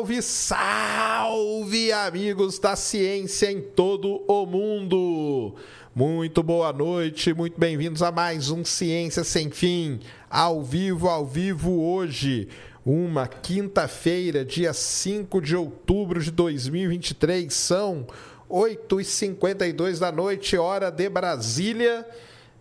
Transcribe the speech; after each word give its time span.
Salve, 0.00 0.22
salve, 0.22 1.92
amigos 1.92 2.58
da 2.58 2.74
ciência 2.74 3.52
em 3.52 3.60
todo 3.60 4.24
o 4.26 4.46
mundo! 4.46 5.54
Muito 5.94 6.42
boa 6.42 6.72
noite, 6.72 7.34
muito 7.34 7.60
bem-vindos 7.60 8.02
a 8.02 8.10
mais 8.10 8.50
um 8.50 8.64
Ciência 8.64 9.22
Sem 9.24 9.50
Fim, 9.50 10.00
ao 10.30 10.62
vivo, 10.62 11.06
ao 11.06 11.26
vivo 11.26 11.82
hoje, 11.82 12.48
uma 12.82 13.28
quinta-feira, 13.28 14.42
dia 14.42 14.72
5 14.72 15.38
de 15.42 15.54
outubro 15.54 16.18
de 16.22 16.30
2023, 16.30 17.52
são 17.52 18.06
8h52 18.48 19.98
da 19.98 20.10
noite, 20.10 20.56
hora 20.56 20.90
de 20.90 21.10
Brasília. 21.10 22.08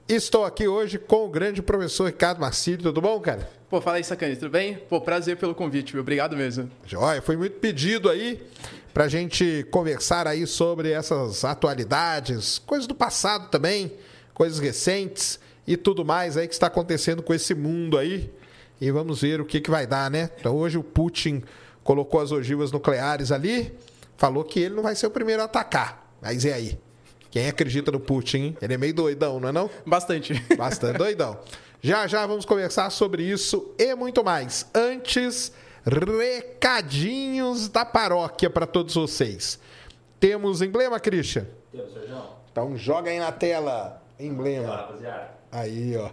Estou 0.09 0.43
aqui 0.43 0.67
hoje 0.67 0.99
com 0.99 1.25
o 1.25 1.29
grande 1.29 1.61
professor 1.61 2.07
Ricardo 2.07 2.41
Marcílio, 2.41 2.83
tudo 2.83 2.99
bom, 2.99 3.17
cara? 3.21 3.58
Pô, 3.69 3.79
fala 3.79 3.97
aí, 3.97 4.03
Sacane, 4.03 4.35
tudo 4.35 4.49
bem? 4.49 4.77
Pô, 4.89 4.99
prazer 4.99 5.37
pelo 5.37 5.53
convite, 5.53 5.93
meu. 5.93 6.01
Obrigado 6.01 6.35
mesmo. 6.35 6.71
Joia, 6.87 7.21
foi 7.21 7.37
muito 7.37 7.59
pedido 7.59 8.09
aí 8.09 8.41
para 8.91 9.03
a 9.03 9.07
gente 9.07 9.63
conversar 9.69 10.25
aí 10.25 10.47
sobre 10.47 10.89
essas 10.91 11.45
atualidades, 11.45 12.57
coisas 12.57 12.87
do 12.87 12.95
passado 12.95 13.47
também, 13.49 13.91
coisas 14.33 14.57
recentes 14.57 15.39
e 15.67 15.77
tudo 15.77 16.03
mais 16.03 16.35
aí 16.35 16.47
que 16.47 16.53
está 16.55 16.65
acontecendo 16.65 17.21
com 17.21 17.31
esse 17.31 17.53
mundo 17.53 17.99
aí. 17.99 18.33
E 18.81 18.89
vamos 18.89 19.21
ver 19.21 19.39
o 19.39 19.45
que, 19.45 19.61
que 19.61 19.69
vai 19.69 19.85
dar, 19.85 20.09
né? 20.09 20.31
Então 20.39 20.55
hoje 20.55 20.75
o 20.75 20.83
Putin 20.83 21.43
colocou 21.83 22.21
as 22.21 22.31
ogivas 22.31 22.71
nucleares 22.71 23.31
ali, 23.31 23.71
falou 24.17 24.43
que 24.43 24.59
ele 24.61 24.73
não 24.73 24.81
vai 24.81 24.95
ser 24.95 25.05
o 25.05 25.11
primeiro 25.11 25.43
a 25.43 25.45
atacar. 25.45 26.11
Mas 26.19 26.43
e 26.43 26.51
aí? 26.51 26.79
Quem 27.29 27.47
acredita 27.47 27.91
no 27.91 27.99
Putin, 27.99 28.37
hein? 28.37 28.57
Ele 28.59 28.73
é 28.73 28.77
meio 28.77 28.95
doidão, 28.95 29.39
não 29.39 29.49
é 29.49 29.51
não? 29.51 29.69
Bastante. 29.85 30.33
Bastante 30.57 30.97
doidão. 30.97 31.37
Já 31.81 32.07
já 32.07 32.25
vamos 32.27 32.43
conversar 32.43 32.89
sobre 32.89 33.23
isso 33.23 33.73
e 33.77 33.95
muito 33.95 34.23
mais. 34.23 34.65
Antes, 34.75 35.51
recadinhos 35.85 37.69
da 37.69 37.85
paróquia 37.85 38.49
para 38.49 38.67
todos 38.67 38.95
vocês. 38.95 39.57
Temos 40.19 40.61
emblema, 40.61 40.99
Christian? 40.99 41.45
Temos, 41.71 41.93
Sérgio. 41.93 42.21
Então 42.51 42.75
joga 42.75 43.09
aí 43.09 43.19
na 43.19 43.31
tela, 43.31 44.03
emblema. 44.19 44.89
Aí, 45.49 45.95
ó. 45.95 46.09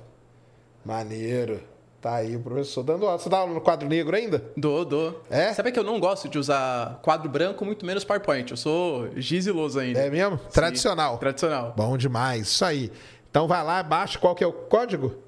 Maneiro. 0.85 1.61
Tá 2.01 2.17
aí 2.17 2.37
o 2.37 2.41
professor 2.41 2.85
dando 2.85 3.05
aula. 3.05 3.19
Você 3.19 3.29
dá 3.29 3.39
aula 3.39 3.53
no 3.53 3.61
quadro 3.61 3.89
negro 3.89 4.15
ainda? 4.15 4.45
Dou, 4.57 4.85
dou. 4.85 5.25
É? 5.29 5.53
Sabe 5.53 5.73
que 5.73 5.79
eu 5.81 5.83
não 5.83 5.99
gosto 5.99 6.29
de 6.29 6.39
usar 6.39 7.01
quadro 7.03 7.29
branco, 7.29 7.65
muito 7.65 7.85
menos 7.85 8.05
PowerPoint. 8.05 8.53
Eu 8.53 8.57
sou 8.57 9.11
giziloso 9.17 9.81
ainda. 9.81 9.99
É 9.99 10.09
mesmo? 10.09 10.39
Sim. 10.39 10.45
Tradicional. 10.53 11.19
Tradicional. 11.19 11.75
Bom 11.77 11.97
demais. 11.97 12.47
Isso 12.47 12.65
aí. 12.65 12.93
Então 13.29 13.49
vai 13.49 13.65
lá, 13.65 13.83
baixa 13.83 14.21
qual 14.21 14.37
que 14.37 14.45
é 14.45 14.47
o 14.47 14.53
código? 14.53 15.26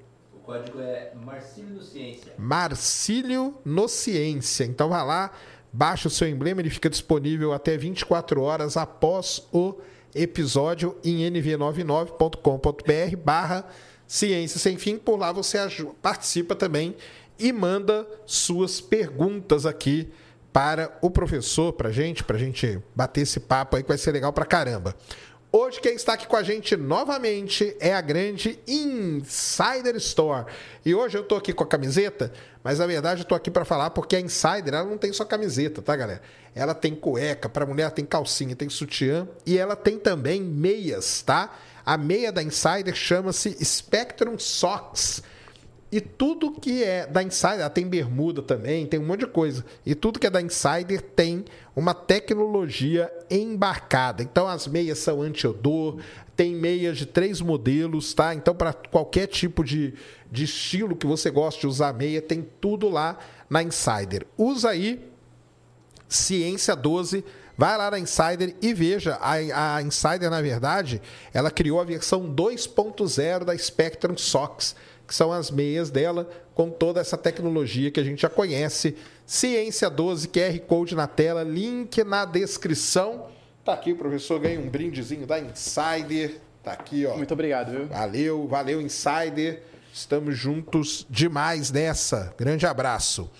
Código 0.49 0.81
é 0.81 1.11
Marcílio 1.23 1.75
no 1.75 1.83
Ciência. 1.83 2.33
Marcílio 2.35 3.53
no 3.63 3.87
Ciência. 3.87 4.63
Então 4.63 4.89
vai 4.89 5.05
lá, 5.05 5.31
baixa 5.71 6.07
o 6.07 6.11
seu 6.11 6.27
emblema, 6.27 6.59
ele 6.59 6.71
fica 6.71 6.89
disponível 6.89 7.53
até 7.53 7.77
24 7.77 8.41
horas 8.41 8.75
após 8.75 9.47
o 9.53 9.75
episódio 10.15 10.97
em 11.03 11.19
nv99.com.br 11.31 13.15
barra 13.23 13.63
Ciência 14.07 14.59
Sem 14.59 14.75
Fim. 14.75 14.97
Por 14.97 15.19
lá 15.19 15.31
você 15.31 15.59
participa 16.01 16.55
também 16.55 16.95
e 17.37 17.53
manda 17.53 18.07
suas 18.25 18.81
perguntas 18.81 19.67
aqui 19.67 20.09
para 20.51 20.97
o 20.99 21.11
professor, 21.11 21.73
para 21.73 21.91
gente, 21.91 22.23
para 22.23 22.39
gente 22.39 22.81
bater 22.95 23.21
esse 23.21 23.39
papo 23.39 23.77
aí 23.77 23.83
que 23.83 23.89
vai 23.89 23.99
ser 23.99 24.11
legal 24.11 24.33
pra 24.33 24.45
caramba. 24.45 24.95
Hoje 25.51 25.81
quem 25.81 25.95
está 25.95 26.13
aqui 26.13 26.27
com 26.27 26.35
a 26.35 26.43
gente 26.43 26.77
novamente 26.77 27.75
é 27.79 27.91
a 27.91 28.01
grande 28.01 28.59
Insider 28.67 29.95
Store. 29.95 30.45
E 30.85 30.93
hoje 30.93 31.17
eu 31.17 31.23
tô 31.23 31.35
aqui 31.35 31.51
com 31.53 31.63
a 31.63 31.67
camiseta, 31.67 32.31
mas 32.63 32.77
na 32.77 32.85
verdade 32.85 33.21
eu 33.21 33.25
tô 33.25 33.33
aqui 33.33 33.49
para 33.49 33.65
falar 33.65 33.89
porque 33.89 34.15
a 34.15 34.19
Insider 34.19 34.75
ela 34.75 34.83
não 34.83 34.95
tem 34.95 35.11
só 35.11 35.25
camiseta, 35.25 35.81
tá, 35.81 35.95
galera? 35.95 36.21
Ela 36.53 36.75
tem 36.75 36.93
cueca, 36.93 37.49
para 37.49 37.65
mulher 37.65 37.89
tem 37.89 38.05
calcinha, 38.05 38.55
tem 38.55 38.69
sutiã 38.69 39.27
e 39.43 39.57
ela 39.57 39.75
tem 39.75 39.97
também 39.97 40.39
meias, 40.39 41.23
tá? 41.23 41.57
A 41.83 41.97
meia 41.97 42.31
da 42.31 42.43
Insider 42.43 42.93
chama-se 42.93 43.57
Spectrum 43.65 44.37
Socks. 44.37 45.23
E 45.91 45.99
tudo 45.99 46.51
que 46.51 46.83
é 46.83 47.07
da 47.07 47.23
Insider, 47.23 47.61
ela 47.61 47.69
tem 47.69 47.87
bermuda 47.87 48.43
também, 48.43 48.85
tem 48.85 48.99
um 48.99 49.05
monte 49.05 49.21
de 49.21 49.27
coisa. 49.27 49.65
E 49.85 49.95
tudo 49.95 50.19
que 50.19 50.27
é 50.27 50.29
da 50.29 50.41
Insider 50.41 51.01
tem 51.01 51.45
uma 51.75 51.95
tecnologia 51.95 53.11
embarcada. 53.29 54.21
Então 54.21 54.47
as 54.47 54.67
meias 54.67 54.99
são 54.99 55.21
anti-odor, 55.21 55.99
tem 56.35 56.53
meias 56.53 56.97
de 56.97 57.07
três 57.07 57.41
modelos, 57.41 58.13
tá? 58.13 58.35
Então 58.35 58.53
para 58.53 58.71
qualquer 58.71 59.25
tipo 59.27 59.63
de, 59.63 59.95
de 60.31 60.43
estilo 60.43 60.95
que 60.95 61.07
você 61.07 61.31
goste 61.31 61.61
de 61.61 61.67
usar 61.67 61.93
meia, 61.93 62.21
tem 62.21 62.47
tudo 62.61 62.87
lá 62.87 63.17
na 63.49 63.63
Insider. 63.63 64.27
Usa 64.37 64.69
aí 64.69 65.09
Ciência 66.09 66.75
12. 66.75 67.23
Vai 67.55 67.77
lá 67.77 67.91
na 67.91 67.99
Insider 67.99 68.55
e 68.61 68.73
veja. 68.73 69.15
A, 69.21 69.75
a 69.75 69.81
Insider, 69.81 70.29
na 70.29 70.41
verdade, 70.41 71.01
ela 71.33 71.51
criou 71.51 71.79
a 71.79 71.83
versão 71.83 72.33
2.0 72.33 73.43
da 73.43 73.57
Spectrum 73.57 74.17
Socks, 74.17 74.75
que 75.09 75.15
são 75.15 75.31
as 75.31 75.49
meias 75.49 75.89
dela 75.89 76.29
com 76.53 76.69
toda 76.69 77.01
essa 77.01 77.17
tecnologia 77.17 77.89
que 77.89 77.99
a 77.99 78.03
gente 78.03 78.21
já 78.21 78.29
conhece. 78.29 78.95
Ciência 79.25 79.89
12, 79.89 80.27
QR 80.27 80.59
Code 80.67 80.95
na 80.95 81.07
tela, 81.07 81.41
link 81.41 82.03
na 82.03 82.25
descrição. 82.25 83.25
Tá 83.65 83.73
aqui, 83.73 83.91
o 83.91 83.95
professor 83.95 84.39
ganha 84.39 84.59
um 84.59 84.69
brindezinho 84.69 85.25
da 85.25 85.39
Insider. 85.39 86.39
Tá 86.63 86.73
aqui, 86.73 87.07
ó. 87.07 87.17
Muito 87.17 87.33
obrigado, 87.33 87.71
viu? 87.71 87.87
Valeu, 87.87 88.47
valeu, 88.47 88.79
Insider. 88.79 89.63
Estamos 89.91 90.37
juntos 90.37 91.07
demais 91.09 91.71
nessa. 91.71 92.31
Grande 92.37 92.67
abraço. 92.67 93.31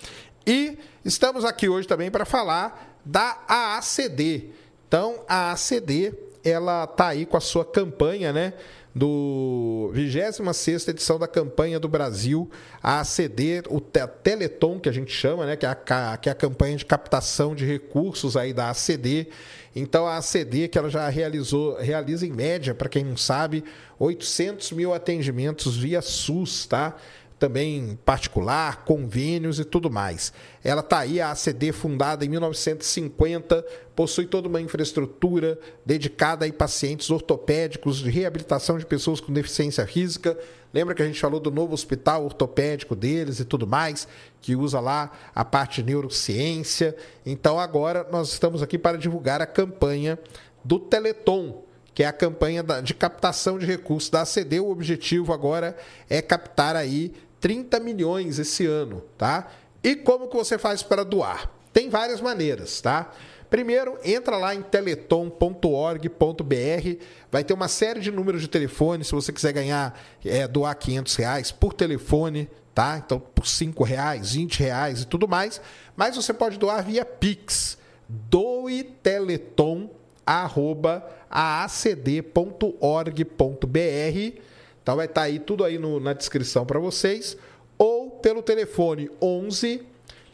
E 0.47 0.75
estamos 1.05 1.45
aqui 1.45 1.69
hoje 1.69 1.87
também 1.87 2.09
para 2.09 2.25
falar 2.25 2.97
da 3.05 3.43
AACD. 3.47 4.49
Então, 4.87 5.23
a 5.27 5.51
AACD, 5.51 6.15
ela 6.43 6.87
tá 6.87 7.09
aí 7.09 7.27
com 7.27 7.37
a 7.37 7.41
sua 7.41 7.63
campanha, 7.63 8.33
né? 8.33 8.53
Do 8.93 9.91
26 9.93 10.87
edição 10.87 11.19
da 11.19 11.27
campanha 11.27 11.79
do 11.79 11.87
Brasil, 11.87 12.49
a 12.81 12.99
ACD, 13.01 13.61
o 13.69 13.79
Te- 13.79 14.07
Teleton, 14.23 14.79
que 14.79 14.89
a 14.89 14.91
gente 14.91 15.11
chama, 15.11 15.45
né? 15.45 15.55
Que 15.55 15.65
é 15.65 15.69
a, 15.69 16.17
que 16.17 16.27
é 16.27 16.31
a 16.31 16.35
campanha 16.35 16.75
de 16.75 16.85
captação 16.85 17.53
de 17.53 17.65
recursos 17.65 18.35
aí 18.35 18.51
da 18.51 18.69
ACD. 18.71 19.27
Então, 19.75 20.07
a 20.07 20.17
ACD, 20.17 20.67
que 20.67 20.77
ela 20.77 20.89
já 20.89 21.07
realizou, 21.07 21.77
realiza 21.77 22.25
em 22.25 22.31
média, 22.31 22.73
para 22.73 22.89
quem 22.89 23.03
não 23.05 23.15
sabe, 23.15 23.63
800 23.99 24.71
mil 24.71 24.91
atendimentos 24.93 25.77
via 25.77 26.01
SUS, 26.01 26.65
tá? 26.65 26.95
Também 27.39 27.97
particular, 28.03 28.83
convênios 28.83 29.59
e 29.59 29.63
tudo 29.63 29.89
mais. 29.89 30.33
Ela 30.61 30.81
está 30.81 30.99
aí, 30.99 31.21
a 31.21 31.31
ACD, 31.31 31.71
fundada 31.71 32.25
em 32.25 32.29
1950, 32.29 33.65
possui 33.95 34.25
toda 34.25 34.49
uma 34.49 34.59
infraestrutura 34.59 35.57
dedicada 35.85 36.45
a 36.45 36.53
pacientes 36.53 37.09
ortopédicos, 37.09 37.99
de 37.99 38.09
reabilitação 38.09 38.77
de 38.77 38.85
pessoas 38.85 39.21
com 39.21 39.31
deficiência 39.31 39.87
física. 39.87 40.37
Lembra 40.73 40.93
que 40.93 41.01
a 41.01 41.05
gente 41.05 41.19
falou 41.19 41.39
do 41.39 41.49
novo 41.49 41.73
hospital 41.73 42.25
ortopédico 42.25 42.95
deles 42.95 43.39
e 43.39 43.45
tudo 43.45 43.65
mais, 43.65 44.07
que 44.41 44.55
usa 44.55 44.79
lá 44.79 45.11
a 45.33 45.43
parte 45.43 45.81
neurociência. 45.81 46.95
Então 47.25 47.57
agora 47.57 48.05
nós 48.11 48.33
estamos 48.33 48.61
aqui 48.61 48.77
para 48.77 48.97
divulgar 48.97 49.41
a 49.41 49.47
campanha 49.47 50.19
do 50.63 50.77
Teleton, 50.77 51.63
que 51.93 52.03
é 52.03 52.07
a 52.07 52.13
campanha 52.13 52.63
de 52.83 52.93
captação 52.93 53.57
de 53.57 53.65
recursos 53.65 54.09
da 54.09 54.21
ACD. 54.21 54.59
O 54.59 54.69
objetivo 54.69 55.33
agora 55.33 55.75
é 56.09 56.21
captar 56.21 56.75
aí 56.75 57.13
30 57.39 57.79
milhões 57.79 58.39
esse 58.39 58.65
ano, 58.65 59.03
tá? 59.17 59.47
E 59.83 59.95
como 59.95 60.27
que 60.27 60.35
você 60.35 60.57
faz 60.57 60.83
para 60.83 61.03
doar? 61.03 61.49
Tem 61.71 61.89
várias 61.89 62.19
maneiras, 62.19 62.81
tá? 62.81 63.11
Primeiro, 63.49 63.97
entra 64.03 64.37
lá 64.37 64.53
em 64.53 64.61
teleton.org.br, 64.61 67.03
vai 67.31 67.43
ter 67.43 67.53
uma 67.53 67.67
série 67.67 67.99
de 67.99 68.11
números 68.11 68.41
de 68.41 68.47
telefone, 68.47 69.03
se 69.03 69.11
você 69.11 69.33
quiser 69.33 69.53
ganhar, 69.53 69.99
é, 70.23 70.47
doar 70.47 70.75
500 70.75 71.15
reais 71.15 71.51
por 71.51 71.73
telefone, 71.73 72.47
tá? 72.75 73.01
Então, 73.03 73.19
por 73.19 73.47
5 73.47 73.83
reais, 73.83 74.33
20 74.33 74.59
reais 74.59 75.01
e 75.01 75.07
tudo 75.07 75.27
mais. 75.27 75.59
Mas 75.95 76.15
você 76.15 76.31
pode 76.31 76.59
doar 76.59 76.83
via 76.83 77.03
Pix. 77.03 77.77
Doe 78.07 78.83
Teleton 78.83 79.89
arroba 80.25 81.07
aacd.org.br. 81.29 82.49
Então 84.89 84.97
vai 84.97 85.05
estar 85.05 85.21
aí 85.21 85.37
tudo 85.37 85.63
aí 85.63 85.77
no- 85.77 85.99
na 85.99 86.13
descrição 86.13 86.65
para 86.65 86.79
vocês. 86.79 87.37
Ou 87.77 88.09
pelo 88.09 88.41
telefone 88.41 89.07
11 89.21 89.83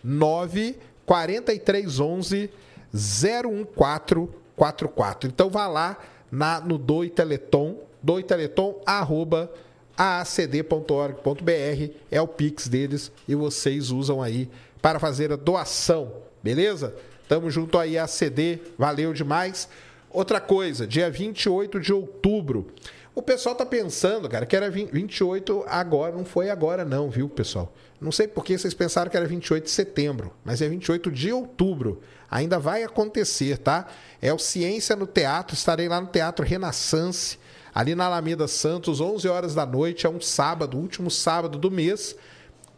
9 0.02 0.78
4311 1.06 2.50
01444. 2.94 5.30
Então 5.30 5.50
vá 5.50 5.68
lá 5.68 5.98
na, 6.32 6.62
no 6.62 6.78
Doe 6.78 7.10
Teleton, 7.10 7.80
Doe 8.02 8.24
Teleton, 8.24 8.82
arroba 8.86 9.52
aacd.org.br, 9.98 11.92
é 12.10 12.22
o 12.22 12.28
Pix 12.28 12.70
deles 12.70 13.12
e 13.28 13.36
vocês 13.36 13.92
usam 13.92 14.24
aí 14.24 14.50
para 14.82 15.02
fazer 15.02 15.34
a 15.34 15.36
doação, 15.36 16.14
beleza? 16.42 16.96
Tamo 17.28 17.52
junto 17.52 17.78
aí, 17.78 17.98
ACD, 17.98 18.60
valeu 18.78 19.12
demais. 19.14 19.68
Outra 20.10 20.40
coisa, 20.40 20.88
dia 20.88 21.12
28 21.12 21.78
de 21.82 21.92
outubro, 21.92 22.68
O 23.16 23.22
pessoal 23.22 23.56
tá 23.56 23.66
pensando, 23.66 24.28
cara, 24.28 24.46
que 24.46 24.54
era 24.54 24.70
20 24.70 24.92
28 24.92 25.64
agora, 25.68 26.14
não 26.14 26.26
foi 26.26 26.50
agora 26.50 26.84
não, 26.84 27.10
viu, 27.10 27.30
pessoal? 27.30 27.74
Não 28.00 28.12
sei 28.12 28.28
por 28.28 28.44
que 28.44 28.58
vocês 28.58 28.74
pensaram 28.74 29.10
que 29.10 29.16
era 29.16 29.26
28 29.26 29.64
de 29.64 29.72
setembro, 29.72 30.34
mas 30.44 30.62
é 30.62 30.68
28 30.68 31.10
de 31.10 31.32
outubro. 31.32 32.02
Ainda 32.30 32.60
vai 32.60 32.84
acontecer, 32.84 33.58
tá? 33.58 33.88
É 34.22 34.34
o 34.34 34.38
Ciência 34.38 34.98
no 34.98 35.08
Teatro, 35.08 35.56
estarei 35.56 35.88
lá 35.88 36.02
no 36.02 36.08
Teatro 36.08 36.46
Renaissance, 36.46 37.40
ali 37.74 37.96
na 37.96 38.06
Alameda 38.06 38.50
Santos, 38.50 39.00
11 39.00 39.30
horas 39.30 39.56
da 39.56 39.66
noite, 39.66 40.06
é 40.06 40.10
um 40.10 40.20
sábado, 40.20 40.78
último 40.78 41.10
sábado 41.10 41.58
do 41.58 41.72
mês, 41.72 42.18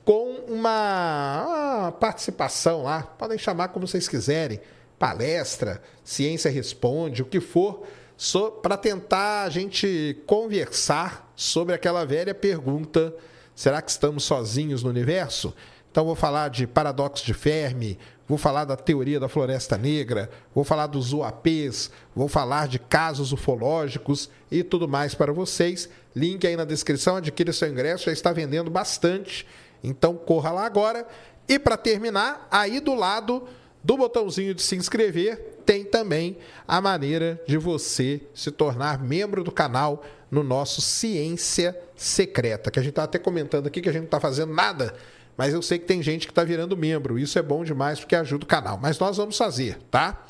com 0.05 0.35
uma, 0.47 1.45
uma 1.81 1.91
participação 1.93 2.83
lá, 2.83 3.01
podem 3.01 3.39
chamar 3.39 3.69
como 3.69 3.87
vocês 3.87 4.07
quiserem, 4.07 4.61
palestra, 4.99 5.81
Ciência 6.03 6.51
Responde, 6.51 7.23
o 7.23 7.25
que 7.25 7.41
for, 7.41 7.87
so, 8.17 8.49
para 8.49 8.75
tentar 8.75 9.43
a 9.43 9.49
gente 9.49 10.17
conversar 10.25 11.31
sobre 11.35 11.75
aquela 11.75 12.03
velha 12.03 12.33
pergunta: 12.33 13.13
será 13.55 13.79
que 13.79 13.91
estamos 13.91 14.23
sozinhos 14.23 14.81
no 14.81 14.89
universo? 14.89 15.53
Então, 15.91 16.03
vou 16.03 16.15
falar 16.15 16.49
de 16.49 16.65
paradoxo 16.65 17.23
de 17.23 17.33
Fermi, 17.33 17.97
vou 18.27 18.37
falar 18.37 18.65
da 18.65 18.75
teoria 18.75 19.19
da 19.19 19.29
floresta 19.29 19.77
negra, 19.77 20.31
vou 20.53 20.63
falar 20.63 20.87
dos 20.87 21.13
UAPs, 21.13 21.91
vou 22.15 22.27
falar 22.27 22.67
de 22.67 22.79
casos 22.79 23.31
ufológicos 23.31 24.29
e 24.51 24.63
tudo 24.63 24.87
mais 24.87 25.13
para 25.13 25.31
vocês. 25.31 25.87
Link 26.15 26.45
aí 26.45 26.57
na 26.57 26.65
descrição, 26.65 27.17
adquira 27.17 27.53
seu 27.53 27.69
ingresso, 27.69 28.05
já 28.05 28.11
está 28.11 28.31
vendendo 28.31 28.71
bastante. 28.71 29.45
Então, 29.83 30.15
corra 30.15 30.51
lá 30.51 30.65
agora. 30.65 31.07
E 31.47 31.57
para 31.59 31.77
terminar, 31.77 32.47
aí 32.51 32.79
do 32.79 32.95
lado 32.95 33.47
do 33.87 33.95
botãozinho 33.95 34.53
de 34.53 34.61
se 34.61 34.75
inscrever, 34.75 35.61
tem 35.65 35.85
também 35.85 36.37
a 36.67 36.81
maneira 36.81 37.41
de 37.47 37.57
você 37.57 38.19
se 38.33 38.51
tornar 38.51 39.01
membro 39.01 39.45
do 39.45 39.51
canal 39.51 40.03
no 40.29 40.43
nosso 40.43 40.81
Ciência 40.81 41.73
Secreta, 41.95 42.69
que 42.69 42.79
a 42.79 42.81
gente 42.81 42.89
está 42.89 43.03
até 43.03 43.17
comentando 43.17 43.65
aqui 43.65 43.79
que 43.79 43.87
a 43.87 43.91
gente 43.93 44.01
não 44.01 44.07
está 44.07 44.19
fazendo 44.19 44.53
nada, 44.53 44.93
mas 45.37 45.53
eu 45.53 45.61
sei 45.61 45.79
que 45.79 45.85
tem 45.85 46.03
gente 46.03 46.27
que 46.27 46.33
está 46.33 46.43
virando 46.43 46.75
membro. 46.75 47.17
Isso 47.17 47.39
é 47.39 47.41
bom 47.41 47.63
demais 47.63 47.97
porque 47.97 48.13
ajuda 48.13 48.43
o 48.43 48.47
canal. 48.47 48.77
Mas 48.77 48.99
nós 48.99 49.15
vamos 49.15 49.37
fazer, 49.37 49.77
tá? 49.89 50.21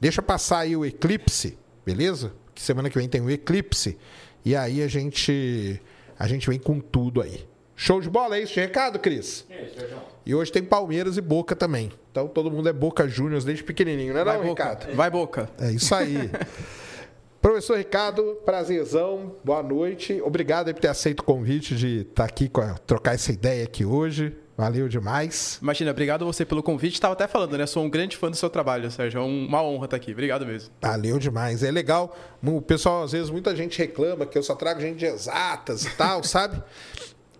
Deixa 0.00 0.22
passar 0.22 0.60
aí 0.60 0.74
o 0.74 0.82
eclipse, 0.82 1.58
beleza? 1.84 2.32
Que 2.54 2.62
semana 2.62 2.88
que 2.88 2.98
vem 2.98 3.06
tem 3.06 3.20
o 3.20 3.30
eclipse. 3.30 3.98
E 4.46 4.56
aí 4.56 4.82
a 4.82 4.88
gente 4.88 5.78
a 6.18 6.26
gente 6.26 6.48
vem 6.48 6.58
com 6.58 6.80
tudo 6.80 7.20
aí. 7.20 7.46
Show 7.76 8.00
de 8.00 8.08
bola, 8.08 8.36
é 8.36 8.42
isso 8.42 8.54
de 8.54 8.60
recado, 8.60 8.98
Cris? 8.98 9.44
É 9.50 9.62
isso. 9.62 9.76
E 10.24 10.34
hoje 10.34 10.50
tem 10.52 10.62
Palmeiras 10.62 11.16
e 11.16 11.20
Boca 11.20 11.56
também. 11.56 11.90
Então 12.10 12.28
todo 12.28 12.50
mundo 12.50 12.68
é 12.68 12.72
Boca 12.72 13.06
Juniors 13.08 13.44
desde 13.44 13.64
pequenininho, 13.64 14.14
né, 14.14 14.22
Vai, 14.24 14.38
não, 14.38 14.44
Boca. 14.44 14.62
Ricardo? 14.64 14.94
Vai, 14.96 15.10
Boca. 15.10 15.50
É 15.60 15.70
isso 15.72 15.94
aí. 15.94 16.30
Professor 17.42 17.76
Ricardo, 17.76 18.38
prazerzão, 18.42 19.34
boa 19.44 19.62
noite. 19.62 20.18
Obrigado 20.22 20.72
por 20.72 20.80
ter 20.80 20.88
aceito 20.88 21.20
o 21.20 21.24
convite 21.24 21.74
de 21.76 22.00
estar 22.00 22.24
aqui, 22.24 22.48
com 22.48 22.62
a- 22.62 22.74
trocar 22.86 23.14
essa 23.14 23.30
ideia 23.32 23.64
aqui 23.64 23.84
hoje. 23.84 24.34
Valeu 24.56 24.88
demais. 24.88 25.58
Imagina, 25.60 25.90
obrigado 25.90 26.24
você 26.24 26.44
pelo 26.44 26.62
convite. 26.62 26.98
Tava 26.98 27.12
até 27.12 27.26
falando, 27.26 27.58
né? 27.58 27.66
Sou 27.66 27.84
um 27.84 27.90
grande 27.90 28.16
fã 28.16 28.30
do 28.30 28.36
seu 28.36 28.48
trabalho, 28.48 28.90
Sérgio. 28.90 29.18
É 29.18 29.22
um- 29.22 29.46
uma 29.46 29.62
honra 29.62 29.86
estar 29.86 29.96
aqui. 29.96 30.12
Obrigado 30.12 30.46
mesmo. 30.46 30.70
Valeu 30.80 31.18
demais. 31.18 31.62
É 31.62 31.70
legal. 31.70 32.16
O 32.42 32.62
pessoal, 32.62 33.02
às 33.02 33.12
vezes, 33.12 33.28
muita 33.28 33.54
gente 33.54 33.76
reclama 33.78 34.24
que 34.24 34.38
eu 34.38 34.42
só 34.42 34.54
trago 34.54 34.80
gente 34.80 34.96
de 35.00 35.04
exatas 35.06 35.84
e 35.84 35.90
tal, 35.96 36.22
sabe? 36.24 36.62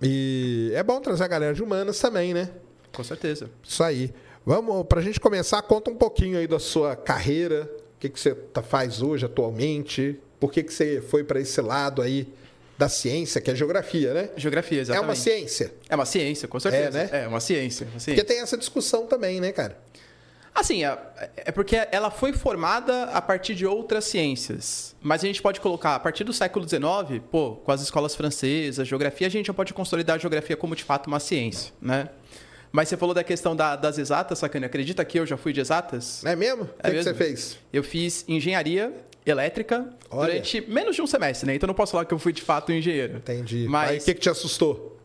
E 0.02 0.72
é 0.74 0.82
bom 0.82 1.00
trazer 1.00 1.24
a 1.24 1.28
galera 1.28 1.54
de 1.54 1.62
humanas 1.62 1.98
também, 1.98 2.34
né? 2.34 2.50
Com 2.92 3.02
certeza. 3.04 3.50
Isso 3.62 3.82
aí. 3.82 4.12
Vamos, 4.46 4.86
pra 4.86 5.00
gente 5.00 5.18
começar, 5.18 5.60
conta 5.62 5.90
um 5.90 5.96
pouquinho 5.96 6.38
aí 6.38 6.46
da 6.46 6.58
sua 6.58 6.94
carreira, 6.94 7.62
o 7.96 8.00
que, 8.00 8.08
que 8.10 8.20
você 8.20 8.34
tá- 8.34 8.62
faz 8.62 9.00
hoje 9.00 9.24
atualmente, 9.24 10.18
por 10.38 10.52
que, 10.52 10.62
que 10.62 10.72
você 10.74 11.00
foi 11.00 11.24
para 11.24 11.40
esse 11.40 11.60
lado 11.62 12.02
aí 12.02 12.28
da 12.76 12.88
ciência, 12.88 13.40
que 13.40 13.50
é 13.50 13.54
geografia, 13.54 14.12
né? 14.12 14.28
Geografia, 14.36 14.78
É 14.78 14.80
exatamente. 14.82 15.08
uma 15.08 15.14
ciência. 15.14 15.72
É 15.88 15.94
uma 15.94 16.04
ciência, 16.04 16.46
com 16.48 16.60
certeza. 16.60 16.98
É, 16.98 17.04
né? 17.04 17.24
É, 17.24 17.28
uma 17.28 17.40
ciência. 17.40 17.86
Uma 17.90 18.00
ciência. 18.00 18.14
Porque 18.22 18.34
tem 18.34 18.42
essa 18.42 18.58
discussão 18.58 19.06
também, 19.06 19.40
né, 19.40 19.52
cara? 19.52 19.78
Assim, 20.54 20.84
é, 20.84 20.96
é 21.36 21.50
porque 21.50 21.76
ela 21.90 22.10
foi 22.12 22.32
formada 22.32 23.04
a 23.06 23.20
partir 23.20 23.56
de 23.56 23.66
outras 23.66 24.04
ciências. 24.04 24.94
Mas 25.02 25.24
a 25.24 25.26
gente 25.26 25.42
pode 25.42 25.60
colocar, 25.60 25.96
a 25.96 25.98
partir 25.98 26.22
do 26.22 26.32
século 26.32 26.66
XIX, 26.68 27.20
pô, 27.30 27.56
com 27.56 27.72
as 27.72 27.80
escolas 27.82 28.14
francesas, 28.14 28.86
geografia, 28.86 29.26
a 29.26 29.30
gente 29.30 29.46
já 29.46 29.54
pode 29.54 29.74
consolidar 29.74 30.14
a 30.14 30.18
geografia 30.18 30.56
como 30.56 30.76
de 30.76 30.84
fato 30.84 31.08
uma 31.08 31.18
ciência, 31.18 31.72
né? 31.82 32.08
Mas 32.70 32.88
você 32.88 32.96
falou 32.96 33.14
da 33.14 33.22
questão 33.24 33.54
da- 33.54 33.74
das 33.76 33.98
exatas, 33.98 34.38
Sacane. 34.38 34.64
Acredita 34.64 35.04
que 35.04 35.18
eu 35.18 35.26
já 35.26 35.36
fui 35.36 35.52
de 35.52 35.60
exatas? 35.60 36.24
É 36.24 36.34
mesmo? 36.36 36.62
O 36.64 36.66
que, 36.66 36.96
É 36.98 37.02
você 37.02 37.14
fez? 37.14 37.58
Eu 37.72 37.82
fiz 37.84 38.24
engenharia 38.28 38.92
elétrica 39.26 39.88
Olha. 40.10 40.30
durante 40.32 40.60
menos 40.68 40.94
de 40.96 41.02
um 41.02 41.06
semestre, 41.06 41.46
né? 41.48 41.54
Então 41.56 41.66
não 41.66 41.74
posso 41.74 41.92
falar 41.92 42.04
que 42.04 42.12
eu 42.14 42.18
fui 42.18 42.32
de 42.32 42.42
fato 42.42 42.72
engenheiro. 42.72 43.16
Entendi. 43.18 43.62
Aí 43.62 43.68
Mas 43.68 44.02
o 44.02 44.06
que, 44.06 44.14
que 44.14 44.20
te 44.20 44.28
assustou? 44.30 44.98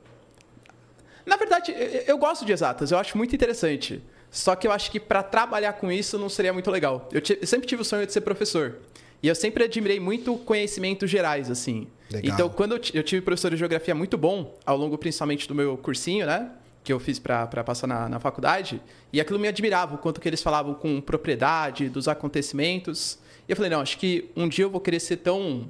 Na 1.26 1.38
verdade, 1.38 1.72
eu- 1.72 2.04
eu 2.08 2.18
gosto 2.18 2.44
de 2.46 2.52
exatas, 2.52 2.92
eu 2.92 2.98
acho 2.98 3.16
muito 3.18 3.36
interessante. 3.36 4.02
Só 4.32 4.56
que 4.56 4.68
eu 4.68 4.72
acho 4.72 4.92
que 4.92 5.00
para 5.00 5.24
trabalhar 5.24 5.74
com 5.74 5.92
isso 5.92 6.18
não 6.18 6.30
seria 6.30 6.54
muito 6.54 6.70
legal. 6.70 7.10
Eu, 7.12 7.22
eu 7.42 7.48
sempre 7.48 7.68
tive 7.68 7.82
o 7.82 7.86
sonho 7.86 8.06
de 8.06 8.14
ser 8.14 8.22
professor. 8.22 8.78
E 9.22 9.28
eu 9.28 9.36
sempre 9.36 9.64
admirei 9.66 10.00
muito 10.00 10.38
conhecimentos 10.38 11.10
gerais, 11.10 11.52
assim. 11.52 11.88
Legal. 12.10 12.34
Então, 12.34 12.50
quando 12.50 12.76
eu, 12.76 12.82
eu 12.94 13.04
tive 13.04 13.22
professor 13.22 13.52
de 13.52 13.58
geografia 13.58 13.94
muito 13.94 14.18
bom, 14.18 14.58
ao 14.66 14.78
longo 14.78 14.98
principalmente 14.98 15.48
do 15.48 15.54
meu 15.54 15.78
cursinho, 15.78 16.26
né? 16.26 16.52
Que 16.84 16.94
eu 16.94 17.00
fiz 17.00 17.20
para 17.20 17.64
passar 17.64 17.88
na, 17.88 18.08
na 18.08 18.20
faculdade, 18.20 18.82
e 19.12 19.20
aquilo 19.20 19.38
me 19.38 19.48
admirava, 19.48 19.96
o 19.96 19.98
quanto 19.98 20.22
que 20.22 20.28
eles 20.28 20.42
falavam 20.42 20.74
com 20.74 21.02
propriedade 21.02 21.90
dos 21.90 22.08
acontecimentos. 22.08 23.20
E 23.48 23.52
eu 23.52 23.56
falei, 23.56 23.70
não, 23.70 23.82
acho 23.82 23.98
que 23.98 24.30
um 24.36 24.48
dia 24.48 24.64
eu 24.64 24.70
vou 24.70 24.80
querer 24.80 25.00
ser 25.00 25.18
tão 25.18 25.70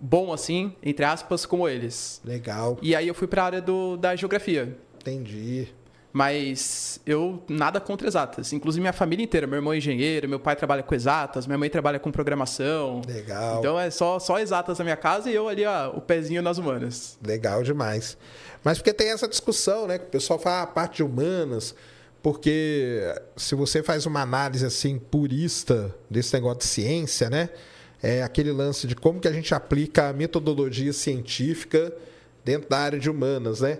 bom 0.00 0.32
assim, 0.32 0.72
entre 0.82 1.04
aspas, 1.04 1.44
como 1.44 1.68
eles. 1.68 2.20
Legal. 2.24 2.78
E 2.80 2.94
aí 2.94 3.08
eu 3.08 3.14
fui 3.14 3.26
para 3.26 3.42
a 3.42 3.46
área 3.46 3.60
do, 3.60 3.96
da 3.96 4.14
geografia. 4.14 4.78
Entendi. 5.00 5.68
Mas 6.18 6.98
eu 7.06 7.44
nada 7.48 7.78
contra 7.78 8.08
exatas. 8.08 8.52
Inclusive 8.52 8.80
minha 8.80 8.92
família 8.92 9.22
inteira, 9.22 9.46
meu 9.46 9.58
irmão 9.58 9.72
é 9.72 9.78
engenheiro, 9.78 10.28
meu 10.28 10.40
pai 10.40 10.56
trabalha 10.56 10.82
com 10.82 10.92
exatas, 10.92 11.46
minha 11.46 11.56
mãe 11.56 11.70
trabalha 11.70 12.00
com 12.00 12.10
programação. 12.10 13.02
Legal. 13.06 13.60
Então 13.60 13.78
é 13.78 13.88
só, 13.88 14.18
só 14.18 14.40
exatas 14.40 14.80
na 14.80 14.84
minha 14.84 14.96
casa 14.96 15.30
e 15.30 15.34
eu 15.36 15.46
ali, 15.46 15.64
ó, 15.64 15.90
o 15.90 16.00
pezinho 16.00 16.42
nas 16.42 16.58
humanas. 16.58 17.16
Legal 17.24 17.62
demais. 17.62 18.18
Mas 18.64 18.78
porque 18.78 18.92
tem 18.92 19.12
essa 19.12 19.28
discussão, 19.28 19.86
né? 19.86 19.96
Que 19.96 20.06
o 20.06 20.08
pessoal 20.08 20.40
fala 20.40 20.62
a 20.62 20.66
parte 20.66 20.96
de 20.96 21.04
humanas, 21.04 21.72
porque 22.20 23.00
se 23.36 23.54
você 23.54 23.80
faz 23.80 24.04
uma 24.04 24.22
análise 24.22 24.66
assim 24.66 24.98
purista 24.98 25.94
desse 26.10 26.34
negócio 26.34 26.58
de 26.58 26.64
ciência, 26.64 27.30
né? 27.30 27.48
É 28.02 28.24
aquele 28.24 28.50
lance 28.50 28.88
de 28.88 28.96
como 28.96 29.20
que 29.20 29.28
a 29.28 29.32
gente 29.32 29.54
aplica 29.54 30.08
a 30.08 30.12
metodologia 30.12 30.92
científica 30.92 31.92
dentro 32.44 32.68
da 32.68 32.78
área 32.78 32.98
de 32.98 33.08
humanas, 33.08 33.60
né? 33.60 33.78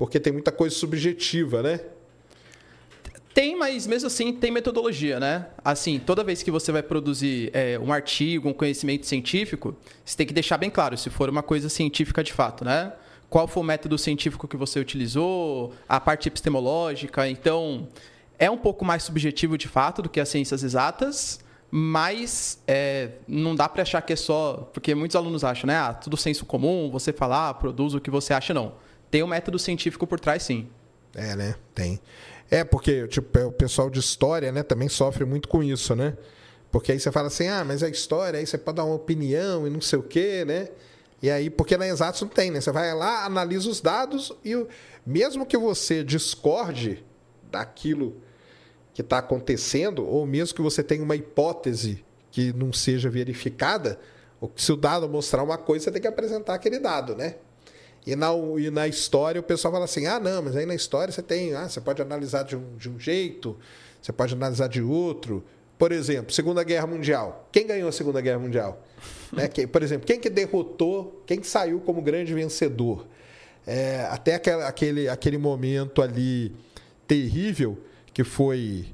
Porque 0.00 0.18
tem 0.18 0.32
muita 0.32 0.50
coisa 0.50 0.74
subjetiva, 0.74 1.62
né? 1.62 1.78
Tem, 3.34 3.54
mas 3.54 3.86
mesmo 3.86 4.06
assim 4.06 4.32
tem 4.32 4.50
metodologia, 4.50 5.20
né? 5.20 5.48
Assim, 5.62 5.98
toda 5.98 6.24
vez 6.24 6.42
que 6.42 6.50
você 6.50 6.72
vai 6.72 6.82
produzir 6.82 7.50
é, 7.52 7.78
um 7.78 7.92
artigo, 7.92 8.48
um 8.48 8.54
conhecimento 8.54 9.04
científico, 9.04 9.76
você 10.02 10.16
tem 10.16 10.26
que 10.26 10.32
deixar 10.32 10.56
bem 10.56 10.70
claro 10.70 10.96
se 10.96 11.10
for 11.10 11.28
uma 11.28 11.42
coisa 11.42 11.68
científica 11.68 12.24
de 12.24 12.32
fato, 12.32 12.64
né? 12.64 12.94
Qual 13.28 13.46
foi 13.46 13.62
o 13.62 13.66
método 13.66 13.98
científico 13.98 14.48
que 14.48 14.56
você 14.56 14.80
utilizou, 14.80 15.74
a 15.86 16.00
parte 16.00 16.28
epistemológica. 16.28 17.28
Então, 17.28 17.86
é 18.38 18.50
um 18.50 18.56
pouco 18.56 18.86
mais 18.86 19.02
subjetivo 19.02 19.58
de 19.58 19.68
fato 19.68 20.00
do 20.00 20.08
que 20.08 20.18
as 20.18 20.30
ciências 20.30 20.62
exatas, 20.62 21.40
mas 21.70 22.58
é, 22.66 23.10
não 23.28 23.54
dá 23.54 23.68
para 23.68 23.82
achar 23.82 24.00
que 24.00 24.14
é 24.14 24.16
só. 24.16 24.70
Porque 24.72 24.94
muitos 24.94 25.14
alunos 25.14 25.44
acham, 25.44 25.68
né? 25.68 25.76
Ah, 25.76 25.92
tudo 25.92 26.16
senso 26.16 26.46
comum, 26.46 26.88
você 26.90 27.12
falar, 27.12 27.52
produz 27.52 27.92
o 27.92 28.00
que 28.00 28.10
você 28.10 28.32
acha, 28.32 28.54
não. 28.54 28.72
Tem 29.10 29.22
um 29.22 29.26
método 29.26 29.58
científico 29.58 30.06
por 30.06 30.20
trás, 30.20 30.42
sim. 30.42 30.68
É, 31.14 31.34
né? 31.34 31.54
Tem. 31.74 32.00
É, 32.50 32.64
porque 32.64 33.06
tipo, 33.08 33.38
é, 33.38 33.44
o 33.44 33.52
pessoal 33.52 33.88
de 33.88 34.00
história, 34.00 34.50
né, 34.50 34.62
também 34.62 34.88
sofre 34.88 35.24
muito 35.24 35.48
com 35.48 35.62
isso, 35.62 35.94
né? 35.94 36.16
Porque 36.70 36.92
aí 36.92 37.00
você 37.00 37.10
fala 37.10 37.26
assim, 37.26 37.48
ah, 37.48 37.64
mas 37.64 37.82
a 37.82 37.88
história, 37.88 38.38
aí 38.38 38.46
você 38.46 38.56
pode 38.56 38.76
dar 38.76 38.84
uma 38.84 38.94
opinião 38.94 39.66
e 39.66 39.70
não 39.70 39.80
sei 39.80 39.98
o 39.98 40.02
quê, 40.02 40.44
né? 40.44 40.68
E 41.22 41.30
aí, 41.30 41.50
porque 41.50 41.76
na 41.76 41.86
Exatos 41.86 42.20
não 42.22 42.28
tem, 42.28 42.50
né? 42.50 42.60
Você 42.60 42.72
vai 42.72 42.94
lá, 42.94 43.24
analisa 43.24 43.68
os 43.68 43.80
dados 43.80 44.32
e 44.44 44.54
o, 44.56 44.68
mesmo 45.04 45.44
que 45.44 45.56
você 45.56 46.02
discorde 46.02 47.04
daquilo 47.50 48.16
que 48.94 49.02
está 49.02 49.18
acontecendo, 49.18 50.06
ou 50.06 50.24
mesmo 50.26 50.54
que 50.54 50.62
você 50.62 50.82
tenha 50.82 51.02
uma 51.02 51.16
hipótese 51.16 52.04
que 52.30 52.52
não 52.52 52.72
seja 52.72 53.10
verificada, 53.10 53.98
se 54.56 54.72
o 54.72 54.76
dado 54.76 55.08
mostrar 55.08 55.42
uma 55.42 55.58
coisa, 55.58 55.84
você 55.84 55.90
tem 55.90 56.00
que 56.00 56.08
apresentar 56.08 56.54
aquele 56.54 56.78
dado, 56.78 57.14
né? 57.14 57.36
E 58.06 58.16
na, 58.16 58.28
e 58.58 58.70
na 58.70 58.88
história 58.88 59.40
o 59.40 59.44
pessoal 59.44 59.72
fala 59.72 59.84
assim: 59.84 60.06
ah, 60.06 60.18
não, 60.18 60.42
mas 60.42 60.56
aí 60.56 60.66
na 60.66 60.74
história 60.74 61.12
você 61.12 61.22
tem, 61.22 61.54
ah, 61.54 61.68
você 61.68 61.80
pode 61.80 62.00
analisar 62.00 62.44
de 62.44 62.56
um, 62.56 62.76
de 62.76 62.88
um 62.88 62.98
jeito, 62.98 63.58
você 64.00 64.12
pode 64.12 64.34
analisar 64.34 64.68
de 64.68 64.82
outro. 64.82 65.44
Por 65.78 65.92
exemplo, 65.92 66.32
Segunda 66.32 66.62
Guerra 66.62 66.86
Mundial. 66.86 67.48
Quem 67.50 67.66
ganhou 67.66 67.88
a 67.88 67.92
Segunda 67.92 68.20
Guerra 68.20 68.38
Mundial? 68.38 68.84
né? 69.32 69.48
quem, 69.48 69.66
por 69.66 69.82
exemplo, 69.82 70.06
quem 70.06 70.20
que 70.20 70.28
derrotou, 70.28 71.22
quem 71.26 71.40
que 71.40 71.46
saiu 71.46 71.80
como 71.80 72.02
grande 72.02 72.34
vencedor? 72.34 73.06
É, 73.66 74.06
até 74.10 74.34
aquela, 74.34 74.66
aquele, 74.66 75.08
aquele 75.08 75.38
momento 75.38 76.02
ali 76.02 76.54
terrível 77.06 77.78
que 78.12 78.24
foi 78.24 78.86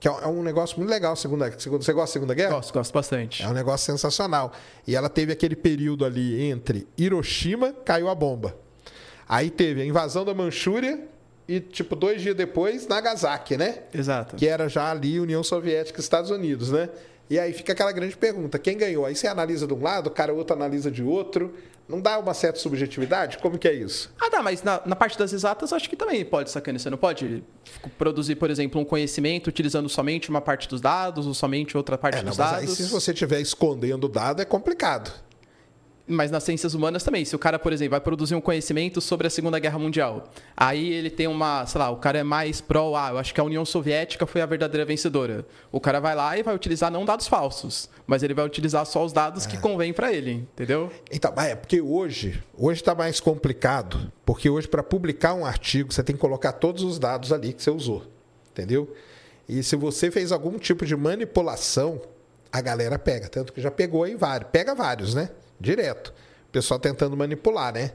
que 0.00 0.06
é 0.06 0.26
um 0.28 0.42
negócio 0.42 0.76
muito 0.78 0.90
legal. 0.90 1.16
Segunda, 1.16 1.50
segunda, 1.58 1.84
você 1.84 1.92
gosta 1.92 2.10
da 2.10 2.12
Segunda 2.12 2.34
Guerra? 2.34 2.54
Gosto, 2.54 2.72
gosto 2.72 2.92
bastante. 2.92 3.42
É 3.42 3.48
um 3.48 3.52
negócio 3.52 3.84
sensacional. 3.84 4.52
E 4.86 4.94
ela 4.94 5.08
teve 5.08 5.32
aquele 5.32 5.56
período 5.56 6.04
ali 6.04 6.42
entre 6.42 6.86
Hiroshima, 6.96 7.72
caiu 7.84 8.08
a 8.08 8.14
bomba. 8.14 8.56
Aí 9.28 9.50
teve 9.50 9.82
a 9.82 9.84
invasão 9.84 10.24
da 10.24 10.32
Manchúria 10.32 11.00
e, 11.48 11.60
tipo, 11.60 11.96
dois 11.96 12.22
dias 12.22 12.36
depois, 12.36 12.86
Nagasaki, 12.86 13.56
né? 13.56 13.80
Exato. 13.92 14.36
Que 14.36 14.46
era 14.46 14.68
já 14.68 14.90
ali 14.90 15.18
União 15.18 15.42
Soviética 15.42 15.98
e 15.98 16.02
Estados 16.02 16.30
Unidos, 16.30 16.70
né? 16.70 16.88
E 17.28 17.38
aí 17.38 17.52
fica 17.52 17.72
aquela 17.72 17.92
grande 17.92 18.16
pergunta: 18.16 18.58
quem 18.58 18.76
ganhou? 18.76 19.04
Aí 19.04 19.14
você 19.14 19.26
analisa 19.26 19.66
de 19.66 19.74
um 19.74 19.82
lado, 19.82 20.06
o 20.06 20.10
cara 20.10 20.32
outro 20.32 20.54
analisa 20.54 20.90
de 20.90 21.02
outro. 21.02 21.54
Não 21.88 22.00
dá 22.02 22.18
uma 22.18 22.34
certa 22.34 22.58
subjetividade? 22.58 23.38
Como 23.38 23.56
que 23.58 23.66
é 23.66 23.72
isso? 23.72 24.12
Ah, 24.20 24.28
tá, 24.30 24.42
mas 24.42 24.62
na, 24.62 24.82
na 24.84 24.94
parte 24.94 25.18
das 25.18 25.32
exatas, 25.32 25.72
acho 25.72 25.88
que 25.88 25.96
também 25.96 26.22
pode, 26.24 26.50
sacane. 26.50 26.78
Você 26.78 26.90
não 26.90 26.98
pode 26.98 27.42
produzir, 27.96 28.34
por 28.36 28.50
exemplo, 28.50 28.78
um 28.80 28.84
conhecimento 28.84 29.46
utilizando 29.48 29.88
somente 29.88 30.28
uma 30.28 30.40
parte 30.40 30.68
dos 30.68 30.80
dados 30.82 31.26
ou 31.26 31.32
somente 31.32 31.76
outra 31.76 31.96
parte 31.96 32.18
É, 32.18 32.22
não, 32.22 32.28
dos 32.28 32.38
mas 32.38 32.52
aí 32.52 32.60
dados. 32.66 32.76
se 32.76 32.82
você 32.84 33.12
estiver 33.12 33.40
escondendo 33.40 34.04
o 34.04 34.08
dado, 34.08 34.42
é 34.42 34.44
complicado. 34.44 35.10
Mas 36.08 36.30
nas 36.30 36.42
ciências 36.42 36.72
humanas 36.72 37.02
também. 37.02 37.24
Se 37.24 37.36
o 37.36 37.38
cara, 37.38 37.58
por 37.58 37.72
exemplo, 37.72 37.90
vai 37.90 38.00
produzir 38.00 38.34
um 38.34 38.40
conhecimento 38.40 39.00
sobre 39.00 39.26
a 39.26 39.30
Segunda 39.30 39.58
Guerra 39.58 39.78
Mundial, 39.78 40.24
aí 40.56 40.92
ele 40.92 41.10
tem 41.10 41.26
uma, 41.26 41.66
sei 41.66 41.78
lá, 41.78 41.90
o 41.90 41.96
cara 41.96 42.18
é 42.18 42.22
mais 42.22 42.60
pró, 42.60 42.96
ah, 42.96 43.10
eu 43.10 43.18
acho 43.18 43.34
que 43.34 43.40
a 43.40 43.44
União 43.44 43.64
Soviética 43.64 44.26
foi 44.26 44.40
a 44.40 44.46
verdadeira 44.46 44.86
vencedora. 44.86 45.44
O 45.70 45.78
cara 45.78 46.00
vai 46.00 46.14
lá 46.14 46.38
e 46.38 46.42
vai 46.42 46.54
utilizar 46.54 46.90
não 46.90 47.04
dados 47.04 47.28
falsos, 47.28 47.90
mas 48.06 48.22
ele 48.22 48.32
vai 48.32 48.46
utilizar 48.46 48.86
só 48.86 49.04
os 49.04 49.12
dados 49.12 49.44
É. 49.44 49.48
que 49.50 49.58
convém 49.58 49.92
para 49.92 50.12
ele, 50.12 50.32
entendeu? 50.32 50.90
Então, 51.12 51.32
é 51.36 51.54
porque 51.54 51.80
hoje, 51.80 52.42
hoje 52.56 52.80
está 52.80 52.94
mais 52.94 53.20
complicado, 53.20 54.10
porque 54.24 54.48
hoje 54.48 54.66
para 54.66 54.82
publicar 54.82 55.34
um 55.34 55.44
artigo 55.44 55.92
você 55.92 56.02
tem 56.02 56.16
que 56.16 56.20
colocar 56.20 56.52
todos 56.52 56.82
os 56.82 56.98
dados 56.98 57.32
ali 57.32 57.52
que 57.52 57.62
você 57.62 57.70
usou, 57.70 58.02
entendeu? 58.50 58.94
E 59.48 59.62
se 59.62 59.76
você 59.76 60.10
fez 60.10 60.32
algum 60.32 60.58
tipo 60.58 60.86
de 60.86 60.96
manipulação, 60.96 62.00
a 62.52 62.60
galera 62.60 62.98
pega, 62.98 63.28
tanto 63.28 63.52
que 63.52 63.60
já 63.60 63.70
pegou 63.70 64.04
aí 64.04 64.14
vários, 64.14 64.50
pega 64.50 64.74
vários, 64.74 65.14
né? 65.14 65.30
Direto. 65.60 66.08
O 66.48 66.52
pessoal 66.52 66.78
tentando 66.80 67.16
manipular, 67.16 67.72
né? 67.72 67.92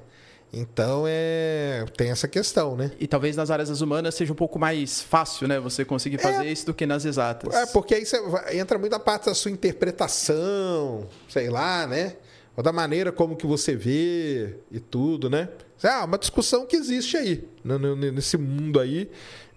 Então 0.53 1.05
é 1.07 1.83
tem 1.97 2.11
essa 2.11 2.27
questão, 2.27 2.75
né? 2.75 2.91
E 2.99 3.07
talvez 3.07 3.35
nas 3.35 3.49
áreas 3.49 3.81
humanas 3.81 4.13
seja 4.13 4.31
um 4.31 4.35
pouco 4.35 4.59
mais 4.59 5.01
fácil, 5.01 5.47
né, 5.47 5.59
você 5.59 5.83
conseguir 5.83 6.19
fazer 6.19 6.45
isso 6.45 6.67
do 6.67 6.73
que 6.75 6.85
nas 6.85 7.05
exatas. 7.05 7.53
É, 7.55 7.65
porque 7.65 7.95
aí 7.95 8.05
você 8.05 8.17
entra 8.51 8.77
muito 8.77 8.93
a 8.93 8.99
parte 8.99 9.25
da 9.25 9.33
sua 9.33 9.49
interpretação, 9.49 11.07
sei 11.27 11.49
lá, 11.49 11.87
né? 11.87 12.17
Ou 12.55 12.63
da 12.63 12.71
maneira 12.71 13.11
como 13.11 13.35
que 13.35 13.47
você 13.47 13.75
vê 13.75 14.57
e 14.71 14.79
tudo, 14.79 15.27
né? 15.27 15.49
Ah, 15.83 16.05
uma 16.05 16.19
discussão 16.19 16.67
que 16.67 16.75
existe 16.75 17.17
aí, 17.17 17.47
nesse 18.13 18.37
mundo 18.37 18.79
aí, 18.79 19.09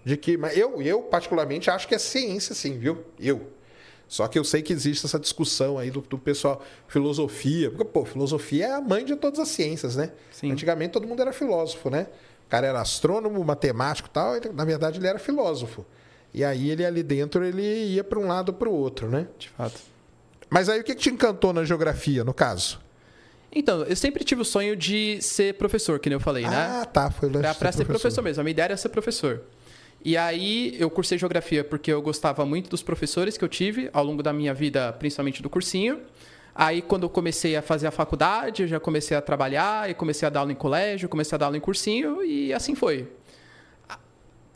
de 0.03 0.17
que... 0.17 0.35
Mas 0.35 0.57
eu, 0.57 0.81
eu, 0.81 1.03
particularmente, 1.03 1.69
acho 1.69 1.87
que 1.87 1.93
é 1.93 1.99
ciência, 1.99 2.55
sim, 2.55 2.77
viu? 2.79 3.05
Eu. 3.19 3.47
Só 4.07 4.27
que 4.27 4.39
eu 4.39 4.43
sei 4.43 4.61
que 4.61 4.71
existe 4.71 5.05
essa 5.05 5.19
discussão 5.19 5.77
aí 5.77 5.91
do, 5.91 6.01
do 6.01 6.17
pessoal, 6.17 6.63
filosofia. 6.87 7.69
Porque, 7.69 7.83
pô, 7.85 8.05
filosofia 8.05 8.67
é 8.67 8.73
a 8.73 8.81
mãe 8.81 9.03
de 9.03 9.15
todas 9.15 9.39
as 9.39 9.49
ciências, 9.49 9.95
né? 9.95 10.11
Sim. 10.31 10.51
Antigamente 10.51 10.91
todo 10.91 11.05
mundo 11.07 11.21
era 11.21 11.33
filósofo, 11.33 11.89
né? 11.89 12.07
O 12.45 12.49
cara 12.49 12.67
era 12.67 12.79
astrônomo, 12.79 13.43
matemático 13.43 14.07
e 14.07 14.11
tal, 14.11 14.35
ele, 14.35 14.49
na 14.49 14.63
verdade 14.63 14.99
ele 14.99 15.07
era 15.07 15.19
filósofo. 15.19 15.85
E 16.33 16.43
aí 16.43 16.69
ele 16.69 16.85
ali 16.85 17.03
dentro 17.03 17.43
ele 17.43 17.61
ia 17.61 18.03
para 18.03 18.17
um 18.19 18.27
lado 18.27 18.49
ou 18.49 18.55
para 18.55 18.69
o 18.69 18.73
outro, 18.73 19.09
né? 19.09 19.27
De 19.37 19.49
fato. 19.49 19.79
Mas 20.49 20.69
aí 20.69 20.79
o 20.79 20.83
que, 20.83 20.95
que 20.95 21.01
te 21.01 21.09
encantou 21.09 21.51
na 21.51 21.65
geografia, 21.65 22.23
no 22.23 22.33
caso? 22.33 22.79
Então, 23.51 23.83
eu 23.83 23.95
sempre 23.95 24.23
tive 24.23 24.41
o 24.41 24.45
sonho 24.45 24.75
de 24.75 25.21
ser 25.21 25.55
professor, 25.55 25.99
que 25.99 26.09
nem 26.09 26.15
eu 26.15 26.19
falei, 26.19 26.43
né? 26.43 26.55
Ah, 26.55 26.85
tá. 26.85 27.09
Foi 27.09 27.29
Pra, 27.29 27.53
pra 27.53 27.71
ser 27.71 27.85
professor 27.85 28.21
mesmo. 28.21 28.41
A 28.41 28.43
minha 28.43 28.51
ideia 28.51 28.65
era 28.65 28.77
ser 28.77 28.89
professor. 28.89 29.41
E 30.03 30.15
aí 30.15 30.75
eu 30.79 30.89
cursei 30.89 31.17
geografia 31.17 31.63
porque 31.63 31.91
eu 31.91 32.01
gostava 32.01 32.45
muito 32.45 32.69
dos 32.69 32.81
professores 32.81 33.37
que 33.37 33.43
eu 33.43 33.49
tive 33.49 33.89
ao 33.91 34.03
longo 34.03 34.23
da 34.23 34.31
minha 34.31 34.53
vida, 34.53 34.93
principalmente 34.93 35.41
do 35.41 35.49
cursinho. 35.49 35.99
Aí 36.55 36.81
quando 36.81 37.03
eu 37.03 37.09
comecei 37.09 37.55
a 37.55 37.61
fazer 37.61 37.87
a 37.87 37.91
faculdade, 37.91 38.63
eu 38.63 38.67
já 38.67 38.79
comecei 38.79 39.15
a 39.15 39.21
trabalhar, 39.21 39.89
e 39.89 39.93
comecei 39.93 40.25
a 40.25 40.29
dar 40.29 40.39
aula 40.39 40.51
em 40.51 40.55
colégio, 40.55 41.07
comecei 41.07 41.35
a 41.35 41.37
dar 41.37 41.45
aula 41.47 41.57
em 41.57 41.61
cursinho 41.61 42.23
e 42.23 42.51
assim 42.53 42.73
foi. 42.73 43.07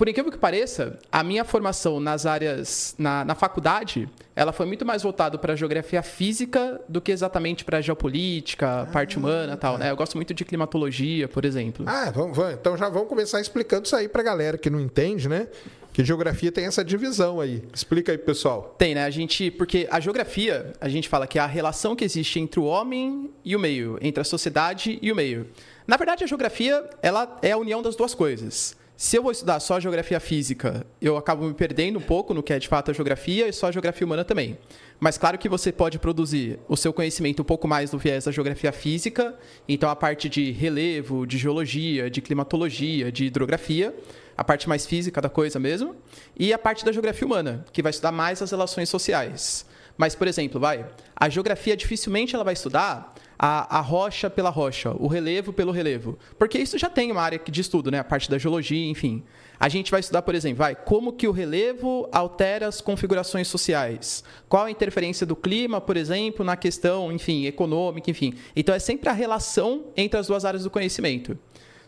Por 0.02 0.10
incrível 0.10 0.32
que 0.32 0.38
pareça, 0.40 0.98
a 1.12 1.24
minha 1.24 1.46
formação 1.46 2.00
nas 2.00 2.26
áreas 2.26 2.96
na, 2.98 3.24
na 3.24 3.36
faculdade, 3.36 4.10
ela 4.36 4.52
foi 4.52 4.66
muito 4.66 4.84
mais 4.84 5.04
voltada 5.04 5.38
para 5.38 5.54
a 5.54 5.56
geografia 5.56 6.02
física 6.02 6.82
do 6.90 7.00
que 7.00 7.12
exatamente 7.12 7.64
para 7.64 7.78
a 7.78 7.82
geopolítica, 7.82 8.90
parte 8.92 9.20
humana, 9.20 9.54
e 9.54 9.58
tal, 9.58 9.78
né? 9.78 9.92
Eu 9.92 9.96
gosto 9.96 10.16
muito 10.16 10.34
de 10.34 10.44
climatologia, 10.44 11.28
por 11.28 11.46
exemplo. 11.46 11.86
Ah, 11.88 12.10
vamos, 12.10 12.36
vamos. 12.36 12.54
Então 12.56 12.76
já 12.76 12.90
vamos 12.90 13.10
começar 13.10 13.40
explicando 13.40 13.86
isso 13.86 13.96
aí 13.96 14.10
pra 14.10 14.24
galera 14.24 14.58
que 14.58 14.72
não 14.72 14.80
entende, 14.80 15.30
né? 15.30 15.48
Que 15.94 16.04
geografia 16.04 16.52
tem 16.52 16.66
essa 16.66 16.84
divisão 16.84 17.40
aí. 17.40 17.62
Explica 17.72 18.12
aí, 18.12 18.18
pessoal. 18.18 18.74
Tem, 18.80 18.96
né? 18.96 19.06
A 19.06 19.12
gente, 19.12 19.52
porque 19.52 19.88
a 19.92 20.00
geografia, 20.00 20.74
a 20.82 20.90
gente 20.90 21.08
fala 21.08 21.28
que 21.28 21.38
é 21.38 21.44
a 21.44 21.46
relação 21.46 21.96
que 21.96 22.04
existe 22.04 22.40
entre 22.40 22.60
o 22.60 22.64
homem 22.64 23.30
e 23.46 23.56
o 23.56 23.60
meio, 23.60 24.00
entre 24.02 24.20
a 24.20 24.24
sociedade 24.24 24.98
e 25.00 25.12
o 25.12 25.16
meio. 25.16 25.46
Na 25.86 25.96
verdade, 25.96 26.24
a 26.24 26.28
geografia, 26.28 26.90
ela 27.04 27.38
é 27.44 27.52
a 27.52 27.58
união 27.58 27.84
das 27.84 27.96
duas 27.96 28.16
coisas. 28.16 28.81
Se 29.02 29.18
eu 29.18 29.24
vou 29.24 29.32
estudar 29.32 29.60
só 29.60 29.80
geografia 29.80 30.20
física, 30.20 30.86
eu 31.02 31.18
acabo 31.18 31.44
me 31.48 31.56
perdendo 31.56 31.98
um 31.98 32.02
pouco 32.04 32.36
no 32.36 32.44
que 32.44 32.54
é 32.54 32.60
de 32.60 32.68
fato 32.68 32.92
a 32.92 32.94
geografia 32.94 33.48
e 33.48 33.52
só 33.52 33.66
a 33.66 33.72
geografia 33.72 34.06
humana 34.06 34.24
também. 34.24 34.60
Mas 35.00 35.18
claro 35.18 35.40
que 35.40 35.50
você 35.50 35.72
pode 35.72 35.98
produzir 35.98 36.60
o 36.68 36.78
seu 36.78 36.94
conhecimento 36.94 37.42
um 37.42 37.44
pouco 37.44 37.68
mais 37.68 37.90
do 37.90 37.98
viés 37.98 38.26
da 38.26 38.32
geografia 38.32 38.72
física, 38.72 39.34
então 39.68 39.90
a 39.90 39.96
parte 39.96 40.30
de 40.30 40.52
relevo, 40.52 41.26
de 41.26 41.40
geologia, 41.40 42.12
de 42.12 42.22
climatologia, 42.22 43.12
de 43.12 43.26
hidrografia, 43.26 43.92
a 44.38 44.44
parte 44.44 44.70
mais 44.70 44.86
física 44.86 45.20
da 45.20 45.30
coisa 45.30 45.58
mesmo, 45.58 45.96
e 46.38 46.54
a 46.54 46.60
parte 46.60 46.86
da 46.86 46.92
geografia 46.92 47.26
humana, 47.26 47.66
que 47.74 47.82
vai 47.82 47.90
estudar 47.90 48.12
mais 48.12 48.40
as 48.40 48.52
relações 48.52 48.88
sociais. 48.88 49.66
Mas, 49.98 50.14
por 50.14 50.28
exemplo, 50.28 50.60
vai, 50.60 50.86
a 51.16 51.28
geografia 51.28 51.76
dificilmente 51.76 52.36
ela 52.36 52.44
vai 52.44 52.54
estudar 52.54 53.11
a, 53.44 53.80
a 53.80 53.82
rocha 53.82 54.30
pela 54.30 54.52
rocha, 54.52 54.96
o 55.00 55.08
relevo 55.08 55.52
pelo 55.52 55.72
relevo, 55.72 56.16
porque 56.38 56.60
isso 56.60 56.78
já 56.78 56.88
tem 56.88 57.12
uma 57.12 57.24
área 57.24 57.42
de 57.44 57.60
estudo, 57.60 57.90
né? 57.90 57.98
A 57.98 58.04
parte 58.04 58.30
da 58.30 58.38
geologia, 58.38 58.88
enfim. 58.88 59.24
A 59.60 59.68
gente 59.68 59.90
vai 59.90 60.00
estudar, 60.00 60.22
por 60.22 60.36
exemplo, 60.36 60.60
vai, 60.60 60.76
como 60.76 61.12
que 61.12 61.28
o 61.28 61.32
relevo 61.32 62.08
altera 62.12 62.68
as 62.68 62.82
configurações 62.82 63.48
sociais? 63.48 64.24
Qual 64.48 64.66
a 64.66 64.70
interferência 64.70 65.26
do 65.26 65.36
clima, 65.36 65.82
por 65.82 65.98
exemplo, 65.98 66.46
na 66.46 66.56
questão, 66.56 67.12
enfim, 67.12 67.48
econômica, 67.48 68.12
enfim. 68.12 68.36
Então 68.56 68.76
é 68.76 68.80
sempre 68.80 69.10
a 69.10 69.12
relação 69.12 69.86
entre 69.98 70.20
as 70.20 70.28
duas 70.28 70.46
áreas 70.46 70.64
do 70.64 70.70
conhecimento. 70.70 71.36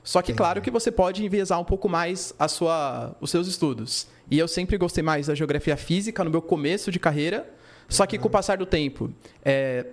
Só 0.03 0.23
que, 0.23 0.33
claro, 0.33 0.59
que 0.59 0.71
você 0.71 0.91
pode 0.91 1.23
enviesar 1.23 1.59
um 1.59 1.63
pouco 1.63 1.87
mais 1.87 2.33
a 2.39 2.47
sua, 2.47 3.15
os 3.21 3.29
seus 3.29 3.47
estudos. 3.47 4.07
E 4.29 4.39
eu 4.39 4.47
sempre 4.47 4.75
gostei 4.75 5.03
mais 5.03 5.27
da 5.27 5.35
geografia 5.35 5.77
física 5.77 6.23
no 6.23 6.31
meu 6.31 6.41
começo 6.41 6.91
de 6.91 6.99
carreira. 6.99 7.47
Só 7.87 8.07
que 8.07 8.17
com 8.17 8.27
o 8.27 8.31
passar 8.31 8.57
do 8.57 8.65
tempo, 8.65 9.13
é, 9.45 9.85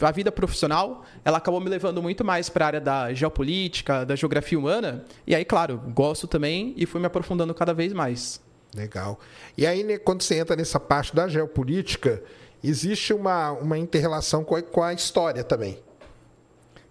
a 0.00 0.10
vida 0.10 0.32
profissional, 0.32 1.04
ela 1.24 1.38
acabou 1.38 1.60
me 1.60 1.68
levando 1.68 2.02
muito 2.02 2.24
mais 2.24 2.48
para 2.48 2.64
a 2.64 2.66
área 2.66 2.80
da 2.80 3.12
geopolítica, 3.12 4.04
da 4.04 4.16
geografia 4.16 4.58
humana. 4.58 5.04
E 5.26 5.34
aí, 5.34 5.44
claro, 5.44 5.78
gosto 5.94 6.26
também 6.26 6.74
e 6.76 6.86
fui 6.86 7.00
me 7.00 7.06
aprofundando 7.06 7.54
cada 7.54 7.74
vez 7.74 7.92
mais. 7.92 8.40
Legal. 8.74 9.18
E 9.56 9.66
aí, 9.66 9.82
né, 9.82 9.98
quando 9.98 10.22
você 10.22 10.36
entra 10.36 10.56
nessa 10.56 10.78
parte 10.78 11.14
da 11.14 11.28
geopolítica, 11.28 12.22
existe 12.62 13.12
uma, 13.12 13.52
uma 13.52 13.78
inter-relação 13.78 14.44
com 14.44 14.54
a, 14.56 14.62
com 14.62 14.82
a 14.82 14.92
história 14.92 15.42
também. 15.44 15.78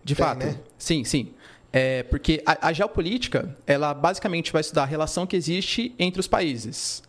De 0.03 0.15
Tem, 0.15 0.25
fato. 0.25 0.45
né? 0.45 0.59
Sim, 0.77 1.03
sim. 1.03 1.33
É, 1.71 2.03
porque 2.03 2.41
a, 2.45 2.69
a 2.69 2.73
geopolítica, 2.73 3.55
ela 3.65 3.93
basicamente 3.93 4.51
vai 4.51 4.61
estudar 4.61 4.83
a 4.83 4.85
relação 4.85 5.25
que 5.27 5.35
existe 5.35 5.93
entre 5.99 6.19
os 6.19 6.27
países. 6.27 7.03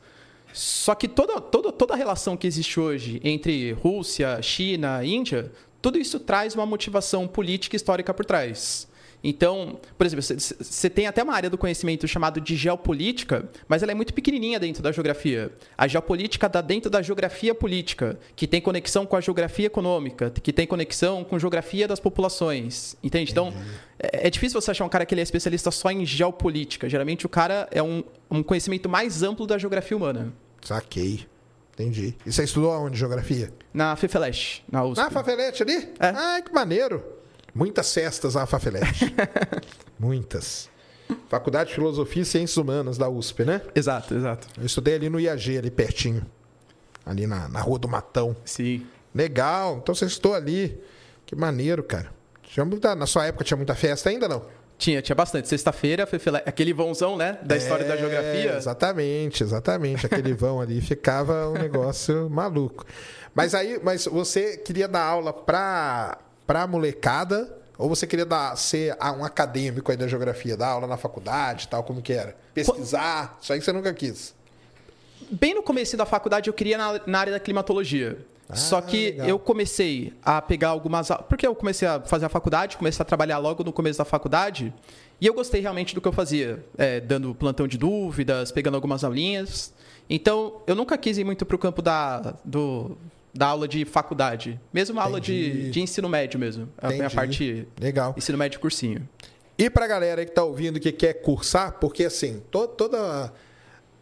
Só 0.53 0.95
que 0.95 1.09
toda, 1.09 1.41
toda, 1.41 1.73
toda 1.73 1.95
a 1.95 1.97
relação 1.97 2.37
que 2.37 2.47
existe 2.47 2.79
hoje 2.81 3.21
entre 3.23 3.73
Rússia, 3.73 4.41
China, 4.43 5.05
Índia, 5.05 5.53
tudo 5.81 5.99
isso 5.99 6.21
traz 6.21 6.55
uma 6.55 6.67
motivação 6.67 7.27
política 7.27 7.75
e 7.75 7.79
histórica 7.79 8.13
por 8.13 8.25
trás. 8.25 8.89
Então, 9.23 9.79
por 9.97 10.07
exemplo, 10.07 10.23
você 10.23 10.91
tem 10.91 11.07
até 11.07 11.23
uma 11.23 11.35
área 11.35 11.51
do 11.51 11.59
conhecimento 11.59 12.09
chamado 12.09 12.41
de 12.41 12.57
geopolítica, 12.57 13.49
mas 13.69 13.83
ela 13.83 13.93
é 13.93 13.95
muito 13.95 14.15
pequenininha 14.15 14.59
dentro 14.59 14.83
da 14.83 14.93
geografia. 14.93 15.53
A 15.77 15.87
geopolítica 15.87 16.47
está 16.47 16.61
dentro 16.61 16.91
da 16.91 17.03
geografia 17.03 17.55
política, 17.55 18.19
que 18.35 18.47
tem 18.47 18.61
conexão 18.61 19.05
com 19.05 19.17
a 19.17 19.21
geografia 19.21 19.67
econômica, 19.67 20.31
que 20.31 20.53
tem 20.53 20.67
conexão 20.67 21.23
com 21.25 21.37
a 21.37 21.39
geografia 21.39 21.87
das 21.87 22.01
populações. 22.01 22.97
Entende? 23.03 23.31
Então, 23.31 23.53
é, 23.99 24.27
é 24.29 24.31
difícil 24.31 24.61
você 24.61 24.71
achar 24.71 24.85
um 24.85 24.89
cara 24.89 25.05
que 25.05 25.15
ele 25.15 25.21
é 25.21 25.25
especialista 25.25 25.71
só 25.71 25.91
em 25.91 26.05
geopolítica. 26.05 26.89
Geralmente, 26.89 27.27
o 27.27 27.29
cara 27.29 27.69
é 27.71 27.83
um, 27.83 28.03
um 28.31 28.43
conhecimento 28.43 28.89
mais 28.89 29.23
amplo 29.23 29.47
da 29.47 29.59
geografia 29.59 29.97
humana. 29.97 30.33
Saquei. 30.63 31.27
Entendi. 31.75 32.15
E 32.27 32.33
você 32.33 32.45
estudou 32.45 32.73
aonde, 32.73 32.99
geografia? 32.99 33.51
Na 33.73 33.97
FEFELESH, 33.97 34.63
na 34.71 34.85
USP. 34.85 35.03
Na 35.03 35.11
Fafelete 35.11 35.63
ali? 35.63 35.77
É. 35.99 36.09
Ai, 36.15 36.43
que 36.43 36.53
maneiro. 36.53 37.03
Muitas 37.55 37.93
festas 37.93 38.35
na 38.35 38.47
Fafelete. 38.47 39.15
Muitas. 39.99 40.69
Faculdade 41.29 41.71
de 41.71 41.75
Filosofia 41.75 42.23
e 42.23 42.25
Ciências 42.25 42.57
Humanas 42.57 42.97
da 42.97 43.09
USP, 43.09 43.45
né? 43.45 43.61
Exato, 43.75 44.15
exato. 44.15 44.47
Eu 44.59 44.67
estudei 44.67 44.95
ali 44.95 45.09
no 45.09 45.19
IAG, 45.19 45.59
ali 45.59 45.71
pertinho. 45.71 46.25
Ali 47.05 47.27
na, 47.27 47.49
na 47.49 47.61
Rua 47.61 47.79
do 47.79 47.89
Matão. 47.89 48.37
Sim. 48.45 48.87
Legal. 49.15 49.79
Então 49.83 49.95
você 49.95 50.05
estudou 50.07 50.35
ali. 50.35 50.81
Que 51.27 51.35
maneiro, 51.35 51.83
cara. 51.83 52.13
Tinha 52.43 52.65
muita, 52.65 52.95
na 52.95 53.07
sua 53.07 53.27
época 53.27 53.45
tinha 53.45 53.57
muita 53.57 53.75
festa 53.75 54.09
ainda, 54.11 54.29
não? 54.29 54.43
Tinha, 54.79 55.03
tinha 55.03 55.15
bastante. 55.15 55.49
Sexta-feira, 55.49 56.09
aquele 56.47 56.73
vãozão, 56.73 57.17
né? 57.17 57.39
Da 57.43 57.57
história 57.57 57.85
da 57.87 57.95
É, 57.95 57.99
geografia. 57.99 58.57
Exatamente, 58.57 59.43
exatamente. 59.43 60.07
Aquele 60.07 60.33
vão 60.33 60.61
ali 60.61 60.81
ficava 60.83 61.49
um 61.49 61.55
negócio 61.55 62.31
maluco. 62.31 62.85
Mas 63.35 63.55
aí, 63.55 63.79
mas 63.83 64.07
você 64.07 64.57
queria 64.57 64.89
dar 64.89 65.03
aula 65.03 65.33
pra, 65.33 66.19
pra 66.51 66.67
molecada 66.67 67.49
ou 67.79 67.89
você 67.89 68.09
queria 68.09 68.27
dar, 68.27 68.57
ser 68.57 68.97
ah, 68.99 69.13
um 69.13 69.25
acadêmico 69.25 69.89
aí 69.89 69.97
da 69.97 70.09
geografia, 70.09 70.57
dar 70.57 70.71
aula 70.71 70.89
na 70.89 70.97
faculdade 70.97 71.67
e 71.67 71.69
tal, 71.69 71.85
como 71.85 72.03
que 72.03 72.13
era? 72.13 72.35
Pesquisar, 72.53 73.39
isso 73.41 73.53
aí 73.53 73.63
você 73.63 73.73
nunca 73.73 73.95
quis. 73.95 74.35
Bem 75.31 75.55
no 75.55 75.63
começo 75.63 75.97
da 75.97 76.05
faculdade, 76.05 76.51
eu 76.51 76.53
queria 76.53 76.77
na, 76.77 77.01
na 77.07 77.21
área 77.21 77.33
da 77.33 77.39
climatologia. 77.39 78.19
Ah, 78.49 78.57
Só 78.57 78.81
que 78.81 79.13
legal. 79.13 79.29
eu 79.29 79.39
comecei 79.39 80.13
a 80.25 80.43
pegar 80.43 80.71
algumas 80.71 81.09
aulas. 81.09 81.25
Porque 81.29 81.47
eu 81.47 81.55
comecei 81.55 81.87
a 81.87 82.01
fazer 82.01 82.27
a 82.27 82.29
faculdade, 82.29 82.77
comecei 82.77 83.01
a 83.01 83.07
trabalhar 83.07 83.39
logo 83.39 83.63
no 83.63 83.73
começo 83.73 83.99
da 83.99 84.05
faculdade. 84.05 84.75
E 85.21 85.29
eu 85.29 85.33
gostei 85.33 85.61
realmente 85.61 85.95
do 85.95 86.01
que 86.01 86.09
eu 86.09 86.13
fazia, 86.13 86.65
é, 86.77 86.99
dando 86.99 87.33
plantão 87.33 87.69
de 87.69 87.79
dúvidas, 87.79 88.51
pegando 88.51 88.75
algumas 88.75 89.05
aulinhas. 89.05 89.73
Então, 90.09 90.63
eu 90.67 90.75
nunca 90.75 90.99
quis 90.99 91.17
ir 91.17 91.23
muito 91.23 91.47
para 91.47 91.55
o 91.55 91.59
campo 91.61 91.81
da, 91.81 92.35
do, 92.45 92.99
da 93.33 93.47
aula 93.47 93.67
de 93.69 93.85
faculdade. 93.85 94.61
Mesmo 94.73 94.99
a 95.01 95.05
aula 95.05 95.21
de, 95.21 95.71
de 95.71 95.81
ensino 95.81 96.09
médio 96.09 96.39
mesmo. 96.39 96.69
A 96.79 96.89
minha 96.89 96.99
Entendi. 96.99 97.15
parte 97.15 97.69
Legal. 97.81 98.15
ensino 98.17 98.37
médio 98.39 98.59
cursinho. 98.61 99.09
E 99.57 99.69
pra 99.71 99.87
galera 99.87 100.25
que 100.25 100.33
tá 100.33 100.43
ouvindo 100.43 100.81
que 100.81 100.91
quer 100.91 101.15
cursar, 101.15 101.73
porque 101.81 102.05
assim, 102.05 102.43
to- 102.51 102.69
toda. 102.69 103.33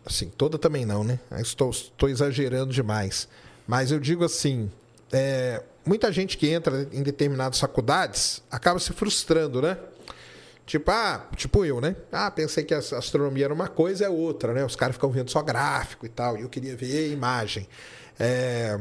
Assim, 0.06 0.28
toda 0.30 0.56
também 0.56 0.86
não, 0.86 1.04
né? 1.04 1.18
Estou, 1.38 1.70
estou 1.70 2.08
exagerando 2.08 2.72
demais. 2.72 3.28
Mas 3.66 3.90
eu 3.90 3.98
digo 4.00 4.24
assim: 4.24 4.70
é, 5.12 5.62
muita 5.84 6.10
gente 6.12 6.38
que 6.38 6.48
entra 6.48 6.88
em 6.92 7.02
determinadas 7.02 7.58
faculdades 7.60 8.42
acaba 8.50 8.78
se 8.78 8.92
frustrando, 8.92 9.60
né? 9.60 9.76
Tipo, 10.64 10.90
ah, 10.90 11.26
tipo 11.34 11.64
eu, 11.64 11.80
né? 11.80 11.96
Ah, 12.12 12.30
pensei 12.30 12.62
que 12.62 12.72
a 12.74 12.78
astronomia 12.78 13.46
era 13.46 13.54
uma 13.54 13.68
coisa, 13.68 14.04
é 14.04 14.08
outra, 14.08 14.52
né? 14.52 14.64
Os 14.64 14.76
caras 14.76 14.96
ficam 14.96 15.10
vendo 15.10 15.30
só 15.30 15.42
gráfico 15.42 16.04
e 16.06 16.08
tal, 16.10 16.36
e 16.38 16.42
eu 16.42 16.48
queria 16.48 16.76
ver 16.76 17.10
imagem. 17.10 17.66
É, 18.20 18.78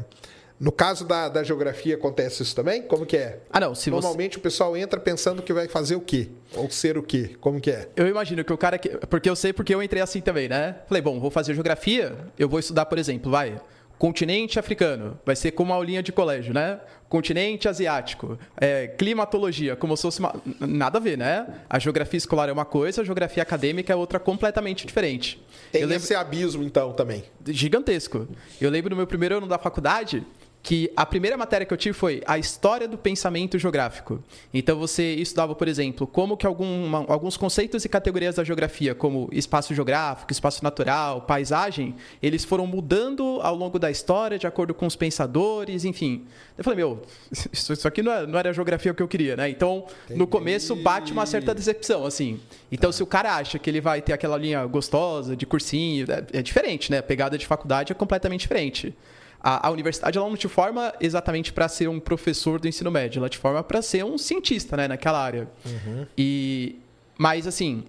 no 0.60 0.72
caso 0.72 1.06
da, 1.06 1.30
da 1.30 1.44
geografia, 1.44 1.96
acontece 1.96 2.42
isso 2.42 2.56
também? 2.56 2.82
Como 2.82 3.06
que 3.06 3.16
é? 3.16 3.40
Ah, 3.52 3.60
não, 3.60 3.76
se 3.76 3.92
você. 3.92 4.02
Normalmente 4.02 4.38
o 4.38 4.42
pessoal 4.42 4.76
entra 4.76 5.00
pensando 5.00 5.44
que 5.44 5.54
vai 5.54 5.68
fazer 5.68 5.96
o 5.96 6.02
quê? 6.02 6.30
Ou 6.56 6.70
ser 6.70 6.98
o 6.98 7.04
quê? 7.04 7.36
Como 7.40 7.62
que 7.62 7.70
é? 7.70 7.88
Eu 7.96 8.08
imagino 8.08 8.44
que 8.44 8.52
o 8.52 8.58
cara 8.58 8.80
que. 8.80 8.90
Porque 8.90 9.30
eu 9.30 9.36
sei 9.36 9.54
porque 9.54 9.74
eu 9.74 9.84
entrei 9.84 10.02
assim 10.02 10.20
também, 10.20 10.50
né? 10.50 10.78
Falei, 10.88 11.02
bom, 11.02 11.20
vou 11.20 11.30
fazer 11.30 11.54
geografia, 11.54 12.18
eu 12.40 12.50
vou 12.50 12.60
estudar, 12.60 12.86
por 12.86 12.98
exemplo, 12.98 13.32
vai. 13.32 13.60
Continente 14.00 14.60
africano, 14.60 15.20
vai 15.26 15.36
ser 15.36 15.52
como 15.52 15.72
uma 15.72 15.76
aulinha 15.76 16.04
de 16.04 16.12
colégio, 16.12 16.54
né? 16.54 16.80
Continente 17.10 17.68
asiático, 17.68 18.38
é, 18.56 18.88
climatologia, 18.88 19.76
como 19.76 19.96
se 19.96 20.04
fosse 20.04 20.20
uma. 20.20 20.36
Nada 20.60 21.00
a 21.00 21.02
ver, 21.02 21.18
né? 21.18 21.48
A 21.70 21.80
geografia 21.80 22.18
escolar 22.18 22.50
é 22.50 22.52
uma 22.52 22.66
coisa, 22.66 23.02
a 23.02 23.06
geografia 23.06 23.42
acadêmica 23.42 23.94
é 23.94 23.96
outra 23.96 24.20
completamente 24.20 24.86
diferente. 24.86 25.44
Tem 25.72 25.82
eu 25.82 25.88
lembro 25.88 26.04
esse 26.04 26.14
abismo, 26.14 26.64
então, 26.64 26.94
também. 26.94 27.24
gigantesco. 27.48 28.28
Eu 28.62 28.70
lembro 28.70 28.92
no 28.92 28.96
meu 28.96 29.08
primeiro 29.08 29.38
ano 29.38 29.48
da 29.48 29.58
faculdade 29.58 30.24
que 30.68 30.92
a 30.98 31.06
primeira 31.06 31.38
matéria 31.38 31.66
que 31.66 31.74
eu 31.74 31.78
tive 31.78 31.94
foi 31.98 32.22
a 32.28 32.38
história 32.38 32.90
do 32.90 32.98
pensamento 32.98 33.58
geográfico. 33.58 34.22
Então 34.54 34.78
você 34.78 35.14
estudava, 35.14 35.56
por 35.56 35.66
exemplo, 35.66 36.06
como 36.06 36.36
que 36.36 36.46
alguma- 36.46 37.06
alguns 37.08 37.38
conceitos 37.38 37.86
e 37.86 37.90
categorias 37.90 38.36
da 38.36 38.44
geografia, 38.44 38.94
como 38.94 39.30
espaço 39.32 39.74
geográfico, 39.74 40.30
espaço 40.30 40.62
natural, 40.66 41.22
paisagem, 41.22 41.96
eles 42.22 42.44
foram 42.44 42.68
mudando 42.68 43.40
ao 43.42 43.56
longo 43.56 43.80
da 43.80 43.90
história 43.90 44.38
de 44.38 44.46
acordo 44.46 44.74
com 44.74 44.86
os 44.86 44.94
pensadores, 44.98 45.86
enfim. 45.86 46.26
Eu 46.58 46.66
falei, 46.66 46.76
meu, 46.80 47.02
isso, 47.54 47.72
isso 47.72 47.88
aqui 47.88 48.04
não, 48.04 48.12
é- 48.12 48.28
não 48.28 48.38
era 48.38 48.50
a 48.50 48.54
geografia 48.54 48.94
que 48.94 49.02
eu 49.02 49.08
queria, 49.08 49.38
né? 49.38 49.50
Então, 49.50 49.86
no 50.10 50.28
começo 50.28 50.76
bate 50.76 51.14
uma 51.14 51.26
certa 51.26 51.56
decepção, 51.56 52.06
assim. 52.06 52.42
Então, 52.70 52.92
se 52.92 53.02
o 53.02 53.06
cara 53.08 53.38
acha 53.38 53.58
que 53.58 53.70
ele 53.70 53.80
vai 53.80 54.02
ter 54.02 54.12
aquela 54.12 54.36
linha 54.38 54.66
gostosa 54.66 55.34
de 55.34 55.46
cursinho, 55.46 56.06
é, 56.12 56.40
é 56.40 56.42
diferente, 56.42 56.92
né? 56.92 56.98
A 56.98 57.04
pegada 57.04 57.38
de 57.38 57.48
faculdade 57.48 57.94
é 57.94 57.96
completamente 57.96 58.42
diferente. 58.42 58.94
A, 59.40 59.68
a 59.68 59.72
universidade 59.72 60.18
ela 60.18 60.28
não 60.28 60.36
te 60.36 60.48
forma 60.48 60.94
exatamente 61.00 61.54
para 61.54 61.68
ser 61.68 61.88
um 61.88 62.00
professor 62.00 62.60
do 62.60 62.68
ensino 62.68 62.92
médio, 62.92 63.20
ela 63.20 63.30
te 63.30 63.38
forma 63.38 63.64
para 63.64 63.82
ser 63.82 64.04
um 64.04 64.18
cientista, 64.18 64.76
né, 64.76 64.88
naquela 64.88 65.22
área. 65.24 65.48
E 66.18 66.80
mas 67.18 67.48
assim, 67.48 67.84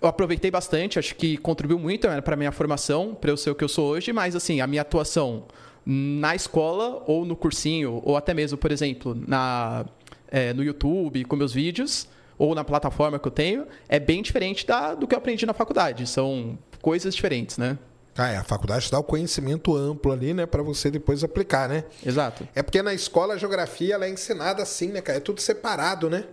eu 0.00 0.08
aproveitei 0.08 0.50
bastante, 0.50 0.98
acho 0.98 1.14
que 1.14 1.36
contribuiu 1.36 1.78
muito 1.78 2.08
né, 2.08 2.20
para 2.20 2.36
minha 2.36 2.52
formação, 2.52 3.14
para 3.14 3.30
eu 3.30 3.36
ser 3.36 3.50
o 3.50 3.54
que 3.54 3.64
eu 3.64 3.68
sou 3.68 3.88
hoje, 3.90 4.12
mas 4.12 4.36
assim, 4.36 4.60
a 4.60 4.66
minha 4.66 4.82
atuação 4.82 5.44
na 5.84 6.34
escola 6.34 7.02
ou 7.06 7.24
no 7.24 7.34
cursinho, 7.34 8.00
ou 8.04 8.16
até 8.16 8.34
mesmo, 8.34 8.58
por 8.58 8.70
exemplo, 8.70 9.14
na, 9.26 9.84
é, 10.28 10.52
no 10.52 10.62
YouTube 10.62 11.24
com 11.24 11.36
meus 11.36 11.52
vídeos, 11.52 12.08
ou 12.38 12.54
na 12.54 12.64
plataforma 12.64 13.18
que 13.18 13.28
eu 13.28 13.32
tenho, 13.32 13.66
é 13.88 13.98
bem 13.98 14.22
diferente 14.22 14.66
da, 14.66 14.94
do 14.94 15.06
que 15.06 15.14
eu 15.14 15.18
aprendi 15.18 15.44
na 15.44 15.52
faculdade. 15.52 16.06
São 16.06 16.58
coisas 16.80 17.14
diferentes, 17.14 17.58
né? 17.58 17.78
Ah, 18.22 18.28
é, 18.32 18.36
a 18.36 18.44
faculdade 18.44 18.90
dá 18.90 18.98
o 18.98 19.02
conhecimento 19.02 19.74
amplo 19.74 20.12
ali, 20.12 20.34
né? 20.34 20.44
Pra 20.44 20.62
você 20.62 20.90
depois 20.90 21.24
aplicar, 21.24 21.68
né? 21.68 21.84
Exato. 22.04 22.46
É 22.54 22.62
porque 22.62 22.82
na 22.82 22.92
escola 22.92 23.32
a 23.34 23.36
geografia 23.38 23.94
ela 23.94 24.04
é 24.04 24.10
ensinada 24.10 24.62
assim, 24.62 24.88
né, 24.88 25.00
cara? 25.00 25.16
É 25.18 25.20
tudo 25.20 25.40
separado, 25.40 26.10
né? 26.10 26.24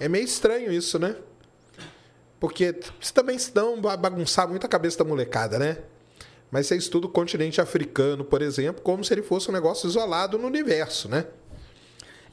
É 0.00 0.08
meio 0.08 0.24
estranho 0.24 0.72
isso, 0.72 0.98
né? 0.98 1.14
Porque 2.40 2.74
isso 3.00 3.14
também 3.14 3.38
se 3.38 3.52
dão 3.54 3.80
ba- 3.80 3.96
bagunçar 3.96 4.48
muito 4.48 4.66
a 4.66 4.68
cabeça 4.68 4.98
da 4.98 5.04
molecada, 5.04 5.58
né? 5.58 5.78
Mas 6.50 6.66
você 6.66 6.76
estuda 6.76 7.06
o 7.06 7.10
continente 7.10 7.60
africano, 7.60 8.24
por 8.24 8.42
exemplo, 8.42 8.82
como 8.82 9.04
se 9.04 9.14
ele 9.14 9.22
fosse 9.22 9.48
um 9.48 9.52
negócio 9.52 9.88
isolado 9.88 10.36
no 10.38 10.46
universo, 10.48 11.08
né? 11.08 11.26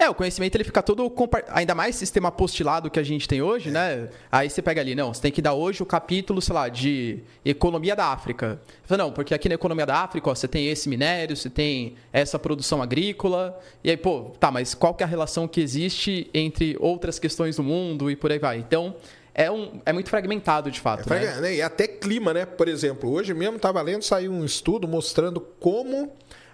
É, 0.02 0.10
o 0.10 0.16
conhecimento 0.16 0.56
ele 0.56 0.64
fica 0.64 0.82
todo 0.82 1.12
ainda 1.50 1.76
mais 1.76 1.94
sistema 1.98 2.30
apostilado 2.30 2.90
que 2.90 2.98
a 2.98 3.04
gente 3.04 3.28
tem 3.28 3.42
hoje, 3.42 3.70
né? 3.70 4.08
Aí 4.32 4.50
você 4.50 4.62
pega 4.62 4.80
ali, 4.80 4.96
não, 4.96 5.14
você 5.14 5.22
tem 5.22 5.32
que 5.32 5.42
dar 5.42 5.54
hoje 5.54 5.84
o 5.84 5.86
capítulo, 5.86 6.42
sei 6.42 6.54
lá, 6.56 6.70
de 6.70 7.20
economia 7.44 7.98
da 7.98 8.06
África. 8.06 8.62
Fala, 8.86 9.04
não, 9.04 9.12
porque 9.12 9.34
aqui 9.34 9.50
na 9.50 9.56
economia 9.56 9.86
da 9.86 9.98
África, 9.98 10.30
ó, 10.30 10.34
você 10.34 10.48
tem 10.48 10.70
esse 10.70 10.88
minério, 10.88 11.36
você 11.36 11.50
tem 11.50 11.96
essa 12.14 12.40
produção 12.40 12.82
agrícola. 12.82 13.60
E 13.84 13.90
aí, 13.90 13.98
pô, 13.98 14.32
tá, 14.40 14.50
mas 14.50 14.74
qual 14.74 14.94
que 14.94 15.04
é 15.04 15.06
a 15.06 15.10
relação 15.10 15.50
que 15.50 15.60
existe 15.60 16.30
entre 16.34 16.78
outras 16.80 17.20
questões 17.20 17.58
do 17.58 17.64
mundo 17.64 18.10
e 18.10 18.16
por 18.16 18.32
aí 18.32 18.40
vai? 18.40 18.58
Então, 18.58 18.96
é 19.34 19.52
um 19.52 19.82
é 19.86 19.92
muito 19.92 20.10
fragmentado 20.10 20.72
de 20.72 20.80
fato, 20.80 21.10
né? 21.10 21.20
Frega- 21.20 21.42
né? 21.42 21.56
E 21.56 21.62
até 21.62 21.90
clima, 21.90 22.34
né? 22.34 22.46
Por 22.46 22.70
exemplo, 22.70 23.12
hoje 23.12 23.34
mesmo 23.34 23.58
estava 23.58 23.82
lendo, 23.82 24.04
saiu 24.04 24.32
um 24.32 24.46
estudo 24.46 24.88
mostrando 24.88 25.42
como 25.60 26.10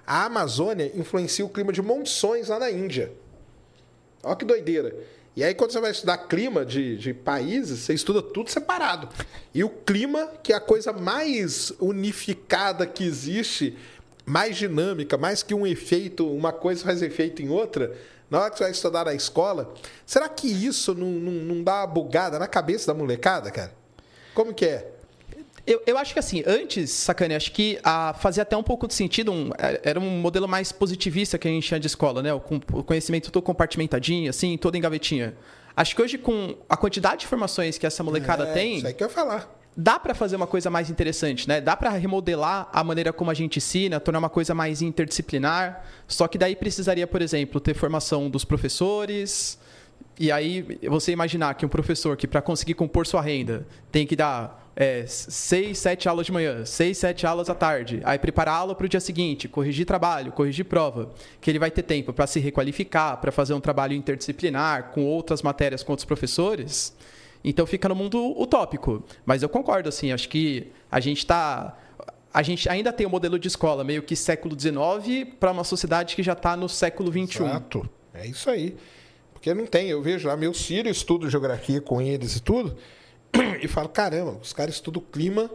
a 0.08 0.26
Amazônia 0.26 0.92
influencia 0.96 1.46
o 1.46 1.50
clima 1.50 1.72
de 1.72 1.84
monções 1.84 2.50
lá 2.50 2.58
na 2.58 2.72
Índia. 2.72 3.12
Olha 4.26 4.36
que 4.36 4.44
doideira. 4.44 4.96
E 5.36 5.44
aí, 5.44 5.54
quando 5.54 5.72
você 5.72 5.82
vai 5.82 5.92
estudar 5.92 6.18
clima 6.18 6.66
de, 6.66 6.98
de 6.98 7.14
países, 7.14 7.80
você 7.80 7.94
estuda 7.94 8.22
tudo 8.22 8.50
separado. 8.50 9.10
E 9.54 9.64
o 9.64 9.70
clima, 9.70 10.32
que 10.42 10.54
é 10.54 10.56
a 10.56 10.62
coisa 10.62 10.94
mais 10.94 11.74
unificada 11.80 12.88
que 12.88 13.04
existe, 13.04 13.78
mais 14.26 14.58
dinâmica, 14.58 15.18
mais 15.18 15.44
que 15.44 15.54
um 15.54 15.68
efeito, 15.68 16.28
uma 16.32 16.54
coisa 16.54 16.84
faz 16.84 17.02
efeito 17.02 17.42
em 17.42 17.50
outra, 17.50 17.96
na 18.30 18.42
hora 18.42 18.50
que 18.50 18.58
você 18.58 18.64
vai 18.64 18.72
estudar 18.72 19.06
na 19.06 19.14
escola, 19.14 19.74
será 20.06 20.28
que 20.28 20.48
isso 20.48 20.96
não, 20.96 21.08
não, 21.08 21.32
não 21.32 21.64
dá 21.64 21.82
uma 21.82 21.88
bugada 21.88 22.40
na 22.40 22.48
cabeça 22.48 22.88
da 22.88 22.98
molecada, 22.98 23.52
cara? 23.52 23.74
Como 24.34 24.54
que 24.54 24.66
é? 24.66 24.95
Eu, 25.68 25.82
eu 25.88 25.98
acho 25.98 26.14
que 26.14 26.20
assim, 26.20 26.44
antes, 26.46 26.92
Sacane, 26.92 27.34
acho 27.34 27.52
que 27.52 27.80
ah, 27.84 28.14
fazia 28.20 28.44
até 28.44 28.56
um 28.56 28.62
pouco 28.62 28.88
de 28.88 28.94
sentido, 28.94 29.32
um- 29.32 29.50
era 29.84 30.00
um 30.00 30.10
modelo 30.20 30.48
mais 30.48 30.72
positivista 30.72 31.38
que 31.40 31.48
a 31.48 31.52
gente 31.52 31.68
tinha 31.68 31.80
de 31.80 31.88
escola, 31.88 32.22
né? 32.22 32.32
O, 32.34 32.40
com- 32.40 32.60
o 32.74 32.84
conhecimento 32.84 33.32
todo 33.32 33.42
compartimentadinho, 33.44 34.30
assim, 34.30 34.58
todo 34.58 34.76
em 34.76 34.82
gavetinha. 34.82 35.34
Acho 35.76 35.96
que 35.96 36.02
hoje, 36.02 36.18
com 36.20 36.56
a 36.70 36.78
quantidade 36.78 37.22
de 37.22 37.26
informações 37.26 37.78
que 37.80 37.86
essa 37.86 38.04
molecada 38.04 38.46
É, 38.50 38.54
tem, 38.54 38.78
Isso 38.78 38.88
aí 38.88 38.94
que 38.94 39.04
eu 39.04 39.08
ia 39.08 39.14
falar. 39.14 39.60
dá 39.76 40.00
para 40.00 40.14
fazer 40.14 40.36
uma 40.36 40.48
coisa 40.48 40.70
mais 40.70 40.90
interessante, 40.92 41.48
né? 41.50 41.60
Dá 41.60 41.76
para 41.76 41.90
remodelar 41.90 42.70
a 42.72 42.84
maneira 42.84 43.12
como 43.12 43.32
a 43.32 43.34
gente 43.34 43.58
ensina, 43.58 44.00
tornar 44.00 44.20
uma 44.20 44.30
coisa 44.30 44.54
mais 44.54 44.82
interdisciplinar. 44.84 45.84
Só 46.08 46.28
que 46.28 46.38
daí 46.38 46.56
precisaria, 46.56 47.08
por 47.08 47.22
exemplo, 47.22 47.60
ter 47.60 47.74
formação 47.74 48.30
dos 48.30 48.46
professores. 48.46 49.58
E 50.20 50.32
aí 50.32 50.80
você 50.88 51.12
imaginar 51.12 51.56
que 51.56 51.66
um 51.66 51.70
professor 51.70 52.16
que 52.16 52.28
para 52.28 52.42
conseguir 52.42 52.76
compor 52.76 53.06
sua 53.08 53.22
renda 53.22 53.68
tem 53.92 54.06
que 54.08 54.16
dar 54.16 54.65
é, 54.76 55.06
seis, 55.08 55.78
sete 55.78 56.10
aulas 56.10 56.26
de 56.26 56.32
manhã, 56.32 56.66
seis, 56.66 56.98
sete 56.98 57.26
aulas 57.26 57.50
à 57.50 57.56
tarde, 57.56 58.02
aí 58.04 58.20
preparar 58.20 58.56
a 58.56 58.58
aula 58.58 58.76
para 58.76 58.86
o 58.86 58.90
dia 58.90 59.00
seguinte, 59.00 59.48
corrigir 59.48 59.86
trabalho, 59.86 60.32
corrigir 60.32 60.66
prova, 60.66 61.12
que 61.40 61.50
ele 61.50 61.60
vai 61.60 61.72
ter 61.72 61.84
tempo 61.84 62.12
para 62.12 62.28
se 62.28 62.40
requalificar, 62.40 63.18
para 63.22 63.32
fazer 63.32 63.54
um 63.54 63.62
trabalho 63.62 63.94
interdisciplinar 63.94 64.92
com 64.92 65.06
outras 65.06 65.42
matérias 65.42 65.82
com 65.82 65.94
outros 65.94 66.06
professores. 66.06 66.94
Então 67.44 67.66
fica 67.66 67.88
no 67.88 67.96
mundo 67.96 68.20
utópico. 68.42 69.04
Mas 69.26 69.44
eu 69.44 69.50
concordo, 69.50 69.88
assim, 69.88 70.12
acho 70.12 70.28
que 70.28 70.72
a 70.92 71.00
gente 71.00 71.20
está. 71.20 71.78
A 72.34 72.42
gente 72.42 72.68
ainda 72.68 72.92
tem 72.92 73.06
um 73.06 73.10
modelo 73.10 73.40
de 73.40 73.48
escola 73.48 73.84
meio 73.84 74.02
que 74.02 74.16
século 74.16 74.60
XIX 74.60 75.30
para 75.40 75.52
uma 75.52 75.64
sociedade 75.64 76.16
que 76.16 76.24
já 76.24 76.34
está 76.34 76.58
no 76.58 76.68
século 76.68 77.10
XXI. 77.10 77.44
Exato. 77.44 77.90
É 78.14 78.28
isso 78.28 78.50
aí. 78.50 78.76
Porque 79.32 79.54
não 79.54 79.68
tem, 79.68 79.88
eu 79.90 80.02
vejo 80.02 80.28
lá, 80.28 80.36
meus 80.36 80.66
filhos 80.66 80.98
estudam 80.98 81.30
geografia 81.30 81.80
com 81.80 82.02
eles 82.02 82.36
e 82.36 82.42
tudo, 82.42 82.76
e 83.62 83.68
falo, 83.68 83.90
caramba, 83.90 84.38
os 84.42 84.54
caras 84.54 84.76
estudam 84.76 85.02
clima. 85.12 85.50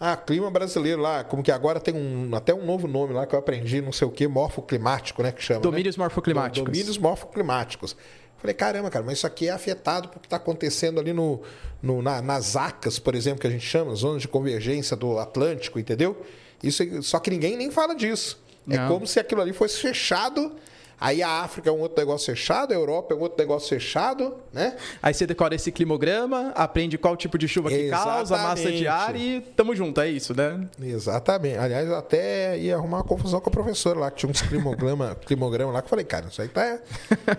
Ah, 0.00 0.16
clima 0.16 0.48
brasileiro 0.48 1.00
lá, 1.02 1.24
como 1.24 1.42
que 1.42 1.50
agora 1.50 1.80
tem 1.80 1.92
um, 1.92 2.30
até 2.32 2.54
um 2.54 2.64
novo 2.64 2.86
nome 2.86 3.12
lá 3.12 3.26
que 3.26 3.34
eu 3.34 3.38
aprendi, 3.38 3.80
não 3.80 3.90
sei 3.90 4.06
o 4.06 4.10
que, 4.12 4.28
morfoclimático, 4.28 5.22
né, 5.24 5.32
que 5.32 5.42
chama. 5.42 5.58
né? 5.58 5.62
Domínios 5.62 5.96
morfoclimáticos. 5.96 6.64
Domínios 6.64 6.98
morfoclimáticos. 6.98 7.96
Falei, 8.36 8.54
caramba, 8.54 8.90
cara, 8.90 9.04
mas 9.04 9.18
isso 9.18 9.26
aqui 9.26 9.48
é 9.48 9.50
afetado 9.50 10.08
porque 10.08 10.26
está 10.26 10.36
acontecendo 10.36 11.00
ali 11.00 11.12
no, 11.12 11.42
no, 11.82 12.00
na, 12.00 12.22
nas 12.22 12.54
ACAS, 12.54 13.00
por 13.00 13.16
exemplo, 13.16 13.40
que 13.40 13.48
a 13.48 13.50
gente 13.50 13.66
chama, 13.66 13.92
zonas 13.96 14.22
de 14.22 14.28
convergência 14.28 14.96
do 14.96 15.18
Atlântico, 15.18 15.80
entendeu? 15.80 16.24
Isso, 16.62 16.84
só 17.02 17.18
que 17.18 17.30
ninguém 17.30 17.56
nem 17.56 17.72
fala 17.72 17.94
disso. 17.96 18.40
É 18.70 18.76
Não. 18.76 18.88
como 18.88 19.06
se 19.06 19.18
aquilo 19.18 19.40
ali 19.40 19.52
fosse 19.52 19.80
fechado. 19.80 20.52
Aí 21.00 21.22
a 21.22 21.42
África 21.42 21.70
é 21.70 21.72
um 21.72 21.78
outro 21.78 21.98
negócio 21.98 22.26
fechado, 22.26 22.72
a 22.72 22.74
Europa 22.74 23.14
é 23.14 23.16
um 23.16 23.20
outro 23.20 23.38
negócio 23.38 23.68
fechado, 23.68 24.36
né? 24.52 24.76
Aí 25.00 25.14
você 25.14 25.26
decora 25.26 25.54
esse 25.54 25.70
climograma, 25.70 26.52
aprende 26.56 26.98
qual 26.98 27.16
tipo 27.16 27.38
de 27.38 27.46
chuva 27.46 27.68
que 27.68 27.88
causa, 27.88 28.36
massa 28.36 28.70
de 28.70 28.84
Exatamente. 28.84 28.86
ar 28.86 29.16
e 29.16 29.40
tamo 29.40 29.76
junto, 29.76 30.00
é 30.00 30.08
isso, 30.08 30.36
né? 30.36 30.68
Exatamente. 30.82 31.56
Aliás, 31.58 31.90
até 31.92 32.58
ia 32.58 32.74
arrumar 32.74 32.98
uma 32.98 33.04
confusão 33.04 33.40
com 33.40 33.48
a 33.48 33.52
professora 33.52 33.98
lá, 33.98 34.10
que 34.10 34.18
tinha 34.18 34.30
uns 34.30 34.42
climograma, 34.42 35.16
climograma 35.24 35.72
lá, 35.72 35.80
que 35.80 35.86
eu 35.86 35.90
falei, 35.90 36.04
cara, 36.04 36.26
isso 36.26 36.42
aí 36.42 36.48
tá, 36.48 36.80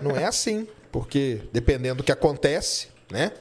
não 0.01 0.15
é 0.15 0.25
assim. 0.25 0.67
Porque 0.91 1.41
dependendo 1.51 1.97
do 1.97 2.03
que 2.03 2.11
acontece, 2.11 2.87
né? 3.11 3.31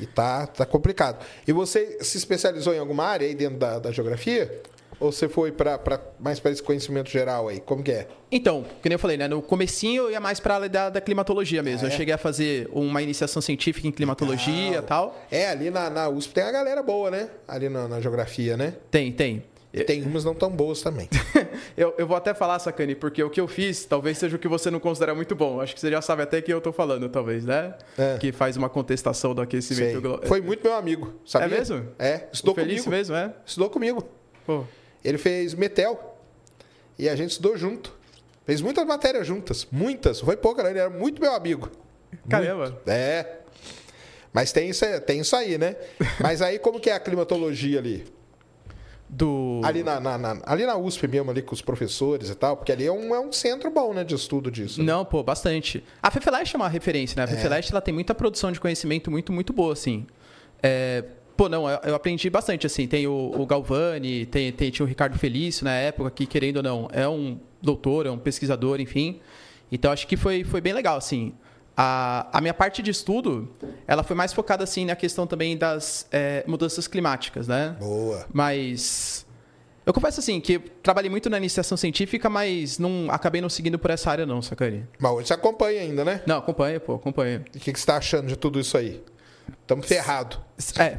E 0.00 0.06
tá, 0.06 0.46
tá 0.46 0.66
complicado. 0.66 1.24
E 1.46 1.52
você 1.52 1.98
se 2.00 2.16
especializou 2.18 2.74
em 2.74 2.78
alguma 2.78 3.04
área 3.04 3.26
aí 3.26 3.34
dentro 3.34 3.58
da, 3.58 3.78
da 3.78 3.92
geografia? 3.92 4.62
Ou 5.02 5.10
você 5.12 5.28
foi 5.28 5.50
pra, 5.50 5.76
pra- 5.78 6.00
mais 6.20 6.38
para 6.38 6.50
esse 6.52 6.62
conhecimento 6.62 7.10
geral 7.10 7.48
aí? 7.48 7.58
Como 7.60 7.82
que 7.82 7.90
é? 7.90 8.06
Então, 8.30 8.64
que 8.80 8.88
nem 8.88 8.94
eu 8.94 8.98
falei, 8.98 9.16
né? 9.16 9.26
No 9.26 9.42
comecinho 9.42 10.04
eu 10.04 10.10
ia 10.12 10.20
mais 10.20 10.38
pra 10.40 10.54
área 10.54 10.68
da, 10.68 10.88
da 10.90 11.00
climatologia 11.00 11.62
mesmo. 11.62 11.86
Ah, 11.86 11.90
é? 11.90 11.92
Eu 11.92 11.96
cheguei 11.96 12.14
a 12.14 12.18
fazer 12.18 12.68
uma 12.72 13.02
iniciação 13.02 13.42
científica 13.42 13.86
em 13.88 13.90
climatologia 13.92 14.78
e 14.78 14.82
tal. 14.82 15.20
É, 15.30 15.48
ali 15.48 15.70
na, 15.70 15.90
na 15.90 16.08
USP 16.08 16.32
tem 16.34 16.44
a 16.44 16.52
galera 16.52 16.82
boa, 16.82 17.10
né? 17.10 17.28
Ali 17.48 17.68
na, 17.68 17.88
na 17.88 18.00
geografia, 18.00 18.56
né? 18.56 18.74
Tem, 18.90 19.10
tem. 19.12 19.42
E 19.74 19.82
tem 19.84 20.02
umas 20.02 20.22
não 20.22 20.34
tão 20.34 20.50
boas 20.50 20.82
também. 20.82 21.08
Eu, 21.74 21.94
eu 21.96 22.06
vou 22.06 22.14
até 22.16 22.34
falar, 22.34 22.58
Sacani, 22.58 22.94
porque 22.94 23.22
o 23.22 23.30
que 23.30 23.40
eu 23.40 23.48
fiz 23.48 23.86
talvez 23.86 24.18
seja 24.18 24.36
o 24.36 24.38
que 24.38 24.46
você 24.46 24.70
não 24.70 24.78
considera 24.78 25.14
muito 25.14 25.34
bom. 25.34 25.58
Acho 25.62 25.72
que 25.74 25.80
você 25.80 25.90
já 25.90 26.02
sabe 26.02 26.22
até 26.22 26.42
que 26.42 26.52
eu 26.52 26.60
tô 26.60 26.70
falando, 26.70 27.08
talvez, 27.08 27.46
né? 27.46 27.74
É. 27.96 28.18
Que 28.18 28.30
faz 28.30 28.56
uma 28.58 28.68
contestação 28.68 29.34
do 29.34 29.40
aquecimento 29.40 30.00
global. 30.02 30.20
Foi 30.28 30.42
muito 30.42 30.62
meu 30.62 30.74
amigo, 30.74 31.14
sabia? 31.24 31.46
É 31.46 31.58
mesmo? 31.58 31.88
É, 31.98 32.28
estudou 32.30 32.52
O 32.52 32.54
Felício 32.54 32.84
comigo. 32.84 32.98
mesmo, 32.98 33.16
é? 33.16 33.32
Estudou 33.46 33.70
comigo. 33.70 34.06
Pô. 34.46 34.64
Ele 35.04 35.18
fez 35.18 35.54
Metel. 35.54 36.16
E 36.98 37.08
a 37.08 37.16
gente 37.16 37.30
estudou 37.30 37.56
junto. 37.56 37.92
Fez 38.44 38.60
muitas 38.60 38.84
matérias 38.86 39.26
juntas. 39.26 39.66
Muitas. 39.70 40.20
Foi 40.20 40.36
pouca, 40.36 40.62
não. 40.62 40.70
Ele 40.70 40.78
era 40.78 40.90
muito 40.90 41.20
meu 41.20 41.32
amigo. 41.34 41.70
Caramba. 42.28 42.70
Muito. 42.70 42.88
É. 42.88 43.38
Mas 44.32 44.50
tem 44.52 44.68
isso, 44.70 44.84
tem 45.06 45.20
isso 45.20 45.36
aí, 45.36 45.58
né? 45.58 45.76
Mas 46.20 46.40
aí, 46.42 46.58
como 46.58 46.80
que 46.80 46.90
é 46.90 46.94
a 46.94 47.00
climatologia 47.00 47.78
ali? 47.78 48.04
Do. 49.08 49.60
Ali 49.62 49.82
na, 49.82 50.00
na- 50.00 50.16
na- 50.16 50.38
ali 50.46 50.64
na 50.64 50.74
USP 50.76 51.06
mesmo, 51.06 51.30
ali 51.30 51.42
com 51.42 51.54
os 51.54 51.60
professores 51.60 52.30
e 52.30 52.34
tal, 52.34 52.56
porque 52.56 52.72
ali 52.72 52.86
é 52.86 52.92
um, 52.92 53.14
é 53.14 53.20
um 53.20 53.30
centro 53.30 53.70
bom, 53.70 53.92
né, 53.92 54.04
de 54.04 54.14
estudo 54.14 54.50
disso. 54.50 54.82
Não, 54.82 55.04
pô, 55.04 55.22
bastante. 55.22 55.84
A 56.02 56.10
FEFELEST 56.10 56.54
é 56.54 56.56
uma 56.56 56.68
referência, 56.68 57.16
né? 57.16 57.24
A 57.24 57.26
FEFELEST 57.28 57.72
ela 57.72 57.82
tem 57.82 57.92
muita 57.92 58.14
produção 58.14 58.50
de 58.50 58.58
conhecimento 58.58 59.10
muito, 59.10 59.30
muito 59.30 59.52
boa, 59.52 59.74
assim. 59.74 60.06
É, 60.62 61.04
pô, 61.36 61.48
não, 61.48 61.68
eu 61.68 61.94
aprendi 61.94 62.28
bastante, 62.30 62.66
assim. 62.66 62.86
Tem 62.86 63.06
o, 63.06 63.32
o 63.36 63.46
Galvani, 63.46 64.26
tem, 64.26 64.52
tem- 64.52 64.70
tinha 64.70 64.84
o 64.84 64.88
Ricardo 64.88 65.18
Felício 65.18 65.64
na 65.64 65.72
época, 65.74 66.10
que, 66.10 66.26
querendo 66.26 66.58
ou 66.58 66.62
não, 66.62 66.88
é 66.92 67.08
um 67.08 67.38
doutor, 67.60 68.06
é 68.06 68.10
um 68.10 68.18
pesquisador, 68.18 68.80
enfim. 68.80 69.20
Então, 69.70 69.90
acho 69.92 70.06
que 70.06 70.16
foi, 70.16 70.44
foi 70.44 70.60
bem 70.60 70.72
legal, 70.72 70.96
assim. 70.96 71.32
A, 71.76 72.28
a 72.36 72.40
minha 72.40 72.52
parte 72.52 72.82
de 72.82 72.90
estudo, 72.90 73.48
ela 73.86 74.02
foi 74.02 74.14
mais 74.14 74.32
focada, 74.32 74.62
assim, 74.64 74.84
na 74.84 74.94
questão 74.94 75.26
também 75.26 75.56
das 75.56 76.06
é, 76.12 76.44
mudanças 76.46 76.86
climáticas, 76.86 77.48
né? 77.48 77.74
Boa. 77.80 78.26
Mas 78.32 79.24
eu 79.86 79.92
confesso 79.92 80.20
assim 80.20 80.38
que 80.40 80.58
trabalhei 80.58 81.10
muito 81.10 81.30
na 81.30 81.38
iniciação 81.38 81.76
científica, 81.78 82.28
mas 82.28 82.78
não 82.78 83.06
acabei 83.10 83.40
não 83.40 83.48
seguindo 83.48 83.78
por 83.78 83.90
essa 83.90 84.10
área 84.10 84.26
não, 84.26 84.42
sacane. 84.42 84.84
Mas 84.98 85.12
hoje 85.12 85.28
você 85.28 85.34
acompanha 85.34 85.80
ainda, 85.80 86.04
né? 86.04 86.20
Não, 86.26 86.36
acompanha, 86.36 86.78
pô, 86.78 86.94
acompanha. 86.96 87.42
E 87.54 87.56
o 87.56 87.60
que, 87.60 87.72
que 87.72 87.80
você 87.80 87.86
tá 87.86 87.96
achando 87.96 88.26
de 88.28 88.36
tudo 88.36 88.60
isso 88.60 88.76
aí? 88.76 89.02
Estamos 89.62 89.86
ferrados. 89.86 90.38
É. 90.78 90.98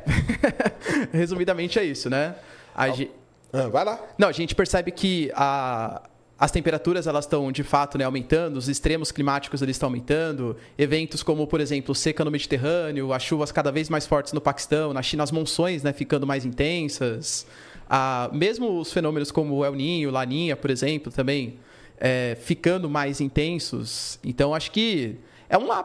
Resumidamente 1.12 1.80
é 1.80 1.84
isso, 1.84 2.10
né? 2.10 2.36
A 2.76 2.90
ge- 2.90 3.12
Ah, 3.52 3.68
vai 3.68 3.86
lá. 3.86 4.00
Não, 4.18 4.28
a 4.28 4.32
gente 4.32 4.56
percebe 4.56 4.92
que 4.92 5.32
a- 5.36 6.02
as 6.40 6.50
temperaturas 6.52 7.06
elas 7.08 7.26
estão 7.26 7.52
de 7.52 7.64
fato 7.64 7.98
né, 7.98 8.04
aumentando, 8.04 8.58
os 8.58 8.68
extremos 8.68 9.12
climáticos 9.12 9.62
eles 9.62 9.76
estão 9.76 9.88
aumentando, 9.88 10.58
eventos 10.78 11.22
como 11.24 11.46
por 11.46 11.62
exemplo 11.62 11.94
seca 11.94 12.26
no 12.26 12.32
Mediterrâneo, 12.32 13.14
as 13.14 13.22
chuvas 13.24 13.52
cada 13.52 13.72
vez 13.72 13.90
mais 13.90 14.06
fortes 14.08 14.34
no 14.34 14.42
Paquistão, 14.42 14.92
na 14.92 15.02
China 15.04 15.24
as 15.24 15.32
monções 15.32 15.84
né, 15.84 15.94
ficando 15.94 16.26
mais 16.26 16.46
intensas, 16.46 17.46
Ah, 17.90 18.30
mesmo 18.34 18.80
os 18.80 18.92
fenômenos 18.92 19.30
como 19.32 19.56
o 19.56 19.64
El 19.66 19.76
Ninho, 19.76 20.10
Laninha, 20.10 20.56
por 20.56 20.72
exemplo, 20.72 21.12
também 21.12 21.60
é, 22.00 22.36
ficando 22.42 22.90
mais 22.90 23.22
intensos. 23.22 24.18
Então 24.24 24.56
acho 24.56 24.72
que 24.72 25.18
é 25.48 25.58
uma 25.58 25.84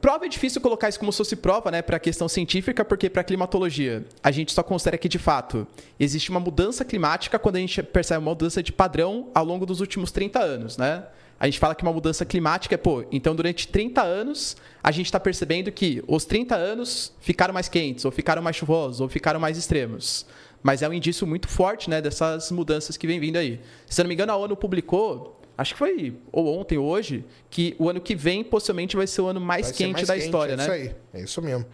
Prova 0.00 0.26
é 0.26 0.28
difícil 0.28 0.60
colocar 0.60 0.88
isso 0.88 0.98
como 0.98 1.12
se 1.12 1.18
fosse 1.18 1.36
prova, 1.36 1.70
né, 1.70 1.82
para 1.82 1.96
a 1.96 2.00
questão 2.00 2.28
científica, 2.28 2.84
porque 2.84 3.10
para 3.10 3.20
a 3.20 3.24
climatologia 3.24 4.04
a 4.22 4.30
gente 4.30 4.52
só 4.52 4.62
considera 4.62 4.96
que 4.96 5.08
de 5.08 5.18
fato 5.18 5.66
existe 5.98 6.30
uma 6.30 6.40
mudança 6.40 6.84
climática 6.84 7.38
quando 7.38 7.56
a 7.56 7.60
gente 7.60 7.82
percebe 7.82 8.18
uma 8.18 8.30
mudança 8.30 8.62
de 8.62 8.72
padrão 8.72 9.28
ao 9.34 9.44
longo 9.44 9.66
dos 9.66 9.80
últimos 9.80 10.10
30 10.12 10.40
anos, 10.40 10.76
né? 10.76 11.04
A 11.38 11.46
gente 11.46 11.58
fala 11.58 11.74
que 11.74 11.82
uma 11.82 11.92
mudança 11.92 12.24
climática 12.24 12.74
é, 12.74 12.78
pô, 12.78 13.04
então 13.10 13.34
durante 13.34 13.68
30 13.68 14.02
anos 14.02 14.56
a 14.82 14.90
gente 14.90 15.06
está 15.06 15.18
percebendo 15.18 15.70
que 15.72 16.02
os 16.06 16.24
30 16.24 16.54
anos 16.54 17.12
ficaram 17.20 17.52
mais 17.52 17.68
quentes, 17.68 18.04
ou 18.04 18.10
ficaram 18.10 18.40
mais 18.40 18.56
chuvosos, 18.56 19.00
ou 19.00 19.08
ficaram 19.08 19.40
mais 19.40 19.58
extremos. 19.58 20.24
Mas 20.62 20.80
é 20.80 20.88
um 20.88 20.92
indício 20.94 21.26
muito 21.26 21.48
forte, 21.48 21.90
né, 21.90 22.00
dessas 22.00 22.50
mudanças 22.50 22.96
que 22.96 23.06
vem 23.06 23.20
vindo 23.20 23.36
aí. 23.36 23.60
Se 23.86 24.00
eu 24.00 24.04
não 24.04 24.08
me 24.08 24.14
engano, 24.14 24.32
a 24.32 24.36
ONU 24.36 24.56
publicou, 24.56 25.38
acho 25.56 25.72
que 25.72 25.78
foi 25.78 26.16
ou 26.32 26.58
ontem 26.58 26.78
ou 26.78 26.86
hoje, 26.86 27.24
que 27.50 27.74
o 27.78 27.88
ano 27.88 28.00
que 28.00 28.14
vem 28.14 28.42
possivelmente 28.44 28.96
vai 28.96 29.06
ser 29.06 29.22
o 29.22 29.26
ano 29.26 29.40
mais 29.40 29.66
Vai 29.66 29.76
quente 29.76 29.92
mais 29.94 30.08
da 30.08 30.14
quente, 30.14 30.24
história, 30.26 30.52
é 30.52 30.56
né? 30.56 30.62
Isso 30.62 30.72
aí, 30.72 30.94
é 31.12 31.20
isso 31.20 31.42
mesmo. 31.42 31.66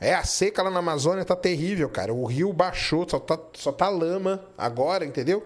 É, 0.00 0.14
a 0.14 0.22
seca 0.22 0.62
lá 0.62 0.70
na 0.70 0.78
Amazônia 0.78 1.24
tá 1.24 1.34
terrível, 1.34 1.88
cara. 1.88 2.14
O 2.14 2.24
rio 2.24 2.52
baixou, 2.52 3.06
só 3.08 3.18
tá, 3.18 3.38
só 3.54 3.72
tá 3.72 3.88
lama 3.88 4.44
agora, 4.56 5.04
entendeu? 5.04 5.44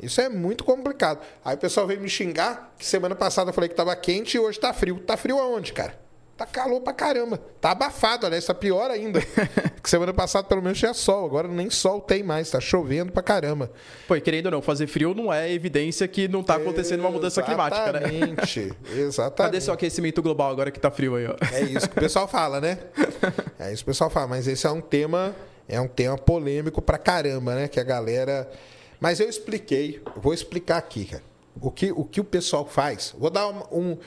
Isso 0.00 0.20
é 0.20 0.28
muito 0.28 0.64
complicado. 0.64 1.20
Aí 1.44 1.54
o 1.54 1.58
pessoal 1.58 1.86
veio 1.86 2.00
me 2.00 2.08
xingar 2.08 2.74
que 2.78 2.84
semana 2.84 3.14
passada 3.14 3.50
eu 3.50 3.54
falei 3.54 3.68
que 3.68 3.74
tava 3.76 3.94
quente 3.94 4.36
e 4.36 4.40
hoje 4.40 4.58
tá 4.58 4.72
frio. 4.72 4.98
Tá 4.98 5.16
frio 5.16 5.38
aonde, 5.38 5.72
cara? 5.72 6.01
Tá 6.42 6.46
calor 6.46 6.80
pra 6.80 6.92
caramba. 6.92 7.38
Tá 7.60 7.70
abafado, 7.70 8.26
aliás, 8.26 8.44
tá 8.44 8.52
pior 8.52 8.90
ainda. 8.90 9.20
que 9.80 9.88
semana 9.88 10.12
passada 10.12 10.48
pelo 10.48 10.60
menos 10.60 10.76
tinha 10.76 10.92
sol, 10.92 11.24
agora 11.24 11.46
nem 11.46 11.70
sol 11.70 12.00
tem 12.00 12.20
mais, 12.24 12.50
tá 12.50 12.60
chovendo 12.60 13.12
pra 13.12 13.22
caramba. 13.22 13.70
Pô, 14.08 14.16
e 14.16 14.20
querendo 14.20 14.46
ou 14.46 14.52
não, 14.52 14.62
fazer 14.62 14.88
frio 14.88 15.14
não 15.14 15.32
é 15.32 15.52
evidência 15.52 16.08
que 16.08 16.26
não 16.26 16.42
tá 16.42 16.56
acontecendo 16.56 16.98
uma 16.98 17.12
mudança 17.12 17.44
climática, 17.44 17.92
né? 17.92 18.00
Exatamente, 18.00 18.76
exatamente. 18.92 19.36
Cadê 19.36 19.60
seu 19.60 19.72
aquecimento 19.72 20.20
global 20.20 20.50
agora 20.50 20.72
que 20.72 20.80
tá 20.80 20.90
frio 20.90 21.14
aí, 21.14 21.26
ó? 21.28 21.36
É 21.52 21.60
isso 21.60 21.88
que 21.88 21.96
o 21.96 22.00
pessoal 22.00 22.26
fala, 22.26 22.60
né? 22.60 22.78
É 23.60 23.72
isso 23.72 23.84
que 23.84 23.90
o 23.90 23.92
pessoal 23.92 24.10
fala, 24.10 24.26
mas 24.26 24.48
esse 24.48 24.66
é 24.66 24.70
um 24.70 24.80
tema, 24.80 25.36
é 25.68 25.80
um 25.80 25.86
tema 25.86 26.18
polêmico 26.18 26.82
pra 26.82 26.98
caramba, 26.98 27.54
né? 27.54 27.68
Que 27.68 27.78
a 27.78 27.84
galera. 27.84 28.50
Mas 28.98 29.20
eu 29.20 29.28
expliquei, 29.28 30.02
eu 30.04 30.20
vou 30.20 30.34
explicar 30.34 30.78
aqui, 30.78 31.04
cara. 31.04 31.22
O 31.60 31.70
que 31.70 31.92
o, 31.92 32.04
que 32.04 32.20
o 32.20 32.24
pessoal 32.24 32.66
faz. 32.66 33.14
Vou 33.16 33.30
dar 33.30 33.46
um, 33.46 33.62
um, 33.70 33.98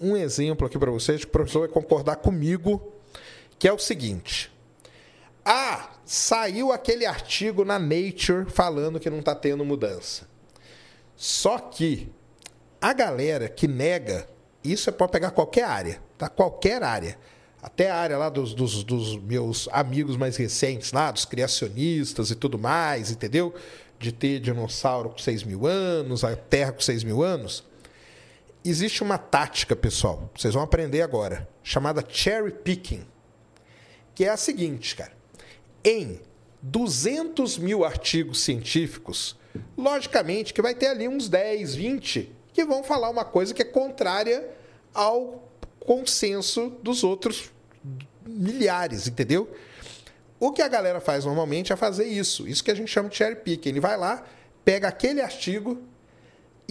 um 0.00 0.16
exemplo 0.16 0.66
aqui 0.66 0.78
pra 0.78 0.90
vocês, 0.90 1.20
que 1.20 1.26
o 1.26 1.32
professor 1.32 1.60
vai 1.60 1.68
concordar 1.68 2.16
comigo, 2.16 2.92
que 3.58 3.66
é 3.66 3.72
o 3.72 3.78
seguinte. 3.78 4.52
Ah, 5.44 5.90
saiu 6.04 6.72
aquele 6.72 7.06
artigo 7.06 7.64
na 7.64 7.78
Nature 7.78 8.48
falando 8.48 9.00
que 9.00 9.10
não 9.10 9.20
está 9.20 9.34
tendo 9.34 9.64
mudança. 9.64 10.28
Só 11.16 11.58
que 11.58 12.12
a 12.80 12.92
galera 12.92 13.48
que 13.48 13.66
nega, 13.66 14.28
isso 14.62 14.88
é 14.88 14.92
pode 14.92 15.12
pegar 15.12 15.30
qualquer 15.30 15.64
área, 15.64 16.00
tá? 16.18 16.28
Qualquer 16.28 16.82
área. 16.82 17.18
Até 17.62 17.90
a 17.90 17.96
área 17.96 18.18
lá 18.18 18.28
dos, 18.28 18.54
dos, 18.54 18.82
dos 18.82 19.16
meus 19.16 19.68
amigos 19.70 20.16
mais 20.16 20.36
recentes 20.36 20.90
lá, 20.92 21.12
dos 21.12 21.24
criacionistas 21.24 22.30
e 22.32 22.34
tudo 22.34 22.58
mais, 22.58 23.12
entendeu? 23.12 23.54
De 24.00 24.10
ter 24.10 24.40
dinossauro 24.40 25.10
com 25.10 25.18
6 25.18 25.44
mil 25.44 25.64
anos, 25.64 26.24
a 26.24 26.34
Terra 26.34 26.72
com 26.72 26.80
6 26.80 27.04
mil 27.04 27.22
anos. 27.22 27.64
Existe 28.64 29.02
uma 29.02 29.18
tática, 29.18 29.74
pessoal, 29.74 30.30
vocês 30.36 30.54
vão 30.54 30.62
aprender 30.62 31.02
agora, 31.02 31.48
chamada 31.62 32.04
cherry 32.08 32.52
picking 32.52 33.04
que 34.14 34.24
é 34.24 34.28
a 34.28 34.36
seguinte, 34.36 34.94
cara. 34.94 35.12
Em 35.84 36.20
200 36.60 37.58
mil 37.58 37.84
artigos 37.84 38.40
científicos, 38.40 39.36
logicamente 39.76 40.54
que 40.54 40.62
vai 40.62 40.74
ter 40.74 40.86
ali 40.86 41.08
uns 41.08 41.28
10, 41.28 41.74
20 41.74 42.32
que 42.52 42.64
vão 42.64 42.84
falar 42.84 43.10
uma 43.10 43.24
coisa 43.24 43.54
que 43.54 43.62
é 43.62 43.64
contrária 43.64 44.48
ao 44.94 45.48
consenso 45.80 46.70
dos 46.82 47.02
outros 47.02 47.50
milhares, 48.24 49.08
entendeu? 49.08 49.50
O 50.38 50.52
que 50.52 50.62
a 50.62 50.68
galera 50.68 51.00
faz 51.00 51.24
normalmente 51.24 51.72
é 51.72 51.76
fazer 51.76 52.04
isso. 52.04 52.46
Isso 52.46 52.62
que 52.62 52.70
a 52.70 52.74
gente 52.74 52.90
chama 52.90 53.08
de 53.08 53.16
cherry 53.16 53.36
picking. 53.36 53.70
Ele 53.70 53.80
vai 53.80 53.96
lá, 53.96 54.22
pega 54.64 54.88
aquele 54.88 55.20
artigo 55.20 55.80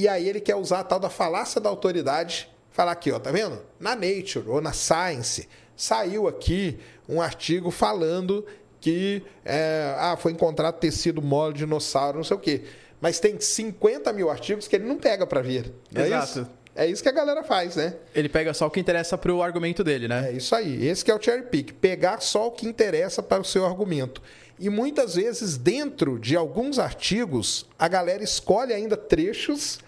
e 0.01 0.07
aí 0.07 0.27
ele 0.27 0.41
quer 0.41 0.55
usar 0.55 0.79
a 0.79 0.83
tal 0.83 0.99
da 0.99 1.09
falácia 1.09 1.61
da 1.61 1.69
autoridade, 1.69 2.49
falar 2.71 2.93
aqui, 2.93 3.11
ó, 3.11 3.19
tá 3.19 3.31
vendo? 3.31 3.61
Na 3.79 3.95
Nature 3.95 4.47
ou 4.47 4.59
na 4.59 4.73
Science 4.73 5.47
saiu 5.75 6.27
aqui 6.27 6.79
um 7.07 7.21
artigo 7.21 7.69
falando 7.69 8.45
que 8.79 9.21
é, 9.45 9.93
ah, 9.97 10.17
foi 10.17 10.31
encontrado 10.31 10.79
tecido 10.79 11.21
mole 11.21 11.53
de 11.53 11.59
dinossauro, 11.59 12.17
não 12.17 12.23
sei 12.23 12.35
o 12.35 12.39
quê. 12.39 12.63
Mas 12.99 13.19
tem 13.19 13.39
50 13.39 14.11
mil 14.11 14.29
artigos 14.29 14.67
que 14.67 14.75
ele 14.75 14.85
não 14.85 14.97
pega 14.97 15.25
para 15.27 15.41
ver. 15.41 15.71
Não 15.91 16.01
é 16.01 16.07
Exato. 16.07 16.25
isso? 16.25 16.47
É 16.75 16.87
isso 16.87 17.03
que 17.03 17.09
a 17.09 17.11
galera 17.11 17.43
faz, 17.43 17.75
né? 17.75 17.95
Ele 18.15 18.29
pega 18.29 18.53
só 18.53 18.65
o 18.65 18.71
que 18.71 18.79
interessa 18.79 19.17
pro 19.17 19.41
argumento 19.43 19.83
dele, 19.83 20.07
né? 20.07 20.29
É 20.29 20.31
isso 20.31 20.55
aí. 20.55 20.87
Esse 20.87 21.03
que 21.03 21.11
é 21.11 21.15
o 21.15 21.21
cherry 21.21 21.43
pick. 21.43 21.73
Pegar 21.73 22.21
só 22.21 22.47
o 22.47 22.51
que 22.51 22.65
interessa 22.65 23.21
para 23.21 23.41
o 23.41 23.45
seu 23.45 23.65
argumento. 23.65 24.21
E 24.57 24.69
muitas 24.69 25.15
vezes, 25.15 25.57
dentro 25.57 26.17
de 26.17 26.35
alguns 26.35 26.79
artigos, 26.79 27.67
a 27.77 27.87
galera 27.87 28.23
escolhe 28.23 28.73
ainda 28.73 28.95
trechos 28.95 29.79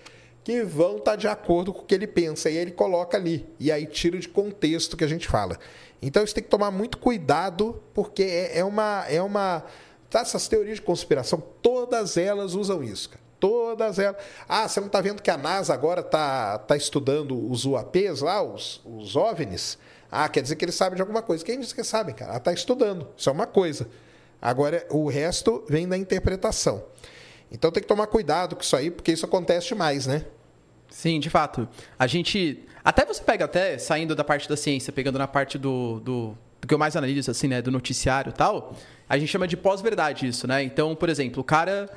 que 0.43 0.63
vão 0.63 0.97
estar 0.97 1.15
de 1.15 1.27
acordo 1.27 1.73
com 1.73 1.81
o 1.81 1.85
que 1.85 1.95
ele 1.95 2.07
pensa. 2.07 2.49
E 2.49 2.57
aí 2.57 2.61
ele 2.63 2.71
coloca 2.71 3.17
ali. 3.17 3.47
E 3.59 3.71
aí 3.71 3.85
tira 3.85 4.17
de 4.19 4.27
contexto 4.27 4.97
que 4.97 5.03
a 5.03 5.07
gente 5.07 5.27
fala. 5.27 5.57
Então 6.01 6.25
você 6.25 6.33
tem 6.33 6.43
que 6.43 6.49
tomar 6.49 6.69
muito 6.69 6.97
cuidado, 6.97 7.81
porque 7.93 8.23
é, 8.23 8.59
é 8.59 8.63
uma. 8.63 9.05
É 9.07 9.21
uma 9.21 9.63
tá, 10.09 10.19
essas 10.19 10.47
teorias 10.47 10.75
de 10.75 10.81
conspiração, 10.81 11.41
todas 11.61 12.17
elas 12.17 12.53
usam 12.53 12.83
isso, 12.83 13.09
cara. 13.09 13.23
Todas 13.39 13.99
elas. 13.99 14.21
Ah, 14.47 14.67
você 14.67 14.79
não 14.79 14.87
está 14.87 15.01
vendo 15.01 15.21
que 15.21 15.31
a 15.31 15.37
NASA 15.37 15.73
agora 15.73 16.01
está 16.01 16.57
tá 16.59 16.75
estudando 16.75 17.49
os 17.49 17.65
UAPs 17.65 18.21
lá, 18.21 18.41
os, 18.41 18.81
os 18.85 19.15
OVNIs? 19.15 19.77
Ah, 20.11 20.29
quer 20.29 20.41
dizer 20.41 20.55
que 20.55 20.63
eles 20.63 20.75
sabem 20.75 20.95
de 20.95 21.01
alguma 21.01 21.21
coisa. 21.21 21.43
Quem 21.43 21.59
diz 21.59 21.73
que 21.73 21.83
sabem, 21.83 22.13
cara? 22.13 22.31
Ela 22.31 22.37
está 22.37 22.53
estudando. 22.53 23.07
Isso 23.17 23.29
é 23.29 23.33
uma 23.33 23.47
coisa. 23.47 23.89
Agora, 24.41 24.85
o 24.89 25.09
resto 25.09 25.63
vem 25.67 25.87
da 25.87 25.97
interpretação. 25.97 26.83
Então 27.51 27.71
tem 27.71 27.81
que 27.81 27.87
tomar 27.87 28.07
cuidado 28.07 28.55
com 28.55 28.61
isso 28.61 28.75
aí, 28.75 28.91
porque 28.91 29.11
isso 29.11 29.25
acontece 29.25 29.67
demais, 29.67 30.05
né? 30.05 30.25
Sim, 30.93 31.19
de 31.19 31.29
fato. 31.29 31.67
A 31.97 32.05
gente. 32.05 32.59
Até 32.85 33.03
você 33.03 33.21
pega, 33.21 33.45
até 33.45 33.79
saindo 33.79 34.15
da 34.15 34.23
parte 34.23 34.47
da 34.47 34.55
ciência, 34.55 34.93
pegando 34.93 35.17
na 35.17 35.27
parte 35.27 35.57
do, 35.57 35.99
do, 36.01 36.37
do 36.61 36.67
que 36.67 36.73
eu 36.73 36.77
mais 36.77 36.95
analiso, 36.95 37.31
assim, 37.31 37.47
né? 37.47 37.63
Do 37.63 37.71
noticiário 37.71 38.29
e 38.29 38.33
tal, 38.33 38.75
a 39.09 39.17
gente 39.17 39.29
chama 39.29 39.47
de 39.47 39.57
pós-verdade 39.57 40.27
isso, 40.27 40.45
né? 40.45 40.61
Então, 40.61 40.95
por 40.95 41.09
exemplo, 41.09 41.41
o 41.41 41.43
cara 41.43 41.89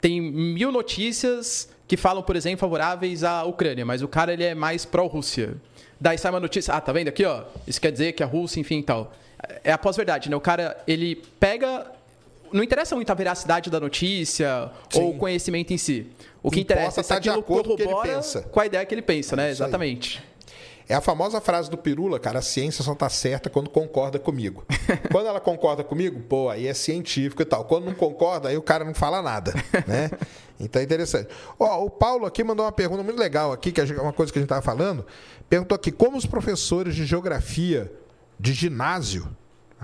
tem 0.00 0.20
mil 0.20 0.70
notícias 0.70 1.68
que 1.88 1.96
falam, 1.96 2.22
por 2.22 2.36
exemplo, 2.36 2.60
favoráveis 2.60 3.24
à 3.24 3.42
Ucrânia, 3.42 3.84
mas 3.84 4.00
o 4.00 4.06
cara 4.06 4.32
ele 4.32 4.44
é 4.44 4.54
mais 4.54 4.84
pró-Rússia. 4.84 5.56
Daí 6.00 6.16
sai 6.16 6.30
uma 6.30 6.40
notícia, 6.40 6.72
ah, 6.72 6.80
tá 6.80 6.92
vendo 6.92 7.08
aqui, 7.08 7.24
ó? 7.24 7.42
Isso 7.66 7.80
quer 7.80 7.90
dizer 7.90 8.12
que 8.12 8.22
a 8.22 8.26
Rússia, 8.26 8.60
enfim, 8.60 8.80
tal. 8.80 9.12
É 9.64 9.72
a 9.72 9.78
pós-verdade, 9.78 10.30
né? 10.30 10.36
O 10.36 10.40
cara, 10.40 10.80
ele 10.86 11.16
pega 11.40 11.90
não 12.54 12.62
interessa 12.62 12.94
muito 12.94 13.10
a 13.10 13.14
veracidade 13.14 13.68
da 13.68 13.80
notícia 13.80 14.70
Sim. 14.88 15.00
ou 15.00 15.10
o 15.10 15.18
conhecimento 15.18 15.72
em 15.72 15.76
si. 15.76 16.06
O 16.44 16.50
que 16.50 16.60
interessa 16.60 17.00
é 17.00 17.04
tá 17.04 17.16
aquilo 17.16 17.42
corrobora 17.42 18.20
com, 18.20 18.42
com 18.50 18.60
a 18.60 18.66
ideia 18.66 18.84
que 18.84 18.94
ele 18.94 19.00
pensa, 19.00 19.34
é 19.34 19.36
né? 19.36 19.50
Exatamente. 19.50 20.22
Aí. 20.22 20.34
É 20.86 20.94
a 20.94 21.00
famosa 21.00 21.40
frase 21.40 21.70
do 21.70 21.78
Pirula, 21.78 22.20
cara, 22.20 22.40
a 22.40 22.42
ciência 22.42 22.84
só 22.84 22.94
tá 22.94 23.08
certa 23.08 23.48
quando 23.48 23.70
concorda 23.70 24.18
comigo. 24.18 24.66
quando 25.10 25.26
ela 25.26 25.40
concorda 25.40 25.82
comigo, 25.82 26.20
pô, 26.20 26.50
aí 26.50 26.66
é 26.66 26.74
científico 26.74 27.40
e 27.40 27.46
tal. 27.46 27.64
Quando 27.64 27.86
não 27.86 27.94
concorda, 27.94 28.50
aí 28.50 28.58
o 28.58 28.62
cara 28.62 28.84
não 28.84 28.92
fala 28.92 29.22
nada, 29.22 29.54
né? 29.88 30.10
Então 30.60 30.82
é 30.82 30.84
interessante. 30.84 31.28
Ó, 31.58 31.86
o 31.86 31.88
Paulo 31.88 32.26
aqui 32.26 32.44
mandou 32.44 32.66
uma 32.66 32.72
pergunta 32.72 33.02
muito 33.02 33.18
legal 33.18 33.50
aqui, 33.50 33.72
que 33.72 33.80
é 33.80 33.84
uma 33.98 34.12
coisa 34.12 34.30
que 34.30 34.38
a 34.38 34.42
gente 34.42 34.46
estava 34.46 34.60
falando. 34.60 35.06
Perguntou 35.48 35.74
aqui, 35.74 35.90
como 35.90 36.18
os 36.18 36.26
professores 36.26 36.94
de 36.94 37.06
geografia 37.06 37.90
de 38.38 38.52
ginásio 38.52 39.34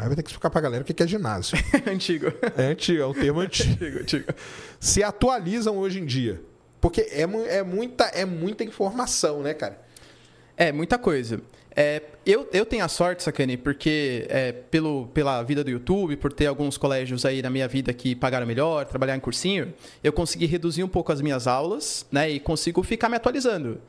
Aí 0.01 0.07
vai 0.07 0.17
ter 0.17 0.23
que 0.23 0.31
explicar 0.31 0.49
pra 0.49 0.63
galera 0.63 0.83
o 0.83 0.85
que 0.87 1.03
é 1.03 1.07
ginásio. 1.07 1.59
antigo. 1.87 2.33
É 2.57 2.63
antigo, 2.65 3.03
é 3.03 3.07
um 3.07 3.13
termo 3.13 3.41
antigo. 3.41 3.73
antigo, 3.73 3.99
antigo. 3.99 4.25
Se 4.81 5.03
atualizam 5.03 5.77
hoje 5.77 6.01
em 6.01 6.07
dia. 6.07 6.41
Porque 6.81 7.03
é, 7.03 7.23
é, 7.23 7.63
muita, 7.63 8.05
é 8.05 8.25
muita 8.25 8.65
informação, 8.65 9.43
né, 9.43 9.55
cara? 9.55 9.79
É, 10.57 10.73
muita 10.73 10.99
coisa. 10.99 11.41
É, 11.75 12.03
eu, 12.27 12.49
eu 12.53 12.67
tenho 12.67 12.85
a 12.85 12.89
sorte, 12.89 13.23
Sacane, 13.23 13.57
porque 13.57 14.27
é, 14.29 14.53
pelo, 14.53 15.07
pela 15.09 15.43
vida 15.43 15.63
do 15.63 15.71
YouTube, 15.71 16.17
por 16.17 16.33
ter 16.33 16.47
alguns 16.47 16.77
colégios 16.77 17.25
aí 17.25 17.41
na 17.41 17.49
minha 17.49 17.69
vida 17.69 17.93
que 17.93 18.15
pagaram 18.15 18.47
melhor, 18.47 18.85
trabalhar 18.87 19.17
em 19.17 19.21
cursinho, 19.21 19.73
eu 20.03 20.13
consegui 20.13 20.47
reduzir 20.47 20.83
um 20.83 20.89
pouco 20.89 21.13
as 21.13 21.21
minhas 21.21 21.47
aulas, 21.47 22.07
né? 22.11 22.29
E 22.29 22.41
consigo 22.41 22.83
ficar 22.83 23.09
me 23.09 23.17
atualizando. 23.17 23.81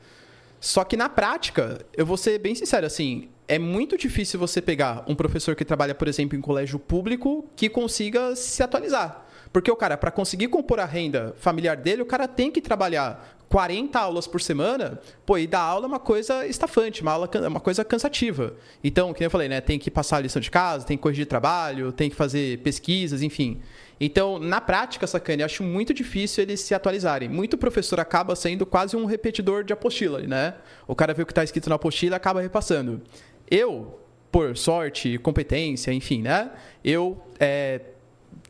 Só 0.60 0.84
que 0.84 0.96
na 0.96 1.08
prática, 1.08 1.84
eu 1.92 2.06
vou 2.06 2.16
ser 2.16 2.38
bem 2.38 2.54
sincero, 2.54 2.86
assim, 2.86 3.28
é 3.48 3.58
muito 3.58 3.98
difícil 3.98 4.38
você 4.38 4.62
pegar 4.62 5.04
um 5.08 5.14
professor 5.14 5.56
que 5.56 5.64
trabalha, 5.64 5.94
por 5.94 6.06
exemplo, 6.06 6.38
em 6.38 6.40
colégio 6.40 6.78
público 6.78 7.44
que 7.56 7.68
consiga 7.68 8.36
se 8.36 8.62
atualizar. 8.62 9.26
Porque 9.52 9.70
o 9.70 9.76
cara, 9.76 9.96
para 9.96 10.10
conseguir 10.10 10.48
compor 10.48 10.80
a 10.80 10.84
renda 10.84 11.34
familiar 11.36 11.76
dele, 11.76 12.02
o 12.02 12.06
cara 12.06 12.26
tem 12.26 12.50
que 12.50 12.60
trabalhar 12.60 13.36
40 13.52 13.98
aulas 13.98 14.26
por 14.26 14.40
semana, 14.40 14.98
pô, 15.26 15.36
e 15.36 15.46
dar 15.46 15.60
aula 15.60 15.84
é 15.84 15.88
uma 15.88 15.98
coisa 15.98 16.46
estafante, 16.46 17.02
uma 17.02 17.12
aula 17.12 17.28
uma 17.46 17.60
coisa 17.60 17.84
cansativa. 17.84 18.54
Então, 18.82 19.12
como 19.12 19.22
eu 19.22 19.30
falei, 19.30 19.46
né, 19.46 19.60
tem 19.60 19.78
que 19.78 19.90
passar 19.90 20.16
a 20.16 20.20
lição 20.20 20.40
de 20.40 20.50
casa, 20.50 20.86
tem 20.86 20.96
que 20.96 21.02
corrigir 21.02 21.26
trabalho, 21.26 21.92
tem 21.92 22.08
que 22.08 22.16
fazer 22.16 22.60
pesquisas, 22.60 23.20
enfim. 23.20 23.60
Então, 24.00 24.38
na 24.38 24.58
prática, 24.58 25.06
sacane, 25.06 25.42
acho 25.42 25.62
muito 25.62 25.92
difícil 25.92 26.42
eles 26.42 26.60
se 26.60 26.74
atualizarem. 26.74 27.28
Muito 27.28 27.58
professor 27.58 28.00
acaba 28.00 28.34
sendo 28.34 28.64
quase 28.64 28.96
um 28.96 29.04
repetidor 29.04 29.64
de 29.64 29.74
apostila, 29.74 30.20
né? 30.20 30.54
O 30.88 30.94
cara 30.94 31.12
vê 31.12 31.22
o 31.22 31.26
que 31.26 31.32
está 31.32 31.44
escrito 31.44 31.68
na 31.68 31.76
apostila 31.76 32.14
e 32.14 32.16
acaba 32.16 32.40
repassando. 32.40 33.02
Eu, 33.50 34.00
por 34.30 34.56
sorte, 34.56 35.18
competência, 35.18 35.92
enfim, 35.92 36.22
né? 36.22 36.50
Eu 36.82 37.22
é, 37.38 37.82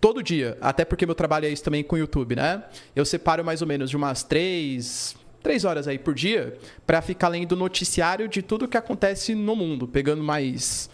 todo 0.01 0.23
dia, 0.23 0.57
até 0.61 0.85
porque 0.85 1.07
meu 1.07 1.15
trabalho 1.15 1.47
é 1.47 1.51
isso 1.51 1.63
também 1.63 1.83
com 1.83 1.97
o 1.97 1.99
YouTube, 1.99 2.37
né? 2.37 2.65
Eu 2.95 3.05
separo 3.05 3.45
mais 3.45 3.63
ou 3.63 3.69
menos 3.69 3.91
de 3.91 3.97
umas 3.97 4.23
três, 4.23 5.15
três 5.43 5.65
horas 5.65 5.87
aí 5.87 5.99
por 5.99 6.15
dia 6.15 6.57
para 6.87 7.01
ficar 7.03 7.29
lendo 7.29 7.57
noticiário 7.57 8.29
de 8.29 8.43
tudo 8.43 8.69
que 8.69 8.77
acontece 8.77 9.35
no 9.35 9.55
mundo, 9.55 9.87
pegando 9.87 10.23
mais 10.23 10.89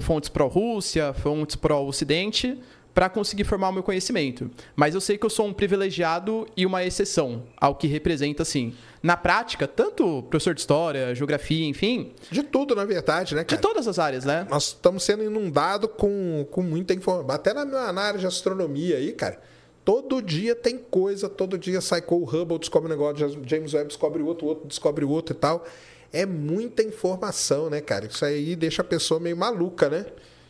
fontes 0.00 0.28
pró-Rússia, 0.28 1.12
fontes 1.12 1.56
pró-Ocidente, 1.56 2.58
para 2.96 3.10
conseguir 3.10 3.44
formar 3.44 3.68
o 3.68 3.72
meu 3.72 3.82
conhecimento. 3.82 4.50
Mas 4.74 4.94
eu 4.94 5.02
sei 5.02 5.18
que 5.18 5.26
eu 5.26 5.28
sou 5.28 5.46
um 5.46 5.52
privilegiado 5.52 6.48
e 6.56 6.64
uma 6.64 6.82
exceção 6.82 7.42
ao 7.54 7.74
que 7.74 7.86
representa, 7.86 8.42
assim. 8.42 8.74
Na 9.02 9.18
prática, 9.18 9.68
tanto 9.68 10.22
professor 10.30 10.54
de 10.54 10.62
história, 10.62 11.14
geografia, 11.14 11.66
enfim. 11.66 12.14
De 12.30 12.42
tudo, 12.42 12.74
na 12.74 12.86
verdade, 12.86 13.34
né, 13.34 13.44
cara? 13.44 13.60
De 13.60 13.62
todas 13.62 13.86
as 13.86 13.98
áreas, 13.98 14.24
né? 14.24 14.46
Nós 14.48 14.68
estamos 14.68 15.02
sendo 15.04 15.22
inundados 15.22 15.90
com, 15.98 16.46
com 16.50 16.62
muita 16.62 16.94
informação. 16.94 17.34
Até 17.34 17.52
na, 17.52 17.92
na 17.92 18.00
área 18.00 18.18
de 18.18 18.26
astronomia 18.26 18.96
aí, 18.96 19.12
cara. 19.12 19.42
Todo 19.84 20.22
dia 20.22 20.54
tem 20.54 20.78
coisa, 20.78 21.28
todo 21.28 21.58
dia 21.58 21.82
sai 21.82 22.00
com 22.00 22.16
o 22.16 22.24
Hubble, 22.24 22.58
descobre 22.58 22.86
um 22.86 22.90
negócio, 22.90 23.42
James 23.44 23.74
Webb 23.74 23.88
descobre 23.88 24.22
outro, 24.22 24.46
outro 24.46 24.66
descobre 24.66 25.04
outro 25.04 25.36
e 25.36 25.38
tal. 25.38 25.66
É 26.10 26.24
muita 26.24 26.82
informação, 26.82 27.68
né, 27.68 27.82
cara? 27.82 28.06
Isso 28.06 28.24
aí 28.24 28.56
deixa 28.56 28.80
a 28.80 28.84
pessoa 28.86 29.20
meio 29.20 29.36
maluca, 29.36 29.90
né? 29.90 30.06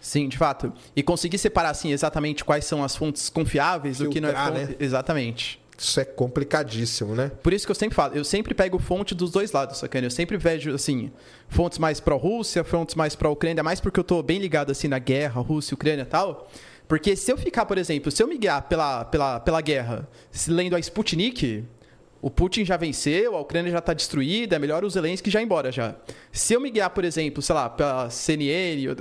Sim, 0.07 0.29
de 0.29 0.39
fato. 0.39 0.73
E 0.95 1.03
conseguir 1.03 1.37
separar 1.37 1.71
assim 1.71 1.91
exatamente 1.91 2.45
quais 2.45 2.65
são 2.65 2.85
as 2.85 2.95
fontes 2.95 3.29
confiáveis 3.29 3.97
Filtrar, 3.97 4.09
do 4.09 4.15
que 4.15 4.21
não 4.21 4.29
é 4.29 4.35
fonte. 4.35 4.71
Né? 4.71 4.77
Exatamente. 4.79 5.61
Isso 5.77 5.99
é 5.99 6.05
complicadíssimo, 6.05 7.17
né? 7.17 7.33
Por 7.43 7.53
isso 7.53 7.67
que 7.67 7.73
eu 7.73 7.75
sempre 7.75 7.97
falo, 7.97 8.15
eu 8.15 8.23
sempre 8.23 8.55
pego 8.55 8.79
fonte 8.79 9.17
dos 9.17 9.33
dois 9.33 9.51
lados, 9.51 9.79
sacane. 9.79 10.07
Eu 10.07 10.11
sempre 10.13 10.37
vejo, 10.37 10.73
assim, 10.73 11.11
fontes 11.49 11.79
mais 11.79 11.99
pró-Rússia, 11.99 12.63
fontes 12.63 12.95
mais 12.95 13.17
pró-Ucrânia, 13.17 13.65
mais 13.65 13.81
porque 13.81 13.99
eu 13.99 14.05
tô 14.05 14.23
bem 14.23 14.39
ligado, 14.39 14.71
assim, 14.71 14.87
na 14.87 15.01
guerra, 15.01 15.41
Rússia, 15.41 15.75
Ucrânia 15.75 16.03
e 16.03 16.07
tal. 16.07 16.49
Porque 16.87 17.17
se 17.17 17.33
eu 17.33 17.37
ficar, 17.37 17.67
por 17.67 17.77
exemplo, 17.77 18.13
se 18.13 18.23
eu 18.23 18.29
me 18.29 18.39
guiar 18.39 18.63
pela, 18.63 19.05
pela, 19.07 19.41
pela 19.41 19.61
guerra, 19.61 20.09
lendo 20.47 20.77
a 20.77 20.79
Sputnik, 20.79 21.65
o 22.23 22.31
Putin 22.31 22.65
já 22.65 22.77
venceu, 22.77 23.35
a 23.35 23.41
Ucrânia 23.41 23.73
já 23.73 23.79
está 23.79 23.93
destruída, 23.93 24.55
é 24.55 24.59
melhor 24.61 24.85
o 24.85 24.89
Zelensky 24.89 25.33
já 25.33 25.41
ir 25.41 25.45
embora 25.45 25.73
já. 25.73 25.97
Se 26.31 26.55
eu 26.55 26.61
me 26.61 26.71
guiar, 26.71 26.91
por 26.91 27.05
exemplo, 27.05 27.43
sei 27.43 27.55
lá, 27.57 27.69
pela 27.69 28.09
CNN, 28.09 28.95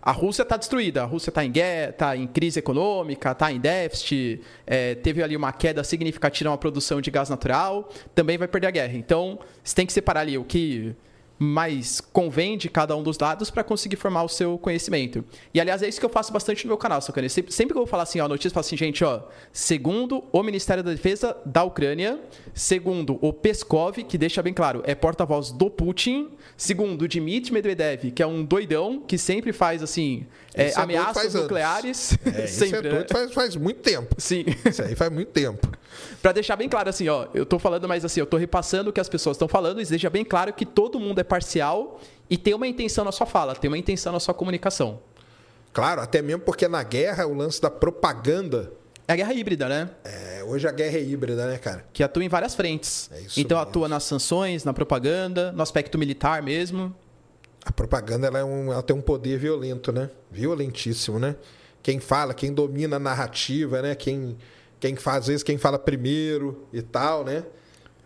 a 0.00 0.12
Rússia 0.12 0.42
está 0.42 0.56
destruída, 0.56 1.02
a 1.02 1.06
Rússia 1.06 1.30
está 1.30 1.44
em 1.44 1.50
guerra, 1.50 1.90
está 1.90 2.16
em 2.16 2.26
crise 2.26 2.58
econômica, 2.58 3.32
está 3.32 3.52
em 3.52 3.60
déficit, 3.60 4.40
é, 4.66 4.94
teve 4.94 5.22
ali 5.22 5.36
uma 5.36 5.52
queda 5.52 5.82
significativa 5.84 6.50
na 6.50 6.56
produção 6.56 7.00
de 7.00 7.10
gás 7.10 7.28
natural, 7.28 7.88
também 8.14 8.38
vai 8.38 8.48
perder 8.48 8.68
a 8.68 8.70
guerra. 8.70 8.96
Então, 8.96 9.38
você 9.62 9.74
tem 9.74 9.86
que 9.86 9.92
separar 9.92 10.20
ali 10.20 10.36
o 10.38 10.44
que 10.44 10.94
mais 11.38 12.00
convém 12.00 12.58
de 12.58 12.68
cada 12.68 12.96
um 12.96 13.02
dos 13.02 13.16
dados 13.16 13.50
para 13.50 13.62
conseguir 13.62 13.96
formar 13.96 14.24
o 14.24 14.28
seu 14.28 14.58
conhecimento. 14.58 15.24
E, 15.54 15.60
aliás, 15.60 15.82
é 15.82 15.88
isso 15.88 16.00
que 16.00 16.06
eu 16.06 16.10
faço 16.10 16.32
bastante 16.32 16.64
no 16.64 16.68
meu 16.68 16.76
canal, 16.76 17.00
Sacane. 17.00 17.30
Sempre, 17.30 17.52
sempre 17.52 17.72
que 17.72 17.78
eu 17.78 17.82
vou 17.82 17.86
falar 17.86 18.02
assim, 18.02 18.20
ó, 18.20 18.26
notícia, 18.26 18.48
eu 18.48 18.52
falo 18.52 18.66
assim, 18.66 18.76
gente, 18.76 19.04
ó, 19.04 19.22
segundo 19.52 20.24
o 20.32 20.42
Ministério 20.42 20.82
da 20.82 20.90
Defesa 20.90 21.36
da 21.44 21.62
Ucrânia, 21.62 22.18
segundo 22.52 23.18
o 23.20 23.32
Peskov, 23.32 23.96
que 24.04 24.18
deixa 24.18 24.42
bem 24.42 24.52
claro, 24.52 24.82
é 24.84 24.94
porta-voz 24.94 25.52
do 25.52 25.70
Putin, 25.70 26.30
segundo 26.56 27.02
o 27.02 27.08
Dmitry 27.08 27.52
Medvedev, 27.52 28.10
que 28.10 28.22
é 28.22 28.26
um 28.26 28.44
doidão, 28.44 29.00
que 29.00 29.16
sempre 29.16 29.52
faz, 29.52 29.82
assim, 29.82 30.26
é, 30.54 30.70
é 30.70 30.72
ameaças 30.76 31.34
nucleares. 31.34 32.18
É, 32.24 32.46
sempre, 32.48 32.88
é 32.88 32.92
né? 32.92 33.06
faz, 33.10 33.32
faz 33.32 33.56
muito 33.56 33.80
tempo. 33.80 34.14
Sim. 34.18 34.44
Isso 34.68 34.82
aí 34.82 34.96
faz 34.96 35.12
muito 35.12 35.28
tempo. 35.28 35.68
para 36.20 36.32
deixar 36.32 36.56
bem 36.56 36.68
claro, 36.68 36.88
assim, 36.88 37.08
ó, 37.08 37.28
eu 37.32 37.46
tô 37.46 37.58
falando, 37.58 37.86
mas 37.86 38.04
assim, 38.04 38.18
eu 38.20 38.26
tô 38.26 38.36
repassando 38.36 38.90
o 38.90 38.92
que 38.92 39.00
as 39.00 39.08
pessoas 39.08 39.36
estão 39.36 39.46
falando 39.46 39.80
e 39.80 39.84
deixa 39.84 40.10
bem 40.10 40.24
claro 40.24 40.52
que 40.52 40.66
todo 40.66 40.98
mundo 40.98 41.20
é 41.20 41.24
parcial 41.28 42.00
e 42.28 42.36
tem 42.36 42.54
uma 42.54 42.66
intenção 42.66 43.04
na 43.04 43.12
sua 43.12 43.26
fala, 43.26 43.54
tem 43.54 43.70
uma 43.70 43.78
intenção 43.78 44.12
na 44.12 44.20
sua 44.20 44.34
comunicação. 44.34 45.00
Claro, 45.72 46.00
até 46.00 46.20
mesmo 46.20 46.42
porque 46.42 46.66
na 46.66 46.82
guerra 46.82 47.26
o 47.26 47.34
lance 47.34 47.60
da 47.60 47.70
propaganda. 47.70 48.72
É 49.06 49.12
a 49.12 49.16
guerra 49.16 49.32
híbrida, 49.32 49.68
né? 49.68 49.90
É, 50.04 50.42
hoje 50.44 50.66
a 50.66 50.72
guerra 50.72 50.98
é 50.98 51.02
híbrida, 51.02 51.46
né, 51.46 51.56
cara? 51.56 51.86
Que 51.92 52.02
atua 52.02 52.24
em 52.24 52.28
várias 52.28 52.54
frentes. 52.54 53.08
É 53.12 53.20
isso 53.20 53.40
então 53.40 53.56
mesmo. 53.56 53.70
atua 53.70 53.88
nas 53.88 54.04
sanções, 54.04 54.64
na 54.64 54.74
propaganda, 54.74 55.52
no 55.52 55.62
aspecto 55.62 55.96
militar 55.96 56.42
mesmo. 56.42 56.94
A 57.64 57.72
propaganda 57.72 58.26
ela, 58.26 58.38
é 58.38 58.44
um, 58.44 58.72
ela 58.72 58.82
tem 58.82 58.94
um 58.96 59.00
poder 59.00 59.38
violento, 59.38 59.92
né? 59.92 60.10
Violentíssimo, 60.30 61.18
né? 61.18 61.36
Quem 61.82 62.00
fala, 62.00 62.34
quem 62.34 62.52
domina 62.52 62.96
a 62.96 62.98
narrativa, 62.98 63.80
né? 63.80 63.94
Quem, 63.94 64.36
quem 64.80 64.96
faz, 64.96 65.18
às 65.18 65.26
vezes 65.28 65.42
quem 65.42 65.58
fala 65.58 65.78
primeiro 65.78 66.66
e 66.72 66.82
tal, 66.82 67.24
né? 67.24 67.44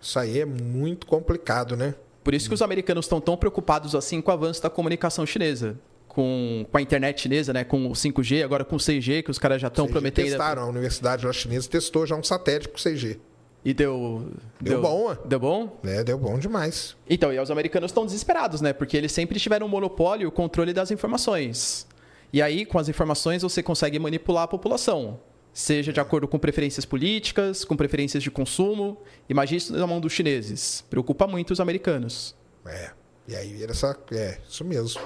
Isso 0.01 0.19
aí 0.19 0.41
é 0.41 0.45
muito 0.45 1.07
complicado, 1.07 1.77
né? 1.77 1.95
Por 2.23 2.35
isso 2.35 2.49
que 2.49 2.55
os 2.55 2.63
americanos 2.63 3.07
estão 3.07 3.21
tão 3.21 3.37
preocupados 3.37 3.95
assim 3.95 4.21
com 4.21 4.31
o 4.31 4.35
avanço 4.35 4.63
da 4.63 4.71
comunicação 4.71 5.27
chinesa. 5.27 5.79
Com, 6.09 6.67
com 6.71 6.77
a 6.77 6.83
internet 6.83 7.23
chinesa, 7.23 7.53
né? 7.53 7.65
Com 7.65 7.87
o 7.87 7.93
5G, 7.93 8.45
agora 8.45 8.65
com 8.65 8.77
o 8.77 8.79
6G, 8.79 9.23
que 9.23 9.31
os 9.31 9.39
caras 9.39 9.63
já 9.63 9.69
estão 9.69 9.87
6G 9.87 9.91
prometendo. 9.91 10.29
Testaram, 10.29 10.63
a 10.63 10.67
Universidade 10.67 11.25
lá 11.25 11.33
chinesa 11.33 11.69
testou 11.69 12.07
já 12.07 12.15
um 12.15 12.23
satélite 12.23 12.69
com 12.69 12.77
6G. 12.77 13.19
E 13.65 13.73
deu. 13.73 14.27
Deu 14.61 14.81
bom, 14.83 15.07
ué. 15.07 15.19
Deu 15.25 15.39
bom? 15.39 15.79
É, 15.85 16.03
deu 16.03 16.19
bom 16.19 16.39
demais. 16.39 16.97
Então, 17.09 17.33
e 17.33 17.39
os 17.39 17.51
americanos 17.51 17.91
estão 17.91 18.05
desesperados, 18.05 18.61
né? 18.61 18.73
Porque 18.73 18.97
eles 18.97 19.13
sempre 19.13 19.39
tiveram 19.39 19.67
um 19.67 19.71
monopólio 19.71 20.25
e 20.25 20.27
o 20.27 20.33
controle 20.33 20.73
das 20.73 20.91
informações. 20.91 21.87
E 22.33 22.43
aí, 22.43 22.67
com 22.67 22.79
as 22.79 22.89
informações, 22.89 23.43
você 23.43 23.63
consegue 23.63 23.99
manipular 23.99 24.45
a 24.45 24.49
população. 24.49 25.21
Seja 25.53 25.93
de 25.93 26.01
acordo 26.01 26.27
com 26.27 26.39
preferências 26.39 26.85
políticas, 26.85 27.65
com 27.65 27.77
preferências 27.77 28.23
de 28.23 28.31
consumo. 28.31 29.03
Imagine 29.29 29.59
isso 29.59 29.73
na 29.75 29.87
mão 29.87 30.01
dos 30.01 30.13
chineses. 30.13 30.83
Preocupa 30.89 31.27
muito 31.27 31.53
os 31.53 31.61
americanos. 31.61 32.35
É. 32.65 32.91
E 33.29 33.37
aí, 33.37 33.63
essa, 33.65 33.97
é, 34.13 34.39
isso 34.49 34.65
mesmo. 34.65 35.01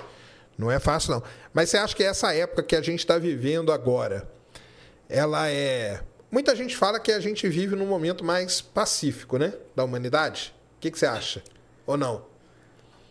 Não 0.57 0.71
é 0.71 0.79
fácil, 0.79 1.13
não. 1.13 1.23
Mas 1.53 1.71
você 1.71 1.77
acha 1.77 1.95
que 1.95 2.03
essa 2.03 2.33
época 2.33 2.63
que 2.63 2.77
a 2.77 2.81
gente 2.81 3.01
está 3.01 3.19
vivendo 3.19 3.73
agora, 3.73 4.29
ela 5.09 5.51
é. 5.51 6.01
Muita 6.31 6.55
gente 6.55 6.77
fala 6.77 6.99
que 7.01 7.13
a 7.13 7.21
gente 7.21 7.49
vive 7.49 7.77
num 7.77 7.87
momento 7.87 8.25
mais 8.25 8.61
pacífico, 8.61 9.39
né? 9.39 9.53
Da 9.75 9.85
humanidade. 9.85 10.55
O 10.77 10.81
que, 10.81 10.91
que 10.91 10.99
você 10.99 11.07
acha? 11.07 11.43
Ou 11.87 11.97
não? 11.97 12.25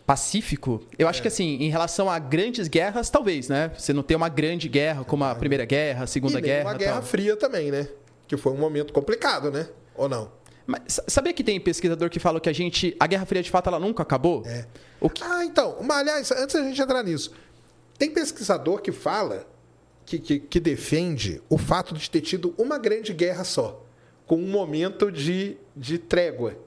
Pacífico? 0.05 0.81
Eu 0.99 1.07
acho 1.07 1.19
É. 1.19 1.21
que 1.23 1.27
assim, 1.27 1.55
em 1.61 1.69
relação 1.69 2.09
a 2.09 2.19
grandes 2.19 2.67
guerras, 2.67 3.09
talvez, 3.09 3.49
né? 3.49 3.71
Você 3.77 3.91
não 3.91 4.03
tem 4.03 4.15
uma 4.15 4.29
grande 4.29 4.69
guerra 4.69 5.03
como 5.03 5.23
a 5.23 5.33
Primeira 5.33 5.65
Guerra, 5.65 6.03
a 6.03 6.07
Segunda 6.07 6.33
e 6.39 6.41
nem 6.41 6.51
Guerra. 6.51 6.69
uma 6.69 6.77
guerra 6.77 6.93
tal. 6.93 7.03
fria 7.03 7.35
também, 7.35 7.71
né? 7.71 7.87
Que 8.27 8.37
foi 8.37 8.51
um 8.53 8.57
momento 8.57 8.93
complicado, 8.93 9.51
né? 9.51 9.67
Ou 9.95 10.07
não? 10.07 10.31
Mas 10.67 10.81
sa- 10.87 11.03
sabia 11.07 11.33
que 11.33 11.43
tem 11.43 11.59
pesquisador 11.59 12.09
que 12.09 12.19
fala 12.19 12.39
que 12.39 12.49
a 12.49 12.53
gente. 12.53 12.95
A 12.99 13.05
Guerra 13.07 13.25
Fria 13.25 13.41
de 13.43 13.51
fato 13.51 13.67
ela 13.67 13.79
nunca 13.79 14.01
acabou? 14.03 14.43
É. 14.45 14.65
O 14.99 15.09
que, 15.09 15.23
Ah, 15.23 15.43
então, 15.45 15.77
mas, 15.83 15.97
aliás, 15.97 16.31
antes 16.31 16.55
da 16.55 16.63
gente 16.63 16.81
entrar 16.81 17.03
nisso, 17.03 17.31
tem 17.99 18.09
pesquisador 18.11 18.81
que 18.81 18.91
fala, 18.91 19.45
que, 20.05 20.17
que, 20.19 20.39
que 20.39 20.59
defende 20.59 21.41
o 21.49 21.57
fato 21.57 21.93
de 21.93 22.09
ter 22.09 22.21
tido 22.21 22.53
uma 22.57 22.77
grande 22.79 23.13
guerra 23.13 23.43
só, 23.43 23.83
com 24.25 24.35
um 24.37 24.47
momento 24.47 25.11
de, 25.11 25.55
de 25.75 25.97
trégua. 25.99 26.57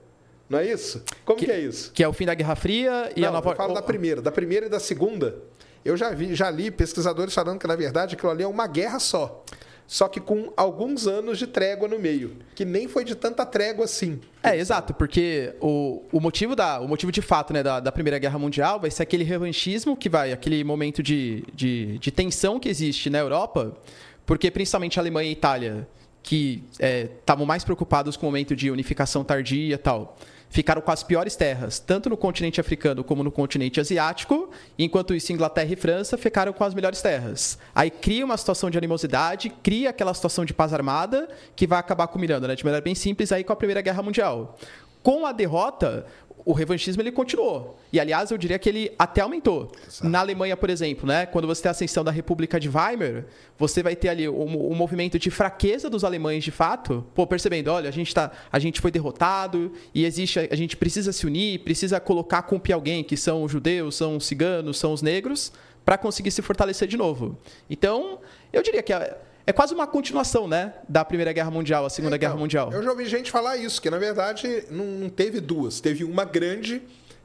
Não 0.49 0.59
é 0.59 0.67
isso? 0.67 1.03
Como 1.25 1.39
que, 1.39 1.51
é 1.51 1.61
isso? 1.61 1.93
que 1.93 2.03
é 2.03 2.09
o 2.09 2.13
fim 2.13 2.25
da 2.25 2.35
Guerra 2.35 2.57
Fria 2.57 3.13
e 3.15 3.21
Não, 3.21 3.29
a 3.29 3.33
nova. 3.33 3.51
eu 3.51 3.57
falo 3.57 3.75
da 3.75 3.83
primeira, 3.83 4.23
da 4.23 4.33
primeira 4.33 4.67
e 4.67 4.69
da 4.69 4.81
segunda. 4.81 5.37
Eu 5.85 5.97
já 5.97 6.11
vi, 6.11 6.35
já 6.35 6.51
li 6.51 6.71
pesquisadores 6.71 7.35
falando 7.35 7.59
que, 7.59 7.67
na 7.67 7.77
verdade, 7.77 8.15
aquilo 8.15 8.31
ali 8.31 8.43
é 8.43 8.47
uma 8.47 8.67
guerra 8.67 8.99
só. 8.99 9.45
Só 9.87 10.07
que 10.07 10.21
com 10.21 10.53
alguns 10.55 11.07
anos 11.07 11.39
de 11.39 11.47
trégua 11.47 11.89
no 11.89 11.99
meio. 11.99 12.37
Que 12.55 12.63
nem 12.63 12.87
foi 12.87 13.05
de 13.05 13.15
tanta 13.15 13.47
trégua 13.47 13.87
assim. 13.87 14.21
É, 14.43 14.55
exato, 14.55 14.93
porque 14.93 15.55
o, 15.63 16.03
o 16.13 16.21
motivo 16.21 16.55
da, 16.55 16.79
o 16.79 16.87
motivo 16.87 17.11
de 17.11 17.23
fato 17.23 17.55
né, 17.55 17.63
da, 17.63 17.81
da 17.81 17.91
Primeira 17.91 18.19
Guerra 18.19 18.39
Mundial 18.39 18.79
vai 18.79 18.91
ser 18.91 19.03
aquele 19.03 19.25
revanchismo 19.25 19.97
que 19.97 20.11
vai, 20.11 20.31
aquele 20.31 20.63
momento 20.63 21.03
de, 21.03 21.43
de, 21.55 21.99
de 21.99 22.11
tensão 22.11 22.61
que 22.61 22.69
existe 22.69 23.09
na 23.09 23.19
Europa, 23.19 23.75
porque 24.27 24.51
principalmente 24.51 24.99
a 24.99 25.03
Alemanha 25.03 25.27
e 25.27 25.31
a 25.31 25.33
Itália, 25.33 25.89
que 26.23 26.63
estavam 27.21 27.47
mais 27.47 27.65
preocupados 27.65 28.15
com 28.15 28.27
o 28.27 28.29
momento 28.29 28.55
de 28.55 28.71
unificação 28.71 29.25
tardia 29.25 29.75
e 29.75 29.79
tal, 29.79 30.19
ficaram 30.49 30.81
com 30.81 30.91
as 30.91 31.03
piores 31.03 31.37
terras, 31.37 31.79
tanto 31.79 32.09
no 32.09 32.17
continente 32.17 32.61
africano 32.61 33.05
como 33.05 33.23
no 33.23 33.31
continente 33.31 33.81
asiático, 33.81 34.51
enquanto 34.79 35.15
isso 35.15 35.33
Inglaterra 35.33 35.73
e 35.73 35.77
França 35.77 36.17
ficaram 36.17 36.53
com 36.53 36.65
as 36.65 36.75
melhores 36.75 37.03
terras. 37.03 37.59
Aí 37.75 37.91
cria 37.91 38.25
uma 38.25 38.37
situação 38.37 38.71
de 38.71 38.79
animosidade, 38.79 39.51
cria 39.63 39.91
aquela 39.91 40.15
situação 40.15 40.45
de 40.45 40.55
paz 40.55 40.73
armada 40.73 41.29
que 41.55 41.67
vai 41.67 41.79
acabar 41.79 42.07
culminando, 42.09 42.49
né, 42.49 42.55
de 42.55 42.65
maneira 42.65 42.83
bem 42.83 42.95
simples 42.95 43.33
aí 43.33 43.45
com 43.45 43.53
a 43.53 43.57
Primeira 43.57 43.81
Guerra 43.81 44.03
Mundial. 44.03 44.57
Com 45.03 45.25
a 45.25 45.33
derrota, 45.33 46.07
o 46.49 46.55
revanchismo 46.55 47.03
ele 47.03 47.13
continuou. 47.13 47.79
E 47.93 48.01
aliás, 48.01 48.31
eu 48.31 48.39
diria 48.39 48.59
que 48.59 48.71
ele 48.71 48.91
até 48.99 49.21
aumentou. 49.21 49.71
Na 50.03 50.21
Alemanha, 50.21 50.57
por 50.57 50.71
exemplo, 50.71 51.07
né, 51.07 51.27
quando 51.27 51.47
você 51.47 51.61
tem 51.61 51.69
a 51.69 51.73
ascensão 51.73 52.03
da 52.03 52.11
República 52.11 52.59
de 52.59 52.71
Weimar, 52.71 53.27
você 53.59 53.83
vai 53.83 53.95
ter 53.95 54.09
ali 54.09 54.27
um, 54.27 54.73
um 54.73 54.75
movimento 54.75 55.19
de 55.19 55.31
fraqueza 55.31 55.91
dos 55.91 56.05
alemães 56.05 56.43
de 56.43 56.51
fato, 56.51 57.05
pô, 57.15 57.27
percebendo, 57.27 57.69
olha, 57.71 57.87
a 57.87 57.93
gente 57.93 58.15
tá, 58.15 58.33
a 58.51 58.59
gente 58.59 58.81
foi 58.81 58.91
derrotado 58.91 59.71
e 59.95 60.07
existe 60.07 60.39
a 60.39 60.57
gente 60.57 60.75
precisa 60.75 61.13
se 61.13 61.27
unir, 61.27 61.59
precisa 61.59 62.01
colocar 62.01 62.41
com 62.41 62.59
pé 62.59 62.73
alguém 62.73 63.05
que 63.05 63.15
são 63.15 63.43
os 63.43 63.53
judeus, 63.53 63.97
são 63.97 64.17
os 64.17 64.25
ciganos, 64.25 64.79
são 64.79 64.95
os 64.95 65.03
negros 65.03 65.53
para 65.85 65.99
conseguir 65.99 66.31
se 66.31 66.41
fortalecer 66.41 66.89
de 66.89 66.97
novo. 66.97 67.37
Então, 67.69 68.21
eu 68.55 68.63
diria 68.63 68.83
que 68.83 68.95
é, 68.95 69.19
é 69.49 69.53
quase 69.53 69.73
uma 69.73 69.87
continuação, 69.87 70.47
né, 70.47 70.75
da 70.87 71.03
Primeira 71.03 71.33
Guerra 71.33 71.51
Mundial, 71.51 71.87
a 71.87 71.89
Segunda 71.89 72.17
Então, 72.17 72.29
Guerra 72.29 72.39
Mundial. 72.39 72.71
Eu 72.71 72.83
já 72.83 72.91
ouvi 72.91 73.07
gente 73.07 73.31
falar 73.31 73.57
isso, 73.57 73.81
que 73.81 73.89
na 73.89 73.97
verdade 73.97 74.65
não, 74.71 75.09
teve 75.09 75.41
duas. 75.41 75.81
Teve 75.81 76.05
uma 76.05 76.23
grande 76.23 76.83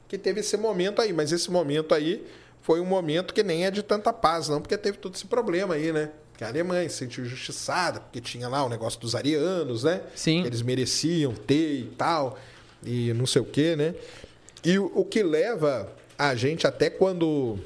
que 0.08 0.16
teve 0.16 0.40
esse 0.40 0.56
momento 0.56 1.02
aí, 1.02 1.12
mas 1.12 1.32
esse 1.32 1.50
momento 1.50 1.94
aí 1.94 2.26
foi 2.62 2.80
um 2.80 2.86
momento 2.86 3.34
que 3.34 3.42
nem 3.42 3.66
é 3.66 3.70
de 3.70 3.82
tanta 3.82 4.10
paz, 4.10 4.48
não, 4.48 4.58
porque 4.58 4.78
teve 4.78 4.96
todo 4.96 5.14
esse 5.14 5.26
problema 5.26 5.74
aí, 5.74 5.92
né? 5.92 6.12
Que 6.38 6.44
a 6.44 6.48
Alemanha 6.48 6.88
se 6.88 6.96
sentiu 6.96 7.26
injustiçada, 7.26 8.00
porque 8.00 8.22
tinha 8.22 8.48
lá 8.48 8.64
o 8.64 8.70
negócio 8.70 8.98
dos 8.98 9.14
arianos, 9.14 9.84
né? 9.84 10.00
Sim. 10.14 10.40
Que 10.40 10.48
eles 10.48 10.62
mereciam 10.62 11.34
ter 11.34 11.80
e 11.80 11.92
tal, 11.98 12.38
e 12.82 13.12
não 13.12 13.26
sei 13.26 13.42
o 13.42 13.44
quê, 13.44 13.76
né? 13.76 13.94
E 14.64 14.78
o, 14.78 14.90
o 14.94 15.04
que 15.04 15.22
leva 15.22 15.92
a 16.16 16.34
gente 16.34 16.66
até 16.66 16.88
quando 16.88 17.58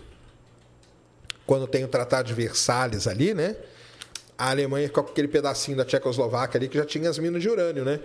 quando 1.47 1.69
tem 1.69 1.85
o 1.85 1.89
Tratado 1.89 2.27
de 2.27 2.35
Versalhes 2.35 3.07
ali, 3.07 3.33
né? 3.33 3.55
A 4.39 4.51
Alemanha 4.51 4.89
com 4.89 5.01
aquele 5.01 5.27
pedacinho 5.29 5.77
da 5.77 5.85
Tchecoslováquia 5.85 6.59
ali 6.59 6.69
que 6.69 6.79
já 6.79 6.85
tinha 6.87 7.11
as 7.11 7.19
minas 7.19 7.43
de 7.43 7.49
urânio, 7.51 7.85
né? 7.85 7.99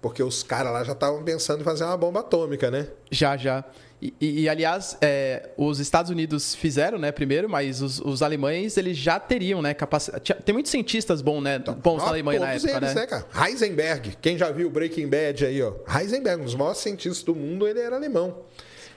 Porque 0.00 0.22
os 0.22 0.42
caras 0.42 0.72
lá 0.72 0.84
já 0.84 0.92
estavam 0.92 1.22
pensando 1.24 1.62
em 1.62 1.64
fazer 1.64 1.82
uma 1.84 1.96
bomba 1.96 2.20
atômica, 2.20 2.70
né? 2.70 2.88
Já, 3.10 3.36
já. 3.36 3.64
E, 4.00 4.12
e- 4.20 4.40
e, 4.42 4.48
aliás, 4.50 4.96
é, 5.00 5.48
os 5.56 5.80
Estados 5.80 6.10
Unidos 6.10 6.54
fizeram, 6.54 6.98
né, 6.98 7.10
primeiro, 7.10 7.48
mas 7.48 7.80
os, 7.80 8.00
os 8.00 8.22
alemães, 8.22 8.76
eles 8.76 8.98
já 8.98 9.18
teriam, 9.18 9.62
né, 9.62 9.72
capacidade... 9.72 10.34
Tem 10.44 10.52
muitos 10.52 10.70
cientistas 10.70 11.22
bons, 11.22 11.40
né, 11.42 11.58
bons 11.58 11.98
na 11.98 12.04
Ó, 12.04 12.08
Alemanha 12.08 12.38
na 12.40 12.52
época, 12.52 12.70
eles, 12.76 12.94
né? 12.94 13.06
cara? 13.06 13.26
Heisenberg, 13.48 14.16
quem 14.20 14.36
já 14.36 14.50
viu 14.52 14.68
Breaking 14.68 15.08
Bad 15.08 15.46
aí, 15.46 15.62
ó. 15.62 15.72
Heisenberg, 15.98 16.42
um 16.42 16.44
dos 16.44 16.54
maiores 16.54 16.78
cientistas 16.80 17.22
do 17.24 17.34
mundo, 17.34 17.66
ele 17.66 17.80
era 17.80 17.96
alemão. 17.96 18.40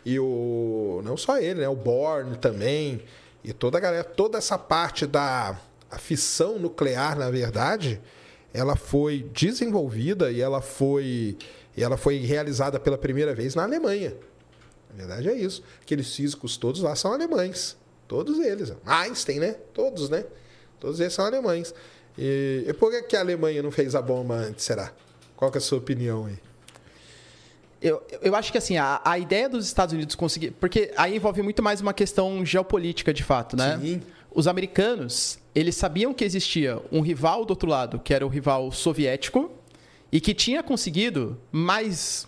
E 0.05 0.19
o. 0.19 1.01
Não 1.05 1.15
só 1.17 1.37
ele, 1.37 1.61
né? 1.61 1.69
O 1.69 1.75
Born 1.75 2.37
também. 2.37 3.01
E 3.43 3.51
toda 3.53 3.77
a 3.77 3.81
galera, 3.81 4.03
toda 4.03 4.37
essa 4.37 4.57
parte 4.57 5.05
da 5.05 5.57
a 5.89 5.97
fissão 5.97 6.59
nuclear, 6.59 7.17
na 7.17 7.29
verdade, 7.29 8.01
ela 8.53 8.75
foi 8.75 9.25
desenvolvida 9.33 10.31
e 10.31 10.41
ela 10.41 10.61
foi, 10.61 11.37
ela 11.77 11.97
foi 11.97 12.17
realizada 12.17 12.79
pela 12.79 12.97
primeira 12.97 13.33
vez 13.33 13.55
na 13.55 13.63
Alemanha. 13.63 14.13
Na 14.89 14.97
verdade 15.05 15.29
é 15.29 15.33
isso. 15.33 15.63
Aqueles 15.81 16.13
físicos 16.15 16.57
todos 16.57 16.81
lá 16.81 16.95
são 16.95 17.13
alemães. 17.13 17.77
Todos 18.07 18.39
eles. 18.39 18.73
Einstein, 18.85 19.39
né? 19.39 19.55
Todos, 19.73 20.09
né? 20.09 20.25
Todos 20.79 20.99
eles 20.99 21.13
são 21.13 21.25
alemães. 21.25 21.73
E, 22.17 22.65
e 22.67 22.73
por 22.73 22.89
que, 22.91 23.03
que 23.03 23.15
a 23.15 23.19
Alemanha 23.19 23.61
não 23.61 23.69
fez 23.69 23.95
a 23.95 24.01
bomba 24.01 24.35
antes, 24.35 24.65
será? 24.65 24.91
Qual 25.35 25.51
que 25.51 25.57
é 25.57 25.59
a 25.59 25.61
sua 25.61 25.77
opinião 25.77 26.25
aí? 26.25 26.39
Eu, 27.79 28.01
eu 28.23 28.35
acho 28.35 28.51
que, 28.51 28.57
assim, 28.57 28.77
a, 28.77 28.99
a 29.05 29.19
ideia 29.19 29.47
dos 29.47 29.67
Estados 29.67 29.93
Unidos 29.93 30.15
conseguir... 30.15 30.51
Porque 30.51 30.91
aí 30.97 31.15
envolve 31.15 31.43
muito 31.43 31.61
mais 31.61 31.79
uma 31.79 31.93
questão 31.93 32.43
geopolítica, 32.43 33.13
de 33.13 33.23
fato, 33.23 33.55
né? 33.55 33.77
Sim. 33.79 34.01
Os 34.37 34.45
americanos, 34.45 35.39
eles 35.55 35.75
sabiam 35.75 36.13
que 36.13 36.23
existia 36.23 36.79
um 36.91 37.01
rival 37.01 37.43
do 37.43 37.49
outro 37.49 37.67
lado, 37.67 37.97
que 37.97 38.13
era 38.13 38.23
o 38.23 38.29
rival 38.29 38.71
soviético, 38.71 39.49
e 40.11 40.21
que 40.21 40.31
tinha 40.31 40.61
conseguido 40.61 41.41
mais 41.51 42.27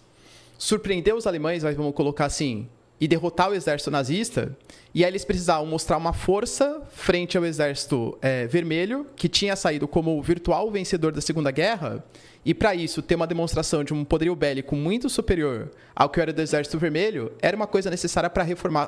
surpreender 0.58 1.14
os 1.14 1.28
alemães, 1.28 1.64
mas 1.64 1.76
vamos 1.76 1.94
colocar 1.94 2.26
assim, 2.26 2.68
e 3.00 3.08
derrotar 3.08 3.50
o 3.50 3.56
exército 3.56 3.90
nazista. 3.90 4.56
E 4.94 5.04
aí 5.04 5.12
eles 5.12 5.24
precisavam 5.24 5.66
mostrar 5.66 5.98
uma 5.98 6.14
força 6.14 6.82
frente 6.92 7.38
ao 7.38 7.46
exército 7.46 8.18
eh, 8.22 8.48
vermelho, 8.48 9.06
que 9.16 9.30
tinha 9.30 9.56
saído 9.56 9.88
como 9.88 10.18
o 10.18 10.22
virtual 10.22 10.70
vencedor 10.72 11.12
da 11.12 11.22
Segunda 11.22 11.52
Guerra. 11.52 12.04
E 12.44 12.54
para 12.54 12.74
isso, 12.74 13.02
ter 13.02 13.16
uma 13.16 13.28
demonstração 13.28 13.84
de 13.84 13.94
um 13.94 14.04
poderio 14.04 14.36
bélico 14.36 14.76
muito 14.76 15.10
superior 15.10 15.70
ao 15.96 16.10
que 16.10 16.22
era 16.22 16.32
do 16.32 16.42
Exército 16.42 16.80
Vermelho 16.80 17.34
era 17.42 17.56
uma 17.56 17.68
coisa 17.68 17.90
necessária 17.90 18.30
para 18.30 18.44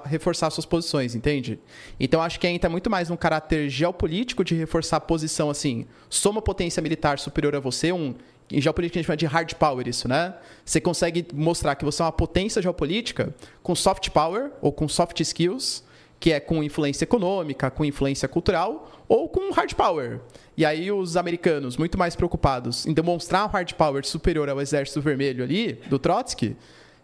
reforçar 0.06 0.50
suas 0.50 0.66
posições, 0.66 1.14
entende? 1.16 1.60
Então 2.00 2.22
acho 2.22 2.40
que 2.40 2.48
ainda 2.48 2.70
muito 2.70 2.90
mais 2.90 3.12
um 3.12 3.18
caráter 3.18 3.70
geopolítico 3.70 4.44
de 4.44 4.56
reforçar 4.56 4.98
a 4.98 5.02
posição 5.02 5.50
assim. 5.50 5.86
Sou 6.10 6.32
uma 6.32 6.42
potência 6.42 6.82
militar 6.82 7.20
superior 7.20 7.56
a 7.56 7.60
você, 7.60 7.92
um 7.92 8.16
em 8.52 8.62
geopolítica 8.62 9.00
a 9.00 9.02
gente 9.02 9.08
chama 9.08 9.18
de 9.18 9.26
hard 9.26 9.54
power 9.56 9.88
isso, 9.88 10.08
né? 10.08 10.34
Você 10.66 10.82
consegue 10.82 11.26
mostrar 11.34 11.76
que 11.76 11.86
você 11.86 12.02
é 12.02 12.06
uma 12.06 12.12
potência 12.12 12.62
geopolítica 12.62 13.34
com 13.64 13.76
soft 13.76 14.10
power 14.10 14.52
ou 14.62 14.72
com 14.72 14.88
soft 14.88 15.20
skills, 15.20 15.84
que 16.20 16.32
é 16.32 16.40
com 16.40 16.64
influência 16.64 17.04
econômica, 17.04 17.72
com 17.72 17.84
influência 17.84 18.28
cultural, 18.28 18.92
ou 19.08 19.28
com 19.28 19.52
hard 19.52 19.74
power. 19.74 20.20
E 20.56 20.64
aí 20.64 20.92
os 20.92 21.18
americanos, 21.18 21.78
muito 21.78 21.98
mais 21.98 22.16
preocupados 22.16 22.86
em 22.86 22.94
demonstrar 22.94 23.46
um 23.46 23.50
hard 23.50 23.74
power 23.74 24.06
superior 24.06 24.48
ao 24.48 24.62
exército 24.62 25.02
vermelho 25.02 25.44
ali, 25.44 25.74
do 25.90 25.98
Trotsky, 25.98 26.56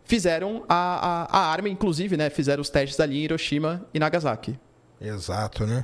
fizeram 0.05 0.63
a, 0.69 1.27
a, 1.33 1.39
a 1.39 1.51
arma, 1.51 1.67
inclusive, 1.67 2.15
né? 2.15 2.29
Fizeram 2.29 2.61
os 2.61 2.69
testes 2.69 2.99
ali 2.99 3.17
em 3.17 3.23
Hiroshima 3.23 3.85
e 3.93 3.99
Nagasaki. 3.99 4.57
Exato, 5.01 5.65
né? 5.65 5.83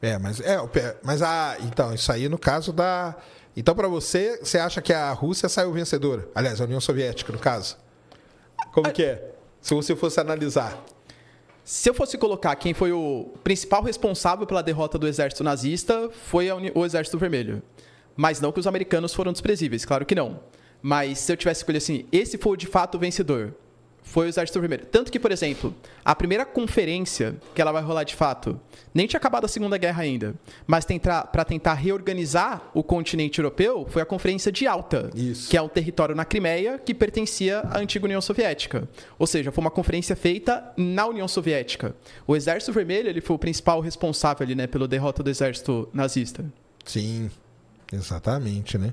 É, 0.00 0.18
mas 0.18 0.40
é, 0.40 0.58
mas 1.02 1.22
a 1.22 1.56
então 1.60 1.94
isso 1.94 2.12
aí 2.12 2.28
no 2.28 2.36
caso 2.36 2.72
da 2.72 3.16
então 3.56 3.74
para 3.74 3.88
você, 3.88 4.38
você 4.42 4.58
acha 4.58 4.82
que 4.82 4.92
a 4.92 5.12
Rússia 5.12 5.48
saiu 5.48 5.72
vencedora? 5.72 6.28
Aliás, 6.34 6.60
a 6.60 6.64
União 6.64 6.80
Soviética 6.80 7.32
no 7.32 7.38
caso. 7.38 7.76
Como 8.72 8.90
que 8.92 9.04
é? 9.04 9.34
Se 9.60 9.74
você 9.74 9.94
fosse 9.94 10.20
analisar. 10.20 10.84
Se 11.64 11.88
eu 11.88 11.94
fosse 11.94 12.18
colocar 12.18 12.54
quem 12.56 12.74
foi 12.74 12.92
o 12.92 13.32
principal 13.42 13.82
responsável 13.82 14.46
pela 14.46 14.62
derrota 14.62 14.98
do 14.98 15.08
exército 15.08 15.42
nazista, 15.42 16.10
foi 16.10 16.48
o 16.50 16.84
Exército 16.84 17.16
Vermelho. 17.16 17.62
Mas 18.14 18.40
não 18.40 18.52
que 18.52 18.60
os 18.60 18.66
americanos 18.66 19.14
foram 19.14 19.32
desprezíveis, 19.32 19.84
claro 19.84 20.04
que 20.04 20.14
não. 20.14 20.40
Mas 20.82 21.18
se 21.20 21.32
eu 21.32 21.36
tivesse 21.36 21.60
escolhido 21.60 21.82
assim, 21.82 22.06
esse 22.12 22.36
foi 22.36 22.56
de 22.58 22.66
fato 22.66 22.96
o 22.96 22.98
vencedor. 22.98 23.54
Foi 24.04 24.26
o 24.26 24.28
Exército 24.28 24.60
Vermelho. 24.60 24.86
Tanto 24.86 25.10
que, 25.10 25.18
por 25.18 25.32
exemplo, 25.32 25.74
a 26.04 26.14
primeira 26.14 26.44
conferência 26.44 27.34
que 27.54 27.60
ela 27.60 27.72
vai 27.72 27.82
rolar 27.82 28.04
de 28.04 28.14
fato, 28.14 28.60
nem 28.92 29.06
tinha 29.06 29.18
acabado 29.18 29.46
a 29.46 29.48
Segunda 29.48 29.76
Guerra 29.76 30.02
ainda, 30.02 30.34
mas 30.66 30.86
para 31.32 31.44
tentar 31.44 31.74
reorganizar 31.74 32.70
o 32.74 32.82
continente 32.82 33.40
europeu, 33.40 33.86
foi 33.90 34.02
a 34.02 34.06
Conferência 34.06 34.52
de 34.52 34.66
Alta, 34.68 35.10
Isso. 35.14 35.50
que 35.50 35.56
é 35.56 35.62
um 35.62 35.68
território 35.68 36.14
na 36.14 36.24
Crimeia 36.24 36.78
que 36.78 36.94
pertencia 36.94 37.60
à 37.60 37.78
antiga 37.78 38.04
União 38.04 38.20
Soviética. 38.20 38.86
Ou 39.18 39.26
seja, 39.26 39.50
foi 39.50 39.64
uma 39.64 39.70
conferência 39.70 40.14
feita 40.14 40.72
na 40.76 41.06
União 41.06 41.26
Soviética. 41.26 41.96
O 42.26 42.36
Exército 42.36 42.72
Vermelho 42.72 43.08
ele 43.08 43.22
foi 43.22 43.34
o 43.34 43.38
principal 43.38 43.80
responsável 43.80 44.44
ali, 44.44 44.54
né, 44.54 44.66
pela 44.66 44.86
derrota 44.86 45.22
do 45.22 45.30
exército 45.30 45.88
nazista. 45.92 46.44
Sim, 46.84 47.30
exatamente, 47.92 48.78
né? 48.78 48.92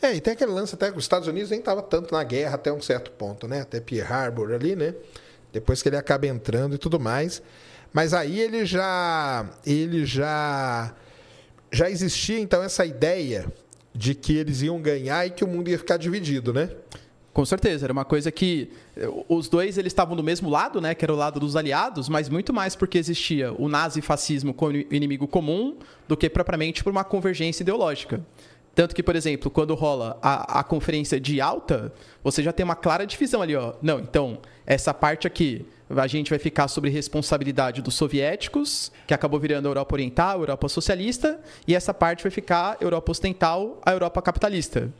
É, 0.00 0.14
e 0.14 0.20
tem 0.20 0.34
aquele 0.34 0.52
lance 0.52 0.74
até 0.74 0.90
que 0.90 0.98
os 0.98 1.04
Estados 1.04 1.26
Unidos 1.26 1.50
nem 1.50 1.58
estava 1.58 1.82
tanto 1.82 2.12
na 2.12 2.22
guerra 2.22 2.56
até 2.56 2.72
um 2.72 2.80
certo 2.80 3.10
ponto, 3.12 3.48
né? 3.48 3.62
Até 3.62 3.80
Pearl 3.80 4.12
Harbor 4.12 4.52
ali, 4.52 4.76
né? 4.76 4.94
Depois 5.52 5.82
que 5.82 5.88
ele 5.88 5.96
acaba 5.96 6.26
entrando 6.26 6.74
e 6.74 6.78
tudo 6.78 7.00
mais. 7.00 7.42
Mas 7.92 8.12
aí 8.12 8.38
ele 8.38 8.66
já 8.66 9.48
ele 9.64 10.04
já 10.04 10.94
já 11.72 11.90
existia 11.90 12.38
então 12.38 12.62
essa 12.62 12.84
ideia 12.84 13.46
de 13.94 14.14
que 14.14 14.36
eles 14.36 14.60
iam 14.62 14.80
ganhar 14.80 15.26
e 15.26 15.30
que 15.30 15.42
o 15.42 15.48
mundo 15.48 15.70
ia 15.70 15.78
ficar 15.78 15.96
dividido, 15.96 16.52
né? 16.52 16.70
Com 17.32 17.44
certeza, 17.44 17.84
era 17.84 17.92
uma 17.92 18.04
coisa 18.04 18.32
que 18.32 18.70
eh, 18.96 19.06
os 19.28 19.46
dois 19.46 19.76
eles 19.76 19.90
estavam 19.90 20.16
do 20.16 20.22
mesmo 20.22 20.48
lado, 20.48 20.80
né, 20.80 20.94
que 20.94 21.04
era 21.04 21.12
o 21.12 21.16
lado 21.16 21.38
dos 21.38 21.54
aliados, 21.54 22.08
mas 22.08 22.30
muito 22.30 22.50
mais 22.50 22.74
porque 22.74 22.96
existia 22.96 23.52
o 23.52 23.68
nazifascismo 23.68 24.54
como 24.54 24.74
inimigo 24.90 25.28
comum 25.28 25.76
do 26.08 26.16
que 26.16 26.30
propriamente 26.30 26.82
por 26.82 26.90
uma 26.90 27.04
convergência 27.04 27.62
ideológica. 27.62 28.24
Tanto 28.76 28.94
que, 28.94 29.02
por 29.02 29.16
exemplo, 29.16 29.50
quando 29.50 29.74
rola 29.74 30.18
a, 30.20 30.60
a 30.60 30.62
conferência 30.62 31.18
de 31.18 31.40
alta, 31.40 31.90
você 32.22 32.42
já 32.42 32.52
tem 32.52 32.62
uma 32.62 32.76
clara 32.76 33.06
divisão 33.06 33.40
ali, 33.40 33.56
ó. 33.56 33.72
Não, 33.80 33.98
então, 33.98 34.38
essa 34.66 34.92
parte 34.92 35.26
aqui, 35.26 35.64
a 35.88 36.06
gente 36.06 36.28
vai 36.28 36.38
ficar 36.38 36.68
sobre 36.68 36.90
responsabilidade 36.90 37.80
dos 37.80 37.94
soviéticos, 37.94 38.92
que 39.06 39.14
acabou 39.14 39.40
virando 39.40 39.66
a 39.66 39.70
Europa 39.70 39.94
Oriental, 39.94 40.36
a 40.36 40.42
Europa 40.42 40.68
Socialista, 40.68 41.40
e 41.66 41.74
essa 41.74 41.94
parte 41.94 42.22
vai 42.22 42.30
ficar 42.30 42.76
Europa 42.78 43.12
Ocidental, 43.12 43.80
a 43.82 43.92
Europa 43.92 44.20
Capitalista. 44.20 44.92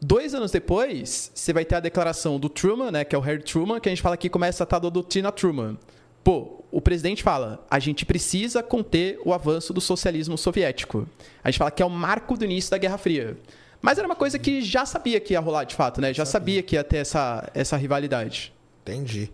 Dois 0.00 0.34
anos 0.34 0.50
depois, 0.50 1.30
você 1.32 1.52
vai 1.52 1.64
ter 1.64 1.76
a 1.76 1.80
declaração 1.80 2.36
do 2.36 2.48
Truman, 2.48 2.90
né, 2.90 3.04
que 3.04 3.14
é 3.14 3.18
o 3.18 3.22
Harry 3.22 3.44
Truman, 3.44 3.78
que 3.78 3.88
a 3.88 3.92
gente 3.92 4.02
fala 4.02 4.16
que 4.16 4.28
começa 4.28 4.64
a 4.64 4.66
tal 4.66 4.80
da 4.80 4.88
doutrina 4.88 5.30
Truman. 5.30 5.78
Pô, 6.24 6.57
o 6.70 6.80
presidente 6.80 7.22
fala, 7.22 7.64
a 7.70 7.78
gente 7.78 8.04
precisa 8.04 8.62
conter 8.62 9.18
o 9.24 9.32
avanço 9.32 9.72
do 9.72 9.80
socialismo 9.80 10.36
soviético. 10.36 11.08
A 11.42 11.50
gente 11.50 11.58
fala 11.58 11.70
que 11.70 11.82
é 11.82 11.86
o 11.86 11.90
marco 11.90 12.36
do 12.36 12.44
início 12.44 12.70
da 12.70 12.78
Guerra 12.78 12.98
Fria. 12.98 13.36
Mas 13.80 13.96
era 13.96 14.06
uma 14.06 14.16
coisa 14.16 14.38
que 14.38 14.60
já 14.60 14.84
sabia 14.84 15.20
que 15.20 15.32
ia 15.32 15.40
rolar 15.40 15.64
de 15.64 15.74
fato, 15.74 16.00
né? 16.00 16.12
Já 16.12 16.26
sabia 16.26 16.62
que 16.62 16.76
ia 16.76 16.84
ter 16.84 16.98
essa, 16.98 17.48
essa 17.54 17.76
rivalidade. 17.76 18.52
Entendi. 18.82 19.30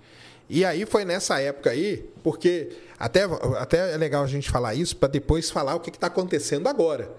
E 0.49 0.65
aí 0.65 0.85
foi 0.85 1.05
nessa 1.05 1.41
época 1.41 1.71
aí, 1.71 2.09
porque 2.23 2.71
até, 2.99 3.25
até 3.59 3.95
é 3.95 3.97
legal 3.97 4.23
a 4.23 4.27
gente 4.27 4.51
falar 4.51 4.75
isso 4.75 4.97
para 4.97 5.09
depois 5.09 5.51
falar 5.51 5.75
o 5.75 5.81
que 5.81 5.91
está 5.91 6.09
acontecendo 6.09 6.69
agora. 6.69 7.11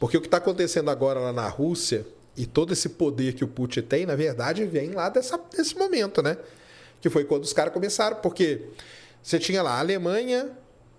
Porque 0.00 0.16
o 0.16 0.20
que 0.20 0.26
está 0.26 0.38
acontecendo 0.38 0.90
agora 0.90 1.20
lá 1.20 1.32
na 1.32 1.48
Rússia 1.48 2.04
e 2.36 2.44
todo 2.44 2.72
esse 2.72 2.90
poder 2.90 3.34
que 3.34 3.44
o 3.44 3.48
Putin 3.48 3.82
tem, 3.82 4.04
na 4.04 4.16
verdade, 4.16 4.64
vem 4.64 4.90
lá 4.90 5.08
dessa, 5.08 5.38
desse 5.56 5.76
momento, 5.78 6.20
né? 6.20 6.36
Que 7.00 7.08
foi 7.08 7.24
quando 7.24 7.44
os 7.44 7.52
caras 7.52 7.72
começaram, 7.72 8.16
porque 8.16 8.62
você 9.24 9.38
tinha 9.38 9.62
lá 9.62 9.76
a 9.76 9.78
Alemanha, 9.78 10.50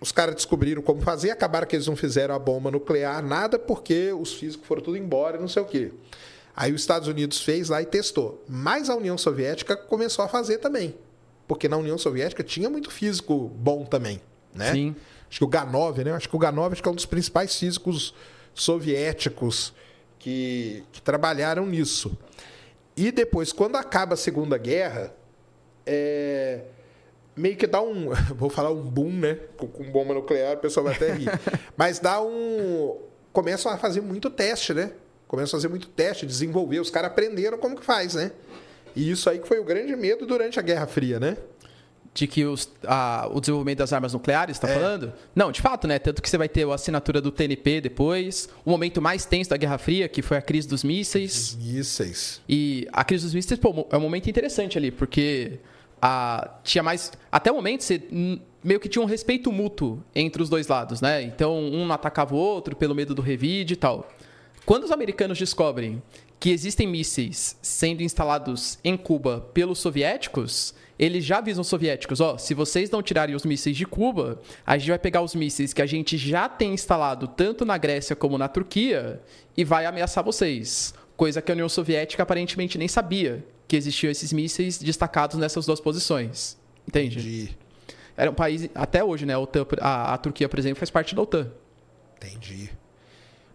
os 0.01 0.11
caras 0.11 0.33
descobriram 0.33 0.81
como 0.81 0.99
fazer, 0.99 1.29
acabaram 1.29 1.67
que 1.67 1.75
eles 1.75 1.85
não 1.85 1.95
fizeram 1.95 2.33
a 2.33 2.39
bomba 2.39 2.71
nuclear, 2.71 3.23
nada, 3.23 3.59
porque 3.59 4.11
os 4.13 4.33
físicos 4.33 4.67
foram 4.67 4.81
tudo 4.81 4.97
embora 4.97 5.37
e 5.37 5.39
não 5.39 5.47
sei 5.47 5.61
o 5.61 5.65
quê. 5.65 5.91
Aí 6.55 6.73
os 6.73 6.81
Estados 6.81 7.07
Unidos 7.07 7.39
fez 7.41 7.69
lá 7.69 7.83
e 7.83 7.85
testou. 7.85 8.43
Mas 8.49 8.89
a 8.89 8.95
União 8.95 9.15
Soviética 9.15 9.77
começou 9.77 10.25
a 10.25 10.27
fazer 10.27 10.57
também. 10.57 10.95
Porque 11.47 11.69
na 11.69 11.77
União 11.77 11.99
Soviética 11.99 12.43
tinha 12.43 12.67
muito 12.67 12.89
físico 12.89 13.51
bom 13.57 13.85
também, 13.85 14.19
né? 14.55 14.71
Sim. 14.71 14.95
Acho 15.29 15.37
que 15.37 15.43
o 15.43 15.47
Ganov, 15.47 16.03
né? 16.03 16.11
Acho 16.11 16.27
que 16.27 16.35
o 16.35 16.39
Ganov 16.39 16.71
acho 16.71 16.81
que 16.81 16.89
é 16.89 16.91
um 16.91 16.95
dos 16.95 17.05
principais 17.05 17.55
físicos 17.55 18.15
soviéticos 18.55 19.71
que, 20.17 20.83
que 20.91 20.99
trabalharam 20.99 21.67
nisso. 21.67 22.17
E 22.97 23.11
depois, 23.11 23.51
quando 23.51 23.75
acaba 23.75 24.15
a 24.15 24.17
Segunda 24.17 24.57
Guerra, 24.57 25.13
é, 25.85 26.61
meio 27.35 27.55
que 27.55 27.67
dá 27.67 27.81
um. 27.81 28.09
Vou 28.35 28.49
falar 28.49 28.71
um 28.71 28.81
boom, 28.81 29.11
né? 29.11 29.37
Com, 29.57 29.67
com 29.67 29.83
bomba 29.91 30.13
nuclear, 30.13 30.55
o 30.55 30.59
pessoal 30.59 30.85
vai 30.85 30.95
até 30.95 31.11
rir. 31.13 31.29
Mas 31.77 31.99
dá 31.99 32.21
um. 32.21 32.97
Começam 33.33 33.71
a 33.71 33.77
fazer 33.77 34.01
muito 34.01 34.29
teste, 34.29 34.73
né? 34.73 34.91
Começam 35.27 35.57
a 35.57 35.59
fazer 35.59 35.67
muito 35.69 35.87
teste, 35.89 36.25
desenvolver. 36.25 36.79
Os 36.79 36.89
caras 36.89 37.11
aprenderam 37.11 37.57
como 37.57 37.75
que 37.75 37.83
faz, 37.85 38.13
né? 38.13 38.31
E 38.95 39.09
isso 39.11 39.29
aí 39.29 39.39
que 39.39 39.47
foi 39.47 39.59
o 39.59 39.63
grande 39.63 39.95
medo 39.95 40.25
durante 40.25 40.57
a 40.59 40.61
Guerra 40.61 40.87
Fria, 40.87 41.19
né? 41.19 41.35
De 42.13 42.27
que 42.27 42.45
os, 42.45 42.71
a- 42.87 43.27
o 43.33 43.41
desenvolvimento 43.41 43.79
das 43.79 43.91
armas 43.91 44.13
nucleares, 44.13 44.55
está 44.55 44.69
É. 44.69 44.73
falando? 44.73 45.11
Não, 45.35 45.51
de 45.51 45.61
fato, 45.61 45.85
né? 45.85 45.99
Tanto 45.99 46.21
que 46.21 46.29
você 46.29 46.37
vai 46.37 46.47
ter 46.47 46.65
a 46.65 46.73
assinatura 46.73 47.19
do 47.19 47.29
TNP 47.29 47.81
depois, 47.81 48.47
o 48.63 48.69
momento 48.69 49.01
mais 49.01 49.25
tenso 49.25 49.49
da 49.49 49.57
Guerra 49.57 49.77
Fria, 49.77 50.07
que 50.07 50.21
foi 50.21 50.37
a 50.37 50.41
crise 50.41 50.65
dos 50.65 50.81
mísseis. 50.81 51.57
Mísseis. 51.59 52.39
E 52.47 52.87
a 52.93 53.03
crise 53.03 53.25
dos 53.25 53.33
mísseis 53.33 53.59
pô, 53.59 53.85
é 53.91 53.97
um 53.97 53.99
momento 53.99 54.29
interessante 54.29 54.77
ali, 54.77 54.91
porque 54.91 55.59
a, 56.05 56.59
tinha 56.63 56.83
mais. 56.83 57.11
Até 57.31 57.51
o 57.51 57.55
momento, 57.55 57.83
você 57.83 57.99
meio 58.63 58.79
que 58.79 58.87
tinha 58.87 59.01
um 59.01 59.07
respeito 59.07 59.51
mútuo 59.51 60.03
entre 60.13 60.41
os 60.41 60.49
dois 60.49 60.67
lados, 60.67 61.01
né? 61.01 61.23
Então, 61.23 61.57
um 61.57 61.91
atacava 61.91 62.35
o 62.35 62.37
outro 62.37 62.75
pelo 62.75 62.93
medo 62.93 63.15
do 63.15 63.23
revide 63.23 63.73
e 63.73 63.75
tal. 63.75 64.07
Quando 64.67 64.83
os 64.83 64.91
americanos 64.91 65.37
descobrem 65.39 66.01
que 66.39 66.51
existem 66.51 66.85
mísseis 66.85 67.57
sendo 67.59 68.03
instalados 68.03 68.77
em 68.83 68.95
Cuba 68.95 69.49
pelos 69.51 69.79
soviéticos, 69.79 70.75
eles 70.99 71.25
já 71.25 71.39
avisam 71.39 71.63
os 71.63 71.67
soviéticos: 71.67 72.21
ó, 72.21 72.37
se 72.37 72.53
vocês 72.53 72.91
não 72.91 73.01
tirarem 73.01 73.35
os 73.35 73.43
mísseis 73.43 73.75
de 73.75 73.85
Cuba, 73.87 74.39
a 74.63 74.77
gente 74.77 74.89
vai 74.89 74.99
pegar 74.99 75.23
os 75.23 75.33
mísseis 75.33 75.73
que 75.73 75.81
a 75.81 75.87
gente 75.87 76.17
já 76.17 76.47
tem 76.47 76.75
instalado 76.75 77.27
tanto 77.27 77.65
na 77.65 77.79
Grécia 77.79 78.15
como 78.15 78.37
na 78.37 78.47
Turquia 78.47 79.19
e 79.57 79.63
vai 79.63 79.87
ameaçar 79.87 80.23
vocês. 80.23 80.93
Coisa 81.17 81.41
que 81.41 81.51
a 81.51 81.55
União 81.55 81.69
Soviética 81.69 82.21
aparentemente 82.21 82.77
nem 82.77 82.87
sabia 82.87 83.43
que 83.67 83.75
existiam 83.75 84.11
esses 84.11 84.31
mísseis 84.31 84.77
destacados 84.77 85.37
nessas 85.37 85.65
duas 85.65 85.79
posições. 85.79 86.57
Entende? 86.87 87.19
Entendi. 87.19 87.57
Era 88.17 88.31
um 88.31 88.33
país, 88.33 88.69
até 88.73 89.03
hoje, 89.03 89.25
né? 89.25 89.33
A, 89.33 89.39
OTAN, 89.39 89.65
a, 89.81 90.13
a 90.13 90.17
Turquia, 90.17 90.47
por 90.47 90.57
exemplo, 90.57 90.77
faz 90.77 90.89
parte 90.89 91.13
da 91.13 91.21
OTAN. 91.21 91.51
Entendi. 92.17 92.69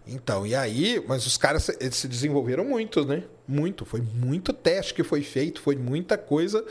Então, 0.06 0.46
e 0.46 0.54
aí, 0.54 1.02
mas 1.06 1.26
os 1.26 1.36
caras 1.36 1.68
eles 1.80 1.96
se 1.96 2.08
desenvolveram 2.08 2.64
muito, 2.64 3.04
né? 3.04 3.24
Muito. 3.46 3.84
Foi 3.84 4.00
muito 4.00 4.52
teste 4.52 4.92
que 4.92 5.02
foi 5.02 5.22
feito, 5.22 5.60
foi 5.60 5.76
muita 5.76 6.18
coisa. 6.18 6.64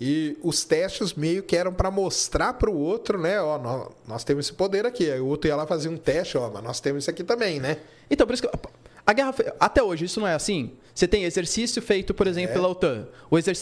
E 0.00 0.36
os 0.42 0.64
testes 0.64 1.14
meio 1.14 1.42
que 1.42 1.56
eram 1.56 1.72
para 1.72 1.90
mostrar 1.90 2.54
para 2.54 2.70
o 2.70 2.76
outro, 2.76 3.20
né? 3.20 3.40
Ó, 3.40 3.58
nós, 3.58 3.88
nós 4.06 4.24
temos 4.24 4.46
esse 4.46 4.52
poder 4.52 4.84
aqui. 4.84 5.10
Aí 5.10 5.20
o 5.20 5.26
outro 5.26 5.48
ia 5.48 5.56
lá 5.56 5.66
fazer 5.66 5.88
um 5.88 5.96
teste, 5.96 6.36
ó, 6.36 6.50
mas 6.50 6.62
nós 6.62 6.80
temos 6.80 7.04
isso 7.04 7.10
aqui 7.10 7.22
também, 7.22 7.60
né? 7.60 7.78
Então, 8.10 8.26
por 8.26 8.34
isso 8.34 8.42
que 8.42 8.50
a 9.06 9.12
guerra 9.12 9.34
até 9.60 9.82
hoje 9.82 10.04
isso 10.04 10.20
não 10.20 10.26
é 10.26 10.34
assim. 10.34 10.72
Você 10.96 11.06
tem 11.06 11.24
exercício 11.24 11.82
feito, 11.82 12.14
por 12.14 12.26
exemplo, 12.26 12.54
pela 12.54 12.68
OTAN. 12.68 13.06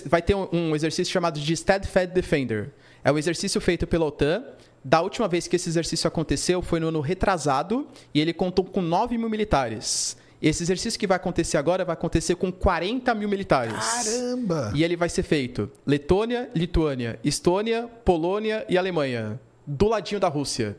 Vai 0.07 0.23
ter 0.23 0.37
um, 0.37 0.49
um 0.53 0.77
exercício 0.77 1.13
chamado 1.13 1.41
de 1.41 1.57
Steadfast 1.57 2.15
Defender. 2.15 2.71
É 3.03 3.11
um 3.11 3.19
exercício 3.19 3.61
feito 3.61 3.89
pela 3.89 4.05
OTAN. 4.05 4.45
Da 4.85 5.01
última 5.01 5.27
vez 5.27 5.49
que 5.49 5.57
esse 5.57 5.69
exercício 5.69 6.07
aconteceu 6.07 6.63
foi 6.63 6.79
no 6.79 6.89
ano 6.89 7.01
retrasado 7.01 7.89
e 8.15 8.21
ele 8.21 8.33
contou 8.33 8.65
com 8.65 8.81
9 8.81 9.19
mil 9.19 9.29
militares. 9.29 10.17
Esse 10.41 10.63
exercício 10.63 11.01
que 11.01 11.09
vai 11.09 11.17
acontecer 11.17 11.57
agora 11.57 11.85
vai 11.85 11.95
acontecer 11.95 12.37
com 12.37 12.53
40 12.53 13.13
mil 13.17 13.29
militares. 13.29 13.75
Caramba! 13.75 14.71
E 14.73 14.85
ele 14.85 14.95
vai 14.95 15.09
ser 15.09 15.25
feito 15.25 15.69
Letônia, 15.85 16.49
Lituânia, 16.55 17.19
Estônia, 17.25 17.91
Polônia 18.05 18.65
e 18.69 18.79
Alemanha, 18.79 19.41
do 19.67 19.89
ladinho 19.89 20.21
da 20.21 20.29
Rússia. 20.29 20.77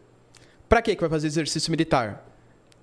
Para 0.69 0.81
que 0.81 0.95
que 0.95 1.01
vai 1.01 1.09
fazer 1.09 1.27
exercício 1.27 1.69
militar? 1.69 2.25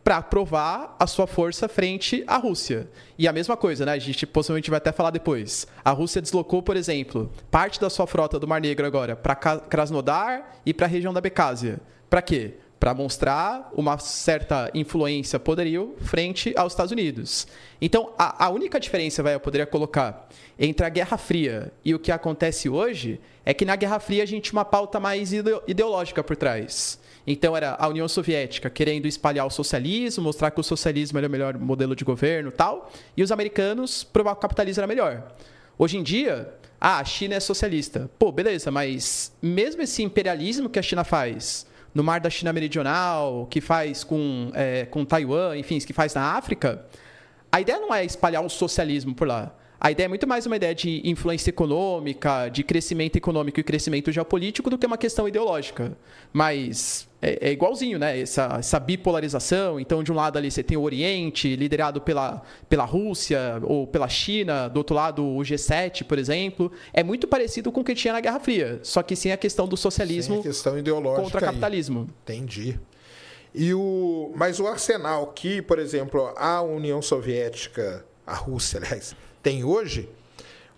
Para 0.05 0.21
provar 0.21 0.97
a 0.99 1.07
sua 1.07 1.29
força 1.29 1.69
frente 1.69 2.25
à 2.27 2.37
Rússia. 2.37 2.89
E 3.17 3.29
a 3.29 3.33
mesma 3.33 3.57
coisa, 3.57 3.87
né? 3.87 3.93
A 3.93 3.99
gente 3.99 4.27
possivelmente 4.27 4.69
vai 4.69 4.79
até 4.79 4.91
falar 4.91 5.11
depois. 5.11 5.67
A 5.85 5.93
Rússia 5.93 6.21
deslocou, 6.21 6.61
por 6.61 6.77
exemplo, 6.77 7.31
parte 7.53 7.81
da 7.81 7.89
sua 7.89 8.07
frota 8.07 8.37
do 8.39 8.49
Mar 8.49 8.61
Negro 8.61 8.85
agora 8.85 9.15
para 9.15 9.37
Krasnodar 9.37 10.59
e 10.67 10.75
para 10.75 10.87
a 10.87 10.89
região 10.89 11.13
da 11.13 11.21
Becásia. 11.21 11.81
Para 12.11 12.21
quê? 12.21 12.55
Para 12.81 12.95
mostrar 12.95 13.71
uma 13.75 13.97
certa 13.97 14.69
influência 14.75 15.39
poderio 15.39 15.95
frente 16.01 16.53
aos 16.57 16.73
Estados 16.73 16.91
Unidos. 16.91 17.47
Então, 17.81 18.13
a, 18.19 18.47
a 18.47 18.51
única 18.51 18.81
diferença, 18.81 19.23
vai, 19.23 19.37
eu 19.37 19.41
poderia 19.41 19.67
colocar, 19.67 20.29
entre 20.59 20.85
a 20.85 20.89
Guerra 20.89 21.17
Fria 21.17 21.73
e 21.85 21.95
o 21.95 21.99
que 22.01 22.11
acontece 22.11 22.69
hoje 22.69 23.21
é 23.45 23.55
que 23.55 23.65
na 23.65 23.77
Guerra 23.77 24.01
Fria 24.01 24.25
a 24.25 24.27
gente 24.27 24.51
tinha 24.51 24.59
uma 24.59 24.65
pauta 24.65 24.99
mais 24.99 25.33
ide- 25.33 25.61
ideológica 25.69 26.25
por 26.25 26.35
trás. 26.35 26.99
Então 27.27 27.57
era 27.57 27.77
a 27.79 27.87
União 27.89 28.09
Soviética 28.09 28.69
querendo 28.69 29.07
espalhar 29.07 29.47
o 29.47 29.51
socialismo, 29.51 30.25
mostrar 30.25 30.51
que 30.51 30.61
o 30.61 30.65
socialismo 30.65 31.19
era 31.19 31.29
o 31.29 31.31
melhor 31.31 31.57
modelo 31.57 31.95
de 31.95 32.05
governo 32.05 32.51
tal, 32.51 32.91
e 33.17 33.23
os 33.23 33.31
americanos 33.31 34.03
provar 34.03 34.35
que 34.35 34.39
o 34.39 34.43
capitalismo 34.43 34.81
era 34.81 34.87
melhor. 34.87 35.33
Hoje 35.79 35.99
em 35.99 36.03
dia, 36.03 36.53
ah, 36.81 36.99
a 36.99 37.05
China 37.05 37.35
é 37.35 37.41
socialista. 37.41 38.11
Pô, 38.19 38.33
beleza, 38.33 38.71
mas 38.71 39.33
mesmo 39.41 39.83
esse 39.83 40.03
imperialismo 40.03 40.69
que 40.69 40.79
a 40.79 40.83
China 40.83 41.05
faz 41.05 41.67
no 41.95 42.03
mar 42.03 42.21
da 42.21 42.31
China 42.31 42.53
Meridional, 42.53 43.47
que 43.51 43.61
faz 43.61 44.03
com, 44.03 44.51
é, 44.55 44.87
com 44.87 45.05
Taiwan, 45.05 45.57
enfim, 45.57 45.79
que 45.79 45.93
faz 45.93 46.15
na 46.15 46.37
África, 46.37 46.85
a 47.51 47.61
ideia 47.61 47.79
não 47.79 47.95
é 47.95 48.05
espalhar 48.05 48.45
o 48.45 48.49
socialismo 48.49 49.15
por 49.15 49.29
lá. 49.29 49.55
A 49.85 49.91
ideia 49.91 50.05
é 50.05 50.09
muito 50.09 50.29
mais 50.29 50.47
uma 50.47 50.55
ideia 50.55 50.73
de 50.73 51.03
influência 51.05 51.51
econômica, 51.51 52.49
de 52.49 52.63
crescimento 52.63 53.17
econômico 53.17 53.59
e 53.59 53.65
crescimento 53.65 54.13
geopolítico 54.13 54.71
do 54.71 54.79
que 54.79 54.87
uma 54.87 54.97
questão 54.97 55.27
ideológica. 55.27 55.99
Mas 56.33 57.09
é, 57.21 57.49
é 57.49 57.51
igualzinho, 57.51 57.99
né? 57.99 58.21
Essa, 58.21 58.59
essa, 58.61 58.79
bipolarização. 58.79 59.81
Então, 59.81 60.05
de 60.05 60.13
um 60.13 60.15
lado 60.15 60.39
ali 60.39 60.53
você 60.53 60.63
tem 60.63 60.77
o 60.77 60.83
Oriente, 60.83 61.57
liderado 61.57 62.01
pela, 62.01 62.43
pela 62.69 62.85
Rússia 62.85 63.61
ou 63.65 63.85
pela 63.85 64.09
China, 64.09 64.69
do 64.69 64.77
outro 64.77 64.95
lado 64.95 65.27
o 65.27 65.41
G7, 65.41 66.05
por 66.05 66.17
exemplo. 66.17 66.71
É 66.93 67.03
muito 67.03 67.27
parecido 67.27 67.73
com 67.73 67.81
o 67.81 67.85
que 67.85 67.97
tinha 67.97 68.13
na 68.13 68.21
Guerra 68.21 68.39
Fria, 68.39 68.79
só 68.85 69.03
que 69.03 69.17
sem 69.17 69.33
a 69.33 69.37
questão 69.37 69.67
do 69.67 69.77
socialismo 69.77 70.45
questão 70.45 70.79
ideológica 70.79 71.23
contra 71.23 71.39
o 71.39 71.45
capitalismo. 71.45 72.07
Aí. 72.29 72.37
Entendi. 72.37 72.79
E 73.53 73.75
o, 73.75 74.33
mas 74.37 74.61
o 74.61 74.67
arsenal 74.69 75.33
que, 75.33 75.61
por 75.61 75.81
exemplo, 75.81 76.33
a 76.37 76.63
União 76.63 77.03
Soviética, 77.03 78.05
a 78.25 78.37
Rússia, 78.37 78.79
aliás, 78.79 79.13
tem 79.43 79.65
hoje, 79.65 80.09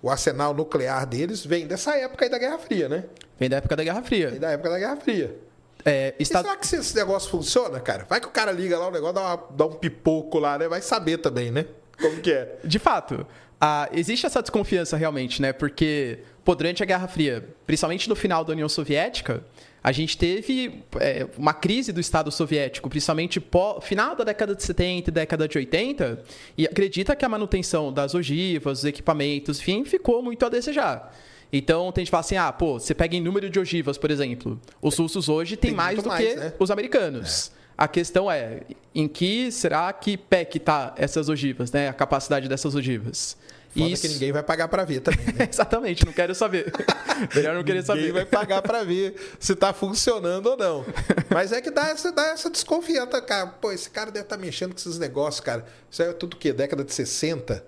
o 0.03 0.11
arsenal 0.11 0.55
nuclear 0.55 1.07
deles 1.07 1.45
vem 1.45 1.67
dessa 1.67 1.97
época 1.97 2.25
aí 2.25 2.31
da 2.31 2.39
Guerra 2.39 2.59
Fria, 2.59 2.89
né? 2.89 3.05
Vem 3.39 3.49
da 3.49 3.57
época 3.57 3.77
da 3.77 3.85
Guerra 3.85 4.03
Fria. 4.03 4.31
Vem 4.31 4.41
da 4.41 4.51
época 4.51 4.71
da 4.71 4.79
Guerra 4.79 4.97
Fria. 4.97 5.37
É, 5.85 6.15
está... 6.19 6.43
será 6.43 6.57
que 6.57 6.75
esse 6.75 6.97
negócio 6.97 7.31
funciona, 7.31 7.79
cara? 7.79 8.07
Vai 8.09 8.21
que 8.21 8.27
o 8.27 8.31
cara 8.31 8.51
liga 8.51 8.79
lá, 8.79 8.89
o 8.89 8.91
negócio 8.91 9.15
dá, 9.15 9.21
uma, 9.21 9.45
dá 9.51 9.67
um 9.67 9.75
pipoco 9.75 10.39
lá, 10.39 10.59
né? 10.59 10.67
Vai 10.67 10.81
saber 10.81 11.19
também, 11.19 11.51
né? 11.51 11.67
Como 12.01 12.21
que 12.21 12.33
é? 12.33 12.57
De 12.65 12.79
fato. 12.79 13.27
Ah, 13.61 13.89
existe 13.93 14.27
essa 14.27 14.41
desconfiança 14.41 14.97
realmente, 14.97 15.41
né? 15.41 15.53
Porque, 15.53 16.21
pô, 16.45 16.55
durante 16.55 16.83
a 16.83 16.87
Guerra 16.87 17.07
Fria, 17.07 17.49
principalmente 17.67 18.09
no 18.09 18.17
final 18.17 18.45
da 18.45 18.53
União 18.53 18.69
Soviética, 18.69 19.45
a 19.85 19.93
gente 19.93 20.17
teve 20.17 20.83
é, 20.99 21.27
uma 21.37 21.53
crise 21.53 21.93
do 21.93 22.01
Estado 22.01 22.33
soviético, 22.33 22.89
principalmente 22.89 23.39
pó, 23.39 23.83
final 23.83 24.17
da 24.17 24.25
década 24.25 24.55
de 24.55 24.63
70 24.63 25.11
e 25.11 25.13
década 25.13 25.47
de 25.47 25.59
80, 25.59 26.23
e 26.57 26.67
acredita 26.67 27.15
que 27.15 27.23
a 27.23 27.29
manutenção 27.29 27.93
das 27.93 28.15
ogivas, 28.15 28.79
dos 28.79 28.85
equipamentos, 28.87 29.61
enfim, 29.61 29.85
ficou 29.85 30.23
muito 30.23 30.47
a 30.47 30.49
desejar. 30.49 31.15
Então, 31.53 31.93
tem 31.93 32.01
gente 32.01 32.07
que 32.07 32.11
fala 32.13 32.23
assim, 32.23 32.37
ah, 32.39 32.51
pô, 32.51 32.81
você 32.81 32.95
pega 32.95 33.15
em 33.15 33.21
número 33.21 33.51
de 33.51 33.61
ogivas, 33.61 33.99
por 33.99 34.11
exemplo. 34.11 34.59
Os 34.81 34.97
russos 34.97 35.29
hoje 35.29 35.55
têm 35.55 35.73
mais 35.73 36.03
do 36.03 36.09
mais, 36.09 36.27
que 36.27 36.35
né? 36.35 36.55
os 36.59 36.71
americanos. 36.71 37.53
É. 37.61 37.65
A 37.77 37.87
questão 37.87 38.31
é, 38.31 38.63
em 38.95 39.07
que 39.07 39.53
será 39.53 39.93
que 39.93 40.17
pé 40.17 40.47
que 40.47 40.59
tá 40.59 40.95
essas 40.97 41.29
ogivas, 41.29 41.71
né? 41.71 41.89
A 41.89 41.93
capacidade 41.93 42.49
dessas 42.49 42.75
ogivas. 42.75 43.37
Foda 43.77 43.91
Isso. 43.91 44.03
que 44.03 44.09
ninguém 44.09 44.31
vai 44.31 44.43
pagar 44.43 44.69
para 44.69 44.85
ver 44.85 45.01
também, 45.01 45.27
né? 45.35 45.49
Exatamente, 45.51 46.07
não 46.07 46.13
quero 46.13 46.33
saber. 46.33 46.73
Melhor 47.35 47.57
não 47.57 47.65
querer 47.65 47.83
saber. 47.83 48.01
Ninguém 48.03 48.15
vai 48.15 48.25
pagar 48.25 48.63
para 48.63 48.85
ver 48.85 49.17
se 49.41 49.53
está 49.53 49.73
funcionando 49.73 50.47
ou 50.47 50.57
não. 50.57 50.85
Mas 51.29 51.51
é 51.51 51.61
que 51.61 51.73
dá 51.73 51.89
essa, 51.89 52.13
dá 52.13 52.27
essa 52.29 52.49
desconfiança, 52.49 53.21
cara. 53.21 53.49
Pô, 53.49 53.73
esse 53.73 53.91
cara 53.91 54.13
deve 54.13 54.27
estar 54.27 54.37
tá 54.37 54.41
mexendo 54.41 54.73
com 54.73 54.79
esses 54.79 54.97
negócios, 54.97 55.41
cara. 55.41 55.65
Isso 55.91 56.03
é 56.03 56.13
tudo 56.13 56.35
o 56.35 56.37
quê? 56.37 56.53
Década 56.53 56.85
de 56.85 56.95
60? 56.95 57.65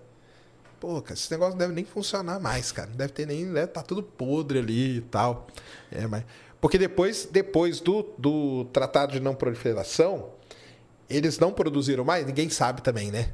Pô, 0.78 1.02
cara, 1.02 1.14
esse 1.14 1.30
negócio 1.32 1.52
não 1.52 1.58
deve 1.58 1.72
nem 1.72 1.84
funcionar 1.84 2.38
mais, 2.38 2.70
cara. 2.70 2.88
Não 2.88 2.96
deve 2.96 3.12
ter 3.12 3.26
nem. 3.26 3.52
Deve 3.52 3.66
tá 3.66 3.82
tudo 3.82 4.00
podre 4.00 4.60
ali 4.60 4.98
e 4.98 5.00
tal. 5.00 5.48
É, 5.90 6.06
mas. 6.06 6.22
Porque 6.60 6.78
depois, 6.78 7.28
depois 7.30 7.80
do, 7.80 8.02
do 8.16 8.64
Tratado 8.66 9.12
de 9.12 9.20
Não 9.20 9.34
Proliferação, 9.34 10.30
eles 11.10 11.38
não 11.38 11.52
produziram 11.52 12.04
mais, 12.04 12.24
ninguém 12.24 12.48
sabe 12.48 12.80
também, 12.80 13.10
né? 13.10 13.32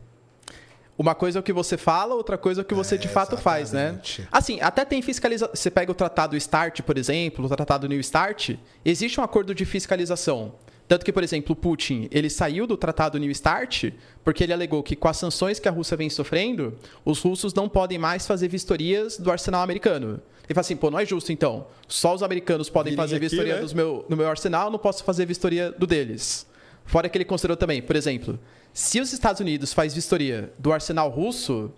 Uma 1.03 1.17
coisa 1.17 1.37
é 1.37 1.41
o 1.41 1.43
que 1.43 1.53
você 1.53 1.77
fala, 1.77 2.15
outra 2.15 2.39
coisa 2.39 2.61
é 2.61 2.63
o 2.63 2.65
que 2.65 2.75
você 2.75 2.95
é, 2.95 2.99
de 2.99 3.09
fato 3.09 3.35
exatamente. 3.35 3.43
faz, 3.43 3.73
né? 3.73 4.01
Assim, 4.31 4.61
até 4.61 4.85
tem 4.85 5.03
fiscalização. 5.03 5.53
Você 5.53 5.69
pega 5.69 5.91
o 5.91 5.95
tratado 5.95 6.41
START, 6.41 6.81
por 6.83 6.97
exemplo, 6.97 7.45
o 7.45 7.49
tratado 7.49 7.89
New 7.89 8.01
START, 8.01 8.51
existe 8.85 9.19
um 9.19 9.25
acordo 9.25 9.53
de 9.53 9.65
fiscalização. 9.65 10.55
Tanto 10.87 11.05
que, 11.05 11.13
por 11.13 11.25
exemplo, 11.25 11.55
o 11.55 11.57
Putin, 11.57 12.09
ele 12.13 12.31
saiu 12.31 12.69
do 12.69 12.77
tratado 12.77 13.19
New 13.19 13.35
START 13.35 13.93
porque 14.23 14.45
ele 14.45 14.53
alegou 14.53 14.81
que 14.81 14.95
com 14.95 15.09
as 15.09 15.17
sanções 15.17 15.59
que 15.59 15.69
a 15.69 15.73
Rússia 15.73 15.97
vem 15.97 16.09
sofrendo, 16.09 16.79
os 17.05 17.21
russos 17.21 17.53
não 17.53 17.69
podem 17.69 17.99
mais 17.99 18.25
fazer 18.25 18.47
vistorias 18.47 19.19
do 19.19 19.29
arsenal 19.29 19.63
americano. 19.63 20.23
Ele 20.45 20.55
fala 20.55 20.61
assim, 20.61 20.77
pô, 20.77 20.89
não 20.89 21.01
é 21.01 21.05
justo 21.05 21.33
então. 21.33 21.67
Só 21.89 22.15
os 22.15 22.23
americanos 22.23 22.71
podem 22.71 22.95
fazer 22.95 23.17
aqui, 23.17 23.27
vistoria 23.27 23.61
né? 23.61 23.69
meu, 23.75 24.07
no 24.09 24.17
meu 24.17 24.29
arsenal, 24.29 24.71
não 24.71 24.79
posso 24.79 25.03
fazer 25.03 25.27
vistoria 25.27 25.73
do 25.73 25.85
deles. 25.85 26.47
Fora 26.85 27.09
que 27.09 27.17
ele 27.17 27.25
considerou 27.25 27.57
também, 27.57 27.83
por 27.83 27.97
exemplo, 27.97 28.39
se 28.73 29.01
os 29.01 29.13
Estados 29.13 29.41
Unidos 29.41 29.73
faz 29.73 29.95
vistoria 29.95 30.53
do 30.59 30.73
arsenal 30.73 31.11
russo, 31.11 31.71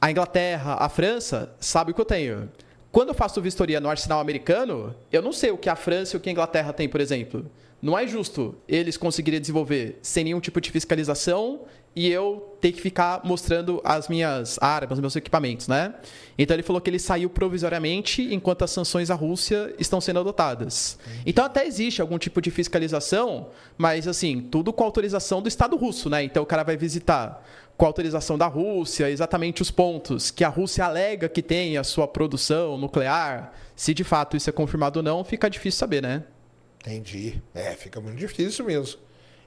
a 0.00 0.10
Inglaterra, 0.10 0.74
a 0.74 0.88
França, 0.88 1.54
sabe 1.60 1.92
o 1.92 1.94
que 1.94 2.00
eu 2.00 2.04
tenho. 2.04 2.50
Quando 2.90 3.10
eu 3.10 3.14
faço 3.14 3.40
vistoria 3.40 3.80
no 3.80 3.88
arsenal 3.88 4.20
americano, 4.20 4.94
eu 5.12 5.22
não 5.22 5.32
sei 5.32 5.50
o 5.50 5.56
que 5.56 5.68
a 5.68 5.76
França 5.76 6.14
e 6.14 6.18
o 6.18 6.20
que 6.20 6.28
a 6.28 6.32
Inglaterra 6.32 6.72
tem, 6.72 6.88
por 6.88 7.00
exemplo. 7.00 7.48
Não 7.80 7.98
é 7.98 8.06
justo 8.06 8.56
eles 8.68 8.96
conseguirem 8.96 9.40
desenvolver 9.40 9.98
sem 10.02 10.24
nenhum 10.24 10.40
tipo 10.40 10.60
de 10.60 10.70
fiscalização 10.70 11.62
e 11.94 12.10
eu 12.10 12.56
ter 12.60 12.72
que 12.72 12.80
ficar 12.80 13.20
mostrando 13.24 13.80
as 13.84 14.08
minhas 14.08 14.58
armas, 14.60 14.98
os 14.98 15.00
meus 15.00 15.16
equipamentos, 15.16 15.68
né? 15.68 15.94
Então 16.38 16.54
ele 16.54 16.62
falou 16.62 16.80
que 16.80 16.88
ele 16.88 16.98
saiu 16.98 17.28
provisoriamente 17.28 18.22
enquanto 18.32 18.62
as 18.62 18.70
sanções 18.70 19.10
à 19.10 19.14
Rússia 19.14 19.74
estão 19.78 20.00
sendo 20.00 20.20
adotadas. 20.20 20.98
Então 21.26 21.44
até 21.44 21.66
existe 21.66 22.00
algum 22.00 22.18
tipo 22.18 22.40
de 22.40 22.50
fiscalização, 22.50 23.48
mas 23.76 24.08
assim, 24.08 24.40
tudo 24.40 24.72
com 24.72 24.84
autorização 24.84 25.42
do 25.42 25.48
Estado 25.48 25.76
russo, 25.76 26.08
né? 26.08 26.24
Então 26.24 26.42
o 26.42 26.46
cara 26.46 26.62
vai 26.62 26.76
visitar 26.76 27.44
com 27.76 27.84
autorização 27.84 28.38
da 28.38 28.46
Rússia, 28.46 29.10
exatamente 29.10 29.60
os 29.60 29.70
pontos 29.70 30.30
que 30.30 30.44
a 30.44 30.48
Rússia 30.48 30.84
alega 30.84 31.28
que 31.28 31.42
tem 31.42 31.76
a 31.76 31.84
sua 31.84 32.06
produção 32.06 32.78
nuclear. 32.78 33.52
Se 33.76 33.92
de 33.92 34.04
fato 34.04 34.36
isso 34.36 34.48
é 34.48 34.52
confirmado 34.52 35.00
ou 35.00 35.02
não, 35.02 35.24
fica 35.24 35.50
difícil 35.50 35.78
saber, 35.78 36.02
né? 36.02 36.24
Entendi. 36.80 37.42
É, 37.54 37.72
fica 37.74 38.00
muito 38.00 38.18
difícil 38.18 38.64
mesmo. 38.64 38.98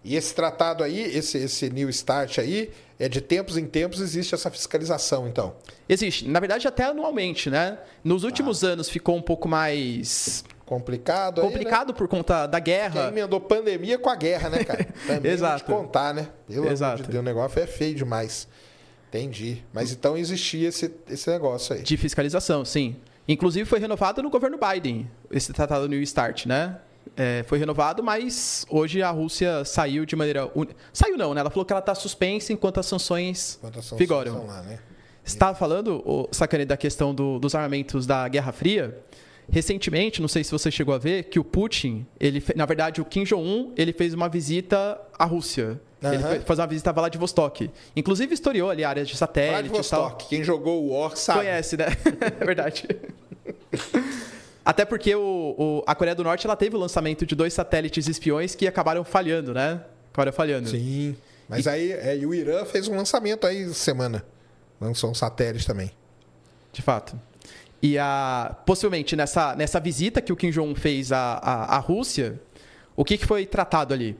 E 0.08 0.16
esse 0.16 0.36
tratado 0.36 0.84
aí, 0.84 1.00
esse, 1.00 1.40
esse 1.40 1.68
New 1.72 1.90
Start 1.90 2.38
aí, 2.38 2.70
é 3.00 3.10
de 3.10 3.20
tempos 3.20 3.58
em 3.58 3.66
tempos 3.66 4.00
existe 4.00 4.36
essa 4.36 4.52
fiscalização, 4.52 5.28
então? 5.28 5.56
Existe. 5.90 6.28
Na 6.28 6.40
verdade, 6.40 6.68
até 6.68 6.84
anualmente, 6.84 7.50
né? 7.50 7.80
Nos 8.04 8.24
últimos 8.24 8.64
ah. 8.64 8.68
anos 8.68 8.88
ficou 8.88 9.16
um 9.16 9.22
pouco 9.22 9.48
mais... 9.48 10.44
Complicado 10.64 11.42
Complicado 11.42 11.90
aí, 11.90 11.94
né? 11.94 11.98
por 11.98 12.08
conta 12.08 12.46
da 12.46 12.60
guerra. 12.60 13.02
Quem 13.02 13.10
emendou 13.10 13.42
pandemia 13.42 13.98
com 13.98 14.10
a 14.10 14.16
guerra, 14.16 14.50
né, 14.50 14.64
cara? 14.64 14.88
Também 15.08 15.32
Exato. 15.32 15.66
contar, 15.66 16.14
né? 16.14 16.30
Pelo 16.48 16.72
Exato. 16.72 16.94
amor 16.94 17.06
de 17.06 17.12
Deus, 17.12 17.22
o 17.22 17.26
negócio 17.26 17.60
é 17.60 17.66
feio 17.66 17.96
demais. 17.96 18.48
Entendi. 19.10 19.64
Mas 19.74 19.92
então 19.92 20.16
existia 20.16 20.70
esse, 20.70 20.94
esse 21.10 21.30
negócio 21.32 21.76
aí. 21.76 21.82
De 21.82 21.98
fiscalização, 21.98 22.64
sim. 22.64 22.96
Inclusive 23.28 23.68
foi 23.68 23.80
renovado 23.80 24.22
no 24.22 24.30
governo 24.30 24.58
Biden, 24.58 25.10
esse 25.32 25.52
tratado 25.52 25.88
New 25.88 26.02
Start, 26.04 26.46
né? 26.46 26.78
É, 27.16 27.44
foi 27.48 27.58
renovado, 27.58 28.04
mas 28.04 28.66
hoje 28.70 29.02
a 29.02 29.10
Rússia 29.10 29.64
saiu 29.66 30.06
de 30.06 30.16
maneira. 30.16 30.50
Un... 30.56 30.66
Saiu 30.92 31.18
não, 31.18 31.34
né? 31.34 31.42
Ela 31.42 31.50
falou 31.50 31.66
que 31.66 31.74
ela 31.74 31.80
está 31.80 31.96
suspensa 31.96 32.52
enquanto 32.52 32.80
as 32.80 32.86
sanções, 32.86 33.58
enquanto 33.58 33.80
as 33.80 33.86
sanções 33.86 34.00
vigoram. 34.00 34.46
Lá, 34.46 34.62
né? 34.62 34.80
Estava 35.24 35.58
falando, 35.58 36.04
o 36.06 36.28
Sacane, 36.32 36.66
da 36.66 36.78
questão 36.78 37.14
do, 37.14 37.40
dos 37.40 37.56
armamentos 37.56 38.06
da 38.06 38.28
Guerra 38.28 38.52
Fria. 38.52 38.98
Recentemente, 39.50 40.22
não 40.22 40.28
sei 40.28 40.44
se 40.44 40.52
você 40.52 40.72
chegou 40.72 40.94
a 40.94 40.98
ver, 40.98 41.26
que 41.26 41.40
o 41.40 41.44
Putin, 41.44 42.06
ele, 42.20 42.44
na 42.56 42.66
verdade, 42.66 43.00
o 43.00 43.06
Kim 43.06 43.24
Jong-un, 43.24 43.74
ele 43.78 43.94
fez 43.94 44.14
uma 44.14 44.28
visita 44.28 45.00
à 45.18 45.26
Rússia. 45.26 45.80
Uhum. 46.02 46.14
Ele 46.14 46.40
fazer 46.42 46.62
uma 46.62 46.68
visita 46.68 46.90
a 46.90 46.94
Vladivostok. 46.94 47.70
Inclusive, 47.96 48.34
historiou 48.34 48.70
ali 48.70 48.84
áreas 48.84 49.08
de 49.08 49.16
satélite 49.16 49.70
Vladivostok, 49.70 49.98
e 49.98 50.18
tal. 50.18 50.30
quem 50.30 50.44
jogou 50.44 50.84
o 50.84 50.94
War 50.94 51.16
sabe. 51.16 51.40
Conhece, 51.40 51.78
né? 51.78 51.86
é 52.40 52.46
verdade. 52.46 52.88
Até 54.66 54.84
porque 54.84 55.14
o, 55.14 55.56
o, 55.58 55.84
a 55.86 55.94
Coreia 55.94 56.16
do 56.16 56.24
Norte 56.24 56.48
ela 56.48 56.56
teve 56.56 56.76
o 56.76 56.80
lançamento 56.80 57.24
de 57.24 57.36
dois 57.36 57.54
satélites 57.54 58.08
espiões 58.08 58.56
que 58.56 58.68
acabaram 58.68 59.04
falhando, 59.04 59.54
né? 59.54 59.82
Acabaram 60.12 60.34
falhando. 60.34 60.70
Sim. 60.70 61.16
Mas 61.48 61.68
e... 61.68 61.70
aí 61.70 61.92
é, 61.92 62.18
e 62.18 62.26
o 62.26 62.34
Irã 62.34 62.66
fez 62.66 62.88
um 62.88 62.96
lançamento 62.96 63.46
aí 63.46 63.72
semana. 63.76 64.26
Lançou 64.82 65.12
um 65.12 65.14
satélite 65.14 65.68
também. 65.68 65.92
De 66.74 66.82
fato. 66.82 67.20
E 67.82 68.00
a, 68.00 68.58
possivelmente 68.66 69.16
nessa, 69.16 69.56
nessa 69.56 69.80
visita 69.80 70.20
que 70.20 70.34
o 70.34 70.36
Kim 70.36 70.50
Jong-un 70.50 70.74
fez 70.74 71.12
à, 71.12 71.34
à, 71.36 71.76
à 71.76 71.78
Rússia, 71.78 72.42
o 72.96 73.06
que, 73.06 73.20
que 73.20 73.26
foi 73.26 73.46
tratado 73.46 73.94
ali? 73.94 74.18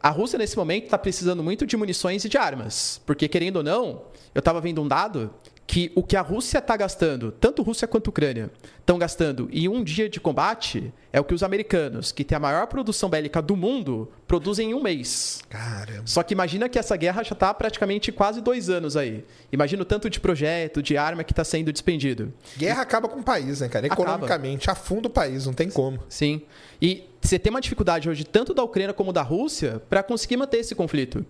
A 0.00 0.08
Rússia, 0.08 0.38
nesse 0.38 0.56
momento, 0.56 0.84
está 0.84 0.96
precisando 0.96 1.42
muito 1.42 1.66
de 1.66 1.76
munições 1.76 2.24
e 2.24 2.28
de 2.28 2.38
armas. 2.38 3.00
Porque, 3.04 3.28
querendo 3.28 3.56
ou 3.56 3.62
não, 3.62 4.04
eu 4.34 4.38
estava 4.38 4.60
vendo 4.60 4.80
um 4.80 4.88
dado 4.88 5.34
que 5.66 5.90
o 5.94 6.02
que 6.02 6.16
a 6.16 6.20
Rússia 6.20 6.58
está 6.58 6.76
gastando, 6.76 7.32
tanto 7.32 7.62
Rússia 7.62 7.88
quanto 7.88 8.08
Ucrânia, 8.08 8.50
estão 8.78 8.98
gastando 8.98 9.48
em 9.52 9.68
um 9.68 9.82
dia 9.82 10.08
de 10.08 10.20
combate 10.20 10.92
é 11.12 11.18
o 11.18 11.24
que 11.24 11.34
os 11.34 11.42
americanos, 11.42 12.12
que 12.12 12.22
têm 12.22 12.36
a 12.36 12.38
maior 12.38 12.66
produção 12.68 13.08
bélica 13.08 13.42
do 13.42 13.56
mundo, 13.56 14.08
produzem 14.28 14.70
em 14.70 14.74
um 14.74 14.82
mês. 14.82 15.40
Caramba. 15.48 16.02
Só 16.04 16.22
que 16.22 16.34
imagina 16.34 16.68
que 16.68 16.78
essa 16.78 16.96
guerra 16.96 17.22
já 17.22 17.32
está 17.32 17.52
praticamente 17.52 18.12
quase 18.12 18.40
dois 18.40 18.70
anos 18.70 18.96
aí. 18.96 19.24
Imagina 19.50 19.82
o 19.82 19.84
tanto 19.84 20.08
de 20.08 20.20
projeto, 20.20 20.82
de 20.82 20.96
arma 20.96 21.24
que 21.24 21.32
está 21.32 21.42
sendo 21.42 21.72
despendido. 21.72 22.32
Guerra 22.56 22.82
acaba 22.82 23.08
com 23.08 23.20
o 23.20 23.24
país, 23.24 23.60
né, 23.60 23.68
cara? 23.68 23.86
Acaba. 23.86 24.02
Economicamente, 24.02 24.70
afunda 24.70 25.08
o 25.08 25.10
país, 25.10 25.46
não 25.46 25.52
tem 25.52 25.68
como. 25.68 25.98
Sim. 26.08 26.42
E 26.80 27.08
você 27.20 27.38
tem 27.38 27.50
uma 27.50 27.60
dificuldade 27.60 28.08
hoje, 28.08 28.22
tanto 28.22 28.54
da 28.54 28.62
Ucrânia 28.62 28.92
como 28.92 29.12
da 29.12 29.22
Rússia, 29.22 29.82
para 29.88 30.02
conseguir 30.02 30.36
manter 30.36 30.58
esse 30.58 30.74
conflito. 30.74 31.26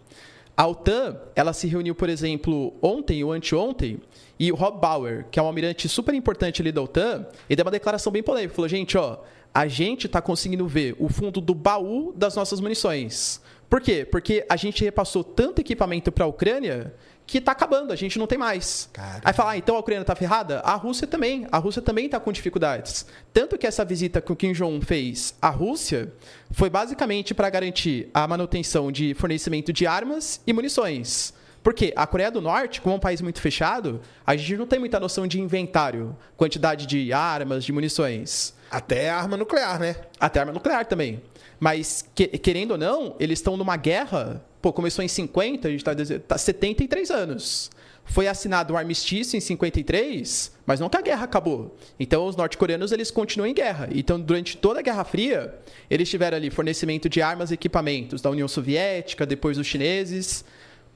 A 0.57 0.67
OTAN, 0.67 1.21
ela 1.35 1.53
se 1.53 1.67
reuniu, 1.67 1.95
por 1.95 2.09
exemplo, 2.09 2.73
ontem 2.81 3.23
ou 3.23 3.31
anteontem, 3.31 4.01
e 4.39 4.51
o 4.51 4.55
Rob 4.55 4.81
Bauer, 4.81 5.27
que 5.31 5.39
é 5.39 5.43
um 5.43 5.47
almirante 5.47 5.87
super 5.87 6.15
importante 6.15 6.63
ali 6.63 6.73
da 6.73 6.81
OTAN, 6.81 7.27
ele 7.49 7.57
deu 7.57 7.65
uma 7.65 7.71
declaração 7.71 8.11
bem 8.11 8.23
polêmica. 8.23 8.55
Falou, 8.55 8.69
gente, 8.69 8.97
ó, 8.97 9.19
a 9.53 9.69
gente 9.69 10.07
está 10.07 10.23
conseguindo 10.23 10.67
ver 10.67 10.97
o 10.99 11.09
fundo 11.11 11.41
do 11.43 11.55
baú 11.55 12.13
das 12.17 12.35
nossas 12.37 12.59
munições. 12.59 13.41
Por 13.69 13.81
quê? 13.83 14.05
Porque 14.05 14.47
a 14.49 14.57
gente 14.57 14.83
repassou 14.83 15.23
tanto 15.23 15.61
equipamento 15.61 16.11
para 16.11 16.25
a 16.25 16.29
Ucrânia 16.29 16.95
que 17.27 17.39
está 17.39 17.53
acabando, 17.53 17.93
a 17.93 17.97
gente 17.97 18.19
não 18.19 18.27
tem 18.27 18.39
mais. 18.39 18.89
Caramba. 18.93 19.21
Aí 19.25 19.33
falar, 19.35 19.51
ah, 19.53 19.57
então 19.59 19.75
a 19.77 19.81
Ucrânia 19.81 20.03
está 20.03 20.15
ferrada? 20.15 20.61
A 20.61 20.75
Rússia 20.75 21.07
também. 21.07 21.47
A 21.51 21.59
Rússia 21.59 21.83
também 21.83 22.07
está 22.07 22.21
com 22.21 22.31
dificuldades. 22.31 23.05
Tanto 23.33 23.59
que 23.59 23.67
essa 23.67 23.85
visita 23.85 24.21
que 24.21 24.31
o 24.33 24.37
Kim 24.37 24.53
Jong-un 24.53 24.81
fez 24.81 25.35
à 25.43 25.49
Rússia 25.51 26.13
foi 26.53 26.71
basicamente 26.71 27.35
para 27.35 27.51
garantir 27.51 28.09
a 28.15 28.27
manutenção 28.29 28.93
de 28.93 29.13
fornecimento 29.15 29.73
de 29.73 29.87
armas 29.87 30.41
e 30.47 30.53
munições. 30.53 31.35
Porque 31.63 31.93
a 31.97 32.07
Coreia 32.07 32.31
do 32.31 32.41
Norte, 32.41 32.81
como 32.81 32.95
é 32.95 32.97
um 32.97 33.01
país 33.01 33.21
muito 33.21 33.41
fechado, 33.41 34.01
a 34.25 34.37
gente 34.37 34.57
não 34.57 34.67
tem 34.69 34.79
muita 34.79 35.01
noção 35.01 35.27
de 35.27 35.41
inventário, 35.41 36.17
quantidade 36.37 36.87
de 36.87 37.13
armas, 37.13 37.65
de 37.65 37.73
munições. 37.73 38.55
Até 38.71 39.11
arma 39.11 39.37
nuclear, 39.37 39.81
né? 39.81 39.97
Até 40.21 40.39
arma 40.39 40.53
nuclear 40.53 40.87
também. 40.87 41.21
Mas, 41.59 42.09
que- 42.15 42.29
querendo 42.39 42.73
ou 42.73 42.79
não, 42.79 43.17
eles 43.19 43.41
estão 43.41 43.57
numa 43.57 43.77
guerra. 43.77 44.45
Pô, 44.67 44.73
começou 44.73 45.05
em 45.05 45.07
50, 45.07 45.69
a 45.69 45.71
gente 45.71 45.89
está 45.89 46.19
tá 46.27 46.37
73 46.37 47.09
anos. 47.13 47.71
Foi 48.05 48.27
assinado 48.27 48.75
um 48.75 48.77
armistício 48.77 49.37
em 49.37 49.41
53, 49.41 50.51
mas 50.67 50.81
não 50.81 50.89
que 50.89 50.97
a 50.97 51.01
guerra 51.01 51.23
acabou. 51.23 51.77
Então, 52.01 52.27
os 52.27 52.35
norte-coreanos 52.35 52.91
eles 52.91 53.09
continuam 53.13 53.47
em 53.49 53.55
guerra. 53.55 53.89
Então, 53.93 54.19
durante 54.21 54.57
toda 54.57 54.81
a 54.81 54.83
Guerra 54.83 55.05
Fria, 55.05 55.55
eles 55.89 56.09
tiveram 56.11 56.37
ali 56.37 56.51
fornecimento 56.51 57.09
de 57.09 57.23
armas 57.23 57.53
e 57.53 57.55
equipamentos 57.55 58.21
da 58.21 58.29
União 58.29 58.49
Soviética, 58.49 59.25
depois 59.25 59.57
dos 59.57 59.69
chineses. 59.69 60.45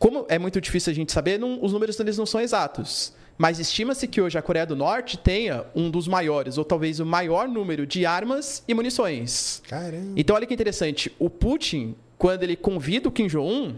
Como 0.00 0.26
é 0.28 0.36
muito 0.36 0.60
difícil 0.60 0.90
a 0.90 0.94
gente 0.94 1.12
saber, 1.12 1.38
não- 1.38 1.62
os 1.62 1.72
números 1.72 1.94
deles 1.96 2.18
não 2.18 2.26
são 2.26 2.40
exatos. 2.40 3.12
Mas 3.38 3.60
estima-se 3.60 4.08
que 4.08 4.20
hoje 4.20 4.36
a 4.36 4.42
Coreia 4.42 4.66
do 4.66 4.74
Norte 4.74 5.16
tenha 5.16 5.64
um 5.76 5.88
dos 5.92 6.08
maiores, 6.08 6.58
ou 6.58 6.64
talvez 6.64 6.98
o 6.98 7.06
maior 7.06 7.46
número 7.46 7.86
de 7.86 8.04
armas 8.04 8.64
e 8.66 8.74
munições. 8.74 9.62
Caramba. 9.68 10.14
Então, 10.16 10.34
olha 10.34 10.44
que 10.44 10.54
interessante. 10.54 11.14
O 11.20 11.30
Putin, 11.30 11.94
quando 12.20 12.42
ele 12.42 12.54
convida 12.54 13.08
o 13.08 13.10
Kim 13.10 13.26
Jong-un, 13.28 13.76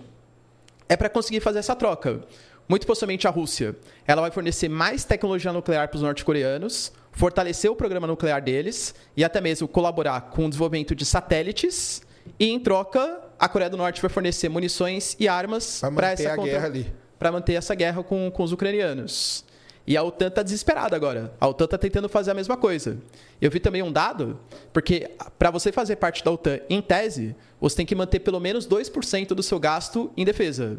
é 0.88 0.96
para 0.96 1.08
conseguir 1.08 1.38
fazer 1.38 1.60
essa 1.60 1.76
troca. 1.76 2.22
Muito 2.68 2.84
possivelmente 2.88 3.24
a 3.28 3.30
Rússia. 3.30 3.76
Ela 4.04 4.20
vai 4.20 4.32
fornecer 4.32 4.68
mais 4.68 5.04
tecnologia 5.04 5.52
nuclear 5.52 5.86
para 5.86 5.94
os 5.96 6.02
norte-coreanos, 6.02 6.92
fortalecer 7.12 7.70
o 7.70 7.76
programa 7.76 8.04
nuclear 8.08 8.42
deles 8.42 8.96
e 9.16 9.22
até 9.22 9.40
mesmo 9.40 9.68
colaborar 9.68 10.22
com 10.22 10.46
o 10.46 10.48
desenvolvimento 10.48 10.92
de 10.92 11.04
satélites. 11.04 12.02
E, 12.36 12.50
em 12.50 12.58
troca, 12.58 13.20
a 13.38 13.48
Coreia 13.48 13.70
do 13.70 13.76
Norte 13.76 14.02
vai 14.02 14.10
fornecer 14.10 14.48
munições 14.48 15.16
e 15.20 15.28
armas 15.28 15.78
para 15.78 15.90
manter 15.92 16.06
essa 16.24 16.32
a 16.32 16.36
contra- 16.36 16.52
guerra 16.52 16.66
ali. 16.66 16.92
para 17.20 17.30
manter 17.32 17.52
essa 17.54 17.74
guerra 17.76 18.02
com, 18.02 18.28
com 18.28 18.42
os 18.42 18.50
ucranianos. 18.50 19.44
E 19.86 19.96
a 19.96 20.02
OTAN 20.02 20.28
está 20.28 20.42
desesperada 20.42 20.94
agora. 20.94 21.34
A 21.40 21.48
OTAN 21.48 21.64
está 21.64 21.76
tentando 21.76 22.08
fazer 22.08 22.30
a 22.30 22.34
mesma 22.34 22.56
coisa. 22.56 22.98
Eu 23.40 23.50
vi 23.50 23.58
também 23.58 23.82
um 23.82 23.90
dado, 23.90 24.38
porque 24.72 25.10
para 25.38 25.50
você 25.50 25.72
fazer 25.72 25.96
parte 25.96 26.24
da 26.24 26.30
OTAN, 26.30 26.60
em 26.70 26.80
tese, 26.80 27.34
você 27.60 27.76
tem 27.76 27.86
que 27.86 27.94
manter 27.94 28.20
pelo 28.20 28.38
menos 28.38 28.66
2% 28.66 29.28
do 29.28 29.42
seu 29.42 29.58
gasto 29.58 30.10
em 30.16 30.24
defesa. 30.24 30.78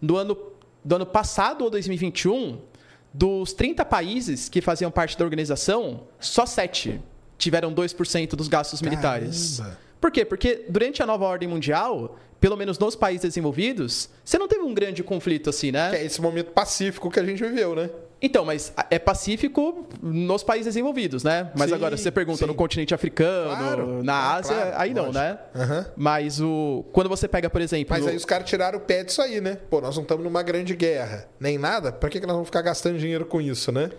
No 0.00 0.16
ano, 0.16 0.36
do 0.84 0.96
ano 0.96 1.06
passado, 1.06 1.62
ou 1.62 1.70
2021, 1.70 2.58
dos 3.12 3.52
30 3.52 3.84
países 3.84 4.48
que 4.48 4.60
faziam 4.60 4.90
parte 4.90 5.16
da 5.16 5.24
organização, 5.24 6.02
só 6.18 6.44
7 6.44 7.00
tiveram 7.38 7.72
2% 7.72 8.30
dos 8.34 8.48
gastos 8.48 8.82
militares. 8.82 9.58
Caramba. 9.58 9.78
Por 10.00 10.10
quê? 10.10 10.24
Porque 10.24 10.66
durante 10.68 11.02
a 11.02 11.06
nova 11.06 11.24
ordem 11.24 11.48
mundial, 11.48 12.18
pelo 12.38 12.56
menos 12.56 12.78
nos 12.78 12.94
países 12.94 13.22
desenvolvidos, 13.22 14.10
você 14.22 14.36
não 14.36 14.46
teve 14.46 14.62
um 14.62 14.74
grande 14.74 15.02
conflito 15.02 15.48
assim, 15.48 15.72
né? 15.72 15.90
Que 15.90 15.96
é 15.96 16.04
esse 16.04 16.20
momento 16.20 16.50
pacífico 16.50 17.10
que 17.10 17.18
a 17.18 17.24
gente 17.24 17.42
viveu, 17.42 17.74
né? 17.74 17.88
Então, 18.24 18.42
mas 18.42 18.72
é 18.90 18.98
pacífico 18.98 19.86
nos 20.02 20.42
países 20.42 20.66
desenvolvidos, 20.66 21.22
né? 21.22 21.50
Mas 21.54 21.68
Sim, 21.68 21.76
agora, 21.76 21.94
se 21.94 22.04
você 22.04 22.10
pergunta 22.10 22.38
sim. 22.38 22.46
no 22.46 22.54
continente 22.54 22.94
africano, 22.94 23.54
Claro, 23.54 24.02
na 24.02 24.12
claro, 24.14 24.38
Ásia, 24.38 24.56
claro, 24.56 24.74
aí 24.78 24.94
não, 24.94 25.02
lógico. 25.02 25.18
né? 25.24 25.38
Aham. 25.54 25.86
Mas 25.94 26.40
o 26.40 26.86
quando 26.90 27.08
você 27.10 27.28
pega, 27.28 27.50
por 27.50 27.60
exemplo... 27.60 27.94
Mas 27.94 28.06
aí 28.06 28.16
os 28.16 28.24
caras 28.24 28.48
tiraram 28.48 28.78
o 28.78 28.80
pé 28.80 29.04
disso 29.04 29.20
aí, 29.20 29.42
né? 29.42 29.58
Pô, 29.68 29.78
nós 29.82 29.94
não 29.94 30.02
estamos 30.04 30.24
numa 30.24 30.42
grande 30.42 30.74
guerra, 30.74 31.28
nem 31.38 31.58
nada. 31.58 31.92
Pra 31.92 32.08
que, 32.08 32.18
que 32.18 32.26
nós 32.26 32.34
vamos 32.34 32.48
ficar 32.48 32.62
gastando 32.62 32.98
dinheiro 32.98 33.26
com 33.26 33.42
isso, 33.42 33.70
né? 33.70 33.90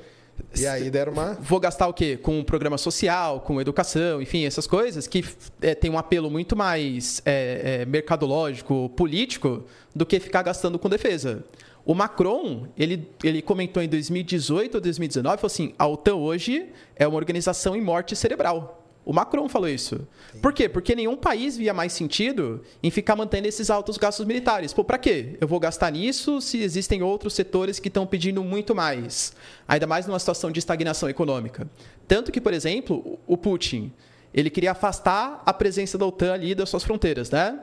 E 0.58 0.66
aí 0.66 0.90
deram 0.90 1.14
uma. 1.14 1.38
Vou 1.40 1.60
gastar 1.60 1.88
o 1.88 1.94
quê? 1.94 2.18
Com 2.18 2.44
programa 2.44 2.78
social, 2.80 3.40
com 3.42 3.62
educação, 3.62 4.22
enfim, 4.22 4.44
essas 4.46 4.66
coisas 4.68 5.08
que 5.08 5.24
é, 5.62 5.76
tem 5.76 5.90
um 5.92 5.98
apelo 5.98 6.30
muito 6.30 6.56
mais 6.56 7.22
é, 7.26 7.82
é, 7.82 7.86
mercadológico, 7.86 8.90
político, 8.98 9.64
do 9.94 10.06
que 10.06 10.20
ficar 10.20 10.42
gastando 10.42 10.78
com 10.80 10.90
defesa. 10.90 11.44
O 11.86 11.94
Macron, 11.94 12.68
ele, 12.76 13.08
ele 13.24 13.42
comentou 13.42 13.82
em 13.82 13.88
2018 13.88 14.76
ou 14.76 14.82
2019, 14.82 15.38
falou 15.38 15.46
assim, 15.46 15.74
a 15.78 15.88
OTAN 15.88 16.16
hoje 16.16 16.70
é 16.96 17.08
uma 17.08 17.18
organização 17.18 17.76
em 17.76 17.82
morte 17.82 18.16
cerebral. 18.16 18.82
O 19.06 19.14
Macron 19.14 19.48
falou 19.48 19.70
isso. 19.70 20.08
Por 20.42 20.52
quê? 20.52 20.68
Porque 20.68 20.96
nenhum 20.96 21.16
país 21.16 21.56
via 21.56 21.76
mais 21.76 21.94
sentido 21.94 22.64
em 22.82 22.90
ficar 22.90 23.16
mantendo 23.16 23.48
esses 23.48 23.70
altos 23.70 23.98
gastos 23.98 24.26
militares. 24.26 24.74
Pô, 24.74 24.84
pra 24.84 24.98
quê? 24.98 25.38
Eu 25.40 25.48
vou 25.48 25.60
gastar 25.60 25.92
nisso 25.92 26.42
se 26.42 26.58
existem 26.64 27.04
outros 27.04 27.36
setores 27.36 27.78
que 27.78 27.88
estão 27.88 28.08
pedindo 28.08 28.44
muito 28.44 28.74
mais. 28.74 29.34
Ainda 29.68 29.86
mais 29.86 30.08
numa 30.08 30.18
situação 30.18 30.52
de 30.52 30.58
estagnação 30.58 31.08
econômica. 31.08 31.70
Tanto 32.08 32.32
que, 32.32 32.42
por 32.42 32.52
exemplo, 32.52 33.20
o 33.28 33.38
Putin, 33.38 33.94
ele 34.34 34.50
queria 34.50 34.72
afastar 34.72 35.44
a 35.46 35.54
presença 35.54 36.00
da 36.00 36.06
OTAN 36.08 36.34
ali 36.34 36.56
das 36.56 36.68
suas 36.68 36.84
fronteiras, 36.84 37.30
né? 37.30 37.60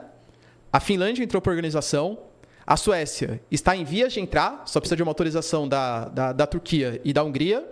A 0.71 0.79
Finlândia 0.79 1.25
entrou 1.25 1.41
para 1.41 1.51
a 1.51 1.55
organização. 1.55 2.17
A 2.65 2.77
Suécia 2.77 3.41
está 3.51 3.75
em 3.75 3.83
vias 3.83 4.13
de 4.13 4.19
entrar, 4.19 4.63
só 4.65 4.79
precisa 4.79 4.95
de 4.95 5.03
uma 5.03 5.09
autorização 5.09 5.67
da, 5.67 6.05
da, 6.05 6.31
da 6.31 6.47
Turquia 6.47 7.01
e 7.03 7.11
da 7.11 7.23
Hungria. 7.23 7.67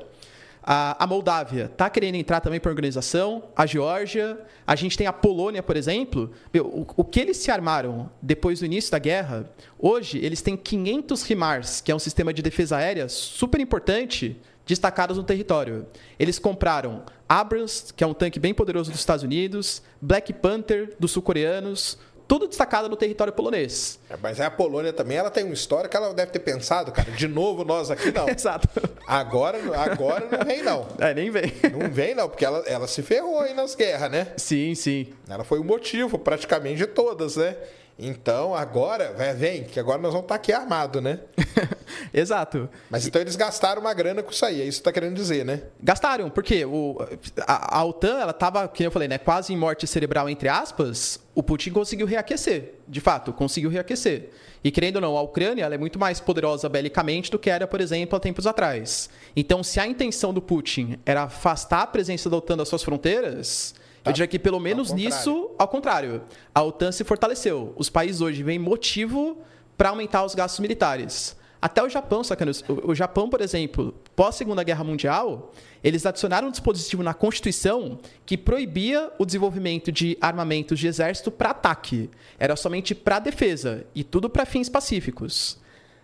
A, 0.63 1.03
a 1.03 1.07
Moldávia 1.07 1.65
está 1.65 1.89
querendo 1.89 2.15
entrar 2.15 2.39
também 2.39 2.59
para 2.59 2.69
a 2.69 2.73
organização. 2.73 3.43
A 3.55 3.65
Geórgia. 3.65 4.39
A 4.65 4.75
gente 4.75 4.97
tem 4.97 5.07
a 5.07 5.13
Polônia, 5.13 5.63
por 5.63 5.75
exemplo. 5.75 6.31
Meu, 6.53 6.65
o, 6.65 6.85
o 6.97 7.03
que 7.03 7.19
eles 7.19 7.37
se 7.37 7.49
armaram 7.49 8.11
depois 8.21 8.59
do 8.59 8.65
início 8.65 8.91
da 8.91 8.99
guerra, 8.99 9.49
hoje 9.79 10.19
eles 10.19 10.41
têm 10.41 10.55
500 10.55 11.23
RIMARS, 11.23 11.81
que 11.81 11.91
é 11.91 11.95
um 11.95 11.99
sistema 11.99 12.33
de 12.33 12.41
defesa 12.41 12.77
aérea 12.77 13.09
super 13.09 13.59
importante, 13.59 14.39
destacados 14.65 15.17
no 15.17 15.23
território. 15.23 15.87
Eles 16.19 16.37
compraram 16.37 17.03
Abrams, 17.27 17.93
que 17.95 18.03
é 18.03 18.07
um 18.07 18.13
tanque 18.13 18.39
bem 18.39 18.53
poderoso 18.53 18.91
dos 18.91 18.99
Estados 18.99 19.23
Unidos, 19.23 19.81
Black 19.99 20.31
Panther 20.33 20.93
dos 20.99 21.11
sul-coreanos, 21.11 21.97
tudo 22.31 22.47
destacado 22.47 22.87
no 22.87 22.95
território 22.95 23.33
polonês. 23.33 23.99
É, 24.09 24.15
Mas 24.15 24.39
a 24.39 24.49
Polônia 24.49 24.93
também, 24.93 25.17
ela 25.17 25.29
tem 25.29 25.43
uma 25.43 25.53
história 25.53 25.89
que 25.89 25.97
ela 25.97 26.13
deve 26.13 26.31
ter 26.31 26.39
pensado, 26.39 26.89
cara. 26.89 27.11
De 27.11 27.27
novo, 27.27 27.65
nós 27.65 27.91
aqui 27.91 28.09
não. 28.09 28.23
Exato. 28.31 28.69
Agora, 29.05 29.57
agora 29.77 30.29
não 30.31 30.45
vem, 30.45 30.63
não. 30.63 30.87
É, 30.97 31.13
nem 31.13 31.29
vem. 31.29 31.51
Não 31.69 31.91
vem, 31.91 32.15
não, 32.15 32.29
porque 32.29 32.45
ela, 32.45 32.59
ela 32.59 32.87
se 32.87 33.01
ferrou 33.01 33.41
aí 33.41 33.53
nas 33.53 33.75
guerras, 33.75 34.09
né? 34.09 34.27
Sim, 34.37 34.73
sim. 34.75 35.13
Ela 35.27 35.43
foi 35.43 35.59
o 35.59 35.63
motivo, 35.65 36.17
praticamente, 36.17 36.77
de 36.77 36.87
todas, 36.87 37.35
né? 37.35 37.57
Então, 37.99 38.55
agora, 38.55 39.13
vem, 39.35 39.65
que 39.65 39.79
agora 39.79 40.01
nós 40.01 40.13
vamos 40.13 40.23
estar 40.23 40.35
aqui 40.35 40.53
armado, 40.53 41.01
né? 41.01 41.19
Exato. 42.13 42.69
Mas 42.89 43.05
então 43.05 43.21
eles 43.21 43.35
gastaram 43.35 43.81
uma 43.81 43.93
grana 43.93 44.23
com 44.23 44.31
isso 44.31 44.45
aí, 44.45 44.61
é 44.61 44.63
isso 44.63 44.79
que 44.79 44.85
tá 44.85 44.91
querendo 44.91 45.15
dizer, 45.15 45.45
né? 45.45 45.63
Gastaram, 45.83 46.29
porque 46.29 46.65
o, 46.65 46.97
a, 47.45 47.79
a 47.79 47.85
OTAN, 47.85 48.19
ela 48.19 48.31
estava, 48.31 48.67
como 48.67 48.87
eu 48.87 48.91
falei, 48.91 49.07
né, 49.07 49.17
quase 49.17 49.53
em 49.53 49.57
morte 49.57 49.85
cerebral, 49.85 50.29
entre 50.29 50.49
aspas, 50.49 51.19
o 51.33 51.41
Putin 51.41 51.71
conseguiu 51.71 52.05
reaquecer. 52.05 52.75
De 52.87 52.99
fato, 52.99 53.31
conseguiu 53.31 53.69
reaquecer. 53.69 54.29
E 54.63 54.69
querendo 54.69 54.97
ou 54.97 55.01
não, 55.01 55.17
a 55.17 55.21
Ucrânia 55.21 55.63
ela 55.63 55.75
é 55.75 55.77
muito 55.77 55.97
mais 55.97 56.19
poderosa 56.19 56.67
belicamente 56.69 57.31
do 57.31 57.39
que 57.39 57.49
era, 57.49 57.65
por 57.65 57.81
exemplo, 57.81 58.15
há 58.15 58.19
tempos 58.19 58.45
atrás. 58.45 59.09
Então, 59.35 59.63
se 59.63 59.79
a 59.79 59.87
intenção 59.87 60.33
do 60.33 60.41
Putin 60.41 60.99
era 61.05 61.23
afastar 61.23 61.81
a 61.81 61.87
presença 61.87 62.29
da 62.29 62.37
OTAN 62.37 62.57
das 62.57 62.67
suas 62.67 62.83
fronteiras, 62.83 63.73
eu 64.03 64.11
diria 64.11 64.27
que 64.27 64.37
pelo 64.37 64.59
menos 64.59 64.89
contrário. 64.89 65.09
nisso, 65.09 65.51
ao 65.57 65.67
contrário, 65.67 66.21
a 66.53 66.61
OTAN 66.61 66.91
se 66.91 67.03
fortaleceu. 67.03 67.73
Os 67.75 67.89
países 67.89 68.21
hoje 68.21 68.43
veem 68.43 68.59
motivo 68.59 69.37
para 69.77 69.89
aumentar 69.89 70.25
os 70.25 70.35
gastos 70.35 70.59
militares. 70.59 71.35
Até 71.61 71.83
o 71.83 71.89
Japão, 71.89 72.23
sacana, 72.23 72.51
o 72.67 72.91
o 72.91 72.95
Japão, 72.95 73.29
por 73.29 73.39
exemplo, 73.39 73.93
pós 74.15 74.35
Segunda 74.35 74.63
Guerra 74.63 74.83
Mundial, 74.83 75.51
eles 75.83 76.05
adicionaram 76.05 76.47
um 76.47 76.51
dispositivo 76.51 77.03
na 77.03 77.13
Constituição 77.13 77.99
que 78.25 78.35
proibia 78.35 79.11
o 79.19 79.25
desenvolvimento 79.25 79.91
de 79.91 80.17
armamentos 80.19 80.79
de 80.79 80.87
exército 80.87 81.29
para 81.29 81.51
ataque. 81.51 82.09
Era 82.39 82.55
somente 82.55 82.95
para 82.95 83.19
defesa 83.19 83.85
e 83.93 84.03
tudo 84.03 84.27
para 84.27 84.45
fins 84.45 84.69
pacíficos. 84.69 85.59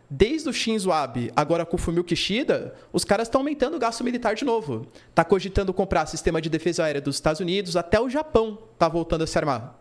Desde 0.10 0.48
o 0.48 0.54
Shinzo 0.54 0.92
Abe, 0.92 1.32
agora 1.36 1.66
com 1.66 1.76
o 1.76 1.80
Fumio 1.80 2.04
Kishida, 2.04 2.76
os 2.94 3.04
caras 3.04 3.28
estão 3.28 3.42
aumentando 3.42 3.76
o 3.76 3.80
gasto 3.80 4.04
militar 4.04 4.36
de 4.36 4.46
novo. 4.46 4.88
Tá 5.14 5.26
cogitando 5.26 5.74
comprar 5.74 6.06
sistema 6.06 6.40
de 6.40 6.50
defesa 6.50 6.86
aérea 6.86 7.02
dos 7.02 7.16
Estados 7.16 7.42
Unidos, 7.42 7.76
até 7.76 8.00
o 8.00 8.10
Japão 8.10 8.60
tá 8.78 8.88
voltando 8.88 9.24
a 9.24 9.28
se 9.28 9.38
armar. 9.38 9.76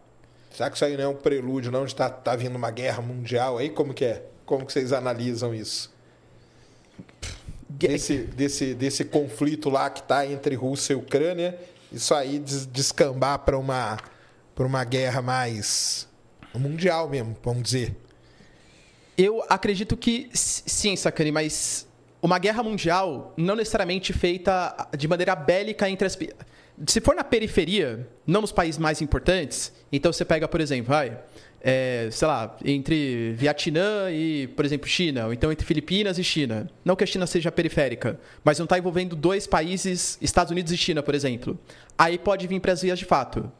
Será 0.51 0.70
que 0.70 0.77
isso 0.77 0.85
aí 0.85 0.97
não 0.97 1.05
é 1.05 1.09
um 1.09 1.14
prelúdio, 1.14 1.70
não, 1.70 1.85
de 1.85 1.95
tá, 1.95 2.09
tá 2.09 2.35
vindo 2.35 2.57
uma 2.57 2.70
guerra 2.70 3.03
mundial 3.03 3.59
aí? 3.59 3.68
Como 3.68 3.93
que 3.93 4.07
é? 4.07 4.27
Como 4.47 4.64
que 4.64 4.72
vocês 4.72 4.92
analisam 4.92 5.55
isso? 5.55 5.94
Desse, 7.68 8.18
desse, 8.18 8.72
desse 8.74 9.05
conflito 9.05 9.68
lá 9.68 9.90
que 9.90 10.03
tá 10.03 10.24
entre 10.26 10.55
Rússia 10.55 10.94
e 10.94 10.97
Ucrânia, 10.97 11.59
isso 11.92 12.14
aí 12.14 12.38
des- 12.38 12.64
descambar 12.64 13.40
para 13.40 13.59
uma, 13.59 13.99
pra 14.55 14.64
uma 14.64 14.82
guerra 14.84 15.20
mais 15.20 16.09
mundial 16.55 17.09
mesmo, 17.09 17.36
vamos 17.42 17.64
dizer. 17.64 17.94
Eu 19.18 19.44
acredito 19.49 19.97
que 19.97 20.30
sim, 20.32 20.94
Sakane, 20.97 21.32
mas 21.32 21.86
uma 22.22 22.38
guerra 22.38 22.62
mundial 22.62 23.34
não 23.36 23.57
necessariamente 23.57 24.12
feita 24.12 24.88
de 24.97 25.07
maneira 25.09 25.34
bélica 25.34 25.90
entre 25.90 26.07
as. 26.07 26.16
Se 26.86 27.01
for 27.01 27.14
na 27.14 27.24
periferia, 27.24 28.09
não 28.26 28.40
nos 28.42 28.53
países 28.53 28.78
mais 28.78 29.03
importantes, 29.03 29.72
então 29.90 30.12
você 30.12 30.24
pega, 30.24 30.47
por 30.47 30.61
exemplo, 30.61 30.88
vai, 30.92 31.18
é, 31.61 32.09
sei 32.11 32.28
lá, 32.28 32.57
entre 32.64 33.32
Vietnã 33.32 34.11
e, 34.11 34.46
por 34.48 34.64
exemplo, 34.64 34.88
China, 34.88 35.26
ou 35.26 35.32
então 35.32 35.50
entre 35.50 35.66
Filipinas 35.66 36.18
e 36.18 36.24
China. 36.24 36.70
Não 36.84 36.94
que 36.94 37.04
a 37.04 37.07
China 37.07 37.26
seja 37.26 37.50
periférica, 37.50 38.18
mas 38.44 38.59
não 38.59 38.64
está 38.64 38.78
envolvendo 38.78 39.16
dois 39.16 39.46
países, 39.46 40.18
Estados 40.20 40.50
Unidos 40.50 40.72
e 40.72 40.76
China, 40.76 41.02
por 41.02 41.14
exemplo. 41.14 41.59
Aí 41.98 42.18
pode 42.18 42.46
vir 42.46 42.61
para 42.61 42.72
as 42.72 42.82
vias 42.82 42.98
de 42.98 43.04
fato. 43.04 43.50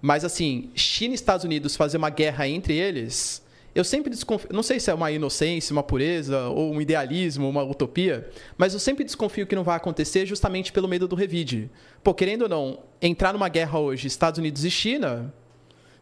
Mas 0.00 0.24
assim, 0.24 0.70
China 0.74 1.12
e 1.12 1.14
Estados 1.14 1.44
Unidos 1.44 1.76
fazer 1.76 1.96
uma 1.96 2.10
guerra 2.10 2.46
entre 2.48 2.74
eles, 2.76 3.42
eu 3.74 3.82
sempre 3.82 4.10
desconfio. 4.10 4.50
Não 4.52 4.62
sei 4.62 4.78
se 4.78 4.90
é 4.90 4.94
uma 4.94 5.10
inocência, 5.10 5.72
uma 5.72 5.82
pureza, 5.82 6.48
ou 6.48 6.72
um 6.72 6.80
idealismo, 6.80 7.48
uma 7.48 7.62
utopia, 7.62 8.28
mas 8.56 8.72
eu 8.72 8.78
sempre 8.78 9.02
desconfio 9.02 9.46
que 9.46 9.56
não 9.56 9.64
vai 9.64 9.76
acontecer 9.76 10.24
justamente 10.26 10.72
pelo 10.72 10.86
medo 10.86 11.08
do 11.08 11.16
revide. 11.16 11.70
Pô, 12.02 12.14
querendo 12.14 12.42
ou 12.42 12.48
não, 12.48 12.80
entrar 13.02 13.32
numa 13.32 13.48
guerra 13.48 13.78
hoje, 13.78 14.06
Estados 14.06 14.38
Unidos 14.38 14.64
e 14.64 14.70
China, 14.70 15.32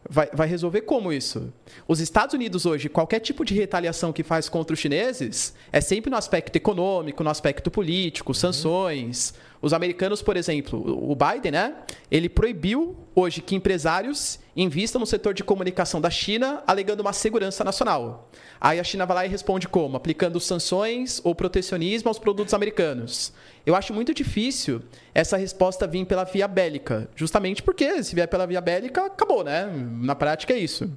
vai, 0.09 0.29
vai 0.33 0.47
resolver 0.47 0.81
como 0.81 1.11
isso? 1.11 1.51
Os 1.87 1.99
Estados 1.99 2.33
Unidos 2.33 2.65
hoje, 2.65 2.89
qualquer 2.89 3.19
tipo 3.19 3.43
de 3.45 3.53
retaliação 3.53 4.13
que 4.13 4.23
faz 4.23 4.49
contra 4.49 4.73
os 4.73 4.79
chineses 4.79 5.53
é 5.71 5.81
sempre 5.81 6.09
no 6.09 6.17
aspecto 6.17 6.55
econômico, 6.55 7.23
no 7.23 7.29
aspecto 7.29 7.71
político, 7.71 8.33
sanções. 8.33 9.33
Os 9.63 9.71
americanos, 9.71 10.21
por 10.21 10.35
exemplo, 10.35 10.77
o 11.09 11.15
Biden, 11.15 11.53
né? 11.53 11.73
Ele 12.11 12.27
proibiu 12.27 12.97
hoje 13.15 13.41
que 13.41 13.55
empresários 13.55 14.37
invistam 14.57 14.99
no 14.99 15.05
setor 15.05 15.33
de 15.33 15.41
comunicação 15.41 16.01
da 16.01 16.09
China, 16.09 16.61
alegando 16.67 16.99
uma 16.99 17.13
segurança 17.13 17.63
nacional. 17.63 18.29
Aí 18.59 18.77
a 18.77 18.83
China 18.83 19.05
vai 19.05 19.15
lá 19.15 19.25
e 19.25 19.29
responde 19.29 19.69
como? 19.69 19.95
Aplicando 19.95 20.37
sanções 20.37 21.21
ou 21.23 21.33
protecionismo 21.33 22.09
aos 22.09 22.19
produtos 22.19 22.53
americanos. 22.53 23.31
Eu 23.65 23.73
acho 23.73 23.93
muito 23.93 24.13
difícil 24.13 24.81
essa 25.15 25.37
resposta 25.37 25.87
vir 25.87 26.05
pela 26.05 26.25
via 26.25 26.45
bélica, 26.45 27.09
justamente 27.15 27.63
porque 27.63 28.03
se 28.03 28.13
vier 28.13 28.27
pela 28.27 28.45
via 28.45 28.59
bélica, 28.59 29.05
acabou, 29.05 29.45
né? 29.45 29.71
Na 30.01 30.13
prática 30.13 30.53
é 30.53 30.57
isso. 30.57 30.91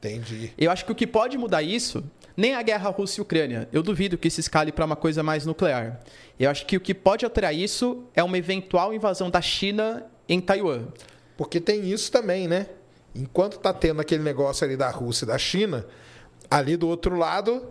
Entendi. 0.00 0.52
Eu 0.58 0.72
acho 0.72 0.84
que 0.84 0.90
o 0.90 0.94
que 0.96 1.06
pode 1.06 1.38
mudar 1.38 1.62
isso, 1.62 2.02
nem 2.36 2.54
a 2.54 2.62
guerra 2.62 2.90
Rússia 2.90 3.20
e 3.20 3.22
Ucrânia. 3.22 3.68
Eu 3.72 3.82
duvido 3.82 4.18
que 4.18 4.30
se 4.30 4.40
escale 4.40 4.72
para 4.72 4.84
uma 4.84 4.96
coisa 4.96 5.22
mais 5.22 5.46
nuclear. 5.46 6.00
Eu 6.38 6.50
acho 6.50 6.66
que 6.66 6.76
o 6.76 6.80
que 6.80 6.94
pode 6.94 7.24
alterar 7.24 7.54
isso 7.54 8.04
é 8.14 8.22
uma 8.22 8.38
eventual 8.38 8.92
invasão 8.92 9.30
da 9.30 9.40
China 9.40 10.06
em 10.28 10.40
Taiwan. 10.40 10.86
Porque 11.36 11.60
tem 11.60 11.90
isso 11.90 12.10
também, 12.10 12.48
né? 12.48 12.66
Enquanto 13.14 13.58
tá 13.58 13.72
tendo 13.72 14.00
aquele 14.00 14.22
negócio 14.22 14.64
ali 14.64 14.76
da 14.76 14.90
Rússia 14.90 15.24
e 15.24 15.28
da 15.28 15.38
China, 15.38 15.86
ali 16.50 16.76
do 16.76 16.88
outro 16.88 17.16
lado 17.16 17.66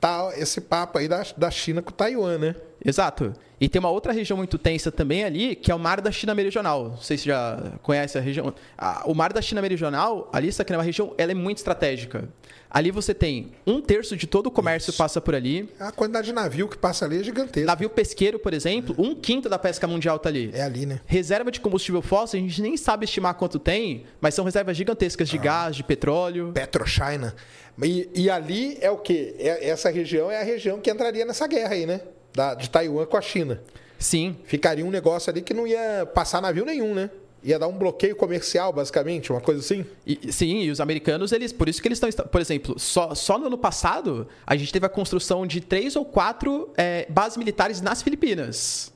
tá 0.00 0.32
esse 0.36 0.60
papo 0.60 0.98
aí 0.98 1.08
da, 1.08 1.24
da 1.36 1.50
China 1.50 1.82
com 1.82 1.90
Taiwan, 1.90 2.38
né? 2.38 2.56
Exato. 2.84 3.34
E 3.60 3.68
tem 3.68 3.80
uma 3.80 3.90
outra 3.90 4.12
região 4.12 4.36
muito 4.36 4.56
tensa 4.56 4.92
também 4.92 5.24
ali, 5.24 5.56
que 5.56 5.70
é 5.70 5.74
o 5.74 5.78
Mar 5.78 6.00
da 6.00 6.12
China 6.12 6.34
Meridional. 6.34 6.90
Não 6.90 6.96
sei 6.98 7.16
se 7.16 7.24
você 7.24 7.30
já 7.30 7.72
conhece 7.82 8.16
a 8.16 8.20
região. 8.20 8.54
Ah, 8.76 9.02
o 9.04 9.14
Mar 9.14 9.32
da 9.32 9.42
China 9.42 9.60
Meridional, 9.60 10.28
ali, 10.32 10.48
isso 10.48 10.62
aqui 10.62 10.72
é 10.72 10.76
uma 10.76 10.82
região, 10.84 11.12
ela 11.18 11.32
é 11.32 11.34
muito 11.34 11.58
estratégica. 11.58 12.28
Ali 12.70 12.90
você 12.90 13.14
tem 13.14 13.52
um 13.66 13.80
terço 13.80 14.14
de 14.16 14.26
todo 14.26 14.48
o 14.48 14.50
comércio 14.50 14.92
passa 14.92 15.20
por 15.20 15.34
ali. 15.34 15.68
A 15.80 15.90
quantidade 15.90 16.26
de 16.26 16.32
navio 16.34 16.68
que 16.68 16.76
passa 16.76 17.06
ali 17.06 17.18
é 17.18 17.24
gigantesca. 17.24 17.66
Navio 17.66 17.88
pesqueiro, 17.88 18.38
por 18.38 18.52
exemplo, 18.52 18.94
um 18.98 19.14
quinto 19.14 19.48
da 19.48 19.58
pesca 19.58 19.86
mundial 19.86 20.18
tá 20.18 20.28
ali. 20.28 20.50
É 20.52 20.62
ali, 20.62 20.84
né? 20.84 21.00
Reserva 21.06 21.50
de 21.50 21.60
combustível 21.60 22.02
fóssil, 22.02 22.38
a 22.38 22.42
gente 22.42 22.60
nem 22.60 22.76
sabe 22.76 23.06
estimar 23.06 23.34
quanto 23.34 23.58
tem, 23.58 24.04
mas 24.20 24.34
são 24.34 24.44
reservas 24.44 24.76
gigantescas 24.76 25.28
de 25.28 25.38
gás, 25.38 25.74
de 25.76 25.82
petróleo. 25.82 26.52
PetroChina. 26.52 27.34
E, 27.82 28.08
e 28.14 28.28
ali 28.30 28.76
é 28.82 28.90
o 28.90 28.98
quê? 28.98 29.34
É- 29.38 29.70
essa 29.70 29.88
região 29.88 30.30
é 30.30 30.40
a 30.40 30.44
região 30.44 30.78
que 30.80 30.90
entraria 30.90 31.24
nessa 31.24 31.46
guerra 31.46 31.72
aí, 31.72 31.86
né? 31.86 32.02
Da, 32.38 32.54
de 32.54 32.70
Taiwan 32.70 33.04
com 33.04 33.16
a 33.16 33.20
China. 33.20 33.60
Sim, 33.98 34.36
Ficaria 34.44 34.86
um 34.86 34.92
negócio 34.92 35.28
ali 35.28 35.42
que 35.42 35.52
não 35.52 35.66
ia 35.66 36.06
passar 36.14 36.40
navio 36.40 36.64
nenhum, 36.64 36.94
né? 36.94 37.10
Ia 37.42 37.58
dar 37.58 37.66
um 37.66 37.76
bloqueio 37.76 38.14
comercial, 38.14 38.72
basicamente, 38.72 39.32
uma 39.32 39.40
coisa 39.40 39.58
assim. 39.58 39.84
E, 40.06 40.32
sim, 40.32 40.60
e 40.60 40.70
os 40.70 40.80
americanos, 40.80 41.32
eles, 41.32 41.52
por 41.52 41.68
isso 41.68 41.82
que 41.82 41.88
eles 41.88 42.00
estão. 42.00 42.24
Por 42.28 42.40
exemplo, 42.40 42.78
só, 42.78 43.12
só 43.12 43.38
no 43.38 43.46
ano 43.48 43.58
passado, 43.58 44.28
a 44.46 44.54
gente 44.54 44.72
teve 44.72 44.86
a 44.86 44.88
construção 44.88 45.44
de 45.48 45.60
três 45.60 45.96
ou 45.96 46.04
quatro 46.04 46.70
é, 46.76 47.06
bases 47.08 47.36
militares 47.36 47.80
nas 47.80 48.02
Filipinas, 48.02 48.92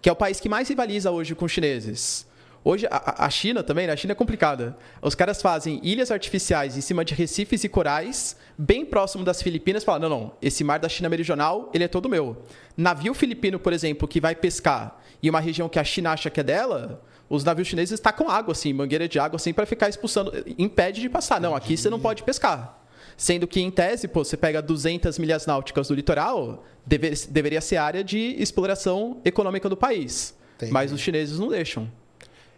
que 0.00 0.08
é 0.08 0.12
o 0.12 0.16
país 0.16 0.38
que 0.38 0.48
mais 0.48 0.68
rivaliza 0.68 1.10
hoje 1.10 1.34
com 1.34 1.46
os 1.46 1.50
chineses. 1.50 2.24
Hoje, 2.66 2.86
a, 2.90 3.26
a 3.26 3.30
China 3.30 3.62
também, 3.62 3.86
né? 3.86 3.92
A 3.92 3.96
China 3.96 4.12
é 4.12 4.14
complicada. 4.14 4.74
Os 5.02 5.14
caras 5.14 5.42
fazem 5.42 5.78
ilhas 5.82 6.10
artificiais 6.10 6.78
em 6.78 6.80
cima 6.80 7.04
de 7.04 7.12
recifes 7.14 7.62
e 7.62 7.68
corais, 7.68 8.36
bem 8.56 8.86
próximo 8.86 9.22
das 9.22 9.42
Filipinas, 9.42 9.84
falam: 9.84 10.08
não, 10.08 10.18
não, 10.18 10.32
esse 10.40 10.64
mar 10.64 10.78
da 10.78 10.88
China 10.88 11.10
meridional, 11.10 11.70
ele 11.74 11.84
é 11.84 11.88
todo 11.88 12.08
meu. 12.08 12.42
Navio 12.76 13.12
filipino, 13.12 13.58
por 13.58 13.72
exemplo, 13.74 14.08
que 14.08 14.18
vai 14.20 14.34
pescar 14.34 14.98
em 15.22 15.28
uma 15.28 15.40
região 15.40 15.68
que 15.68 15.78
a 15.78 15.84
China 15.84 16.12
acha 16.12 16.30
que 16.30 16.40
é 16.40 16.42
dela, 16.42 17.02
os 17.28 17.44
navios 17.44 17.68
chineses 17.68 18.00
tacam 18.00 18.30
água, 18.30 18.52
assim, 18.52 18.72
mangueira 18.72 19.06
de 19.06 19.18
água, 19.18 19.36
assim, 19.36 19.52
para 19.52 19.66
ficar 19.66 19.90
expulsando. 19.90 20.32
Impede 20.58 21.02
de 21.02 21.08
passar. 21.10 21.38
Não, 21.40 21.54
aqui 21.54 21.76
você 21.76 21.90
não 21.90 22.00
pode 22.00 22.22
pescar. 22.22 22.80
Sendo 23.16 23.46
que, 23.46 23.60
em 23.60 23.70
tese, 23.70 24.08
pô, 24.08 24.24
você 24.24 24.36
pega 24.36 24.60
200 24.62 25.18
milhas 25.18 25.46
náuticas 25.46 25.88
do 25.88 25.94
litoral, 25.94 26.64
deve- 26.84 27.12
deveria 27.28 27.60
ser 27.60 27.76
área 27.76 28.02
de 28.02 28.34
exploração 28.38 29.20
econômica 29.24 29.68
do 29.68 29.76
país. 29.76 30.34
Entendi. 30.56 30.72
Mas 30.72 30.92
os 30.92 31.00
chineses 31.00 31.38
não 31.38 31.48
deixam. 31.48 31.88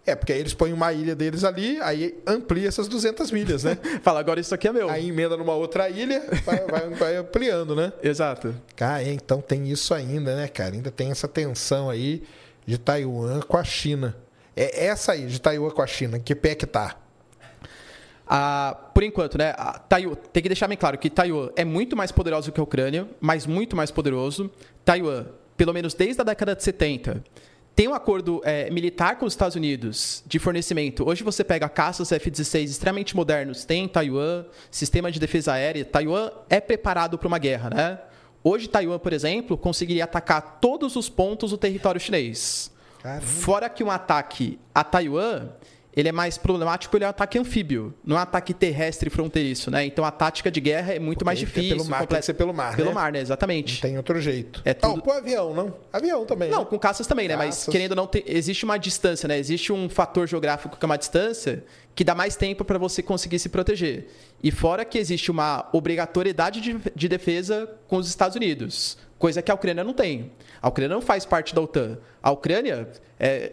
É, 0.06 0.14
porque 0.14 0.32
aí 0.32 0.38
eles 0.38 0.54
põem 0.54 0.72
uma 0.72 0.92
ilha 0.92 1.16
deles 1.16 1.42
ali, 1.42 1.80
aí 1.80 2.16
amplia 2.26 2.68
essas 2.68 2.86
200 2.86 3.30
milhas, 3.32 3.64
né? 3.64 3.76
Fala, 4.02 4.20
agora 4.20 4.38
isso 4.38 4.54
aqui 4.54 4.68
é 4.68 4.72
meu. 4.72 4.88
aí 4.88 5.08
emenda 5.08 5.36
numa 5.36 5.54
outra 5.54 5.90
ilha, 5.90 6.22
vai, 6.44 6.60
vai- 6.66 6.90
vai 6.90 7.16
ampliando, 7.16 7.74
né? 7.74 7.92
Exato. 8.02 8.54
Cara, 8.76 9.02
é, 9.02 9.12
então 9.12 9.40
tem 9.40 9.68
isso 9.68 9.92
ainda, 9.92 10.36
né, 10.36 10.46
cara? 10.46 10.74
Ainda 10.74 10.90
tem 10.92 11.10
essa 11.10 11.26
tensão 11.26 11.90
aí 11.90 12.22
de 12.64 12.78
Taiwan 12.78 13.40
com 13.40 13.56
a 13.56 13.64
China. 13.64 14.16
É 14.54 14.86
essa 14.86 15.12
aí, 15.12 15.26
de 15.26 15.40
Taiwan 15.40 15.70
com 15.70 15.82
a 15.82 15.86
China, 15.86 16.18
que 16.20 16.34
pé 16.34 16.54
que 16.54 16.66
tá? 16.66 16.96
Ah, 18.28 18.76
por 18.92 19.02
enquanto, 19.02 19.38
né? 19.38 19.54
a 19.56 19.78
Taiwan, 19.78 20.14
tem 20.32 20.42
que 20.42 20.48
deixar 20.48 20.66
bem 20.66 20.76
claro 20.76 20.98
que 20.98 21.08
Taiwan 21.08 21.50
é 21.54 21.64
muito 21.64 21.96
mais 21.96 22.10
poderoso 22.10 22.50
que 22.50 22.58
a 22.58 22.62
Ucrânia, 22.62 23.06
mas 23.20 23.46
muito 23.46 23.76
mais 23.76 23.90
poderoso. 23.90 24.50
Taiwan, 24.84 25.26
pelo 25.56 25.72
menos 25.72 25.94
desde 25.94 26.20
a 26.20 26.24
década 26.24 26.54
de 26.56 26.62
70, 26.62 27.22
tem 27.76 27.86
um 27.86 27.94
acordo 27.94 28.40
é, 28.42 28.70
militar 28.70 29.18
com 29.18 29.26
os 29.26 29.34
Estados 29.34 29.54
Unidos 29.54 30.24
de 30.26 30.38
fornecimento. 30.38 31.06
Hoje 31.06 31.22
você 31.22 31.44
pega 31.44 31.68
caças 31.68 32.10
F-16 32.10 32.64
extremamente 32.64 33.14
modernos, 33.14 33.66
tem 33.66 33.84
em 33.84 33.88
Taiwan, 33.88 34.46
sistema 34.70 35.12
de 35.12 35.20
defesa 35.20 35.52
aérea. 35.52 35.84
Taiwan 35.84 36.30
é 36.48 36.58
preparado 36.58 37.18
para 37.18 37.28
uma 37.28 37.38
guerra, 37.38 37.68
né? 37.68 37.98
Hoje, 38.42 38.66
Taiwan, 38.66 38.98
por 38.98 39.12
exemplo, 39.12 39.58
conseguiria 39.58 40.04
atacar 40.04 40.58
todos 40.58 40.96
os 40.96 41.10
pontos 41.10 41.50
do 41.50 41.58
território 41.58 42.00
chinês. 42.00 42.72
Caramba. 43.02 43.26
Fora 43.26 43.68
que 43.68 43.84
um 43.84 43.90
ataque 43.90 44.58
a 44.74 44.82
Taiwan, 44.82 45.48
ele 45.96 46.10
é 46.10 46.12
mais 46.12 46.36
problemático, 46.36 46.94
ele 46.96 47.04
é 47.04 47.06
um 47.06 47.10
ataque 47.10 47.38
anfíbio, 47.38 47.94
não 48.04 48.16
é 48.16 48.18
um 48.18 48.22
ataque 48.22 48.52
terrestre 48.52 49.08
fronteiriço, 49.08 49.70
né? 49.70 49.86
Então 49.86 50.04
a 50.04 50.10
tática 50.10 50.50
de 50.50 50.60
guerra 50.60 50.92
é 50.92 50.98
muito 50.98 51.24
mais 51.24 51.38
Porque 51.38 51.54
ser 51.54 51.60
difícil. 51.62 51.76
Pelo 51.78 51.88
mar, 51.90 52.06
tem 52.06 52.18
que 52.18 52.24
ser 52.24 52.34
pelo 52.34 52.52
mar, 52.52 52.76
Pelo 52.76 52.88
né? 52.90 52.94
mar, 52.94 53.10
né? 53.12 53.18
Não 53.18 53.22
Exatamente. 53.22 53.80
tem 53.80 53.96
outro 53.96 54.20
jeito. 54.20 54.60
É 54.64 54.74
tudo- 54.74 54.96
Não, 54.96 55.00
pro 55.00 55.12
avião, 55.12 55.54
não? 55.54 55.74
Avião 55.90 56.26
também. 56.26 56.50
Não, 56.50 56.60
né? 56.60 56.64
com 56.66 56.78
caças 56.78 57.06
também, 57.06 57.26
né? 57.26 57.34
Mas 57.34 57.56
Caças. 57.56 57.72
querendo 57.72 57.92
ou 57.92 57.96
não, 57.96 58.06
tem- 58.06 58.22
existe 58.26 58.64
uma 58.66 58.76
distância, 58.76 59.26
né? 59.26 59.38
Existe 59.38 59.72
um 59.72 59.88
fator 59.88 60.28
geográfico 60.28 60.76
que 60.76 60.84
é 60.84 60.86
uma 60.86 60.98
distância 60.98 61.64
que 61.94 62.04
dá 62.04 62.14
mais 62.14 62.36
tempo 62.36 62.62
para 62.62 62.78
você 62.78 63.02
conseguir 63.02 63.38
se 63.38 63.48
proteger. 63.48 64.08
E 64.42 64.50
fora 64.50 64.84
que 64.84 64.98
existe 64.98 65.30
uma 65.30 65.66
obrigatoriedade 65.72 66.60
de, 66.60 66.76
de 66.94 67.08
defesa 67.08 67.66
com 67.88 67.96
os 67.96 68.06
Estados 68.06 68.36
Unidos, 68.36 68.98
coisa 69.18 69.40
que 69.40 69.50
a 69.50 69.54
Ucrânia 69.54 69.82
não 69.82 69.94
tem. 69.94 70.30
A 70.60 70.68
Ucrânia 70.68 70.94
não 70.94 71.00
faz 71.00 71.24
parte 71.24 71.54
da 71.54 71.62
OTAN. 71.62 71.96
A 72.22 72.30
Ucrânia, 72.30 72.86
é, 73.18 73.52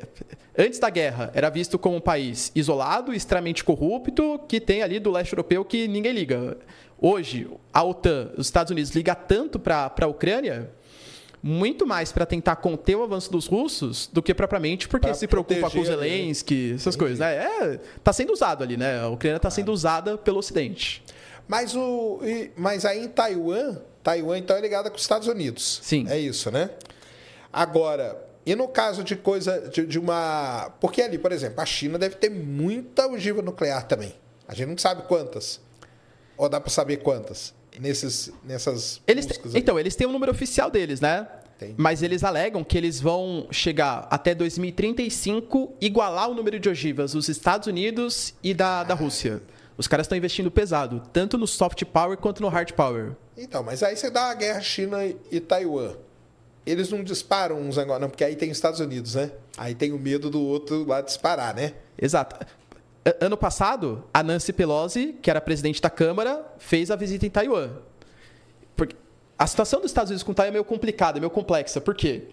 antes 0.58 0.80
da 0.80 0.90
guerra, 0.90 1.32
era 1.34 1.50
visto 1.50 1.80
como 1.80 1.96
um 1.96 2.02
país 2.02 2.52
isolado, 2.56 3.14
extremamente 3.14 3.64
corrupto, 3.64 4.40
que 4.48 4.60
tem 4.60 4.84
ali 4.84 5.00
do 5.00 5.12
leste 5.12 5.34
europeu 5.34 5.64
que 5.64 5.88
ninguém 5.88 6.12
liga. 6.12 6.58
Hoje, 7.00 7.50
a 7.74 7.84
OTAN, 7.84 8.32
os 8.38 8.48
Estados 8.48 8.72
Unidos, 8.72 8.92
liga 8.92 9.16
tanto 9.16 9.60
para 9.60 9.92
a 10.02 10.08
Ucrânia 10.08 10.70
muito 11.42 11.86
mais 11.86 12.10
para 12.10 12.26
tentar 12.26 12.56
conter 12.56 12.96
o 12.96 13.04
avanço 13.04 13.30
dos 13.30 13.48
russos 13.48 14.08
do 14.08 14.24
que 14.24 14.34
propriamente 14.34 14.88
porque 14.88 15.08
Pra 15.08 15.14
se 15.14 15.28
preocupa 15.28 15.70
com 15.70 15.80
ali? 15.80 15.86
Zelensky, 15.86 16.74
essas 16.76 16.96
coisas, 16.96 17.20
né? 17.20 17.36
É, 17.36 17.80
tá 18.02 18.14
sendo 18.14 18.32
usado 18.32 18.64
ali, 18.64 18.78
né? 18.78 19.02
A 19.02 19.10
Ucrânia 19.10 19.38
tá 19.40 19.50
sendo 19.50 19.74
usada 19.74 20.18
pelo 20.18 20.40
Ocidente. 20.40 21.04
Mas, 21.46 21.76
o, 21.76 22.22
mas 22.56 22.86
aí 22.86 23.04
em 23.04 23.10
Taiwan, 23.10 23.76
Taiwan 24.02 24.38
então 24.38 24.56
é 24.56 24.62
ligada 24.62 24.90
com 24.90 24.96
os 24.96 25.02
Estados 25.02 25.28
Unidos. 25.28 25.82
Sim. 25.84 26.06
É 26.08 26.18
isso, 26.18 26.50
né? 26.50 26.70
Agora, 27.52 28.23
e 28.46 28.56
no 28.56 28.68
caso 28.68 29.04
de 29.04 29.16
coisa 29.16 29.70
de, 29.70 29.86
de 29.86 30.00
uma. 30.00 30.74
Porque 30.80 31.02
ali, 31.02 31.18
por 31.18 31.32
exemplo, 31.32 31.62
a 31.62 31.66
China 31.66 31.98
deve 31.98 32.16
ter 32.16 32.30
muita 32.30 33.08
ogiva 33.08 33.42
nuclear 33.42 33.88
também. 33.88 34.14
A 34.48 34.54
gente 34.54 34.70
não 34.70 34.78
sabe 34.78 35.04
quantas. 35.04 35.62
Ou 36.38 36.50
dá 36.50 36.60
para 36.60 36.70
saber 36.70 36.98
quantas? 36.98 37.54
Nesses, 37.80 38.32
nessas 38.44 39.02
Eles 39.08 39.28
então, 39.56 39.80
eles 39.80 39.96
têm 39.96 40.06
um 40.06 40.12
número 40.12 40.32
oficial 40.32 40.70
deles, 40.70 41.02
né? 41.02 41.28
Entendi. 41.56 41.74
Mas 41.78 42.04
eles 42.04 42.24
alegam 42.24 42.64
que 42.64 42.78
eles 42.78 43.00
vão 43.00 43.48
chegar 43.50 44.08
até 44.12 44.36
2035 44.36 45.76
igualar 45.82 46.30
o 46.30 46.36
número 46.36 46.60
de 46.60 46.70
ogivas 46.70 47.14
dos 47.14 47.30
Estados 47.30 47.68
Unidos 47.68 48.36
e 48.44 48.54
da, 48.54 48.84
da 48.84 48.94
Rússia. 48.94 49.42
Os 49.78 49.88
caras 49.88 50.06
estão 50.06 50.18
investindo 50.18 50.52
pesado, 50.52 51.02
tanto 51.12 51.38
no 51.38 51.48
soft 51.48 51.84
power 51.86 52.18
quanto 52.18 52.42
no 52.42 52.48
hard 52.48 52.74
power. 52.74 53.16
Então, 53.36 53.64
mas 53.64 53.82
aí 53.82 53.96
você 53.96 54.10
dá 54.10 54.26
uma 54.26 54.36
guerra 54.36 54.62
China 54.62 54.98
e 55.32 55.40
Taiwan. 55.40 55.96
Eles 56.66 56.90
não 56.90 57.04
disparam 57.04 57.60
uns 57.60 57.78
agora, 57.78 58.00
não, 58.00 58.10
porque 58.10 58.24
aí 58.24 58.36
tem 58.36 58.50
os 58.50 58.58
Estados 58.58 58.80
Unidos, 58.80 59.16
né? 59.16 59.32
Aí 59.58 59.76
tem 59.76 59.92
o 59.92 60.00
medo 60.00 60.30
do 60.30 60.42
outro 60.42 60.86
lá 60.86 61.02
disparar, 61.02 61.54
né? 61.54 61.74
Exato. 62.02 62.46
Ano 63.20 63.36
passado, 63.36 64.06
a 64.14 64.24
Nancy 64.24 64.54
Pelosi, 64.54 65.16
que 65.22 65.30
era 65.30 65.42
presidente 65.42 65.82
da 65.82 65.90
Câmara, 65.90 66.46
fez 66.58 66.90
a 66.90 66.96
visita 66.96 67.26
em 67.26 67.30
Taiwan. 67.30 67.70
Porque 68.78 68.96
a 69.38 69.46
situação 69.46 69.82
dos 69.82 69.92
Estados 69.92 70.10
Unidos 70.10 70.24
com 70.24 70.34
Taiwan 70.34 70.50
é 70.50 70.52
meio 70.54 70.64
complicada, 70.64 71.18
é 71.18 71.20
meio 71.20 71.30
complexa. 71.30 71.82
Por 71.82 71.96
quê? 71.96 72.30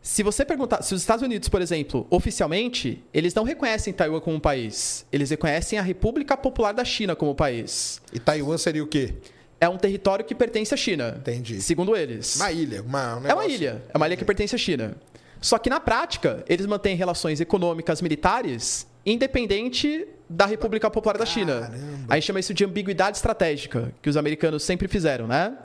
Se 0.00 0.22
você 0.22 0.44
perguntar, 0.44 0.82
se 0.82 0.94
os 0.94 1.00
Estados 1.00 1.24
Unidos, 1.24 1.48
por 1.48 1.60
exemplo, 1.60 2.06
oficialmente, 2.08 3.04
eles 3.12 3.34
não 3.34 3.42
reconhecem 3.42 3.92
Taiwan 3.92 4.20
como 4.20 4.36
um 4.36 4.40
país. 4.40 5.04
Eles 5.10 5.30
reconhecem 5.30 5.76
a 5.80 5.82
República 5.82 6.36
Popular 6.36 6.70
da 6.70 6.84
China 6.84 7.16
como 7.16 7.34
país. 7.34 8.00
E 8.12 8.20
Taiwan 8.20 8.56
seria 8.56 8.84
o 8.84 8.86
quê? 8.86 9.16
É 9.60 9.68
um 9.68 9.76
território 9.76 10.24
que 10.24 10.34
pertence 10.34 10.72
à 10.74 10.76
China. 10.76 11.16
Entendi. 11.18 11.60
Segundo 11.62 11.96
eles. 11.96 12.36
Uma 12.36 12.52
ilha, 12.52 12.82
uma, 12.82 13.16
um 13.16 13.26
É 13.26 13.34
uma 13.34 13.46
ilha. 13.46 13.82
É 13.92 13.96
uma 13.96 14.06
ilha 14.06 14.16
que 14.16 14.24
pertence 14.24 14.54
à 14.54 14.58
China. 14.58 14.96
Só 15.40 15.58
que 15.58 15.70
na 15.70 15.80
prática, 15.80 16.44
eles 16.48 16.66
mantêm 16.66 16.96
relações 16.96 17.40
econômicas 17.40 18.02
militares 18.02 18.86
independente 19.06 20.06
da 20.28 20.44
República 20.44 20.90
Popular 20.90 21.16
da 21.16 21.24
China. 21.24 21.60
Caramba. 21.60 22.06
A 22.08 22.14
gente 22.16 22.26
chama 22.26 22.40
isso 22.40 22.52
de 22.52 22.64
ambiguidade 22.64 23.16
estratégica, 23.16 23.92
que 24.02 24.10
os 24.10 24.16
americanos 24.16 24.64
sempre 24.64 24.88
fizeram, 24.88 25.28
né? 25.28 25.56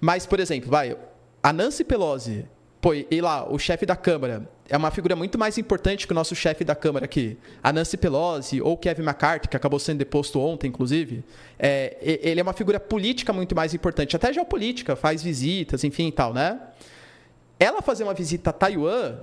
Mas, 0.00 0.24
por 0.24 0.40
exemplo, 0.40 0.70
vai, 0.70 0.96
a 1.42 1.52
Nancy 1.52 1.84
Pelosi, 1.84 2.46
pô, 2.80 2.94
e 2.94 3.20
lá, 3.20 3.46
o 3.48 3.58
chefe 3.58 3.84
da 3.84 3.94
Câmara, 3.94 4.48
é 4.72 4.76
uma 4.78 4.90
figura 4.90 5.14
muito 5.14 5.38
mais 5.38 5.58
importante 5.58 6.06
que 6.06 6.14
o 6.14 6.14
nosso 6.14 6.34
chefe 6.34 6.64
da 6.64 6.74
Câmara 6.74 7.04
aqui. 7.04 7.36
A 7.62 7.70
Nancy 7.74 7.98
Pelosi 7.98 8.58
ou 8.62 8.74
Kevin 8.74 9.02
McCarthy, 9.02 9.46
que 9.46 9.54
acabou 9.54 9.78
sendo 9.78 9.98
deposto 9.98 10.40
ontem, 10.40 10.68
inclusive, 10.68 11.22
é, 11.58 11.98
ele 12.00 12.40
é 12.40 12.42
uma 12.42 12.54
figura 12.54 12.80
política 12.80 13.34
muito 13.34 13.54
mais 13.54 13.74
importante, 13.74 14.16
até 14.16 14.32
geopolítica, 14.32 14.96
faz 14.96 15.22
visitas, 15.22 15.84
enfim 15.84 16.08
e 16.08 16.12
tal, 16.12 16.32
né? 16.32 16.58
Ela 17.60 17.82
fazer 17.82 18.04
uma 18.04 18.14
visita 18.14 18.48
a 18.48 18.52
Taiwan, 18.54 19.18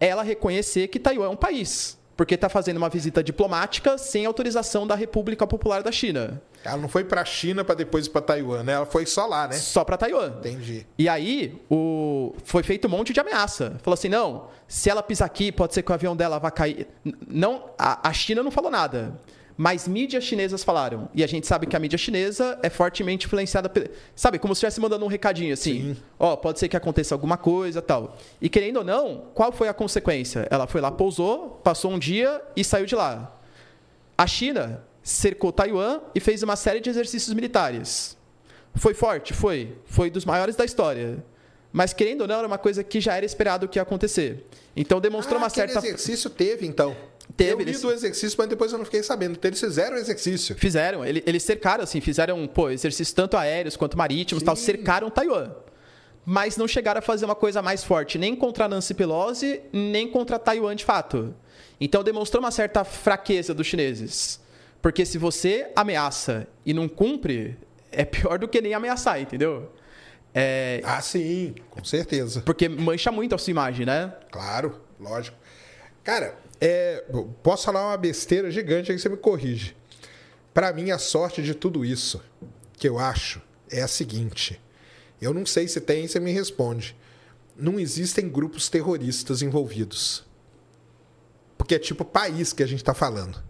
é 0.00 0.08
ela 0.08 0.22
reconhecer 0.22 0.88
que 0.88 0.98
Taiwan 0.98 1.26
é 1.26 1.28
um 1.28 1.36
país. 1.36 1.95
Porque 2.16 2.34
está 2.34 2.48
fazendo 2.48 2.78
uma 2.78 2.88
visita 2.88 3.22
diplomática 3.22 3.98
sem 3.98 4.24
autorização 4.24 4.86
da 4.86 4.94
República 4.94 5.46
Popular 5.46 5.82
da 5.82 5.92
China. 5.92 6.40
Ela 6.64 6.78
não 6.78 6.88
foi 6.88 7.04
pra 7.04 7.24
China 7.24 7.62
pra 7.62 7.74
depois 7.74 8.06
ir 8.06 8.10
pra 8.10 8.22
Taiwan, 8.22 8.62
né? 8.62 8.72
Ela 8.72 8.86
foi 8.86 9.04
só 9.04 9.26
lá, 9.26 9.46
né? 9.46 9.54
Só 9.54 9.84
para 9.84 9.96
Taiwan. 9.96 10.32
Entendi. 10.38 10.86
E 10.98 11.08
aí, 11.08 11.60
o... 11.70 12.34
foi 12.44 12.62
feito 12.62 12.88
um 12.88 12.90
monte 12.90 13.12
de 13.12 13.20
ameaça. 13.20 13.76
Falou 13.82 13.94
assim: 13.94 14.08
não, 14.08 14.48
se 14.66 14.88
ela 14.88 15.02
pisar 15.02 15.26
aqui, 15.26 15.52
pode 15.52 15.74
ser 15.74 15.82
que 15.82 15.90
o 15.90 15.94
avião 15.94 16.16
dela 16.16 16.38
vá 16.38 16.50
cair. 16.50 16.88
Não, 17.28 17.66
a, 17.78 18.08
a 18.08 18.12
China 18.12 18.42
não 18.42 18.50
falou 18.50 18.70
nada. 18.70 19.12
Mas 19.56 19.88
mídias 19.88 20.22
chinesas 20.24 20.62
falaram. 20.62 21.08
E 21.14 21.24
a 21.24 21.26
gente 21.26 21.46
sabe 21.46 21.66
que 21.66 21.74
a 21.74 21.78
mídia 21.78 21.96
chinesa 21.96 22.58
é 22.62 22.68
fortemente 22.68 23.26
influenciada. 23.26 23.68
Por... 23.68 23.88
Sabe, 24.14 24.38
como 24.38 24.54
se 24.54 24.58
estivesse 24.58 24.80
mandando 24.80 25.04
um 25.04 25.08
recadinho 25.08 25.54
assim: 25.54 25.96
ó, 26.18 26.36
pode 26.36 26.58
ser 26.58 26.68
que 26.68 26.76
aconteça 26.76 27.14
alguma 27.14 27.38
coisa 27.38 27.80
tal. 27.80 28.18
E 28.40 28.48
querendo 28.48 28.78
ou 28.78 28.84
não, 28.84 29.24
qual 29.34 29.50
foi 29.52 29.68
a 29.68 29.74
consequência? 29.74 30.46
Ela 30.50 30.66
foi 30.66 30.80
lá, 30.80 30.90
pousou, 30.90 31.60
passou 31.64 31.90
um 31.90 31.98
dia 31.98 32.42
e 32.54 32.62
saiu 32.62 32.84
de 32.84 32.94
lá. 32.94 33.34
A 34.18 34.26
China 34.26 34.82
cercou 35.02 35.52
Taiwan 35.52 36.00
e 36.14 36.20
fez 36.20 36.42
uma 36.42 36.56
série 36.56 36.80
de 36.80 36.90
exercícios 36.90 37.32
militares. 37.32 38.16
Foi 38.74 38.92
forte? 38.92 39.32
Foi. 39.32 39.74
Foi 39.86 40.10
dos 40.10 40.24
maiores 40.24 40.54
da 40.54 40.64
história. 40.64 41.24
Mas, 41.72 41.92
querendo 41.92 42.22
ou 42.22 42.26
não, 42.26 42.38
era 42.38 42.46
uma 42.46 42.58
coisa 42.58 42.82
que 42.82 43.00
já 43.00 43.14
era 43.14 43.26
esperado 43.26 43.68
que 43.68 43.78
ia 43.78 43.82
acontecer. 43.82 44.46
Então, 44.74 45.00
demonstrou 45.00 45.38
ah, 45.38 45.42
uma 45.42 45.50
certa. 45.50 45.78
exercício 45.78 46.30
teve, 46.30 46.66
então. 46.66 46.96
Teve, 47.36 47.52
Eu 47.52 47.56
li 47.58 47.62
eles- 47.64 47.80
do 47.80 47.90
exercício, 47.90 48.36
mas 48.38 48.48
depois 48.48 48.72
eu 48.72 48.78
não 48.78 48.84
fiquei 48.84 49.02
sabendo. 49.02 49.32
Então 49.32 49.48
eles 49.48 49.60
fizeram 49.60 49.96
o 49.96 49.98
exercício. 49.98 50.54
Fizeram. 50.56 51.04
ele- 51.04 51.22
Eles 51.26 51.42
cercaram, 51.42 51.82
assim, 51.84 52.00
fizeram 52.00 52.46
pô, 52.46 52.70
exercícios 52.70 53.12
tanto 53.12 53.36
aéreos 53.36 53.76
quanto 53.76 53.96
marítimos 53.98 54.42
tal, 54.42 54.56
Sim. 54.56 54.64
cercaram 54.64 55.10
Taiwan. 55.10 55.50
Mas 56.24 56.56
não 56.56 56.66
chegaram 56.66 56.98
a 56.98 57.02
fazer 57.02 57.24
uma 57.24 57.34
coisa 57.34 57.62
mais 57.62 57.84
forte, 57.84 58.18
nem 58.18 58.34
contra 58.34 58.64
a 58.64 58.68
Nancy 58.68 58.94
Pelosi, 58.94 59.60
nem 59.72 60.08
contra 60.08 60.38
Taiwan 60.38 60.74
de 60.74 60.84
fato. 60.84 61.34
Então 61.80 62.02
demonstrou 62.02 62.42
uma 62.42 62.50
certa 62.50 62.84
fraqueza 62.84 63.52
dos 63.54 63.66
chineses. 63.66 64.40
Porque 64.82 65.04
se 65.04 65.18
você 65.18 65.70
ameaça 65.76 66.46
e 66.64 66.72
não 66.72 66.88
cumpre, 66.88 67.56
é 67.92 68.04
pior 68.04 68.38
do 68.38 68.48
que 68.48 68.60
nem 68.60 68.72
ameaçar, 68.74 69.20
entendeu? 69.20 69.70
É, 70.34 70.80
Ah, 70.84 71.00
sim, 71.00 71.54
com 71.70 71.82
certeza. 71.84 72.42
porque 72.44 72.68
mancha 72.68 73.10
muito 73.12 73.34
a 73.34 73.38
sua 73.38 73.50
imagem, 73.50 73.86
né? 73.86 74.12
Claro, 74.30 74.80
lógico. 75.00 75.36
Cara, 76.04 76.34
é, 76.60 77.04
posso 77.42 77.64
falar 77.64 77.88
uma 77.88 77.96
besteira 77.96 78.50
gigante 78.50 78.90
aí 78.90 78.98
você 78.98 79.08
me 79.08 79.16
corrige. 79.16 79.76
Pra 80.54 80.72
mim, 80.72 80.90
a 80.90 80.98
sorte 80.98 81.42
de 81.42 81.54
tudo 81.54 81.84
isso, 81.84 82.22
que 82.74 82.88
eu 82.88 82.98
acho, 82.98 83.42
é 83.70 83.82
a 83.82 83.88
seguinte. 83.88 84.60
Eu 85.20 85.34
não 85.34 85.44
sei 85.44 85.68
se 85.68 85.80
tem, 85.80 86.06
você 86.06 86.18
me 86.18 86.32
responde. 86.32 86.96
Não 87.56 87.78
existem 87.78 88.28
grupos 88.28 88.68
terroristas 88.68 89.42
envolvidos. 89.42 90.24
Porque 91.56 91.74
é 91.74 91.78
tipo 91.78 92.04
país 92.04 92.52
que 92.52 92.62
a 92.62 92.66
gente 92.66 92.80
está 92.80 92.94
falando. 92.94 93.42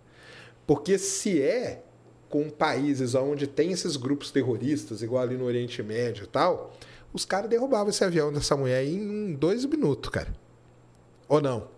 Porque 0.67 0.99
se 0.99 1.41
é 1.41 1.83
com 2.29 2.51
países 2.51 3.15
onde 3.15 3.47
tem 3.47 3.71
esses 3.73 3.97
grupos 3.97 4.31
terroristas, 4.31 5.01
igual 5.01 5.23
ali 5.23 5.37
no 5.37 5.45
Oriente 5.45 5.83
Médio 5.83 6.25
e 6.25 6.27
tal, 6.27 6.77
os 7.13 7.25
caras 7.25 7.49
derrubavam 7.49 7.89
esse 7.89 8.05
avião 8.05 8.33
dessa 8.33 8.57
mulher 8.57 8.85
em 8.85 9.35
dois 9.35 9.65
minutos, 9.65 10.11
cara. 10.11 10.35
Ou 11.29 11.41
não? 11.41 11.76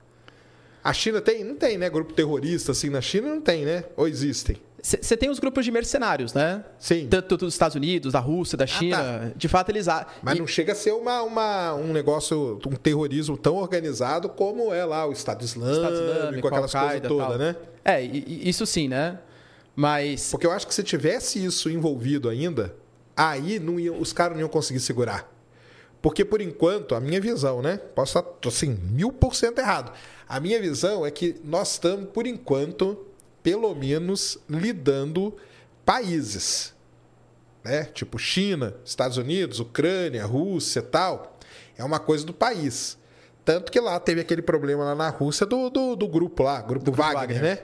A 0.83 0.93
China 0.93 1.21
tem? 1.21 1.45
Não 1.45 1.57
tem, 1.57 1.77
né? 1.79 1.89
Grupo 1.91 2.13
terrorista 2.13 2.73
assim 2.73 2.89
na 2.91 3.01
China 3.01 3.29
não 3.29 3.41
tem, 3.41 3.65
né? 3.65 3.85
Ou 3.97 4.07
existem? 4.09 4.57
Você 4.81 5.17
tem 5.17 5.29
os 5.29 5.41
grupos 5.41 5.65
de 5.65 5.73
mercenários, 5.73 6.33
né? 6.33 6.65
Sim. 6.79 7.09
Tanto 7.11 7.37
dos 7.37 7.53
Estados 7.53 7.75
Unidos, 7.75 8.13
da 8.13 8.21
Rússia, 8.21 8.57
da 8.57 8.67
China. 8.67 9.33
De 9.37 9.49
fato, 9.49 9.71
eles. 9.71 9.89
a- 9.89 10.07
Mas 10.23 10.37
e- 10.37 10.39
não 10.39 10.47
chega 10.47 10.73
a 10.73 10.75
ser 10.75 10.93
uma, 10.93 11.21
uma- 11.23 11.75
um 11.75 11.93
negócio, 11.93 12.61
um 12.65 12.77
terrorismo 12.77 13.37
tão 13.37 13.57
organizado 13.57 14.29
como 14.29 14.73
é 14.73 14.85
lá 14.85 15.05
o 15.05 15.11
Estado 15.13 15.45
Islâmico, 15.45 15.77
Estado 15.83 15.95
Islâmico, 15.95 16.47
aquelas 16.49 16.73
coisas 16.73 17.03
todas, 17.09 17.39
né? 17.39 17.57
É, 17.85 18.01
isso 18.03 18.65
sim, 18.67 18.87
né? 18.89 19.19
Mas. 19.75 20.31
Porque 20.31 20.47
eu 20.47 20.53
acho 20.53 20.67
que 20.67 20.75
se 20.75 20.83
tivesse 20.85 21.45
isso 21.45 21.69
envolvido 21.69 22.29
ainda, 22.29 22.75
aí 23.17 23.59
não 23.59 23.81
iam- 23.81 24.01
os 24.01 24.13
caras 24.13 24.35
não 24.35 24.41
iam 24.41 24.49
conseguir 24.49 24.81
segurar. 24.81 25.29
Porque, 26.01 26.25
por 26.25 26.41
enquanto, 26.41 26.95
a 26.95 27.01
minha 27.01 27.21
visão, 27.21 27.61
né? 27.61 27.79
Posso 27.95 28.19
estar, 28.19 28.49
assim, 28.49 28.79
mil 28.91 29.13
por 29.13 29.35
cento 29.35 29.59
errado. 29.59 29.93
A 30.29 30.39
minha 30.39 30.61
visão 30.61 31.05
é 31.05 31.11
que 31.11 31.37
nós 31.43 31.73
estamos, 31.73 32.11
por 32.11 32.27
enquanto, 32.27 33.07
pelo 33.43 33.75
menos, 33.75 34.39
lidando 34.49 35.37
países. 35.85 36.75
Né? 37.65 37.85
Tipo 37.85 38.19
China, 38.19 38.75
Estados 38.85 39.17
Unidos, 39.17 39.59
Ucrânia, 39.59 40.25
Rússia 40.25 40.83
tal. 40.83 41.39
É 41.77 41.83
uma 41.83 41.99
coisa 41.99 42.25
do 42.25 42.33
país. 42.33 42.97
Tanto 43.45 43.73
que 43.73 43.81
lá 43.81 43.99
teve 43.99 44.21
aquele 44.21 44.43
problema 44.43 44.85
lá 44.85 44.95
na 44.95 45.09
Rússia 45.09 45.47
do, 45.47 45.71
do, 45.71 45.97
do 45.97 46.07
grupo 46.07 46.43
lá, 46.43 46.61
grupo, 46.61 46.93
Wagner, 46.93 47.19
Wagner. 47.19 47.43
né? 47.43 47.59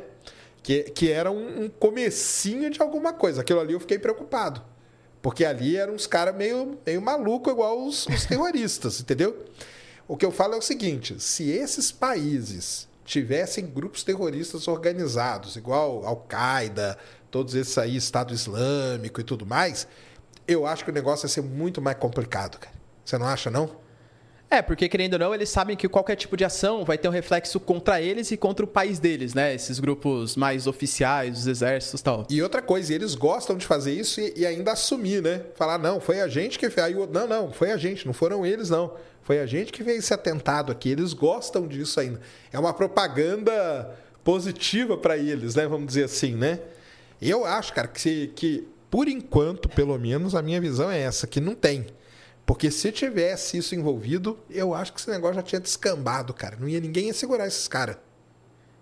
Que, 0.63 0.85
que 0.85 1.13
era 1.13 1.31
um, 1.31 1.65
um 1.65 1.69
comecinho 1.69 2.71
de 2.71 2.81
alguma 2.81 3.13
coisa. 3.13 3.43
Aquilo 3.43 3.61
ali 3.61 3.75
eu 3.75 3.81
fiquei 3.81 3.99
preocupado. 3.99 4.63
Porque 5.25 5.43
ali 5.43 5.75
eram 5.75 5.95
uns 5.95 6.07
caras 6.07 6.37
meio, 6.37 6.79
meio 6.85 7.01
maluco, 7.01 7.51
igual 7.51 7.83
os, 7.83 8.07
os 8.09 8.27
terroristas, 8.29 9.01
entendeu? 9.01 9.47
O 10.07 10.19
que 10.19 10.27
eu 10.27 10.31
falo 10.31 10.53
é 10.53 10.59
o 10.59 10.61
seguinte: 10.61 11.19
se 11.19 11.49
esses 11.51 11.91
países 11.91 12.87
tivessem 13.07 13.65
grupos 13.65 14.05
terroristas 14.05 14.69
organizados, 14.69 15.57
igual 15.57 16.05
Al-Qaeda, 16.05 16.99
todos 17.31 17.55
esses 17.55 17.79
aí, 17.79 17.97
Estado 17.97 18.35
Islâmico 18.35 19.19
e 19.19 19.25
tudo 19.25 19.47
mais, 19.47 19.89
eu 20.47 20.67
acho 20.67 20.85
que 20.85 20.91
o 20.91 20.95
negócio 20.95 21.25
ia 21.25 21.31
ser 21.31 21.43
muito 21.43 21.81
mais 21.81 21.97
complicado, 21.97 22.59
cara. 22.59 22.75
Você 23.03 23.17
não 23.17 23.27
acha, 23.27 23.51
não? 23.51 23.71
É, 24.55 24.63
porque 24.63 24.89
querendo 24.89 25.15
ou 25.15 25.19
não, 25.19 25.35
eles 25.35 25.49
sabem 25.49 25.77
que 25.77 25.89
qualquer 25.89 26.15
tipo 26.15 26.37
de 26.37 26.45
ação 26.45 26.85
vai 26.85 26.97
ter 26.97 27.09
um 27.09 27.11
reflexo 27.11 27.59
contra 27.59 28.01
eles 28.01 28.31
e 28.31 28.37
contra 28.37 28.65
o 28.65 28.69
país 28.69 29.01
deles, 29.01 29.35
né? 29.35 29.53
Esses 29.53 29.81
grupos 29.81 30.37
mais 30.37 30.69
oficiais, 30.69 31.41
os 31.41 31.47
exércitos 31.49 32.01
e 32.01 32.05
tal. 32.05 32.25
E 32.31 32.41
outra 32.41 32.63
coisa, 32.63 32.95
eles 32.95 33.17
gostam 33.17 33.57
de 33.57 33.67
fazer 33.67 33.93
isso 33.93 34.21
e, 34.21 34.33
e 34.37 34.47
ainda 34.47 34.71
assumir, 34.71 35.21
né? 35.21 35.43
Falar, 35.57 35.77
não, 35.79 35.99
foi 35.99 36.21
a 36.21 36.29
gente 36.29 36.57
que 36.57 36.71
fez. 36.71 36.87
Aí 36.87 36.95
o 36.95 37.05
não, 37.05 37.27
não, 37.27 37.51
foi 37.51 37.73
a 37.73 37.77
gente, 37.77 38.07
não 38.07 38.13
foram 38.13 38.47
eles, 38.47 38.71
não. 38.71 38.93
Foi 39.25 39.41
a 39.41 39.47
gente 39.47 39.73
que 39.73 39.83
fez 39.83 40.05
esse 40.05 40.15
atentado 40.15 40.71
aqui. 40.71 40.89
Eles 40.89 41.13
gostam 41.15 41.67
disso 41.67 41.99
ainda. 41.99 42.21
É 42.53 42.59
uma 42.59 42.73
propaganda 42.73 43.91
positiva 44.23 44.97
para 44.97 45.17
eles, 45.17 45.57
né? 45.57 45.67
Vamos 45.67 45.89
dizer 45.89 46.05
assim, 46.05 46.37
né? 46.37 46.61
Eu 47.21 47.45
acho, 47.45 47.73
cara, 47.73 47.89
que, 47.89 48.29
que 48.37 48.69
por 48.89 49.09
enquanto, 49.09 49.69
pelo 49.69 49.99
menos, 49.99 50.33
a 50.33 50.43
minha 50.43 50.61
visão 50.61 50.89
é 50.89 51.01
essa, 51.01 51.27
que 51.27 51.41
não 51.41 51.57
tem. 51.57 51.87
Porque 52.47 52.71
se 52.71 52.93
tivesse 52.93 53.57
isso 53.57 53.75
envolvido, 53.75 54.39
eu 54.51 54.75
acho 54.75 54.93
que 54.93 55.01
esse 55.01 55.11
negócio 55.11 55.37
já 55.37 55.43
tinha 55.43 55.61
descambado, 55.61 56.35
cara. 56.35 56.57
Não 56.61 56.69
ia 56.69 56.79
ninguém 56.81 57.07
ia 57.07 57.15
segurar 57.15 57.47
esses 57.47 57.67
caras. 57.67 57.97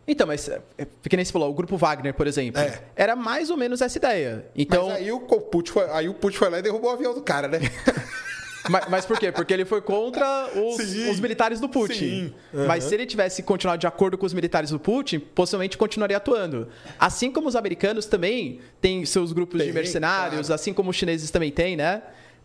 Então, 0.07 0.27
mas, 0.27 0.49
é, 0.49 0.61
é, 0.77 0.87
que 1.09 1.15
nem 1.17 1.25
você 1.25 1.31
falou, 1.31 1.49
o 1.49 1.55
grupo 1.55 1.77
Wagner, 1.77 2.13
por 2.13 2.27
exemplo, 2.27 2.61
É. 2.61 2.83
era 2.97 3.15
mais 3.15 3.51
ou 3.51 3.57
menos 3.57 3.81
essa 3.81 3.97
ideia. 3.97 4.47
Então, 4.57 4.89
Mas 4.89 4.97
aí 4.97 5.13
o 5.13 5.21
Putin 5.21 5.71
foi, 5.73 5.91
aí 5.91 6.09
o 6.09 6.15
Putin 6.15 6.39
foi 6.39 6.51
lá 6.51 6.59
e 6.59 6.63
derrubou 6.63 6.91
o 6.91 6.93
avião 6.93 7.15
do 7.15 7.23
cara, 7.23 7.47
né? 7.47 7.61
mas, 8.69 8.89
mas 8.89 9.07
por 9.07 9.17
quê? 9.17 9.31
Porque 9.31 9.53
ele 9.55 9.65
foi 9.65 9.81
contra 9.81 10.49
os, 10.57 10.81
os 11.09 11.21
militares 11.21 11.61
do 11.61 11.69
Putin. 11.69 12.35
Aham. 12.53 12.67
Mas 12.67 12.83
se 12.83 12.95
ele 12.95 13.07
tivesse 13.07 13.45
continuado 13.45 13.79
de 13.79 13.87
acordo 13.87 14.19
com 14.19 14.27
os 14.27 14.35
militares 14.35 14.71
do 14.71 14.81
Putin, 14.81 15.21
possivelmente 15.21 15.79
continuaria 15.79 16.17
atuando. 16.17 16.69
Assim 16.99 17.31
como 17.31 17.47
os 17.49 17.55
americanos 17.55 18.05
também 18.05 18.59
têm 18.81 19.05
seus 19.07 19.33
grupos 19.33 19.61
de 19.61 19.67
Tem, 19.67 19.73
mercenários, 19.73 20.49
claro. 20.49 20.55
assim 20.61 20.75
como 20.75 20.91
os 20.91 20.97
chineses 20.97 21.31
também 21.31 21.53
têm, 21.53 21.77
né? 21.77 22.03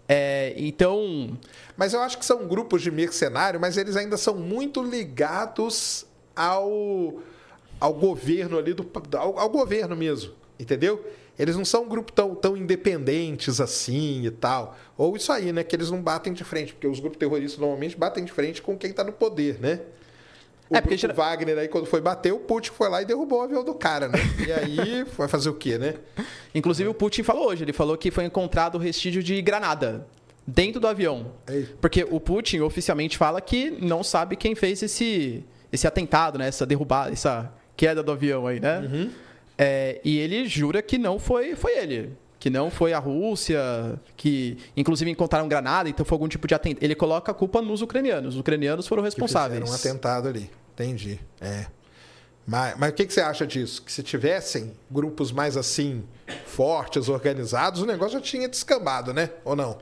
É, 0.08 0.54
então, 0.56 1.38
Mas 1.76 1.94
eu 1.94 2.00
acho 2.02 2.18
que 2.18 2.26
são 2.26 2.48
grupos 2.48 2.82
de 2.82 2.90
mercenário, 2.90 3.60
mas 3.60 3.78
eles 3.78 3.96
ainda 3.96 4.18
são 4.18 4.36
muito 4.36 4.82
ligados 4.82 6.06
ao, 6.36 7.20
ao 7.80 7.94
governo 7.94 8.58
ali, 8.58 8.74
do, 8.74 8.90
ao, 9.18 9.38
ao 9.38 9.50
governo 9.50 9.96
mesmo, 9.96 10.34
entendeu? 10.60 11.06
Eles 11.38 11.56
não 11.56 11.66
são 11.66 11.84
um 11.84 11.88
grupo 11.88 12.12
tão, 12.12 12.34
tão 12.34 12.58
independentes 12.58 13.62
assim 13.62 14.26
e 14.26 14.32
tal. 14.32 14.76
Ou 14.98 15.16
isso 15.16 15.32
aí, 15.32 15.54
né? 15.54 15.64
Que 15.64 15.76
eles 15.76 15.92
não 15.92 16.02
batem 16.02 16.34
de 16.34 16.44
frente, 16.44 16.74
porque 16.74 16.88
os 16.88 17.00
grupos 17.00 17.20
terroristas 17.20 17.60
normalmente 17.60 17.96
batem 17.96 18.26
de 18.26 18.32
frente 18.32 18.62
com 18.62 18.76
quem 18.76 18.90
está 18.90 19.04
no 19.04 19.12
poder, 19.12 19.60
né? 19.60 19.82
O 20.70 20.76
É, 20.76 20.82
porque 20.82 20.98
gera- 20.98 21.14
Wagner 21.14 21.58
aí, 21.58 21.68
quando 21.68 21.86
foi 21.86 22.02
bater, 22.02 22.34
o 22.34 22.40
Putin 22.40 22.72
foi 22.72 22.90
lá 22.90 23.02
e 23.02 23.06
derrubou 23.06 23.40
o 23.40 23.42
avião 23.44 23.64
do 23.64 23.74
cara, 23.74 24.08
né? 24.08 24.18
E 24.46 24.52
aí 24.52 25.04
vai 25.18 25.28
fazer 25.28 25.50
o 25.50 25.54
quê, 25.54 25.78
né? 25.78 25.96
inclusive 26.54 26.90
o 26.90 26.94
Putin 26.94 27.24
falou 27.24 27.48
hoje, 27.50 27.64
ele 27.64 27.74
falou 27.74 27.98
que 27.98 28.12
foi 28.12 28.26
encontrado 28.26 28.78
restígio 28.78 29.22
de 29.24 29.42
granada 29.42 30.06
dentro 30.46 30.80
do 30.82 30.88
avião. 30.88 31.32
Ei. 31.48 31.68
Porque 31.80 32.06
o 32.10 32.20
Putin 32.20 32.60
oficialmente 32.62 33.18
fala 33.18 33.40
que 33.40 33.72
não 33.82 34.04
sabe 34.04 34.36
quem 34.36 34.56
fez 34.56 34.82
esse, 34.84 35.44
esse 35.72 35.86
atentado, 35.88 36.38
né? 36.38 36.48
Essa 36.48 36.66
derrubada, 36.66 37.12
essa 37.12 37.52
queda 37.76 38.02
do 38.04 38.12
avião 38.12 38.48
aí, 38.48 38.60
né? 38.60 38.80
Uhum. 38.80 39.10
É, 39.58 40.00
e 40.04 40.18
ele 40.20 40.48
jura 40.48 40.82
que 40.82 40.98
não 40.98 41.18
foi, 41.20 41.56
foi 41.56 41.78
ele. 41.78 42.12
Que 42.40 42.50
não 42.52 42.70
foi 42.70 42.94
a 42.94 43.00
Rússia, 43.00 43.60
que 44.16 44.58
inclusive 44.76 45.10
encontraram 45.10 45.48
granada, 45.48 45.90
então 45.90 46.06
foi 46.06 46.16
algum 46.16 46.28
tipo 46.28 46.48
de 46.48 46.54
atentado. 46.54 46.84
Ele 46.84 46.94
coloca 46.94 47.32
a 47.32 47.36
culpa 47.36 47.62
nos 47.62 47.82
ucranianos. 47.82 48.36
Os 48.36 48.40
ucranianos 48.42 48.88
foram 48.88 49.02
Que 49.02 49.08
responsáveis. 49.08 49.60
fizeram 49.62 49.74
um 49.76 49.76
atentado 49.80 50.28
ali. 50.28 50.50
Entendi. 50.74 51.20
É. 51.42 51.66
Mas, 52.46 52.78
mas 52.78 52.92
o 52.92 52.94
que, 52.94 53.06
que 53.06 53.14
você 53.14 53.22
acha 53.22 53.46
disso? 53.46 53.82
Que 53.82 53.92
se 53.92 54.04
tivessem 54.04 54.72
grupos 54.90 55.32
mais 55.32 55.58
assim, 55.58 56.04
fortes, 56.46 57.10
organizados, 57.10 57.82
o 57.82 57.86
negócio 57.86 58.14
já 58.14 58.22
tinha 58.22 58.48
descambado, 58.48 59.12
né? 59.14 59.32
Ou 59.44 59.56
não? 59.56 59.80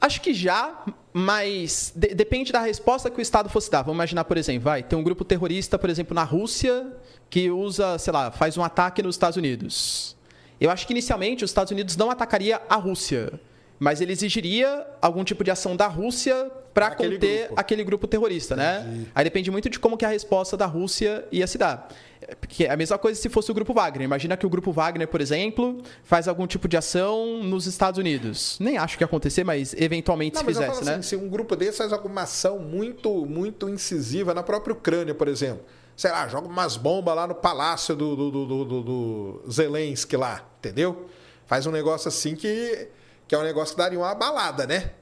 Acho 0.00 0.20
que 0.22 0.32
já, 0.32 0.82
mas 1.12 1.92
de- 1.94 2.14
depende 2.14 2.50
da 2.52 2.60
resposta 2.62 3.10
que 3.10 3.18
o 3.18 3.20
Estado 3.20 3.50
fosse 3.50 3.70
dar. 3.70 3.82
Vamos 3.82 3.96
imaginar, 3.96 4.24
por 4.24 4.38
exemplo, 4.38 4.62
vai, 4.62 4.82
tem 4.82 4.98
um 4.98 5.02
grupo 5.02 5.24
terrorista, 5.24 5.78
por 5.78 5.90
exemplo, 5.90 6.14
na 6.14 6.24
Rússia, 6.24 6.90
que 7.28 7.50
usa, 7.50 7.98
sei 7.98 8.12
lá, 8.12 8.30
faz 8.30 8.56
um 8.56 8.64
ataque 8.64 9.02
nos 9.02 9.16
Estados 9.16 9.36
Unidos. 9.36 10.16
Eu 10.60 10.70
acho 10.70 10.86
que 10.86 10.92
inicialmente 10.92 11.44
os 11.44 11.50
Estados 11.50 11.70
Unidos 11.70 11.96
não 11.96 12.10
atacaria 12.10 12.60
a 12.68 12.76
Rússia, 12.76 13.32
mas 13.78 14.00
ele 14.00 14.12
exigiria 14.12 14.86
algum 15.00 15.24
tipo 15.24 15.42
de 15.42 15.50
ação 15.50 15.74
da 15.74 15.86
Rússia 15.86 16.50
para 16.74 16.90
conter 16.94 17.46
grupo. 17.46 17.54
aquele 17.60 17.82
grupo 17.82 18.06
terrorista, 18.06 18.54
né? 18.54 18.84
Entendi. 18.86 19.06
Aí 19.14 19.24
depende 19.24 19.50
muito 19.50 19.68
de 19.68 19.78
como 19.78 19.96
que 19.96 20.04
a 20.04 20.08
resposta 20.08 20.56
da 20.56 20.66
Rússia 20.66 21.24
ia 21.32 21.46
se 21.46 21.58
dar. 21.58 21.88
É, 22.22 22.34
Porque 22.34 22.64
é 22.64 22.70
a 22.70 22.76
mesma 22.76 22.96
coisa 22.98 23.20
se 23.20 23.28
fosse 23.28 23.50
o 23.50 23.54
grupo 23.54 23.72
Wagner. 23.72 24.04
Imagina 24.04 24.36
que 24.36 24.46
o 24.46 24.50
grupo 24.50 24.70
Wagner, 24.70 25.08
por 25.08 25.20
exemplo, 25.20 25.78
faz 26.04 26.28
algum 26.28 26.46
tipo 26.46 26.68
de 26.68 26.76
ação 26.76 27.42
nos 27.42 27.66
Estados 27.66 27.98
Unidos. 27.98 28.56
Nem 28.60 28.76
acho 28.78 28.96
que 28.96 29.02
ia 29.02 29.06
acontecer, 29.06 29.42
mas 29.42 29.74
eventualmente 29.76 30.34
Não, 30.34 30.40
se 30.42 30.46
mas 30.46 30.56
eu 30.56 30.62
fizesse, 30.62 30.78
falo 30.78 30.90
né? 30.90 30.98
assim, 30.98 31.08
se 31.08 31.16
um 31.16 31.28
grupo 31.28 31.56
desse 31.56 31.78
faz 31.78 31.92
alguma 31.92 32.22
ação 32.22 32.58
muito, 32.60 33.26
muito 33.26 33.68
incisiva 33.68 34.32
na 34.34 34.42
própria 34.42 34.72
Ucrânia, 34.74 35.14
por 35.14 35.26
exemplo. 35.26 35.64
Sei 36.00 36.10
lá, 36.10 36.26
joga 36.28 36.48
umas 36.48 36.78
bombas 36.78 37.14
lá 37.14 37.26
no 37.26 37.34
palácio 37.34 37.94
do, 37.94 38.16
do, 38.16 38.30
do, 38.30 38.46
do, 38.64 38.82
do- 38.82 39.42
Zelensky 39.52 40.16
lá, 40.16 40.42
entendeu? 40.58 41.10
Faz 41.44 41.66
um 41.66 41.70
negócio 41.70 42.08
assim 42.08 42.34
que, 42.34 42.88
que 43.28 43.34
é 43.34 43.38
um 43.38 43.42
negócio 43.42 43.74
que 43.74 43.82
daria 43.82 43.98
uma 43.98 44.14
balada, 44.14 44.66
né? 44.66 44.92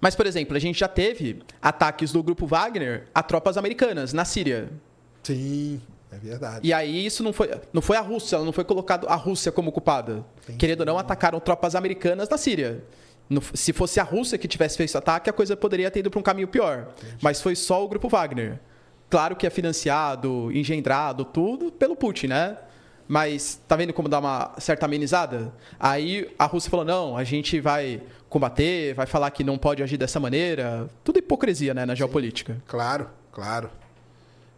Mas, 0.00 0.14
por 0.14 0.24
exemplo, 0.24 0.56
a 0.56 0.58
gente 0.58 0.78
já 0.80 0.88
teve 0.88 1.42
ataques 1.60 2.10
do 2.10 2.22
grupo 2.22 2.46
Wagner 2.46 3.06
a 3.14 3.22
tropas 3.22 3.58
americanas 3.58 4.14
na 4.14 4.24
Síria. 4.24 4.70
Sim, 5.22 5.78
é 6.10 6.16
verdade. 6.16 6.66
E 6.66 6.72
aí 6.72 7.04
isso 7.04 7.22
não 7.22 7.34
foi, 7.34 7.50
não 7.70 7.82
foi 7.82 7.98
a 7.98 8.00
Rússia, 8.00 8.36
ela 8.36 8.46
não 8.46 8.54
foi 8.54 8.64
colocado 8.64 9.06
a 9.10 9.14
Rússia 9.14 9.52
como 9.52 9.70
culpada. 9.70 10.24
Querendo 10.58 10.80
ou 10.80 10.86
não, 10.86 10.98
atacaram 10.98 11.38
tropas 11.38 11.74
americanas 11.74 12.30
na 12.30 12.38
Síria. 12.38 12.82
No- 13.28 13.42
se 13.52 13.74
fosse 13.74 14.00
a 14.00 14.04
Rússia 14.04 14.38
que 14.38 14.48
tivesse 14.48 14.78
feito 14.78 14.88
esse 14.88 14.96
ataque, 14.96 15.28
a 15.28 15.34
coisa 15.34 15.54
poderia 15.54 15.90
ter 15.90 16.00
ido 16.00 16.10
para 16.10 16.18
um 16.18 16.22
caminho 16.22 16.48
pior. 16.48 16.94
Mas 17.20 17.42
foi 17.42 17.54
só 17.54 17.84
o 17.84 17.88
grupo 17.88 18.08
Wagner. 18.08 18.58
Claro 19.08 19.36
que 19.36 19.46
é 19.46 19.50
financiado, 19.50 20.50
engendrado, 20.52 21.24
tudo 21.24 21.70
pelo 21.70 21.94
Putin, 21.96 22.26
né? 22.28 22.58
Mas 23.08 23.60
tá 23.68 23.76
vendo 23.76 23.92
como 23.92 24.08
dá 24.08 24.18
uma 24.18 24.52
certa 24.58 24.84
amenizada? 24.86 25.52
Aí 25.78 26.28
a 26.38 26.44
Rússia 26.46 26.68
falou: 26.70 26.84
não, 26.84 27.16
a 27.16 27.22
gente 27.22 27.60
vai 27.60 28.02
combater, 28.28 28.94
vai 28.94 29.06
falar 29.06 29.30
que 29.30 29.44
não 29.44 29.56
pode 29.56 29.80
agir 29.82 29.96
dessa 29.96 30.18
maneira. 30.18 30.88
Tudo 31.04 31.18
hipocrisia, 31.20 31.72
né, 31.72 31.86
na 31.86 31.94
geopolítica. 31.94 32.60
Claro, 32.66 33.08
claro. 33.30 33.70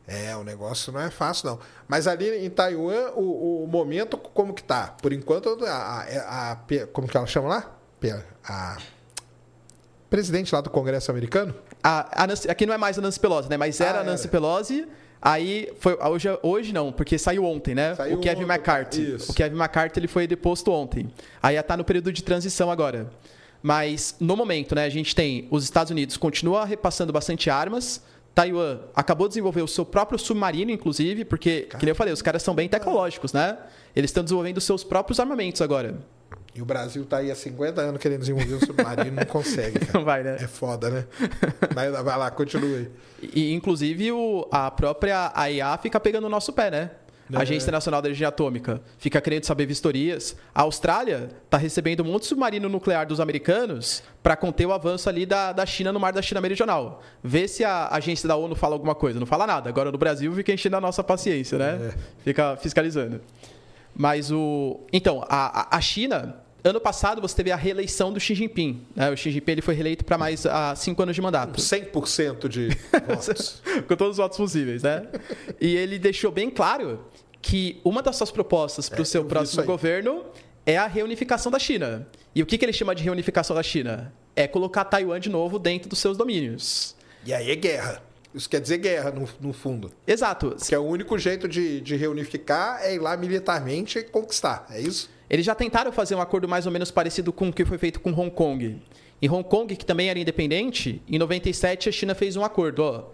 É, 0.06 0.34
o 0.34 0.42
negócio 0.42 0.90
não 0.90 1.00
é 1.00 1.10
fácil, 1.10 1.50
não. 1.50 1.58
Mas 1.86 2.06
ali 2.06 2.42
em 2.46 2.48
Taiwan, 2.48 3.10
o, 3.14 3.64
o 3.64 3.66
momento 3.66 4.16
como 4.16 4.54
que 4.54 4.62
tá? 4.62 4.96
Por 5.02 5.12
enquanto, 5.12 5.62
a, 5.66 5.70
a- 5.70 6.52
a- 6.52 6.58
como 6.94 7.06
que 7.06 7.14
ela 7.18 7.26
chama 7.26 7.48
lá? 7.48 7.70
Pe- 8.00 8.18
A 8.42 8.78
presidente 10.08 10.54
lá 10.54 10.62
do 10.62 10.70
Congresso 10.70 11.10
americano? 11.10 11.54
A, 11.82 12.24
a 12.24 12.26
Nancy- 12.26 12.50
aqui 12.50 12.66
não 12.66 12.74
é 12.74 12.78
mais 12.78 12.98
a 12.98 13.02
Nancy 13.02 13.20
Pelosi, 13.20 13.48
né? 13.48 13.56
Mas 13.56 13.80
era 13.80 13.98
Ah, 13.98 14.00
a 14.00 14.04
Nancy 14.04 14.24
era. 14.24 14.30
Pelosi. 14.32 14.86
Aí 15.20 15.72
foi 15.80 15.96
hoje, 16.00 16.28
hoje 16.42 16.72
não, 16.72 16.92
porque 16.92 17.18
saiu 17.18 17.44
ontem, 17.44 17.74
né? 17.74 17.94
Saiu 17.96 18.16
o 18.16 18.20
Kevin 18.20 18.44
ontem, 18.44 18.52
McCarthy. 18.54 19.14
isso. 19.16 19.32
O 19.32 19.34
Kevin 19.34 19.56
McCarthy 19.56 19.98
ele 19.98 20.06
foi 20.08 20.26
deposto 20.26 20.70
ontem. 20.70 21.10
Aí 21.42 21.56
já 21.56 21.62
tá 21.62 21.76
no 21.76 21.84
período 21.84 22.12
de 22.12 22.22
transição 22.22 22.70
agora. 22.70 23.10
Mas 23.60 24.14
no 24.20 24.36
momento, 24.36 24.74
né, 24.76 24.84
a 24.84 24.88
gente 24.88 25.14
tem 25.16 25.48
os 25.50 25.64
Estados 25.64 25.90
Unidos 25.90 26.16
continua 26.16 26.64
repassando 26.64 27.12
bastante 27.12 27.50
armas. 27.50 28.00
Taiwan 28.32 28.78
acabou 28.94 29.26
de 29.26 29.32
desenvolver 29.32 29.62
o 29.62 29.66
seu 29.66 29.84
próprio 29.84 30.16
submarino, 30.16 30.70
inclusive, 30.70 31.24
porque, 31.24 31.62
que 31.62 31.84
nem 31.84 31.88
eu 31.90 31.96
falei, 31.96 32.12
os 32.14 32.22
caras 32.22 32.40
são 32.40 32.54
bem 32.54 32.68
tecnológicos, 32.68 33.32
né? 33.32 33.58
Eles 33.96 34.10
estão 34.10 34.22
desenvolvendo 34.22 34.58
os 34.58 34.64
seus 34.64 34.84
próprios 34.84 35.18
armamentos 35.18 35.60
agora. 35.60 35.98
E 36.54 36.62
o 36.62 36.64
Brasil 36.64 37.04
tá 37.04 37.18
aí 37.18 37.30
há 37.30 37.34
50 37.36 37.80
anos 37.80 38.00
querendo 38.00 38.20
desenvolver 38.20 38.54
um 38.54 38.60
submarino, 38.60 39.16
não 39.16 39.24
consegue, 39.26 39.78
cara. 39.78 39.92
Não 39.94 40.04
vai, 40.04 40.22
né? 40.24 40.36
É 40.40 40.46
foda, 40.48 40.90
né? 40.90 41.04
Vai, 41.72 41.88
lá, 41.90 42.02
vai 42.02 42.18
lá, 42.18 42.30
continue. 42.30 42.90
E, 43.22 43.52
inclusive, 43.52 44.10
o- 44.10 44.48
a 44.50 44.70
própria 44.70 45.30
AIA 45.34 45.76
fica 45.78 46.00
pegando 46.00 46.26
o 46.26 46.30
nosso 46.30 46.52
pé, 46.52 46.70
né? 46.70 46.90
A 47.32 47.40
É. 47.40 47.42
Agência 47.42 47.64
Internacional 47.66 48.00
da 48.00 48.08
Energia 48.08 48.28
Atômica 48.28 48.80
fica 48.96 49.20
querendo 49.20 49.44
saber 49.44 49.66
vistorias. 49.66 50.34
A 50.54 50.62
Austrália 50.62 51.28
está 51.44 51.58
recebendo 51.58 52.00
um 52.02 52.06
monte 52.06 52.22
de 52.22 52.28
submarino 52.28 52.70
nuclear 52.70 53.06
dos 53.06 53.20
americanos 53.20 54.02
para 54.22 54.34
conter 54.34 54.64
o 54.66 54.72
avanço 54.72 55.10
ali 55.10 55.26
da, 55.26 55.52
da 55.52 55.66
China 55.66 55.92
no 55.92 56.00
mar 56.00 56.10
da 56.12 56.22
China 56.22 56.40
Meridional. 56.40 57.02
Vê 57.22 57.46
se 57.46 57.62
a 57.64 57.88
agência 57.92 58.26
da 58.26 58.34
ONU 58.34 58.54
fala 58.56 58.74
alguma 58.74 58.94
coisa. 58.94 59.20
Não 59.20 59.26
fala 59.26 59.46
nada. 59.46 59.68
Agora 59.68 59.92
no 59.92 59.98
Brasil 59.98 60.32
fica 60.32 60.50
enchendo 60.54 60.76
a 60.76 60.80
nossa 60.80 61.04
paciência, 61.04 61.58
né? 61.58 61.92
É. 61.92 61.94
Fica 62.24 62.56
fiscalizando. 62.56 63.20
Mas 63.98 64.30
o. 64.30 64.80
Então, 64.92 65.22
a, 65.28 65.76
a- 65.76 65.80
China. 65.82 66.36
Ano 66.64 66.80
passado 66.80 67.20
você 67.22 67.36
teve 67.36 67.52
a 67.52 67.56
reeleição 67.56 68.12
do 68.12 68.18
Xi 68.18 68.34
Jinping. 68.34 68.82
né? 68.94 69.10
O 69.10 69.16
Xi 69.16 69.30
Jinping 69.30 69.52
ele 69.52 69.62
foi 69.62 69.74
reeleito 69.74 70.04
para 70.04 70.18
mais 70.18 70.44
ah, 70.44 70.74
cinco 70.76 71.00
anos 71.02 71.14
de 71.14 71.22
mandato. 71.22 71.60
100% 71.60 72.48
de 72.48 72.68
votos. 73.06 73.62
com 73.86 73.94
todos 73.96 74.12
os 74.12 74.16
votos 74.18 74.36
possíveis, 74.36 74.82
né? 74.82 75.06
E 75.60 75.76
ele 75.76 75.98
deixou 76.00 76.32
bem 76.32 76.50
claro 76.50 77.04
que 77.40 77.80
uma 77.84 78.02
das 78.02 78.16
suas 78.16 78.30
propostas 78.32 78.88
para 78.88 79.00
o 79.00 79.04
seu 79.04 79.20
É, 79.20 79.22
eu 79.22 79.24
vi 79.24 79.30
próximo 79.30 79.62
governo 79.64 80.24
é 80.66 80.76
a 80.76 80.86
reunificação 80.88 81.50
da 81.50 81.58
China. 81.60 82.06
E 82.34 82.42
o 82.42 82.46
que, 82.46 82.58
que 82.58 82.64
ele 82.64 82.72
chama 82.72 82.92
de 82.94 83.04
reunificação 83.04 83.54
da 83.54 83.62
China? 83.62 84.12
É 84.34 84.46
colocar 84.48 84.84
Taiwan 84.84 85.20
de 85.20 85.30
novo 85.30 85.58
dentro 85.60 85.88
dos 85.88 86.00
seus 86.00 86.16
domínios. 86.18 86.94
E 87.24 87.32
aí 87.32 87.50
é 87.50 87.56
guerra. 87.56 88.02
Isso 88.38 88.48
quer 88.48 88.60
dizer 88.60 88.78
guerra, 88.78 89.10
no, 89.10 89.28
no 89.40 89.52
fundo. 89.52 89.90
Exato. 90.06 90.56
Que 90.64 90.72
é 90.72 90.78
o 90.78 90.84
único 90.84 91.18
jeito 91.18 91.48
de, 91.48 91.80
de 91.80 91.96
reunificar 91.96 92.80
é 92.82 92.94
ir 92.94 93.00
lá 93.00 93.16
militarmente 93.16 93.98
e 93.98 94.04
conquistar. 94.04 94.64
É 94.70 94.80
isso? 94.80 95.10
Eles 95.28 95.44
já 95.44 95.56
tentaram 95.56 95.90
fazer 95.90 96.14
um 96.14 96.20
acordo 96.20 96.48
mais 96.48 96.64
ou 96.64 96.70
menos 96.70 96.90
parecido 96.92 97.32
com 97.32 97.48
o 97.48 97.52
que 97.52 97.64
foi 97.64 97.78
feito 97.78 97.98
com 97.98 98.10
Hong 98.10 98.30
Kong. 98.30 98.80
Em 99.20 99.28
Hong 99.28 99.42
Kong, 99.42 99.74
que 99.74 99.84
também 99.84 100.08
era 100.08 100.18
independente, 100.20 101.02
em 101.08 101.18
97 101.18 101.88
a 101.88 101.92
China 101.92 102.14
fez 102.14 102.36
um 102.36 102.44
acordo. 102.44 102.84
Ó, 102.84 103.04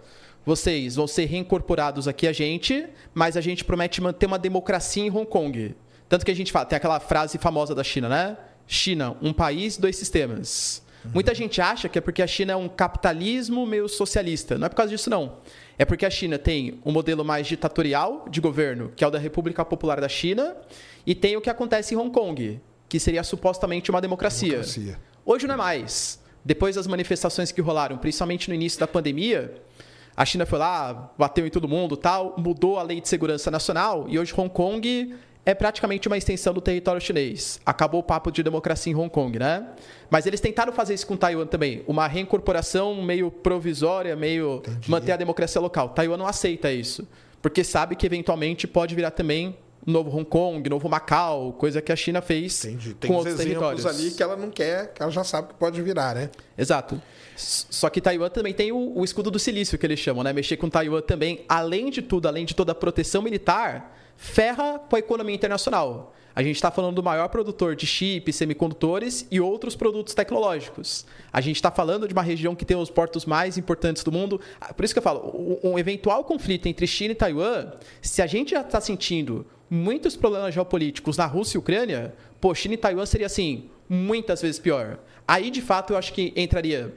vocês 0.45 0.95
vão 0.95 1.07
ser 1.07 1.25
reincorporados 1.25 2.07
aqui 2.07 2.27
a 2.27 2.31
gente, 2.31 2.85
mas 3.11 3.35
a 3.35 3.41
gente 3.41 3.65
promete 3.65 3.99
manter 4.01 4.27
uma 4.27 4.37
democracia 4.37 5.03
em 5.03 5.09
Hong 5.09 5.25
Kong. 5.25 5.75
Tanto 6.07 6.23
que 6.23 6.31
a 6.31 6.35
gente 6.35 6.51
fala, 6.51 6.65
tem 6.65 6.77
aquela 6.77 6.99
frase 6.99 7.39
famosa 7.39 7.73
da 7.73 7.83
China, 7.83 8.07
né? 8.07 8.37
China, 8.67 9.17
um 9.23 9.33
país, 9.33 9.75
dois 9.75 9.95
sistemas. 9.95 10.84
Muita 11.13 11.33
gente 11.33 11.61
acha 11.61 11.87
que 11.87 11.97
é 11.97 12.01
porque 12.01 12.21
a 12.21 12.27
China 12.27 12.53
é 12.53 12.55
um 12.55 12.67
capitalismo 12.67 13.65
meio 13.65 13.87
socialista. 13.87 14.57
Não 14.57 14.65
é 14.65 14.69
por 14.69 14.75
causa 14.75 14.91
disso, 14.91 15.09
não. 15.09 15.37
É 15.77 15.85
porque 15.85 16.05
a 16.05 16.09
China 16.09 16.37
tem 16.37 16.79
um 16.85 16.91
modelo 16.91 17.23
mais 17.23 17.47
ditatorial 17.47 18.25
de 18.29 18.39
governo, 18.41 18.91
que 18.95 19.03
é 19.03 19.07
o 19.07 19.11
da 19.11 19.19
República 19.19 19.63
Popular 19.63 19.99
da 19.99 20.09
China, 20.09 20.55
e 21.05 21.13
tem 21.13 21.35
o 21.35 21.41
que 21.41 21.49
acontece 21.49 21.93
em 21.93 21.97
Hong 21.97 22.11
Kong, 22.11 22.59
que 22.87 22.99
seria 22.99 23.23
supostamente 23.23 23.89
uma 23.89 24.01
democracia. 24.01 24.49
Democracia. 24.49 24.99
Hoje 25.25 25.47
não 25.47 25.55
é 25.55 25.57
mais. 25.57 26.19
Depois 26.43 26.75
das 26.75 26.85
manifestações 26.85 27.51
que 27.51 27.59
rolaram, 27.61 27.97
principalmente 27.97 28.47
no 28.49 28.55
início 28.55 28.79
da 28.79 28.87
pandemia, 28.87 29.55
a 30.15 30.23
China 30.23 30.45
foi 30.45 30.59
lá, 30.59 31.11
bateu 31.17 31.45
em 31.45 31.49
todo 31.49 31.67
mundo, 31.67 31.97
tal, 31.97 32.35
mudou 32.37 32.77
a 32.79 32.83
lei 32.83 33.01
de 33.01 33.09
segurança 33.09 33.51
nacional 33.51 34.05
e 34.07 34.17
hoje 34.17 34.33
Hong 34.37 34.49
Kong 34.49 35.15
é 35.45 35.53
praticamente 35.53 36.07
uma 36.07 36.17
extensão 36.17 36.53
do 36.53 36.59
território 36.59 36.99
chinês. 36.99 37.59
Acabou 37.65 38.01
o 38.01 38.03
papo 38.03 38.31
de 38.31 38.41
democracia 38.41 38.91
em 38.91 38.95
Hong 38.95 39.09
Kong, 39.09 39.37
né? 39.37 39.67
Mas 40.09 40.25
eles 40.25 40.41
tentaram 40.41 40.73
fazer 40.73 40.95
isso 40.95 41.05
com 41.05 41.15
Taiwan 41.15 41.45
também, 41.45 41.83
uma 41.87 42.07
reincorporação 42.07 43.01
meio 43.03 43.29
provisória, 43.29 44.15
meio 44.15 44.57
Entendi. 44.57 44.89
manter 44.89 45.11
a 45.11 45.17
democracia 45.17 45.61
local. 45.61 45.89
Taiwan 45.89 46.17
não 46.17 46.27
aceita 46.27 46.71
isso, 46.71 47.07
porque 47.41 47.63
sabe 47.63 47.95
que 47.95 48.05
eventualmente 48.05 48.67
pode 48.67 48.95
virar 48.95 49.11
também 49.11 49.55
novo 49.85 50.09
Hong 50.09 50.25
Kong, 50.25 50.67
novo 50.67 50.89
Macau, 50.89 51.53
coisa 51.53 51.79
que 51.79 51.91
a 51.91 51.95
China 51.95 52.21
fez 52.21 52.67
com 53.05 53.13
outros 53.13 53.35
territórios. 53.35 53.85
ali 53.85 54.09
que 54.09 54.23
ela 54.23 54.35
não 54.35 54.49
quer, 54.49 54.93
que 54.93 55.01
ela 55.01 55.11
já 55.11 55.23
sabe 55.23 55.49
que 55.49 55.53
pode 55.53 55.79
virar, 55.81 56.15
né? 56.15 56.31
Exato. 56.57 56.99
Só 57.35 57.89
que 57.89 58.01
Taiwan 58.01 58.29
também 58.29 58.53
tem 58.53 58.71
o, 58.71 58.97
o 58.97 59.03
escudo 59.03 59.29
do 59.29 59.37
silício, 59.37 59.77
que 59.77 59.85
eles 59.85 59.99
chamam, 59.99 60.23
né? 60.23 60.33
Mexer 60.33 60.57
com 60.57 60.69
Taiwan 60.69 61.01
também, 61.01 61.45
além 61.47 61.91
de 61.91 62.01
tudo, 62.01 62.27
além 62.27 62.45
de 62.45 62.55
toda 62.55 62.71
a 62.71 62.75
proteção 62.75 63.21
militar, 63.21 63.95
ferra 64.17 64.79
com 64.79 64.95
a 64.95 64.99
economia 64.99 65.35
internacional. 65.35 66.13
A 66.35 66.43
gente 66.43 66.57
está 66.57 66.69
falando 66.69 66.95
do 66.95 67.03
maior 67.03 67.29
produtor 67.29 67.77
de 67.77 67.87
chips, 67.87 68.35
semicondutores 68.35 69.25
e 69.31 69.39
outros 69.39 69.73
produtos 69.73 70.13
tecnológicos. 70.13 71.05
A 71.31 71.39
gente 71.39 71.55
está 71.55 71.71
falando 71.71 72.09
de 72.09 72.13
uma 72.13 72.21
região 72.21 72.53
que 72.53 72.65
tem 72.65 72.75
os 72.75 72.89
portos 72.89 73.25
mais 73.25 73.57
importantes 73.57 74.03
do 74.03 74.11
mundo. 74.11 74.41
Ah, 74.59 74.73
Por 74.73 74.83
isso 74.83 74.93
que 74.93 74.99
eu 74.99 75.03
falo, 75.03 75.59
um 75.63 75.79
eventual 75.79 76.25
conflito 76.25 76.67
entre 76.67 76.85
China 76.85 77.13
e 77.13 77.15
Taiwan, 77.15 77.71
se 78.01 78.21
a 78.21 78.27
gente 78.27 78.51
já 78.51 78.59
está 78.59 78.81
sentindo 78.81 79.45
muitos 79.69 80.17
problemas 80.17 80.53
geopolíticos 80.53 81.15
na 81.15 81.25
Rússia 81.25 81.57
e 81.57 81.59
Ucrânia, 81.59 82.13
pô, 82.41 82.53
China 82.53 82.73
e 82.73 82.77
Taiwan 82.77 83.05
seria 83.05 83.27
assim, 83.27 83.69
muitas 83.87 84.41
vezes 84.41 84.59
pior. 84.59 84.99
Aí, 85.25 85.49
de 85.49 85.61
fato, 85.61 85.93
eu 85.93 85.97
acho 85.97 86.11
que 86.11 86.33
entraria 86.35 86.93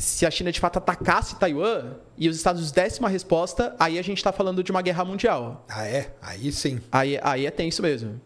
se 0.00 0.24
a 0.24 0.30
China 0.30 0.50
de 0.50 0.58
fato 0.58 0.78
atacasse 0.78 1.36
Taiwan 1.38 1.92
e 2.16 2.28
os 2.28 2.36
Estados 2.36 2.60
Unidos 2.60 2.72
dessem 2.72 3.00
uma 3.00 3.08
resposta, 3.08 3.74
aí 3.78 3.98
a 3.98 4.02
gente 4.02 4.18
está 4.18 4.32
falando 4.32 4.62
de 4.62 4.70
uma 4.70 4.80
guerra 4.82 5.04
mundial. 5.04 5.64
Ah, 5.68 5.86
é? 5.86 6.12
Aí 6.22 6.50
sim. 6.52 6.80
Aí, 6.90 7.18
aí 7.22 7.44
é 7.46 7.50
tenso 7.50 7.82
mesmo. 7.82 8.20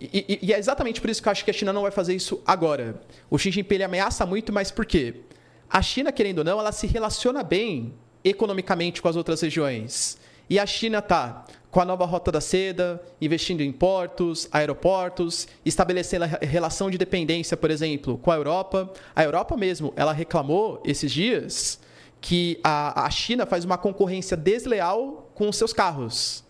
E, 0.00 0.24
e- 0.28 0.46
e 0.46 0.52
é 0.52 0.58
exatamente 0.58 1.00
por 1.00 1.10
isso 1.10 1.20
que 1.22 1.28
eu 1.28 1.32
acho 1.32 1.44
que 1.44 1.50
a 1.50 1.54
China 1.54 1.72
não 1.72 1.82
vai 1.82 1.90
fazer 1.90 2.14
isso 2.14 2.40
agora. 2.46 3.00
O 3.28 3.36
Xi 3.36 3.50
Jinping 3.50 3.82
ameaça 3.82 4.24
muito, 4.24 4.52
mas 4.52 4.70
por 4.70 4.86
quê? 4.86 5.22
A 5.68 5.82
China, 5.82 6.10
querendo 6.12 6.38
ou 6.38 6.44
não, 6.44 6.58
ela 6.58 6.72
se 6.72 6.86
relaciona 6.86 7.42
bem 7.42 7.92
economicamente 8.24 9.02
com 9.02 9.08
as 9.08 9.16
outras 9.16 9.40
regiões. 9.40 10.16
E 10.48 10.58
a 10.58 10.64
China 10.66 10.98
está 11.00 11.44
com 11.78 11.82
a 11.82 11.84
nova 11.84 12.04
Rota 12.04 12.32
da 12.32 12.40
Seda, 12.40 13.00
investindo 13.20 13.60
em 13.60 13.70
portos, 13.70 14.48
aeroportos, 14.50 15.46
estabelecendo 15.64 16.24
a 16.24 16.26
re- 16.26 16.38
relação 16.44 16.90
de 16.90 16.98
dependência, 16.98 17.56
por 17.56 17.70
exemplo, 17.70 18.18
com 18.18 18.32
a 18.32 18.34
Europa. 18.34 18.92
A 19.14 19.22
Europa 19.22 19.56
mesmo, 19.56 19.92
ela 19.94 20.12
reclamou 20.12 20.82
esses 20.84 21.12
dias 21.12 21.78
que 22.20 22.58
a, 22.64 23.04
a 23.06 23.10
China 23.10 23.46
faz 23.46 23.64
uma 23.64 23.78
concorrência 23.78 24.36
desleal 24.36 25.30
com 25.36 25.48
os 25.48 25.54
seus 25.54 25.72
carros. 25.72 26.42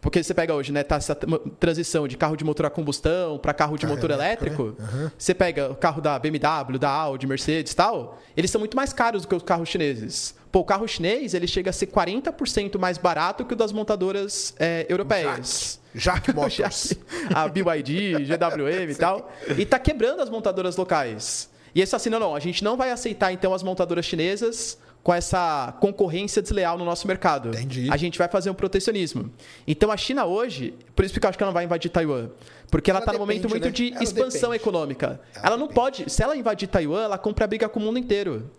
Porque 0.00 0.22
você 0.22 0.32
pega 0.32 0.54
hoje, 0.54 0.70
né, 0.70 0.84
tá 0.84 0.94
essa 0.94 1.12
tra- 1.12 1.40
transição 1.58 2.06
de 2.06 2.16
carro 2.16 2.36
de 2.36 2.44
motor 2.44 2.64
a 2.66 2.70
combustão 2.70 3.36
para 3.36 3.52
carro 3.52 3.74
de 3.76 3.82
Carro 3.82 3.96
motor 3.96 4.12
elétrico, 4.12 4.62
elétrico. 4.62 4.80
né? 4.96 5.00
Aham. 5.02 5.12
Você 5.18 5.34
pega 5.34 5.72
o 5.72 5.74
carro 5.74 6.00
da 6.00 6.16
BMW, 6.20 6.78
da 6.78 6.88
Audi, 6.88 7.26
Mercedes 7.26 7.72
e 7.72 7.74
tal, 7.76 8.20
eles 8.36 8.48
são 8.48 8.60
muito 8.60 8.76
mais 8.76 8.92
caros 8.92 9.22
do 9.22 9.28
que 9.28 9.34
os 9.34 9.42
carros 9.42 9.68
chineses. 9.68 10.36
Pô, 10.50 10.60
o 10.60 10.64
carro 10.64 10.86
chinês, 10.88 11.34
ele 11.34 11.46
chega 11.46 11.70
a 11.70 11.72
ser 11.72 11.86
40% 11.88 12.78
mais 12.78 12.96
barato 12.96 13.44
que 13.44 13.52
o 13.52 13.56
das 13.56 13.70
montadoras 13.72 14.54
é, 14.58 14.86
europeias. 14.88 15.78
Jack 15.94 16.30
Já 16.30 16.32
Motors. 16.34 16.94
a 17.34 17.48
BYD, 17.48 18.24
GWM 18.24 18.90
e 18.90 18.94
tal. 18.96 19.30
E 19.56 19.66
tá 19.66 19.78
quebrando 19.78 20.20
as 20.20 20.30
montadoras 20.30 20.76
locais. 20.76 21.50
E 21.74 21.80
eles 21.80 21.92
assim, 21.92 22.08
não, 22.08 22.18
não, 22.18 22.34
a 22.34 22.40
gente 22.40 22.64
não 22.64 22.76
vai 22.76 22.90
aceitar 22.90 23.32
então 23.32 23.52
as 23.52 23.62
montadoras 23.62 24.04
chinesas 24.04 24.78
com 25.02 25.14
essa 25.14 25.74
concorrência 25.80 26.42
desleal 26.42 26.76
no 26.76 26.84
nosso 26.84 27.06
mercado. 27.06 27.50
Entendi. 27.50 27.88
A 27.90 27.96
gente 27.96 28.18
vai 28.18 28.28
fazer 28.28 28.50
um 28.50 28.54
protecionismo. 28.54 29.30
Então 29.66 29.90
a 29.90 29.96
China 29.96 30.24
hoje, 30.24 30.74
por 30.94 31.04
isso 31.04 31.18
que 31.18 31.24
eu 31.24 31.28
acho 31.28 31.38
que 31.38 31.42
ela 31.44 31.50
não 31.50 31.54
vai 31.54 31.64
invadir 31.64 31.90
Taiwan, 31.90 32.28
porque 32.70 32.90
ela 32.90 33.00
está 33.00 33.12
no 33.12 33.18
momento 33.18 33.48
muito 33.48 33.64
né? 33.66 33.70
de 33.70 33.92
Ela 33.92 34.02
expansão 34.02 34.50
depende. 34.50 34.56
econômica. 34.56 35.20
Ela 35.34 35.46
Ela, 35.46 35.56
não 35.56 35.66
depende. 35.68 35.74
pode, 35.80 36.10
se 36.10 36.22
ela 36.22 36.36
invadir 36.36 36.68
Taiwan, 36.68 37.02
ela 37.04 37.18
compra 37.18 37.46
briga 37.46 37.68
com 37.68 37.80
o 37.80 37.82
mundo 37.82 37.98
inteiro. 37.98 38.50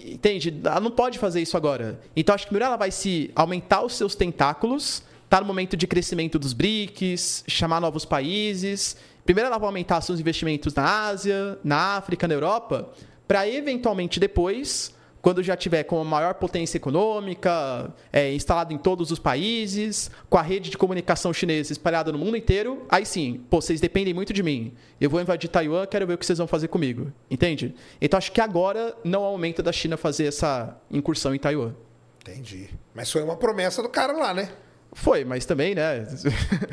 Entende? 0.00 0.60
Ela 0.64 0.80
não 0.80 0.90
pode 0.90 1.18
fazer 1.18 1.40
isso 1.40 1.56
agora. 1.56 2.00
Então 2.14 2.34
acho 2.34 2.44
que 2.44 2.48
primeiro 2.48 2.66
ela 2.66 2.76
vai 2.76 2.90
se 2.90 3.30
aumentar 3.34 3.82
os 3.82 3.94
seus 3.94 4.14
tentáculos, 4.14 5.02
tá 5.28 5.40
no 5.40 5.46
momento 5.46 5.76
de 5.76 5.86
crescimento 5.86 6.38
dos 6.38 6.52
BRICS, 6.52 7.44
chamar 7.46 7.80
novos 7.80 8.04
países. 8.04 8.96
Primeiro 9.24 9.48
ela 9.48 9.58
vai 9.58 9.66
aumentar 9.66 10.00
seus 10.00 10.20
investimentos 10.20 10.74
na 10.74 11.06
Ásia, 11.06 11.58
na 11.62 11.96
África, 11.96 12.26
na 12.26 12.34
Europa, 12.34 12.90
para 13.26 13.48
eventualmente 13.48 14.20
depois, 14.20 14.94
quando 15.26 15.42
já 15.42 15.56
tiver 15.56 15.82
com 15.82 16.00
a 16.00 16.04
maior 16.04 16.34
potência 16.34 16.76
econômica, 16.76 17.92
é, 18.12 18.32
instalado 18.32 18.72
em 18.72 18.78
todos 18.78 19.10
os 19.10 19.18
países, 19.18 20.08
com 20.30 20.38
a 20.38 20.42
rede 20.42 20.70
de 20.70 20.78
comunicação 20.78 21.32
chinesa 21.32 21.72
espalhada 21.72 22.12
no 22.12 22.18
mundo 22.18 22.36
inteiro, 22.36 22.86
aí 22.88 23.04
sim, 23.04 23.40
pô, 23.50 23.60
vocês 23.60 23.80
dependem 23.80 24.14
muito 24.14 24.32
de 24.32 24.40
mim. 24.40 24.72
Eu 25.00 25.10
vou 25.10 25.20
invadir 25.20 25.48
Taiwan, 25.48 25.84
quero 25.86 26.06
ver 26.06 26.14
o 26.14 26.18
que 26.18 26.24
vocês 26.24 26.38
vão 26.38 26.46
fazer 26.46 26.68
comigo. 26.68 27.10
Entende? 27.28 27.74
Então 28.00 28.16
acho 28.16 28.30
que 28.30 28.40
agora 28.40 28.94
não 29.02 29.24
é 29.24 29.28
o 29.28 29.32
momento 29.32 29.64
da 29.64 29.72
China 29.72 29.96
fazer 29.96 30.26
essa 30.26 30.80
incursão 30.88 31.34
em 31.34 31.40
Taiwan. 31.40 31.72
Entendi. 32.20 32.70
Mas 32.94 33.10
foi 33.10 33.24
uma 33.24 33.34
promessa 33.36 33.82
do 33.82 33.88
cara 33.88 34.12
lá, 34.12 34.32
né? 34.32 34.48
Foi, 34.92 35.24
mas 35.24 35.44
também, 35.44 35.74
né? 35.74 36.06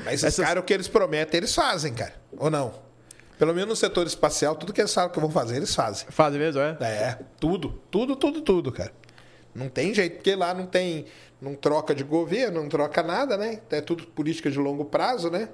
Mas 0.06 0.14
esses 0.14 0.24
Essas- 0.26 0.46
caras, 0.46 0.62
o 0.62 0.64
que 0.64 0.76
eles 0.76 0.88
prometem, 0.88 1.40
eles 1.40 1.56
fazem, 1.56 1.92
cara. 1.96 2.14
Ou 2.38 2.52
não? 2.52 2.72
Pelo 3.44 3.54
menos 3.54 3.68
no 3.72 3.76
setor 3.76 4.08
espacial, 4.08 4.56
tudo 4.56 4.72
que 4.72 4.80
eles 4.80 4.90
sabem 4.90 5.12
que 5.12 5.20
vão 5.20 5.30
fazer, 5.30 5.58
eles 5.58 5.76
fazem. 5.76 6.08
Fazem 6.10 6.40
mesmo, 6.40 6.62
é? 6.62 6.78
É, 6.80 7.20
tudo, 7.42 7.78
tudo, 7.92 8.16
tudo, 8.16 8.40
tudo, 8.40 8.72
cara. 8.72 8.94
Não 9.54 9.68
tem 9.68 9.94
jeito, 9.94 10.16
porque 10.16 10.34
lá 10.34 10.54
não 10.54 10.66
tem, 10.66 11.08
não 11.42 11.54
troca 11.54 11.94
de 11.94 12.06
governo, 12.06 12.62
não 12.62 12.70
troca 12.70 13.04
nada, 13.04 13.36
né? 13.36 13.60
É 13.70 13.82
tudo 13.82 14.06
política 14.08 14.50
de 14.50 14.58
longo 14.58 14.86
prazo, 14.86 15.30
né? 15.30 15.50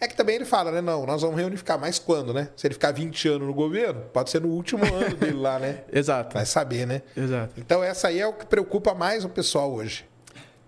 É 0.00 0.08
que 0.08 0.16
também 0.16 0.34
ele 0.34 0.44
fala, 0.44 0.72
né? 0.72 0.80
Não, 0.80 1.06
nós 1.06 1.22
vamos 1.22 1.38
reunificar 1.38 1.78
mais 1.78 2.00
quando, 2.00 2.34
né? 2.34 2.48
Se 2.56 2.66
ele 2.66 2.74
ficar 2.74 2.90
20 2.90 3.28
anos 3.28 3.46
no 3.46 3.54
governo, 3.54 4.00
pode 4.12 4.28
ser 4.28 4.40
no 4.40 4.48
último 4.48 4.82
ano 4.92 5.16
dele 5.16 5.38
lá, 5.38 5.56
né? 5.60 5.84
Exato. 5.92 6.34
Vai 6.34 6.44
saber, 6.44 6.84
né? 6.84 7.00
Exato. 7.16 7.54
Então 7.56 7.80
essa 7.80 8.08
aí 8.08 8.18
é 8.18 8.26
o 8.26 8.32
que 8.32 8.44
preocupa 8.44 8.92
mais 8.92 9.24
o 9.24 9.28
pessoal 9.28 9.72
hoje. 9.72 10.04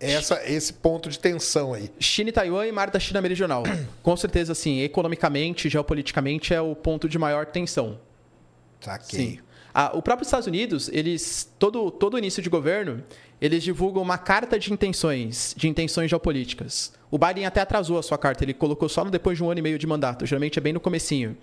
Essa, 0.03 0.41
esse 0.45 0.73
ponto 0.73 1.09
de 1.09 1.17
tensão 1.17 1.73
aí. 1.73 1.89
China 1.99 2.29
e 2.29 2.33
Taiwan 2.33 2.67
e 2.67 2.71
Mar 2.71 2.89
da 2.89 2.99
China 2.99 3.21
Meridional. 3.21 3.63
Com 4.03 4.15
certeza, 4.17 4.51
assim, 4.51 4.81
economicamente, 4.81 5.69
geopoliticamente, 5.69 6.53
é 6.53 6.61
o 6.61 6.75
ponto 6.75 7.07
de 7.07 7.17
maior 7.17 7.45
tensão. 7.45 7.99
Saquei. 8.81 9.19
Sim. 9.19 9.39
Ah, 9.73 9.91
o 9.95 10.01
próprio 10.03 10.23
Estados 10.23 10.45
Unidos, 10.45 10.87
eles 10.93 11.51
todo 11.57 11.89
todo 11.89 12.17
início 12.17 12.43
de 12.43 12.49
governo, 12.49 13.03
eles 13.41 13.63
divulgam 13.63 14.03
uma 14.03 14.19
carta 14.19 14.59
de 14.59 14.71
intenções, 14.71 15.55
de 15.57 15.67
intenções 15.67 16.09
geopolíticas. 16.09 16.93
O 17.09 17.17
Biden 17.17 17.47
até 17.47 17.61
atrasou 17.61 17.97
a 17.97 18.03
sua 18.03 18.17
carta, 18.17 18.43
ele 18.43 18.53
colocou 18.53 18.87
só 18.87 19.03
no 19.03 19.09
depois 19.09 19.37
de 19.37 19.43
um 19.43 19.49
ano 19.49 19.59
e 19.59 19.63
meio 19.63 19.79
de 19.79 19.87
mandato, 19.87 20.27
geralmente 20.27 20.59
é 20.59 20.61
bem 20.61 20.73
no 20.73 20.79
comecinho. 20.79 21.35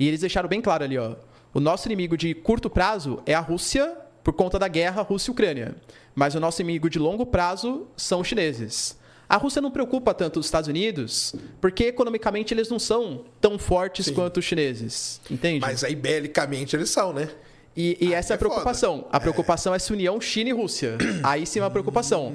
E 0.00 0.08
eles 0.08 0.20
deixaram 0.20 0.48
bem 0.48 0.60
claro 0.60 0.82
ali, 0.82 0.98
ó, 0.98 1.14
o 1.54 1.60
nosso 1.60 1.86
inimigo 1.86 2.16
de 2.16 2.34
curto 2.34 2.68
prazo 2.68 3.22
é 3.24 3.34
a 3.34 3.40
Rússia 3.40 3.96
por 4.26 4.32
conta 4.32 4.58
da 4.58 4.66
guerra 4.66 5.02
Rússia 5.02 5.30
e 5.30 5.32
Ucrânia, 5.32 5.76
mas 6.12 6.34
o 6.34 6.40
nosso 6.40 6.60
inimigo 6.60 6.90
de 6.90 6.98
longo 6.98 7.24
prazo 7.24 7.86
são 7.96 8.22
os 8.22 8.26
chineses. 8.26 8.98
A 9.28 9.36
Rússia 9.36 9.62
não 9.62 9.70
preocupa 9.70 10.12
tanto 10.12 10.40
os 10.40 10.46
Estados 10.46 10.66
Unidos, 10.68 11.32
porque 11.60 11.84
economicamente 11.84 12.52
eles 12.52 12.68
não 12.68 12.80
são 12.80 13.24
tão 13.40 13.56
fortes 13.56 14.06
Sim. 14.06 14.14
quanto 14.14 14.38
os 14.38 14.44
chineses, 14.44 15.20
entende? 15.30 15.60
Mas 15.60 15.84
aí, 15.84 15.94
belicamente, 15.94 16.74
eles 16.74 16.90
são, 16.90 17.12
né? 17.12 17.28
E, 17.76 17.96
e 18.00 18.12
essa 18.12 18.32
é 18.32 18.34
é 18.34 18.36
a 18.36 18.38
preocupação. 18.38 18.96
foda. 19.02 19.08
A 19.12 19.20
preocupação 19.20 19.72
é. 19.72 19.78
se 19.78 19.92
união 19.92 20.20
China 20.20 20.50
e 20.50 20.52
Rússia. 20.52 20.98
Aí 21.22 21.46
sim 21.46 21.60
é 21.60 21.62
uma 21.62 21.70
preocupação. 21.70 22.32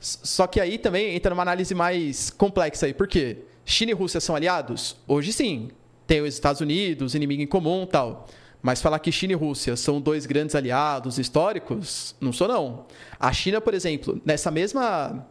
S- 0.00 0.18
Só 0.22 0.46
que 0.46 0.58
aí 0.58 0.78
também 0.78 1.14
entra 1.14 1.28
numa 1.30 1.42
análise 1.42 1.74
mais 1.74 2.30
complexa 2.30 2.86
aí. 2.86 2.94
Por 2.94 3.06
quê? 3.08 3.38
China 3.64 3.90
e 3.90 3.94
Rússia 3.94 4.20
são 4.20 4.34
aliados? 4.34 4.96
Hoje 5.06 5.34
sim. 5.34 5.68
Tem 6.06 6.22
os 6.22 6.32
Estados 6.32 6.62
Unidos, 6.62 7.14
inimigo 7.14 7.42
em 7.42 7.46
comum 7.46 7.82
e 7.82 7.86
tal. 7.88 8.26
Mas 8.66 8.82
falar 8.82 8.98
que 8.98 9.12
China 9.12 9.32
e 9.32 9.36
Rússia 9.36 9.76
são 9.76 10.00
dois 10.00 10.26
grandes 10.26 10.56
aliados 10.56 11.20
históricos, 11.20 12.16
não 12.20 12.32
sou 12.32 12.48
não. 12.48 12.84
A 13.16 13.32
China, 13.32 13.60
por 13.60 13.74
exemplo, 13.74 14.20
nessa 14.24 14.50
mesma 14.50 15.24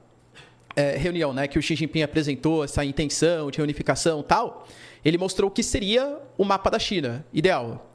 é, 0.73 0.95
reunião, 0.95 1.33
né, 1.33 1.45
que 1.45 1.59
o 1.59 1.61
Xi 1.61 1.75
Jinping 1.75 2.01
apresentou 2.01 2.63
essa 2.63 2.85
intenção 2.85 3.51
de 3.51 3.57
reunificação 3.57 4.23
tal, 4.23 4.65
ele 5.03 5.17
mostrou 5.17 5.49
o 5.49 5.51
que 5.51 5.61
seria 5.61 6.17
o 6.37 6.45
mapa 6.45 6.71
da 6.71 6.79
China 6.79 7.25
ideal. 7.33 7.91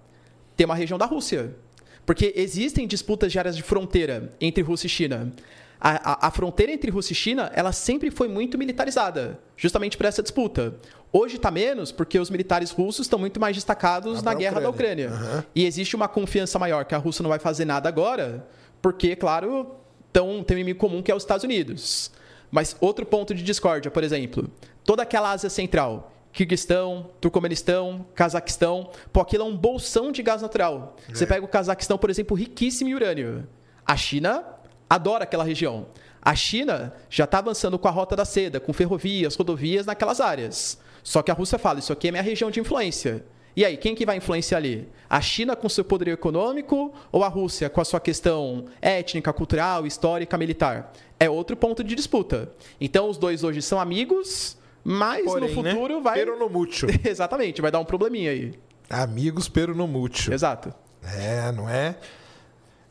Ter 0.58 0.66
uma 0.66 0.74
região 0.74 0.98
da 0.98 1.06
Rússia. 1.06 1.56
Porque 2.04 2.34
existem 2.36 2.86
disputas 2.86 3.32
de 3.32 3.38
áreas 3.38 3.56
de 3.56 3.62
fronteira 3.62 4.36
entre 4.42 4.62
Rússia 4.62 4.88
e 4.88 4.90
China. 4.90 5.32
A, 5.80 6.26
a, 6.26 6.28
a 6.28 6.30
fronteira 6.30 6.70
entre 6.70 6.90
Rússia 6.90 7.12
e 7.12 7.16
China, 7.16 7.50
ela 7.54 7.72
sempre 7.72 8.10
foi 8.10 8.28
muito 8.28 8.58
militarizada, 8.58 9.40
justamente 9.56 9.96
por 9.96 10.04
essa 10.04 10.22
disputa. 10.22 10.74
Hoje 11.12 11.36
está 11.36 11.50
menos, 11.50 11.90
porque 11.90 12.18
os 12.18 12.28
militares 12.28 12.70
russos 12.70 13.06
estão 13.06 13.18
muito 13.18 13.40
mais 13.40 13.56
destacados 13.56 14.22
Na 14.22 14.32
na 14.32 14.38
guerra 14.38 14.60
da 14.60 14.68
Ucrânia. 14.68 15.08
Ucrânia. 15.08 15.30
Aham. 15.34 15.44
E 15.54 15.64
existe 15.64 15.96
uma 15.96 16.06
confiança 16.06 16.58
maior 16.58 16.84
que 16.84 16.94
a 16.94 16.98
Rússia 16.98 17.22
não 17.22 17.30
vai 17.30 17.38
fazer 17.38 17.64
nada 17.64 17.88
agora, 17.88 18.46
porque, 18.82 19.16
claro, 19.16 19.74
tão, 20.12 20.44
tem 20.44 20.56
um 20.56 20.60
inimigo 20.60 20.78
comum 20.78 21.02
que 21.02 21.10
é 21.10 21.14
os 21.14 21.22
Estados 21.22 21.44
Unidos. 21.44 22.10
Mas 22.50 22.76
outro 22.80 23.06
ponto 23.06 23.34
de 23.34 23.42
discórdia, 23.42 23.90
por 23.90 24.04
exemplo, 24.04 24.50
toda 24.84 25.02
aquela 25.02 25.30
Ásia 25.30 25.48
Central, 25.48 26.12
Kirguistão, 26.32 27.10
Turcomenistão, 27.20 28.06
Cazaquistão, 28.14 28.90
pô, 29.12 29.20
aquilo 29.20 29.44
é 29.44 29.46
um 29.46 29.56
bolsão 29.56 30.12
de 30.12 30.22
gás 30.22 30.42
natural. 30.42 30.96
Você 31.12 31.26
pega 31.26 31.44
o 31.44 31.48
Cazaquistão, 31.48 31.96
por 31.98 32.10
exemplo, 32.10 32.36
riquíssimo 32.36 32.90
em 32.90 32.94
urânio. 32.94 33.48
A 33.84 33.96
China 33.96 34.44
adora 34.90 35.22
aquela 35.22 35.44
região. 35.44 35.86
A 36.20 36.34
China 36.34 36.92
já 37.08 37.24
está 37.24 37.38
avançando 37.38 37.78
com 37.78 37.86
a 37.86 37.90
rota 37.92 38.16
da 38.16 38.24
seda, 38.24 38.58
com 38.58 38.72
ferrovias, 38.72 39.36
rodovias 39.36 39.86
naquelas 39.86 40.20
áreas. 40.20 40.78
Só 41.02 41.22
que 41.22 41.30
a 41.30 41.34
Rússia 41.34 41.58
fala, 41.58 41.78
isso 41.78 41.92
aqui 41.92 42.08
é 42.08 42.10
minha 42.10 42.22
região 42.22 42.50
de 42.50 42.58
influência. 42.58 43.24
E 43.56 43.64
aí, 43.64 43.76
quem 43.76 43.94
que 43.94 44.06
vai 44.06 44.16
influenciar 44.16 44.58
ali? 44.58 44.88
A 45.08 45.20
China 45.20 45.56
com 45.56 45.68
seu 45.68 45.84
poder 45.84 46.08
econômico 46.08 46.92
ou 47.10 47.24
a 47.24 47.28
Rússia 47.28 47.70
com 47.70 47.80
a 47.80 47.84
sua 47.84 47.98
questão 48.00 48.66
étnica, 48.82 49.32
cultural, 49.32 49.86
histórica, 49.86 50.36
militar? 50.36 50.92
É 51.18 51.28
outro 51.28 51.56
ponto 51.56 51.82
de 51.82 51.94
disputa. 51.94 52.52
Então, 52.80 53.08
os 53.08 53.16
dois 53.16 53.42
hoje 53.42 53.60
são 53.62 53.80
amigos, 53.80 54.56
mas 54.84 55.24
Porém, 55.24 55.54
no 55.54 55.62
né? 55.62 55.72
futuro 55.72 56.00
vai... 56.00 56.18
Pero 56.18 56.38
no 56.38 56.48
mútil. 56.48 56.88
Exatamente, 57.04 57.60
vai 57.60 57.70
dar 57.70 57.80
um 57.80 57.84
probleminha 57.84 58.30
aí. 58.30 58.54
Amigos, 58.88 59.48
pero 59.48 59.74
no 59.74 59.86
mútil. 59.86 60.32
Exato. 60.32 60.72
É, 61.02 61.50
não 61.52 61.68
é? 61.68 61.96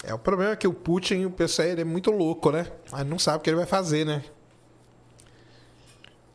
É 0.04 0.14
o 0.14 0.20
problema 0.20 0.54
é 0.54 0.56
que 0.56 0.68
o 0.68 0.74
Putin, 0.74 1.26
o 1.26 1.32
pessoal, 1.32 1.68
ele 1.68 1.82
é 1.82 1.84
muito 1.86 2.10
louco, 2.12 2.52
né? 2.52 2.68
Mas 2.92 3.06
não 3.06 3.20
sabe 3.20 3.38
o 3.38 3.42
que 3.42 3.50
ele 3.50 3.58
vai 3.58 3.66
fazer, 3.66 4.06
né? 4.06 4.24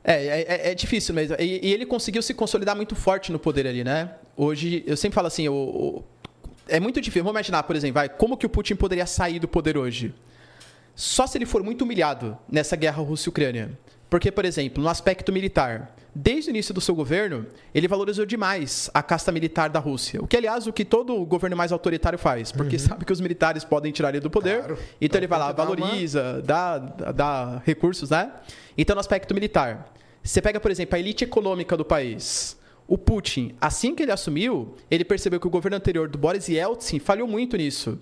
É, 0.02 0.12
é, 0.26 0.40
é- 0.42 0.70
é 0.72 0.74
difícil 0.74 1.14
mesmo. 1.14 1.34
E, 1.38 1.66
e 1.66 1.72
ele 1.72 1.86
conseguiu 1.86 2.20
se 2.22 2.34
consolidar 2.34 2.76
muito 2.76 2.94
forte 2.94 3.32
no 3.32 3.38
poder 3.38 3.66
ali, 3.66 3.82
né? 3.82 4.14
Hoje, 4.36 4.84
eu 4.86 4.96
sempre 4.96 5.14
falo 5.14 5.28
assim, 5.28 5.48
o, 5.48 5.54
o- 5.54 6.04
é 6.68 6.78
muito 6.78 7.00
difícil. 7.00 7.22
Vamos 7.24 7.36
imaginar, 7.36 7.62
por 7.62 7.74
exemplo, 7.74 7.94
vai, 7.94 8.08
como 8.08 8.36
que 8.36 8.44
o 8.44 8.50
Putin 8.50 8.76
poderia 8.76 9.06
sair 9.06 9.38
do 9.38 9.48
poder 9.48 9.78
hoje? 9.78 10.14
Só 10.94 11.26
se 11.26 11.38
ele 11.38 11.46
for 11.46 11.62
muito 11.62 11.82
humilhado 11.82 12.36
nessa 12.50 12.76
guerra 12.76 13.02
Rússia-Ucrânia. 13.02 13.70
Porque, 14.14 14.30
por 14.30 14.44
exemplo, 14.44 14.80
no 14.80 14.88
aspecto 14.88 15.32
militar, 15.32 15.92
desde 16.14 16.48
o 16.48 16.52
início 16.52 16.72
do 16.72 16.80
seu 16.80 16.94
governo, 16.94 17.46
ele 17.74 17.88
valorizou 17.88 18.24
demais 18.24 18.88
a 18.94 19.02
casta 19.02 19.32
militar 19.32 19.68
da 19.68 19.80
Rússia. 19.80 20.22
O 20.22 20.26
que, 20.28 20.36
aliás, 20.36 20.68
o 20.68 20.72
que 20.72 20.84
todo 20.84 21.24
governo 21.26 21.56
mais 21.56 21.72
autoritário 21.72 22.16
faz. 22.16 22.52
Porque 22.52 22.78
sabe 22.78 23.04
que 23.04 23.12
os 23.12 23.20
militares 23.20 23.64
podem 23.64 23.90
tirar 23.90 24.10
ele 24.10 24.20
do 24.20 24.30
poder. 24.30 24.58
Claro. 24.58 24.74
Então, 24.74 24.86
Então 25.00 25.18
ele 25.18 25.26
vai 25.26 25.38
lá, 25.40 25.46
uma- 25.46 25.52
valoriza, 25.54 26.40
dá, 26.46 26.78
dá, 26.78 27.10
dá 27.10 27.62
recursos, 27.64 28.10
né? 28.10 28.30
Então, 28.78 28.94
no 28.94 29.00
aspecto 29.00 29.34
militar, 29.34 29.92
você 30.22 30.40
pega, 30.40 30.60
por 30.60 30.70
exemplo, 30.70 30.94
a 30.94 30.98
elite 31.00 31.24
econômica 31.24 31.76
do 31.76 31.84
país. 31.84 32.56
O 32.86 32.96
Putin, 32.96 33.56
assim 33.60 33.96
que 33.96 34.04
ele 34.04 34.12
assumiu, 34.12 34.76
ele 34.88 35.04
percebeu 35.04 35.40
que 35.40 35.46
o 35.48 35.50
governo 35.50 35.76
anterior 35.76 36.06
do 36.08 36.18
Boris 36.18 36.48
Yeltsin 36.48 37.00
falhou 37.00 37.26
muito 37.26 37.56
nisso. 37.56 37.98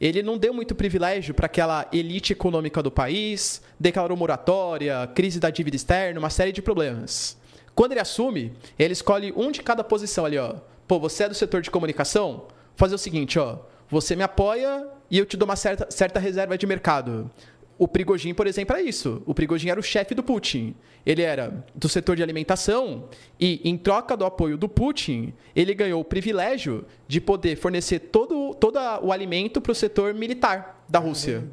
Ele 0.00 0.22
não 0.22 0.36
deu 0.36 0.52
muito 0.52 0.74
privilégio 0.74 1.34
para 1.34 1.46
aquela 1.46 1.86
elite 1.92 2.32
econômica 2.32 2.82
do 2.82 2.90
país, 2.90 3.62
declarou 3.78 4.16
moratória, 4.16 5.08
crise 5.14 5.38
da 5.38 5.50
dívida 5.50 5.76
externa, 5.76 6.18
uma 6.18 6.30
série 6.30 6.52
de 6.52 6.62
problemas. 6.62 7.36
Quando 7.74 7.92
ele 7.92 8.00
assume, 8.00 8.52
ele 8.78 8.92
escolhe 8.92 9.32
um 9.36 9.50
de 9.50 9.62
cada 9.62 9.82
posição 9.82 10.24
ali, 10.24 10.38
ó. 10.38 10.56
Pô, 10.86 11.00
você 11.00 11.24
é 11.24 11.28
do 11.28 11.34
setor 11.34 11.60
de 11.60 11.70
comunicação? 11.70 12.46
Fazer 12.76 12.94
o 12.94 12.98
seguinte, 12.98 13.38
ó. 13.38 13.58
Você 13.88 14.14
me 14.16 14.22
apoia 14.22 14.86
e 15.10 15.18
eu 15.18 15.26
te 15.26 15.36
dou 15.36 15.46
uma 15.46 15.56
certa, 15.56 15.90
certa 15.90 16.18
reserva 16.18 16.56
de 16.56 16.66
mercado. 16.66 17.30
O 17.78 17.88
Prigogine, 17.88 18.34
por 18.34 18.46
exemplo, 18.46 18.76
é 18.76 18.82
isso. 18.82 19.22
O 19.26 19.34
Prigogine 19.34 19.70
era 19.70 19.80
o 19.80 19.82
chefe 19.82 20.14
do 20.14 20.22
Putin. 20.22 20.74
Ele 21.04 21.22
era 21.22 21.64
do 21.74 21.88
setor 21.88 22.16
de 22.16 22.22
alimentação 22.22 23.08
e, 23.38 23.60
em 23.68 23.76
troca 23.76 24.16
do 24.16 24.24
apoio 24.24 24.56
do 24.56 24.68
Putin, 24.68 25.34
ele 25.54 25.74
ganhou 25.74 26.00
o 26.00 26.04
privilégio 26.04 26.84
de 27.06 27.20
poder 27.20 27.56
fornecer 27.56 27.98
todo, 27.98 28.54
todo 28.54 28.78
o 29.02 29.12
alimento 29.12 29.60
para 29.60 29.72
o 29.72 29.74
setor 29.74 30.14
militar 30.14 30.84
da 30.88 30.98
Rússia. 30.98 31.44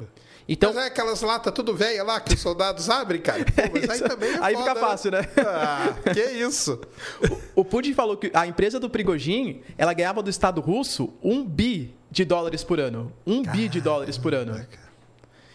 Então, 0.48 0.72
Mas 0.74 0.84
é 0.84 0.86
aquelas 0.88 1.22
latas 1.22 1.52
tudo 1.52 1.74
velha 1.74 2.02
lá 2.02 2.20
que 2.20 2.34
os 2.34 2.40
soldados 2.40 2.90
abrem, 2.90 3.20
cara. 3.20 3.44
Pô, 3.44 3.52
mas 3.72 3.88
aí 3.88 4.00
também 4.08 4.30
é 4.30 4.38
Aí 4.40 4.54
foda, 4.54 4.70
fica 4.70 4.80
fácil, 4.80 5.10
né? 5.12 5.20
Ah, 5.38 5.94
que 6.12 6.20
isso? 6.20 6.80
O 7.54 7.64
Putin 7.64 7.94
falou 7.94 8.16
que 8.16 8.30
a 8.34 8.46
empresa 8.46 8.80
do 8.80 8.90
Prigogine, 8.90 9.62
ela 9.78 9.92
ganhava 9.92 10.22
do 10.22 10.30
Estado 10.30 10.60
russo 10.60 11.12
um 11.22 11.44
bi 11.44 11.94
de 12.10 12.24
dólares 12.24 12.64
por 12.64 12.80
ano. 12.80 13.12
Um 13.26 13.42
bi 13.42 13.68
de 13.68 13.80
dólares 13.80 14.18
por 14.18 14.34
ano. 14.34 14.66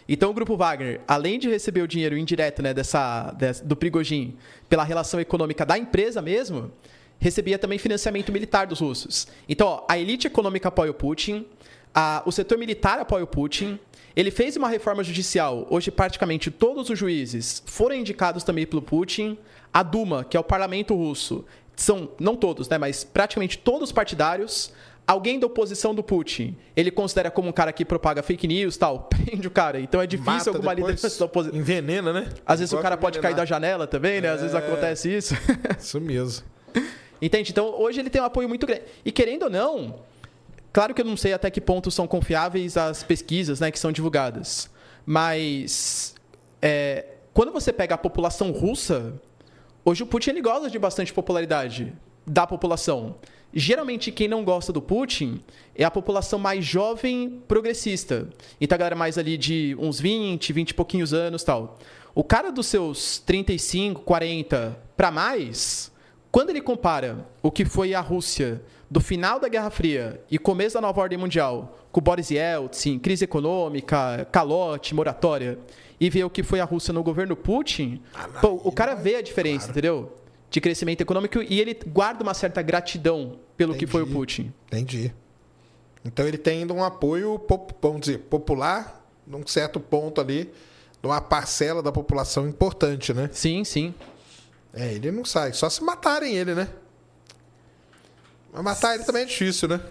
Então 0.07 0.29
o 0.29 0.33
Grupo 0.33 0.55
Wagner, 0.55 1.01
além 1.07 1.37
de 1.37 1.49
receber 1.49 1.81
o 1.81 1.87
dinheiro 1.87 2.17
indireto 2.17 2.61
né, 2.61 2.73
dessa, 2.73 3.31
dessa- 3.31 3.63
do 3.63 3.75
Prigogine 3.75 4.37
pela 4.69 4.83
relação 4.83 5.19
econômica 5.19 5.65
da 5.65 5.77
empresa 5.77 6.21
mesmo, 6.21 6.71
recebia 7.19 7.57
também 7.59 7.77
financiamento 7.77 8.31
militar 8.31 8.67
dos 8.67 8.79
russos. 8.79 9.27
Então, 9.49 9.67
ó, 9.67 9.85
a 9.89 9.97
elite 9.97 10.27
econômica 10.27 10.69
apoia 10.69 10.91
o 10.91 10.93
Putin, 10.93 11.45
a- 11.93 12.23
o 12.25 12.31
setor 12.31 12.57
militar 12.57 12.99
apoia 12.99 13.23
o 13.23 13.27
Putin. 13.27 13.79
Ele 14.15 14.31
fez 14.31 14.55
uma 14.55 14.69
reforma 14.69 15.03
judicial. 15.03 15.67
Hoje, 15.69 15.91
praticamente 15.91 16.49
todos 16.49 16.89
os 16.89 16.97
juízes 16.97 17.61
foram 17.65 17.95
indicados 17.95 18.43
também 18.43 18.65
pelo 18.65 18.81
Putin. 18.81 19.37
A 19.73 19.83
Duma, 19.83 20.23
que 20.23 20.37
é 20.37 20.39
o 20.39 20.43
parlamento 20.43 20.95
russo, 20.95 21.43
são, 21.75 22.09
não 22.19 22.35
todos, 22.35 22.67
né, 22.69 22.77
mas 22.77 23.03
praticamente 23.03 23.57
todos 23.57 23.91
partidários. 23.91 24.71
Alguém 25.07 25.39
da 25.39 25.47
oposição 25.47 25.95
do 25.95 26.03
Putin, 26.03 26.57
ele 26.75 26.91
considera 26.91 27.31
como 27.31 27.47
um 27.47 27.53
cara 27.53 27.71
que 27.71 27.85
propaga 27.85 28.21
fake 28.21 28.45
news 28.45 28.75
tal, 28.75 29.03
prende 29.09 29.47
o 29.47 29.51
cara. 29.51 29.79
Então 29.79 30.01
é 30.01 30.05
difícil 30.05 30.33
Mata 30.33 30.49
alguma 30.49 30.73
liderança 30.73 31.17
da 31.17 31.25
oposição. 31.25 31.57
Envenena, 31.57 32.11
né? 32.11 32.29
Às 32.45 32.59
vezes 32.59 32.73
o 32.73 32.77
cara 32.79 32.95
de 32.97 33.01
pode 33.01 33.19
cair 33.19 33.33
da 33.33 33.45
janela 33.45 33.87
também, 33.87 34.19
né? 34.19 34.29
Às 34.29 34.41
vezes 34.41 34.53
É. 34.53 34.57
acontece 34.57 35.15
isso. 35.15 35.33
Isso 35.79 36.01
mesmo. 36.01 36.45
Entende? 37.21 37.51
Então, 37.51 37.73
hoje 37.79 38.01
ele 38.01 38.09
tem 38.09 38.21
um 38.21 38.25
apoio 38.25 38.49
muito 38.49 38.67
grande. 38.67 38.83
E 39.05 39.11
querendo 39.11 39.43
ou 39.43 39.49
não, 39.49 39.95
claro 40.73 40.93
que 40.93 41.01
eu 41.01 41.05
não 41.05 41.15
sei 41.15 41.31
até 41.31 41.49
que 41.49 41.61
ponto 41.61 41.89
são 41.89 42.05
confiáveis 42.05 42.75
as 42.75 43.01
pesquisas 43.01 43.61
né, 43.61 43.71
que 43.71 43.79
são 43.79 43.91
divulgadas. 43.93 44.69
Mas 45.05 46.13
é, 46.61 47.05
quando 47.33 47.51
você 47.53 47.71
pega 47.71 47.95
a 47.95 47.97
população 47.97 48.51
russa, 48.51 49.13
hoje 49.85 50.03
o 50.03 50.05
Putin 50.05 50.31
ele 50.31 50.41
gosta 50.41 50.69
de 50.69 50.77
bastante 50.77 51.13
popularidade 51.13 51.93
da 52.25 52.45
população. 52.45 53.15
Geralmente, 53.59 54.11
quem 54.11 54.27
não 54.27 54.43
gosta 54.43 54.71
do 54.71 54.79
Putin 54.79 55.41
é 55.75 55.83
a 55.83 55.89
população 55.89 56.37
mais 56.37 56.63
jovem 56.63 57.41
progressista. 57.47 58.29
Então, 58.61 58.75
a 58.75 58.77
galera 58.77 58.95
mais 58.95 59.17
ali 59.17 59.35
de 59.35 59.75
uns 59.79 59.99
20, 59.99 60.53
20 60.53 60.69
e 60.69 60.73
pouquinhos 60.75 61.11
anos 61.11 61.43
tal. 61.43 61.79
O 62.13 62.23
cara 62.23 62.51
dos 62.51 62.67
seus 62.67 63.17
35, 63.17 64.01
40 64.01 64.77
para 64.95 65.09
mais, 65.09 65.91
quando 66.31 66.51
ele 66.51 66.61
compara 66.61 67.27
o 67.41 67.49
que 67.49 67.65
foi 67.65 67.95
a 67.95 67.99
Rússia 67.99 68.61
do 68.91 69.01
final 69.01 69.39
da 69.39 69.47
Guerra 69.47 69.71
Fria 69.71 70.21
e 70.29 70.37
começo 70.37 70.75
da 70.75 70.81
nova 70.81 71.01
ordem 71.01 71.17
mundial, 71.17 71.79
com 71.91 71.99
Boris 71.99 72.29
Yeltsin, 72.29 72.99
crise 72.99 73.23
econômica, 73.23 74.27
calote, 74.31 74.93
moratória, 74.93 75.57
e 75.99 76.11
vê 76.11 76.23
o 76.23 76.29
que 76.29 76.43
foi 76.43 76.59
a 76.59 76.63
Rússia 76.63 76.93
no 76.93 77.01
governo 77.01 77.35
Putin, 77.35 78.03
pô, 78.39 78.61
o 78.63 78.71
cara 78.71 78.93
vê 78.93 79.15
a 79.15 79.21
diferença, 79.23 79.71
entendeu? 79.71 80.13
De 80.47 80.61
crescimento 80.61 81.01
econômico 81.01 81.41
e 81.41 81.59
ele 81.59 81.75
guarda 81.87 82.21
uma 82.21 82.35
certa 82.35 82.61
gratidão 82.61 83.46
pelo 83.57 83.75
que 83.75 83.85
foi 83.87 84.01
o 84.01 84.03
Entendi. 84.03 84.15
Putin. 84.17 84.53
Entendi. 84.67 85.13
Então 86.05 86.25
ele 86.27 86.37
tem 86.37 86.59
ainda 86.59 86.73
um 86.73 86.83
apoio, 86.83 87.41
vamos 87.81 88.01
dizer, 88.01 88.19
popular, 88.19 89.05
num 89.25 89.45
certo 89.45 89.79
ponto 89.79 90.21
ali, 90.21 90.45
de 91.01 91.07
uma 91.07 91.19
parcela 91.19 91.81
da 91.83 91.91
população 91.91 92.47
importante, 92.47 93.13
né? 93.13 93.29
Sim, 93.33 93.63
sim. 93.63 93.93
É, 94.73 94.93
ele 94.93 95.11
não 95.11 95.25
sai, 95.25 95.51
só 95.53 95.69
se 95.69 95.83
matarem 95.83 96.35
ele, 96.35 96.53
né? 96.55 96.67
Mas 98.53 98.63
matar 98.63 98.95
ele 98.95 99.03
também 99.03 99.23
é 99.23 99.25
difícil, 99.25 99.67
né? 99.67 99.81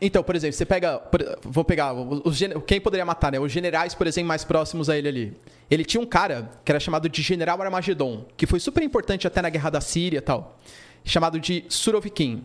Então, 0.00 0.22
por 0.24 0.34
exemplo, 0.34 0.56
você 0.56 0.64
pega. 0.66 1.00
Vou 1.42 1.64
pegar. 1.64 1.92
os- 1.92 2.40
quem 2.66 2.80
poderia 2.80 3.04
matar, 3.04 3.30
né? 3.30 3.38
Os 3.38 3.52
generais, 3.52 3.94
por 3.94 4.06
exemplo, 4.06 4.26
mais 4.28 4.42
próximos 4.44 4.90
a 4.90 4.96
ele 4.98 5.08
ali. 5.08 5.36
Ele 5.70 5.84
tinha 5.84 6.00
um 6.00 6.06
cara 6.06 6.50
que 6.64 6.72
era 6.72 6.80
chamado 6.80 7.08
de 7.08 7.22
General 7.22 7.60
Armagedon, 7.62 8.26
que 8.36 8.44
foi 8.46 8.58
super 8.58 8.82
importante 8.82 9.26
até 9.28 9.40
na 9.40 9.48
guerra 9.48 9.70
da 9.70 9.80
Síria 9.80 10.18
e 10.18 10.20
tal. 10.20 10.58
Chamado 11.04 11.38
de 11.38 11.64
Surovikin. 11.68 12.44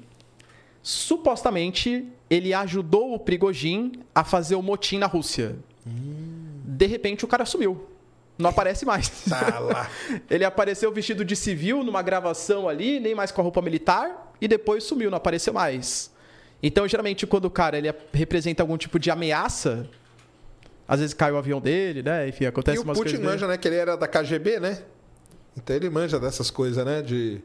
Supostamente, 0.82 2.06
ele 2.30 2.54
ajudou 2.54 3.14
o 3.14 3.20
Prigogine 3.20 4.00
a 4.14 4.24
fazer 4.24 4.56
o 4.56 4.62
motim 4.62 4.98
na 4.98 5.06
Rússia. 5.06 5.56
De 5.86 6.86
repente, 6.86 7.26
o 7.26 7.28
cara 7.28 7.46
sumiu. 7.46 7.88
Não 8.38 8.50
aparece 8.52 8.86
mais. 8.86 9.24
Tá 9.30 9.60
lá. 9.60 9.90
Ele 10.30 10.46
apareceu 10.46 10.92
vestido 10.92 11.26
de 11.26 11.36
civil 11.36 11.84
numa 11.84 12.04
gravação 12.04 12.70
ali, 12.70 13.00
nem 13.00 13.16
mais 13.16 13.32
com 13.32 13.42
a 13.42 13.44
roupa 13.44 13.62
militar, 13.64 14.32
e 14.40 14.48
depois 14.48 14.84
sumiu, 14.84 15.10
não 15.10 15.18
apareceu 15.18 15.52
mais. 15.54 16.12
Então, 16.62 16.88
geralmente, 16.88 17.26
quando 17.26 17.46
o 17.46 17.50
cara 17.50 17.78
ele 17.80 17.92
representa 18.14 18.62
algum 18.62 18.78
tipo 18.78 19.00
de 19.00 19.10
ameaça, 19.10 19.90
às 20.88 21.00
vezes 21.00 21.14
cai 21.16 21.32
o 21.32 21.38
avião 21.38 21.60
dele, 21.60 22.04
né? 22.04 22.28
Enfim, 22.30 22.46
acontece 22.46 22.78
e 22.78 22.80
o 22.80 22.84
umas 22.84 22.98
Putin 22.98 23.10
coisas. 23.10 23.20
dele. 23.20 23.32
manja, 23.32 23.48
né? 23.48 23.58
Que 23.58 23.68
ele 23.68 23.76
era 23.76 23.98
da 23.98 24.08
KGB, 24.08 24.60
né? 24.60 24.84
Então 25.56 25.76
ele 25.76 25.90
manja 25.90 26.20
dessas 26.20 26.52
coisas, 26.52 26.86
né? 26.86 27.02
De 27.02 27.42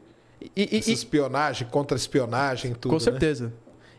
E, 0.55 0.69
e- 0.75 0.77
essa 0.79 0.89
e- 0.89 0.93
espionagem, 0.93 1.67
contra-espionagem, 1.69 2.73
tudo. 2.73 2.89
com 2.89 2.95
né? 2.95 2.99
certeza. 3.01 3.53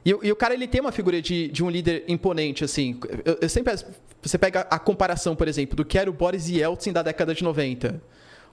E, 0.04 0.12
o- 0.12 0.20
e 0.22 0.30
o 0.30 0.36
cara, 0.36 0.52
ele 0.54 0.66
tem 0.68 0.80
uma 0.80 0.92
figura 0.92 1.20
de, 1.22 1.48
de 1.48 1.64
um 1.64 1.70
líder 1.70 2.04
imponente, 2.08 2.62
assim. 2.64 2.98
Eu, 3.24 3.38
eu 3.40 3.48
sempre... 3.48 3.74
Você 4.22 4.38
pega 4.38 4.60
a 4.70 4.78
comparação, 4.78 5.34
por 5.36 5.48
exemplo, 5.48 5.76
do 5.76 5.84
que 5.84 5.98
era 5.98 6.08
o 6.08 6.12
Boris 6.12 6.48
Yeltsin 6.48 6.92
da 6.92 7.02
década 7.02 7.34
de 7.34 7.42
90. 7.44 8.00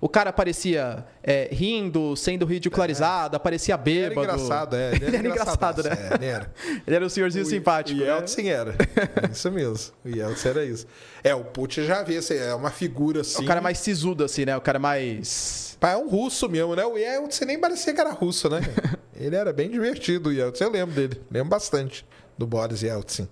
O 0.01 0.09
cara 0.09 0.31
aparecia 0.31 1.05
é, 1.23 1.47
rindo, 1.51 2.15
sendo 2.15 2.43
ridicularizado, 2.43 3.37
aparecia 3.37 3.75
Ele 3.85 3.99
era 3.99 4.09
bêbado. 4.09 4.27
engraçado, 4.33 4.75
é. 4.75 4.95
Ele 4.97 5.15
era 5.15 5.27
engraçado, 5.27 5.83
né? 5.83 5.89
É, 5.91 6.15
ele 6.15 6.25
era. 6.25 6.51
Ele 6.87 6.95
era 6.95 7.05
um 7.05 7.09
senhorzinho 7.09 7.45
simpático. 7.45 7.99
O 7.99 8.03
né? 8.03 8.09
Yeltsin 8.09 8.47
era. 8.47 8.75
É 9.21 9.31
Isso 9.31 9.51
mesmo. 9.51 9.93
O 10.03 10.09
Yeltsin 10.09 10.47
era 10.47 10.65
isso. 10.65 10.87
É, 11.23 11.35
o 11.35 11.43
Putin 11.45 11.83
já 11.83 12.01
vê, 12.01 12.17
assim, 12.17 12.33
é 12.33 12.51
uma 12.55 12.71
figura 12.71 13.21
assim. 13.21 13.43
O 13.43 13.47
cara 13.47 13.61
mais 13.61 13.77
sisudo, 13.77 14.23
assim, 14.23 14.43
né? 14.43 14.57
O 14.57 14.61
cara 14.61 14.79
mais. 14.79 15.77
É 15.79 15.95
um 15.95 16.09
russo 16.09 16.49
mesmo, 16.49 16.75
né? 16.75 16.83
O 16.83 16.97
Yeltsin 16.97 17.45
nem 17.45 17.59
parecia 17.59 17.93
que 17.93 18.01
era 18.01 18.11
russo, 18.11 18.49
né? 18.49 18.59
Ele 19.15 19.35
era 19.35 19.53
bem 19.53 19.69
divertido, 19.69 20.29
o 20.29 20.33
Yeltsin. 20.33 20.63
Eu 20.63 20.71
lembro 20.71 20.95
dele. 20.95 21.21
Lembro 21.29 21.49
bastante 21.49 22.03
do 22.35 22.47
Boris 22.47 22.81
Yeltsin. 22.81 23.27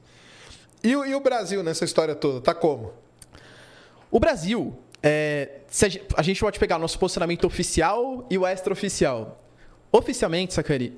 E, 0.83 0.95
o- 0.95 1.03
e 1.03 1.15
o 1.15 1.19
Brasil 1.19 1.63
nessa 1.63 1.83
história 1.83 2.13
toda? 2.13 2.41
Tá 2.41 2.53
como? 2.53 2.93
O 4.11 4.19
Brasil, 4.19 4.77
é, 5.01 5.61
a, 6.15 6.21
gente, 6.21 6.39
pode 6.39 6.59
pegar 6.59 6.77
nosso 6.77 6.99
posicionamento 6.99 7.45
oficial 7.45 8.25
e 8.29 8.37
o 8.37 8.45
extraoficial. 8.45 9.41
Oficialmente, 9.91 10.53
Sakari, 10.53 10.93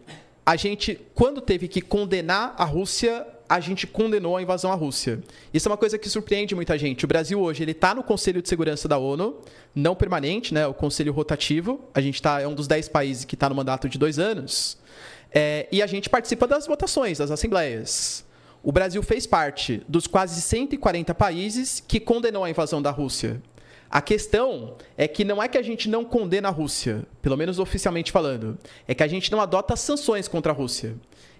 a 0.45 0.55
gente, 0.55 0.99
quando 1.13 1.39
teve 1.39 1.67
que 1.67 1.81
condenar 1.81 2.55
a 2.57 2.65
Rússia, 2.65 3.25
a 3.47 3.59
gente 3.59 3.85
condenou 3.85 4.37
a 4.37 4.41
invasão 4.41 4.71
à 4.71 4.75
Rússia. 4.75 5.21
Isso 5.53 5.67
é 5.67 5.71
uma 5.71 5.77
coisa 5.77 5.97
que 5.97 6.09
surpreende 6.09 6.55
muita 6.55 6.77
gente. 6.77 7.05
O 7.05 7.07
Brasil 7.07 7.39
hoje 7.39 7.63
ele 7.63 7.71
está 7.71 7.93
no 7.93 8.01
Conselho 8.01 8.41
de 8.41 8.49
Segurança 8.49 8.87
da 8.87 8.97
ONU, 8.97 9.39
não 9.75 9.93
permanente, 9.93 10.53
né, 10.53 10.65
o 10.65 10.73
Conselho 10.73 11.13
rotativo. 11.13 11.81
A 11.93 12.01
gente 12.01 12.21
tá, 12.21 12.41
é 12.41 12.47
um 12.47 12.55
dos 12.55 12.67
10 12.67 12.87
países 12.89 13.25
que 13.25 13.35
está 13.35 13.49
no 13.49 13.55
mandato 13.55 13.87
de 13.87 13.99
dois 13.99 14.17
anos. 14.17 14.77
É, 15.33 15.67
e 15.71 15.81
a 15.81 15.87
gente 15.87 16.09
participa 16.09 16.47
das 16.47 16.65
votações, 16.65 17.19
das 17.19 17.29
assembleias. 17.29 18.25
O 18.63 18.71
Brasil 18.71 19.01
fez 19.03 19.27
parte 19.27 19.81
dos 19.87 20.07
quase 20.07 20.41
140 20.41 21.13
países 21.13 21.83
que 21.85 21.99
condenou 21.99 22.43
a 22.43 22.49
invasão 22.49 22.81
da 22.81 22.91
Rússia. 22.91 23.41
A 23.91 24.01
questão 24.01 24.75
é 24.97 25.05
que 25.05 25.25
não 25.25 25.43
é 25.43 25.49
que 25.49 25.57
a 25.57 25.61
gente 25.61 25.89
não 25.89 26.05
condena 26.05 26.47
a 26.47 26.51
Rússia, 26.51 27.03
pelo 27.21 27.35
menos 27.35 27.59
oficialmente 27.59 28.09
falando, 28.09 28.57
é 28.87 28.95
que 28.95 29.03
a 29.03 29.07
gente 29.07 29.29
não 29.29 29.41
adota 29.41 29.75
sanções 29.75 30.29
contra 30.29 30.53
a 30.53 30.55
Rússia. 30.55 30.95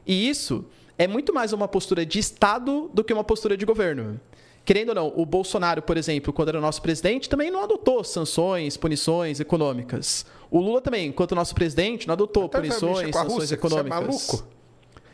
E 0.05 0.27
isso 0.27 0.65
é 0.97 1.07
muito 1.07 1.33
mais 1.33 1.53
uma 1.53 1.65
postura 1.65 2.05
de 2.05 2.19
Estado 2.19 2.91
do 2.93 3.05
que 3.05 3.13
uma 3.13 3.23
postura 3.23 3.55
de 3.55 3.65
governo. 3.65 4.19
Querendo 4.65 4.89
ou 4.89 4.95
não, 4.95 5.13
o 5.15 5.25
Bolsonaro, 5.25 5.81
por 5.81 5.95
exemplo, 5.95 6.33
quando 6.33 6.49
era 6.49 6.59
nosso 6.59 6.81
presidente, 6.81 7.29
também 7.29 7.49
não 7.49 7.63
adotou 7.63 8.03
sanções, 8.03 8.75
punições 8.75 9.39
econômicas. 9.39 10.25
O 10.51 10.59
Lula 10.59 10.81
também, 10.81 11.07
enquanto 11.07 11.33
nosso 11.33 11.55
presidente, 11.55 12.05
não 12.05 12.13
adotou 12.13 12.47
Até 12.47 12.57
punições, 12.59 13.15
sanções 13.15 13.33
Rússia, 13.33 13.55
econômicas. 13.55 13.97
Você 13.97 14.03
é 14.03 14.07
maluco? 14.07 14.37
Só 14.37 14.45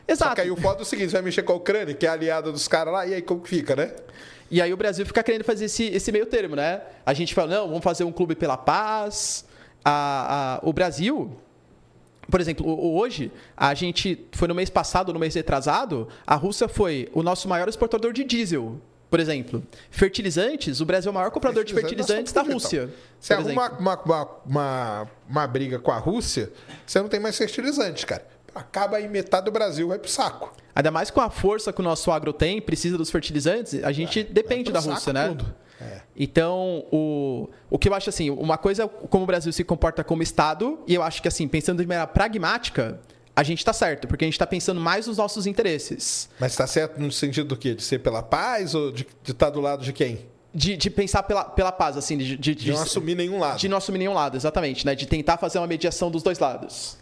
Exato. 0.08 0.36
que 0.36 0.42
aí 0.42 0.50
o 0.50 0.56
foda 0.56 0.80
é 0.80 0.82
o 0.82 0.86
seguinte: 0.86 1.10
você 1.10 1.18
vai 1.18 1.22
mexer 1.22 1.44
com 1.44 1.54
a 1.54 1.56
Ucrânia, 1.56 1.94
que 1.94 2.06
é 2.06 2.10
aliada 2.10 2.52
dos 2.52 2.68
caras 2.68 2.94
lá, 2.94 3.06
e 3.06 3.14
aí 3.14 3.22
como 3.22 3.42
que 3.42 3.50
fica, 3.50 3.76
né? 3.76 3.94
E 4.50 4.62
aí 4.62 4.72
o 4.74 4.78
Brasil 4.78 5.06
fica 5.06 5.22
querendo 5.24 5.44
fazer 5.44 5.66
esse, 5.66 5.86
esse 5.86 6.12
meio 6.12 6.26
termo, 6.26 6.56
né? 6.56 6.82
A 7.06 7.14
gente 7.14 7.34
fala, 7.34 7.56
não, 7.56 7.68
vamos 7.68 7.84
fazer 7.84 8.04
um 8.04 8.12
clube 8.12 8.36
pela 8.36 8.56
paz. 8.58 9.46
A, 9.84 10.56
a- 10.56 10.68
o 10.68 10.72
Brasil, 10.74 11.36
por 12.30 12.40
exemplo, 12.42 12.66
hoje, 12.96 13.32
a 13.56 13.74
gente 13.74 14.26
foi 14.32 14.48
no 14.48 14.56
mês 14.56 14.70
passado, 14.70 15.14
no 15.14 15.20
mês 15.20 15.36
retrasado, 15.36 16.08
a 16.26 16.36
Rússia 16.36 16.68
foi 16.68 17.10
o 17.14 17.22
nosso 17.24 17.48
maior 17.48 17.68
exportador 17.70 18.12
de 18.14 18.24
diesel. 18.24 18.80
Por 19.10 19.22
exemplo, 19.22 19.64
fertilizantes, 19.90 20.82
o 20.82 20.86
Brasil 20.86 21.08
é 21.10 21.12
o 21.12 21.16
maior 21.16 21.32
comprador 21.32 21.64
de 21.64 21.74
fertilizantes 21.74 22.34
da 22.34 22.42
Rússia. 22.54 22.90
Você 23.20 23.34
por 23.36 23.42
arruma 23.46 23.66
exemplo. 23.66 23.80
uma, 23.80 24.02
uma, 24.04 24.30
uma, 24.46 25.08
uma 25.30 25.48
briga 25.48 25.80
com 25.80 25.92
a 25.92 25.98
Rússia, 25.98 26.52
você 26.86 27.00
não 27.02 27.08
tem 27.08 27.18
mais 27.20 27.38
fertilizante, 27.38 28.06
cara. 28.06 28.26
Acaba 28.58 28.98
aí 28.98 29.08
metade 29.08 29.46
do 29.46 29.52
Brasil 29.52 29.88
vai 29.88 30.00
pro 30.00 30.10
saco. 30.10 30.52
Ainda 30.76 30.92
mais 30.92 31.10
com 31.10 31.22
a 31.22 31.30
força 31.30 31.72
que 31.72 31.80
o 31.80 31.84
nosso 31.84 32.12
agro 32.12 32.34
tem, 32.34 32.62
precisa 32.62 32.98
dos 32.98 33.10
fertilizantes, 33.10 33.84
a 33.84 33.92
gente 33.92 34.24
depende 34.24 34.72
vai 34.72 34.82
da 34.82 34.94
Rússia, 34.94 35.14
né? 35.14 35.28
tudo. 35.30 35.56
É. 35.80 36.02
Então, 36.16 36.86
o, 36.92 37.50
o 37.70 37.78
que 37.78 37.88
eu 37.88 37.94
acho 37.94 38.10
assim, 38.10 38.30
uma 38.32 38.58
coisa 38.58 38.84
é 38.84 38.88
como 38.88 39.24
o 39.24 39.28
Brasil 39.28 39.52
se 39.54 39.64
comporta 39.64 40.04
como 40.04 40.24
Estado, 40.24 40.80
e 40.88 40.96
eu 40.96 41.04
acho 41.04 41.22
que 41.22 41.28
assim, 41.28 41.48
pensando 41.48 41.82
de 41.82 41.88
maneira 41.88 42.08
pragmática, 42.08 43.00
a 43.36 43.44
gente 43.44 43.60
está 43.60 43.72
certo, 43.72 44.08
porque 44.08 44.26
a 44.26 44.28
gente 44.28 44.34
está 44.34 44.48
pensando 44.48 44.82
mais 44.82 45.06
nos 45.06 45.18
nossos 45.18 45.46
interesses. 45.46 46.28
Mas 46.40 46.56
tá 46.56 46.66
certo 46.66 47.00
no 47.00 47.12
sentido 47.12 47.50
do 47.50 47.56
quê? 47.58 47.76
De 47.76 47.84
ser 47.84 48.00
pela 48.00 48.24
paz 48.24 48.74
ou 48.74 48.92
de 48.92 49.06
estar 49.28 49.52
do 49.52 49.62
lado 49.62 49.84
de 49.84 49.94
quem? 49.94 50.26
De, 50.52 50.76
de 50.76 50.90
pensar 50.90 51.22
pela, 51.22 51.44
pela 51.44 51.72
paz, 51.72 51.96
assim, 51.98 52.18
de, 52.18 52.36
de, 52.36 52.56
De 52.56 52.72
não 52.72 52.82
assumir 52.82 53.14
nenhum 53.14 53.38
lado. 53.38 53.60
de 53.60 53.70
não 53.70 53.78
assumir 53.78 54.00
nenhum 54.00 54.14
lado, 54.14 54.36
exatamente, 54.36 54.84
né? 54.84 54.96
De 54.96 55.06
tentar 55.06 55.38
fazer 55.38 55.60
uma 55.60 55.68
mediação 55.68 56.10
dos 56.10 56.24
dois 56.24 56.40
lados. 56.40 56.98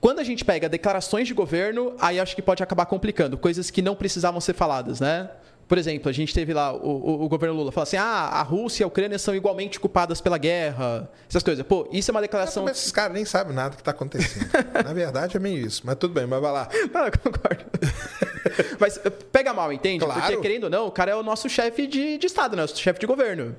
Quando 0.00 0.20
a 0.20 0.24
gente 0.24 0.44
pega 0.44 0.68
declarações 0.68 1.26
de 1.26 1.34
governo, 1.34 1.94
aí 1.98 2.20
acho 2.20 2.34
que 2.34 2.42
pode 2.42 2.62
acabar 2.62 2.86
complicando, 2.86 3.36
coisas 3.36 3.70
que 3.70 3.82
não 3.82 3.96
precisavam 3.96 4.40
ser 4.40 4.54
faladas, 4.54 5.00
né? 5.00 5.28
Por 5.68 5.76
exemplo, 5.76 6.08
a 6.08 6.12
gente 6.12 6.32
teve 6.32 6.54
lá 6.54 6.72
o, 6.72 6.78
o, 6.78 7.24
o 7.24 7.28
governo 7.28 7.54
Lula 7.54 7.70
falar 7.70 7.82
assim: 7.82 7.98
ah, 7.98 8.30
a 8.32 8.42
Rússia 8.42 8.82
e 8.82 8.84
a 8.84 8.86
Ucrânia 8.86 9.18
são 9.18 9.34
igualmente 9.34 9.78
culpadas 9.78 10.18
pela 10.18 10.38
guerra, 10.38 11.10
essas 11.28 11.42
coisas. 11.42 11.64
Pô, 11.66 11.86
isso 11.92 12.10
é 12.10 12.12
uma 12.12 12.22
declaração. 12.22 12.64
Mas 12.64 12.78
esses 12.78 12.90
caras 12.90 13.12
nem 13.12 13.26
sabem 13.26 13.54
nada 13.54 13.76
que 13.76 13.82
tá 13.82 13.90
acontecendo. 13.90 14.48
Na 14.82 14.94
verdade 14.94 15.36
é 15.36 15.40
meio 15.40 15.58
isso. 15.66 15.82
Mas 15.84 15.96
tudo 15.96 16.14
bem, 16.14 16.26
mas 16.26 16.40
vai 16.40 16.52
lá. 16.52 16.68
Não, 16.94 17.04
eu 17.04 17.12
concordo. 17.18 17.66
Mas 18.80 18.98
eh, 19.04 19.10
pega 19.10 19.52
mal, 19.52 19.70
entende? 19.70 20.02
Claro. 20.02 20.20
Porque, 20.22 20.38
querendo 20.38 20.64
ou 20.64 20.70
não, 20.70 20.86
o 20.86 20.90
cara 20.90 21.10
é 21.10 21.14
o 21.14 21.22
nosso 21.22 21.50
chefe 21.50 21.86
de, 21.86 22.16
de 22.16 22.26
Estado, 22.26 22.56
né? 22.56 22.64
O 22.64 22.68
chefe 22.68 22.98
de 22.98 23.06
governo. 23.06 23.54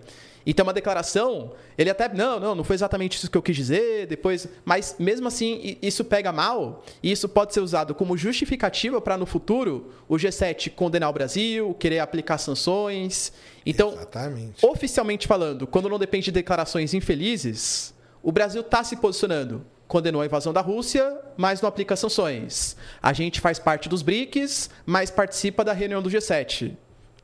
Então, 0.45 0.65
uma 0.65 0.73
declaração, 0.73 1.51
ele 1.77 1.89
até. 1.89 2.11
Não, 2.13 2.39
não, 2.39 2.55
não 2.55 2.63
foi 2.63 2.75
exatamente 2.75 3.17
isso 3.17 3.29
que 3.29 3.37
eu 3.37 3.41
quis 3.41 3.55
dizer, 3.55 4.07
depois. 4.07 4.47
Mas, 4.65 4.95
mesmo 4.97 5.27
assim, 5.27 5.77
isso 5.81 6.03
pega 6.03 6.31
mal, 6.31 6.83
e 7.03 7.11
isso 7.11 7.27
pode 7.27 7.53
ser 7.53 7.59
usado 7.59 7.93
como 7.93 8.17
justificativa 8.17 9.01
para, 9.01 9.17
no 9.17 9.25
futuro, 9.25 9.91
o 10.07 10.15
G7 10.15 10.71
condenar 10.71 11.09
o 11.09 11.13
Brasil, 11.13 11.73
querer 11.75 11.99
aplicar 11.99 12.37
sanções. 12.37 13.31
Então, 13.65 13.93
Exatamente. 13.93 14.65
oficialmente 14.65 15.27
falando, 15.27 15.67
quando 15.67 15.89
não 15.89 15.99
depende 15.99 16.25
de 16.25 16.31
declarações 16.31 16.93
infelizes, 16.93 17.93
o 18.23 18.31
Brasil 18.31 18.61
está 18.61 18.83
se 18.83 18.95
posicionando. 18.95 19.65
Condenou 19.87 20.21
a 20.21 20.25
invasão 20.25 20.53
da 20.53 20.61
Rússia, 20.61 21.19
mas 21.35 21.61
não 21.61 21.69
aplica 21.69 21.95
sanções. 21.95 22.75
A 23.01 23.11
gente 23.11 23.41
faz 23.41 23.57
parte 23.57 23.89
dos 23.89 24.03
BRICS, 24.03 24.69
mas 24.85 25.09
participa 25.09 25.63
da 25.63 25.73
reunião 25.73 26.01
do 26.01 26.11
G7. 26.11 26.75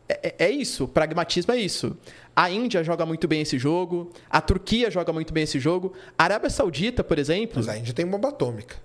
É, 0.07 0.27
é- 0.27 0.36
é 0.45 0.49
isso, 0.52 0.88
pragmatismo 0.88 1.53
é 1.53 1.57
isso. 1.57 1.98
A 2.36 2.49
Índia 2.49 2.84
joga 2.84 3.06
muito 3.06 3.27
bem 3.27 3.41
esse 3.41 3.57
jogo, 3.57 4.11
a 4.30 4.40
Turquia 4.41 4.91
joga 4.91 5.11
muito 5.14 5.34
bem 5.34 5.44
esse 5.44 5.60
jogo, 5.60 5.94
a 6.18 6.23
Arábia 6.26 6.49
Saudita, 6.49 7.03
por 7.03 7.18
exemplo. 7.18 7.56
Mas 7.57 7.69
a 7.69 7.77
Índia 7.77 7.94
tem 7.94 8.06
bomba 8.06 8.30
atômica. 8.30 8.76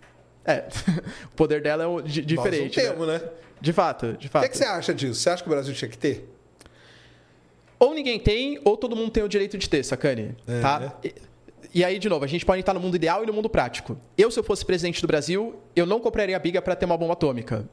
É, 0.45 0.65
o 1.27 1.37
poder 1.37 1.61
dela 1.63 1.85
é 1.85 2.03
di- 2.03 2.23
diferente. 2.25 2.77
Nós 2.79 2.87
não 2.97 3.07
né? 3.07 3.19
temos, 3.19 3.25
né? 3.25 3.31
De 3.61 3.73
fato, 3.73 4.13
de 4.15 4.27
O 4.29 4.31
fato. 4.31 4.43
que, 4.45 4.49
que 4.51 4.57
você 4.57 4.65
acha 4.65 4.95
disso? 4.95 5.15
Você 5.21 5.29
acha 5.29 5.43
que 5.43 5.49
o 5.49 5.53
Brasil 5.53 5.75
tinha 5.75 5.89
que 5.91 5.99
ter? 5.99 6.27
Ou 7.79 7.95
ninguém 7.95 8.19
tem, 8.19 8.61
ou 8.65 8.77
todo 8.77 8.95
mundo 8.97 9.11
tem 9.11 9.23
o 9.23 9.29
direito 9.29 9.57
de 9.59 9.69
ter, 9.69 9.83
sacane. 9.85 10.35
É, 10.47 10.61
tá? 10.61 10.81
né? 10.81 10.93
E, 11.05 11.15
e 11.75 11.85
aí, 11.85 11.99
de 11.99 12.09
novo, 12.09 12.25
a 12.25 12.29
gente 12.29 12.45
pode 12.45 12.61
estar 12.61 12.73
no 12.75 12.81
mundo 12.81 12.95
ideal 12.97 13.23
e 13.23 13.27
no 13.27 13.33
mundo 13.33 13.49
prático. 13.49 13.99
Eu, 14.17 14.31
se 14.31 14.39
eu 14.39 14.45
fosse 14.45 14.65
presidente 14.65 15.01
do 15.01 15.07
Brasil, 15.07 15.57
eu 15.75 15.85
não 15.87 16.01
compraria 16.01 16.37
a 16.37 16.39
biga 16.39 16.61
para 16.63 16.75
ter 16.77 16.87
uma 16.87 16.97
bomba 16.97 17.13
atômica. 17.15 17.69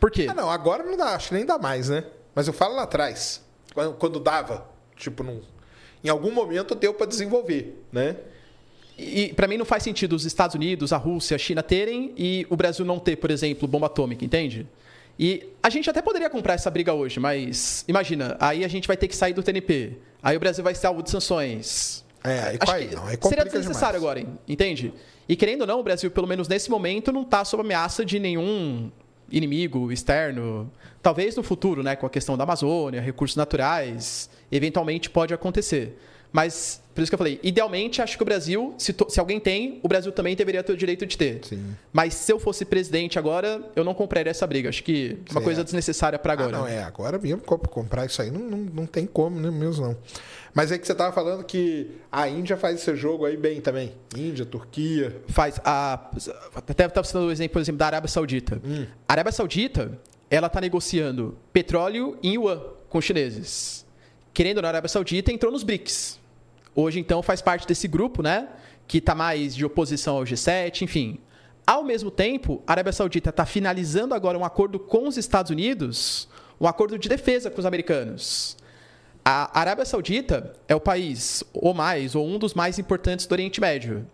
Por 0.00 0.10
quê? 0.10 0.26
Ah, 0.28 0.34
não, 0.34 0.50
agora 0.50 0.82
não 0.82 0.96
dá, 0.96 1.14
acho 1.14 1.28
que 1.28 1.34
nem 1.34 1.44
dá 1.46 1.58
mais, 1.58 1.88
né? 1.88 2.04
Mas 2.34 2.46
eu 2.46 2.52
falo 2.52 2.74
lá 2.76 2.82
atrás, 2.82 3.42
quando, 3.74 3.94
quando 3.94 4.20
dava, 4.20 4.66
tipo, 4.96 5.22
num, 5.22 5.40
em 6.02 6.08
algum 6.08 6.30
momento 6.32 6.74
deu 6.74 6.94
pra 6.94 7.06
desenvolver, 7.06 7.82
né? 7.92 8.16
E 8.98 9.32
para 9.34 9.48
mim 9.48 9.56
não 9.56 9.64
faz 9.64 9.82
sentido 9.82 10.14
os 10.14 10.24
Estados 10.24 10.54
Unidos, 10.54 10.92
a 10.92 10.96
Rússia, 10.96 11.34
a 11.34 11.38
China 11.38 11.62
terem 11.62 12.12
e 12.16 12.46
o 12.50 12.56
Brasil 12.56 12.84
não 12.84 12.98
ter, 12.98 13.16
por 13.16 13.30
exemplo, 13.30 13.66
bomba 13.66 13.86
atômica, 13.86 14.24
entende? 14.24 14.66
E 15.18 15.50
a 15.62 15.68
gente 15.68 15.88
até 15.88 16.00
poderia 16.00 16.28
comprar 16.30 16.54
essa 16.54 16.70
briga 16.70 16.92
hoje, 16.92 17.18
mas 17.20 17.84
imagina, 17.88 18.36
aí 18.40 18.64
a 18.64 18.68
gente 18.68 18.86
vai 18.86 18.96
ter 18.96 19.08
que 19.08 19.16
sair 19.16 19.32
do 19.32 19.42
TNP. 19.42 19.98
Aí 20.22 20.36
o 20.36 20.40
Brasil 20.40 20.62
vai 20.62 20.74
ser 20.74 20.86
alvo 20.86 21.02
de 21.02 21.10
sanções. 21.10 22.04
É, 22.24 22.40
aí, 22.40 22.58
Acho 22.60 22.72
aí 22.72 22.94
não, 22.94 23.06
aí 23.06 23.18
seria 23.20 23.44
desnecessário 23.44 23.98
demais. 23.98 24.18
agora, 24.18 24.38
entende? 24.46 24.92
E 25.28 25.34
querendo 25.34 25.62
ou 25.62 25.66
não, 25.66 25.80
o 25.80 25.82
Brasil, 25.82 26.10
pelo 26.10 26.26
menos 26.26 26.46
nesse 26.48 26.70
momento, 26.70 27.12
não 27.12 27.22
está 27.22 27.44
sob 27.44 27.62
ameaça 27.62 28.04
de 28.04 28.18
nenhum 28.18 28.90
inimigo 29.32 29.90
externo. 29.90 30.70
Talvez 31.02 31.34
no 31.34 31.42
futuro, 31.42 31.82
né, 31.82 31.96
com 31.96 32.06
a 32.06 32.10
questão 32.10 32.36
da 32.36 32.44
Amazônia, 32.44 33.00
recursos 33.00 33.36
naturais, 33.36 34.30
eventualmente 34.52 35.10
pode 35.10 35.34
acontecer. 35.34 35.98
Mas, 36.34 36.80
por 36.94 37.02
isso 37.02 37.10
que 37.10 37.14
eu 37.14 37.18
falei, 37.18 37.38
idealmente, 37.42 38.00
acho 38.00 38.16
que 38.16 38.22
o 38.22 38.24
Brasil, 38.24 38.74
se, 38.78 38.94
to- 38.94 39.06
se 39.10 39.20
alguém 39.20 39.38
tem, 39.38 39.78
o 39.82 39.88
Brasil 39.88 40.10
também 40.12 40.34
deveria 40.34 40.62
ter 40.62 40.72
o 40.72 40.76
direito 40.76 41.04
de 41.04 41.18
ter. 41.18 41.40
Sim. 41.44 41.76
Mas 41.92 42.14
se 42.14 42.32
eu 42.32 42.40
fosse 42.40 42.64
presidente 42.64 43.18
agora, 43.18 43.60
eu 43.76 43.84
não 43.84 43.92
compraria 43.92 44.30
essa 44.30 44.46
briga. 44.46 44.70
Acho 44.70 44.82
que 44.82 45.08
é 45.08 45.14
uma 45.14 45.26
Certo. 45.32 45.44
coisa 45.44 45.62
desnecessária 45.64 46.18
para 46.18 46.32
agora. 46.32 46.56
Ah, 46.56 46.60
não, 46.60 46.66
é, 46.66 46.82
agora 46.82 47.18
mesmo 47.18 47.42
comp- 47.42 47.66
comprar 47.68 48.06
isso 48.06 48.22
aí 48.22 48.30
não, 48.30 48.40
não, 48.40 48.58
não 48.58 48.86
tem 48.86 49.04
como, 49.06 49.38
né, 49.38 49.50
mesmo 49.50 49.84
não. 49.88 49.96
Mas 50.54 50.70
é 50.70 50.78
que 50.78 50.86
você 50.86 50.94
tava 50.94 51.12
falando 51.12 51.44
que 51.44 51.90
a 52.10 52.28
Índia 52.28 52.56
faz 52.56 52.76
esse 52.76 52.94
jogo 52.94 53.24
aí 53.24 53.36
bem 53.36 53.60
também. 53.60 53.94
Índia, 54.16 54.44
Turquia. 54.44 55.22
faz 55.28 55.58
a 55.64 56.10
até 56.54 56.84
estava 56.84 57.06
citando 57.06 57.26
o 57.26 57.32
exemplo, 57.32 57.54
por 57.54 57.60
exemplo, 57.60 57.78
da 57.78 57.86
Arábia 57.86 58.08
Saudita. 58.08 58.60
A 59.08 59.12
Arábia 59.12 59.32
Saudita, 59.32 59.98
ela 60.30 60.48
está 60.48 60.60
negociando 60.60 61.38
petróleo 61.52 62.18
em 62.22 62.34
yuan 62.34 62.60
com 62.88 62.98
os 62.98 63.04
chineses. 63.04 63.86
Querendo 64.34 64.58
ou 64.58 64.62
não, 64.62 64.68
a 64.68 64.72
Arábia 64.72 64.88
Saudita 64.88 65.32
entrou 65.32 65.50
nos 65.50 65.62
BRICS. 65.62 66.20
Hoje, 66.74 66.98
então, 67.00 67.22
faz 67.22 67.40
parte 67.40 67.66
desse 67.66 67.86
grupo, 67.88 68.22
né? 68.22 68.48
Que 68.86 68.98
está 68.98 69.14
mais 69.14 69.54
de 69.54 69.64
oposição 69.64 70.16
ao 70.16 70.24
G7, 70.24 70.82
enfim. 70.82 71.18
Ao 71.66 71.84
mesmo 71.84 72.10
tempo, 72.10 72.62
a 72.66 72.72
Arábia 72.72 72.92
Saudita 72.92 73.30
está 73.30 73.46
finalizando 73.46 74.14
agora 74.14 74.36
um 74.36 74.44
acordo 74.44 74.78
com 74.78 75.06
os 75.06 75.16
Estados 75.16 75.50
Unidos, 75.50 76.28
um 76.60 76.66
acordo 76.66 76.98
de 76.98 77.08
defesa 77.08 77.50
com 77.50 77.60
os 77.60 77.66
americanos. 77.66 78.56
A 79.24 79.58
Arábia 79.58 79.84
Saudita 79.84 80.52
é 80.66 80.74
o 80.74 80.80
país, 80.80 81.44
ou 81.52 81.72
mais, 81.72 82.14
ou 82.14 82.26
um 82.26 82.38
dos 82.38 82.54
mais 82.54 82.78
importantes 82.78 83.24
do 83.24 83.32
Oriente 83.32 83.60
Médio. 83.60 84.04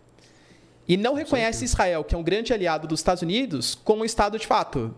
E 0.87 0.97
não 0.97 1.13
reconhece 1.13 1.65
Israel, 1.65 2.03
que 2.03 2.13
é 2.13 2.17
um 2.17 2.23
grande 2.23 2.53
aliado 2.53 2.87
dos 2.87 2.99
Estados 2.99 3.23
Unidos, 3.23 3.75
como 3.83 4.03
um 4.03 4.05
Estado 4.05 4.37
de 4.37 4.45
fato. 4.45 4.93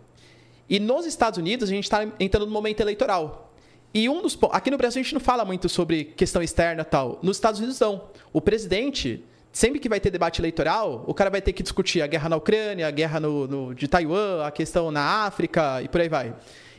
E 0.69 0.79
nos 0.79 1.05
Estados 1.05 1.38
Unidos, 1.38 1.69
a 1.69 1.73
gente 1.73 1.83
está 1.85 2.05
entrando 2.19 2.45
no 2.45 2.51
momento 2.51 2.81
eleitoral. 2.81 3.53
E 3.93 4.07
um 4.07 4.21
dos 4.21 4.38
aqui 4.51 4.71
no 4.71 4.77
Brasil 4.77 5.01
a 5.01 5.03
gente 5.03 5.13
não 5.13 5.19
fala 5.19 5.43
muito 5.43 5.67
sobre 5.67 6.05
questão 6.05 6.41
externa 6.41 6.81
e 6.81 6.85
tal. 6.85 7.19
Nos 7.21 7.38
Estados 7.38 7.59
Unidos 7.59 7.79
não. 7.79 8.09
O 8.31 8.39
presidente, 8.39 9.23
sempre 9.51 9.79
que 9.79 9.89
vai 9.89 9.99
ter 9.99 10.09
debate 10.09 10.39
eleitoral, 10.39 11.03
o 11.07 11.13
cara 11.13 11.29
vai 11.29 11.41
ter 11.41 11.51
que 11.51 11.61
discutir 11.61 12.01
a 12.01 12.07
guerra 12.07 12.29
na 12.29 12.38
Ucrânia, 12.38 12.88
a 12.88 12.91
guerra 12.91 13.19
no, 13.19 13.47
no 13.47 13.75
de 13.75 13.88
Taiwan, 13.88 14.45
a 14.45 14.51
questão 14.51 14.91
na 14.91 15.25
África 15.25 15.81
e 15.81 15.89
por 15.89 15.99
aí 15.99 16.07
vai. 16.07 16.33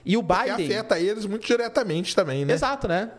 E 0.05 0.17
o 0.17 0.23
Biden 0.23 0.57
Porque 0.57 0.73
afeta 0.73 0.99
eles 0.99 1.27
muito 1.27 1.47
diretamente 1.47 2.17
também, 2.17 2.45
né? 2.45 2.55
Exato, 2.55 2.89
né? 2.89 3.11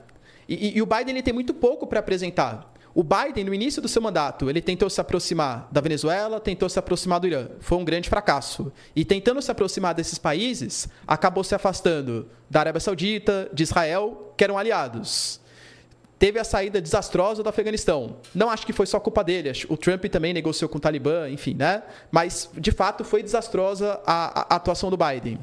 E, 0.48 0.70
e, 0.70 0.78
e 0.78 0.82
o 0.82 0.86
Biden 0.86 1.10
ele 1.16 1.22
tem 1.22 1.34
muito 1.34 1.54
pouco 1.54 1.88
para 1.88 2.00
apresentar. 2.00 2.74
O 2.96 3.04
Biden, 3.04 3.44
no 3.44 3.54
início 3.54 3.82
do 3.82 3.88
seu 3.88 4.02
mandato, 4.02 4.50
ele 4.50 4.62
tentou 4.62 4.88
se 4.88 5.02
aproximar 5.02 5.68
da 5.72 5.82
Venezuela, 5.82 6.40
tentou 6.40 6.70
se 6.70 6.78
aproximar 6.78 7.20
do 7.20 7.26
Irã. 7.26 7.48
Foi 7.60 7.78
um 7.80 7.84
grande 7.84 8.08
fracasso. 8.08 8.72
E 8.96 9.04
tentando 9.04 9.42
se 9.42 9.50
aproximar 9.50 9.96
desses 9.96 10.20
países, 10.20 10.88
acabou 11.08 11.44
se 11.44 11.56
afastando 11.56 12.30
da 12.48 12.60
Arábia 12.60 12.80
Saudita, 12.80 13.50
de 13.52 13.64
Israel, 13.64 14.34
que 14.38 14.44
eram 14.44 14.60
aliados. 14.60 15.42
Teve 16.20 16.40
a 16.40 16.44
saída 16.44 16.80
desastrosa 16.80 17.42
do 17.42 17.50
Afeganistão. 17.50 18.18
Não 18.34 18.50
acho 18.50 18.66
que 18.66 18.72
foi 18.72 18.86
só 18.86 19.00
culpa 19.00 19.24
dele. 19.24 19.52
O 19.70 19.76
Trump 19.76 20.06
também 20.06 20.32
negociou 20.32 20.70
com 20.70 20.78
o 20.78 20.80
Talibã, 20.80 21.28
enfim, 21.30 21.56
né? 21.56 21.82
Mas, 22.12 22.50
de 22.54 22.72
fato, 22.72 23.04
foi 23.04 23.24
desastrosa 23.24 24.00
a, 24.06 24.54
a 24.54 24.56
atuação 24.56 24.92
do 24.92 24.98
Biden. 24.98 25.40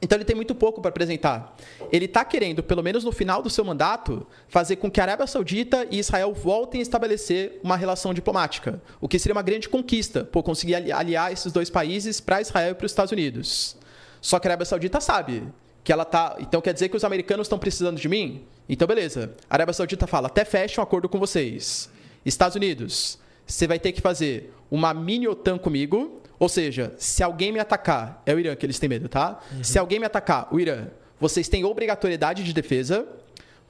Então 0.00 0.16
ele 0.16 0.24
tem 0.24 0.36
muito 0.36 0.54
pouco 0.54 0.80
para 0.80 0.90
apresentar. 0.90 1.56
Ele 1.90 2.04
está 2.04 2.24
querendo, 2.24 2.62
pelo 2.62 2.82
menos 2.82 3.02
no 3.02 3.12
final 3.12 3.42
do 3.42 3.48
seu 3.48 3.64
mandato, 3.64 4.26
fazer 4.48 4.76
com 4.76 4.90
que 4.90 5.00
a 5.00 5.04
Arábia 5.04 5.26
Saudita 5.26 5.86
e 5.90 5.98
Israel 5.98 6.34
voltem 6.34 6.80
a 6.80 6.82
estabelecer 6.82 7.58
uma 7.62 7.76
relação 7.76 8.12
diplomática, 8.12 8.80
o 9.00 9.08
que 9.08 9.18
seria 9.18 9.34
uma 9.34 9.42
grande 9.42 9.68
conquista, 9.68 10.24
por 10.24 10.42
conseguir 10.42 10.74
aliar 10.92 11.32
esses 11.32 11.50
dois 11.52 11.70
países 11.70 12.20
para 12.20 12.40
Israel 12.40 12.72
e 12.72 12.74
para 12.74 12.84
os 12.84 12.92
Estados 12.92 13.12
Unidos. 13.12 13.76
Só 14.20 14.38
que 14.38 14.46
a 14.46 14.50
Arábia 14.50 14.66
Saudita 14.66 15.00
sabe 15.00 15.44
que 15.82 15.92
ela 15.92 16.04
tá, 16.04 16.36
então 16.40 16.60
quer 16.60 16.74
dizer 16.74 16.88
que 16.88 16.96
os 16.96 17.04
americanos 17.04 17.46
estão 17.46 17.58
precisando 17.58 17.98
de 17.98 18.08
mim? 18.08 18.44
Então 18.68 18.86
beleza. 18.86 19.34
A 19.48 19.54
Arábia 19.54 19.72
Saudita 19.72 20.06
fala: 20.06 20.26
"Até 20.26 20.44
fecha 20.44 20.80
um 20.80 20.84
acordo 20.84 21.08
com 21.08 21.18
vocês". 21.18 21.88
Estados 22.24 22.56
Unidos, 22.56 23.18
você 23.46 23.68
vai 23.68 23.78
ter 23.78 23.92
que 23.92 24.00
fazer 24.00 24.52
uma 24.68 24.92
mini 24.92 25.28
OTAN 25.28 25.56
comigo, 25.58 26.20
ou 26.38 26.48
seja, 26.48 26.94
se 26.98 27.22
alguém 27.22 27.52
me 27.52 27.58
atacar, 27.58 28.22
é 28.26 28.34
o 28.34 28.38
Irã 28.38 28.54
que 28.54 28.66
eles 28.66 28.78
têm 28.78 28.88
medo, 28.88 29.08
tá? 29.08 29.40
Uhum. 29.52 29.64
Se 29.64 29.78
alguém 29.78 29.98
me 29.98 30.06
atacar, 30.06 30.48
o 30.52 30.60
Irã, 30.60 30.88
vocês 31.18 31.48
têm 31.48 31.64
obrigatoriedade 31.64 32.44
de 32.44 32.52
defesa, 32.52 33.06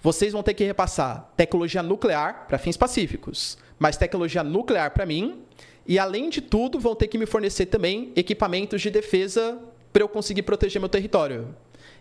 vocês 0.03 0.33
vão 0.33 0.43
ter 0.43 0.55
que 0.55 0.65
repassar 0.65 1.31
tecnologia 1.37 1.83
nuclear 1.83 2.47
para 2.49 2.59
fins 2.59 2.77
pacíficos, 2.77 3.57
mas 3.79 3.97
tecnologia 3.97 4.43
nuclear 4.43 4.91
para 4.91 5.07
mim, 5.07 5.43
e 5.87 5.99
além 5.99 6.29
de 6.29 6.41
tudo, 6.41 6.81
vão 6.81 6.95
ter 6.95 7.07
que 7.07 7.17
me 7.17 7.27
fornecer 7.27 7.67
também 7.67 8.13
equipamentos 8.17 8.83
de 8.83 8.91
defesa 8.91 9.59
para 9.93 10.03
eu 10.03 10.09
conseguir 10.09 10.43
proteger 10.43 10.81
meu 10.81 10.89
território. 10.89 11.55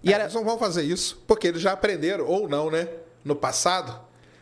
E 0.03 0.09
é, 0.09 0.13
era... 0.13 0.23
Eles 0.23 0.33
não 0.33 0.43
vão 0.43 0.57
fazer 0.57 0.83
isso, 0.83 1.23
porque 1.27 1.47
eles 1.47 1.61
já 1.61 1.71
aprenderam, 1.73 2.25
ou 2.25 2.49
não, 2.49 2.71
né? 2.71 2.87
No 3.23 3.35
passado, 3.35 3.99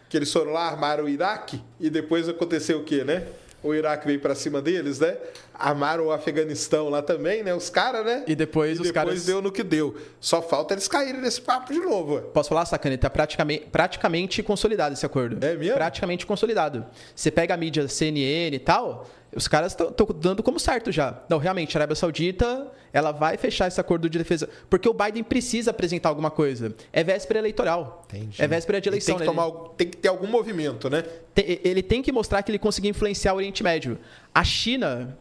que 0.10 0.18
eles 0.18 0.32
foram 0.32 0.54
lá, 0.54 0.68
armaram 0.68 1.06
o 1.06 1.10
Iraque, 1.10 1.62
e 1.80 1.90
depois 1.90 2.30
aconteceu 2.30 2.80
o 2.80 2.84
quê, 2.84 3.04
né? 3.04 3.28
O 3.64 3.74
Iraque 3.74 4.06
veio 4.06 4.20
para 4.20 4.36
cima 4.36 4.62
deles, 4.62 5.00
né? 5.00 5.18
Armaram 5.54 6.08
o 6.08 6.12
Afeganistão 6.12 6.90
lá 6.90 7.02
também, 7.02 7.44
né? 7.44 7.56
Os 7.56 7.70
caras, 7.70 8.06
né? 8.06 8.24
E 8.28 8.36
depois 8.36 8.78
e 8.78 8.82
os 8.82 8.88
depois 8.88 8.94
caras. 8.94 9.26
deu 9.26 9.42
no 9.42 9.52
que 9.52 9.64
deu. 9.64 9.96
Só 10.20 10.42
falta 10.42 10.74
eles 10.74 10.88
caírem 10.88 11.22
nesse 11.22 11.42
papo 11.42 11.72
de 11.72 11.80
novo. 11.80 12.22
Posso 12.34 12.50
falar, 12.50 12.66
Sacaneta? 12.66 13.10
Praticamente, 13.10 13.66
praticamente 13.72 14.44
consolidado 14.44 14.94
esse 14.94 15.06
acordo. 15.06 15.44
É 15.46 15.56
mesmo? 15.56 15.76
Praticamente 15.76 16.26
consolidado. 16.26 16.86
Você 17.16 17.32
pega 17.32 17.54
a 17.54 17.58
mídia 17.58 17.88
CNN 17.88 18.56
e 18.56 18.60
tal, 18.60 19.08
os 19.36 19.48
caras 19.48 19.72
estão 19.74 19.94
dando 20.16 20.42
como 20.44 20.60
certo 20.60 20.92
já. 20.92 21.22
Não, 21.30 21.38
realmente, 21.38 21.78
a 21.78 21.80
Arábia 21.80 21.96
Saudita 21.96 22.72
ela 22.94 23.12
vai 23.12 23.38
fechar 23.38 23.68
esse 23.68 23.82
acordo 23.82 24.08
de 24.08 24.20
defesa. 24.20 24.48
Porque 24.70 24.88
o 24.88 24.94
Biden 24.94 25.24
precisa 25.24 25.72
apresentar 25.72 26.10
alguma 26.10 26.30
coisa. 26.30 26.76
É 26.94 27.04
véspera 27.04 27.40
eleitoral. 27.40 28.06
Entendi. 28.08 28.40
É 28.40 28.48
véspera 28.48 28.80
de 28.80 28.88
eleição. 28.88 29.18
Tem 29.18 29.28
que, 29.28 29.34
tomar, 29.34 29.52
tem 29.76 29.90
que 29.90 29.98
ter 29.98 30.08
algum 30.08 30.28
movimento, 30.28 30.90
né? 30.90 31.04
Ele 31.36 31.82
tem 31.82 32.04
que 32.04 32.12
mostrar 32.12 32.44
que 32.44 32.52
ele 32.52 32.60
conseguiu 32.60 32.92
influenciar 32.92 33.34
o 33.34 33.38
Oriente 33.38 33.64
Médio. 33.64 33.98
A 34.34 34.44
China. 34.44 35.18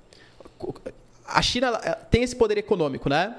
A 1.27 1.41
China 1.41 1.79
tem 2.11 2.23
esse 2.23 2.37
poder 2.37 2.59
econômico, 2.59 3.09
né? 3.09 3.35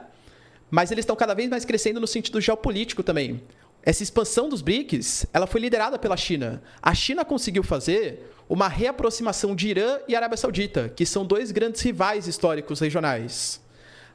Mas 0.72 0.90
eles 0.90 1.04
estão 1.04 1.16
cada 1.16 1.36
vez 1.36 1.48
mais 1.48 1.64
crescendo 1.64 2.00
no 2.00 2.08
sentido 2.08 2.41
geopolítico 2.41 3.04
também. 3.04 3.40
Essa 3.84 4.02
expansão 4.02 4.50
dos 4.50 4.62
BRICS, 4.62 5.28
ela 5.32 5.45
foi 5.45 5.62
liderada 5.62 6.00
pela 6.00 6.18
China. 6.18 6.64
A 6.82 6.95
China 6.95 7.24
conseguiu 7.24 7.62
fazer 7.62 8.32
uma 8.48 8.68
reaproximação 8.68 9.56
de 9.56 9.70
Irã 9.70 9.99
e 10.07 10.15
Arábia 10.15 10.38
Saudita, 10.38 10.90
que 10.95 11.06
são 11.06 11.26
dois 11.26 11.52
grandes 11.52 11.82
rivais 11.82 12.28
históricos 12.28 12.80
regionais. 12.80 13.61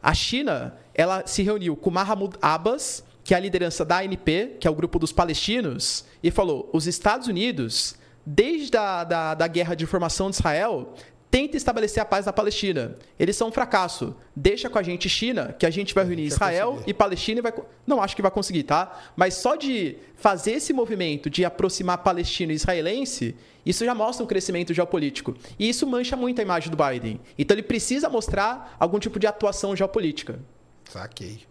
A 0.02 0.14
China, 0.14 0.76
ela 0.94 1.26
se 1.26 1.42
reuniu 1.42 1.76
com 1.76 1.90
Mahmoud 1.90 2.36
Abbas, 2.40 3.04
que 3.24 3.34
é 3.34 3.36
a 3.36 3.40
liderança 3.40 3.84
da 3.84 3.98
ANP, 3.98 4.56
que 4.60 4.66
é 4.66 4.70
o 4.70 4.74
grupo 4.74 4.98
dos 4.98 5.12
palestinos, 5.12 6.04
e 6.22 6.30
falou: 6.30 6.70
os 6.72 6.86
Estados 6.86 7.26
Unidos, 7.26 7.96
desde 8.24 8.76
a 8.76 9.04
da, 9.04 9.34
da 9.34 9.46
guerra 9.46 9.74
de 9.74 9.86
formação 9.86 10.30
de 10.30 10.36
Israel, 10.36 10.94
tenta 11.30 11.56
estabelecer 11.56 12.02
a 12.02 12.06
paz 12.06 12.26
na 12.26 12.32
Palestina. 12.32 12.96
Eles 13.18 13.36
são 13.36 13.48
um 13.48 13.52
fracasso. 13.52 14.14
Deixa 14.34 14.70
com 14.70 14.78
a 14.78 14.82
gente 14.82 15.08
China, 15.08 15.54
que 15.58 15.66
a 15.66 15.70
gente 15.70 15.94
vai 15.94 16.04
reunir 16.04 16.24
Israel 16.24 16.82
e 16.86 16.94
Palestina 16.94 17.40
e 17.40 17.42
vai. 17.42 17.52
Não 17.86 18.02
acho 18.02 18.16
que 18.16 18.22
vai 18.22 18.30
conseguir, 18.30 18.62
tá? 18.62 19.10
Mas 19.16 19.34
só 19.34 19.54
de 19.54 19.96
fazer 20.16 20.52
esse 20.52 20.72
movimento 20.72 21.28
de 21.28 21.44
aproximar 21.44 21.98
palestino 21.98 22.52
e 22.52 22.54
israelense, 22.54 23.36
isso 23.64 23.84
já 23.84 23.94
mostra 23.94 24.24
um 24.24 24.26
crescimento 24.26 24.72
geopolítico. 24.72 25.34
E 25.58 25.68
isso 25.68 25.86
mancha 25.86 26.16
muito 26.16 26.40
a 26.40 26.42
imagem 26.42 26.70
do 26.70 26.76
Biden. 26.76 27.20
Então 27.38 27.54
ele 27.54 27.62
precisa 27.62 28.08
mostrar 28.08 28.76
algum 28.78 28.98
tipo 28.98 29.18
de 29.18 29.26
atuação 29.26 29.76
geopolítica. 29.76 30.40
Saquei. 30.88 31.46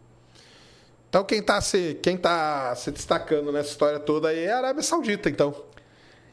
Então 1.10 1.24
quem 1.24 1.40
está 1.40 1.62
se, 1.62 1.98
quem 2.02 2.18
tá 2.18 2.76
se 2.76 2.91
destacando 2.91 3.52
nessa 3.52 3.70
história 3.70 3.99
toda 3.99 4.30
aí 4.30 4.40
é 4.40 4.52
a 4.52 4.58
Arábia 4.58 4.84
Saudita, 4.84 5.30
então. 5.30 5.56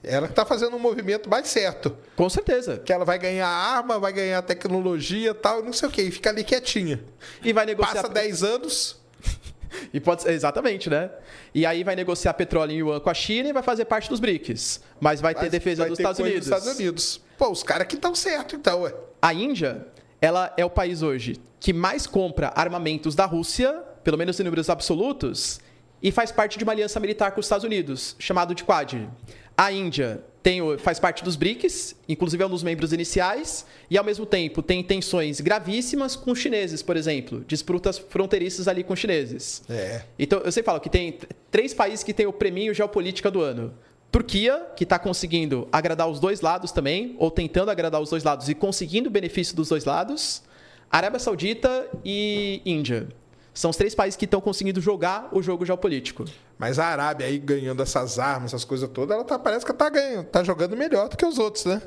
Ela 0.06 0.26
está 0.26 0.44
fazendo 0.44 0.76
um 0.76 0.78
movimento 0.78 1.28
mais 1.28 1.48
certo. 1.48 1.96
Com 2.16 2.28
certeza. 2.28 2.78
Que 2.78 2.92
ela 2.92 3.04
vai 3.04 3.18
ganhar 3.18 3.48
arma, 3.48 3.98
vai 3.98 4.12
ganhar 4.12 4.42
tecnologia 4.42 5.34
tal, 5.34 5.62
não 5.62 5.72
sei 5.72 5.88
o 5.88 5.92
quê. 5.92 6.02
E 6.02 6.10
fica 6.10 6.30
ali 6.30 6.44
quietinha. 6.44 7.02
E 7.42 7.52
vai 7.52 7.66
negociar. 7.66 8.02
Passa 8.02 8.08
10 8.08 8.42
anos. 8.42 9.00
e 9.92 10.00
pode 10.00 10.22
ser, 10.22 10.32
exatamente, 10.32 10.88
né? 10.90 11.10
E 11.54 11.64
aí 11.64 11.82
vai 11.84 11.96
negociar 11.96 12.34
petróleo 12.34 12.72
em 12.72 12.78
yuan 12.78 13.00
com 13.00 13.10
a 13.10 13.14
China 13.14 13.48
e 13.48 13.52
vai 13.52 13.62
fazer 13.62 13.84
parte 13.84 14.08
dos 14.08 14.20
BRICS. 14.20 14.80
Mas 15.00 15.20
vai 15.20 15.34
ter 15.34 15.48
defesa 15.50 15.82
vai 15.82 15.90
dos, 15.90 15.96
ter 15.96 16.02
Estados 16.02 16.20
Unidos. 16.20 16.38
dos 16.40 16.46
Estados 16.46 16.78
Unidos. 16.78 17.20
Pô, 17.38 17.50
os 17.50 17.62
caras 17.62 17.86
que 17.86 17.94
estão 17.94 18.14
certo, 18.14 18.56
então, 18.56 18.82
ué. 18.82 18.94
A 19.20 19.32
Índia, 19.32 19.86
ela 20.20 20.52
é 20.56 20.64
o 20.64 20.70
país 20.70 21.02
hoje 21.02 21.40
que 21.64 21.72
mais 21.72 22.06
compra 22.06 22.52
armamentos 22.54 23.14
da 23.14 23.24
Rússia, 23.24 23.72
pelo 24.02 24.18
menos 24.18 24.38
em 24.38 24.42
números 24.42 24.68
absolutos, 24.68 25.60
e 26.02 26.12
faz 26.12 26.30
parte 26.30 26.58
de 26.58 26.64
uma 26.64 26.74
aliança 26.74 27.00
militar 27.00 27.32
com 27.32 27.40
os 27.40 27.46
Estados 27.46 27.64
Unidos, 27.64 28.14
chamado 28.18 28.54
de 28.54 28.62
Quad. 28.62 29.08
A 29.56 29.70
Índia 29.70 30.22
tem, 30.42 30.60
faz 30.78 31.00
parte 31.00 31.24
dos 31.24 31.36
BRICS, 31.36 31.96
inclusive 32.08 32.42
é 32.42 32.46
um 32.46 32.50
dos 32.50 32.62
membros 32.62 32.92
iniciais, 32.92 33.64
e 33.88 33.96
ao 33.96 34.04
mesmo 34.04 34.26
tempo 34.26 34.62
tem 34.62 34.82
tensões 34.82 35.40
gravíssimas 35.40 36.16
com 36.16 36.32
os 36.32 36.38
chineses, 36.38 36.82
por 36.82 36.96
exemplo, 36.96 37.42
disputas 37.46 37.96
fronteiriças 37.98 38.68
ali 38.68 38.84
com 38.84 38.92
os 38.92 39.00
chineses. 39.00 39.62
É. 39.70 40.02
Então, 40.18 40.40
eu 40.40 40.52
sempre 40.52 40.66
falo 40.66 40.80
que 40.80 40.90
tem 40.90 41.18
três 41.50 41.72
países 41.72 42.04
que 42.04 42.12
têm 42.12 42.26
o 42.26 42.32
prêmio 42.32 42.74
geopolítica 42.74 43.30
do 43.30 43.40
ano. 43.40 43.72
Turquia, 44.12 44.66
que 44.76 44.84
está 44.84 44.98
conseguindo 44.98 45.66
agradar 45.72 46.08
os 46.08 46.20
dois 46.20 46.40
lados 46.40 46.70
também, 46.70 47.16
ou 47.18 47.30
tentando 47.30 47.70
agradar 47.70 48.00
os 48.00 48.10
dois 48.10 48.22
lados 48.22 48.48
e 48.48 48.54
conseguindo 48.54 49.08
o 49.08 49.10
benefício 49.10 49.56
dos 49.56 49.70
dois 49.70 49.84
lados. 49.84 50.42
Arábia 50.90 51.18
Saudita 51.18 51.88
e 52.04 52.60
Índia. 52.66 53.08
São 53.54 53.70
os 53.70 53.76
três 53.76 53.94
países 53.94 54.16
que 54.16 54.24
estão 54.24 54.40
conseguindo 54.40 54.80
jogar 54.80 55.28
o 55.30 55.40
jogo 55.40 55.64
geopolítico. 55.64 56.24
Mas 56.58 56.80
a 56.80 56.86
Arábia 56.86 57.28
aí 57.28 57.38
ganhando 57.38 57.82
essas 57.82 58.18
armas, 58.18 58.50
essas 58.50 58.64
coisas 58.64 58.90
todas, 58.90 59.14
ela 59.14 59.24
tá, 59.24 59.38
parece 59.38 59.64
que 59.64 59.72
tá 59.72 59.88
ganhando, 59.88 60.26
tá 60.26 60.42
jogando 60.42 60.76
melhor 60.76 61.08
do 61.08 61.16
que 61.16 61.24
os 61.24 61.38
outros, 61.38 61.64
né? 61.64 61.80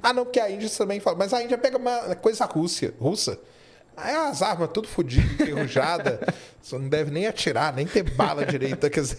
Ah, 0.00 0.12
não, 0.12 0.24
porque 0.24 0.38
a 0.38 0.48
Índia 0.48 0.70
também 0.70 1.00
fala. 1.00 1.16
Mas 1.16 1.34
a 1.34 1.42
Índia 1.42 1.58
pega 1.58 1.76
uma 1.76 2.14
coisa 2.14 2.44
Rússia, 2.44 2.94
russa. 3.00 3.38
Aí 3.96 4.14
as 4.14 4.42
armas 4.42 4.70
tudo 4.72 4.86
fodidas, 4.86 5.32
enferrujadas. 5.32 6.20
Você 6.62 6.78
não 6.78 6.88
deve 6.88 7.10
nem 7.10 7.26
atirar, 7.26 7.74
nem 7.74 7.84
ter 7.84 8.04
bala 8.04 8.46
direita. 8.46 8.88
Quer 8.88 9.00
dizer, 9.00 9.18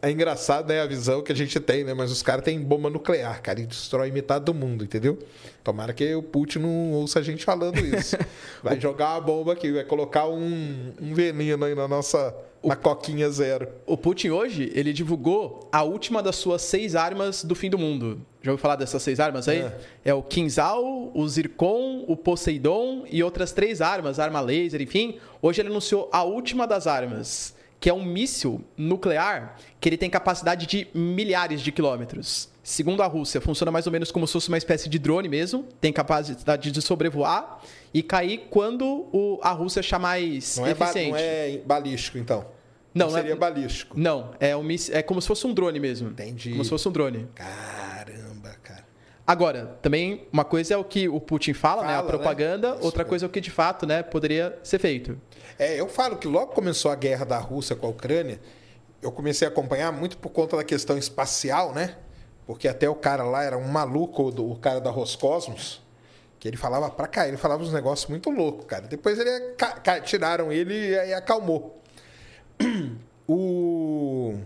É 0.00 0.10
engraçado, 0.10 0.68
né, 0.68 0.80
a 0.80 0.86
visão 0.86 1.22
que 1.22 1.32
a 1.32 1.34
gente 1.34 1.58
tem, 1.58 1.82
né? 1.82 1.92
Mas 1.92 2.12
os 2.12 2.22
caras 2.22 2.44
têm 2.44 2.60
bomba 2.60 2.88
nuclear, 2.88 3.42
cara, 3.42 3.60
e 3.60 3.66
destrói 3.66 4.12
metade 4.12 4.44
do 4.44 4.54
mundo, 4.54 4.84
entendeu? 4.84 5.18
Tomara 5.64 5.92
que 5.92 6.14
o 6.14 6.22
Putin 6.22 6.60
não 6.60 6.92
ouça 6.92 7.18
a 7.18 7.22
gente 7.22 7.44
falando 7.44 7.78
isso. 7.78 8.16
Vai 8.62 8.80
jogar 8.80 9.14
uma 9.14 9.20
bomba 9.20 9.52
aqui, 9.54 9.72
vai 9.72 9.84
colocar 9.84 10.28
um, 10.28 10.92
um 11.00 11.14
veneno 11.14 11.64
aí 11.64 11.74
na 11.74 11.86
nossa. 11.88 12.34
Na 12.62 12.74
coquinha 12.74 13.30
zero. 13.30 13.68
O 13.86 13.96
Putin 13.96 14.30
hoje, 14.30 14.72
ele 14.74 14.92
divulgou 14.92 15.68
a 15.70 15.84
última 15.84 16.20
das 16.20 16.34
suas 16.34 16.60
seis 16.62 16.96
armas 16.96 17.44
do 17.44 17.54
fim 17.54 17.70
do 17.70 17.78
mundo. 17.78 18.20
Já 18.42 18.50
ouviu 18.50 18.60
falar 18.60 18.74
dessas 18.74 19.00
seis 19.00 19.20
armas 19.20 19.46
aí? 19.46 19.60
É. 19.60 19.76
É, 20.06 20.14
o 20.14 20.22
Kinzhal, 20.22 21.12
o 21.14 21.28
Zircon, 21.28 22.04
o 22.08 22.16
Poseidon 22.16 23.04
e 23.08 23.22
outras 23.22 23.52
três 23.52 23.80
armas, 23.80 24.18
arma 24.18 24.40
laser, 24.40 24.82
enfim. 24.82 25.18
Hoje 25.40 25.60
ele 25.60 25.68
anunciou 25.68 26.08
a 26.12 26.24
última 26.24 26.66
das 26.66 26.88
armas, 26.88 27.54
que 27.80 27.88
é 27.88 27.94
um 27.94 28.04
míssil 28.04 28.64
nuclear 28.76 29.56
que 29.80 29.88
ele 29.88 29.96
tem 29.96 30.10
capacidade 30.10 30.66
de 30.66 30.88
milhares 30.94 31.60
de 31.60 31.70
quilômetros. 31.70 32.48
Segundo 32.62 33.02
a 33.02 33.06
Rússia, 33.06 33.40
funciona 33.40 33.70
mais 33.70 33.86
ou 33.86 33.92
menos 33.92 34.10
como 34.10 34.26
se 34.26 34.32
fosse 34.32 34.48
uma 34.48 34.58
espécie 34.58 34.88
de 34.88 34.98
drone 34.98 35.28
mesmo, 35.28 35.64
tem 35.80 35.92
capacidade 35.92 36.70
de 36.70 36.82
sobrevoar 36.82 37.60
e 37.94 38.02
cair 38.02 38.46
quando 38.50 38.84
o- 39.12 39.38
a 39.42 39.52
Rússia 39.52 39.80
achar 39.80 39.98
mais 39.98 40.56
Não 40.58 40.66
é, 40.66 40.70
eficiente. 40.72 41.10
não 41.10 41.16
é 41.18 41.58
balístico, 41.64 42.18
então. 42.18 42.44
Não, 42.94 43.10
seria 43.10 43.30
não 43.30 43.36
é- 43.36 43.40
balístico. 43.40 43.98
Não, 43.98 44.30
é, 44.40 44.56
um 44.56 44.62
míssil- 44.62 44.94
é 44.96 45.02
como 45.02 45.20
se 45.22 45.28
fosse 45.28 45.46
um 45.46 45.54
drone 45.54 45.78
mesmo. 45.78 46.08
Entendi. 46.10 46.50
Como 46.50 46.64
se 46.64 46.70
fosse 46.70 46.88
um 46.88 46.92
drone. 46.92 47.28
Caramba, 47.34 48.50
cara. 48.62 48.84
Agora, 49.26 49.78
também 49.82 50.26
uma 50.32 50.44
coisa 50.44 50.74
é 50.74 50.76
o 50.76 50.82
que 50.84 51.06
o 51.08 51.20
Putin 51.20 51.52
fala, 51.52 51.82
né? 51.82 51.92
A 51.92 51.96
Fala, 51.96 52.08
propaganda, 52.08 52.70
né? 52.70 52.78
Outra 52.80 53.00
mesmo. 53.00 53.08
coisa 53.10 53.26
é 53.26 53.28
o 53.28 53.30
que 53.30 53.40
de 53.42 53.50
fato, 53.50 53.86
né, 53.86 54.02
poderia 54.02 54.58
ser 54.62 54.78
feito. 54.78 55.20
É, 55.58 55.78
eu 55.78 55.88
falo 55.88 56.16
que 56.16 56.28
logo 56.28 56.52
começou 56.52 56.90
a 56.90 56.94
guerra 56.94 57.24
da 57.24 57.38
Rússia 57.38 57.74
com 57.74 57.86
a 57.86 57.90
Ucrânia, 57.90 58.40
eu 59.02 59.10
comecei 59.10 59.46
a 59.46 59.50
acompanhar 59.50 59.92
muito 59.92 60.16
por 60.18 60.30
conta 60.30 60.56
da 60.56 60.64
questão 60.64 60.96
espacial, 60.96 61.72
né? 61.72 61.96
Porque 62.46 62.68
até 62.68 62.88
o 62.88 62.94
cara 62.94 63.24
lá 63.24 63.42
era 63.42 63.58
um 63.58 63.66
maluco, 63.68 64.22
o 64.28 64.56
cara 64.58 64.80
da 64.80 64.90
Roscosmos, 64.90 65.82
que 66.38 66.48
ele 66.48 66.56
falava 66.56 66.88
pra 66.90 67.06
cá, 67.06 67.26
ele 67.28 67.36
falava 67.36 67.62
uns 67.62 67.72
negócios 67.72 68.08
muito 68.08 68.30
loucos, 68.30 68.64
cara. 68.66 68.86
Depois 68.86 69.18
ele 69.18 69.54
tiraram 70.04 70.52
ele 70.52 70.74
e 70.94 71.12
acalmou. 71.14 71.80
O 73.30 74.38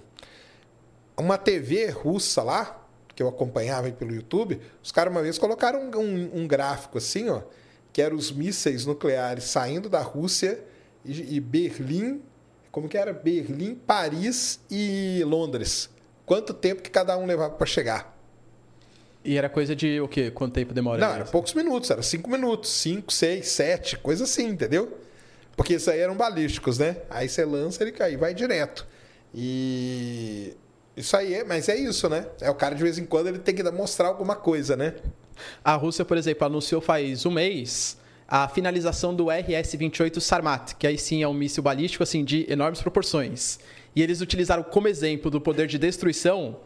uma 1.17 1.39
TV 1.39 1.89
russa 1.91 2.43
lá, 2.43 2.85
que 3.15 3.23
eu 3.23 3.29
acompanhava 3.29 3.89
pelo 3.93 4.13
YouTube, 4.13 4.61
os 4.83 4.91
caras 4.91 5.13
uma 5.13 5.23
vez 5.23 5.39
colocaram 5.39 5.83
um, 5.85 5.97
um- 6.01 6.31
um 6.43 6.47
gráfico 6.49 6.99
assim, 6.99 7.29
ó, 7.29 7.43
que 7.93 8.03
eram 8.03 8.17
os 8.17 8.33
mísseis 8.33 8.85
nucleares 8.85 9.45
saindo 9.45 9.89
da 9.89 10.01
Rússia 10.01 10.59
e, 11.05 11.41
Berlim, 11.41 12.23
como 12.71 12.89
que 12.89 12.97
era? 12.97 13.13
Berlim, 13.13 13.75
Paris 13.75 14.61
e 14.71 15.23
Londres. 15.27 15.91
Quanto 16.25 16.55
tempo 16.55 16.83
que 16.83 16.91
cada 16.91 17.17
um 17.19 17.27
levava 17.27 17.55
para 17.55 17.67
chegar? 17.67 18.17
E 19.25 19.37
era 19.37 19.49
coisa 19.49 19.77
de 19.77 20.01
o 20.01 20.09
quê? 20.09 20.31
Quanto 20.31 20.55
tempo 20.55 20.73
demora? 20.73 21.01
Não, 21.01 21.15
era 21.15 21.25
poucos 21.25 21.55
minutos, 21.55 21.91
era 21.91 22.03
cinco 22.03 22.31
minutos, 22.31 22.71
cinco, 22.71 23.13
seis, 23.13 23.49
sete, 23.49 23.99
coisa 23.99 24.25
assim, 24.25 24.49
entendeu? 24.49 24.99
Porque 25.57 25.75
isso 25.75 25.91
aí 25.91 26.01
eram 26.01 26.17
balísticos, 26.17 26.79
né? 26.79 26.97
Aí 27.11 27.29
você 27.29 27.45
lança, 27.45 27.83
ele 27.83 27.93
cai, 27.93 28.17
vai 28.17 28.35
direto. 28.35 28.87
E 29.35 30.55
isso 30.97 31.17
aí 31.17 31.35
é, 31.35 31.45
mas 31.45 31.69
é 31.69 31.77
isso, 31.77 32.09
né? 32.09 32.27
É 32.41 32.51
o 32.51 32.55
cara 32.55 32.75
de 32.75 32.83
vez 32.83 32.99
em 32.99 33.05
quando 33.05 33.29
ele 33.29 33.39
tem 33.39 33.55
que 33.55 33.63
mostrar 33.71 34.09
alguma 34.09 34.35
coisa, 34.35 34.77
né? 34.77 34.95
A 35.63 35.75
Rússia, 35.75 36.05
por 36.05 36.17
exemplo, 36.17 36.47
anunciou 36.47 36.81
faz 36.81 37.25
um 37.25 37.31
mês 37.31 37.97
a 38.35 38.49
finalização 38.49 39.15
do 39.15 39.27
RS-28 39.27 40.19
Sarmat, 40.19 40.73
que 40.79 40.87
aí 40.87 40.97
sim 40.97 41.23
é 41.23 41.29
um 41.29 41.35
míssil 41.35 41.63
balístico 41.63 42.03
assim 42.03 42.25
de 42.25 42.51
enormes 42.51 42.81
proporções. 42.81 43.59
E 43.95 44.03
eles 44.03 44.23
utilizaram 44.23 44.63
como 44.63 44.89
exemplo 44.89 45.31
do 45.31 45.39
poder 45.39 45.67
de 45.67 45.77
destruição 45.77 46.57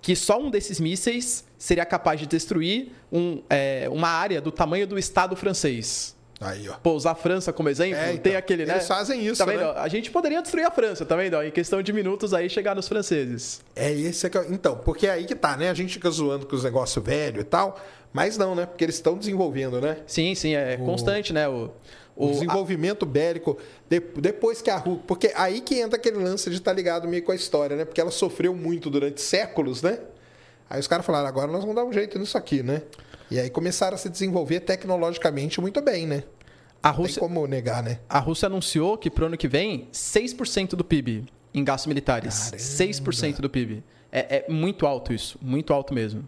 que 0.00 0.14
só 0.14 0.40
um 0.40 0.48
desses 0.48 0.78
mísseis 0.78 1.44
seria 1.58 1.84
capaz 1.84 2.20
de 2.20 2.26
destruir 2.28 2.92
um, 3.10 3.42
é, 3.50 3.88
uma 3.90 4.06
área 4.06 4.40
do 4.40 4.52
tamanho 4.52 4.86
do 4.86 4.96
Estado 4.96 5.34
francês. 5.34 6.16
Aí, 6.40 6.68
ó. 6.68 6.74
Pô, 6.74 6.92
usar 6.92 7.10
a 7.10 7.14
França 7.16 7.52
como 7.52 7.68
exemplo, 7.68 7.96
É, 7.96 8.10
então, 8.10 8.22
tem 8.22 8.36
aquele, 8.36 8.64
né? 8.64 8.74
eles 8.74 8.86
fazem 8.86 9.26
isso, 9.26 9.38
Tá 9.38 9.44
vendo? 9.44 9.58
né? 9.58 9.72
A 9.76 9.88
gente 9.88 10.12
poderia 10.12 10.40
destruir 10.40 10.64
a 10.64 10.70
França, 10.70 11.04
tá 11.04 11.16
vendo? 11.16 11.42
Em 11.42 11.50
questão 11.50 11.82
de 11.82 11.92
minutos 11.92 12.32
aí 12.32 12.48
chegar 12.48 12.76
nos 12.76 12.86
franceses. 12.86 13.60
É 13.74 13.92
esse 13.92 14.30
que 14.30 14.38
é, 14.38 14.46
então, 14.50 14.76
porque 14.76 15.08
é 15.08 15.10
aí 15.10 15.24
que 15.24 15.34
tá, 15.34 15.56
né? 15.56 15.68
A 15.68 15.74
gente 15.74 15.94
fica 15.94 16.08
zoando 16.10 16.46
com 16.46 16.54
os 16.54 16.62
negócios 16.62 17.04
velho 17.04 17.40
e 17.40 17.44
tal, 17.44 17.76
mas 18.18 18.36
não, 18.36 18.54
né? 18.54 18.66
Porque 18.66 18.84
eles 18.84 18.96
estão 18.96 19.16
desenvolvendo, 19.16 19.80
né? 19.80 19.98
Sim, 20.06 20.34
sim, 20.34 20.54
é 20.54 20.76
constante, 20.76 21.32
né? 21.32 21.48
O, 21.48 21.70
O, 22.16 22.26
o- 22.26 22.30
desenvolvimento 22.32 23.06
bélico, 23.06 23.56
de- 23.88 24.00
depois 24.20 24.60
que 24.60 24.70
a 24.70 24.76
Rússia. 24.76 25.02
Porque 25.06 25.32
aí 25.36 25.60
que 25.60 25.76
entra 25.78 25.96
aquele 25.96 26.18
lance 26.18 26.50
de 26.50 26.56
estar 26.56 26.72
ligado 26.72 27.06
meio 27.06 27.22
com 27.22 27.30
a 27.32 27.34
história, 27.36 27.76
né? 27.76 27.84
Porque 27.84 28.00
ela 28.00 28.10
sofreu 28.10 28.54
muito 28.54 28.90
durante 28.90 29.20
séculos, 29.20 29.82
né? 29.82 30.00
Aí 30.68 30.80
os 30.80 30.86
caras 30.88 31.06
falaram, 31.06 31.28
agora 31.28 31.50
nós 31.50 31.60
vamos 31.60 31.76
dar 31.76 31.84
um 31.84 31.92
jeito 31.92 32.18
nisso 32.18 32.36
aqui, 32.36 32.62
né? 32.62 32.82
E 33.30 33.38
aí 33.38 33.48
começaram 33.50 33.94
a 33.94 33.98
se 33.98 34.08
desenvolver 34.08 34.60
tecnologicamente 34.60 35.60
muito 35.60 35.80
bem, 35.80 36.06
né? 36.06 36.24
a 36.82 36.88
Não 36.88 36.94
tem 36.96 37.04
Rússia, 37.06 37.20
como 37.20 37.46
negar, 37.46 37.82
né? 37.82 37.98
a 38.08 38.18
Rússia 38.18 38.46
anunciou 38.46 38.96
que 38.98 39.10
pro 39.10 39.26
ano 39.26 39.36
que 39.36 39.48
vem, 39.48 39.88
6% 39.92 40.70
do 40.76 40.84
PIB 40.84 41.24
em 41.52 41.64
gastos 41.64 41.86
militares. 41.88 42.50
Caramba. 42.50 42.56
6% 42.62 43.40
do 43.40 43.50
PIB. 43.50 43.82
É, 44.12 44.44
é 44.48 44.52
muito 44.52 44.86
alto 44.86 45.12
isso, 45.12 45.38
muito 45.42 45.72
alto 45.72 45.92
mesmo. 45.92 46.24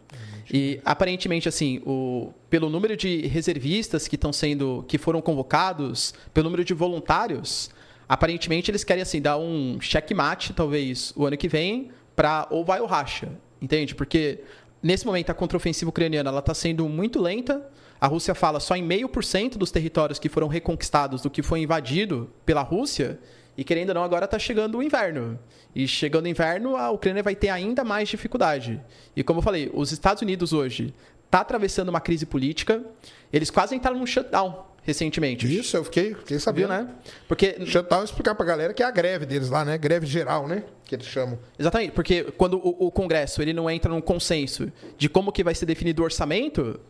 E 0.53 0.81
aparentemente, 0.85 1.49
assim, 1.49 1.81
o, 1.87 2.33
pelo 2.49 2.69
número 2.69 2.97
de 2.97 3.27
reservistas 3.29 4.09
que 4.09 4.17
estão 4.17 4.33
sendo, 4.33 4.85
que 4.89 4.99
foram 4.99 5.23
convocados, 5.23 6.13
pelo 6.35 6.45
número 6.45 6.65
de 6.65 6.75
voluntários, 6.75 7.71
aparentemente 8.09 8.71
eles 8.71 8.83
querem 8.83 9.03
assim 9.03 9.23
dar 9.23 9.39
um 9.39 9.81
checkmate, 9.81 10.53
talvez, 10.53 11.13
o 11.17 11.25
ano 11.25 11.37
que 11.37 11.49
vem, 11.49 11.91
para 12.17 12.49
ou 12.51 12.65
vai 12.65 12.81
ou 12.81 12.87
racha, 12.87 13.29
entende? 13.63 13.95
Porque 13.95 14.41
nesse 14.83 15.07
momento 15.07 15.31
a 15.31 15.35
contraofensiva 15.35 15.89
ucraniana 15.89 16.37
está 16.37 16.53
sendo 16.53 16.89
muito 16.89 17.21
lenta. 17.21 17.65
A 18.01 18.07
Rússia 18.09 18.35
fala 18.35 18.59
só 18.59 18.75
em 18.75 18.83
meio 18.83 19.09
por 19.09 19.23
cento 19.23 19.59
dos 19.59 19.71
territórios 19.71 20.19
que 20.19 20.29
foram 20.29 20.49
reconquistados 20.49 21.23
do 21.23 21.31
que 21.31 21.43
foi 21.43 21.61
invadido 21.61 22.29
pela 22.45 22.63
Rússia. 22.63 23.21
E 23.61 23.65
querendo 23.65 23.91
ou 23.91 23.95
não, 23.95 24.03
agora 24.03 24.25
está 24.25 24.39
chegando 24.39 24.79
o 24.79 24.83
inverno. 24.83 25.39
E 25.75 25.87
chegando 25.87 26.25
o 26.25 26.29
inverno, 26.29 26.79
a 26.79 26.91
Ucrânia 26.91 27.23
vai 27.23 27.35
ter 27.37 27.51
ainda 27.51 27.85
mais 27.85 28.09
dificuldade. 28.09 28.81
E 29.15 29.23
como 29.23 29.41
eu 29.41 29.43
falei, 29.43 29.71
os 29.75 29.93
Estados 29.93 30.23
Unidos 30.23 30.55
hoje 30.55 30.95
está 31.27 31.41
atravessando 31.41 31.91
uma 31.91 32.01
crise 32.01 32.25
política. 32.25 32.83
Eles 33.31 33.51
quase 33.51 33.77
entraram 33.77 33.99
num 33.99 34.07
shutdown 34.07 34.65
recentemente. 34.83 35.47
Isso, 35.59 35.77
eu 35.77 35.85
fiquei, 35.85 36.15
fiquei 36.15 36.39
Viu, 36.39 36.41
sabendo. 36.41 36.69
né? 36.69 36.89
Porque 37.29 37.59
Shutdown 37.67 38.03
explicar 38.03 38.35
pra 38.35 38.47
galera 38.47 38.73
que 38.73 38.83
é 38.83 38.87
a 38.87 38.91
greve 38.91 39.27
deles 39.27 39.51
lá, 39.51 39.63
né? 39.63 39.77
Greve 39.77 40.07
geral, 40.07 40.49
né? 40.49 40.65
Que 40.87 40.95
eles 40.95 41.05
chamam. 41.05 41.39
Exatamente, 41.59 41.93
porque 41.93 42.25
quando 42.39 42.57
o, 42.57 42.87
o 42.87 42.91
Congresso 42.91 43.43
ele 43.43 43.53
não 43.53 43.71
entra 43.71 43.93
num 43.93 44.01
consenso 44.01 44.73
de 44.97 45.07
como 45.11 45.31
que 45.31 45.45
vai 45.45 45.55
ser 45.55 45.67
definido 45.67 46.01
o 46.01 46.05
orçamento, 46.07 46.81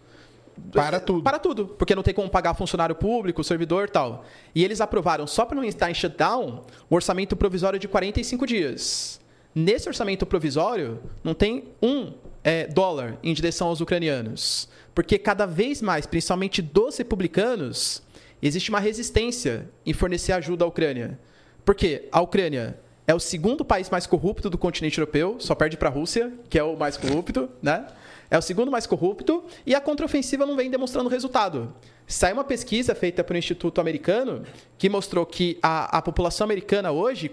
Para 0.73 1.01
tudo. 1.01 1.23
para 1.23 1.39
tudo, 1.39 1.67
porque 1.67 1.95
não 1.95 2.03
tem 2.03 2.15
como 2.15 2.29
pagar 2.29 2.55
funcionário 2.55 2.95
público, 2.95 3.43
servidor 3.43 3.89
e 3.89 3.91
tal. 3.91 4.25
E 4.55 4.65
eles 4.65 4.81
aprovaram, 4.81 5.27
só 5.27 5.45
para 5.45 5.57
não 5.57 5.65
estar 5.65 5.91
em 5.91 5.95
shutdown, 5.95 6.65
o 6.89 6.95
orçamento 6.95 7.37
provisório 7.37 7.79
de 7.79 7.89
45 7.89 8.47
dias. 8.47 9.21
Nesse 9.55 9.89
orçamento 9.89 10.25
provisório, 10.25 11.01
não 11.25 11.35
tem 11.35 11.65
um 11.83 12.13
é, 12.45 12.67
dólar 12.67 13.19
em 13.23 13.35
direção 13.35 13.69
aos 13.69 13.81
ucranianos. 13.81 14.69
Porque 14.95 15.19
cada 15.19 15.47
vez 15.47 15.83
mais, 15.83 16.07
principalmente 16.07 16.63
dos 16.63 16.97
republicanos, 16.97 18.03
existe 18.43 18.71
uma 18.71 18.81
resistência 18.81 19.69
em 19.85 19.93
fornecer 19.93 20.33
ajuda 20.33 20.65
à 20.65 20.69
Ucrânia. 20.69 21.19
Porque 21.65 22.09
a 22.13 22.21
Ucrânia 22.21 22.79
é 23.07 23.15
o 23.15 23.21
segundo 23.21 23.65
país 23.65 23.91
mais 23.91 24.07
corrupto 24.07 24.49
do 24.49 24.57
continente 24.57 24.99
europeu, 24.99 25.37
só 25.41 25.55
perde 25.55 25.77
para 25.77 25.89
a 25.89 25.93
Rússia, 25.93 26.33
que 26.49 26.59
é 26.59 26.63
o 26.63 26.77
mais 26.77 26.97
corrupto, 26.97 27.49
né? 27.61 27.87
É 28.31 28.39
o 28.39 28.43
segundo 28.43 28.71
mais 28.71 28.87
corrupto 28.87 29.43
e 29.67 29.75
a 29.75 29.81
contraofensiva 29.81 30.47
não 30.47 30.55
vem 30.57 30.71
demonstrando 30.71 31.09
resultado. 31.09 31.75
Saiu 32.07 32.35
uma 32.35 32.45
pesquisa 32.45 32.95
feita 32.95 33.25
pelo 33.25 33.39
Instituto 33.39 33.81
Americano 33.81 34.45
que 34.79 34.89
mostrou 34.89 35.27
que 35.27 35.59
a, 35.63 35.99
a 35.99 36.03
população 36.03 36.45
americana 36.45 36.93
hoje, 36.93 37.29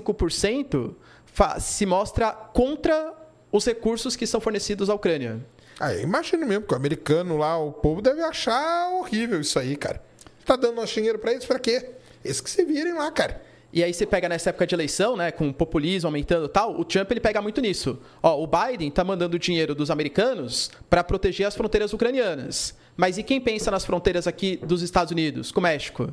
45% 0.00 0.94
fa- 1.24 1.58
se 1.60 1.86
mostra 1.86 2.32
contra 2.32 3.14
os 3.50 3.64
recursos 3.66 4.16
que 4.16 4.26
são 4.26 4.40
fornecidos 4.40 4.88
à 4.90 4.94
Ucrânia. 4.94 5.44
Ah, 5.80 5.94
imagino 5.94 6.46
mesmo, 6.46 6.64
que 6.66 6.72
o 6.74 6.76
americano 6.76 7.36
lá, 7.36 7.56
o 7.58 7.72
povo 7.72 8.00
deve 8.00 8.22
achar 8.22 8.88
horrível 8.90 9.40
isso 9.40 9.58
aí, 9.58 9.76
cara. 9.76 10.02
Tá 10.44 10.56
dando 10.56 10.76
nosso 10.76 10.94
dinheiro 10.94 11.18
pra 11.18 11.32
eles 11.32 11.44
pra 11.44 11.58
quê? 11.58 11.90
Eles 12.24 12.40
que 12.40 12.50
se 12.50 12.64
virem 12.64 12.92
lá, 12.94 13.10
cara. 13.10 13.42
E 13.72 13.82
aí 13.82 13.92
você 13.94 14.04
pega 14.04 14.28
nessa 14.28 14.50
época 14.50 14.66
de 14.66 14.74
eleição, 14.74 15.16
né, 15.16 15.30
com 15.30 15.48
o 15.48 15.54
populismo 15.54 16.08
aumentando 16.08 16.44
e 16.44 16.48
tal, 16.48 16.78
o 16.78 16.84
Trump 16.84 17.10
ele 17.10 17.20
pega 17.20 17.40
muito 17.40 17.60
nisso. 17.60 17.98
Ó, 18.22 18.42
o 18.42 18.46
Biden 18.46 18.90
tá 18.90 19.02
mandando 19.02 19.38
dinheiro 19.38 19.74
dos 19.74 19.90
americanos 19.90 20.70
para 20.90 21.02
proteger 21.02 21.46
as 21.46 21.54
fronteiras 21.56 21.92
ucranianas. 21.92 22.74
Mas 22.96 23.16
e 23.16 23.22
quem 23.22 23.40
pensa 23.40 23.70
nas 23.70 23.84
fronteiras 23.86 24.26
aqui 24.26 24.58
dos 24.62 24.82
Estados 24.82 25.10
Unidos, 25.10 25.50
com 25.50 25.60
o 25.60 25.62
México? 25.62 26.12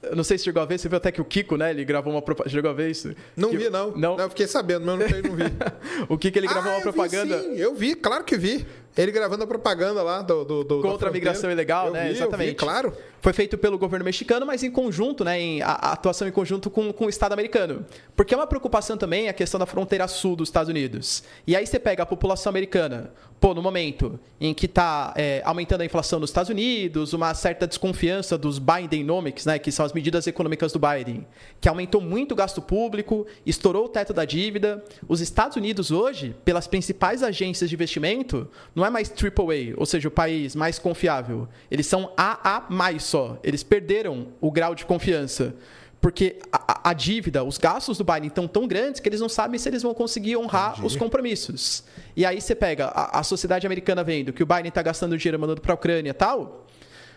Eu 0.00 0.14
não 0.14 0.22
sei 0.22 0.38
se 0.38 0.44
chegou 0.44 0.62
a 0.62 0.64
ver, 0.64 0.78
você 0.78 0.88
viu 0.88 0.96
até 0.96 1.10
que 1.10 1.20
o 1.20 1.24
Kiko, 1.24 1.56
né, 1.56 1.70
ele 1.70 1.84
gravou 1.84 2.12
uma 2.12 2.22
propaganda. 2.22 2.54
Chegou 2.54 2.70
a 2.70 2.74
ver 2.74 2.90
isso? 2.90 3.14
Não 3.36 3.50
Que- 3.50 3.56
vi, 3.58 3.68
não. 3.70 3.90
Não. 3.96 4.16
Eu 4.16 4.28
fiquei 4.28 4.46
sabendo, 4.46 4.86
mas 4.86 5.00
eu 5.00 5.22
não, 5.22 5.30
não 5.30 5.36
vi. 5.36 5.44
o 6.08 6.16
Kiko 6.18 6.38
ele 6.38 6.46
gravou 6.46 6.70
Ah, 6.70 6.74
uma 6.74 6.80
eu 6.80 6.84
vi 6.84 6.92
propaganda. 6.92 7.42
sim, 7.42 7.56
eu 7.56 7.74
vi, 7.74 7.94
claro 7.96 8.22
que 8.24 8.36
vi. 8.36 8.64
Ele 8.96 9.10
gravando 9.12 9.42
a 9.44 9.46
propaganda 9.46 10.02
lá 10.02 10.22
do. 10.22 10.44
do, 10.44 10.64
do 10.64 10.82
da 10.82 10.88
Contra 10.88 11.08
a 11.08 11.12
migração 11.12 11.50
ilegal, 11.50 11.88
Eu 11.88 11.92
né? 11.92 12.00
vi, 12.02 12.06
eu 12.08 12.12
vi, 12.14 12.20
Exatamente. 12.22 12.54
claro. 12.54 12.92
Foi 13.20 13.32
feito 13.32 13.58
pelo 13.58 13.76
governo 13.78 14.04
mexicano, 14.04 14.46
mas 14.46 14.62
em 14.62 14.70
conjunto, 14.70 15.24
né? 15.24 15.40
Em 15.40 15.62
a, 15.62 15.70
a 15.70 15.92
atuação 15.92 16.28
em 16.28 16.30
conjunto 16.30 16.70
com, 16.70 16.92
com 16.92 17.06
o 17.06 17.08
Estado 17.08 17.32
americano. 17.32 17.84
Porque 18.14 18.32
é 18.32 18.36
uma 18.36 18.46
preocupação 18.46 18.96
também 18.96 19.28
a 19.28 19.32
questão 19.32 19.58
da 19.58 19.66
fronteira 19.66 20.06
sul 20.06 20.36
dos 20.36 20.48
Estados 20.48 20.68
Unidos. 20.68 21.24
E 21.46 21.56
aí 21.56 21.66
você 21.66 21.78
pega 21.78 22.02
a 22.02 22.06
população 22.06 22.50
americana, 22.50 23.12
pô, 23.40 23.54
no 23.54 23.62
momento 23.62 24.18
em 24.40 24.54
que 24.54 24.66
está 24.66 25.14
aumentando 25.44 25.80
a 25.80 25.84
inflação 25.84 26.20
nos 26.20 26.30
Estados 26.30 26.48
Unidos, 26.48 27.12
uma 27.12 27.34
certa 27.34 27.66
desconfiança 27.66 28.38
dos 28.38 28.58
Bidenomics, 28.58 29.46
né? 29.46 29.58
Que 29.58 29.72
são 29.72 29.84
as 29.84 29.92
medidas 29.92 30.26
econômicas 30.26 30.72
do 30.72 30.78
Biden, 30.78 31.26
que 31.60 31.68
aumentou 31.68 32.00
muito 32.00 32.32
o 32.32 32.36
gasto 32.36 32.62
público, 32.62 33.26
estourou 33.44 33.86
o 33.86 33.88
teto 33.88 34.12
da 34.12 34.24
dívida. 34.24 34.84
Os 35.08 35.20
Estados 35.20 35.56
Unidos 35.56 35.90
hoje, 35.90 36.36
pelas 36.44 36.68
principais 36.68 37.22
agências 37.22 37.68
de 37.68 37.74
investimento, 37.74 38.48
não 38.74 38.86
é 38.86 38.90
mais 38.90 39.10
AAA, 39.10 39.74
ou 39.76 39.86
seja, 39.86 40.06
o 40.06 40.10
país 40.10 40.54
mais 40.54 40.78
confiável. 40.78 41.48
Eles 41.68 41.86
são 41.86 42.12
AA 42.16 42.66
só. 43.08 43.38
Eles 43.42 43.62
perderam 43.62 44.28
o 44.40 44.50
grau 44.50 44.74
de 44.74 44.84
confiança. 44.86 45.54
Porque 46.00 46.38
a, 46.52 46.90
a- 46.90 46.92
dívida, 46.92 47.42
os 47.42 47.58
gastos 47.58 47.98
do 47.98 48.04
Biden 48.04 48.28
estão 48.28 48.46
tão 48.46 48.68
grandes 48.68 49.00
que 49.00 49.08
eles 49.08 49.20
não 49.20 49.28
sabem 49.28 49.58
se 49.58 49.68
eles 49.68 49.82
vão 49.82 49.92
conseguir 49.92 50.36
honrar 50.36 50.70
Entendi. 50.74 50.86
os 50.86 50.94
compromissos. 50.94 51.82
E 52.16 52.24
aí 52.24 52.40
você 52.40 52.54
pega 52.54 52.86
a, 52.86 53.18
a 53.18 53.22
sociedade 53.24 53.66
americana 53.66 54.04
vendo 54.04 54.32
que 54.32 54.40
o 54.40 54.46
Biden 54.46 54.68
está 54.68 54.80
gastando 54.80 55.18
dinheiro 55.18 55.40
mandando 55.40 55.60
para 55.60 55.72
a 55.72 55.74
Ucrânia 55.74 56.10
e 56.10 56.14
tal. 56.14 56.66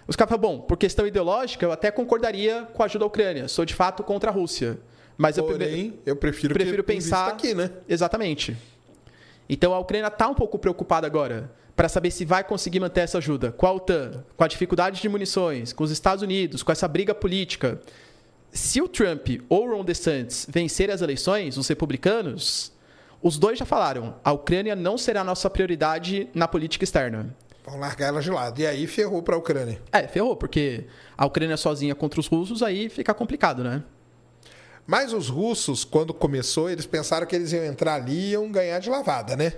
Os 0.07 0.15
caras 0.15 0.31
falam, 0.35 0.41
bom, 0.57 0.61
por 0.61 0.77
questão 0.77 1.05
ideológica, 1.05 1.63
eu 1.63 1.71
até 1.71 1.91
concordaria 1.91 2.67
com 2.73 2.81
a 2.81 2.85
ajuda 2.87 3.05
à 3.05 3.07
Ucrânia. 3.07 3.47
Sou 3.47 3.65
de 3.65 3.75
fato 3.75 4.03
contra 4.03 4.31
a 4.31 4.33
Rússia. 4.33 4.79
Mas 5.15 5.37
eu 5.37 5.43
Porém, 5.43 5.99
eu 6.03 6.15
prefiro, 6.15 6.51
prefiro 6.55 6.83
que 6.83 6.91
pensar 6.93 7.27
aqui, 7.27 7.53
né? 7.53 7.69
Exatamente. 7.87 8.57
Então 9.47 9.75
a 9.75 9.79
Ucrânia 9.79 10.07
está 10.07 10.27
um 10.27 10.33
pouco 10.33 10.57
preocupada 10.57 11.05
agora 11.05 11.51
para 11.75 11.89
saber 11.89 12.11
se 12.11 12.25
vai 12.25 12.43
conseguir 12.43 12.79
manter 12.79 13.01
essa 13.01 13.17
ajuda 13.17 13.51
com 13.51 13.65
a 13.65 13.71
OTAN, 13.71 14.23
com 14.35 14.43
a 14.43 14.47
dificuldade 14.47 15.01
de 15.01 15.09
munições, 15.09 15.73
com 15.73 15.83
os 15.83 15.91
Estados 15.91 16.21
Unidos, 16.21 16.63
com 16.63 16.71
essa 16.71 16.87
briga 16.87 17.15
política. 17.15 17.79
Se 18.51 18.81
o 18.81 18.87
Trump 18.87 19.27
ou 19.47 19.67
o 19.67 19.71
Ron 19.71 19.83
DeSantis 19.83 20.45
vencerem 20.49 20.93
as 20.93 21.01
eleições, 21.01 21.57
os 21.57 21.67
republicanos, 21.67 22.71
os 23.21 23.37
dois 23.37 23.57
já 23.57 23.65
falaram: 23.65 24.15
a 24.23 24.31
Ucrânia 24.31 24.75
não 24.75 24.97
será 24.97 25.23
nossa 25.23 25.49
prioridade 25.49 26.29
na 26.33 26.47
política 26.47 26.83
externa. 26.83 27.33
Vão 27.63 27.79
largar 27.79 28.07
ela 28.07 28.21
de 28.21 28.29
lado. 28.29 28.59
E 28.59 28.65
aí 28.65 28.87
ferrou 28.87 29.21
pra 29.21 29.37
Ucrânia. 29.37 29.81
É, 29.91 30.07
ferrou, 30.07 30.35
porque 30.35 30.85
a 31.15 31.25
Ucrânia 31.25 31.55
sozinha 31.55 31.93
contra 31.93 32.19
os 32.19 32.27
russos 32.27 32.63
aí 32.63 32.89
fica 32.89 33.13
complicado, 33.13 33.63
né? 33.63 33.83
Mas 34.85 35.13
os 35.13 35.29
russos, 35.29 35.85
quando 35.85 36.13
começou, 36.13 36.69
eles 36.69 36.85
pensaram 36.85 37.25
que 37.27 37.35
eles 37.35 37.53
iam 37.53 37.63
entrar 37.63 37.95
ali 37.95 38.13
e 38.13 38.31
iam 38.31 38.51
ganhar 38.51 38.79
de 38.79 38.89
lavada, 38.89 39.35
né? 39.35 39.53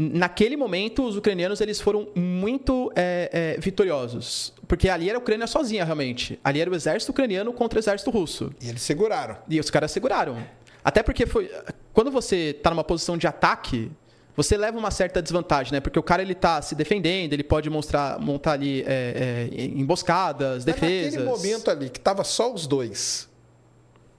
Naquele 0.00 0.56
momento, 0.56 1.04
os 1.04 1.16
ucranianos 1.16 1.60
eles 1.60 1.80
foram 1.80 2.06
muito 2.14 2.92
é, 2.94 3.56
é, 3.56 3.60
vitoriosos. 3.60 4.52
Porque 4.68 4.88
ali 4.88 5.08
era 5.08 5.18
a 5.18 5.20
Ucrânia 5.20 5.48
sozinha, 5.48 5.84
realmente. 5.84 6.38
Ali 6.44 6.60
era 6.60 6.70
o 6.70 6.74
exército 6.76 7.10
ucraniano 7.10 7.52
contra 7.52 7.80
o 7.80 7.80
exército 7.80 8.08
russo. 8.08 8.54
E 8.62 8.68
eles 8.68 8.80
seguraram. 8.82 9.36
E 9.48 9.58
os 9.58 9.70
caras 9.70 9.90
seguraram. 9.90 10.38
Até 10.84 11.02
porque 11.02 11.26
foi. 11.26 11.50
Quando 11.92 12.12
você 12.12 12.54
está 12.56 12.70
numa 12.70 12.84
posição 12.84 13.16
de 13.18 13.26
ataque, 13.26 13.90
você 14.36 14.56
leva 14.56 14.78
uma 14.78 14.92
certa 14.92 15.20
desvantagem, 15.20 15.72
né? 15.72 15.80
Porque 15.80 15.98
o 15.98 16.02
cara 16.02 16.22
ele 16.22 16.36
tá 16.36 16.62
se 16.62 16.76
defendendo, 16.76 17.32
ele 17.32 17.42
pode 17.42 17.68
mostrar, 17.68 18.20
montar 18.20 18.52
ali 18.52 18.84
é, 18.86 19.48
é, 19.50 19.64
emboscadas, 19.64 20.64
Mas 20.64 20.64
defesas. 20.64 21.14
naquele 21.14 21.28
momento 21.28 21.72
ali, 21.72 21.90
que 21.90 21.98
tava 21.98 22.22
só 22.22 22.54
os 22.54 22.68
dois, 22.68 23.28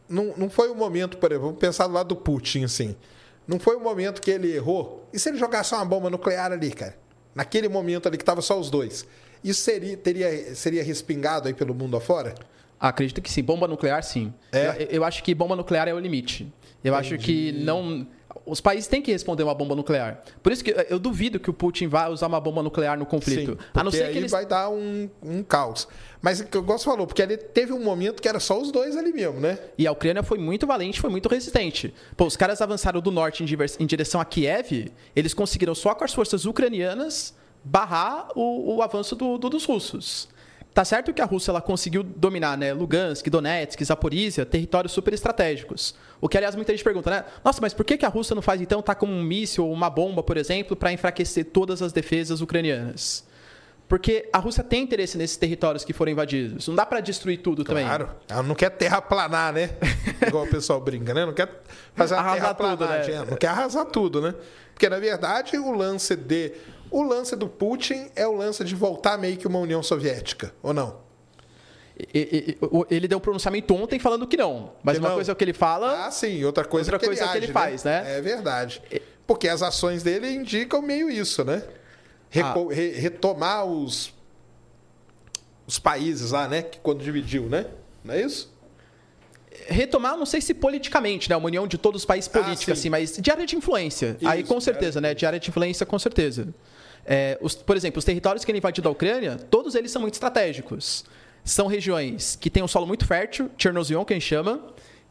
não, 0.10 0.34
não 0.36 0.50
foi 0.50 0.70
o 0.70 0.76
momento, 0.76 1.18
por 1.18 1.32
exemplo, 1.32 1.48
vamos 1.48 1.62
pensar 1.62 1.88
do 1.88 1.94
lado 1.94 2.10
do 2.10 2.18
Putin, 2.18 2.66
assim. 2.66 2.98
Não 3.50 3.58
foi 3.60 3.76
o 3.76 3.80
momento 3.80 4.22
que 4.22 4.30
ele 4.30 4.56
errou. 4.56 5.10
E 5.12 5.18
se 5.18 5.28
ele 5.28 5.40
jogasse 5.40 5.74
uma 5.74 5.84
bomba 5.84 6.08
nuclear 6.08 6.52
ali, 6.52 6.70
cara? 6.70 6.96
Naquele 7.34 7.68
momento 7.68 8.08
ali 8.08 8.16
que 8.16 8.24
tava 8.24 8.44
só 8.44 8.60
os 8.60 8.70
dois. 8.70 9.08
Isso 9.44 9.62
seria, 9.62 9.98
teria, 9.98 10.54
seria 10.54 10.84
respingado 10.84 11.48
aí 11.48 11.54
pelo 11.56 11.74
mundo 11.74 11.98
afora? 11.98 12.36
Acredito 12.80 13.20
que 13.24 13.32
sim. 13.32 13.42
Bomba 13.42 13.68
nuclear, 13.68 14.04
sim. 14.04 14.32
É? 14.52 14.84
Eu, 14.84 14.88
eu 14.98 15.04
acho 15.04 15.24
que 15.24 15.34
bomba 15.34 15.56
nuclear 15.56 15.88
é 15.88 15.94
o 15.96 15.98
limite. 15.98 16.54
Eu 16.84 16.94
acho 16.94 17.18
que 17.18 17.52
não. 17.52 18.08
Os 18.50 18.60
países 18.62 18.88
têm 18.88 19.02
que 19.02 19.12
responder 19.12 19.44
uma 19.44 19.54
bomba 19.54 19.76
nuclear. 19.76 20.22
Por 20.42 20.52
isso 20.52 20.64
que 20.64 20.76
eu- 20.90 21.00
duvido 21.00 21.40
que 21.40 21.50
o 21.50 21.54
Putin 21.54 21.88
vá 21.88 22.08
usar 22.10 22.28
uma 22.28 22.40
bomba 22.42 22.62
nuclear 22.64 22.98
no 22.98 23.06
conflito. 23.06 23.52
Sim, 23.52 23.58
a 23.74 23.84
não 23.84 23.92
ser 23.92 24.04
aí 24.04 24.12
que 24.12 24.18
eles. 24.18 24.32
vai 24.32 24.46
dar 24.46 24.70
um, 24.70 25.10
um 25.24 25.44
caos. 25.44 25.88
Mas 26.22 26.40
o 26.42 26.46
que 26.46 26.58
o 26.58 26.62
Gosto 26.62 26.86
falou, 26.86 27.08
porque 27.08 27.22
ali 27.22 27.38
teve 27.38 27.72
um 27.72 27.82
momento 27.84 28.22
que 28.22 28.28
era 28.28 28.40
só 28.40 28.60
os 28.60 28.72
dois 28.72 28.98
ali 28.98 29.14
mesmo, 29.14 29.40
né? 29.40 29.58
E 29.78 29.88
a 29.88 29.92
Ucrânia 29.92 30.22
foi 30.24 30.38
muito 30.38 30.68
valente, 30.68 31.00
foi 31.00 31.10
muito 31.10 31.30
resistente. 31.30 31.94
Pô, 32.18 32.26
os 32.26 32.36
caras 32.36 32.62
avançaram 32.62 33.00
do 33.00 33.12
norte 33.12 33.44
em 33.80 33.86
direção 33.86 34.20
a 34.20 34.26
Kiev, 34.26 34.92
eles 35.16 35.34
conseguiram 35.34 35.74
só 35.74 35.96
com 35.96 36.04
as 36.04 36.14
forças 36.14 36.46
ucranianas 36.46 37.34
barrar 37.64 38.30
o, 38.36 38.76
o 38.78 38.82
avanço 38.82 39.16
do- 39.16 39.38
do- 39.38 39.50
dos 39.50 39.66
russos. 39.66 40.28
Tá 40.80 40.86
certo 40.86 41.14
que 41.14 41.22
a 41.22 41.26
Rússia 41.26 41.52
ela 41.52 41.60
conseguiu 41.62 42.02
dominar, 42.02 42.58
né, 42.58 42.72
Lugansk, 42.72 43.30
Donetsk, 43.30 43.84
Zaporizhia, 43.84 44.46
territórios 44.46 44.94
super 44.94 45.14
estratégicos. 45.14 45.94
O 46.22 46.30
que 46.30 46.38
aliás 46.38 46.56
muita 46.56 46.72
gente 46.72 46.86
pergunta, 46.86 47.10
né? 47.10 47.26
Nossa, 47.44 47.60
mas 47.60 47.74
por 47.74 47.84
que 47.84 47.98
que 47.98 48.06
a 48.06 48.08
Rússia 48.08 48.34
não 48.34 48.42
faz 48.42 48.62
então 48.62 48.82
tá 48.82 48.96
com 48.96 49.06
um 49.06 49.22
míssil 49.22 49.66
ou 49.66 49.74
uma 49.74 49.90
bomba, 49.90 50.24
por 50.24 50.38
exemplo, 50.38 50.78
para 50.78 50.94
enfraquecer 50.94 51.48
todas 51.48 51.82
as 51.82 51.92
defesas 51.92 52.40
ucranianas? 52.40 53.28
Porque 53.90 54.30
a 54.32 54.38
Rússia 54.38 54.64
tem 54.64 54.82
interesse 54.84 55.18
nesses 55.18 55.36
territórios 55.36 55.84
que 55.84 55.92
foram 55.92 56.14
invadidos. 56.14 56.70
Não 56.70 56.76
dá 56.76 56.86
para 56.86 57.02
destruir 57.02 57.42
tudo 57.42 57.66
também. 57.66 57.84
Claro. 57.84 58.12
Ela 58.30 58.44
não 58.44 58.56
quer 58.56 58.70
terraplanar, 58.70 59.52
né? 59.52 59.72
Igual 60.26 60.46
o 60.46 60.50
pessoal 60.50 60.80
brinca, 60.80 61.14
né? 61.14 61.26
Não 61.26 61.34
quer 61.34 61.62
fazer 61.94 62.16
Arrasar 62.16 62.56
tudo, 62.56 62.78
terraplanagem. 62.78 63.16
né? 63.16 63.22
é, 63.22 63.32
Não 63.32 63.36
quer 63.36 63.48
arrasar 63.48 63.84
tudo, 63.84 64.22
né? 64.22 64.34
Porque, 64.74 64.88
na 64.88 64.98
verdade, 64.98 65.58
o 65.58 65.72
lance 65.72 66.16
de... 66.16 66.54
O 66.92 67.04
lance 67.04 67.36
do 67.36 67.48
Putin 67.48 68.10
é 68.16 68.26
o 68.28 68.34
lance 68.36 68.64
de 68.64 68.76
voltar 68.76 69.18
meio 69.18 69.38
que 69.38 69.48
uma 69.48 69.60
União 69.60 69.82
Soviética, 69.84 70.54
ou 70.64 70.74
não? 70.74 70.98
Ele 72.90 73.08
deu 73.08 73.18
um 73.18 73.22
pronunciamento 73.22 73.74
ontem 73.76 74.00
falando 74.00 74.26
que 74.26 74.38
não. 74.38 74.72
Mas 74.82 74.96
Que 74.98 75.00
uma 75.04 75.10
não. 75.10 75.16
coisa 75.16 75.32
é 75.32 75.34
o 75.34 75.36
que 75.36 75.44
ele 75.44 75.54
fala. 75.54 76.06
Ah, 76.08 76.12
sim. 76.12 76.44
Outra 76.46 76.64
coisa, 76.64 76.88
Outra 76.88 76.96
é 76.96 77.00
que 77.00 77.06
coisa 77.06 77.22
ele 77.24 77.28
é 77.28 77.30
o 77.30 77.32
que 77.34 77.38
ele 77.40 77.46
age, 77.46 77.54
faz, 77.54 77.84
né? 77.84 78.18
É 78.18 78.22
verdade. 78.22 78.82
Porque 79.28 79.48
as 79.50 79.62
ações 79.62 80.02
dele 80.02 80.32
indicam 80.32 80.82
meio 80.82 81.10
isso, 81.10 81.44
né? 81.44 81.62
Reco- 82.30 82.70
Ah. 82.72 82.74
re- 82.74 82.92
retomar 82.92 83.66
os, 83.66 84.14
os 85.68 85.78
países 85.78 86.32
lá, 86.32 86.48
né? 86.48 86.62
Que 86.64 86.80
quando 86.80 87.04
dividiu, 87.04 87.44
né? 87.50 87.66
Não 88.04 88.14
é 88.14 88.22
isso? 88.22 88.58
retomar, 89.68 90.16
não 90.16 90.26
sei 90.26 90.40
se 90.40 90.54
politicamente, 90.54 91.30
né? 91.30 91.36
Uma 91.36 91.48
união 91.48 91.68
de 91.68 91.78
todos 91.78 92.02
os 92.04 92.06
países 92.06 92.28
política, 92.30 92.72
Ah, 92.72 92.76
sim. 92.76 92.80
assim, 92.82 92.90
mas 92.90 93.18
de 93.18 93.30
área 93.30 93.46
de 93.46 93.56
influência. 93.58 94.16
Aí 94.24 94.40
Isso, 94.42 94.48
com 94.54 94.60
certeza, 94.62 95.02
né? 95.02 95.14
De 95.14 95.26
área 95.26 95.40
de 95.40 95.50
influência, 95.50 95.86
com 95.86 96.00
certeza. 96.00 96.48
É, 97.06 97.38
os- 97.42 97.56
por 97.56 97.76
exemplo, 97.76 98.00
os 98.00 98.06
territórios 98.06 98.46
que 98.46 98.52
ele 98.52 98.60
invadiu 98.60 98.84
da 98.84 98.90
Ucrânia, 98.90 99.38
todos 99.38 99.76
eles 99.76 99.92
são 99.92 100.02
muito 100.02 100.14
estratégicos. 100.14 101.06
São 101.44 101.68
regiões 101.68 102.36
que 102.36 102.50
têm 102.50 102.62
um 102.62 102.68
solo 102.68 102.86
muito 102.86 103.06
fértil, 103.06 103.50
Chernozyl, 103.58 104.04
que 104.06 104.14
a 104.14 104.16
gente 104.16 104.28
chama, 104.28 104.62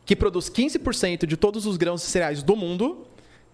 que 0.05 0.15
produz 0.15 0.48
15% 0.48 1.27
de 1.27 1.36
todos 1.36 1.66
os 1.66 1.77
grãos 1.77 2.02
e 2.05 2.06
cereais 2.06 2.43
do 2.43 2.55
mundo. 2.55 3.06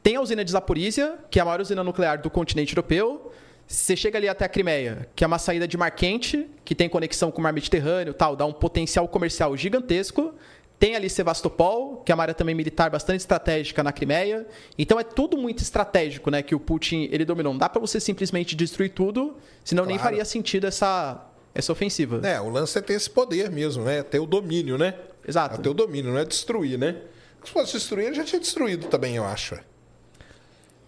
Tem 0.03 0.17
a 0.17 0.21
usina 0.21 0.45
de 0.45 0.51
Zaporizhia, 0.53 1.19
que 1.31 1.39
é 1.39 1.43
a 1.43 1.45
maior 1.45 1.61
usina 1.61 1.83
nuclear 1.83 2.21
do 2.21 2.29
continente 2.29 2.73
europeu. 2.75 3.33
Você 3.67 3.97
chega 3.97 4.19
ali 4.19 4.29
até 4.29 4.45
a 4.45 4.49
Crimeia, 4.49 5.09
que 5.17 5.25
é 5.25 5.27
uma 5.27 5.39
saída 5.39 5.67
de 5.67 5.79
mar 5.79 5.91
quente, 5.93 6.47
que 6.65 6.75
tem 6.75 6.87
conexão 6.89 7.31
com 7.31 7.41
o 7.41 7.43
mar 7.43 7.53
Mediterrâneo, 7.53 8.13
tal, 8.13 8.37
dá 8.37 8.45
um 8.45 8.53
potencial 8.53 9.09
comercial 9.09 9.57
gigantesco. 9.57 10.35
Tem 10.79 10.97
ali 10.97 11.09
Sevastopol, 11.09 12.03
que 12.05 12.11
é 12.13 12.15
uma 12.15 12.23
área 12.25 12.35
também 12.35 12.55
militar 12.55 12.91
bastante 12.91 13.21
estratégica 13.21 13.83
na 13.83 13.93
Crimeia. 13.93 14.47
Então 14.77 14.99
é 14.99 15.05
tudo 15.05 15.37
muito 15.37 15.63
estratégico, 15.63 16.31
né, 16.31 16.43
que 16.43 16.55
o 16.55 16.61
Putin 16.61 17.09
ele 17.13 17.25
dominou. 17.25 17.53
Não 17.53 17.59
dá 17.59 17.69
para 17.69 17.81
você 17.81 18.01
simplesmente 18.01 18.55
destruir 18.57 18.91
tudo, 18.91 19.37
senão 19.65 19.87
nem 19.87 19.97
Claro. 19.97 20.11
faria 20.11 20.25
sentido 20.25 20.67
essa 20.67 21.27
essa 21.55 21.71
ofensiva. 21.71 22.21
É, 22.27 22.41
o 22.41 22.49
lance 22.49 22.77
é 22.77 22.81
ter 22.83 22.95
esse 22.95 23.09
poder 23.09 23.49
mesmo, 23.49 23.85
né? 23.85 24.03
Ter 24.03 24.19
o 24.19 24.27
domínio, 24.27 24.77
né? 24.77 24.95
Exato. 25.27 25.55
É 25.61 25.63
ter 25.63 25.69
o 25.69 25.75
domínio, 25.75 26.11
não 26.13 26.19
é 26.19 26.25
destruir, 26.25 26.77
né? 26.77 26.97
Se 27.45 27.53
fosse 27.53 27.75
destruir, 27.75 28.07
ele 28.07 28.15
já 28.17 28.25
tinha 28.25 28.41
destruído 28.41 28.89
também, 28.89 29.15
eu 29.15 29.25
acho. 29.25 29.57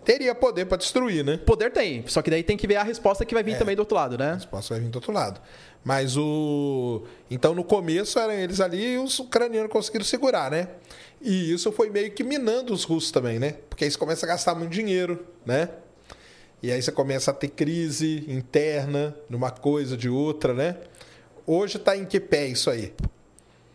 Teria 0.04 0.34
poder 0.34 0.66
para 0.66 0.76
destruir, 0.76 1.24
né? 1.24 1.36
Poder 1.36 1.70
tem, 1.72 2.04
só 2.06 2.22
que 2.22 2.30
daí 2.30 2.42
tem 2.42 2.56
que 2.56 2.66
ver 2.66 2.76
a 2.76 2.82
resposta 2.82 3.24
que 3.24 3.34
vai 3.34 3.42
vir 3.42 3.54
É. 3.54 3.58
também 3.58 3.76
do 3.76 3.80
outro 3.80 3.94
lado, 3.96 4.16
né? 4.18 4.30
A 4.30 4.34
resposta 4.34 4.74
vai 4.74 4.82
vir 4.82 4.88
do 4.90 4.96
outro 4.96 5.12
lado. 5.12 5.40
Mas 5.86 6.16
o. 6.16 7.04
Então, 7.30 7.54
no 7.54 7.62
começo 7.62 8.18
eram 8.18 8.32
eles 8.32 8.60
ali 8.60 8.94
e 8.94 8.98
os 8.98 9.20
ucranianos 9.20 9.70
conseguiram 9.70 10.04
segurar, 10.04 10.50
né? 10.50 10.66
E 11.22 11.52
isso 11.52 11.70
foi 11.70 11.90
meio 11.90 12.10
que 12.10 12.24
minando 12.24 12.72
os 12.74 12.82
russos 12.82 13.12
também, 13.12 13.38
né? 13.38 13.54
Porque 13.70 13.84
aí 13.84 13.90
você 13.92 13.96
começa 13.96 14.26
a 14.26 14.28
gastar 14.28 14.56
muito 14.56 14.72
dinheiro, 14.72 15.24
né? 15.46 15.68
E 16.60 16.72
aí 16.72 16.82
você 16.82 16.90
começa 16.90 17.30
a 17.30 17.34
ter 17.34 17.46
crise 17.50 18.24
interna 18.26 19.16
numa 19.30 19.52
coisa 19.52 19.96
de 19.96 20.08
outra, 20.08 20.52
né? 20.52 20.76
Hoje 21.46 21.78
tá 21.78 21.96
em 21.96 22.04
que 22.04 22.18
pé 22.18 22.48
isso 22.48 22.68
aí? 22.68 22.92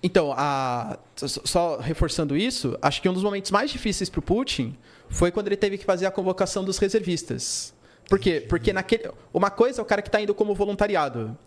Então, 0.03 0.33
a- 0.35 0.99
só- 1.15 1.41
só 1.45 1.77
reforçando 1.79 2.35
isso, 2.35 2.77
acho 2.81 3.01
que 3.01 3.07
um 3.07 3.13
dos 3.13 3.23
momentos 3.23 3.51
mais 3.51 3.71
difíceis 3.71 4.09
para 4.09 4.19
o 4.19 4.21
Putin 4.21 4.75
foi 5.07 5.31
quando 5.31 5.47
ele 5.47 5.55
teve 5.55 5.77
que 5.77 5.85
fazer 5.85 6.07
a 6.07 6.11
convocação 6.11 6.61
dos 6.61 6.77
reservistas. 6.77 7.73
Por 8.09 8.19
quê? 8.19 8.45
Porque 8.49 8.73
naquele, 8.73 9.09
uma 9.33 9.49
coisa 9.49 9.79
é 9.79 9.81
o 9.81 9.85
cara 9.85 10.01
que 10.01 10.09
está 10.09 10.19
indo 10.19 10.33
como 10.35 10.53
voluntariado. 10.53 11.37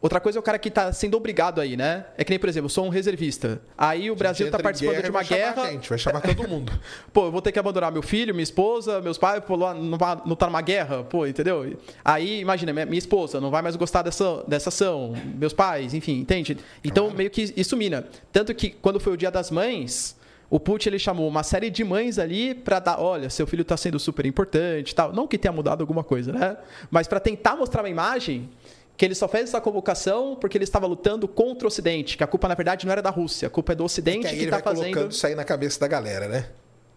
Outra 0.00 0.20
coisa 0.20 0.38
é 0.38 0.40
o 0.40 0.42
cara 0.42 0.58
que 0.60 0.68
está 0.68 0.92
sendo 0.92 1.16
obrigado 1.16 1.60
aí, 1.60 1.76
né? 1.76 2.04
É 2.16 2.22
que 2.22 2.30
nem, 2.30 2.38
por 2.38 2.48
exemplo, 2.48 2.66
eu 2.66 2.70
sou 2.70 2.86
um 2.86 2.88
reservista. 2.88 3.60
Aí 3.76 4.10
o 4.12 4.14
Brasil 4.14 4.46
está 4.46 4.56
participando 4.58 4.92
guerra, 4.92 5.02
de 5.02 5.10
uma 5.10 5.22
vai 5.22 5.38
guerra. 5.38 5.62
a 5.62 5.70
gente, 5.72 5.88
vai 5.88 5.98
chamar 5.98 6.20
todo 6.20 6.46
mundo. 6.46 6.72
Pô, 7.12 7.26
eu 7.26 7.32
vou 7.32 7.42
ter 7.42 7.50
que 7.50 7.58
abandonar 7.58 7.90
meu 7.90 8.02
filho, 8.02 8.32
minha 8.32 8.44
esposa, 8.44 9.00
meus 9.00 9.18
pais, 9.18 9.42
pô, 9.44 9.56
não, 9.56 9.98
vai, 9.98 10.20
não 10.24 10.36
tá 10.36 10.46
numa 10.46 10.60
guerra, 10.60 11.02
pô, 11.02 11.26
entendeu? 11.26 11.76
Aí, 12.04 12.40
imagina, 12.40 12.72
minha, 12.72 12.98
esposa 12.98 13.40
não 13.40 13.50
vai 13.50 13.60
mais 13.60 13.74
gostar 13.74 14.02
dessa, 14.02 14.44
dessa 14.46 14.68
ação, 14.68 15.14
meus 15.34 15.52
pais, 15.52 15.94
enfim, 15.94 16.20
entende? 16.20 16.56
Então, 16.84 17.10
meio 17.10 17.30
que 17.30 17.52
isso 17.56 17.76
mina. 17.76 18.06
Tanto 18.32 18.54
que 18.54 18.70
quando 18.70 19.00
foi 19.00 19.14
o 19.14 19.16
Dia 19.16 19.30
das 19.30 19.50
Mães, 19.50 20.16
o 20.50 20.60
Putin 20.60 20.90
ele 20.90 20.98
chamou 20.98 21.28
uma 21.28 21.42
série 21.42 21.70
de 21.70 21.84
mães 21.84 22.18
ali 22.18 22.54
para 22.54 22.78
dar, 22.78 23.00
olha, 23.00 23.28
seu 23.28 23.46
filho 23.46 23.64
tá 23.64 23.76
sendo 23.76 23.98
super 23.98 24.24
importante, 24.24 24.94
tal. 24.94 25.12
Não 25.12 25.26
que 25.26 25.36
tenha 25.36 25.52
mudado 25.52 25.80
alguma 25.80 26.04
coisa, 26.04 26.32
né? 26.32 26.56
Mas 26.90 27.06
para 27.06 27.20
tentar 27.20 27.56
mostrar 27.56 27.82
uma 27.82 27.88
imagem 27.88 28.48
que 28.98 29.04
ele 29.04 29.14
só 29.14 29.28
fez 29.28 29.44
essa 29.44 29.60
convocação 29.60 30.34
porque 30.34 30.58
ele 30.58 30.64
estava 30.64 30.84
lutando 30.84 31.28
contra 31.28 31.66
o 31.66 31.68
Ocidente, 31.68 32.16
que 32.16 32.24
a 32.24 32.26
culpa 32.26 32.48
na 32.48 32.56
verdade 32.56 32.84
não 32.84 32.90
era 32.92 33.00
da 33.00 33.10
Rússia, 33.10 33.46
a 33.46 33.50
culpa 33.50 33.72
é 33.72 33.76
do 33.76 33.84
Ocidente 33.84 34.22
Que 34.22 34.26
aí 34.26 34.32
que 34.34 34.40
ele 34.42 34.50
está 34.50 34.60
fazendo. 34.60 34.92
colocando 34.92 35.12
isso 35.12 35.24
aí 35.24 35.36
na 35.36 35.44
cabeça 35.44 35.78
da 35.78 35.86
galera, 35.86 36.26
né? 36.26 36.48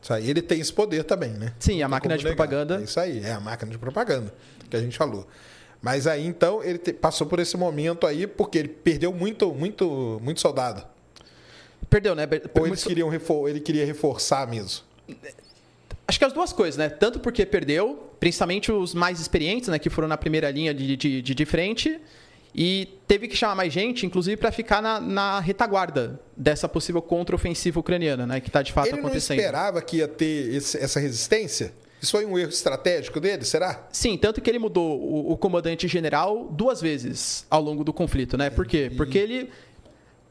Isso 0.01 0.11
aí 0.11 0.27
ele 0.27 0.41
tem 0.41 0.59
esse 0.59 0.73
poder 0.73 1.03
também, 1.03 1.29
né? 1.29 1.53
Sim, 1.59 1.73
a 1.73 1.87
Não 1.87 1.89
tem 1.89 1.89
máquina 1.89 2.17
de 2.17 2.23
negar. 2.23 2.35
propaganda. 2.35 2.79
É 2.81 2.83
isso 2.83 2.99
aí, 2.99 3.23
é 3.23 3.31
a 3.33 3.39
máquina 3.39 3.71
de 3.71 3.77
propaganda 3.77 4.33
que 4.67 4.75
a 4.75 4.81
gente 4.81 4.97
falou. 4.97 5.27
Mas 5.79 6.07
aí 6.07 6.25
então 6.25 6.63
ele 6.63 6.79
passou 6.79 7.27
por 7.27 7.37
esse 7.39 7.55
momento 7.55 8.07
aí 8.07 8.25
porque 8.25 8.57
ele 8.57 8.69
perdeu 8.69 9.13
muito, 9.13 9.53
muito, 9.53 10.19
muito 10.23 10.41
soldado. 10.41 10.83
Perdeu, 11.87 12.15
né? 12.15 12.27
Ou 12.59 12.65
eles 12.65 12.83
queriam 12.83 13.11
ele 13.47 13.59
queria 13.59 13.85
reforçar 13.85 14.47
mesmo. 14.47 14.83
Acho 16.11 16.19
que 16.19 16.25
as 16.25 16.33
duas 16.33 16.51
coisas, 16.51 16.75
né? 16.77 16.89
Tanto 16.89 17.21
porque 17.21 17.45
perdeu, 17.45 18.11
principalmente 18.19 18.69
os 18.69 18.93
mais 18.93 19.21
experientes, 19.21 19.69
né? 19.69 19.79
Que 19.79 19.89
foram 19.89 20.09
na 20.09 20.17
primeira 20.17 20.51
linha 20.51 20.73
de, 20.73 20.97
de, 20.97 21.21
de, 21.21 21.45
frente. 21.45 21.97
E 22.53 22.89
teve 23.07 23.29
que 23.29 23.35
chamar 23.37 23.55
mais 23.55 23.71
gente, 23.71 24.05
inclusive, 24.05 24.35
para 24.35 24.51
ficar 24.51 24.81
na, 24.81 24.99
na 24.99 25.39
retaguarda 25.39 26.19
dessa 26.35 26.67
possível 26.67 27.01
contraofensiva 27.01 27.79
ucraniana, 27.79 28.27
né? 28.27 28.41
Que 28.41 28.49
está 28.49 28.61
de 28.61 28.73
fato 28.73 28.89
ele 28.89 28.99
acontecendo. 28.99 29.39
esperava 29.39 29.81
que 29.81 29.97
ia 29.99 30.07
ter 30.09 30.53
esse- 30.53 30.77
essa 30.77 30.99
resistência? 30.99 31.71
Isso 32.01 32.11
foi 32.11 32.25
um 32.25 32.37
erro 32.37 32.49
estratégico 32.49 33.21
dele, 33.21 33.45
será? 33.45 33.87
Sim, 33.89 34.17
tanto 34.17 34.41
que 34.41 34.49
ele 34.49 34.59
mudou 34.59 34.99
o, 34.99 35.31
o 35.31 35.37
comandante 35.37 35.87
general 35.87 36.49
duas 36.51 36.81
vezes 36.81 37.45
ao 37.49 37.61
longo 37.61 37.85
do 37.85 37.93
conflito, 37.93 38.35
né? 38.37 38.49
Por 38.49 38.67
quê? 38.67 38.91
Porque 38.97 39.17
ele. 39.17 39.49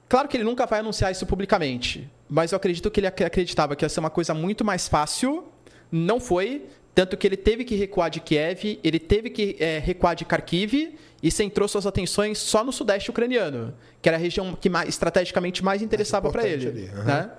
Claro 0.08 0.28
que 0.28 0.36
ele 0.36 0.44
nunca 0.44 0.66
vai 0.66 0.80
anunciar 0.80 1.12
isso 1.12 1.24
publicamente, 1.24 2.10
mas 2.28 2.50
eu 2.52 2.56
acredito 2.56 2.90
que 2.90 2.98
ele 3.00 3.06
ac- 3.06 3.22
acreditava 3.24 3.74
que 3.76 3.84
ia 3.84 3.88
ser 3.88 4.00
uma 4.00 4.10
coisa 4.10 4.34
muito 4.34 4.62
mais 4.62 4.88
fácil. 4.88 5.44
Não 5.90 6.20
foi. 6.20 6.66
Tanto 6.94 7.16
que 7.16 7.26
ele 7.26 7.36
teve 7.36 7.64
que 7.64 7.74
recuar 7.76 8.10
de 8.10 8.20
Kiev, 8.20 8.78
ele 8.82 8.98
teve 8.98 9.30
que 9.30 9.56
eh, 9.60 9.78
recuar 9.78 10.14
de 10.16 10.24
Kharkiv 10.24 10.98
e 11.22 11.30
centrou 11.30 11.68
suas 11.68 11.86
atenções 11.86 12.38
só 12.38 12.64
no 12.64 12.72
sudeste 12.72 13.10
ucraniano, 13.10 13.72
que 14.02 14.08
era 14.08 14.16
a 14.16 14.20
região 14.20 14.54
que 14.54 14.68
mais, 14.68 14.88
estrategicamente 14.88 15.64
mais 15.64 15.82
interessava 15.82 16.30
para 16.30 16.46
ele. 16.46 16.68
ali, 16.68 16.88
aham. 16.88 17.04
Né? 17.04 17.30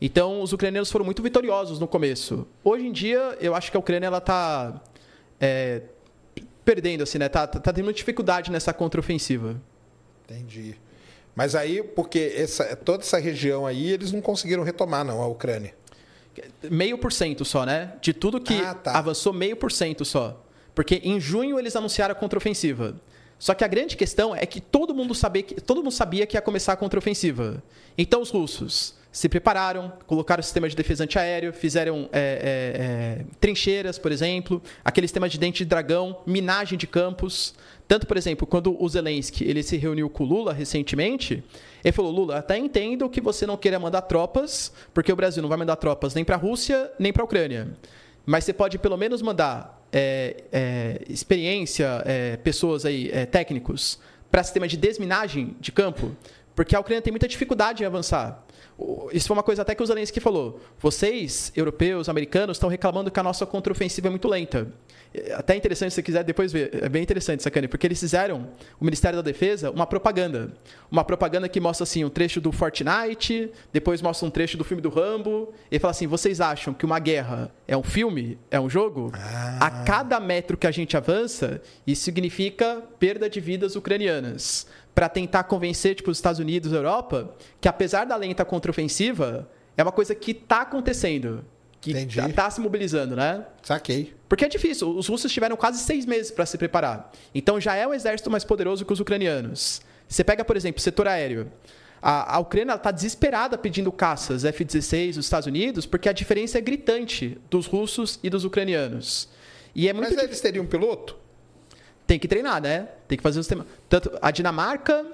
Então, 0.00 0.42
os 0.42 0.52
ucranianos 0.52 0.90
foram 0.90 1.04
muito 1.04 1.22
vitoriosos 1.22 1.78
no 1.78 1.86
começo. 1.86 2.46
Hoje 2.64 2.86
em 2.86 2.92
dia, 2.92 3.36
eu 3.40 3.54
acho 3.54 3.70
que 3.70 3.76
a 3.76 3.80
Ucrânia 3.80 4.08
está 4.16 4.82
perdendo, 6.64 7.02
assim, 7.02 7.18
né? 7.18 7.28
Tá, 7.28 7.46
tá, 7.46 7.72
tendo 7.72 7.92
dificuldade 7.92 8.50
nessa 8.50 8.72
contraofensiva. 8.72 9.60
Entendi. 10.24 10.76
Mas 11.34 11.54
aí, 11.54 11.82
porque 11.82 12.32
essa, 12.36 12.76
toda 12.76 13.02
essa 13.02 13.18
região 13.18 13.66
aí, 13.66 13.90
eles 13.90 14.12
não 14.12 14.20
conseguiram 14.20 14.62
retomar, 14.62 15.04
não, 15.04 15.20
a 15.20 15.26
Ucrânia. 15.26 15.74
Meio 16.70 16.98
por 16.98 17.12
cento 17.12 17.44
só, 17.44 17.64
né? 17.64 17.94
De 18.00 18.12
tudo 18.12 18.40
que 18.40 18.54
Ah, 18.54 18.74
tá. 18.74 18.98
avançou, 18.98 19.32
meio 19.32 19.56
por 19.56 19.70
cento 19.72 20.04
só. 20.04 20.40
Porque 20.74 21.00
em 21.04 21.20
junho 21.20 21.58
eles 21.58 21.76
anunciaram 21.76 22.12
a 22.12 22.14
contraofensiva. 22.16 22.94
Só 23.38 23.54
que 23.54 23.64
a 23.64 23.68
grande 23.68 23.96
questão 23.96 24.34
é 24.34 24.46
que 24.46 24.60
todo 24.60 24.94
mundo 24.94 25.14
sabia 25.14 25.42
que, 25.42 25.60
todo 25.60 25.82
mundo 25.82 25.92
sabia 25.92 26.26
que 26.26 26.36
ia 26.36 26.42
começar 26.42 26.72
a 26.72 26.76
contraofensiva. 26.76 27.62
Então 27.96 28.22
os 28.22 28.30
russos 28.30 28.94
se 29.14 29.28
prepararam, 29.28 29.92
colocaram 30.08 30.42
sistema 30.42 30.68
de 30.68 30.74
defesa 30.74 31.04
antiaéreo, 31.04 31.52
fizeram 31.52 32.08
é, 32.12 32.18
é, 32.18 33.22
é, 33.22 33.24
trincheiras, 33.38 33.96
por 33.96 34.10
exemplo, 34.10 34.60
aquele 34.84 35.06
sistema 35.06 35.28
de 35.28 35.38
dente 35.38 35.58
de 35.58 35.70
dragão, 35.70 36.18
minagem 36.26 36.76
de 36.76 36.88
campos. 36.88 37.54
Tanto, 37.86 38.08
por 38.08 38.16
exemplo, 38.16 38.44
quando 38.44 38.76
o 38.82 38.88
Zelensky 38.88 39.44
ele 39.44 39.62
se 39.62 39.76
reuniu 39.76 40.10
com 40.10 40.24
o 40.24 40.26
Lula 40.26 40.52
recentemente, 40.52 41.44
ele 41.84 41.92
falou: 41.92 42.10
Lula, 42.10 42.38
até 42.38 42.58
entendo 42.58 43.08
que 43.08 43.20
você 43.20 43.46
não 43.46 43.56
queira 43.56 43.78
mandar 43.78 44.02
tropas, 44.02 44.72
porque 44.92 45.12
o 45.12 45.16
Brasil 45.16 45.40
não 45.40 45.48
vai 45.48 45.58
mandar 45.58 45.76
tropas 45.76 46.12
nem 46.12 46.24
para 46.24 46.34
a 46.34 46.38
Rússia 46.38 46.90
nem 46.98 47.12
para 47.12 47.22
a 47.22 47.24
Ucrânia. 47.24 47.68
Mas 48.26 48.42
você 48.42 48.52
pode 48.52 48.78
pelo 48.78 48.96
menos 48.96 49.22
mandar 49.22 49.83
é, 49.94 50.42
é, 50.52 51.00
experiência, 51.08 52.02
é, 52.04 52.36
pessoas 52.38 52.84
aí, 52.84 53.10
é, 53.12 53.24
técnicos, 53.24 54.00
para 54.28 54.42
sistema 54.42 54.66
de 54.66 54.76
desminagem 54.76 55.56
de 55.60 55.70
campo, 55.70 56.16
porque 56.56 56.74
a 56.74 56.80
Ucrânia 56.80 57.00
tem 57.00 57.12
muita 57.12 57.28
dificuldade 57.28 57.84
em 57.84 57.86
avançar. 57.86 58.43
Isso 59.12 59.28
foi 59.28 59.36
uma 59.36 59.42
coisa 59.42 59.62
até 59.62 59.74
que 59.74 59.82
o 59.82 59.86
Zelensky 59.86 60.18
falou. 60.18 60.60
Vocês, 60.80 61.52
europeus, 61.54 62.08
americanos, 62.08 62.56
estão 62.56 62.68
reclamando 62.68 63.10
que 63.10 63.20
a 63.20 63.22
nossa 63.22 63.46
contraofensiva 63.46 64.08
é 64.08 64.10
muito 64.10 64.28
lenta. 64.28 64.68
É 65.14 65.32
Até 65.34 65.54
interessante, 65.54 65.90
se 65.90 65.96
você 65.96 66.02
quiser 66.02 66.24
depois 66.24 66.52
ver. 66.52 66.82
É 66.82 66.88
bem 66.88 67.02
interessante, 67.02 67.42
sacane, 67.42 67.68
porque 67.68 67.86
eles 67.86 68.00
fizeram, 68.00 68.48
o 68.80 68.84
Ministério 68.84 69.16
da 69.16 69.22
Defesa, 69.22 69.70
uma 69.70 69.86
propaganda. 69.86 70.52
Uma 70.90 71.04
propaganda 71.04 71.48
que 71.48 71.60
mostra 71.60 71.84
assim 71.84 72.04
um 72.04 72.10
trecho 72.10 72.40
do 72.40 72.50
Fortnite, 72.50 73.52
depois 73.72 74.02
mostra 74.02 74.26
um 74.26 74.30
trecho 74.30 74.56
do 74.56 74.64
filme 74.64 74.82
do 74.82 74.88
Rambo. 74.88 75.52
E 75.70 75.78
fala 75.78 75.92
assim: 75.92 76.08
vocês 76.08 76.40
acham 76.40 76.74
que 76.74 76.84
uma 76.84 76.98
guerra 76.98 77.52
é 77.68 77.76
um 77.76 77.82
filme? 77.82 78.38
É 78.50 78.58
um 78.58 78.68
jogo? 78.68 79.12
A 79.60 79.70
cada 79.84 80.18
metro 80.18 80.56
que 80.56 80.66
a 80.66 80.72
gente 80.72 80.96
avança, 80.96 81.62
isso 81.86 82.02
significa 82.02 82.82
perda 82.98 83.30
de 83.30 83.38
vidas 83.38 83.76
ucranianas. 83.76 84.66
Para 84.94 85.08
tentar 85.08 85.44
convencer 85.44 85.94
tipo, 85.94 86.10
os 86.10 86.18
Estados 86.18 86.38
Unidos 86.38 86.70
e 86.70 86.74
a 86.74 86.78
Europa 86.78 87.34
que, 87.60 87.68
apesar 87.68 88.04
da 88.04 88.16
lenta 88.16 88.44
contraofensiva, 88.44 89.48
é 89.76 89.82
uma 89.82 89.92
coisa 89.92 90.14
que 90.14 90.30
está 90.30 90.62
acontecendo. 90.62 91.44
Que 91.80 91.90
Entendi. 91.90 92.20
está 92.20 92.48
se 92.48 92.60
mobilizando, 92.60 93.14
né? 93.14 93.44
Saquei. 93.62 94.14
Porque 94.28 94.44
é 94.44 94.48
difícil. 94.48 94.88
Os 94.96 95.06
russos 95.06 95.30
tiveram 95.30 95.56
quase 95.56 95.80
seis 95.80 96.06
meses 96.06 96.30
para 96.30 96.46
se 96.46 96.56
preparar. 96.56 97.12
Então 97.34 97.60
já 97.60 97.74
é 97.74 97.86
um 97.86 97.92
exército 97.92 98.30
mais 98.30 98.44
poderoso 98.44 98.84
que 98.86 98.92
os 98.92 99.00
ucranianos. 99.00 99.82
Você 100.08 100.24
pega, 100.24 100.44
por 100.44 100.56
exemplo, 100.56 100.78
o 100.78 100.82
setor 100.82 101.08
aéreo. 101.08 101.50
A, 102.00 102.36
a 102.36 102.38
Ucrânia 102.38 102.74
está 102.74 102.90
desesperada 102.90 103.58
pedindo 103.58 103.90
caças 103.90 104.44
F-16 104.44 105.14
dos 105.14 105.26
Estados 105.26 105.46
Unidos 105.46 105.86
porque 105.86 106.08
a 106.08 106.12
diferença 106.12 106.58
é 106.58 106.60
gritante 106.60 107.38
dos 107.50 107.66
russos 107.66 108.18
e 108.22 108.30
dos 108.30 108.44
ucranianos. 108.44 109.28
E 109.74 109.88
é 109.88 109.92
muito 109.92 110.14
Mas 110.14 110.22
eles 110.22 110.40
teriam 110.40 110.64
piloto? 110.66 111.16
Tem 112.06 112.18
que 112.18 112.28
treinar, 112.28 112.60
né? 112.60 112.88
Tem 113.08 113.16
que 113.16 113.22
fazer 113.22 113.40
o 113.40 113.42
sistema. 113.42 113.66
Tanto 113.88 114.10
a 114.20 114.30
Dinamarca 114.30 115.04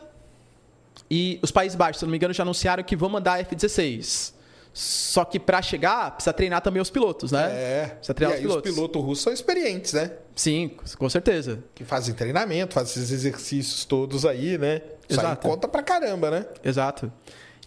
e 1.10 1.38
os 1.42 1.50
Países 1.50 1.76
Baixos, 1.76 2.00
se 2.00 2.04
não 2.04 2.10
me 2.10 2.16
engano, 2.16 2.34
já 2.34 2.42
anunciaram 2.42 2.82
que 2.82 2.96
vão 2.96 3.08
mandar 3.08 3.38
F-16. 3.40 4.34
Só 4.72 5.24
que 5.24 5.38
para 5.40 5.60
chegar, 5.60 6.12
precisa 6.12 6.32
treinar 6.32 6.60
também 6.60 6.80
os 6.80 6.90
pilotos, 6.90 7.32
né? 7.32 7.50
É. 7.52 7.86
Precisa 7.88 8.12
E 8.12 8.14
treinar 8.14 8.36
aí 8.36 8.46
os 8.46 8.54
os 8.54 8.62
pilotos. 8.62 8.74
pilotos 8.74 9.02
russos 9.02 9.24
são 9.24 9.32
experientes, 9.32 9.92
né? 9.92 10.12
Sim, 10.34 10.70
com 10.96 11.08
certeza. 11.10 11.62
Que 11.74 11.84
fazem 11.84 12.14
treinamento, 12.14 12.74
fazem 12.74 13.02
esses 13.02 13.10
exercícios 13.10 13.84
todos 13.84 14.24
aí, 14.24 14.56
né? 14.58 14.76
Isso 15.08 15.18
aí 15.20 15.26
Exato. 15.26 15.48
conta 15.48 15.66
pra 15.66 15.82
caramba, 15.82 16.30
né? 16.30 16.46
Exato. 16.64 17.12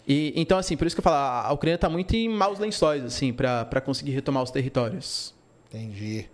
E, 0.08 0.32
então, 0.34 0.56
assim, 0.58 0.76
por 0.76 0.86
isso 0.86 0.96
que 0.96 1.00
eu 1.00 1.04
falo, 1.04 1.16
a 1.46 1.52
Ucrânia 1.52 1.74
está 1.76 1.88
muito 1.90 2.14
em 2.14 2.28
maus 2.28 2.58
lençóis, 2.58 3.04
assim, 3.04 3.32
para 3.34 3.80
conseguir 3.82 4.12
retomar 4.12 4.42
os 4.42 4.50
territórios. 4.50 5.34
Entendi. 5.68 6.26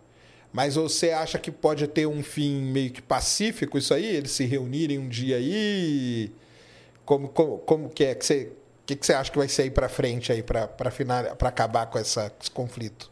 Mas 0.52 0.74
você 0.74 1.10
acha 1.10 1.38
que 1.38 1.50
pode 1.50 1.86
ter 1.86 2.06
um 2.06 2.22
fim 2.22 2.60
meio 2.60 2.90
que 2.90 3.00
pacífico 3.00 3.78
isso 3.78 3.94
aí? 3.94 4.04
Eles 4.04 4.32
se 4.32 4.44
reunirem 4.44 4.98
um 4.98 5.08
dia 5.08 5.36
aí? 5.36 6.32
Como, 7.04 7.28
como, 7.28 7.58
como 7.58 7.88
que 7.88 8.04
é 8.04 8.14
que 8.14 8.24
você. 8.24 8.52
O 8.82 8.86
que, 8.90 8.96
que 8.96 9.06
você 9.06 9.12
acha 9.12 9.30
que 9.30 9.38
vai 9.38 9.46
ser 9.46 9.62
aí 9.62 9.70
pra 9.70 9.88
frente 9.88 10.32
aí, 10.32 10.42
pra 10.42 10.68
acabar 11.42 11.86
com 11.86 11.96
essa, 11.96 12.32
esse 12.40 12.50
conflito? 12.50 13.10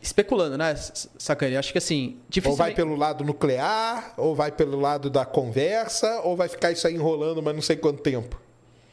Especulando, 0.00 0.56
né, 0.56 0.76
Sacane? 0.76 1.56
Acho 1.56 1.72
que 1.72 1.78
assim, 1.78 2.06
Ou 2.06 2.14
vai 2.14 2.20
dificilmente... 2.30 2.76
pelo 2.76 2.94
lado 2.94 3.24
nuclear, 3.24 4.14
ou 4.16 4.32
vai 4.32 4.52
pelo 4.52 4.78
lado 4.78 5.10
da 5.10 5.24
conversa, 5.24 6.20
ou 6.20 6.36
vai 6.36 6.48
ficar 6.48 6.70
isso 6.70 6.86
aí 6.86 6.94
enrolando, 6.94 7.42
mas 7.42 7.52
não 7.52 7.62
sei 7.62 7.74
quanto 7.74 8.00
tempo. 8.00 8.40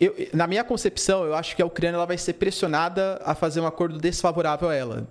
Eu, 0.01 0.15
na 0.33 0.47
minha 0.47 0.63
concepção, 0.63 1.23
eu 1.23 1.35
acho 1.35 1.55
que 1.55 1.61
a 1.61 1.65
Ucrânia 1.65 1.95
ela 1.95 2.05
vai 2.05 2.17
ser 2.17 2.33
pressionada 2.33 3.21
a 3.23 3.35
fazer 3.35 3.61
um 3.61 3.67
acordo 3.67 3.99
desfavorável 3.99 4.67
a 4.67 4.75
ela. 4.75 5.07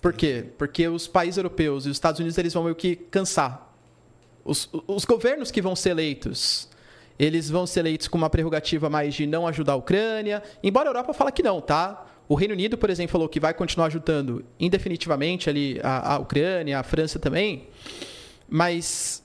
Por 0.00 0.12
quê? 0.12 0.46
Porque 0.56 0.88
os 0.88 1.06
países 1.06 1.36
europeus 1.36 1.86
e 1.86 1.90
os 1.90 1.96
Estados 1.96 2.18
Unidos 2.18 2.38
eles 2.38 2.54
vão 2.54 2.64
meio 2.64 2.74
que 2.74 2.96
cansar. 2.96 3.74
Os, 4.44 4.68
os 4.86 5.04
governos 5.04 5.50
que 5.50 5.60
vão 5.60 5.76
ser 5.76 5.90
eleitos, 5.90 6.68
eles 7.18 7.50
vão 7.50 7.66
ser 7.66 7.80
eleitos 7.80 8.08
com 8.08 8.16
uma 8.16 8.30
prerrogativa 8.30 8.88
mais 8.88 9.14
de 9.14 9.26
não 9.26 9.46
ajudar 9.46 9.74
a 9.74 9.76
Ucrânia. 9.76 10.42
Embora 10.62 10.88
a 10.88 10.90
Europa 10.90 11.12
fale 11.12 11.32
que 11.32 11.42
não, 11.42 11.60
tá? 11.60 12.06
O 12.26 12.34
Reino 12.34 12.54
Unido, 12.54 12.78
por 12.78 12.88
exemplo, 12.88 13.12
falou 13.12 13.28
que 13.28 13.40
vai 13.40 13.52
continuar 13.52 13.86
ajudando 13.88 14.44
indefinitivamente 14.58 15.50
ali 15.50 15.80
a, 15.82 16.14
a 16.14 16.18
Ucrânia, 16.18 16.78
a 16.78 16.82
França 16.82 17.18
também. 17.18 17.66
Mas 18.48 19.22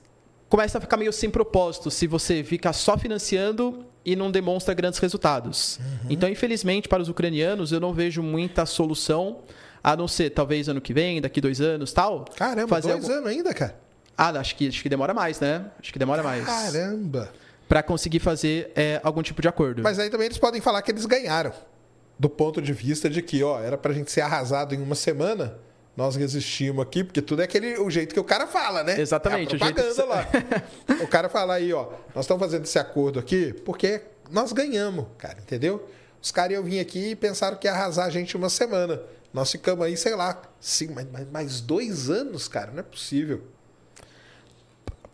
começa 0.48 0.78
a 0.78 0.80
ficar 0.80 0.96
meio 0.96 1.12
sem 1.12 1.30
propósito 1.30 1.90
se 1.90 2.06
você 2.06 2.44
fica 2.44 2.72
só 2.72 2.98
financiando 2.98 3.86
e 4.04 4.14
não 4.14 4.30
demonstra 4.30 4.74
grandes 4.74 5.00
resultados. 5.00 5.80
Então, 6.08 6.28
infelizmente, 6.28 6.88
para 6.88 7.02
os 7.02 7.08
ucranianos, 7.08 7.72
eu 7.72 7.80
não 7.80 7.92
vejo 7.92 8.22
muita 8.22 8.66
solução, 8.66 9.38
a 9.88 9.96
não 9.96 10.08
ser 10.08 10.30
talvez 10.30 10.68
ano 10.68 10.80
que 10.80 10.92
vem, 10.92 11.20
daqui 11.20 11.40
dois 11.40 11.60
anos 11.60 11.92
tal. 11.92 12.24
Caramba, 12.36 12.66
fazer 12.66 12.88
dois 12.88 13.04
algum- 13.04 13.16
anos 13.18 13.30
ainda, 13.30 13.54
cara. 13.54 13.76
Ah, 14.18 14.30
acho 14.30 14.56
que, 14.56 14.66
acho 14.66 14.82
que 14.82 14.88
demora 14.88 15.14
mais, 15.14 15.38
né? 15.38 15.66
Acho 15.80 15.92
que 15.92 15.98
demora 15.98 16.22
mais. 16.24 16.44
Caramba. 16.44 17.30
para 17.68 17.82
conseguir 17.82 18.18
fazer 18.18 18.72
é, 18.74 19.00
algum 19.04 19.22
tipo 19.22 19.40
de 19.42 19.46
acordo. 19.48 19.82
Mas 19.82 19.98
aí 19.98 20.08
também 20.10 20.26
eles 20.26 20.38
podem 20.38 20.60
falar 20.60 20.82
que 20.82 20.90
eles 20.90 21.06
ganharam. 21.06 21.52
Do 22.18 22.28
ponto 22.28 22.60
de 22.62 22.72
vista 22.72 23.08
de 23.10 23.20
que, 23.22 23.42
ó, 23.44 23.60
era 23.60 23.76
pra 23.78 23.92
gente 23.92 24.10
ser 24.10 24.22
arrasado 24.22 24.74
em 24.74 24.80
uma 24.82 24.94
semana, 24.94 25.56
nós 25.96 26.16
resistimos 26.16 26.82
aqui, 26.82 27.04
porque 27.04 27.20
tudo 27.22 27.42
é 27.42 27.44
aquele 27.44 27.76
o 27.78 27.88
jeito 27.90 28.12
que 28.14 28.20
o 28.20 28.24
cara 28.24 28.46
fala, 28.46 28.82
né? 28.82 28.98
Exatamente, 29.00 29.54
É 29.54 29.58
o 29.58 29.62
a 29.62 29.66
jeito 29.66 29.74
que 29.82 29.94
propaganda 29.94 30.94
lá. 30.96 31.04
o 31.04 31.06
cara 31.08 31.28
fala 31.28 31.54
aí, 31.54 31.72
ó, 31.72 31.88
nós 32.14 32.24
estamos 32.24 32.42
fazendo 32.42 32.64
esse 32.64 32.78
acordo 32.78 33.18
aqui 33.20 33.52
porque 33.64 34.00
nós 34.30 34.52
ganhamos, 34.52 35.06
cara, 35.18 35.38
entendeu? 35.40 35.88
Os 36.22 36.30
caras 36.32 36.52
iam 36.54 36.62
vir 36.64 36.80
aqui 36.80 37.10
e 37.10 37.16
pensaram 37.16 37.56
que 37.56 37.66
ia 37.68 37.72
arrasar 37.72 38.06
a 38.06 38.10
gente 38.10 38.36
uma 38.36 38.48
semana. 38.48 39.00
Nós 39.36 39.52
ficamos 39.52 39.84
aí, 39.84 39.94
sei 39.98 40.14
lá, 40.14 40.40
sim, 40.58 40.88
mas, 40.94 41.06
mas, 41.12 41.30
mais 41.30 41.60
dois 41.60 42.08
anos, 42.08 42.48
cara, 42.48 42.70
não 42.70 42.78
é 42.78 42.82
possível. 42.82 43.42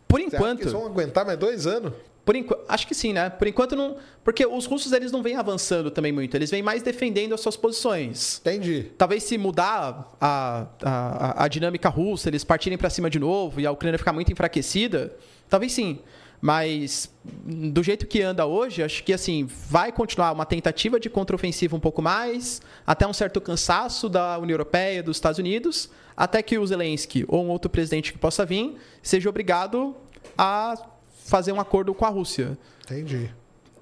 Por 0.07 0.21
Você 0.21 0.27
enquanto, 0.27 0.61
eles 0.61 0.71
vão 0.71 0.85
aguentar 0.85 1.25
mais 1.25 1.37
dois 1.37 1.67
anos? 1.67 1.91
por 2.23 2.33
enquanto, 2.33 2.63
acho 2.69 2.87
que 2.87 2.95
sim, 2.95 3.11
né? 3.11 3.29
Por 3.29 3.47
enquanto 3.47 3.75
não, 3.75 3.97
porque 4.23 4.45
os 4.45 4.65
russos 4.65 4.93
eles 4.93 5.11
não 5.11 5.21
vêm 5.21 5.35
avançando 5.35 5.91
também 5.91 6.13
muito, 6.13 6.37
eles 6.37 6.49
vêm 6.49 6.63
mais 6.63 6.81
defendendo 6.81 7.35
as 7.35 7.41
suas 7.41 7.57
posições. 7.57 8.39
Entendi. 8.39 8.93
Talvez 8.97 9.23
se 9.23 9.37
mudar 9.37 10.15
a, 10.21 10.67
a, 10.81 11.43
a 11.43 11.47
dinâmica 11.49 11.89
russa, 11.89 12.29
eles 12.29 12.45
partirem 12.45 12.77
para 12.77 12.89
cima 12.89 13.09
de 13.09 13.19
novo 13.19 13.59
e 13.59 13.65
a 13.65 13.71
Ucrânia 13.71 13.99
ficar 13.99 14.13
muito 14.13 14.31
enfraquecida, 14.31 15.13
talvez 15.49 15.73
sim. 15.73 15.99
Mas 16.45 17.09
do 17.45 17.81
jeito 17.81 18.05
que 18.05 18.21
anda 18.21 18.45
hoje, 18.45 18.83
acho 18.83 19.01
que 19.05 19.13
assim 19.13 19.47
vai 19.69 19.93
continuar 19.93 20.33
uma 20.33 20.45
tentativa 20.45 20.99
de 20.99 21.09
contraofensiva 21.09 21.73
um 21.73 21.79
pouco 21.79 22.01
mais, 22.01 22.61
até 22.85 23.07
um 23.07 23.13
certo 23.13 23.39
cansaço 23.39 24.09
da 24.09 24.37
União 24.37 24.55
Europeia, 24.55 25.01
dos 25.01 25.15
Estados 25.15 25.39
Unidos, 25.39 25.89
até 26.17 26.43
que 26.43 26.57
o 26.57 26.67
Zelensky 26.67 27.23
ou 27.29 27.45
um 27.45 27.47
outro 27.47 27.69
presidente 27.69 28.11
que 28.11 28.19
possa 28.19 28.45
vir 28.45 28.75
seja 29.01 29.29
obrigado 29.29 29.95
a 30.37 30.75
fazer 31.23 31.53
um 31.53 31.61
acordo 31.61 31.93
com 31.93 32.03
a 32.03 32.09
Rússia. 32.09 32.57
Entendi. 32.83 33.33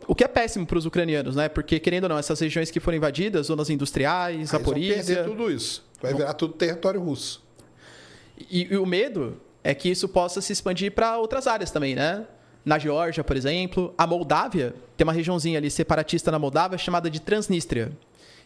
O 0.08 0.14
que 0.14 0.24
é 0.24 0.28
péssimo 0.28 0.68
para 0.68 0.78
os 0.78 0.86
ucranianos, 0.86 1.36
né? 1.36 1.50
Porque, 1.50 1.80
querendo 1.80 2.04
ou 2.04 2.10
não, 2.10 2.18
essas 2.20 2.40
regiões 2.40 2.70
que 2.70 2.80
foram 2.80 2.98
invadidas, 2.98 3.48
zonas 3.48 3.72
industriais, 3.72 4.36
eles 4.36 4.52
vão 4.52 4.60
Zaporizhia... 4.60 4.96
perder 4.98 5.26
tudo 5.26 5.52
isso. 5.52 5.84
Vai 6.00 6.14
virar 6.14 6.36
tudo 6.36 6.54
território 6.54 7.02
russo. 7.02 7.44
E, 8.38 8.72
e 8.72 8.78
o 8.78 8.86
medo 8.86 9.42
é 9.64 9.74
que 9.74 9.90
isso 9.90 10.08
possa 10.08 10.42
se 10.42 10.54
expandir 10.54 10.92
para 10.92 11.18
outras 11.18 11.48
áreas 11.48 11.72
também, 11.72 11.96
né? 11.96 12.28
Na 12.64 12.78
Geórgia, 12.78 13.24
por 13.24 13.36
exemplo, 13.36 13.94
a 13.98 14.06
Moldávia, 14.06 14.76
tem 14.96 15.04
uma 15.04 15.14
regiãozinha 15.14 15.58
ali 15.58 15.72
separatista 15.72 16.32
na 16.32 16.38
Moldávia 16.38 16.78
chamada 16.78 17.10
de 17.10 17.20
Transnistria, 17.20 17.92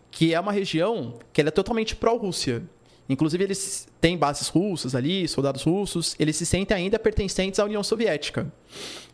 que 0.10 0.34
é 0.34 0.40
uma 0.40 0.52
região 0.52 1.16
que 1.34 1.42
é 1.42 1.52
totalmente 1.52 1.96
pró-Rússia. 1.96 2.64
Inclusive, 3.10 3.44
eles 3.44 3.88
têm 4.00 4.18
bases 4.18 4.48
russas 4.48 4.96
ali, 4.96 5.28
soldados 5.28 5.64
russos, 5.64 6.16
eles 6.18 6.36
se 6.36 6.46
sentem 6.46 6.76
ainda 6.76 6.98
pertencentes 6.98 7.60
à 7.60 7.66
União 7.66 7.84
Soviética. 7.84 8.52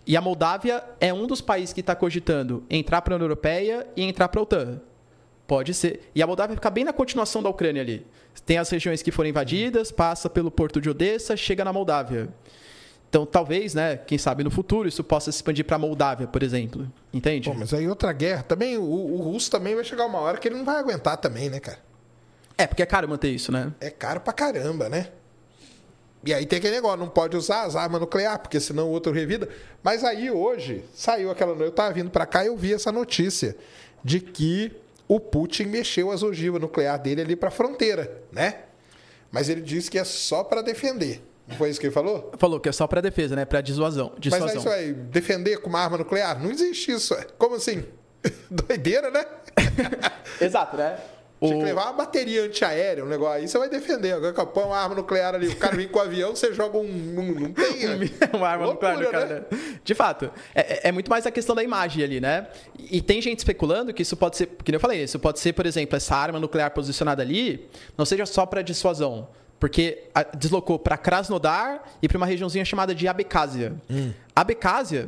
E 0.06 0.16
a 0.16 0.22
Moldávia 0.22 0.84
é 1.00 1.14
um 1.14 1.28
dos 1.28 1.42
países 1.42 1.74
que 1.74 1.82
está 1.82 1.96
cogitando 1.96 2.64
entrar 2.70 3.02
para 3.02 3.14
a 3.14 3.16
União 3.16 3.26
Europeia 3.26 3.88
e 3.96 4.04
entrar 4.04 4.30
para 4.30 4.40
a 4.40 4.44
OTAN. 4.44 4.82
Pode 5.46 5.74
ser. 5.74 6.10
E 6.16 6.24
a 6.24 6.28
Moldávia 6.28 6.56
fica 6.56 6.70
bem 6.70 6.86
na 6.86 6.94
continuação 6.94 7.44
da 7.44 7.50
Ucrânia 7.50 7.82
ali. 7.82 8.06
Tem 8.46 8.58
as 8.58 8.70
regiões 8.70 9.02
que 9.02 9.12
foram 9.12 9.30
invadidas, 9.30 9.92
passa 9.92 10.30
pelo 10.30 10.50
porto 10.50 10.80
de 10.80 10.90
Odessa, 10.90 11.36
chega 11.36 11.66
na 11.66 11.74
Moldávia. 11.74 12.30
Então, 13.12 13.26
talvez, 13.26 13.74
né, 13.74 13.98
quem 13.98 14.18
sabe 14.18 14.42
no 14.42 14.50
futuro 14.50 14.88
isso 14.88 15.04
possa 15.04 15.34
se 15.34 15.40
expandir 15.40 15.66
para 15.66 15.76
a 15.76 15.80
Moldávia, 15.80 16.28
por 16.28 16.42
exemplo. 16.42 16.90
Entende? 17.12 17.50
Pô, 17.50 17.54
mas 17.54 17.74
aí 17.74 17.86
outra 17.86 18.14
guerra 18.14 18.42
também, 18.42 18.78
o, 18.78 18.84
o 18.84 19.18
russo 19.18 19.52
também 19.52 19.76
vai 19.76 19.84
chegar 19.84 20.06
uma 20.06 20.18
hora 20.20 20.38
que 20.38 20.48
ele 20.48 20.56
não 20.56 20.64
vai 20.64 20.80
aguentar 20.80 21.18
também, 21.18 21.50
né, 21.50 21.60
cara? 21.60 21.80
É, 22.58 22.66
porque 22.66 22.82
é 22.82 22.86
caro 22.86 23.10
manter 23.10 23.28
isso, 23.28 23.52
né? 23.52 23.74
É 23.82 23.90
caro 23.90 24.22
pra 24.22 24.32
caramba, 24.32 24.88
né? 24.88 25.10
E 26.24 26.34
aí 26.34 26.46
tem 26.46 26.60
aquele 26.60 26.76
negócio, 26.76 27.00
não 27.00 27.10
pode 27.10 27.36
usar 27.36 27.64
as 27.64 27.76
armas 27.76 28.00
nucleares, 28.00 28.44
porque 28.44 28.62
senão 28.62 28.88
o 28.88 28.92
outro 28.92 29.12
revida. 29.12 29.50
Mas 29.84 30.06
aí 30.06 30.32
hoje, 30.32 30.86
saiu 30.94 31.30
aquela 31.32 31.54
noite, 31.54 31.66
eu 31.66 31.76
tava 31.76 31.94
vindo 31.94 32.10
pra 32.10 32.26
cá 32.26 32.46
e 32.46 32.48
eu 32.48 32.56
vi 32.56 32.74
essa 32.74 32.94
notícia 32.94 33.58
de 34.02 34.22
que 34.22 34.72
o 35.06 35.20
Putin 35.20 35.66
mexeu 35.66 36.12
as 36.12 36.24
ogivas 36.24 36.62
nucleares 36.62 37.04
dele 37.04 37.24
ali 37.24 37.36
pra 37.36 37.52
fronteira, 37.52 38.24
né? 38.32 38.60
Mas 39.30 39.50
ele 39.50 39.60
disse 39.60 39.92
que 39.92 40.00
é 40.00 40.06
só 40.06 40.46
pra 40.46 40.62
defender. 40.62 41.22
Foi 41.58 41.70
isso 41.70 41.80
que 41.80 41.88
ele 41.88 41.94
falou? 41.94 42.32
Falou 42.38 42.60
que 42.60 42.70
é 42.70 42.72
só 42.72 42.88
para 42.88 43.02
defesa, 43.02 43.36
né? 43.36 43.46
Para 43.46 43.62
dissuasão. 43.62 44.12
Mas 44.14 44.22
dissuasão. 44.22 44.48
aí 44.48 44.58
isso 44.58 44.70
aí, 44.70 44.94
defender 44.94 45.58
com 45.58 45.70
uma 45.70 45.80
arma 45.80 45.98
nuclear? 45.98 46.42
Não 46.42 46.52
existe 46.52 46.92
isso. 46.92 47.14
é. 47.14 47.26
Como 47.38 47.56
assim? 47.56 47.84
Doideira, 48.50 49.10
né? 49.10 49.26
Exato, 50.40 50.78
né? 50.78 50.98
Tinha 51.48 51.58
que 51.58 51.64
levar 51.64 51.86
uma 51.86 51.94
bateria 51.94 52.44
antiaérea, 52.44 53.04
um 53.04 53.08
negócio 53.08 53.38
aí, 53.38 53.48
você 53.48 53.58
vai 53.58 53.68
defender. 53.68 54.14
Agora 54.14 54.32
que 54.32 54.46
põe 54.46 54.64
uma 54.64 54.78
arma 54.78 54.94
nuclear 54.94 55.34
ali, 55.34 55.48
o 55.48 55.56
cara 55.56 55.76
vem 55.76 55.88
com 55.88 55.98
o 55.98 56.02
avião, 56.02 56.36
você 56.36 56.54
joga 56.54 56.78
um. 56.78 56.84
um 56.84 57.40
não 57.40 57.52
tem. 57.52 57.88
né? 57.88 58.10
uma 58.32 58.48
arma 58.48 58.68
Loucura, 58.68 58.92
nuclear 58.92 59.12
no 59.12 59.28
cara. 59.28 59.48
né? 59.50 59.58
né? 59.58 59.80
De 59.84 59.96
fato, 59.96 60.30
é, 60.54 60.90
é 60.90 60.92
muito 60.92 61.10
mais 61.10 61.26
a 61.26 61.32
questão 61.32 61.56
da 61.56 61.64
imagem 61.64 62.04
ali, 62.04 62.22
né? 62.22 62.48
E 62.78 63.02
tem 63.02 63.20
gente 63.24 63.40
especulando 63.40 63.92
que 63.92 64.04
isso 64.04 64.16
pode 64.16 64.38
ser, 64.38 64.46
que 64.64 64.72
nem 64.72 64.76
eu 64.76 64.80
falei, 64.80 65.04
isso 65.04 65.18
pode 65.18 65.40
ser, 65.40 65.54
por 65.54 65.66
exemplo, 65.66 65.98
essa 65.98 66.16
arma 66.16 66.40
nuclear 66.40 66.70
posicionada 66.70 67.24
ali, 67.24 67.68
não 67.98 68.06
seja 68.06 68.28
só 68.28 68.46
para 68.46 68.62
dissuasão, 68.62 69.28
porque 69.62 70.06
a- 70.14 70.24
deslocou 70.24 70.78
para 70.80 70.98
Krasnodar 70.98 71.84
e 72.02 72.08
para 72.10 72.18
uma 72.18 72.26
regiãozinha 72.26 72.66
chamada 72.66 72.94
de 72.94 73.08
Abkhazia. 73.08 73.74
Abkhazia, 74.36 75.08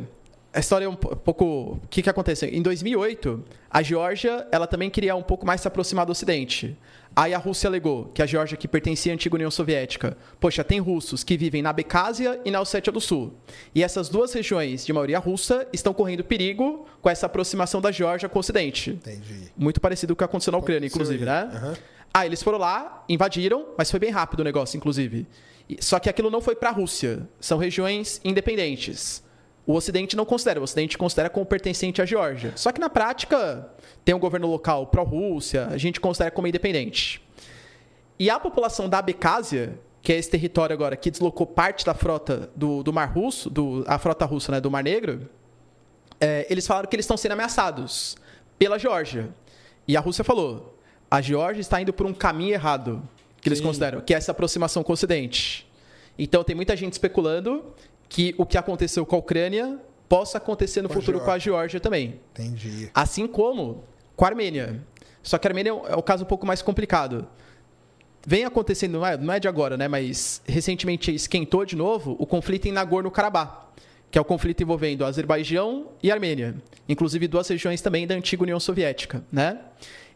a 0.53 0.59
história 0.59 0.85
é 0.85 0.87
um 0.87 0.95
po- 0.95 1.15
pouco, 1.15 1.45
o 1.83 1.87
que 1.89 2.01
que 2.03 2.09
aconteceu? 2.09 2.47
Em 2.47 2.61
2008, 2.61 3.43
a 3.69 3.81
Geórgia, 3.81 4.47
ela 4.51 4.67
também 4.67 4.89
queria 4.89 5.15
um 5.15 5.23
pouco 5.23 5.45
mais 5.45 5.59
se 5.61 5.67
aproximar 5.67 6.05
do 6.05 6.11
Ocidente. 6.11 6.77
Aí 7.15 7.33
a 7.33 7.37
Rússia 7.37 7.67
alegou 7.67 8.05
que 8.13 8.21
a 8.23 8.25
Geórgia, 8.25 8.57
que 8.57 8.67
pertencia 8.67 9.11
à 9.11 9.15
antiga 9.15 9.35
União 9.35 9.49
Soviética, 9.51 10.15
poxa, 10.39 10.63
tem 10.63 10.79
russos 10.79 11.23
que 11.23 11.37
vivem 11.37 11.61
na 11.61 11.69
Abkhazia 11.69 12.39
e 12.45 12.49
na 12.51 12.59
Ossétia 12.61 12.91
do 12.93 12.99
Sul. 13.01 13.33
E 13.73 13.83
essas 13.83 14.09
duas 14.09 14.33
regiões 14.33 14.83
de 14.85 14.91
maioria 14.93 15.19
russa 15.19 15.67
estão 15.73 15.93
correndo 15.93 16.23
perigo 16.23 16.87
com 17.01 17.09
essa 17.09 17.25
aproximação 17.27 17.81
da 17.81 17.91
Geórgia 17.91 18.27
com 18.29 18.37
o 18.37 18.41
Ocidente. 18.41 18.91
Entendi. 18.91 19.51
Muito 19.57 19.79
parecido 19.81 20.13
com 20.13 20.17
o 20.17 20.17
que 20.17 20.23
aconteceu 20.23 20.51
na 20.51 20.57
Ucrânia, 20.59 20.87
inclusive, 20.87 21.23
né? 21.25 21.49
Aham. 21.53 21.73
Ah, 22.13 22.25
eles 22.25 22.43
foram 22.43 22.59
lá, 22.59 23.03
invadiram, 23.09 23.67
mas 23.77 23.89
foi 23.89 23.99
bem 23.99 24.11
rápido 24.11 24.41
o 24.41 24.43
negócio, 24.43 24.77
inclusive. 24.77 25.25
Só 25.79 25.99
que 25.99 26.09
aquilo 26.09 26.29
não 26.29 26.41
foi 26.41 26.55
para 26.55 26.69
a 26.69 26.71
Rússia. 26.71 27.27
São 27.39 27.57
regiões 27.57 28.21
independentes. 28.23 29.23
O 29.65 29.73
Ocidente 29.73 30.15
não 30.15 30.25
considera, 30.25 30.59
o 30.59 30.63
Ocidente 30.63 30.97
considera 30.97 31.29
como 31.29 31.45
pertencente 31.45 32.01
à 32.01 32.05
Geórgia. 32.05 32.51
Só 32.55 32.71
que 32.71 32.81
na 32.81 32.89
prática, 32.89 33.69
tem 34.03 34.13
um 34.13 34.19
governo 34.19 34.47
local 34.47 34.87
pró-Rússia, 34.87 35.67
a 35.67 35.77
gente 35.77 35.99
considera 36.01 36.29
como 36.29 36.47
independente. 36.47 37.21
E 38.19 38.29
a 38.29 38.39
população 38.39 38.89
da 38.89 38.99
Abkhazia, 38.99 39.79
que 40.01 40.11
é 40.11 40.17
esse 40.17 40.29
território 40.29 40.73
agora 40.73 40.97
que 40.97 41.09
deslocou 41.09 41.47
parte 41.47 41.85
da 41.85 41.93
frota 41.93 42.49
do, 42.55 42.83
do 42.83 42.91
Mar 42.91 43.11
Russo, 43.13 43.49
do, 43.49 43.85
a 43.87 43.97
frota 43.97 44.25
russa 44.25 44.51
né, 44.51 44.61
do 44.61 44.69
Mar 44.69 44.83
Negro, 44.83 45.29
é, 46.19 46.45
eles 46.49 46.67
falaram 46.67 46.87
que 46.89 46.95
eles 46.95 47.05
estão 47.05 47.17
sendo 47.17 47.31
ameaçados 47.31 48.17
pela 48.59 48.77
Geórgia. 48.77 49.33
E 49.87 49.95
a 49.95 50.01
Rússia 50.01 50.23
falou: 50.25 50.72
a 51.13 51.21
Geórgia 51.21 51.61
está 51.61 51.79
indo 51.79 51.93
por 51.93 52.07
um 52.07 52.13
caminho 52.13 52.53
errado, 52.53 53.07
que 53.39 53.47
eles 53.47 53.59
Sim. 53.59 53.65
consideram, 53.65 54.01
que 54.01 54.15
é 54.15 54.17
essa 54.17 54.31
aproximação 54.31 54.81
com 54.83 54.91
o 54.91 54.95
Ocidente. 54.95 55.69
Então 56.17 56.43
tem 56.43 56.55
muita 56.55 56.75
gente 56.75 56.93
especulando 56.93 57.63
que 58.09 58.33
o 58.35 58.47
que 58.47 58.57
aconteceu 58.57 59.05
com 59.05 59.15
a 59.15 59.19
Ucrânia 59.19 59.77
possa 60.09 60.39
acontecer 60.39 60.81
no 60.81 60.87
Com 60.89 60.95
a 60.95 60.97
futuro 60.97 61.19
com 61.19 61.29
a 61.29 61.37
Geórgia 61.37 61.79
também. 61.79 62.19
Entendi. 62.31 62.89
Assim 62.95 63.27
como 63.27 63.83
com 64.15 64.25
a 64.25 64.29
Armênia. 64.29 64.81
Só 65.21 65.37
que 65.37 65.45
a 65.47 65.51
Armênia 65.51 65.69
é 65.69 65.73
um- 65.73 65.85
é 65.85 66.01
caso 66.01 66.23
um 66.23 66.27
pouco 66.27 66.47
mais 66.47 66.63
complicado. 66.63 67.27
Vem 68.25 68.43
acontecendo, 68.43 68.93
não 68.93 69.05
é, 69.05 69.15
não 69.15 69.31
é 69.35 69.39
de 69.39 69.47
agora, 69.47 69.77
né? 69.77 69.87
Mas 69.87 70.41
recentemente 70.47 71.13
esquentou 71.13 71.63
de 71.63 71.75
novo 71.75 72.15
o 72.17 72.25
conflito 72.25 72.67
em 72.67 72.71
Nagorno-Karabakh, 72.71 73.67
que 74.09 74.17
é 74.17 74.21
o 74.21 74.25
conflito 74.25 74.63
envolvendo 74.63 75.05
Azerbaijão 75.05 75.89
e 76.01 76.11
Armênia. 76.11 76.55
Inclusive 76.89 77.27
duas 77.27 77.47
regiões 77.47 77.81
também 77.81 78.07
da 78.07 78.15
antiga 78.15 78.41
União 78.41 78.59
Soviética, 78.59 79.23
né? 79.31 79.59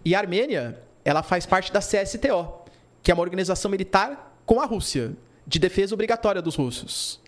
E 0.06 0.16
a 0.16 0.20
Armênia, 0.20 0.80
ela 1.08 1.24
faz 1.24 1.46
parte 1.46 1.72
da 1.72 1.80
CSTO, 1.80 2.66
que 3.02 3.10
é 3.10 3.14
uma 3.14 3.24
organização 3.24 3.72
militar 3.72 4.38
com 4.46 4.60
a 4.60 4.66
Rússia, 4.66 5.14
de 5.46 5.58
defesa 5.58 5.94
obrigatória 5.94 6.42
dos 6.42 6.56
russos. 6.56 7.22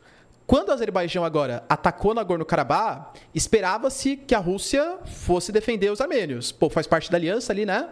Quando 0.46 0.68
o 0.68 0.72
Azerbaijão 0.74 1.24
agora 1.24 1.64
atacou 1.70 2.14
Nagorno-Karabakh, 2.14 3.14
esperava-se 3.34 4.18
que 4.18 4.36
a 4.36 4.40
Rússia 4.40 4.98
fosse 5.06 5.54
defender 5.54 5.90
os 5.90 6.02
armênios. 6.02 6.52
Pô, 6.52 6.70
faz 6.70 6.88
parte 6.88 7.10
da 7.10 7.18
aliança 7.18 7.54
ali, 7.54 7.66
né? 7.66 7.88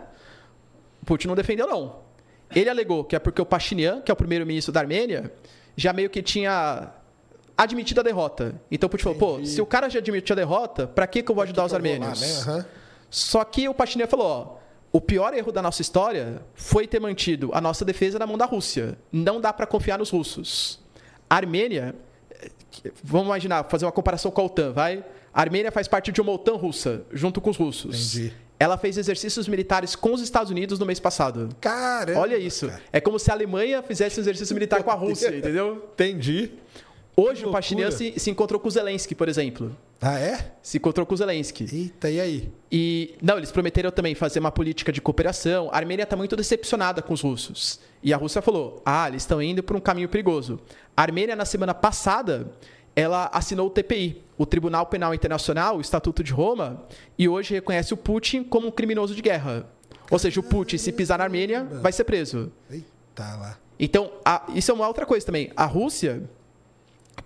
Putin 1.05 1.29
não 1.29 1.35
defendeu, 1.35 1.65
não. 1.65 1.99
Ele 2.53 2.69
alegou 2.69 3.05
que 3.05 3.15
é 3.15 3.19
porque 3.19 3.41
o 3.41 3.45
Pashinyan, 3.45 4.01
que 4.01 4.11
é 4.11 4.13
o 4.13 4.17
primeiro-ministro 4.17 4.73
da 4.73 4.81
Armênia, 4.81 5.31
já 5.77 5.93
meio 5.93 6.09
que 6.09 6.21
tinha 6.21 6.91
admitido 7.57 8.01
a 8.01 8.03
derrota. 8.03 8.59
Então 8.69 8.89
Putin 8.89 9.03
falou, 9.03 9.17
pô, 9.17 9.45
se 9.45 9.61
o 9.61 9.65
cara 9.65 9.89
já 9.89 9.99
admitiu 9.99 10.33
a 10.33 10.35
derrota, 10.35 10.85
pra 10.85 11.07
que, 11.07 11.23
que 11.23 11.31
eu 11.31 11.35
vou 11.35 11.43
ajudar 11.43 11.63
os 11.63 11.71
vou 11.71 11.79
lá, 11.79 11.87
armênios? 11.87 12.19
né? 12.19 12.27
Aham. 12.41 12.65
Só 13.09 13.41
que 13.45 13.69
o 13.69 13.73
Pashinyan 13.73 14.07
falou, 14.07 14.27
ó, 14.27 14.66
o 14.91 15.01
pior 15.01 15.33
erro 15.33 15.51
da 15.51 15.61
nossa 15.61 15.81
história 15.81 16.41
foi 16.55 16.87
ter 16.87 16.99
mantido 16.99 17.51
a 17.53 17.61
nossa 17.61 17.83
defesa 17.83 18.17
na 18.17 18.25
mão 18.25 18.37
da 18.37 18.45
Rússia. 18.45 18.97
Não 19.11 19.39
dá 19.39 19.51
para 19.51 19.65
confiar 19.65 19.99
nos 19.99 20.09
russos. 20.09 20.79
A 21.29 21.35
Armênia, 21.35 21.93
vamos 23.03 23.27
imaginar, 23.27 23.65
fazer 23.69 23.85
uma 23.85 23.91
comparação 23.91 24.31
com 24.31 24.41
a 24.41 24.45
OTAN, 24.45 24.71
vai? 24.71 25.03
A 25.33 25.41
Armênia 25.41 25.71
faz 25.71 25.87
parte 25.87 26.11
de 26.11 26.21
uma 26.21 26.31
OTAN 26.31 26.55
russa, 26.55 27.03
junto 27.11 27.41
com 27.41 27.49
os 27.49 27.57
russos. 27.57 28.15
Entendi. 28.15 28.33
Ela 28.59 28.75
fez 28.75 28.97
exercícios 28.97 29.47
militares 29.47 29.95
com 29.95 30.13
os 30.13 30.21
Estados 30.21 30.49
Unidos 30.49 30.79
no 30.79 30.85
mês 30.85 30.99
passado. 30.99 31.49
Caramba. 31.61 32.19
Olha 32.19 32.37
isso. 32.37 32.67
cara. 32.67 32.81
É 32.91 32.99
como 32.99 33.19
se 33.19 33.29
a 33.29 33.33
Alemanha 33.33 33.83
fizesse 33.83 34.19
um 34.19 34.23
exercício 34.23 34.55
militar 34.55 34.81
com 34.81 34.89
a 34.89 34.95
Rússia, 34.95 35.35
entendeu? 35.35 35.89
Entendi. 35.93 36.53
Hoje 37.15 37.45
o 37.45 37.51
Pashinyan 37.51 37.89
loucura. 37.89 38.11
se, 38.13 38.19
se 38.19 38.29
encontrou 38.31 38.59
com 38.59 38.67
o 38.67 38.71
Zelensky, 38.71 39.13
por 39.13 39.29
exemplo. 39.29 39.75
Ah, 39.99 40.19
é? 40.19 40.51
Se 40.61 40.77
encontrou 40.77 41.05
com 41.07 41.13
o 41.15 41.17
Zelensky. 41.17 41.65
Eita, 41.73 42.09
e 42.09 42.19
aí? 42.21 42.51
E, 42.71 43.15
não, 43.21 43.37
eles 43.37 43.51
prometeram 43.51 43.89
também 43.89 44.13
fazer 44.13 44.39
uma 44.39 44.51
política 44.51 44.91
de 44.91 45.01
cooperação. 45.01 45.69
A 45.71 45.77
Armênia 45.77 46.03
está 46.03 46.15
muito 46.15 46.35
decepcionada 46.35 47.01
com 47.01 47.13
os 47.13 47.21
russos. 47.21 47.79
E 48.03 48.13
a 48.13 48.17
Rússia 48.17 48.41
falou: 48.41 48.81
ah, 48.85 49.07
eles 49.07 49.23
estão 49.23 49.41
indo 49.41 49.63
por 49.63 49.75
um 49.75 49.79
caminho 49.79 50.07
perigoso. 50.07 50.59
A 50.95 51.01
Armênia, 51.01 51.35
na 51.35 51.45
semana 51.45 51.73
passada, 51.73 52.51
ela 52.95 53.29
assinou 53.33 53.67
o 53.67 53.69
TPI, 53.71 54.21
o 54.37 54.45
Tribunal 54.45 54.85
Penal 54.85 55.13
Internacional, 55.15 55.77
o 55.77 55.81
Estatuto 55.81 56.23
de 56.23 56.31
Roma, 56.31 56.85
e 57.17 57.27
hoje 57.27 57.53
reconhece 57.55 57.93
o 57.93 57.97
Putin 57.97 58.43
como 58.43 58.67
um 58.67 58.71
criminoso 58.71 59.15
de 59.15 59.21
guerra. 59.21 59.67
Ou 60.11 60.19
seja, 60.19 60.39
o 60.39 60.43
Putin, 60.43 60.77
se 60.77 60.91
pisar 60.91 61.17
na 61.17 61.23
Armênia, 61.23 61.63
vai 61.63 61.91
ser 61.91 62.03
preso. 62.03 62.51
Eita 62.69 63.35
lá. 63.35 63.57
Então, 63.79 64.11
a- 64.23 64.45
isso 64.55 64.71
é 64.71 64.73
uma 64.73 64.87
outra 64.87 65.05
coisa 65.05 65.25
também. 65.25 65.51
A 65.55 65.65
Rússia, 65.65 66.23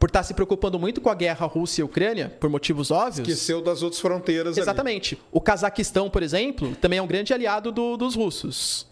por 0.02 0.08
estar 0.10 0.24
se 0.24 0.34
preocupando 0.34 0.80
muito 0.80 1.00
com 1.00 1.12
a 1.12 1.14
guerra 1.14 1.46
Rússia 1.46 1.82
e 1.82 1.84
Ucrânia, 1.84 2.36
por 2.40 2.50
motivos 2.50 2.90
óbvios. 2.90 3.20
Esqueceu 3.28 3.62
das 3.62 3.84
outras 3.84 4.02
fronteiras 4.02 4.54
ali. 4.58 4.62
Exatamente. 4.64 5.16
O 5.32 5.40
Cazaquistão, 5.40 6.10
por 6.10 6.24
exemplo, 6.24 6.76
também 6.78 6.98
é 6.98 7.02
um 7.04 7.06
grande 7.06 7.32
aliado 7.36 7.72
do- 7.72 7.96
dos 7.96 8.16
russos. 8.16 8.88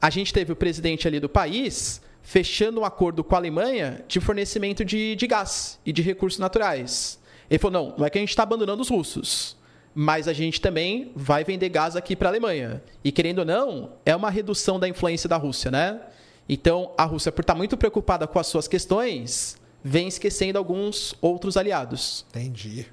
A 0.00 0.08
gente 0.08 0.32
teve 0.32 0.52
o 0.52 0.56
presidente 0.56 1.06
ali 1.06 1.20
do 1.20 1.28
país 1.28 2.00
fechando 2.22 2.80
um 2.80 2.84
acordo 2.86 3.22
com 3.22 3.34
a 3.34 3.38
Alemanha 3.38 4.02
de 4.08 4.18
fornecimento 4.20 4.82
de, 4.86 5.14
de 5.14 5.26
gás 5.26 5.78
e 5.84 5.92
de 5.92 6.00
recursos 6.00 6.40
naturais. 6.40 7.18
Ele 7.50 7.58
falou: 7.58 7.72
não, 7.90 7.94
não 7.98 8.06
é 8.06 8.08
que 8.08 8.16
a 8.16 8.22
gente 8.22 8.30
está 8.30 8.42
abandonando 8.42 8.80
os 8.80 8.88
russos, 8.88 9.58
mas 9.94 10.26
a 10.28 10.32
gente 10.32 10.62
também 10.62 11.12
vai 11.14 11.44
vender 11.44 11.68
gás 11.68 11.94
aqui 11.94 12.16
para 12.16 12.28
a 12.28 12.32
Alemanha. 12.32 12.82
E 13.04 13.12
querendo 13.12 13.40
ou 13.40 13.44
não, 13.44 13.92
é 14.06 14.16
uma 14.16 14.30
redução 14.30 14.80
da 14.80 14.88
influência 14.88 15.28
da 15.28 15.36
Rússia, 15.36 15.70
né? 15.70 16.00
Então, 16.48 16.90
a 16.96 17.04
Rússia, 17.04 17.30
por 17.30 17.42
estar 17.42 17.54
muito 17.54 17.76
preocupada 17.76 18.26
com 18.26 18.38
as 18.38 18.46
suas 18.46 18.66
questões, 18.66 19.62
vem 19.84 20.08
esquecendo 20.08 20.58
alguns 20.58 21.14
outros 21.20 21.56
aliados. 21.58 22.24
Entendi. 22.30 22.86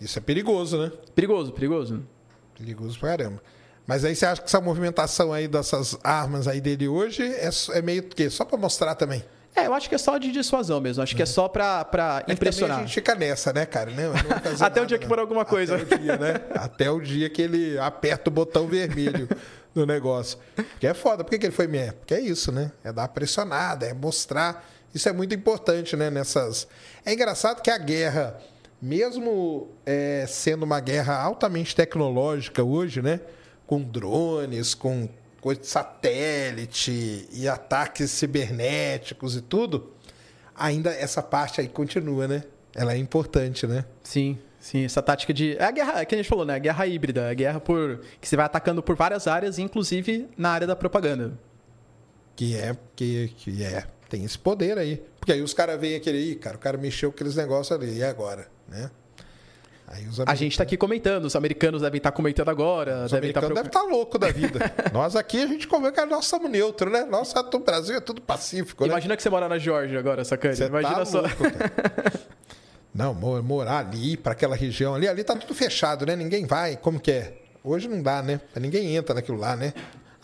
Isso 0.00 0.18
é 0.18 0.20
perigoso, 0.20 0.76
né? 0.76 0.90
Perigoso, 1.14 1.52
perigoso. 1.52 2.02
Perigoso 2.58 2.98
pra 2.98 3.10
caramba. 3.10 3.40
Mas 3.86 4.04
aí 4.04 4.14
você 4.16 4.26
acha 4.26 4.40
que 4.42 4.48
essa 4.48 4.60
movimentação 4.60 5.32
aí 5.32 5.46
dessas 5.46 5.96
armas 6.02 6.48
aí 6.48 6.60
dele 6.60 6.88
hoje 6.88 7.22
é, 7.22 7.48
é 7.74 7.82
meio 7.82 8.02
que 8.02 8.28
só 8.28 8.44
pra 8.44 8.58
mostrar 8.58 8.94
também? 8.96 9.24
É, 9.54 9.66
eu 9.66 9.74
acho 9.74 9.88
que 9.88 9.94
é 9.94 9.98
só 9.98 10.16
de 10.18 10.32
dissuasão 10.32 10.80
mesmo. 10.80 11.02
Acho 11.02 11.14
que 11.14 11.22
é 11.22 11.26
só 11.26 11.46
pra, 11.46 11.84
pra 11.84 12.20
É 12.20 12.24
que 12.24 12.32
impressionar. 12.32 12.78
a 12.78 12.80
gente 12.80 12.94
fica 12.94 13.14
nessa, 13.14 13.52
né, 13.52 13.66
cara? 13.66 13.90
Não, 13.90 14.12
não 14.12 14.20
Até 14.32 14.50
o 14.50 14.58
nada, 14.58 14.86
dia 14.86 14.98
que 14.98 15.06
for 15.06 15.18
alguma 15.18 15.44
coisa. 15.44 15.76
Até 15.76 15.94
o 15.94 15.98
dia, 15.98 16.16
né? 16.16 16.34
Até 16.54 16.90
o 16.90 17.00
dia 17.00 17.28
que 17.28 17.42
ele 17.42 17.78
aperta 17.78 18.30
o 18.30 18.32
botão 18.32 18.66
vermelho 18.66 19.28
do 19.74 19.84
negócio. 19.84 20.38
Porque 20.54 20.86
é 20.86 20.94
foda. 20.94 21.22
Por 21.22 21.30
que, 21.30 21.38
que 21.38 21.46
ele 21.46 21.54
foi 21.54 21.66
mesmo? 21.66 21.92
Porque 21.94 22.14
é 22.14 22.20
isso, 22.20 22.50
né? 22.50 22.72
É 22.82 22.92
dar 22.92 23.08
pressionada, 23.08 23.84
é 23.86 23.92
mostrar. 23.92 24.66
Isso 24.94 25.08
é 25.08 25.12
muito 25.12 25.34
importante, 25.34 25.96
né? 25.96 26.10
Nessas. 26.10 26.66
É 27.04 27.12
engraçado 27.12 27.62
que 27.62 27.70
a 27.70 27.78
guerra, 27.78 28.38
mesmo 28.80 29.70
é, 29.86 30.26
sendo 30.28 30.64
uma 30.64 30.80
guerra 30.80 31.16
altamente 31.16 31.74
tecnológica 31.74 32.62
hoje, 32.62 33.00
né? 33.00 33.20
Com 33.66 33.80
drones, 33.80 34.74
com 34.74 35.08
coisa 35.40 35.60
de 35.60 35.66
satélite 35.66 37.28
e 37.32 37.48
ataques 37.48 38.10
cibernéticos 38.12 39.34
e 39.34 39.40
tudo, 39.40 39.92
ainda 40.54 40.90
essa 40.90 41.20
parte 41.20 41.60
aí 41.60 41.68
continua, 41.68 42.28
né? 42.28 42.44
Ela 42.74 42.94
é 42.94 42.96
importante, 42.96 43.66
né? 43.66 43.84
Sim, 44.02 44.38
sim. 44.60 44.84
Essa 44.84 45.02
tática 45.02 45.34
de. 45.34 45.56
É 45.56 45.64
a 45.64 45.70
guerra, 45.70 46.00
é 46.00 46.04
que 46.04 46.14
a 46.14 46.18
gente 46.18 46.28
falou, 46.28 46.44
né? 46.44 46.54
A 46.54 46.58
guerra 46.58 46.86
híbrida. 46.86 47.28
A 47.30 47.34
guerra 47.34 47.60
por. 47.60 48.00
que 48.20 48.28
você 48.28 48.36
vai 48.36 48.46
atacando 48.46 48.82
por 48.82 48.94
várias 48.94 49.26
áreas, 49.26 49.58
inclusive 49.58 50.28
na 50.36 50.50
área 50.50 50.66
da 50.66 50.76
propaganda. 50.76 51.38
Que 52.36 52.56
é, 52.56 52.76
que, 52.96 53.32
que 53.36 53.62
é. 53.64 53.84
Tem 54.12 54.22
esse 54.24 54.38
poder 54.38 54.76
aí. 54.76 55.02
Porque 55.18 55.32
aí 55.32 55.40
os 55.40 55.54
caras 55.54 55.80
veem 55.80 55.96
aquele 55.96 56.34
cara, 56.34 56.56
o 56.56 56.58
cara 56.58 56.76
mexeu 56.76 57.10
com 57.10 57.14
aqueles 57.14 57.34
negócios 57.34 57.72
ali, 57.74 57.96
e 57.96 58.04
agora? 58.04 58.46
Né? 58.68 58.90
A 60.26 60.34
gente 60.34 60.54
tá 60.54 60.64
aqui 60.64 60.76
comentando, 60.76 61.24
os 61.24 61.34
americanos 61.34 61.80
devem 61.80 61.96
estar 61.96 62.12
comentando 62.12 62.50
agora. 62.50 63.06
Os 63.06 63.10
devem 63.10 63.30
estar 63.30 63.40
americanos 63.40 63.54
devem 63.54 63.68
estar 63.68 63.82
loucos 63.82 64.20
da 64.20 64.30
vida. 64.30 64.70
nós 64.92 65.16
aqui, 65.16 65.42
a 65.42 65.46
gente 65.46 65.66
convê 65.66 65.90
que 65.92 66.04
nós 66.04 66.26
somos 66.26 66.50
neutro, 66.50 66.90
né? 66.90 67.04
Nós, 67.04 67.32
o 67.34 67.58
Brasil 67.60 67.96
é 67.96 68.00
tudo 68.00 68.20
pacífico, 68.20 68.84
né? 68.84 68.90
Imagina 68.90 69.16
que 69.16 69.22
você 69.22 69.30
mora 69.30 69.48
na 69.48 69.56
Geórgia 69.56 69.98
agora, 69.98 70.22
sacane. 70.26 70.56
Você 70.56 70.66
Imagina 70.66 70.94
tá 70.94 71.04
só. 71.06 71.20
louco. 71.20 71.36
Não, 72.94 73.14
mo- 73.14 73.42
morar 73.42 73.78
ali, 73.78 74.18
para 74.18 74.32
aquela 74.32 74.54
região 74.54 74.94
ali, 74.94 75.08
ali 75.08 75.24
tá 75.24 75.34
tudo 75.36 75.54
fechado, 75.54 76.04
né? 76.04 76.14
Ninguém 76.14 76.44
vai. 76.44 76.76
Como 76.76 77.00
que 77.00 77.12
é? 77.12 77.38
Hoje 77.64 77.88
não 77.88 78.02
dá, 78.02 78.22
né? 78.22 78.42
Ninguém 78.56 78.94
entra 78.94 79.14
naquilo 79.14 79.38
lá, 79.38 79.56
né? 79.56 79.72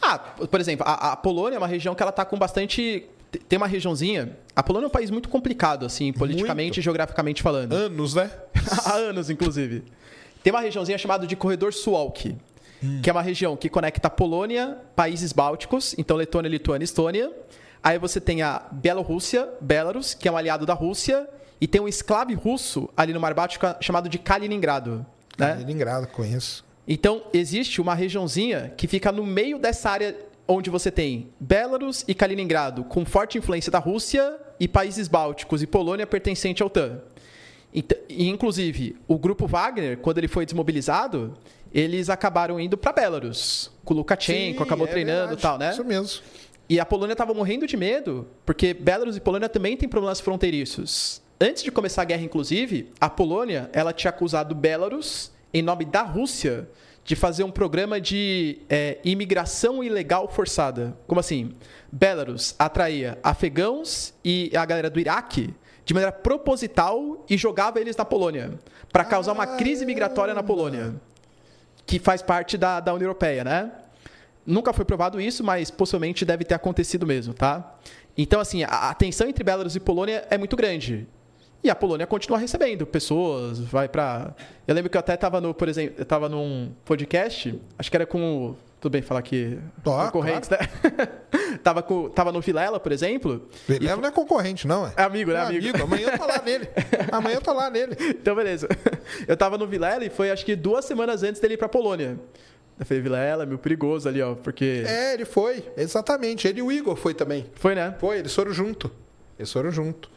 Ah, 0.02 0.19
por 0.19 0.60
exemplo, 0.60 0.86
a, 0.86 1.12
a 1.12 1.16
Polônia 1.16 1.56
é 1.56 1.59
uma 1.59 1.66
região 1.66 1.94
que 1.94 2.02
ela 2.02 2.12
tá 2.12 2.27
com 2.27 2.39
bastante. 2.39 3.09
Tem 3.49 3.57
uma 3.57 3.67
regiãozinha. 3.67 4.37
A 4.57 4.63
Polônia 4.63 4.87
é 4.87 4.89
um 4.89 4.93
país 4.93 5.11
muito 5.11 5.29
complicado, 5.29 5.85
assim, 5.85 6.13
politicamente 6.13 6.69
Muito. 6.69 6.81
e 6.81 6.83
geograficamente 6.83 7.43
falando. 7.43 7.73
Anos, 7.73 8.15
né? 8.15 8.31
Há 8.85 8.95
anos, 8.95 9.29
inclusive. 9.29 9.85
Tem 10.43 10.53
uma 10.53 10.61
regiãozinha 10.61 10.97
chamada 10.97 11.27
de 11.27 11.37
Corredor 11.37 11.73
Suwalki, 11.73 12.37
que 13.03 13.11
é 13.11 13.13
uma 13.13 13.23
região 13.23 13.57
que 13.57 13.69
conecta 13.69 14.09
a 14.09 14.11
Polônia, 14.11 14.79
países 14.95 15.33
bálticos, 15.33 15.95
então 15.99 16.17
Letônia, 16.17 16.49
Lituânia 16.49 16.85
e 16.85 16.87
Estônia. 16.87 17.33
Aí 17.83 17.99
você 17.99 18.21
tem 18.21 18.43
a 18.43 18.63
Bielorrússia, 18.73 19.49
Belarus, 19.61 20.15
que 20.15 20.29
é 20.29 20.33
um 20.33 20.37
aliado 20.37 20.65
da 20.65 20.75
Rússia, 20.75 21.29
e 21.61 21.67
tem 21.67 21.81
um 21.81 21.89
esclave 21.89 22.35
russo 22.35 22.89
ali 22.97 23.13
no 23.13 23.21
Mar 23.21 23.35
Báltico 23.35 23.67
chamado 23.81 24.09
de 24.09 24.19
Kaliningrado. 24.19 25.05
Né? 25.37 25.55
Kaliningrado, 25.55 26.07
conheço. 26.09 26.65
Então, 26.87 27.23
existe 27.35 27.81
uma 27.81 27.95
regiãozinha 27.95 28.73
que 28.77 28.87
fica 28.87 29.13
no 29.13 29.25
meio 29.27 29.59
dessa 29.59 29.91
área 29.91 30.17
onde 30.49 30.70
você 30.70 30.91
tem 30.91 31.29
Belarus 31.39 32.05
e 32.09 32.15
Kaliningrado, 32.15 32.83
com 32.83 33.05
forte 33.05 33.37
influência 33.37 33.70
da 33.70 33.79
Rússia, 33.79 34.39
e 34.61 34.66
países 34.66 35.07
bálticos 35.07 35.62
e 35.62 35.66
Polônia 35.66 36.07
pertencente 36.07 36.62
à 36.62 36.66
OTAN. 36.66 37.01
E, 37.73 38.29
inclusive, 38.29 38.97
o 39.07 39.19
grupo 39.19 39.47
Wagner, 39.47 39.99
quando 39.99 40.19
ele 40.19 40.27
foi 40.27 40.45
desmobilizado, 40.45 41.37
eles 41.73 42.09
acabaram 42.09 42.59
indo 42.59 42.77
para 42.77 42.93
Belarus. 42.93 43.70
Com 43.85 43.95
o 43.95 43.97
Lukashenko, 43.99 44.59
Sim, 44.59 44.65
acabou 44.65 44.87
é 44.87 44.91
treinando 44.91 45.35
e 45.35 45.37
tal, 45.37 45.59
né? 45.59 45.70
Isso 45.70 45.85
mesmo. 45.85 46.23
E 46.69 46.81
a 46.81 46.85
Polônia 46.85 47.12
estava 47.12 47.33
morrendo 47.33 47.66
de 47.66 47.77
medo, 47.77 48.27
porque 48.45 48.75
Belarus 48.75 49.16
e 49.16 49.20
Polônia 49.20 49.49
também 49.49 49.77
têm 49.77 49.89
problemas 49.89 50.20
fronteiriços. 50.20 51.23
Antes 51.41 51.62
de 51.62 51.70
começar 51.70 52.03
a 52.03 52.05
guerra, 52.05 52.23
inclusive, 52.23 52.91
a 53.01 53.09
Polônia 53.09 53.70
ela 53.73 53.93
tinha 53.93 54.11
acusado 54.11 54.55
Belarus, 54.55 55.31
em 55.53 55.62
nome 55.62 55.85
da 55.85 56.03
Rússia, 56.03 56.69
de 57.09 57.17
fazer 57.17 57.43
um 57.43 57.51
programa 57.51 57.99
de 57.99 58.59
é, 58.69 58.99
imigração 59.03 59.83
ilegal 59.83 60.29
forçada. 60.29 60.95
Como 61.07 61.19
assim? 61.19 61.53
Belarus 61.91 62.55
atraía 62.59 63.19
afegãos 63.23 64.13
e 64.23 64.53
a 64.55 64.63
galera 64.67 64.91
do 64.91 65.01
Iraque 65.01 65.55
de 65.87 65.95
maneira 65.95 66.13
proposital 66.13 67.25
e 67.27 67.39
jogava 67.39 67.81
eles 67.81 67.97
na 67.97 68.05
Polônia, 68.05 68.61
para 68.93 69.07
causar 69.07 69.33
uma 69.33 69.47
crise 69.57 69.87
migratória 69.87 70.35
na 70.35 70.43
Polônia, 70.43 70.97
que 71.87 71.99
faz 71.99 72.21
parte 72.21 72.59
da, 72.59 72.79
da 72.79 72.93
União 72.93 73.07
Europeia, 73.07 73.43
né? 73.43 73.73
Nunca 74.45 74.75
foi 74.75 74.85
provado 74.85 75.19
isso, 75.19 75.43
mas 75.43 75.71
possivelmente 75.71 76.27
deve 76.27 76.45
ter 76.45 76.57
acontecido 76.57 77.07
mesmo, 77.07 77.33
tá? 77.33 77.75
Então, 78.19 78.39
assim, 78.39 78.65
a 78.65 78.91
a 78.91 78.93
tensão 78.93 79.27
entre 79.27 79.43
Belarus 79.43 79.75
e 79.75 79.81
Polônia 79.81 80.27
é 80.29 80.37
muito 80.37 80.55
grande. 80.57 81.07
E 81.63 81.69
a 81.71 81.75
Polônia 81.75 82.07
continua 82.07 82.39
recebendo 82.39 82.87
pessoas, 82.87 83.59
vai 83.59 83.89
pra. 83.89 84.35
Eu 84.67 84.75
lembro 84.75 84.89
que 84.91 84.97
eu 84.97 85.01
até 85.01 85.17
tava 85.17 85.41
no, 85.41 85.53
por 85.53 85.69
exemplo, 85.69 85.97
eu 85.99 86.05
tava 86.05 86.29
num 86.29 86.73
podcast, 86.85 87.61
acho 87.79 87.91
que 87.91 87.97
era 87.97 88.07
com. 88.07 88.51
o- 88.51 88.57
Tudo 88.81 88.93
bem 88.93 89.03
falar 89.03 89.23
que. 89.23 89.59
Tá, 89.83 90.05
concorrentes, 90.07 90.49
né? 90.49 90.59
tava, 91.65 91.83
com, 91.83 92.09
tava 92.11 92.31
no 92.31 92.41
Vilela, 92.41 92.79
por 92.79 92.93
exemplo. 92.93 93.49
Vilela 93.67 94.01
não 94.01 94.09
é 94.09 94.13
concorrente, 94.13 94.69
não, 94.69 94.87
é? 94.87 94.93
É 94.97 95.03
amigo, 95.03 95.33
né? 95.33 95.39
É 95.39 95.43
amigo. 95.43 95.83
Amanhã 95.83 96.09
eu 96.13 96.19
tô 96.19 96.27
lá 96.27 96.41
nele. 96.47 96.69
Amanhã 97.11 97.35
eu 97.35 97.41
tô 97.41 97.53
lá 97.53 97.69
nele. 97.71 97.97
Então, 98.11 98.37
beleza. 98.37 98.69
Eu 99.27 99.37
tava 99.37 99.59
no 99.59 99.67
Vilela 99.67 100.05
e 100.05 100.11
foi 100.11 100.31
acho 100.31 100.45
que 100.47 100.55
duas 100.55 100.85
semanas 100.85 101.25
antes 101.25 101.41
dele 101.41 101.55
ir 101.55 101.57
pra 101.57 101.69
Polônia. 101.69 102.21
Eu 102.79 102.87
falei, 102.87 103.03
Vilela, 103.03 103.45
meio 103.45 103.59
perigoso 103.59 104.09
ali, 104.09 104.23
ó, 104.23 104.37
porque. 104.37 104.85
É, 104.87 105.15
ele 105.15 105.25
foi. 105.25 105.65
Exatamente. 105.77 106.47
Ele 106.47 106.61
e 106.61 106.63
o 106.63 106.71
Igor 106.71 106.95
foi 106.95 107.15
também. 107.15 107.47
Foi, 107.57 107.75
né? 107.75 107.97
Foi, 107.99 108.19
eles 108.21 108.33
foram 108.33 108.53
junto. 108.53 108.89
Eles 109.37 109.53
foram 109.53 109.73
junto. 109.73 110.09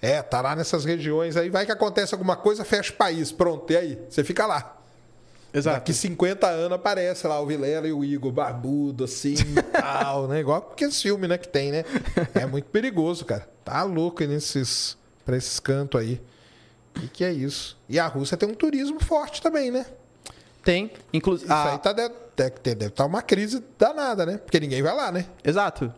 É, 0.00 0.22
tá 0.22 0.40
lá 0.40 0.54
nessas 0.54 0.84
regiões 0.84 1.36
aí. 1.36 1.50
Vai 1.50 1.66
que 1.66 1.72
acontece 1.72 2.14
alguma 2.14 2.36
coisa, 2.36 2.64
fecha 2.64 2.92
o 2.92 2.96
país. 2.96 3.32
Pronto, 3.32 3.72
e 3.72 3.76
aí? 3.76 3.98
Você 4.08 4.22
fica 4.22 4.46
lá. 4.46 4.76
Exato. 5.52 5.78
Daqui 5.78 5.94
50 5.94 6.46
anos 6.46 6.72
aparece 6.72 7.26
lá 7.26 7.40
o 7.40 7.46
Vilela 7.46 7.88
e 7.88 7.92
o 7.92 8.04
Igor, 8.04 8.30
barbudo, 8.30 9.04
assim 9.04 9.34
tal, 9.72 10.28
né? 10.28 10.40
Igual 10.40 10.58
aqueles 10.72 11.00
filmes, 11.00 11.28
né, 11.28 11.38
que 11.38 11.48
tem, 11.48 11.72
né? 11.72 11.84
É 12.34 12.44
muito 12.44 12.66
perigoso, 12.66 13.24
cara. 13.24 13.48
Tá 13.64 13.82
louco 13.82 14.22
aí 14.22 14.28
nesses, 14.28 14.96
pra 15.24 15.36
esses 15.36 15.58
cantos 15.58 16.00
aí. 16.00 16.20
E 17.02 17.08
que 17.08 17.24
é 17.24 17.32
isso? 17.32 17.78
E 17.88 17.98
a 17.98 18.06
Rússia 18.06 18.36
tem 18.36 18.48
um 18.48 18.54
turismo 18.54 19.00
forte 19.02 19.40
também, 19.40 19.70
né? 19.70 19.86
Tem. 20.62 20.90
Inclusive. 21.12 21.50
Isso 21.50 21.68
aí 21.68 21.78
tá, 21.78 21.92
deve, 21.92 22.14
deve 22.62 22.86
estar 22.86 23.06
uma 23.06 23.22
crise 23.22 23.64
danada, 23.78 24.26
né? 24.26 24.36
Porque 24.36 24.60
ninguém 24.60 24.82
vai 24.82 24.94
lá, 24.94 25.10
né? 25.10 25.26
Exato. 25.42 25.92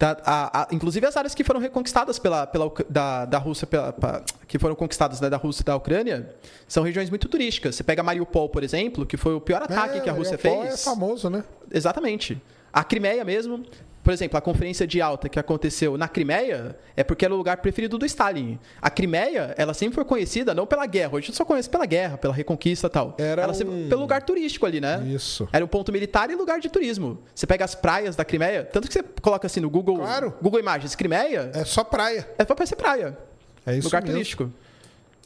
Tá, 0.00 0.16
a- 0.24 0.62
a- 0.62 0.68
inclusive 0.72 1.04
as 1.06 1.14
áreas 1.14 1.34
que 1.34 1.44
foram 1.44 1.60
reconquistadas 1.60 2.18
pela, 2.18 2.46
pela 2.46 2.72
da, 2.88 3.26
da 3.26 3.36
Rússia, 3.36 3.66
pela- 3.66 3.92
pa- 3.92 4.22
que 4.48 4.58
foram 4.58 4.74
conquistadas 4.74 5.20
né, 5.20 5.28
da 5.28 5.36
Rússia 5.36 5.60
e 5.60 5.64
da 5.66 5.76
Ucrânia, 5.76 6.34
são 6.66 6.82
regiões 6.82 7.10
muito 7.10 7.28
turísticas. 7.28 7.74
Você 7.76 7.84
pega 7.84 8.02
Mariupol, 8.02 8.48
por 8.48 8.64
exemplo, 8.64 9.04
que 9.04 9.18
foi 9.18 9.34
o 9.34 9.40
pior 9.42 9.62
ataque 9.62 9.98
É, 9.98 10.00
que 10.00 10.08
a 10.08 10.12
Rússia 10.14 10.38
Mariupol 10.42 10.62
fez. 10.68 10.80
É 10.80 10.84
famoso, 10.90 11.28
né? 11.28 11.44
Exatamente. 11.70 12.40
A 12.72 12.82
Crimeia 12.82 13.22
mesmo. 13.26 13.62
Por 14.02 14.12
exemplo, 14.14 14.38
a 14.38 14.40
conferência 14.40 14.86
de 14.86 15.00
alta 15.02 15.28
que 15.28 15.38
aconteceu 15.38 15.98
na 15.98 16.08
Crimeia 16.08 16.74
é 16.96 17.04
porque 17.04 17.22
era 17.24 17.34
o 17.34 17.36
lugar 17.36 17.58
preferido 17.58 17.98
do 17.98 18.06
Stalin. 18.06 18.58
A 18.80 18.88
Crimeia, 18.88 19.54
ela 19.58 19.74
sempre 19.74 19.94
foi 19.96 20.04
conhecida 20.06 20.54
não 20.54 20.66
pela 20.66 20.86
guerra, 20.86 21.10
hoje 21.16 21.24
a 21.24 21.26
gente 21.26 21.36
só 21.36 21.44
conhece 21.44 21.68
pela 21.68 21.84
guerra, 21.84 22.16
pela 22.16 22.32
reconquista 22.32 22.86
e 22.86 22.90
tal. 22.90 23.14
Era 23.18 23.42
ela 23.42 23.52
sempre 23.52 23.74
um- 23.74 23.88
pelo 23.90 24.00
lugar 24.00 24.22
turístico 24.22 24.64
ali, 24.64 24.80
né? 24.80 25.02
Isso. 25.06 25.46
Era 25.52 25.62
um 25.62 25.68
ponto 25.68 25.92
militar 25.92 26.30
e 26.30 26.34
lugar 26.34 26.60
de 26.60 26.70
turismo. 26.70 27.22
Você 27.34 27.46
pega 27.46 27.62
as 27.64 27.74
praias 27.74 28.16
da 28.16 28.24
Crimeia, 28.24 28.64
tanto 28.64 28.88
que 28.88 28.94
você 28.94 29.02
coloca 29.20 29.46
assim 29.46 29.60
no 29.60 29.68
Google, 29.68 29.96
Claro. 29.98 30.34
Google 30.40 30.60
Imagens 30.60 30.94
Crimeia, 30.94 31.50
É 31.54 31.64
só 31.66 31.84
praia. 31.84 32.26
é 32.38 32.44
pra 32.44 32.56
parecer 32.56 32.76
praia. 32.76 33.18
É 33.66 33.76
isso 33.76 33.88
lugar 33.88 34.00
mesmo. 34.00 34.14
turístico. 34.16 34.50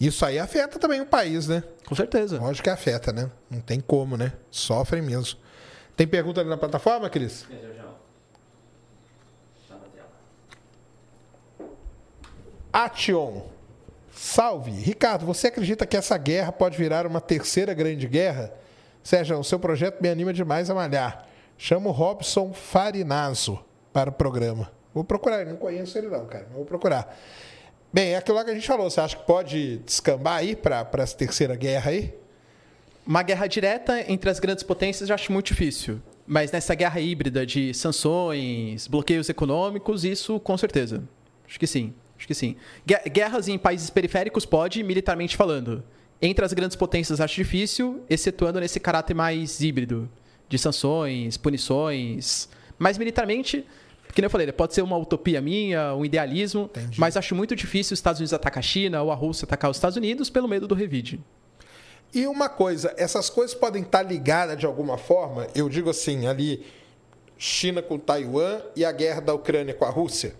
Isso 0.00 0.26
aí 0.26 0.40
afeta 0.40 0.80
também 0.80 1.00
o 1.00 1.06
país, 1.06 1.46
né? 1.46 1.62
Com 1.86 1.94
certeza. 1.94 2.40
Lógico 2.40 2.64
que 2.64 2.70
afeta, 2.70 3.12
né? 3.12 3.30
Não 3.48 3.60
tem 3.60 3.78
como, 3.78 4.16
né? 4.16 4.32
Sofrem 4.50 5.00
mesmo. 5.00 5.38
Tem 5.96 6.08
pergunta 6.08 6.40
ali 6.40 6.50
na 6.50 6.56
plataforma, 6.56 7.08
Cris? 7.08 7.46
Sérgio. 7.48 7.84
Tá 9.68 9.74
na 9.76 9.86
tela. 9.94 10.08
Action. 12.74 13.42
Salve. 14.10 14.72
Ricardo, 14.72 15.24
você 15.24 15.46
acredita 15.46 15.86
que 15.86 15.96
essa 15.96 16.18
guerra 16.18 16.50
pode 16.50 16.76
virar 16.76 17.06
uma 17.06 17.20
terceira 17.20 17.72
grande 17.72 18.08
guerra? 18.08 18.52
Sérgio, 19.00 19.38
o 19.38 19.44
seu 19.44 19.60
projeto 19.60 20.02
me 20.02 20.08
anima 20.08 20.32
demais 20.32 20.68
a 20.68 20.74
malhar. 20.74 21.24
Chamo 21.56 21.92
Robson 21.92 22.52
Farinazo 22.52 23.64
para 23.92 24.10
o 24.10 24.12
programa. 24.12 24.72
Vou 24.92 25.04
procurar, 25.04 25.46
não 25.46 25.54
conheço 25.54 25.96
ele 25.96 26.08
não, 26.08 26.26
cara, 26.26 26.46
mas 26.48 26.56
vou 26.56 26.64
procurar. 26.64 27.16
Bem, 27.92 28.14
é 28.14 28.16
aquilo 28.16 28.36
lá 28.36 28.44
que 28.44 28.50
a 28.50 28.54
gente 28.54 28.66
falou. 28.66 28.90
Você 28.90 29.00
acha 29.00 29.16
que 29.16 29.24
pode 29.24 29.76
descambar 29.78 30.38
aí 30.38 30.56
para 30.56 30.84
essa 30.94 31.16
terceira 31.16 31.54
guerra 31.54 31.92
aí? 31.92 32.12
Uma 33.06 33.22
guerra 33.22 33.46
direta 33.46 34.10
entre 34.10 34.28
as 34.28 34.40
grandes 34.40 34.64
potências 34.64 35.10
eu 35.10 35.14
acho 35.14 35.30
muito 35.30 35.46
difícil. 35.46 36.02
Mas 36.26 36.50
nessa 36.50 36.74
guerra 36.74 36.98
híbrida 36.98 37.46
de 37.46 37.72
sanções, 37.72 38.88
bloqueios 38.88 39.28
econômicos, 39.28 40.04
isso 40.04 40.40
com 40.40 40.58
certeza. 40.58 41.04
Acho 41.46 41.60
que 41.60 41.68
sim. 41.68 41.94
Acho 42.24 42.28
que 42.28 42.34
sim. 42.34 42.56
Gue- 42.86 43.10
Guerras 43.10 43.48
em 43.48 43.58
países 43.58 43.90
periféricos 43.90 44.46
pode, 44.46 44.82
militarmente 44.82 45.36
falando. 45.36 45.84
Entre 46.22 46.42
as 46.42 46.54
grandes 46.54 46.74
potências 46.74 47.20
acho 47.20 47.34
difícil, 47.34 48.02
excetuando 48.08 48.58
nesse 48.60 48.80
caráter 48.80 49.12
mais 49.12 49.60
híbrido 49.60 50.08
de 50.48 50.56
sanções, 50.56 51.36
punições. 51.36 52.48
Mas 52.78 52.96
militarmente, 52.96 53.66
que 54.14 54.22
nem 54.22 54.24
eu 54.26 54.30
falei, 54.30 54.50
pode 54.52 54.72
ser 54.72 54.80
uma 54.80 54.96
utopia 54.96 55.38
minha, 55.42 55.94
um 55.94 56.02
idealismo, 56.02 56.70
Entendi. 56.74 56.98
mas 56.98 57.14
acho 57.14 57.34
muito 57.34 57.54
difícil 57.54 57.92
os 57.92 57.98
Estados 57.98 58.20
Unidos 58.20 58.32
atacar 58.32 58.60
a 58.60 58.62
China 58.62 59.02
ou 59.02 59.10
a 59.12 59.14
Rússia 59.14 59.44
atacar 59.44 59.70
os 59.70 59.76
Estados 59.76 59.98
Unidos 59.98 60.30
pelo 60.30 60.48
medo 60.48 60.66
do 60.66 60.74
revide. 60.74 61.20
E 62.14 62.26
uma 62.26 62.48
coisa, 62.48 62.94
essas 62.96 63.28
coisas 63.28 63.54
podem 63.54 63.82
estar 63.82 64.02
ligadas 64.02 64.56
de 64.56 64.64
alguma 64.64 64.96
forma? 64.96 65.46
Eu 65.54 65.68
digo 65.68 65.90
assim, 65.90 66.26
ali, 66.26 66.64
China 67.36 67.82
com 67.82 67.98
Taiwan 67.98 68.62
e 68.74 68.82
a 68.82 68.92
guerra 68.92 69.20
da 69.20 69.34
Ucrânia 69.34 69.74
com 69.74 69.84
a 69.84 69.90
Rússia. 69.90 70.34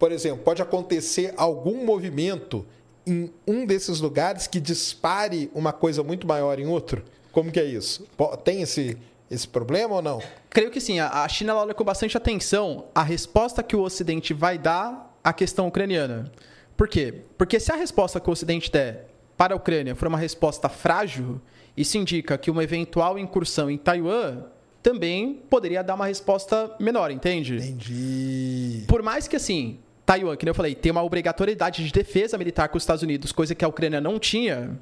Por 0.00 0.10
exemplo, 0.12 0.42
pode 0.42 0.62
acontecer 0.62 1.34
algum 1.36 1.84
movimento 1.84 2.66
em 3.06 3.30
um 3.46 3.66
desses 3.66 4.00
lugares 4.00 4.46
que 4.46 4.58
dispare 4.58 5.50
uma 5.54 5.74
coisa 5.74 6.02
muito 6.02 6.26
maior 6.26 6.58
em 6.58 6.66
outro? 6.66 7.04
Como 7.30 7.52
que 7.52 7.60
é 7.60 7.64
isso? 7.64 8.08
Tem 8.42 8.62
esse, 8.62 8.96
esse 9.30 9.46
problema 9.46 9.96
ou 9.96 10.00
não? 10.00 10.22
Creio 10.48 10.70
que 10.70 10.80
sim. 10.80 10.98
A 10.98 11.28
China 11.28 11.54
olha 11.54 11.74
com 11.74 11.84
bastante 11.84 12.16
atenção 12.16 12.86
a 12.94 13.02
resposta 13.02 13.62
que 13.62 13.76
o 13.76 13.82
Ocidente 13.82 14.32
vai 14.32 14.56
dar 14.56 15.14
à 15.22 15.34
questão 15.34 15.68
ucraniana. 15.68 16.32
Por 16.78 16.88
quê? 16.88 17.22
Porque 17.36 17.60
se 17.60 17.70
a 17.70 17.76
resposta 17.76 18.18
que 18.18 18.30
o 18.30 18.32
Ocidente 18.32 18.72
der 18.72 19.06
para 19.36 19.52
a 19.52 19.56
Ucrânia 19.58 19.94
for 19.94 20.08
uma 20.08 20.16
resposta 20.16 20.70
frágil, 20.70 21.42
isso 21.76 21.98
indica 21.98 22.38
que 22.38 22.50
uma 22.50 22.64
eventual 22.64 23.18
incursão 23.18 23.70
em 23.70 23.76
Taiwan 23.76 24.44
também 24.82 25.42
poderia 25.50 25.84
dar 25.84 25.94
uma 25.94 26.06
resposta 26.06 26.74
menor, 26.80 27.10
entende? 27.10 27.56
Entendi. 27.56 28.84
Por 28.88 29.02
mais 29.02 29.28
que 29.28 29.36
assim, 29.36 29.78
Taiwan, 30.06 30.36
que 30.36 30.44
nem 30.44 30.50
eu 30.50 30.54
falei, 30.54 30.74
tem 30.74 30.90
uma 30.90 31.02
obrigatoriedade 31.02 31.84
de 31.84 31.92
defesa 31.92 32.36
militar 32.36 32.68
com 32.68 32.76
os 32.76 32.82
Estados 32.82 33.02
Unidos, 33.02 33.32
coisa 33.32 33.54
que 33.54 33.64
a 33.64 33.68
Ucrânia 33.68 34.00
não 34.00 34.18
tinha. 34.18 34.78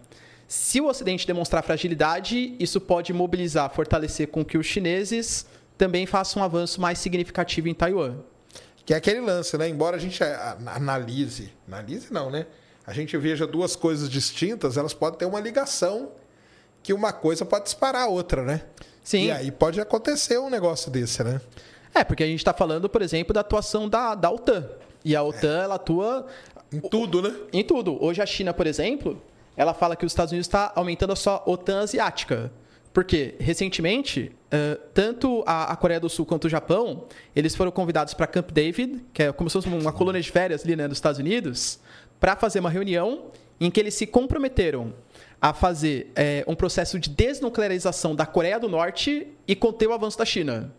Se 0.46 0.80
o 0.80 0.86
Ocidente 0.86 1.26
demonstrar 1.26 1.62
fragilidade, 1.62 2.56
isso 2.58 2.80
pode 2.80 3.12
mobilizar, 3.12 3.68
fortalecer 3.70 4.28
com 4.28 4.44
que 4.44 4.56
os 4.56 4.66
chineses 4.66 5.46
também 5.76 6.06
façam 6.06 6.40
um 6.40 6.44
avanço 6.44 6.80
mais 6.80 6.98
significativo 6.98 7.68
em 7.68 7.74
Taiwan. 7.74 8.16
Que 8.86 8.94
é 8.94 8.96
aquele 8.96 9.20
lance, 9.20 9.56
né? 9.58 9.68
Embora 9.68 9.96
a 9.96 10.00
gente 10.00 10.24
a- 10.24 10.56
analise, 10.74 11.52
analise 11.66 12.10
não, 12.10 12.30
né? 12.30 12.46
A 12.86 12.94
gente 12.94 13.14
veja 13.18 13.46
duas 13.46 13.76
coisas 13.76 14.08
distintas, 14.08 14.78
elas 14.78 14.94
podem 14.94 15.18
ter 15.18 15.26
uma 15.26 15.38
ligação 15.38 16.12
que 16.82 16.94
uma 16.94 17.12
coisa 17.12 17.44
pode 17.44 17.64
disparar 17.64 18.04
a 18.04 18.08
outra, 18.08 18.42
né? 18.42 18.62
Sim. 19.04 19.26
E 19.26 19.30
aí 19.30 19.50
pode 19.50 19.78
acontecer 19.78 20.38
um 20.38 20.48
negócio 20.48 20.90
desse, 20.90 21.22
né? 21.22 21.38
É, 21.94 22.02
porque 22.02 22.22
a 22.22 22.26
gente 22.26 22.38
está 22.40 22.54
falando, 22.54 22.88
por 22.88 23.02
exemplo, 23.02 23.34
da 23.34 23.40
atuação 23.40 23.86
da, 23.88 24.14
da 24.14 24.30
OTAN. 24.30 24.66
E 25.04 25.14
a 25.14 25.22
OTAN, 25.22 25.62
ela 25.62 25.74
atua 25.76 26.26
Em 26.72 26.80
tudo, 26.80 27.22
né? 27.22 27.34
em 27.52 27.64
tudo. 27.64 28.02
Hoje 28.02 28.20
a 28.20 28.26
China, 28.26 28.52
por 28.52 28.66
exemplo, 28.66 29.20
ela 29.56 29.74
fala 29.74 29.96
que 29.96 30.04
os 30.04 30.12
Estados 30.12 30.32
Unidos 30.32 30.46
está 30.46 30.72
aumentando 30.74 31.12
a 31.12 31.16
sua 31.16 31.42
OTAN 31.46 31.80
asiática. 31.80 32.50
Porque, 32.92 33.34
recentemente, 33.38 34.32
eh, 34.50 34.78
tanto 34.94 35.44
a, 35.46 35.72
a 35.72 35.76
Coreia 35.76 36.00
do 36.00 36.08
Sul 36.08 36.24
quanto 36.26 36.46
o 36.46 36.48
Japão, 36.48 37.04
eles 37.36 37.54
foram 37.54 37.70
convidados 37.70 38.14
para 38.14 38.26
Camp 38.26 38.50
David, 38.50 39.04
que 39.12 39.22
é 39.22 39.32
como 39.32 39.48
se 39.48 39.54
fosse 39.54 39.68
uma 39.68 39.92
colônia 39.92 40.20
de 40.20 40.30
férias 40.30 40.64
ali 40.64 40.74
né, 40.74 40.88
dos 40.88 40.98
Estados 40.98 41.18
Unidos, 41.18 41.78
para 42.18 42.34
fazer 42.34 42.60
uma 42.60 42.70
reunião 42.70 43.26
em 43.60 43.70
que 43.70 43.78
eles 43.78 43.94
se 43.94 44.06
comprometeram 44.06 44.94
a 45.40 45.52
fazer 45.52 46.10
eh, 46.16 46.44
um 46.46 46.54
processo 46.54 46.98
de 46.98 47.10
desnuclearização 47.10 48.14
da 48.16 48.26
Coreia 48.26 48.58
do 48.58 48.68
Norte 48.68 49.28
e 49.46 49.54
conter 49.54 49.88
o 49.88 49.92
avanço 49.92 50.18
da 50.18 50.24
China. 50.24 50.72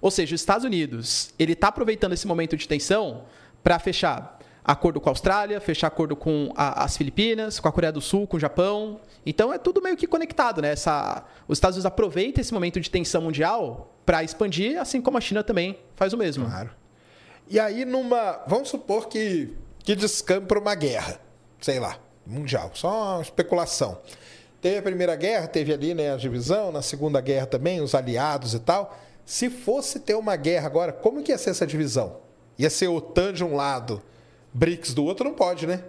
Ou 0.00 0.10
seja, 0.10 0.34
os 0.34 0.40
Estados 0.40 0.64
Unidos, 0.64 1.34
ele 1.38 1.52
está 1.52 1.68
aproveitando 1.68 2.12
esse 2.12 2.26
momento 2.26 2.56
de 2.56 2.66
tensão 2.66 3.24
para 3.66 3.80
fechar 3.80 4.38
acordo 4.64 5.00
com 5.00 5.08
a 5.08 5.12
Austrália, 5.12 5.60
fechar 5.60 5.88
acordo 5.88 6.14
com 6.14 6.52
a- 6.54 6.84
as 6.84 6.96
Filipinas, 6.96 7.58
com 7.58 7.66
a 7.66 7.72
Coreia 7.72 7.90
do 7.90 8.00
Sul, 8.00 8.24
com 8.24 8.36
o 8.36 8.40
Japão. 8.40 9.00
Então 9.24 9.52
é 9.52 9.58
tudo 9.58 9.82
meio 9.82 9.96
que 9.96 10.06
conectado, 10.06 10.62
né? 10.62 10.70
Essa, 10.70 11.24
os 11.48 11.58
Estados 11.58 11.74
Unidos 11.76 11.84
aproveitam 11.86 12.40
esse 12.40 12.54
momento 12.54 12.80
de 12.80 12.88
tensão 12.88 13.20
mundial 13.22 13.92
para 14.06 14.22
expandir, 14.22 14.80
assim 14.80 15.00
como 15.02 15.18
a 15.18 15.20
China 15.20 15.42
também 15.42 15.76
faz 15.96 16.12
o 16.12 16.16
mesmo. 16.16 16.46
Claro. 16.46 16.70
E 17.48 17.58
aí, 17.58 17.84
numa. 17.84 18.40
Vamos 18.46 18.68
supor 18.68 19.08
que, 19.08 19.52
que 19.80 19.96
descampe 19.96 20.46
para 20.46 20.60
uma 20.60 20.74
guerra, 20.76 21.20
sei 21.60 21.80
lá, 21.80 21.96
mundial, 22.24 22.70
só 22.72 23.14
uma 23.16 23.22
especulação. 23.22 23.98
Teve 24.60 24.78
a 24.78 24.82
Primeira 24.82 25.16
Guerra, 25.16 25.48
teve 25.48 25.72
ali 25.72 25.92
né, 25.92 26.12
a 26.12 26.16
divisão, 26.16 26.70
na 26.70 26.82
Segunda 26.82 27.20
Guerra 27.20 27.46
também, 27.46 27.80
os 27.80 27.96
aliados 27.96 28.54
e 28.54 28.60
tal. 28.60 28.96
Se 29.24 29.50
fosse 29.50 29.98
ter 29.98 30.14
uma 30.14 30.36
guerra 30.36 30.66
agora, 30.66 30.92
como 30.92 31.20
que 31.20 31.32
ia 31.32 31.38
ser 31.38 31.50
essa 31.50 31.66
divisão? 31.66 32.24
Ia 32.58 32.70
ser 32.70 32.88
OTAN 32.88 33.32
de 33.32 33.44
um 33.44 33.54
lado, 33.54 34.02
BRICS 34.52 34.94
do 34.94 35.04
outro? 35.04 35.24
Não 35.24 35.34
pode, 35.34 35.66
né? 35.66 35.82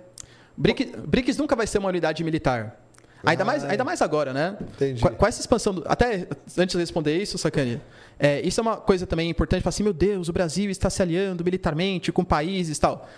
BRIC- 0.55 0.95
BRICS 0.97 1.37
nunca 1.37 1.55
vai 1.55 1.65
ser 1.67 1.77
uma 1.77 1.89
unidade 1.89 2.23
militar. 2.23 2.81
Ainda, 3.25 3.43
mais, 3.43 3.63
ainda 3.63 3.83
mais 3.83 4.01
agora, 4.01 4.31
né? 4.33 4.55
Entendi. 4.61 5.01
Com, 5.01 5.09
com 5.09 5.25
essa 5.27 5.39
expansão. 5.39 5.73
do- 5.73 5.83
até 5.87 6.27
antes 6.57 6.73
de 6.75 6.77
responder 6.77 7.17
isso, 7.17 7.37
Sacani, 7.37 7.81
é, 8.19 8.41
isso 8.41 8.59
é 8.59 8.63
uma 8.63 8.77
coisa 8.77 9.07
também 9.07 9.29
importante. 9.29 9.63
Falar 9.63 9.69
assim, 9.69 9.83
meu 9.83 9.93
Deus, 9.93 10.29
o 10.29 10.33
Brasil 10.33 10.69
está 10.69 10.89
se 10.89 11.01
aliando 11.01 11.43
militarmente 11.43 12.11
com 12.11 12.23
países 12.23 12.77
e 12.77 12.81
tal. 12.81 13.09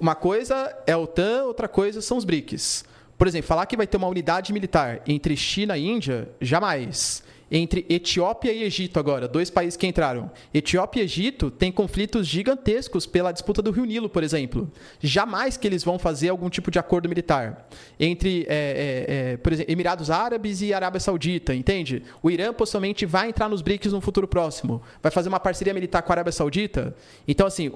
Uma 0.00 0.14
coisa 0.14 0.74
é 0.86 0.92
a 0.92 0.98
OTAN, 0.98 1.44
outra 1.44 1.68
coisa 1.68 2.00
são 2.00 2.16
os 2.16 2.24
BRICS. 2.24 2.84
Por 3.18 3.26
exemplo, 3.26 3.46
falar 3.46 3.66
que 3.66 3.76
vai 3.76 3.86
ter 3.86 3.98
uma 3.98 4.08
unidade 4.08 4.52
militar 4.52 5.02
entre 5.06 5.36
China 5.36 5.76
e 5.76 5.86
Índia, 5.86 6.30
jamais. 6.40 7.22
Entre 7.50 7.84
Etiópia 7.88 8.52
e 8.52 8.62
Egito 8.62 9.00
agora, 9.00 9.26
dois 9.26 9.50
países 9.50 9.76
que 9.76 9.86
entraram. 9.86 10.30
Etiópia 10.54 11.00
e 11.00 11.04
Egito 11.04 11.50
têm 11.50 11.72
conflitos 11.72 12.26
gigantescos 12.26 13.06
pela 13.06 13.32
disputa 13.32 13.60
do 13.60 13.72
Rio 13.72 13.84
Nilo, 13.84 14.08
por 14.08 14.22
exemplo. 14.22 14.70
Jamais 15.00 15.56
que 15.56 15.66
eles 15.66 15.82
vão 15.82 15.98
fazer 15.98 16.28
algum 16.28 16.48
tipo 16.48 16.70
de 16.70 16.78
acordo 16.78 17.08
militar. 17.08 17.68
Entre, 17.98 18.46
é, 18.48 18.54
é, 18.54 19.32
é, 19.32 19.36
por 19.38 19.52
exemplo, 19.52 19.72
Emirados 19.72 20.10
Árabes 20.10 20.62
e 20.62 20.72
Arábia 20.72 21.00
Saudita, 21.00 21.52
entende? 21.52 22.04
O 22.22 22.30
Irã 22.30 22.52
possivelmente 22.52 23.04
vai 23.04 23.28
entrar 23.28 23.48
nos 23.48 23.62
BRICS 23.62 23.92
no 23.92 24.00
futuro 24.00 24.28
próximo. 24.28 24.80
Vai 25.02 25.10
fazer 25.10 25.28
uma 25.28 25.40
parceria 25.40 25.74
militar 25.74 26.02
com 26.02 26.12
a 26.12 26.14
Arábia 26.14 26.32
Saudita. 26.32 26.94
Então, 27.26 27.46
assim, 27.46 27.72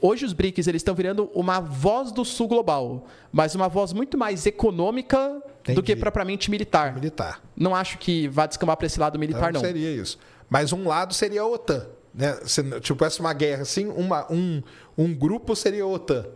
Hoje 0.00 0.24
os 0.24 0.32
BRICS 0.32 0.66
eles 0.66 0.80
estão 0.80 0.94
virando 0.94 1.30
uma 1.34 1.60
voz 1.60 2.10
do 2.10 2.24
sul 2.24 2.48
global, 2.48 3.06
mas 3.30 3.54
uma 3.54 3.68
voz 3.68 3.92
muito 3.92 4.16
mais 4.16 4.46
econômica 4.46 5.42
do 5.64 5.72
Entendi. 5.72 5.82
que 5.94 5.96
propriamente 5.96 6.50
militar. 6.50 6.94
Militar. 6.94 7.40
Não 7.56 7.74
acho 7.74 7.96
que 7.98 8.28
vá 8.28 8.46
descambar 8.46 8.76
para 8.76 8.86
esse 8.86 9.00
lado 9.00 9.18
militar, 9.18 9.50
Então 9.50 9.62
não. 9.62 9.68
seria 9.68 9.90
isso. 9.90 10.18
Mas 10.48 10.72
um 10.72 10.86
lado 10.86 11.14
seria 11.14 11.40
a 11.42 11.46
OTAN. 11.46 11.86
Né? 12.12 12.38
Se 12.44 12.62
tivesse 12.80 13.20
uma 13.20 13.32
guerra 13.32 13.62
assim, 13.62 13.86
uma, 13.88 14.30
um, 14.30 14.62
um 14.96 15.14
grupo 15.14 15.56
seria 15.56 15.82
a 15.82 15.86
OTAN. 15.86 16.26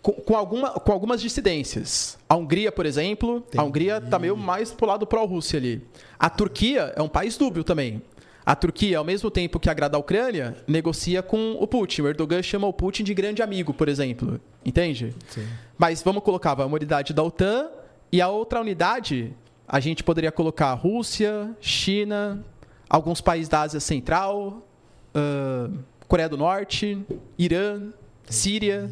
Com, 0.00 0.12
com 0.12 0.36
alguma, 0.36 0.70
com 0.70 0.92
algumas 0.92 1.20
dissidências. 1.20 2.16
A 2.28 2.34
Hungria, 2.36 2.72
por 2.72 2.86
exemplo, 2.86 3.44
a 3.56 3.62
Hungria 3.62 3.98
está 3.98 4.18
meio 4.18 4.36
mais 4.36 4.70
pro 4.70 4.86
lado 4.86 5.06
pró-Rússia 5.06 5.58
ali. 5.58 5.86
A 6.18 6.30
Turquia 6.30 6.92
é 6.96 7.02
um 7.02 7.08
país 7.08 7.36
dúbio 7.36 7.62
também. 7.64 8.00
A 8.46 8.56
Turquia, 8.56 8.96
ao 8.96 9.04
mesmo 9.04 9.30
tempo 9.30 9.60
que 9.60 9.68
agrada 9.68 9.98
a 9.98 10.00
Ucrânia, 10.00 10.56
negocia 10.66 11.22
com 11.22 11.58
o 11.60 11.66
Putin. 11.66 12.02
O 12.02 12.08
Erdogan 12.08 12.42
chama 12.42 12.66
o 12.66 12.72
Putin 12.72 13.04
de 13.04 13.12
grande 13.12 13.42
amigo, 13.42 13.74
por 13.74 13.88
exemplo. 13.88 14.40
Entende? 14.64 15.14
Sim. 15.28 15.46
Mas 15.76 16.00
vamos 16.02 16.22
colocar 16.22 16.54
vai, 16.54 16.64
uma 16.64 16.76
unidade 16.76 17.12
da 17.12 17.22
OTAN 17.22 17.68
e 18.10 18.20
a 18.20 18.28
outra 18.28 18.60
unidade 18.60 19.34
a 19.66 19.80
gente 19.80 20.02
poderia 20.02 20.32
colocar 20.32 20.72
Rússia, 20.72 21.54
China, 21.60 22.44
alguns 22.88 23.20
países 23.20 23.48
da 23.48 23.62
Ásia 23.62 23.80
Central, 23.80 24.66
ah, 25.14 25.70
Coreia 26.06 26.28
do 26.28 26.38
Norte, 26.38 27.04
Irã, 27.38 27.92
Síria. 28.28 28.90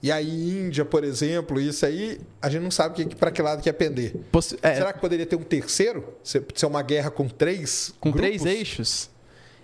E 0.00 0.10
aí, 0.10 0.58
Índia, 0.58 0.84
por 0.84 1.04
exemplo, 1.04 1.60
isso 1.60 1.84
aí, 1.86 2.20
a 2.40 2.48
gente 2.48 2.62
não 2.62 2.70
sabe 2.70 3.04
para 3.16 3.30
que 3.30 3.40
lado 3.40 3.62
que 3.62 3.68
ia 3.68 3.72
pender. 3.72 4.14
É, 4.62 4.74
Será 4.74 4.92
que 4.92 5.00
poderia 5.00 5.26
ter 5.26 5.36
um 5.36 5.44
terceiro? 5.44 6.14
Ser 6.22 6.44
ser 6.54 6.66
uma 6.66 6.82
guerra 6.82 7.10
com 7.10 7.28
três 7.28 7.94
com 8.00 8.10
grupos? 8.10 8.28
três 8.28 8.44
eixos? 8.46 9.10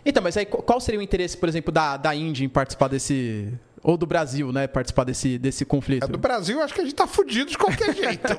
Então, 0.05 0.23
mas 0.23 0.37
aí 0.37 0.47
qual 0.47 0.63
qual 0.63 0.81
seria 0.81 1.01
o 1.01 1.03
interesse, 1.03 1.37
por 1.37 1.49
exemplo, 1.49 1.73
da, 1.73 1.97
da 1.97 2.15
Índia 2.15 2.45
em 2.45 2.49
participar 2.49 2.89
desse. 2.89 3.53
Ou 3.83 3.97
do 3.97 4.07
Brasil, 4.07 4.53
né? 4.53 4.67
Participar 4.67 5.05
desse, 5.05 5.39
desse 5.39 5.65
conflito? 5.65 6.05
A 6.05 6.07
do 6.07 6.19
Brasil, 6.19 6.61
acho 6.63 6.75
que 6.75 6.81
a 6.81 6.85
gente 6.85 6.95
tá 6.95 7.07
fudido 7.07 7.51
de 7.51 7.59
qualquer 7.59 7.95
jeito. 7.97 8.37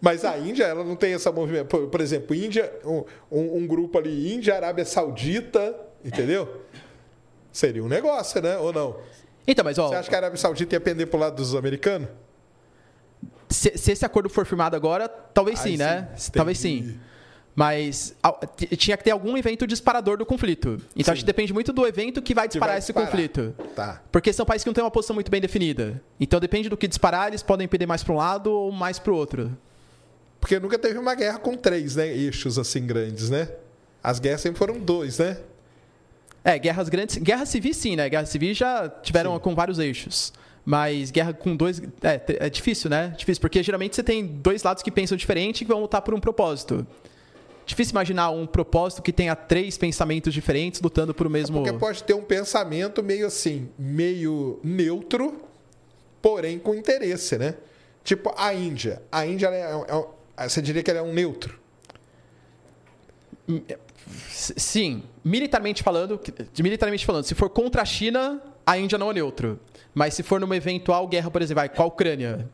Mas 0.00 0.24
a 0.24 0.36
Índia, 0.38 0.64
ela 0.64 0.84
não 0.84 0.96
tem 0.96 1.14
essa 1.14 1.32
movimento. 1.32 1.66
Por, 1.68 1.88
por 1.88 2.00
exemplo, 2.00 2.34
Índia, 2.34 2.72
um, 2.84 3.04
um- 3.30 3.56
um 3.58 3.66
grupo 3.66 3.98
ali, 3.98 4.32
Índia, 4.34 4.54
Arábia 4.54 4.84
Saudita, 4.84 5.74
entendeu? 6.04 6.62
Seria 7.52 7.82
um 7.82 7.88
negócio, 7.88 8.40
né? 8.42 8.56
Ou 8.58 8.72
não? 8.72 8.96
Então, 9.46 9.64
mas 9.64 9.78
ó, 9.78 9.88
Você 9.88 9.94
acha 9.96 10.08
que 10.08 10.14
a 10.14 10.18
Arábia 10.18 10.36
Saudita 10.36 10.74
ia 10.74 10.80
pender 10.80 11.06
pro 11.06 11.18
lado 11.18 11.36
dos 11.36 11.54
americanos? 11.54 12.08
se, 13.48 13.76
se 13.78 13.92
esse 13.92 14.04
acordo 14.04 14.28
for 14.28 14.44
firmado 14.44 14.74
agora, 14.76 15.08
talvez 15.08 15.60
Aí 15.64 15.72
sim, 15.72 15.76
né? 15.78 16.08
sim, 16.16 16.32
Talvez 16.32 16.58
sim. 16.58 16.98
Mas 17.56 18.14
tinha 18.76 18.98
que 18.98 19.02
ter 19.04 19.12
algum 19.12 19.34
evento 19.34 19.66
disparador 19.66 20.18
do 20.18 20.26
conflito. 20.26 20.78
Então 20.94 21.10
acho 21.12 21.22
que 21.22 21.26
depende 21.26 21.54
muito 21.54 21.72
do 21.72 21.86
evento 21.86 22.20
que 22.20 22.34
vai 22.34 22.44
Que 22.46 22.50
disparar 22.52 22.74
vai 22.74 22.78
esse 22.78 22.88
disparar. 22.88 23.10
conflito. 23.10 23.54
Tá. 23.74 24.02
Porque 24.12 24.30
são 24.30 24.44
países 24.44 24.62
que 24.62 24.68
não 24.68 24.74
têm 24.74 24.84
uma 24.84 24.90
posição 24.90 25.14
muito 25.14 25.30
bem 25.30 25.40
definida. 25.40 26.02
Então 26.20 26.38
depende 26.38 26.68
do 26.68 26.76
que 26.76 26.86
disparar, 26.86 27.28
eles 27.28 27.42
podem 27.42 27.66
perder 27.66 27.86
mais 27.86 28.04
para 28.04 28.12
um 28.12 28.16
lado 28.18 28.52
ou 28.52 28.70
mais 28.70 28.98
para 28.98 29.10
o 29.10 29.16
outro. 29.16 29.56
Porque 30.38 30.60
nunca 30.60 30.78
teve 30.78 30.98
uma 30.98 31.14
guerra 31.14 31.38
com 31.38 31.56
três, 31.56 31.96
né? 31.96 32.06
Eixos 32.14 32.58
assim 32.58 32.86
grandes, 32.86 33.30
né? 33.30 33.48
As 34.02 34.20
guerras 34.20 34.42
sempre 34.42 34.58
foram 34.58 34.78
dois, 34.78 35.18
né? 35.18 35.38
É, 36.44 36.58
guerras 36.58 36.90
grandes. 36.90 37.16
Guerra 37.16 37.46
civil, 37.46 37.72
sim, 37.72 37.96
né? 37.96 38.06
Guerra 38.10 38.26
civil 38.26 38.52
já 38.52 38.86
tiveram 39.02 39.32
Sim. 39.32 39.40
com 39.40 39.54
vários 39.54 39.78
eixos. 39.78 40.30
Mas 40.64 41.10
guerra 41.10 41.32
com 41.32 41.56
dois. 41.56 41.80
É, 42.02 42.20
é 42.46 42.50
difícil, 42.50 42.90
né? 42.90 43.14
Difícil, 43.16 43.40
porque 43.40 43.62
geralmente 43.62 43.96
você 43.96 44.02
tem 44.02 44.26
dois 44.26 44.62
lados 44.62 44.82
que 44.82 44.90
pensam 44.90 45.16
diferente 45.16 45.62
e 45.62 45.64
que 45.64 45.72
vão 45.72 45.80
lutar 45.80 46.02
por 46.02 46.12
um 46.12 46.20
propósito. 46.20 46.86
Difícil 47.66 47.90
imaginar 47.90 48.30
um 48.30 48.46
propósito 48.46 49.02
que 49.02 49.12
tenha 49.12 49.34
três 49.34 49.76
pensamentos 49.76 50.32
diferentes 50.32 50.80
lutando 50.80 51.12
por 51.12 51.26
o 51.26 51.30
mesmo. 51.30 51.62
Porque 51.62 51.76
pode 51.76 52.04
ter 52.04 52.14
um 52.14 52.22
pensamento 52.22 53.02
meio 53.02 53.26
assim, 53.26 53.68
meio 53.76 54.60
neutro, 54.62 55.42
porém 56.22 56.60
com 56.60 56.76
interesse, 56.76 57.36
né? 57.36 57.56
Tipo 58.04 58.32
a 58.38 58.54
Índia. 58.54 59.02
A 59.10 59.26
Índia, 59.26 59.48
é, 59.48 59.72
é 60.36 60.48
você 60.48 60.62
diria 60.62 60.80
que 60.80 60.88
ela 60.88 61.00
é 61.00 61.02
um 61.02 61.12
neutro. 61.12 61.58
Sim, 64.30 65.02
militarmente 65.24 65.82
falando, 65.82 66.20
militarmente 66.60 67.04
falando, 67.04 67.24
se 67.24 67.34
for 67.34 67.50
contra 67.50 67.82
a 67.82 67.84
China, 67.84 68.40
a 68.64 68.78
Índia 68.78 68.96
não 68.96 69.10
é 69.10 69.14
neutro. 69.14 69.58
Mas 69.92 70.14
se 70.14 70.22
for 70.22 70.38
numa 70.38 70.56
eventual 70.56 71.08
guerra, 71.08 71.32
por 71.32 71.42
exemplo, 71.42 71.62
vai, 71.62 71.68
com 71.68 71.82
a 71.82 71.86
Ucrânia, 71.86 72.48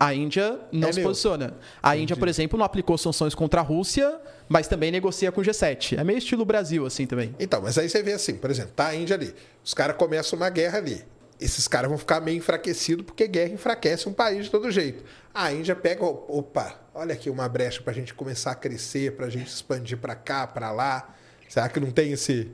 a 0.00 0.14
Índia 0.14 0.58
não 0.72 0.88
É 0.88 0.92
se 0.92 0.98
neutro. 0.98 1.10
posiciona. 1.10 1.54
A 1.82 1.96
Índia, 1.96 2.16
por 2.16 2.26
exemplo, 2.28 2.58
não 2.58 2.64
aplicou 2.64 2.96
sanções 2.96 3.34
contra 3.34 3.60
a 3.60 3.64
Rússia, 3.64 4.18
mas 4.48 4.66
também 4.66 4.90
negocia 4.90 5.30
com 5.30 5.40
o 5.40 5.44
G7. 5.44 5.98
É 5.98 6.04
meio 6.04 6.18
estilo 6.18 6.44
Brasil, 6.44 6.86
assim 6.86 7.06
também. 7.06 7.34
Então, 7.38 7.60
mas 7.60 7.76
aí 7.76 7.88
você 7.88 8.02
vê 8.02 8.12
assim, 8.12 8.34
por 8.34 8.50
exemplo, 8.50 8.72
tá 8.74 8.88
a 8.88 8.94
Índia 8.94 9.14
ali. 9.14 9.34
Os 9.62 9.74
caras 9.74 9.96
começam 9.96 10.38
uma 10.38 10.48
guerra 10.48 10.78
ali. 10.78 11.04
Esses 11.40 11.68
caras 11.68 11.88
vão 11.88 11.98
ficar 11.98 12.20
meio 12.20 12.36
enfraquecidos 12.36 13.04
porque 13.04 13.28
guerra 13.28 13.52
enfraquece 13.52 14.08
um 14.08 14.12
país 14.12 14.46
de 14.46 14.50
todo 14.50 14.70
jeito. 14.70 15.04
A 15.32 15.52
Índia 15.52 15.76
pega, 15.76 16.04
opa, 16.04 16.80
olha 16.94 17.12
aqui 17.12 17.30
uma 17.30 17.48
brecha 17.48 17.80
pra 17.82 17.92
gente 17.92 18.12
começar 18.12 18.52
a 18.52 18.54
crescer, 18.54 19.12
pra 19.12 19.28
gente 19.28 19.48
expandir 19.48 19.98
pra 19.98 20.16
cá, 20.16 20.46
pra 20.46 20.72
lá. 20.72 21.14
Será 21.48 21.68
que 21.68 21.78
não 21.78 21.90
tem 21.90 22.12
esse 22.12 22.50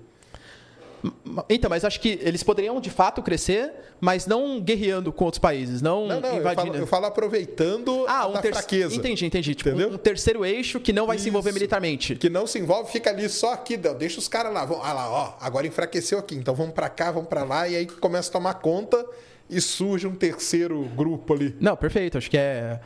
Então, 1.49 1.69
mas 1.69 1.85
acho 1.85 2.01
que 2.01 2.19
eles 2.23 2.43
poderiam 2.43 2.81
de 2.81 2.91
fato 2.91 3.23
crescer, 3.23 3.73
mas 4.01 4.27
não 4.27 4.61
guerreando 4.61 5.13
com 5.13 5.25
outros 5.25 5.39
países, 5.39 5.83
não, 5.83 6.07
Não, 6.07 6.21
não, 6.21 6.29
eu 6.31 6.37
invadindo. 6.39 6.67
falo, 6.67 6.77
eu 6.77 6.87
falo 6.87 7.07
aproveitando 7.07 8.05
ah, 8.09 8.23
a 8.23 8.27
um 8.27 8.33
ter... 8.35 8.53
fraqueza. 8.53 8.95
Entendi, 8.95 9.27
entendi. 9.27 9.55
Tipo, 9.55 9.71
Entendeu? 9.71 9.91
um 9.91 9.99
terceiro 9.99 10.45
eixo 10.45 10.81
que 10.81 10.93
não 10.93 11.07
vai 11.07 11.19
se 11.19 11.29
envolver 11.29 11.51
Isso. 11.51 11.59
militarmente. 11.59 12.15
Que 12.17 12.31
não 12.31 12.47
se 12.47 12.59
envolve, 12.59 12.91
fica 12.91 13.11
ali 13.11 13.29
só 13.29 13.53
aqui, 13.53 13.77
deixa 13.77 14.19
os 14.19 14.29
caras 14.29 14.53
lá. 14.53 14.65
Vão, 14.65 14.83
ah 14.83 14.93
lá, 14.93 15.11
ó, 15.11 15.35
agora 15.41 15.67
enfraqueceu 15.67 16.19
aqui, 16.19 16.35
então 16.35 16.55
vamos 16.55 16.75
pra 16.75 16.89
cá, 16.89 17.11
vamos 17.11 17.29
pra 17.29 17.45
lá, 17.45 17.69
e 17.69 17.77
aí 17.77 17.87
começa 17.87 18.31
a 18.31 18.33
tomar 18.33 18.55
conta 18.55 19.05
e 19.49 19.61
surge 19.61 20.07
um 20.07 20.15
terceiro 20.15 20.83
grupo 20.97 21.35
ali. 21.35 21.55
Não, 21.61 21.77
perfeito. 21.77 22.19
Acho 22.19 22.31
que 22.31 22.39
é, 22.39 22.81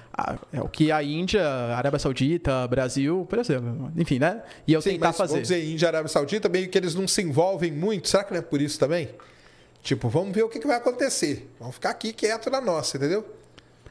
é 0.52 0.60
o 0.60 0.68
que 0.68 0.90
a 0.90 1.02
Índia, 1.02 1.42
a 1.42 1.76
Arábia 1.76 1.98
Saudita, 1.98 2.66
Brasil, 2.66 3.26
por 3.28 3.38
exemplo, 3.38 3.92
enfim, 3.96 4.18
né? 4.18 4.42
E 4.66 4.72
eu 4.72 4.82
Sim, 4.82 4.90
tentar 4.92 5.08
mas 5.08 5.16
fazer. 5.16 5.32
vamos 5.34 5.48
dizer, 5.48 5.64
Índia 5.64 5.86
e 5.86 5.88
Arábia 5.88 6.08
Saudita, 6.08 6.48
meio 6.48 6.68
que 6.68 6.76
eles 6.76 6.94
não 6.94 7.06
se 7.06 7.22
envolvem 7.22 7.72
muito. 7.72 8.08
Será 8.08 8.24
que 8.24 8.32
não 8.32 8.38
é 8.38 8.42
por 8.42 8.60
isso 8.60 8.78
também? 8.78 9.08
Tipo, 9.82 10.08
vamos 10.08 10.34
ver 10.34 10.42
o 10.42 10.48
que, 10.48 10.58
que 10.58 10.66
vai 10.66 10.76
acontecer. 10.76 11.48
Vamos 11.58 11.76
ficar 11.76 11.90
aqui 11.90 12.12
quieto 12.12 12.50
na 12.50 12.60
nossa, 12.60 12.96
entendeu? 12.96 13.24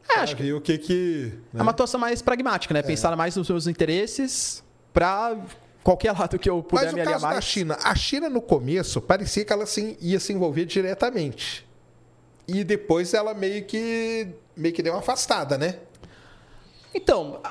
É, 0.10 0.14
Pra 0.14 0.24
acho 0.24 0.36
que 0.36 0.44
ver 0.44 0.54
o 0.54 0.62
que 0.62 0.78
que... 0.78 1.32
é 1.54 1.58
né? 1.58 1.62
uma 1.62 1.72
atuação 1.72 2.00
mais 2.00 2.22
pragmática, 2.22 2.74
né? 2.74 2.82
Pensar 2.82 3.16
mais 3.16 3.36
nos 3.36 3.50
meus 3.50 3.68
interesses 3.68 4.64
pra 4.94 5.38
qualquer 5.84 6.12
lado 6.12 6.38
que 6.38 6.50
eu 6.50 6.62
puder 6.62 6.86
Mas 6.86 6.94
me 6.94 7.00
o 7.00 7.04
aliar 7.04 7.14
caso 7.14 7.26
da 7.26 7.32
mais. 7.34 7.46
China, 7.46 7.78
a 7.84 7.96
China 7.96 8.30
no 8.30 8.42
começo 8.42 9.02
parecia 9.02 9.44
que 9.46 9.54
ela 9.54 9.64
assim, 9.64 9.98
ia 10.02 10.20
se 10.20 10.34
envolver 10.34 10.66
diretamente. 10.66 11.67
E 12.48 12.64
depois 12.64 13.14
ela 13.14 13.34
meio 13.34 13.66
que 13.66 14.28
meio 14.56 14.74
que 14.74 14.82
deu 14.82 14.94
uma 14.94 15.00
afastada, 15.00 15.58
né? 15.58 15.80
Então, 16.94 17.42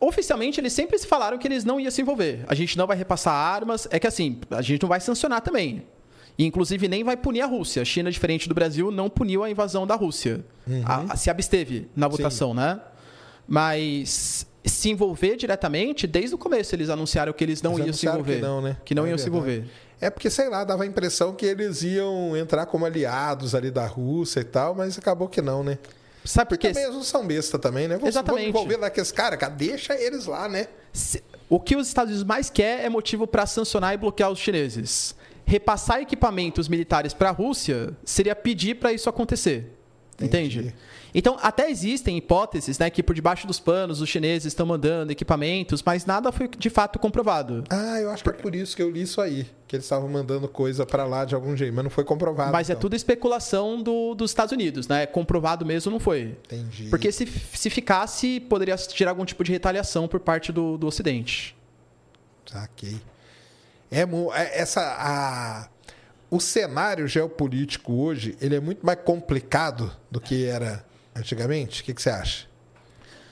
oficialmente 0.00 0.58
eles 0.60 0.72
sempre 0.72 0.98
falaram 0.98 1.38
que 1.38 1.46
eles 1.46 1.64
não 1.64 1.78
iam 1.78 1.90
se 1.90 2.00
envolver. 2.02 2.44
A 2.48 2.54
gente 2.54 2.76
não 2.76 2.86
vai 2.86 2.96
repassar 2.96 3.34
armas. 3.34 3.86
É 3.90 3.98
que 3.98 4.06
assim, 4.06 4.40
a 4.50 4.62
gente 4.62 4.82
não 4.82 4.88
vai 4.88 5.00
sancionar 5.00 5.40
também. 5.42 5.86
E, 6.38 6.46
inclusive, 6.46 6.88
nem 6.88 7.04
vai 7.04 7.16
punir 7.16 7.42
a 7.42 7.46
Rússia. 7.46 7.82
A 7.82 7.84
China, 7.84 8.10
diferente 8.10 8.48
do 8.48 8.54
Brasil, 8.54 8.90
não 8.90 9.10
puniu 9.10 9.44
a 9.44 9.50
invasão 9.50 9.86
da 9.86 9.94
Rússia. 9.94 10.42
A- 10.84 11.12
a- 11.12 11.16
se 11.16 11.28
absteve 11.28 11.88
na 11.94 12.08
votação, 12.08 12.54
né? 12.54 12.80
Mas 13.46 14.46
se 14.64 14.90
envolver 14.90 15.36
diretamente, 15.36 16.06
desde 16.06 16.34
o 16.34 16.38
começo 16.38 16.74
eles 16.74 16.88
anunciaram 16.88 17.32
que 17.32 17.44
eles 17.44 17.60
não 17.60 17.72
Eles 17.74 17.86
iam 17.86 17.92
se 17.92 18.06
envolver. 18.06 18.36
que 18.36 18.40
não, 18.40 18.62
né? 18.62 18.76
Que 18.84 18.94
não 18.94 19.04
É 19.06 19.10
iam 19.10 19.18
se 19.18 19.28
verdade. 19.28 19.50
envolver. 19.52 19.70
É 20.02 20.10
porque, 20.10 20.28
sei 20.28 20.48
lá, 20.48 20.64
dava 20.64 20.82
a 20.82 20.86
impressão 20.86 21.32
que 21.32 21.46
eles 21.46 21.82
iam 21.82 22.36
entrar 22.36 22.66
como 22.66 22.84
aliados 22.84 23.54
ali 23.54 23.70
da 23.70 23.86
Rússia 23.86 24.40
e 24.40 24.44
tal, 24.44 24.74
mas 24.74 24.98
acabou 24.98 25.28
que 25.28 25.40
não, 25.40 25.62
né? 25.62 25.78
Sabe 26.24 26.48
por 26.50 26.58
quê? 26.58 26.68
Também 26.68 26.82
eles 26.84 26.94
não 26.96 27.02
são 27.04 27.26
besta 27.26 27.58
também, 27.58 27.86
né? 27.88 27.94
Vamos, 27.94 28.08
Exatamente. 28.08 28.46
Vamos 28.52 28.60
envolver 28.66 28.76
lá 28.82 28.90
com 28.90 29.00
esse 29.00 29.14
cara, 29.14 29.36
cara, 29.36 29.52
deixa 29.54 29.94
eles 29.94 30.26
lá, 30.26 30.48
né? 30.48 30.66
Se- 30.92 31.22
O 31.48 31.60
que 31.60 31.76
os 31.76 31.86
Estados 31.86 32.10
Unidos 32.10 32.26
mais 32.26 32.50
quer 32.50 32.84
é 32.84 32.88
motivo 32.88 33.26
para 33.26 33.46
sancionar 33.46 33.94
e 33.94 33.96
bloquear 33.96 34.30
os 34.30 34.38
chineses. 34.40 35.14
Repassar 35.44 36.00
equipamentos 36.00 36.68
militares 36.68 37.12
para 37.14 37.28
a 37.28 37.32
Rússia 37.32 37.96
seria 38.04 38.34
pedir 38.34 38.76
para 38.76 38.92
isso 38.92 39.08
acontecer. 39.08 39.72
Entendi. 40.20 40.58
Entende? 40.60 40.74
Então, 41.14 41.36
até 41.42 41.70
existem 41.70 42.16
hipóteses 42.16 42.78
né, 42.78 42.88
que 42.88 43.02
por 43.02 43.14
debaixo 43.14 43.46
dos 43.46 43.60
panos 43.60 44.00
os 44.00 44.08
chineses 44.08 44.46
estão 44.46 44.64
mandando 44.64 45.12
equipamentos, 45.12 45.82
mas 45.84 46.06
nada 46.06 46.32
foi 46.32 46.48
de 46.48 46.70
fato 46.70 46.98
comprovado. 46.98 47.64
Ah, 47.68 48.00
eu 48.00 48.10
acho 48.10 48.22
que 48.22 48.30
é 48.30 48.32
por 48.32 48.54
isso 48.54 48.74
que 48.74 48.82
eu 48.82 48.90
li 48.90 49.02
isso 49.02 49.20
aí. 49.20 49.46
Que 49.68 49.76
eles 49.76 49.84
estavam 49.84 50.08
mandando 50.08 50.48
coisa 50.48 50.86
pra 50.86 51.04
lá 51.04 51.24
de 51.26 51.34
algum 51.34 51.54
jeito, 51.56 51.74
mas 51.74 51.84
não 51.84 51.90
foi 51.90 52.04
comprovado. 52.04 52.50
Mas 52.52 52.70
é 52.70 52.72
então. 52.72 52.80
tudo 52.80 52.96
especulação 52.96 53.82
do- 53.82 54.14
dos 54.14 54.30
Estados 54.30 54.52
Unidos, 54.52 54.88
né? 54.88 55.04
Comprovado 55.04 55.66
mesmo 55.66 55.90
não 55.92 56.00
foi. 56.00 56.36
Entendi. 56.46 56.88
Porque 56.88 57.12
se, 57.12 57.26
se 57.26 57.68
ficasse, 57.68 58.40
poderia 58.40 58.76
gerar 58.94 59.10
algum 59.10 59.24
tipo 59.26 59.44
de 59.44 59.52
retaliação 59.52 60.08
por 60.08 60.20
parte 60.20 60.50
do, 60.50 60.78
do 60.78 60.86
Ocidente. 60.86 61.54
Saquei. 62.46 62.96
É, 63.90 64.00
é- 64.00 64.60
essa 64.60 64.80
a 64.80 65.68
o 66.32 66.40
cenário 66.40 67.06
geopolítico 67.06 67.92
hoje 67.92 68.34
ele 68.40 68.56
é 68.56 68.60
muito 68.60 68.86
mais 68.86 68.98
complicado 69.04 69.94
do 70.10 70.18
que 70.18 70.46
era 70.46 70.82
antigamente. 71.14 71.82
O 71.82 71.84
que, 71.84 71.92
que 71.92 72.00
você 72.00 72.08
acha? 72.08 72.46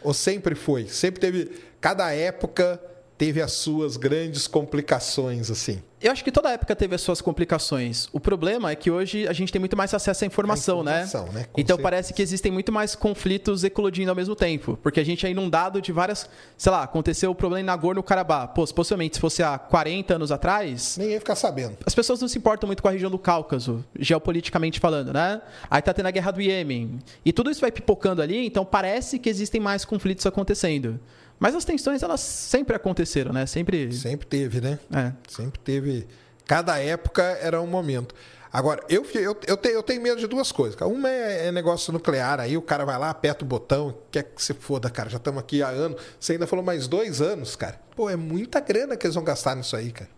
Ou 0.02 0.12
sempre 0.12 0.54
foi? 0.54 0.86
Sempre 0.86 1.18
teve. 1.18 1.62
Cada 1.80 2.12
época 2.12 2.78
teve 3.20 3.42
as 3.42 3.52
suas 3.52 3.98
grandes 3.98 4.46
complicações 4.46 5.50
assim. 5.50 5.82
Eu 6.00 6.10
acho 6.10 6.24
que 6.24 6.32
toda 6.32 6.48
época 6.50 6.74
teve 6.74 6.94
as 6.94 7.02
suas 7.02 7.20
complicações. 7.20 8.08
O 8.10 8.18
problema 8.18 8.70
é 8.70 8.74
que 8.74 8.90
hoje 8.90 9.28
a 9.28 9.34
gente 9.34 9.52
tem 9.52 9.58
muito 9.60 9.76
mais 9.76 9.92
acesso 9.92 10.24
à 10.24 10.26
informação, 10.26 10.78
A 10.78 10.82
informação, 10.82 11.26
né? 11.26 11.32
né? 11.40 11.46
Então 11.52 11.76
certeza. 11.76 11.82
parece 11.82 12.14
que 12.14 12.22
existem 12.22 12.50
muito 12.50 12.72
mais 12.72 12.94
conflitos 12.94 13.62
eclodindo 13.62 14.08
ao 14.08 14.16
mesmo 14.16 14.34
tempo. 14.34 14.78
Porque 14.82 14.98
a 14.98 15.04
gente 15.04 15.26
é 15.26 15.30
inundado 15.30 15.82
de 15.82 15.92
várias. 15.92 16.26
Sei 16.56 16.72
lá, 16.72 16.82
aconteceu 16.84 17.30
o 17.30 17.34
problema 17.34 17.60
em 17.60 17.64
Nagorno-Karabakh. 17.64 18.54
Pô, 18.54 18.66
possivelmente, 18.68 19.16
se 19.16 19.20
fosse 19.20 19.42
há 19.42 19.58
40 19.58 20.14
anos 20.14 20.32
atrás, 20.32 20.96
Ninguém 20.96 21.18
fica 21.18 21.34
sabendo. 21.34 21.76
as 21.84 21.94
pessoas 21.94 22.18
não 22.18 22.28
se 22.28 22.38
importam 22.38 22.66
muito 22.66 22.80
com 22.82 22.88
a 22.88 22.92
região 22.92 23.10
do 23.10 23.18
Cáucaso, 23.18 23.84
geopoliticamente 23.98 24.80
falando, 24.80 25.12
né? 25.12 25.42
Aí 25.70 25.82
tá 25.82 25.92
tendo 25.92 26.06
a 26.06 26.10
guerra 26.10 26.30
do 26.30 26.40
Iêmen. 26.40 26.98
E 27.22 27.30
tudo 27.30 27.50
isso 27.50 27.60
vai 27.60 27.70
pipocando 27.70 28.22
ali, 28.22 28.46
então 28.46 28.64
parece 28.64 29.18
que 29.18 29.28
existem 29.28 29.60
mais 29.60 29.84
conflitos 29.84 30.24
acontecendo. 30.24 30.98
Mas 31.40 31.54
as 31.54 31.64
tensões, 31.64 32.02
elas 32.02 32.20
sempre 32.20 32.76
aconteceram, 32.76 33.32
né? 33.32 33.46
Sempre. 33.46 33.90
Sempre 33.94 34.26
teve, 34.26 34.60
né? 34.60 34.78
É. 34.92 35.12
Sempre 35.26 35.58
teve. 35.58 36.06
Cada 36.46 36.78
época 36.78 37.22
era 37.22 37.60
um 37.62 37.66
momento. 37.66 38.14
Agora, 38.52 38.82
eu, 38.88 39.06
eu, 39.14 39.36
eu, 39.46 39.56
tenho, 39.56 39.74
eu 39.74 39.82
tenho 39.82 40.02
medo 40.02 40.20
de 40.20 40.26
duas 40.26 40.52
coisas. 40.52 40.76
cara. 40.76 40.90
Uma 40.90 41.08
é, 41.08 41.46
é 41.46 41.52
negócio 41.52 41.92
nuclear, 41.92 42.40
aí 42.40 42.56
o 42.56 42.62
cara 42.62 42.84
vai 42.84 42.98
lá, 42.98 43.08
aperta 43.08 43.44
o 43.44 43.48
botão, 43.48 43.96
quer 44.10 44.24
que 44.24 44.42
se 44.42 44.52
foda, 44.52 44.90
cara. 44.90 45.08
Já 45.08 45.16
estamos 45.16 45.40
aqui 45.40 45.62
há 45.62 45.68
anos. 45.68 46.00
Você 46.18 46.32
ainda 46.32 46.46
falou 46.46 46.64
mais 46.64 46.86
dois 46.86 47.22
anos, 47.22 47.56
cara. 47.56 47.80
Pô, 47.96 48.10
é 48.10 48.16
muita 48.16 48.60
grana 48.60 48.96
que 48.96 49.06
eles 49.06 49.14
vão 49.14 49.24
gastar 49.24 49.56
nisso 49.56 49.74
aí, 49.74 49.92
cara. 49.92 50.10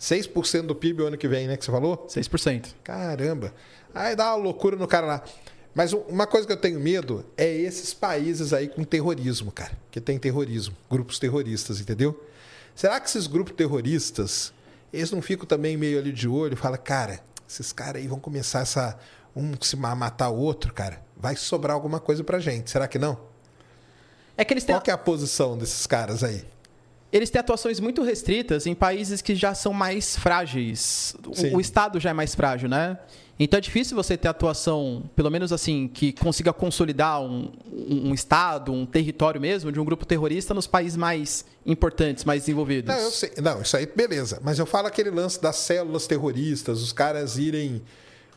6% 0.00 0.62
do 0.62 0.74
PIB 0.74 1.02
o 1.02 1.06
ano 1.06 1.18
que 1.18 1.28
vem, 1.28 1.46
né? 1.46 1.56
Que 1.56 1.64
você 1.64 1.70
falou? 1.70 2.06
6%. 2.08 2.68
Caramba. 2.82 3.52
Aí 3.94 4.16
dá 4.16 4.34
uma 4.34 4.42
loucura 4.42 4.74
no 4.74 4.86
cara 4.86 5.06
lá. 5.06 5.24
Mas 5.74 5.92
uma 5.92 6.26
coisa 6.26 6.46
que 6.46 6.52
eu 6.52 6.56
tenho 6.56 6.78
medo 6.78 7.24
é 7.36 7.50
esses 7.50 7.94
países 7.94 8.52
aí 8.52 8.68
com 8.68 8.84
terrorismo, 8.84 9.50
cara. 9.50 9.72
Que 9.90 10.00
tem 10.00 10.18
terrorismo, 10.18 10.76
grupos 10.90 11.18
terroristas, 11.18 11.80
entendeu? 11.80 12.22
Será 12.74 13.00
que 13.00 13.08
esses 13.08 13.26
grupos 13.26 13.54
terroristas, 13.54 14.52
eles 14.92 15.10
não 15.10 15.22
ficam 15.22 15.46
também 15.46 15.76
meio 15.76 15.98
ali 15.98 16.12
de 16.12 16.28
olho 16.28 16.54
e 16.54 16.56
falam, 16.56 16.78
cara, 16.82 17.20
esses 17.48 17.72
caras 17.72 18.02
aí 18.02 18.08
vão 18.08 18.18
começar 18.18 18.60
essa. 18.60 18.98
Um 19.34 19.52
se 19.62 19.76
matar 19.76 20.28
o 20.28 20.36
outro, 20.36 20.74
cara. 20.74 21.00
Vai 21.16 21.36
sobrar 21.36 21.74
alguma 21.74 21.98
coisa 21.98 22.22
pra 22.22 22.38
gente. 22.38 22.70
Será 22.70 22.86
que 22.86 22.98
não? 22.98 23.18
É 24.36 24.44
que 24.44 24.52
eles 24.52 24.62
têm, 24.62 24.74
Qual 24.74 24.82
que 24.82 24.90
é 24.90 24.94
a 24.94 24.98
posição 24.98 25.56
desses 25.56 25.86
caras 25.86 26.22
aí? 26.22 26.44
eles 27.12 27.28
têm 27.28 27.38
atuações 27.38 27.78
muito 27.78 28.02
restritas 28.02 28.66
em 28.66 28.74
países 28.74 29.20
que 29.20 29.34
já 29.34 29.54
são 29.54 29.72
mais 29.72 30.16
frágeis. 30.16 31.14
O, 31.52 31.58
o 31.58 31.60
Estado 31.60 32.00
já 32.00 32.10
é 32.10 32.12
mais 32.14 32.34
frágil, 32.34 32.70
né? 32.70 32.98
Então 33.44 33.58
é 33.58 33.60
difícil 33.60 33.96
você 33.96 34.16
ter 34.16 34.28
atuação, 34.28 35.02
pelo 35.16 35.28
menos 35.28 35.52
assim, 35.52 35.88
que 35.88 36.12
consiga 36.12 36.52
consolidar 36.52 37.20
um, 37.20 37.50
um, 37.72 38.14
Estado, 38.14 38.72
um 38.72 38.86
território 38.86 39.40
mesmo, 39.40 39.72
de 39.72 39.80
um 39.80 39.84
grupo 39.84 40.06
terrorista 40.06 40.54
nos 40.54 40.68
países 40.68 40.96
mais 40.96 41.44
importantes, 41.66 42.24
mais 42.24 42.42
desenvolvidos. 42.42 42.94
Não, 42.94 43.02
eu 43.02 43.10
sei. 43.10 43.32
Não, 43.42 43.60
isso 43.60 43.76
aí, 43.76 43.86
beleza. 43.86 44.38
Mas 44.44 44.60
eu 44.60 44.66
falo 44.66 44.86
aquele 44.86 45.10
lance 45.10 45.42
das 45.42 45.56
células 45.56 46.06
terroristas, 46.06 46.80
os 46.80 46.92
caras 46.92 47.36
irem. 47.36 47.82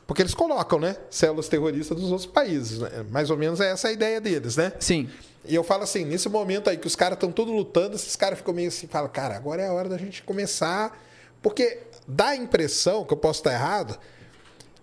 Porque 0.08 0.24
eles 0.24 0.34
colocam, 0.34 0.80
né? 0.80 0.96
Células 1.12 1.48
terroristas 1.48 2.00
dos 2.00 2.12
outros 2.12 2.26
países. 2.26 2.80
Né? 2.80 3.06
Mais 3.12 3.30
ou 3.30 3.38
menos 3.38 3.60
é 3.60 3.72
essa 3.72 3.90
a 3.90 3.92
ideia 3.92 4.20
deles, 4.20 4.56
né? 4.56 4.74
Sim. 4.80 5.08
E 5.48 5.54
eu 5.54 5.64
falo 5.64 5.84
assim, 5.84 6.04
nesse 6.04 6.28
momento 6.30 6.68
aí 6.68 6.78
que 6.78 6.88
os 6.88 6.96
caras 6.96 7.16
estão 7.16 7.32
todos 7.32 7.54
lutando, 7.54 7.96
esses 7.96 8.16
caras 8.16 8.40
ficam 8.40 8.56
meio 8.56 8.70
assim, 8.70 8.88
falam, 8.88 9.10
cara, 9.10 9.36
agora 9.36 9.62
é 9.62 9.68
a 9.68 9.74
hora 9.74 9.88
da 9.88 10.00
gente 10.00 10.24
começar. 10.24 11.00
Porque 11.44 11.82
dá 12.08 12.30
a 12.30 12.36
impressão, 12.36 13.06
que 13.06 13.14
eu 13.14 13.18
posso 13.18 13.42
estar 13.42 13.54
errado, 13.54 14.00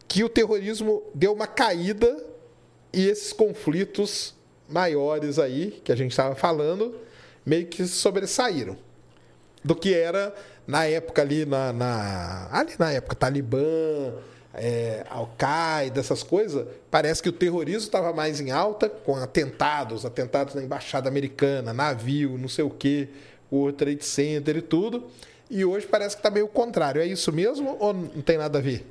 que 0.09 0.25
o 0.25 0.29
terrorismo 0.29 1.03
deu 1.15 1.33
uma 1.33 1.47
caída 1.47 2.17
e 2.93 3.07
esses 3.07 3.33
conflitos 3.33 4.35
maiores 4.69 5.39
aí, 5.39 5.81
que 5.85 5.93
a 5.93 5.97
gente 5.97 6.11
estava 6.11 6.35
falando, 6.35 6.95
meio 7.45 7.67
que 7.67 7.87
sobressaíram. 7.87 8.77
Do 9.65 9.75
que 9.77 9.95
era 9.95 10.35
na 10.67 10.87
época 10.87 11.23
ali, 11.23 11.47
na, 11.47 11.73
na 11.73 12.49
ali 12.51 12.73
na 12.79 12.91
época 12.93 13.15
Talibã, 13.15 14.13
é, 14.55 15.05
Al-Qaeda, 15.09 16.01
essas 16.01 16.23
coisas, 16.23 16.67
parece 16.91 17.23
que 17.23 17.29
o 17.29 17.33
terrorismo 17.33 17.83
estava 17.83 18.13
mais 18.13 18.41
em 18.41 18.51
alta, 18.51 18.89
com 18.89 19.17
atentados, 19.17 20.05
atentados 20.05 20.55
na 20.55 20.63
embaixada 20.63 21.09
americana, 21.09 21.73
navio, 21.73 22.37
não 22.37 22.49
sei 22.49 22.65
o 22.65 22.71
quê, 22.71 23.09
o 23.51 23.73
Trade 23.73 24.05
Center 24.05 24.57
e 24.57 24.63
tudo. 24.63 25.05
E 25.49 25.65
hoje 25.65 25.87
parece 25.87 26.17
que 26.17 26.21
está 26.21 26.31
meio 26.31 26.47
o 26.47 26.49
contrário. 26.49 27.01
É 27.01 27.07
isso 27.07 27.33
mesmo 27.33 27.77
ou 27.79 27.93
não 27.93 28.23
tem 28.23 28.39
nada 28.39 28.59
a 28.59 28.63
ver? 28.63 28.87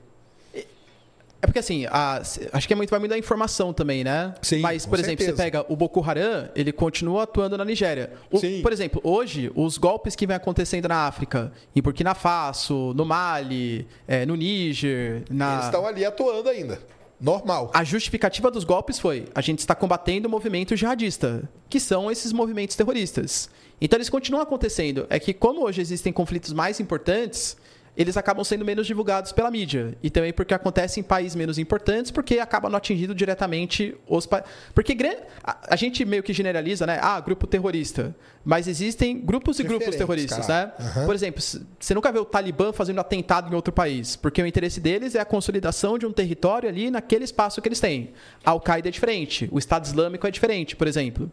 É 1.42 1.48
porque 1.48 1.58
assim, 1.60 1.86
a- 1.90 2.22
acho 2.54 2.68
que 2.68 2.74
é 2.74 2.76
muito 2.76 2.90
vai 2.92 3.00
muito 3.00 3.10
da 3.12 3.18
informação 3.18 3.74
também, 3.74 4.04
né? 4.04 4.34
Sim, 4.44 4.60
Mas, 4.60 4.86
por 4.86 5.00
exemplo, 5.00 5.18
certeza. 5.26 5.38
você 5.38 5.44
pega 5.44 5.66
o 5.68 5.76
Boko 5.76 6.00
Haram, 6.08 6.50
ele 6.56 6.72
continua 6.72 7.24
atuando 7.24 7.58
na 7.58 7.66
Nigéria. 7.66 8.12
O- 8.30 8.38
Sim. 8.38 8.62
Por 8.62 8.72
exemplo, 8.72 9.02
hoje, 9.04 9.52
os 9.56 9.78
golpes 9.78 10.16
que 10.16 10.28
vem 10.28 10.36
acontecendo 10.36 10.88
na 10.88 11.08
África, 11.08 11.52
em 11.76 11.82
Burkina 11.82 12.14
Faso, 12.14 12.94
no 12.94 13.04
Mali, 13.06 13.88
eh, 14.08 14.24
no 14.26 14.36
Níger, 14.36 15.24
na... 15.32 15.54
Eles 15.54 15.66
estão 15.66 15.86
ali 15.88 16.06
atuando 16.06 16.48
ainda. 16.48 16.80
Normal. 17.20 17.70
A 17.74 17.84
justificativa 17.84 18.50
dos 18.50 18.64
golpes 18.64 18.98
foi: 19.00 19.26
a 19.36 19.42
gente 19.42 19.60
está 19.60 19.76
combatendo 19.76 20.28
o 20.28 20.32
movimento 20.32 20.76
jihadista, 20.76 21.48
que 21.70 21.80
são 21.80 22.10
esses 22.12 22.32
movimentos 22.34 22.76
terroristas. 22.76 23.48
Então 23.80 23.98
eles 23.98 24.10
continuam 24.10 24.42
acontecendo. 24.44 25.06
É 25.10 25.20
que, 25.20 25.32
como 25.34 25.64
hoje 25.64 25.82
existem 25.82 26.12
conflitos 26.12 26.52
mais 26.52 26.80
importantes, 26.80 27.56
eles 27.96 28.16
acabam 28.16 28.44
sendo 28.44 28.64
menos 28.64 28.88
divulgados 28.88 29.32
pela 29.32 29.52
mídia. 29.52 29.98
E 30.02 30.10
também 30.10 30.32
porque 30.32 30.54
acontece 30.54 31.00
em 31.00 31.04
países 31.04 31.36
menos 31.36 31.58
importantes, 31.58 32.12
porque 32.12 32.40
acaba 32.40 32.70
não 32.70 32.78
atingindo 32.78 33.14
diretamente 33.14 33.96
os 34.08 34.26
países. 34.26 34.50
Porque 34.74 34.98
a, 35.44 35.76
gente 35.76 36.06
meio 36.06 36.24
que 36.24 36.34
generaliza, 36.34 36.86
né? 36.86 37.00
Ah, 37.02 37.20
grupo 37.20 37.46
terrorista. 37.46 38.16
Mas 38.44 38.68
existem 38.68 39.20
grupos 39.20 39.60
e 39.60 39.64
grupos 39.64 39.96
terroristas, 39.96 40.48
cara. 40.48 40.68
né? 40.68 40.74
Aham. 40.80 41.06
Por 41.06 41.16
exemplo, 41.16 41.42
você 41.42 41.94
nunca 41.94 42.12
vê 42.12 42.20
o 42.20 42.26
Talibã 42.26 42.72
fazendo 42.72 43.00
atentado 43.00 43.52
em 43.52 43.56
outro 43.56 43.74
país, 43.74 44.16
porque 44.16 44.42
o 44.42 44.48
interesse 44.48 44.80
deles 44.80 45.14
é 45.14 45.20
a 45.20 45.26
consolidação 45.26 45.98
de 45.98 46.06
um 46.06 46.12
território 46.12 46.68
ali 46.68 46.90
naquele 46.90 47.26
espaço 47.26 47.62
que 47.62 47.68
eles 47.68 47.80
têm. 47.80 48.14
A 48.44 48.52
Al-Qaeda 48.52 48.88
é 48.88 48.92
diferente, 48.92 49.48
o 49.52 49.60
Estado 49.60 49.86
Islâmico 49.86 50.26
é 50.26 50.32
diferente, 50.32 50.76
por 50.76 50.88
exemplo. 50.88 51.32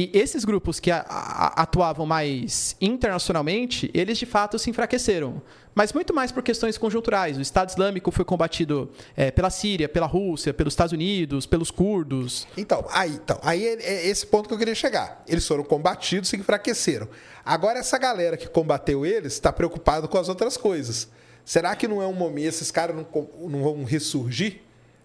E 0.00 0.10
esses 0.16 0.44
grupos 0.44 0.78
que 0.78 0.92
a- 0.92 1.04
a- 1.08 1.62
atuavam 1.62 2.06
mais 2.06 2.76
internacionalmente, 2.80 3.90
eles 3.92 4.16
de 4.16 4.26
fato 4.26 4.56
se 4.56 4.70
enfraqueceram. 4.70 5.42
Mas 5.74 5.92
muito 5.92 6.14
mais 6.14 6.30
por 6.30 6.40
questões 6.42 6.78
conjunturais. 6.78 7.36
O 7.36 7.40
Estado 7.40 7.70
Islâmico 7.70 8.12
foi 8.12 8.24
combatido 8.24 8.90
eh, 9.16 9.32
pela 9.32 9.50
Síria, 9.50 9.88
pela 9.88 10.06
Rússia, 10.06 10.54
pelos 10.54 10.72
Estados 10.72 10.92
Unidos, 10.92 11.46
pelos 11.46 11.72
curdos. 11.72 12.46
Então, 12.56 12.84
aí, 12.90 13.10
então, 13.14 13.40
aí 13.42 13.66
é 13.66 13.82
é 13.82 14.06
esse 14.08 14.24
ponto 14.24 14.46
que 14.48 14.54
eu 14.54 14.58
queria 14.58 14.74
chegar. 14.74 15.20
Eles 15.26 15.44
foram 15.46 15.64
combatidos 15.64 16.28
e 16.28 16.30
se 16.30 16.36
enfraqueceram. 16.36 17.08
Agora, 17.44 17.80
essa 17.80 17.98
galera 17.98 18.36
que 18.36 18.46
combateu 18.48 19.04
eles 19.04 19.32
está 19.32 19.52
preocupado 19.52 20.06
com 20.06 20.16
as 20.18 20.28
outras 20.28 20.56
coisas. 20.56 21.08
Será 21.44 21.74
que 21.74 21.88
não 21.88 22.00
é 22.00 22.06
um 22.06 22.12
momento, 22.12 22.48
esses 22.50 22.70
caras 22.70 22.94
não, 22.94 23.06
não 23.48 23.62
vão 23.64 23.82
ressurgir? 23.82 24.60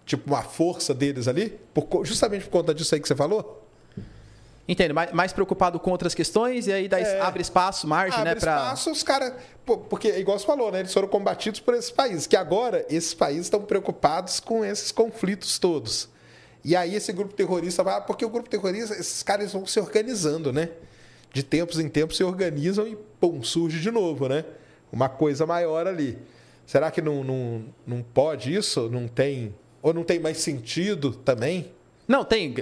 Tipo, 0.06 0.30
uma 0.30 0.42
força 0.42 0.92
deles 0.94 1.26
ali? 1.26 1.58
Por 1.72 2.04
justamente 2.04 2.44
por 2.44 2.50
conta 2.50 2.72
disso 2.74 2.94
aí 2.94 3.00
que 3.00 3.08
você 3.08 3.16
falou? 3.16 3.63
Entende? 4.66 4.94
Mais, 4.94 5.12
mais 5.12 5.32
preocupado 5.32 5.78
com 5.78 5.90
outras 5.90 6.14
questões 6.14 6.66
e 6.66 6.72
aí 6.72 6.88
daí 6.88 7.02
É. 7.02 7.20
abre 7.20 7.42
espaço, 7.42 7.86
margem, 7.86 8.18
Abre 8.18 8.34
né? 8.34 8.40
Pra... 8.40 8.56
espaço, 8.56 8.90
os 8.90 9.02
caras. 9.02 9.34
Porque, 9.66 10.08
igual 10.18 10.38
você 10.38 10.46
falou, 10.46 10.72
né? 10.72 10.80
Eles 10.80 10.92
foram 10.92 11.06
combatidos 11.06 11.60
por 11.60 11.74
esses 11.74 11.90
países. 11.90 12.26
Que 12.26 12.36
agora, 12.36 12.84
esses 12.88 13.12
países 13.12 13.44
estão 13.46 13.60
preocupados 13.60 14.40
com 14.40 14.64
esses 14.64 14.90
conflitos 14.90 15.58
todos. 15.58 16.08
E 16.64 16.74
aí, 16.74 16.94
esse 16.94 17.12
grupo 17.12 17.34
terrorista 17.34 17.82
vai. 17.82 18.00
Porque 18.06 18.24
o 18.24 18.28
grupo 18.30 18.48
terrorista, 18.48 18.94
esses 18.94 19.22
caras 19.22 19.52
vão 19.52 19.66
se 19.66 19.78
organizando, 19.78 20.50
né? 20.50 20.70
De 21.30 21.42
tempos 21.42 21.78
em 21.78 21.88
tempos 21.88 22.16
se 22.16 22.24
organizam 22.24 22.86
e, 22.86 22.96
pum, 23.20 23.42
surge 23.42 23.80
de 23.80 23.90
novo, 23.90 24.28
né? 24.28 24.44
Uma 24.90 25.10
coisa 25.10 25.44
maior 25.44 25.86
ali. 25.86 26.16
Será 26.64 26.90
que 26.90 27.02
não, 27.02 27.22
não, 27.22 27.64
não 27.86 28.02
pode 28.02 28.54
isso? 28.54 28.88
Não 28.88 29.06
tem. 29.06 29.54
Ou 29.82 29.92
não 29.92 30.04
tem 30.04 30.18
mais 30.18 30.38
sentido 30.38 31.12
também? 31.12 31.70
Não, 32.06 32.24
tem. 32.24 32.54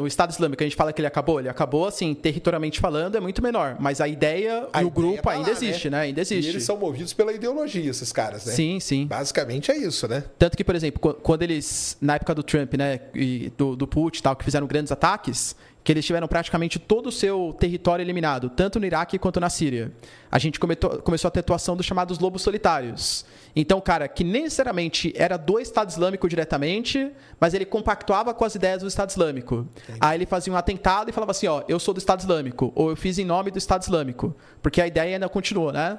O 0.00 0.06
Estado 0.06 0.30
Islâmico, 0.30 0.62
a 0.62 0.66
gente 0.66 0.76
fala 0.76 0.92
que 0.92 1.00
ele 1.00 1.06
acabou. 1.06 1.38
Ele 1.40 1.48
acabou, 1.48 1.86
assim, 1.86 2.14
territorialmente 2.14 2.80
falando, 2.80 3.16
é 3.16 3.20
muito 3.20 3.42
menor. 3.42 3.76
Mas 3.78 4.00
a 4.00 4.08
ideia 4.08 4.66
A 4.72 4.82
e 4.82 4.86
o 4.86 4.90
grupo 4.90 5.22
tá 5.22 5.30
ainda 5.32 5.50
lá, 5.50 5.52
existe, 5.56 5.90
né? 5.90 6.00
Ainda 6.00 6.20
E 6.20 6.22
existe. 6.22 6.48
eles 6.48 6.62
são 6.64 6.76
movidos 6.76 7.12
pela 7.12 7.32
ideologia, 7.32 7.90
esses 7.90 8.12
caras, 8.12 8.46
né? 8.46 8.52
Sim, 8.52 8.80
sim. 8.80 9.06
Basicamente 9.06 9.70
é 9.70 9.76
isso, 9.76 10.08
né? 10.08 10.24
Tanto 10.38 10.56
que, 10.56 10.64
por 10.64 10.74
exemplo, 10.74 10.98
qu- 11.00 11.14
quando 11.20 11.42
eles, 11.42 11.96
na 12.00 12.14
época 12.14 12.34
do 12.34 12.42
Trump, 12.42 12.74
né, 12.74 13.00
e 13.14 13.52
do, 13.58 13.76
do 13.76 13.86
Putin 13.86 14.20
e 14.20 14.22
tal, 14.22 14.34
que 14.36 14.44
fizeram 14.44 14.66
grandes 14.66 14.90
ataques, 14.90 15.54
que 15.88 15.92
eles 15.92 16.04
tiveram 16.04 16.28
praticamente 16.28 16.78
todo 16.78 17.06
o 17.06 17.10
seu 17.10 17.56
território 17.58 18.02
eliminado, 18.02 18.50
tanto 18.50 18.78
no 18.78 18.84
Iraque 18.84 19.18
quanto 19.18 19.40
na 19.40 19.48
Síria. 19.48 19.90
A 20.30 20.38
gente 20.38 20.60
cometou- 20.60 20.98
começou 21.00 21.28
a 21.28 21.30
ter 21.30 21.40
atuação 21.40 21.74
dos 21.78 21.86
chamados 21.86 22.18
lobos 22.18 22.42
solitários. 22.42 23.24
Então, 23.56 23.80
cara, 23.80 24.06
que 24.06 24.22
nem 24.22 24.42
necessariamente 24.42 25.14
era 25.16 25.38
do 25.38 25.58
Estado 25.58 25.88
Islâmico 25.88 26.28
diretamente, 26.28 27.10
mas 27.40 27.54
ele 27.54 27.64
compactuava 27.64 28.34
com 28.34 28.44
as 28.44 28.54
ideias 28.54 28.82
do 28.82 28.86
Estado 28.88 29.08
Islâmico. 29.08 29.66
Aí 29.98 30.18
ele 30.18 30.26
fazia 30.26 30.52
um 30.52 30.56
atentado 30.58 31.08
e 31.08 31.12
falava 31.14 31.30
assim, 31.30 31.46
ó, 31.46 31.62
eu 31.66 31.78
sou 31.80 31.94
do 31.94 31.98
Estado 31.98 32.20
Islâmico, 32.20 32.70
ou 32.74 32.90
eu 32.90 32.96
fiz 32.96 33.18
em 33.18 33.24
nome 33.24 33.50
do 33.50 33.56
Estado 33.56 33.80
Islâmico. 33.80 34.36
Porque 34.60 34.82
a 34.82 34.86
ideia 34.86 35.14
ainda 35.14 35.26
continua, 35.26 35.72
né? 35.72 35.98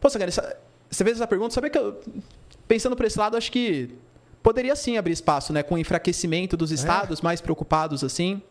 Pô, 0.00 0.10
Sagani, 0.10 0.30
essa- 0.30 0.56
você 0.90 1.04
fez 1.04 1.18
essa 1.18 1.26
pergunta, 1.28 1.54
sabe 1.54 1.70
que 1.70 1.78
eu, 1.78 2.00
pensando 2.66 2.96
por 2.96 3.06
esse 3.06 3.16
lado, 3.16 3.36
acho 3.36 3.52
que 3.52 3.90
poderia 4.42 4.74
sim 4.74 4.98
abrir 4.98 5.12
espaço, 5.12 5.52
né? 5.52 5.62
Com 5.62 5.76
o 5.76 5.78
enfraquecimento 5.78 6.56
dos 6.56 6.72
estados 6.72 7.20
mais 7.20 7.40
preocupados, 7.40 8.02
assim. 8.02 8.42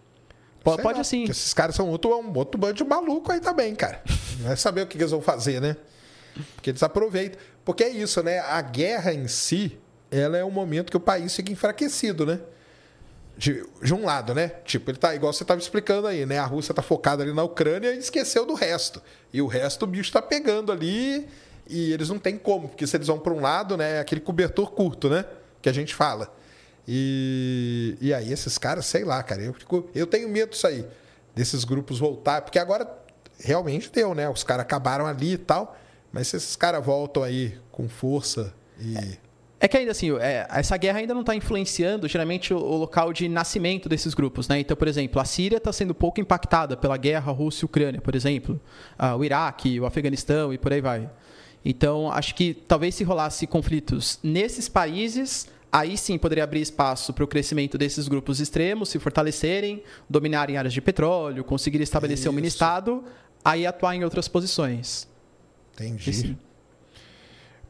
Sei 0.76 0.84
pode 0.84 0.98
lá, 0.98 1.04
sim. 1.04 1.24
Esses 1.26 1.54
caras 1.54 1.76
são 1.76 1.90
outro, 1.90 2.16
um 2.20 2.38
outro 2.38 2.60
bando 2.60 2.74
de 2.74 2.84
maluco 2.84 3.32
aí 3.32 3.40
também, 3.40 3.76
cara. 3.76 4.02
Vai 4.42 4.58
saber 4.58 4.82
o 4.82 4.88
que 4.88 4.98
eles 4.98 5.12
vão 5.12 5.22
fazer, 5.22 5.62
né? 5.62 5.78
Porque 6.56 6.70
eles 6.70 6.84
aproveitam. 6.84 7.40
Porque 7.66 7.84
é 7.84 7.90
isso, 7.90 8.22
né? 8.24 8.40
A 8.40 8.62
guerra 8.62 9.14
em 9.14 9.28
si, 9.28 9.78
ela 10.12 10.38
é 10.38 10.44
um 10.44 10.52
momento 10.52 10.90
que 10.90 10.98
o 10.98 11.00
país 11.00 11.36
fica 11.36 11.52
enfraquecido, 11.52 12.26
né? 12.26 12.40
De, 13.38 13.64
de 13.84 13.94
um 13.94 14.06
lado, 14.06 14.34
né? 14.34 14.48
Tipo, 14.66 14.90
ele 14.90 14.98
tá 14.98 15.14
igual 15.14 15.32
você 15.32 15.44
estava 15.44 15.60
explicando 15.60 16.08
aí, 16.08 16.26
né? 16.26 16.40
A 16.40 16.46
Rússia 16.46 16.74
tá 16.74 16.82
focada 16.82 17.24
ali 17.24 17.34
na 17.34 17.44
Ucrânia 17.44 17.94
e 17.94 17.98
esqueceu 17.98 18.46
do 18.46 18.54
resto. 18.54 19.02
E 19.32 19.42
o 19.42 19.48
resto 19.48 19.84
o 19.84 19.88
bicho 19.88 20.12
tá 20.12 20.22
pegando 20.22 20.72
ali 20.72 21.28
e 21.70 21.92
eles 21.92 22.10
não 22.10 22.18
tem 22.18 22.38
como, 22.38 22.70
porque 22.70 22.88
se 22.88 22.96
eles 22.98 23.08
vão 23.08 23.20
para 23.20 23.34
um 23.34 23.42
lado, 23.42 23.78
né? 23.78 23.98
É 23.98 24.00
aquele 24.00 24.22
cobertor 24.22 24.72
curto, 24.72 25.10
né? 25.10 25.26
Que 25.62 25.70
a 25.70 25.74
gente 25.74 25.94
fala. 25.94 26.34
E, 26.88 27.98
e 28.00 28.14
aí 28.14 28.32
esses 28.32 28.58
caras, 28.58 28.86
sei 28.86 29.04
lá, 29.04 29.22
cara, 29.22 29.42
eu, 29.42 29.54
fico, 29.54 29.90
eu 29.94 30.08
tenho 30.08 30.30
medo 30.30 30.52
disso 30.52 30.66
aí, 30.66 30.86
desses 31.36 31.66
grupos 31.66 32.00
voltar, 32.00 32.42
porque 32.42 32.58
agora 32.58 32.88
realmente 33.40 33.92
deu, 33.92 34.16
né? 34.16 34.30
Os 34.30 34.44
caras 34.44 34.64
acabaram 34.64 35.06
ali 35.06 35.34
e 35.34 35.38
tal, 35.38 35.78
mas 36.12 36.30
se 36.30 36.38
esses 36.38 36.56
caras 36.56 36.86
voltam 36.86 37.24
aí 37.24 37.58
com 37.72 37.90
força 37.90 38.54
e. 38.80 39.18
É 39.60 39.68
que 39.68 39.76
ainda 39.76 39.92
assim, 39.92 40.16
é, 40.20 40.46
essa 40.52 40.78
guerra 40.78 41.00
ainda 41.00 41.16
não 41.16 41.22
está 41.22 41.34
influenciando 41.34 42.08
geralmente 42.08 42.54
o, 42.54 42.60
local 42.60 43.12
de 43.12 43.28
nascimento 43.28 43.90
desses 43.90 44.14
grupos, 44.14 44.48
né? 44.48 44.60
Então, 44.60 44.78
por 44.78 44.88
exemplo, 44.88 45.20
a 45.20 45.26
Síria 45.26 45.58
está 45.58 45.74
sendo 45.74 45.96
pouco 45.96 46.22
impactada 46.22 46.78
pela 46.78 46.96
guerra 46.96 47.32
Rússia 47.32 47.64
e 47.64 47.66
Ucrânia, 47.66 48.00
por 48.00 48.16
exemplo, 48.16 48.62
o 49.18 49.26
Iraque, 49.26 49.80
o 49.80 49.86
Afeganistão 49.88 50.54
e 50.54 50.60
por 50.60 50.72
aí 50.72 50.80
vai. 50.80 51.10
Então, 51.66 52.12
acho 52.12 52.36
que 52.36 52.54
talvez 52.54 52.94
se 52.94 53.04
rolasse 53.04 53.48
conflitos 53.48 54.20
nesses 54.22 54.70
países, 54.70 55.48
aí 55.72 55.98
sim 55.98 56.18
poderia 56.18 56.44
abrir 56.44 56.62
espaço 56.62 57.14
para 57.14 57.24
o 57.24 57.28
crescimento 57.28 57.78
desses 57.78 58.08
grupos 58.08 58.40
extremos, 58.40 58.90
se 58.90 59.00
fortalecerem, 59.00 59.84
dominarem 60.10 60.58
áreas 60.58 60.74
de 60.74 60.82
petróleo, 60.82 61.44
conseguir 61.44 61.82
estabelecer 61.82 62.28
um 62.28 62.32
Isso. 62.32 62.36
mini-estado, 62.36 63.04
aí 63.44 63.66
atuar 63.66 63.96
em 63.96 64.04
outras 64.04 64.28
posições. 64.28 65.08
Entendi. 65.74 66.14
Sim. 66.14 66.38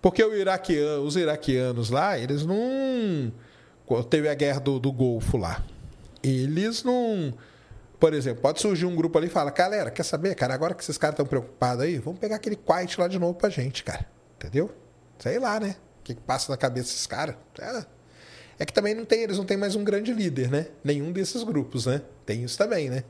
Porque 0.02 0.24
o 0.24 0.34
iraquiano, 0.36 1.04
os 1.04 1.16
iraquianos 1.16 1.90
lá, 1.90 2.18
eles 2.18 2.46
não. 2.46 3.32
Teve 4.10 4.30
a 4.30 4.34
guerra 4.34 4.60
do, 4.60 4.80
do 4.80 4.92
Golfo 4.92 5.38
lá. 5.38 5.64
Eles 6.24 6.84
não. 6.84 7.34
Por 8.00 8.14
exemplo, 8.14 8.42
pode 8.42 8.62
surgir 8.62 8.86
um 8.86 8.96
grupo 8.96 9.18
ali 9.18 9.28
e 9.28 9.30
fala: 9.30 9.52
galera, 9.52 9.90
quer 9.90 10.04
saber, 10.04 10.36
cara, 10.36 10.54
agora 10.54 10.74
que 10.74 10.84
esses 10.84 10.98
caras 10.98 11.14
estão 11.14 11.26
preocupados 11.26 11.84
aí, 11.84 11.98
vamos 11.98 12.20
pegar 12.20 12.36
aquele 12.36 12.56
Quiet 12.56 13.00
lá 13.00 13.08
de 13.08 13.18
novo 13.18 13.34
pra 13.34 13.50
gente, 13.50 13.84
cara. 13.84 14.06
Entendeu? 14.36 14.72
Sei 15.18 15.40
lá, 15.40 15.60
né? 15.60 15.76
Que, 16.16 16.22
passa 16.22 16.52
na 16.52 16.58
cabeça 16.58 16.88
desses 16.88 17.06
caras? 17.06 17.36
É. 17.60 17.86
É 18.60 18.66
que 18.66 18.74
também 18.74 18.96
não 18.96 19.06
tem, 19.06 19.22
eles 19.24 19.38
não 19.38 19.46
têm 19.46 19.58
mais 19.58 19.76
um 19.76 19.84
grande 19.84 20.14
líder, 20.14 20.50
né? 20.50 20.68
Nenhum 20.84 21.12
desses 21.12 21.44
grupos, 21.44 21.86
né? 21.86 22.02
Tem 22.26 22.44
isso 22.44 22.58
também, 22.58 22.90
né? 22.90 23.04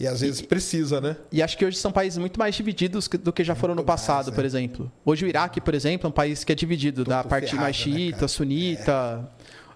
E 0.00 0.06
às 0.06 0.20
vezes 0.20 0.42
precisa, 0.42 1.00
né? 1.00 1.16
E 1.30 1.42
acho 1.42 1.56
que 1.56 1.64
hoje 1.64 1.78
são 1.78 1.92
países 1.92 2.18
muito 2.18 2.38
mais 2.38 2.54
divididos 2.54 3.08
do 3.08 3.32
que 3.32 3.44
já 3.44 3.54
foram 3.54 3.74
no 3.74 3.78
Muito 3.80 3.88
mais, 3.88 4.00
passado, 4.00 4.30
né? 4.30 4.34
por 4.34 4.44
exemplo. 4.44 4.92
Hoje 5.04 5.24
o 5.24 5.28
Iraque, 5.28 5.60
por 5.60 5.74
exemplo, 5.74 6.06
é 6.06 6.08
um 6.08 6.12
país 6.12 6.44
que 6.44 6.52
é 6.52 6.54
dividido 6.54 7.04
da 7.04 7.22
parte 7.22 7.50
ferrado, 7.50 7.62
mais 7.62 7.78
né, 7.78 7.82
xiita, 7.82 8.16
cara? 8.16 8.28
sunita. 8.28 9.30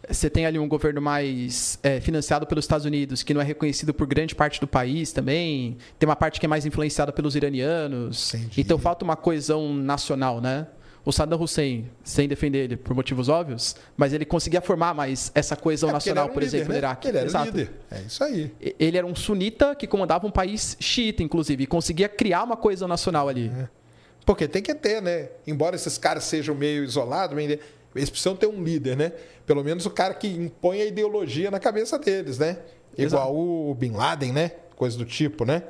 Você 0.09 0.29
tem 0.29 0.45
ali 0.45 0.59
um 0.59 0.69
governo 0.69 1.01
mais 1.01 1.79
é, 1.83 2.01
financiado 2.01 2.47
pelos 2.47 2.65
Estados 2.65 2.85
Unidos, 2.85 3.23
que 3.23 3.33
não 3.33 3.41
é 3.41 3.45
reconhecido 3.45 3.95
por 3.95 4.07
grande 4.07 4.35
parte 4.35 4.61
do 4.61 4.67
país 4.67 5.13
também. 5.13 5.77
Tem 5.99 6.09
uma 6.09 6.17
parte 6.17 6.41
que 6.41 6.47
é 6.47 6.49
mais 6.49 6.67
influenciada 6.67 7.13
pelos 7.13 7.37
iranianos. 7.37 8.35
Entendi. 8.35 8.61
Então 8.61 8.79
falta 8.79 9.05
uma 9.05 9.17
coesão 9.17 9.73
nacional, 9.73 10.41
né? 10.41 10.67
O 11.05 11.11
Saddam 11.13 11.41
Hussein, 11.41 11.91
sem 12.05 12.29
defender 12.29 12.59
ele 12.65 12.77
por 12.77 12.95
motivos 12.95 13.29
óbvios, 13.31 13.75
mas 13.97 14.13
ele 14.13 14.25
conseguia 14.27 14.61
formar 14.61 14.93
mais 14.95 15.33
essa 15.35 15.57
coesão 15.57 15.89
É, 15.89 15.93
nacional, 15.93 16.27
um 16.27 16.29
por 16.33 16.43
líder, 16.43 16.57
exemplo, 16.59 16.69
né? 16.75 16.75
no 16.75 16.79
Iraque. 16.87 17.09
Ele 17.09 17.17
era 17.19 17.27
Exato. 17.27 17.47
líder. 17.47 17.71
É 17.91 18.01
isso 18.03 18.23
aí. 18.23 18.53
Ele 18.79 18.99
era 18.99 19.07
um 19.07 19.15
sunita 19.15 19.75
que 19.75 19.87
comandava 19.87 20.27
um 20.27 20.31
país 20.31 20.77
xiita, 20.79 21.23
inclusive, 21.23 21.65
e 21.65 21.67
conseguia 21.67 22.09
criar 22.09 22.43
uma 22.45 22.57
coesão 22.57 22.87
nacional 22.87 23.29
ali. 23.29 23.51
Porque 24.27 24.47
tem 24.47 24.63
que 24.63 24.75
ter, 24.75 25.01
né? 25.01 25.31
Embora 25.47 25.75
esses 25.75 25.97
caras 25.97 26.25
sejam 26.25 26.55
meio 26.55 26.85
isolados, 26.85 27.35
meio- 27.35 27.59
eles 27.97 28.11
precisam 28.11 28.37
ter 28.37 28.47
um 28.47 28.63
líder, 28.63 28.97
né? 28.97 29.13
Pelo 29.47 29.65
menos 29.65 29.87
o 29.87 29.91
cara 29.91 30.13
que 30.15 30.29
impõe 30.29 30.83
a 30.83 30.85
ideologia 30.85 31.51
na 31.51 31.59
cabeça 31.59 31.99
deles, 31.99 32.39
né? 32.39 32.59
Igual 32.97 33.35
o 33.35 33.75
Bin 33.75 33.93
Laden, 33.93 34.33
né? 34.33 34.53
Coisa 34.77 34.99
do 34.99 35.05
tipo, 35.07 35.45
né? 35.47 35.63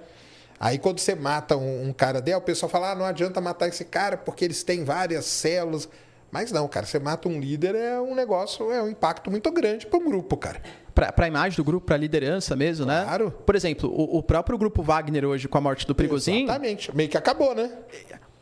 Aí 0.60 0.78
quando 0.78 0.98
você 0.98 1.14
mata 1.14 1.56
um, 1.56 1.88
um 1.88 1.92
cara 1.92 2.20
dele, 2.20 2.36
o 2.36 2.40
pessoal 2.42 2.68
fala, 2.68 2.90
ah, 2.90 2.94
não 2.94 3.06
adianta 3.06 3.40
matar 3.40 3.66
esse 3.68 3.82
cara 3.86 4.18
porque 4.18 4.44
eles 4.44 4.62
têm 4.62 4.84
várias 4.84 5.24
células. 5.24 5.88
Mas 6.30 6.52
não, 6.52 6.68
cara, 6.68 6.84
você 6.84 6.98
mata 6.98 7.28
um 7.28 7.40
líder 7.40 7.74
é 7.74 7.98
um 7.98 8.14
negócio, 8.14 8.70
é 8.70 8.80
um 8.82 8.88
impacto 8.88 9.30
muito 9.30 9.50
grande 9.50 9.86
para 9.86 9.98
um 9.98 10.04
grupo, 10.04 10.36
cara. 10.36 10.60
Para 10.94 11.24
a 11.24 11.26
imagem 11.26 11.56
do 11.56 11.64
grupo, 11.64 11.86
para 11.86 11.96
a 11.96 11.98
liderança 11.98 12.54
mesmo, 12.54 12.84
Claro. 12.84 13.24
né? 13.26 13.32
Por 13.46 13.56
exemplo, 13.56 13.90
o, 13.90 14.18
o 14.18 14.22
próprio 14.22 14.58
grupo 14.58 14.82
Wagner 14.82 15.24
hoje, 15.24 15.48
com 15.48 15.56
a 15.56 15.60
morte 15.62 15.86
do 15.86 15.94
Prigozhin, 15.94 16.44
Exatamente. 16.44 16.94
Meio 16.94 17.08
que 17.08 17.16
acabou, 17.16 17.54
né? 17.54 17.72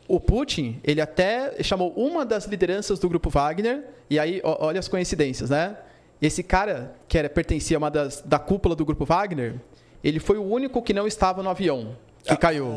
o 0.08 0.18
Putin, 0.18 0.80
ele 0.82 1.00
até 1.02 1.62
chamou 1.62 1.92
uma 1.94 2.24
das 2.24 2.46
lideranças 2.46 2.98
do 2.98 3.08
grupo 3.08 3.28
Wagner, 3.30 3.84
e 4.10 4.18
aí, 4.18 4.40
olha 4.42 4.80
as 4.80 4.88
coincidências, 4.88 5.50
né? 5.50 5.76
Esse 6.20 6.42
cara, 6.42 6.94
que 7.06 7.16
era, 7.16 7.28
pertencia 7.28 7.76
a 7.76 7.78
uma 7.78 7.90
das, 7.90 8.22
da 8.22 8.38
cúpula 8.38 8.74
do 8.74 8.84
grupo 8.84 9.04
Wagner, 9.04 9.56
ele 10.02 10.18
foi 10.18 10.38
o 10.38 10.42
único 10.42 10.82
que 10.82 10.92
não 10.92 11.06
estava 11.06 11.42
no 11.42 11.50
avião 11.50 11.96
que 12.28 12.36
caiu. 12.36 12.72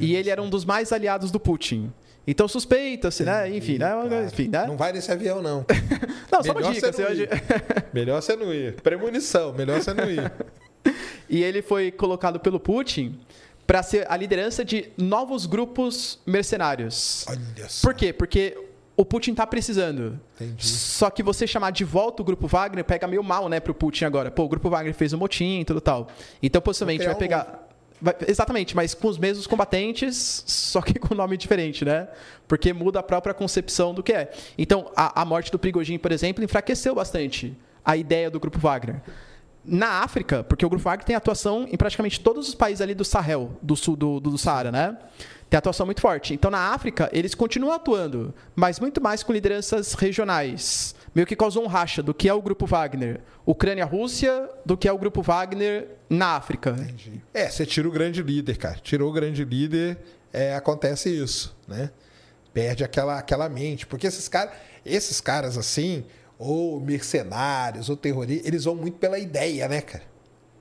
E 0.00 0.14
ele 0.14 0.28
era 0.30 0.42
um 0.42 0.50
dos 0.50 0.64
mais 0.64 0.92
aliados 0.92 1.30
do 1.30 1.40
Putin. 1.40 1.92
Então 2.26 2.46
suspeita-se, 2.46 3.22
né? 3.24 3.48
Enfim, 3.56 3.78
né? 3.78 3.86
Cara, 3.88 4.24
Enfim, 4.26 4.48
né? 4.48 4.66
Não 4.66 4.76
vai 4.76 4.92
nesse 4.92 5.10
avião, 5.10 5.40
não. 5.40 5.64
Não, 6.30 6.42
só 6.42 6.52
uma 6.52 6.60
Melhor 6.60 6.74
dica. 6.74 6.92
você 6.92 7.02
não 7.02 7.08
ir. 7.08 7.12
hoje- 7.12 7.28
Melhor 7.94 8.20
você 8.22 8.36
não 8.36 8.52
ir. 8.54 8.74
Premonição, 8.82 9.52
melhor 9.54 9.80
você 9.80 9.94
não 9.94 10.10
ir. 10.10 10.30
E 11.30 11.42
ele 11.42 11.60
foi 11.60 11.90
colocado 11.90 12.40
pelo 12.40 12.58
Putin 12.58 13.18
para 13.66 13.82
ser 13.82 14.06
a 14.10 14.16
liderança 14.16 14.64
de 14.64 14.88
novos 14.96 15.44
grupos 15.44 16.18
mercenários. 16.26 17.26
Olha 17.28 17.68
só. 17.68 17.86
Por 17.86 17.94
quê? 17.94 18.12
Porque 18.14 18.56
o 18.96 19.04
Putin 19.04 19.34
tá 19.34 19.46
precisando. 19.46 20.18
Entendi. 20.40 20.66
Só 20.66 21.10
que 21.10 21.22
você 21.22 21.46
chamar 21.46 21.70
de 21.72 21.84
volta 21.84 22.22
o 22.22 22.24
grupo 22.24 22.46
Wagner 22.46 22.82
pega 22.84 23.06
meio 23.06 23.22
mal, 23.22 23.46
né, 23.48 23.60
pro 23.60 23.74
Putin 23.74 24.06
agora. 24.06 24.30
Pô, 24.30 24.44
o 24.44 24.48
grupo 24.48 24.70
Wagner 24.70 24.94
fez 24.94 25.12
um 25.12 25.18
motim 25.18 25.60
e 25.60 25.64
tudo 25.66 25.82
tal. 25.82 26.08
Então, 26.42 26.62
possivelmente 26.62 27.04
vai 27.04 27.14
um 27.14 27.18
pegar 27.18 27.67
exatamente, 28.26 28.76
mas 28.76 28.94
com 28.94 29.08
os 29.08 29.18
mesmos 29.18 29.46
combatentes, 29.46 30.44
só 30.46 30.80
que 30.80 30.94
com 30.98 31.14
nome 31.14 31.36
diferente, 31.36 31.84
né? 31.84 32.08
Porque 32.46 32.72
muda 32.72 33.00
a 33.00 33.02
própria 33.02 33.34
concepção 33.34 33.92
do 33.92 34.02
que 34.02 34.12
é. 34.12 34.30
Então, 34.56 34.90
a, 34.96 35.22
a 35.22 35.24
morte 35.24 35.50
do 35.50 35.58
Prigogine, 35.58 35.98
por 35.98 36.12
exemplo, 36.12 36.42
enfraqueceu 36.42 36.94
bastante 36.94 37.56
a 37.84 37.96
ideia 37.96 38.30
do 38.30 38.38
grupo 38.38 38.58
Wagner. 38.58 39.00
Na 39.64 40.02
África, 40.02 40.42
porque 40.44 40.64
o 40.64 40.68
Grupo 40.68 40.84
Wagner 40.84 41.04
tem 41.04 41.16
atuação 41.16 41.66
em 41.70 41.76
praticamente 41.76 42.20
todos 42.20 42.48
os 42.48 42.54
países 42.54 42.80
ali 42.80 42.94
do 42.94 43.04
Sahel, 43.04 43.52
do 43.60 43.76
sul 43.76 43.96
do, 43.96 44.18
do, 44.18 44.30
do 44.30 44.38
Saara, 44.38 44.72
né? 44.72 44.96
Tem 45.50 45.58
atuação 45.58 45.84
muito 45.84 46.00
forte. 46.00 46.32
Então, 46.32 46.50
na 46.50 46.72
África, 46.72 47.10
eles 47.12 47.34
continuam 47.34 47.74
atuando, 47.74 48.34
mas 48.54 48.80
muito 48.80 49.00
mais 49.00 49.22
com 49.22 49.32
lideranças 49.32 49.94
regionais. 49.94 50.94
Meio 51.18 51.26
que 51.26 51.34
causou 51.34 51.64
um 51.64 51.66
racha 51.66 52.00
do 52.00 52.14
que 52.14 52.28
é 52.28 52.32
o 52.32 52.40
Grupo 52.40 52.64
Wagner. 52.64 53.20
Ucrânia-Rússia, 53.44 54.48
do 54.64 54.76
que 54.76 54.86
é 54.86 54.92
o 54.92 54.96
Grupo 54.96 55.20
Wagner 55.20 55.88
na 56.08 56.36
África. 56.36 56.70
Entendi. 56.70 57.20
É, 57.34 57.50
você 57.50 57.66
tira 57.66 57.88
o 57.88 57.90
grande 57.90 58.22
líder, 58.22 58.56
cara. 58.56 58.78
Tirou 58.80 59.10
o 59.10 59.12
grande 59.12 59.44
líder, 59.44 59.98
é, 60.32 60.54
acontece 60.54 61.10
isso, 61.10 61.56
né? 61.66 61.90
Perde 62.54 62.84
aquela, 62.84 63.18
aquela 63.18 63.48
mente. 63.48 63.84
Porque 63.84 64.06
esses 64.06 64.28
caras, 64.28 64.54
esses 64.86 65.20
caras 65.20 65.58
assim, 65.58 66.04
ou 66.38 66.80
mercenários, 66.80 67.88
ou 67.88 67.96
terroristas, 67.96 68.46
eles 68.46 68.62
vão 68.62 68.76
muito 68.76 68.98
pela 68.98 69.18
ideia, 69.18 69.66
né, 69.66 69.80
cara? 69.80 70.04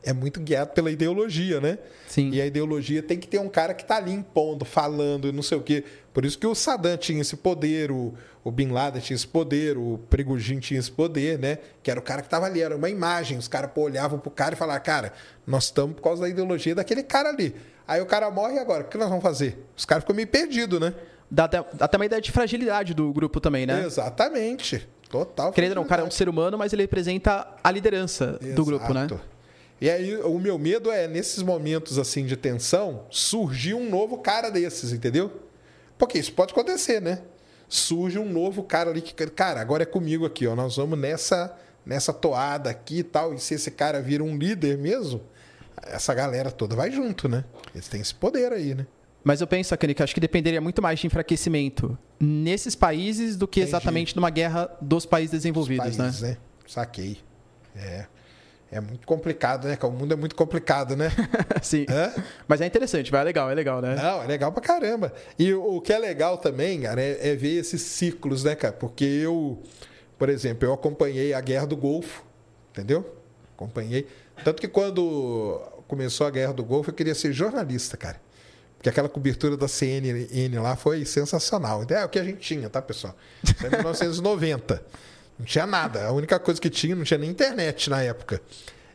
É 0.07 0.13
muito 0.13 0.39
guiado 0.39 0.71
pela 0.71 0.89
ideologia, 0.89 1.59
né? 1.59 1.77
Sim. 2.07 2.29
E 2.31 2.41
a 2.41 2.45
ideologia 2.45 3.03
tem 3.03 3.19
que 3.19 3.27
ter 3.27 3.39
um 3.39 3.49
cara 3.49 3.73
que 3.73 3.83
tá 3.83 3.97
ali 3.97 4.13
impondo, 4.13 4.63
falando, 4.63 5.27
e 5.27 5.33
não 5.33 5.43
sei 5.43 5.57
o 5.57 5.61
quê. 5.61 5.83
Por 6.13 6.23
isso 6.23 6.39
que 6.39 6.47
o 6.47 6.55
Saddam 6.55 6.95
tinha 6.95 7.19
esse 7.19 7.35
poder, 7.35 7.91
o, 7.91 8.13
o 8.41 8.49
Bin 8.49 8.69
Laden 8.69 9.01
tinha 9.01 9.15
esse 9.15 9.27
poder, 9.27 9.77
o 9.77 9.99
Prigogine 10.09 10.61
tinha 10.61 10.79
esse 10.79 10.89
poder, 10.89 11.37
né? 11.37 11.57
Que 11.83 11.91
era 11.91 11.99
o 11.99 12.03
cara 12.03 12.21
que 12.21 12.29
tava 12.29 12.45
ali, 12.45 12.61
era 12.61 12.77
uma 12.77 12.89
imagem. 12.89 13.37
Os 13.37 13.49
caras 13.49 13.69
olhavam 13.75 14.17
pro 14.17 14.31
cara 14.31 14.55
e 14.55 14.57
falavam, 14.57 14.81
cara, 14.81 15.11
nós 15.45 15.65
estamos 15.65 15.97
por 15.97 16.01
causa 16.01 16.21
da 16.21 16.29
ideologia 16.29 16.73
daquele 16.73 17.03
cara 17.03 17.27
ali. 17.27 17.53
Aí 17.85 17.99
o 17.99 18.05
cara 18.05 18.31
morre 18.31 18.59
agora? 18.59 18.83
O 18.83 18.87
que 18.87 18.97
nós 18.97 19.09
vamos 19.09 19.23
fazer? 19.23 19.61
Os 19.75 19.83
caras 19.83 20.03
ficam 20.03 20.15
meio 20.15 20.29
perdidos, 20.29 20.79
né? 20.79 20.93
Dá 21.29 21.43
até, 21.43 21.65
dá 21.73 21.83
até 21.83 21.97
uma 21.97 22.05
ideia 22.05 22.21
de 22.21 22.31
fragilidade 22.31 22.93
do 22.93 23.11
grupo 23.11 23.41
também, 23.41 23.65
né? 23.65 23.83
Exatamente. 23.83 24.87
Total. 25.09 25.51
Querendo 25.51 25.71
ou 25.71 25.75
não, 25.75 25.83
o 25.83 25.85
cara 25.85 26.01
é 26.01 26.05
um 26.05 26.11
ser 26.11 26.29
humano, 26.29 26.57
mas 26.57 26.71
ele 26.71 26.83
representa 26.83 27.47
a 27.61 27.71
liderança 27.71 28.39
do 28.55 28.63
grupo, 28.63 28.93
né? 28.93 29.05
Exato. 29.05 29.36
E 29.79 29.89
aí, 29.89 30.15
o 30.17 30.39
meu 30.39 30.57
medo 30.57 30.91
é, 30.91 31.07
nesses 31.07 31.43
momentos 31.43 31.99
assim 31.99 32.25
de 32.25 32.35
tensão, 32.35 33.05
surgir 33.09 33.75
um 33.75 33.89
novo 33.89 34.17
cara 34.17 34.49
desses, 34.49 34.91
entendeu? 34.91 35.31
Porque 35.97 36.17
isso 36.17 36.33
pode 36.33 36.51
acontecer, 36.51 36.99
né? 36.99 37.21
Surge 37.69 38.17
um 38.17 38.31
novo 38.31 38.63
cara 38.63 38.89
ali 38.89 39.01
que, 39.01 39.13
cara, 39.27 39.59
agora 39.59 39.83
é 39.83 39.85
comigo 39.85 40.25
aqui, 40.25 40.47
ó. 40.47 40.55
Nós 40.55 40.77
vamos 40.77 40.97
nessa, 40.97 41.55
nessa 41.85 42.13
toada 42.13 42.69
aqui 42.69 42.99
e 42.99 43.03
tal. 43.03 43.33
E 43.33 43.39
se 43.39 43.55
esse 43.55 43.69
cara 43.71 44.01
vira 44.01 44.23
um 44.23 44.37
líder 44.37 44.77
mesmo, 44.77 45.21
essa 45.83 46.13
galera 46.13 46.49
toda 46.49 46.75
vai 46.75 46.91
junto, 46.91 47.27
né? 47.27 47.43
Eles 47.73 47.87
têm 47.87 48.01
esse 48.01 48.15
poder 48.15 48.51
aí, 48.51 48.73
né? 48.73 48.87
Mas 49.23 49.41
eu 49.41 49.47
penso, 49.47 49.73
Akane, 49.73 49.93
que 49.93 50.01
acho 50.01 50.13
que 50.13 50.21
dependeria 50.21 50.61
muito 50.61 50.81
mais 50.81 50.99
de 50.99 51.07
enfraquecimento 51.07 51.97
nesses 52.19 52.75
países 52.75 53.35
do 53.35 53.47
que 53.47 53.59
Entendi. 53.59 53.69
exatamente 53.69 54.15
numa 54.15 54.29
guerra 54.29 54.69
dos 54.81 55.05
países 55.05 55.31
desenvolvidos, 55.31 55.85
Os 55.87 55.97
países, 55.97 56.21
né? 56.21 56.37
Saquei. 56.65 57.17
É. 57.75 58.05
É 58.71 58.81
muito 58.81 59.07
complicado, 59.07 59.67
né? 59.67 59.77
O 59.81 59.89
mundo 59.89 60.13
é 60.13 60.17
muito 60.17 60.35
complicado, 60.35 60.95
né? 60.95 61.09
Sim. 61.63 61.85
Hã? 61.89 62.13
Mas 62.47 62.59
é 62.59 62.65
interessante, 62.65 63.09
vai, 63.09 63.21
é 63.21 63.23
legal, 63.23 63.49
é 63.49 63.53
legal, 63.53 63.81
né? 63.81 63.95
Não, 63.95 64.21
é 64.21 64.27
legal 64.27 64.51
pra 64.51 64.61
caramba. 64.61 65.13
E 65.39 65.53
o 65.53 65.79
que 65.79 65.93
é 65.93 65.97
legal 65.97 66.37
também, 66.37 66.81
cara, 66.81 67.01
é, 67.01 67.29
é 67.29 67.35
ver 67.35 67.59
esses 67.59 67.81
ciclos, 67.81 68.43
né, 68.43 68.55
cara? 68.55 68.73
Porque 68.73 69.05
eu, 69.05 69.61
por 70.17 70.27
exemplo, 70.27 70.67
eu 70.67 70.73
acompanhei 70.73 71.33
a 71.33 71.39
Guerra 71.39 71.65
do 71.65 71.77
Golfo, 71.77 72.23
entendeu? 72.71 73.05
Acompanhei. 73.55 74.05
Tanto 74.43 74.61
que 74.61 74.67
quando 74.67 75.61
começou 75.87 76.27
a 76.27 76.29
Guerra 76.29 76.53
do 76.53 76.63
Golfo, 76.63 76.89
eu 76.89 76.93
queria 76.93 77.15
ser 77.15 77.31
jornalista, 77.31 77.95
cara. 77.95 78.19
Porque 78.77 78.89
aquela 78.89 79.09
cobertura 79.09 79.57
da 79.57 79.67
CNN 79.67 80.59
lá 80.59 80.75
foi 80.75 81.03
sensacional. 81.05 81.83
É 81.89 82.05
o 82.05 82.09
que 82.09 82.19
a 82.19 82.23
gente 82.23 82.39
tinha, 82.39 82.69
tá, 82.69 82.81
pessoal? 82.81 83.15
Isso 83.43 83.65
é 83.65 83.69
1990. 83.69 84.83
Não 85.37 85.45
tinha 85.45 85.65
nada. 85.65 86.05
A 86.05 86.11
única 86.11 86.39
coisa 86.39 86.59
que 86.59 86.69
tinha, 86.69 86.95
não 86.95 87.03
tinha 87.03 87.17
nem 87.17 87.29
internet 87.29 87.89
na 87.89 88.01
época. 88.01 88.41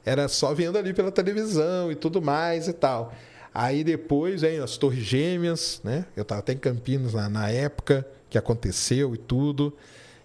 Era 0.04 0.26
só 0.28 0.52
vendo 0.52 0.76
ali 0.76 0.92
pela 0.92 1.12
televisão 1.12 1.92
e 1.92 1.94
tudo 1.94 2.20
mais 2.20 2.66
e 2.68 2.72
tal. 2.72 3.14
Aí 3.54 3.84
depois 3.84 4.40
vem 4.40 4.58
as 4.58 4.76
Torres 4.76 5.04
Gêmeas, 5.04 5.80
né? 5.84 6.06
Eu 6.16 6.22
estava 6.22 6.40
até 6.40 6.52
em 6.52 6.58
Campinas 6.58 7.14
na, 7.14 7.28
na 7.28 7.50
época 7.50 8.06
que 8.28 8.38
aconteceu 8.38 9.14
e 9.14 9.18
tudo. 9.18 9.76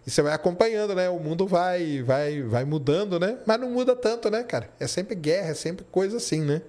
E 0.06 0.10
você 0.10 0.22
vai 0.22 0.34
acompanhando, 0.34 0.95
né? 0.95 1.10
O 1.10 1.19
mundo 1.19 1.45
vai, 1.45 2.02
vai, 2.02 2.41
vai 2.41 2.64
mudando, 2.64 3.19
né? 3.19 3.38
Mas 3.45 3.60
não 3.60 3.69
muda 3.69 3.95
tanto, 3.95 4.30
né, 4.31 4.41
cara? 4.44 4.69
É 4.80 4.88
sempre 4.88 5.14
guerra, 5.14 5.49
é 5.49 5.53
sempre 5.53 5.85
coisa 5.91 6.18
assim, 6.18 6.41
né? 6.41 6.61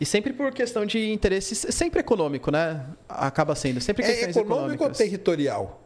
E 0.00 0.06
sempre 0.06 0.32
por 0.32 0.52
questão 0.52 0.86
de 0.86 1.10
interesse, 1.10 1.54
sempre 1.72 2.00
econômico, 2.00 2.50
né? 2.50 2.86
Acaba 3.08 3.54
sendo, 3.54 3.80
sempre 3.80 4.04
É 4.04 4.08
questões 4.08 4.36
econômico 4.36 4.84
ou 4.84 4.90
territorial? 4.90 5.82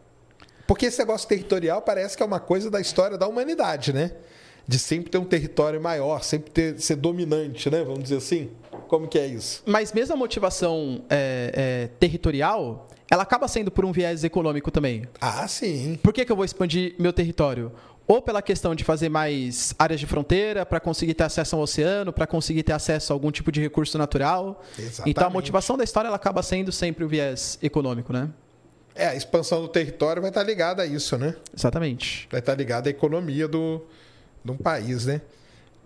Porque 0.71 0.87
esse 0.87 1.01
negócio 1.01 1.29
territorial 1.29 1.83
parece 1.83 2.17
que 2.17 2.23
é 2.23 2.27
uma 2.27 2.39
coisa 2.39 2.71
da 2.71 2.81
história 2.81 3.19
da 3.19 3.27
humanidade, 3.27 3.93
né? 3.93 4.13
De 4.69 4.79
sempre 4.79 5.11
ter 5.11 5.19
um 5.19 5.25
território 5.25 5.81
maior, 5.81 6.23
sempre 6.23 6.49
ter, 6.49 6.81
ser 6.81 6.95
dominante, 6.95 7.69
né? 7.69 7.83
Vamos 7.83 8.05
dizer 8.05 8.19
assim. 8.19 8.53
Como 8.87 9.09
que 9.09 9.19
é 9.19 9.27
isso? 9.27 9.65
Mas 9.67 9.93
mesmo 9.93 10.15
a 10.15 10.17
motivação 10.17 11.03
é, 11.11 11.51
é, 11.53 11.89
territorial, 11.99 12.87
ela 13.11 13.25
acaba 13.25 13.49
sendo 13.49 13.69
por 13.69 13.85
um 13.85 13.91
viés 13.91 14.23
econômico 14.23 14.71
também. 14.71 15.09
Ah, 15.21 15.49
sim. 15.49 15.99
Por 16.01 16.13
que, 16.13 16.25
que 16.25 16.31
eu 16.31 16.37
vou 16.37 16.45
expandir 16.45 16.95
meu 17.01 17.13
território? 17.13 17.73
Ou 18.07 18.23
pela 18.23 18.41
questão 18.41 18.73
de 18.73 18.85
fazer 18.85 19.09
mais 19.09 19.75
áreas 19.77 19.99
de 19.99 20.07
fronteira, 20.07 20.65
para 20.65 20.79
conseguir 20.79 21.15
ter 21.15 21.25
acesso 21.25 21.57
ao 21.57 21.63
oceano, 21.63 22.13
para 22.13 22.29
conseguir 22.29 22.63
ter 22.63 22.75
acesso 22.75 23.13
a 23.13 23.17
algum 23.17 23.33
tipo 23.33 23.51
de 23.51 23.61
recurso 23.61 23.99
natural. 23.99 24.63
Exatamente. 24.79 25.11
Então 25.11 25.27
a 25.27 25.31
motivação 25.31 25.77
da 25.77 25.83
história 25.83 26.07
ela 26.07 26.15
acaba 26.15 26.45
sendo 26.45 26.71
sempre 26.71 27.03
o 27.03 27.09
viés 27.09 27.59
econômico, 27.61 28.13
né? 28.13 28.31
É, 28.95 29.07
a 29.09 29.15
expansão 29.15 29.63
do 29.63 29.69
território 29.69 30.21
vai 30.21 30.31
estar 30.31 30.43
ligada 30.43 30.83
a 30.83 30.87
isso, 30.87 31.17
né? 31.17 31.35
Exatamente. 31.57 32.29
Vai 32.31 32.41
estar 32.41 32.55
ligada 32.55 32.89
à 32.89 32.91
economia 32.91 33.47
do, 33.49 33.83
de 34.45 34.51
um 34.51 34.57
país, 34.57 35.07
né? 35.07 35.21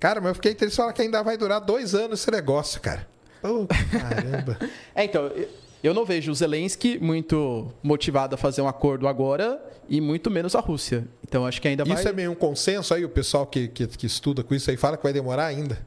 Cara, 0.01 0.21
mas 0.21 0.29
eu 0.31 0.35
fiquei 0.35 0.55
triste 0.55 0.77
falar 0.77 0.93
que 0.93 1.03
ainda 1.03 1.23
vai 1.23 1.37
durar 1.37 1.61
dois 1.61 1.95
anos 1.95 2.21
esse 2.21 2.31
negócio, 2.31 2.81
cara. 2.81 3.07
Ô, 3.43 3.67
caramba. 3.67 4.59
É, 4.95 5.05
então, 5.05 5.27
eu- 5.29 5.49
eu 5.83 5.93
não 5.93 6.05
vejo 6.07 6.33
o 6.33 6.35
Zelensky 6.35 6.99
muito 6.99 7.71
motivado 7.83 8.35
a 8.35 8.39
fazer 8.39 8.63
um 8.63 8.69
acordo 8.69 9.07
agora 9.07 9.63
e 9.87 10.01
muito 10.01 10.31
menos 10.31 10.55
a 10.57 10.61
Rússia. 10.61 11.07
Então 11.23 11.45
acho 11.47 11.61
que 11.61 11.69
ainda 11.69 11.85
vai. 11.85 11.99
Isso 11.99 12.09
é 12.09 12.13
meio 12.13 12.31
um 12.31 12.35
consenso 12.35 12.95
aí, 12.95 13.05
o 13.05 13.09
pessoal 13.11 13.47
que, 13.47 13.69
que, 13.69 13.87
que 13.87 14.07
estuda 14.07 14.43
com 14.43 14.55
isso 14.55 14.71
aí 14.71 14.79
fala 14.79 14.97
que 14.97 15.03
vai 15.03 15.13
demorar 15.13 15.45
ainda. 15.45 15.79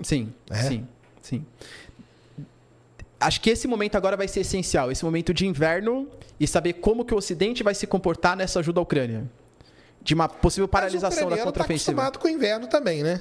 Sim, 0.00 0.32
É? 0.50 0.54
sim, 0.62 0.88
sim. 1.20 1.44
Acho 3.22 3.40
que 3.40 3.50
esse 3.50 3.68
momento 3.68 3.96
agora 3.96 4.16
vai 4.16 4.28
ser 4.28 4.40
essencial, 4.40 4.90
esse 4.90 5.04
momento 5.04 5.32
de 5.32 5.46
inverno 5.46 6.08
e 6.38 6.46
saber 6.46 6.74
como 6.74 7.04
que 7.04 7.14
o 7.14 7.16
Ocidente 7.16 7.62
vai 7.62 7.74
se 7.74 7.86
comportar 7.86 8.36
nessa 8.36 8.60
ajuda 8.60 8.80
à 8.80 8.82
Ucrânia. 8.82 9.30
De 10.00 10.14
uma 10.14 10.28
possível 10.28 10.66
paralisação 10.66 11.30
da 11.30 11.36
tá 11.36 11.44
contraofensiva. 11.44 12.02
acostumado 12.02 12.18
com 12.18 12.26
o 12.26 12.30
inverno 12.30 12.66
também, 12.66 13.02
né? 13.02 13.20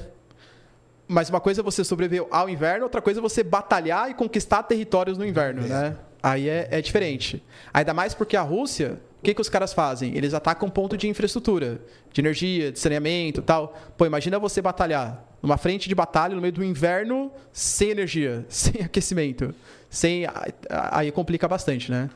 Mas 1.07 1.29
uma 1.29 1.39
coisa 1.39 1.61
é 1.61 1.63
você 1.63 1.83
sobreviver 1.83 2.25
ao 2.31 2.49
inverno, 2.49 2.85
outra 2.85 3.01
coisa 3.01 3.19
é 3.19 3.21
você 3.21 3.43
batalhar 3.43 4.09
e 4.09 4.13
conquistar 4.13 4.63
territórios 4.63 5.17
no 5.17 5.25
inverno, 5.25 5.61
né? 5.61 5.95
Aí 6.23 6.47
é, 6.47 6.67
é 6.71 6.81
diferente. 6.81 7.43
Ainda 7.73 7.93
mais 7.93 8.13
porque 8.13 8.37
a 8.37 8.41
Rússia, 8.41 8.99
o 9.19 9.23
que, 9.23 9.33
que 9.33 9.41
os 9.41 9.49
caras 9.49 9.73
fazem? 9.73 10.15
Eles 10.15 10.33
atacam 10.33 10.69
ponto 10.69 10.97
de 10.97 11.07
infraestrutura, 11.07 11.81
de 12.11 12.21
energia, 12.21 12.71
de 12.71 12.79
saneamento 12.79 13.41
e 13.41 13.43
tal. 13.43 13.77
Pô, 13.97 14.05
imagina 14.05 14.39
você 14.39 14.61
batalhar 14.61 15.23
numa 15.41 15.57
frente 15.57 15.89
de 15.89 15.95
batalha 15.95 16.35
no 16.35 16.41
meio 16.41 16.53
do 16.53 16.63
inverno 16.63 17.31
sem 17.51 17.89
energia, 17.89 18.45
sem 18.49 18.81
aquecimento. 18.81 19.53
Sem... 19.91 20.23
Aí 20.69 21.11
complica 21.11 21.49
bastante, 21.49 21.91
né? 21.91 22.09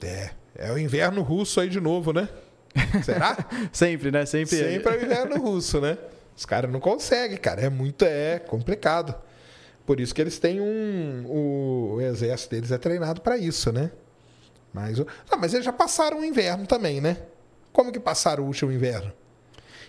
É. 0.00 0.30
É 0.54 0.70
o 0.72 0.78
inverno 0.78 1.22
russo 1.22 1.60
aí 1.60 1.68
de 1.68 1.80
novo, 1.80 2.12
né? 2.12 2.28
Será? 3.02 3.36
Sempre, 3.72 4.12
né? 4.12 4.24
Sempre. 4.24 4.56
Sempre 4.56 4.94
é 4.94 4.98
o 4.98 5.04
inverno 5.04 5.38
russo, 5.40 5.80
né? 5.80 5.98
Os 6.36 6.46
caras 6.46 6.70
não 6.70 6.78
conseguem, 6.78 7.36
cara. 7.36 7.62
É 7.62 7.68
muito 7.68 8.04
é 8.04 8.38
complicado. 8.38 9.14
Por 9.84 9.98
isso 9.98 10.14
que 10.14 10.20
eles 10.20 10.38
têm 10.38 10.60
um. 10.60 11.24
O, 11.26 11.94
o 11.96 12.00
exército 12.00 12.54
deles 12.54 12.70
é 12.70 12.78
treinado 12.78 13.20
para 13.20 13.36
isso, 13.36 13.72
né? 13.72 13.90
Mas, 14.72 14.98
não, 14.98 15.06
mas 15.38 15.52
eles 15.52 15.66
já 15.66 15.72
passaram 15.72 16.20
o 16.20 16.24
inverno 16.24 16.64
também, 16.64 17.00
né? 17.00 17.16
Como 17.72 17.90
que 17.90 17.98
passaram 17.98 18.44
o 18.44 18.46
último 18.46 18.70
inverno? 18.70 19.12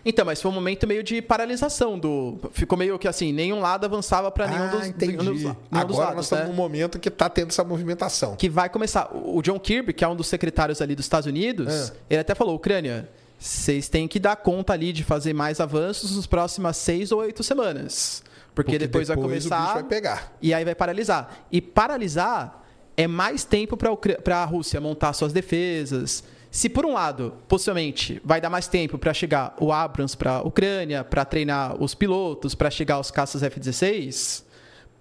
Então, 0.03 0.25
mas 0.25 0.41
foi 0.41 0.49
um 0.49 0.53
momento 0.53 0.87
meio 0.87 1.03
de 1.03 1.21
paralisação 1.21 1.97
do. 1.99 2.39
Ficou 2.53 2.77
meio 2.77 2.97
que 2.97 3.07
assim, 3.07 3.31
nenhum 3.31 3.59
lado 3.59 3.85
avançava 3.85 4.31
para 4.31 4.47
nenhum 4.47 4.69
dos, 4.69 4.81
ah, 4.81 4.87
entendi. 4.87 5.17
nenhum 5.17 5.23
dos, 5.31 5.41
nenhum 5.41 5.55
Agora 5.69 5.85
dos 5.87 5.97
lados, 5.97 6.15
nós 6.15 6.25
estamos 6.25 6.45
né? 6.45 6.49
num 6.49 6.55
momento 6.55 6.97
que 6.99 7.09
está 7.09 7.29
tendo 7.29 7.49
essa 7.49 7.63
movimentação. 7.63 8.35
que 8.35 8.49
vai 8.49 8.67
começar. 8.69 9.09
O 9.13 9.41
John 9.41 9.59
Kirby, 9.59 9.93
que 9.93 10.03
é 10.03 10.07
um 10.07 10.15
dos 10.15 10.27
secretários 10.27 10.81
ali 10.81 10.95
dos 10.95 11.05
Estados 11.05 11.27
Unidos, 11.27 11.91
É. 11.91 11.93
ele 12.11 12.19
até 12.21 12.33
falou: 12.33 12.55
Ucrânia, 12.55 13.07
vocês 13.37 13.87
têm 13.89 14.07
que 14.07 14.19
dar 14.19 14.35
conta 14.37 14.73
ali 14.73 14.91
de 14.91 15.03
fazer 15.03 15.33
mais 15.33 15.59
avanços 15.59 16.15
nas 16.15 16.25
próximas 16.25 16.77
seis 16.77 17.11
ou 17.11 17.19
oito 17.19 17.43
semanas. 17.43 18.23
Porque, 18.55 18.77
depois, 18.77 19.07
vai 19.07 19.15
o 19.15 19.19
bicho 19.21 19.47
começar 19.49 19.73
vai 19.75 19.83
pegar. 19.83 20.33
e 20.41 20.53
aí 20.53 20.65
vai 20.65 20.75
paralisar. 20.75 21.45
E 21.51 21.61
paralisar 21.61 22.63
é 22.97 23.07
mais 23.07 23.43
tempo 23.43 23.77
para 23.77 24.41
a 24.41 24.45
Rússia 24.45 24.81
montar 24.81 25.13
suas 25.13 25.31
defesas. 25.31 26.23
Se 26.51 26.67
por 26.67 26.85
um 26.85 26.91
lado, 26.91 27.33
possivelmente, 27.47 28.21
vai 28.25 28.41
dar 28.41 28.49
mais 28.49 28.67
tempo 28.67 28.97
para 28.97 29.13
chegar 29.13 29.55
o 29.57 29.71
Abrams 29.71 30.17
para 30.17 30.33
a 30.33 30.41
Ucrânia, 30.41 31.01
para 31.01 31.23
treinar 31.23 31.81
os 31.81 31.95
pilotos, 31.95 32.53
para 32.53 32.69
chegar 32.69 32.99
os 32.99 33.09
caças 33.09 33.41
F-16, 33.41 34.43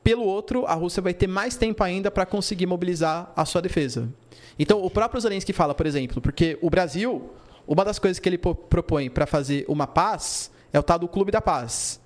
pelo 0.01 0.23
outro, 0.23 0.65
a 0.65 0.75
Rússia 0.75 1.03
vai 1.03 1.13
ter 1.13 1.27
mais 1.27 1.57
tempo 1.57 1.83
ainda 1.83 2.09
para 2.09 2.25
conseguir 2.25 2.67
mobilizar 2.67 3.33
a 3.35 3.45
sua 3.45 3.61
defesa. 3.61 4.09
Então, 4.61 4.81
o 4.81 4.89
próprio 4.89 5.21
Zelensky 5.21 5.53
fala, 5.53 5.75
por 5.75 5.87
exemplo, 5.87 6.21
porque 6.23 6.57
o 6.63 6.71
Brasil, 6.71 7.31
uma 7.67 7.85
das 7.85 7.99
coisas 7.99 8.21
que 8.21 8.29
ele 8.29 8.39
propõe 8.39 9.11
para 9.11 9.27
fazer 9.27 9.65
uma 9.67 9.89
paz 9.89 10.53
é 10.73 10.79
o 10.79 10.85
tal 10.85 11.01
do 11.01 11.09
Clube 11.09 11.33
da 11.33 11.41
Paz. 11.41 12.01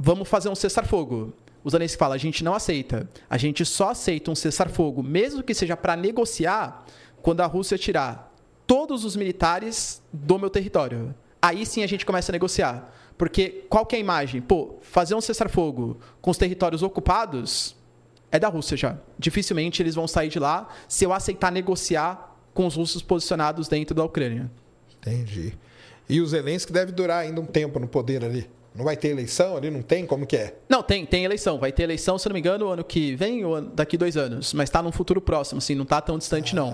Vamos 0.00 0.28
fazer 0.28 0.48
um 0.48 0.54
cessar-fogo. 0.56 1.32
O 1.62 1.70
Zelensky 1.70 1.96
fala, 1.96 2.16
a 2.16 2.18
gente 2.18 2.42
não 2.42 2.54
aceita. 2.54 3.08
A 3.28 3.38
gente 3.38 3.64
só 3.64 3.90
aceita 3.90 4.32
um 4.32 4.34
cessar-fogo, 4.34 5.00
mesmo 5.00 5.44
que 5.44 5.54
seja 5.54 5.76
para 5.76 5.94
negociar, 5.94 6.84
quando 7.22 7.40
a 7.40 7.46
Rússia 7.46 7.78
tirar 7.78 8.29
todos 8.70 9.04
os 9.04 9.16
militares 9.16 10.00
do 10.12 10.38
meu 10.38 10.48
território. 10.48 11.12
Aí 11.42 11.66
sim 11.66 11.82
a 11.82 11.88
gente 11.88 12.06
começa 12.06 12.30
a 12.30 12.34
negociar. 12.34 12.94
Porque 13.18 13.64
qual 13.68 13.84
que 13.84 13.96
é 13.96 13.98
a 13.98 14.00
imagem? 14.00 14.40
Pô, 14.40 14.76
fazer 14.80 15.16
um 15.16 15.20
cessar-fogo 15.20 15.98
com 16.20 16.30
os 16.30 16.38
territórios 16.38 16.80
ocupados 16.80 17.74
é 18.30 18.38
da 18.38 18.46
Rússia 18.46 18.76
já. 18.76 18.96
Dificilmente 19.18 19.82
eles 19.82 19.96
vão 19.96 20.06
sair 20.06 20.28
de 20.28 20.38
lá 20.38 20.68
se 20.86 21.04
eu 21.04 21.12
aceitar 21.12 21.50
negociar 21.50 22.36
com 22.54 22.64
os 22.64 22.76
russos 22.76 23.02
posicionados 23.02 23.66
dentro 23.66 23.92
da 23.92 24.04
Ucrânia. 24.04 24.48
Entendi. 25.00 25.52
E 26.08 26.20
o 26.20 26.26
Zelensky 26.28 26.72
deve 26.72 26.92
durar 26.92 27.24
ainda 27.24 27.40
um 27.40 27.46
tempo 27.46 27.80
no 27.80 27.88
poder 27.88 28.24
ali. 28.24 28.48
Não 28.72 28.84
vai 28.84 28.96
ter 28.96 29.08
eleição 29.08 29.56
ali? 29.56 29.68
Não 29.68 29.82
tem? 29.82 30.06
Como 30.06 30.24
que 30.24 30.36
é? 30.36 30.54
Não, 30.68 30.80
tem, 30.80 31.04
tem 31.04 31.24
eleição. 31.24 31.58
Vai 31.58 31.72
ter 31.72 31.82
eleição, 31.82 32.16
se 32.18 32.28
não 32.28 32.34
me 32.34 32.38
engano, 32.38 32.68
ano 32.68 32.84
que 32.84 33.16
vem 33.16 33.44
ou 33.44 33.60
daqui 33.60 33.98
dois 33.98 34.16
anos. 34.16 34.54
Mas 34.54 34.68
está 34.68 34.80
num 34.80 34.92
futuro 34.92 35.20
próximo, 35.20 35.58
assim, 35.58 35.74
não 35.74 35.82
está 35.82 36.00
tão 36.00 36.16
distante, 36.16 36.54
não. 36.54 36.72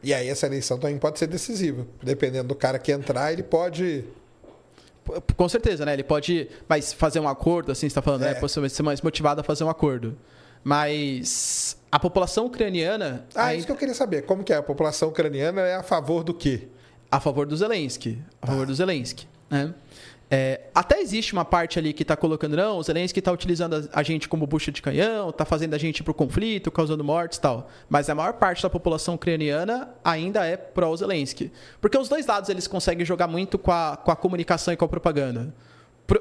Ah, 0.00 0.06
e 0.06 0.14
aí 0.14 0.28
essa 0.28 0.46
eleição 0.46 0.78
também 0.78 0.98
pode 0.98 1.18
ser 1.18 1.26
decisiva. 1.26 1.86
Dependendo 2.02 2.48
do 2.48 2.54
cara 2.54 2.78
que 2.78 2.92
entrar, 2.92 3.32
ele 3.32 3.42
pode... 3.42 4.04
Com 5.36 5.48
certeza, 5.48 5.84
né? 5.86 5.94
Ele 5.94 6.04
pode 6.04 6.48
mas 6.68 6.92
fazer 6.92 7.18
um 7.18 7.26
acordo, 7.28 7.72
assim, 7.72 7.80
você 7.80 7.86
está 7.86 8.02
falando, 8.02 8.22
É. 8.24 8.34
né? 8.34 8.34
Possivelmente 8.34 8.74
ser 8.74 8.82
mais 8.82 9.00
motivado 9.00 9.40
a 9.40 9.44
fazer 9.44 9.64
um 9.64 9.70
acordo. 9.70 10.16
Mas 10.62 11.76
a 11.90 11.98
população 11.98 12.46
ucraniana 12.46 13.24
Ah, 13.34 13.46
ainda- 13.46 13.56
isso 13.56 13.66
que 13.66 13.72
eu 13.72 13.76
queria 13.76 13.94
saber. 13.94 14.22
Como 14.22 14.44
que 14.44 14.52
é? 14.52 14.56
A 14.56 14.62
população 14.62 15.08
ucraniana 15.08 15.62
é 15.62 15.74
a 15.76 15.82
favor 15.82 16.22
do 16.22 16.34
quê? 16.34 16.68
a 17.10 17.18
favor 17.18 17.46
do 17.46 17.56
Zelensky. 17.56 18.18
A 18.42 18.46
favor 18.48 18.66
do 18.66 18.74
Zelensky. 18.74 19.26
Né? 19.48 19.72
É, 20.30 20.60
até 20.74 21.00
existe 21.00 21.32
uma 21.32 21.44
parte 21.44 21.78
ali 21.78 21.92
que 21.92 22.02
está 22.02 22.14
colocando, 22.14 22.54
não, 22.54 22.76
o 22.76 22.82
Zelensky 22.82 23.18
está 23.18 23.32
utilizando 23.32 23.88
a, 23.92 24.02
gente 24.02 24.28
como 24.28 24.46
bucha 24.46 24.70
de 24.70 24.82
canhão, 24.82 25.30
está 25.30 25.44
fazendo 25.44 25.72
a 25.74 25.78
gente 25.78 26.02
para 26.02 26.10
o 26.10 26.14
conflito, 26.14 26.70
causando 26.70 27.02
mortes 27.02 27.38
e 27.38 27.40
tal. 27.40 27.70
Mas 27.88 28.10
a 28.10 28.14
maior 28.14 28.34
parte 28.34 28.62
da 28.62 28.68
população 28.68 29.14
ucraniana 29.14 29.88
ainda 30.04 30.44
é 30.44 30.56
pró-Zelensky. 30.56 31.50
Porque 31.80 31.96
os 31.96 32.08
dois 32.08 32.26
lados 32.26 32.50
eles 32.50 32.66
conseguem 32.66 33.06
jogar 33.06 33.26
muito 33.26 33.58
com 33.58 33.72
a, 33.72 33.96
com 33.96 34.10
a 34.10 34.16
comunicação 34.16 34.74
e 34.74 34.76
com 34.76 34.84
a 34.84 34.88
propaganda. 34.88 35.54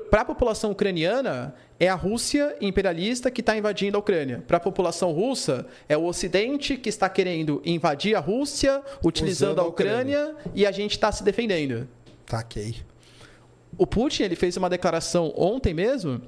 Para 0.10 0.22
a 0.22 0.26
população 0.26 0.72
ucraniana, 0.72 1.56
é 1.80 1.88
a 1.88 1.96
Rússia 1.96 2.58
imperialista 2.60 3.32
que 3.32 3.40
está 3.40 3.58
invadindo 3.58 3.96
a 3.96 4.00
Ucrânia. 4.02 4.44
Para 4.46 4.58
a 4.58 4.60
população 4.60 5.14
russa, 5.14 5.66
é 5.88 5.96
o 5.96 6.04
Ocidente 6.04 6.76
que 6.76 6.90
está 6.90 7.08
querendo 7.08 7.62
invadir 7.66 8.14
a 8.14 8.20
Rússia, 8.20 8.82
utilizando 9.02 9.60
a 9.60 9.64
a 9.64 9.68
Ucrânia. 9.68 10.32
Ucrânia, 10.32 10.52
e 10.54 10.66
a 10.66 10.72
gente 10.72 10.92
está 10.92 11.10
se 11.10 11.24
defendendo. 11.24 11.88
Taquei. 12.26 12.76
O 13.78 13.86
Putin 13.88 14.24
ele 14.24 14.36
fez 14.36 14.58
uma 14.58 14.70
declaração 14.70 15.34
ontem 15.36 15.74
mesmo, 15.74 16.22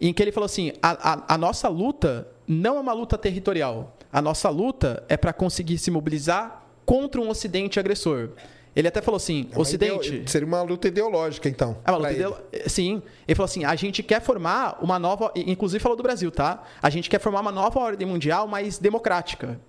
em 0.00 0.12
que 0.12 0.22
ele 0.22 0.32
falou 0.32 0.46
assim: 0.46 0.72
a, 0.82 1.12
a- 1.12 1.24
a 1.34 1.38
nossa 1.38 1.68
luta 1.68 2.26
não 2.46 2.76
é 2.76 2.80
uma 2.80 2.92
luta 2.92 3.16
territorial. 3.16 3.96
A 4.12 4.20
nossa 4.20 4.48
luta 4.50 5.02
é 5.08 5.16
para 5.16 5.32
conseguir 5.32 5.78
se 5.78 5.90
mobilizar 5.90 6.66
contra 6.84 7.20
um 7.20 7.28
Ocidente 7.30 7.78
agressor. 7.78 8.30
Ele 8.74 8.88
até 8.88 9.00
falou 9.02 9.16
assim: 9.16 9.48
É 9.52 9.58
Ocidente. 9.58 10.08
ideo- 10.08 10.28
Seria 10.28 10.46
uma 10.46 10.62
luta 10.62 10.88
ideológica, 10.88 11.48
então. 11.48 11.78
É 11.84 11.90
uma 11.90 11.98
luta 11.98 12.12
ele. 12.12 12.68
Sim. 12.68 13.02
Ele 13.28 13.34
falou 13.34 13.44
assim: 13.44 13.64
a 13.64 13.74
gente 13.76 14.02
quer 14.02 14.20
formar 14.20 14.78
uma 14.82 14.98
nova. 14.98 15.30
Inclusive 15.36 15.80
falou 15.80 15.96
do 15.96 16.02
Brasil, 16.02 16.30
tá? 16.30 16.62
A 16.82 16.90
gente 16.90 17.08
quer 17.08 17.20
formar 17.20 17.40
uma 17.40 17.52
nova 17.52 17.78
ordem 17.78 18.06
mundial 18.06 18.48
mais 18.48 18.78
democrática. 18.78 19.60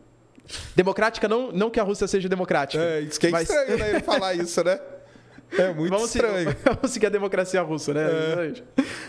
Democrática, 0.76 1.28
não, 1.28 1.52
não 1.54 1.70
que 1.70 1.80
a 1.80 1.84
Rússia 1.84 2.08
seja 2.08 2.28
democrática. 2.28 2.84
É, 2.84 3.00
isso 3.02 3.20
que 3.20 3.28
é 3.28 3.30
mas- 3.30 3.50
estranho, 3.50 3.78
né? 3.78 3.90
Ele 3.92 4.00
falar 4.02 4.34
isso, 4.34 4.62
né? 4.64 4.80
É 5.58 5.74
muito 5.74 5.92
Vamos 5.92 6.10
seguir, 6.10 6.26
estranho. 6.26 6.58
vamos 6.64 6.92
seguir 6.92 7.06
a 7.08 7.10
democracia 7.10 7.62
russa, 7.62 7.94
né? 7.94 8.06
Exatamente. 8.06 8.64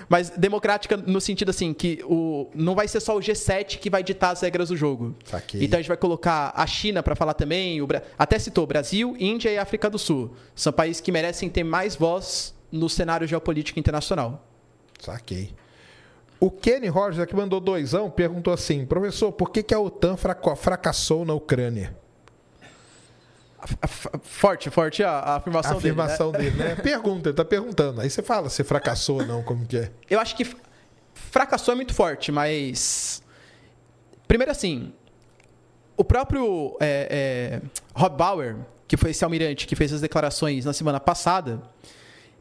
Mas 0.08 0.30
democrática 0.30 0.96
no 0.96 1.20
sentido 1.20 1.50
assim, 1.50 1.72
que 1.72 2.00
o, 2.04 2.50
não 2.54 2.74
vai 2.74 2.86
ser 2.88 3.00
só 3.00 3.16
o 3.16 3.20
G7 3.20 3.78
que 3.78 3.88
vai 3.88 4.02
ditar 4.02 4.30
as 4.30 4.40
regras 4.40 4.68
do 4.68 4.76
jogo. 4.76 5.14
Saquei. 5.24 5.64
Então 5.64 5.78
a 5.78 5.82
gente 5.82 5.88
vai 5.88 5.96
colocar 5.96 6.52
a 6.54 6.66
China 6.66 7.02
para 7.02 7.14
falar 7.14 7.34
também, 7.34 7.80
o 7.80 7.88
até 8.18 8.38
citou 8.38 8.66
Brasil, 8.66 9.16
Índia 9.18 9.50
e 9.50 9.58
África 9.58 9.88
do 9.88 9.98
Sul. 9.98 10.34
São 10.54 10.72
países 10.72 11.00
que 11.00 11.12
merecem 11.12 11.48
ter 11.48 11.64
mais 11.64 11.96
voz 11.96 12.54
no 12.70 12.88
cenário 12.88 13.26
geopolítico 13.26 13.78
internacional. 13.78 14.46
Saquei. 15.00 15.54
O 16.40 16.50
Kenny 16.50 16.88
Rogers, 16.88 17.20
aqui 17.20 17.34
mandou 17.34 17.60
doisão, 17.60 18.10
perguntou 18.10 18.52
assim: 18.52 18.84
professor, 18.84 19.32
por 19.32 19.50
que, 19.50 19.62
que 19.62 19.72
a 19.72 19.80
OTAN 19.80 20.16
fracassou 20.16 21.24
na 21.24 21.32
Ucrânia? 21.32 21.96
Forte, 24.22 24.70
forte 24.70 25.02
a, 25.02 25.10
a 25.10 25.36
afirmação, 25.36 25.72
A 25.72 25.76
afirmação 25.78 26.32
dele. 26.32 26.50
né? 26.50 26.56
dele, 26.56 26.68
né? 26.76 26.82
Pergunta, 26.82 27.28
ele 27.30 27.36
tá 27.36 27.44
perguntando. 27.44 28.00
Aí 28.00 28.10
você 28.10 28.22
fala 28.22 28.48
se 28.48 28.62
fracassou 28.62 29.20
ou 29.20 29.26
não, 29.26 29.42
como 29.42 29.66
que 29.66 29.76
é. 29.76 29.90
Eu 30.08 30.20
acho 30.20 30.36
que 30.36 30.46
fracassou 31.14 31.72
é 31.72 31.74
muito 31.74 31.94
forte, 31.94 32.30
mas. 32.30 33.22
Primeiro, 34.28 34.50
assim. 34.50 34.92
O 35.96 36.02
próprio 36.02 36.76
é, 36.80 37.60
é, 37.60 37.68
Rob 37.94 38.16
Bauer, 38.16 38.56
que 38.88 38.96
foi 38.96 39.12
esse 39.12 39.22
almirante 39.22 39.64
que 39.66 39.76
fez 39.76 39.92
as 39.92 40.00
declarações 40.00 40.64
na 40.64 40.72
semana 40.72 40.98
passada, 40.98 41.62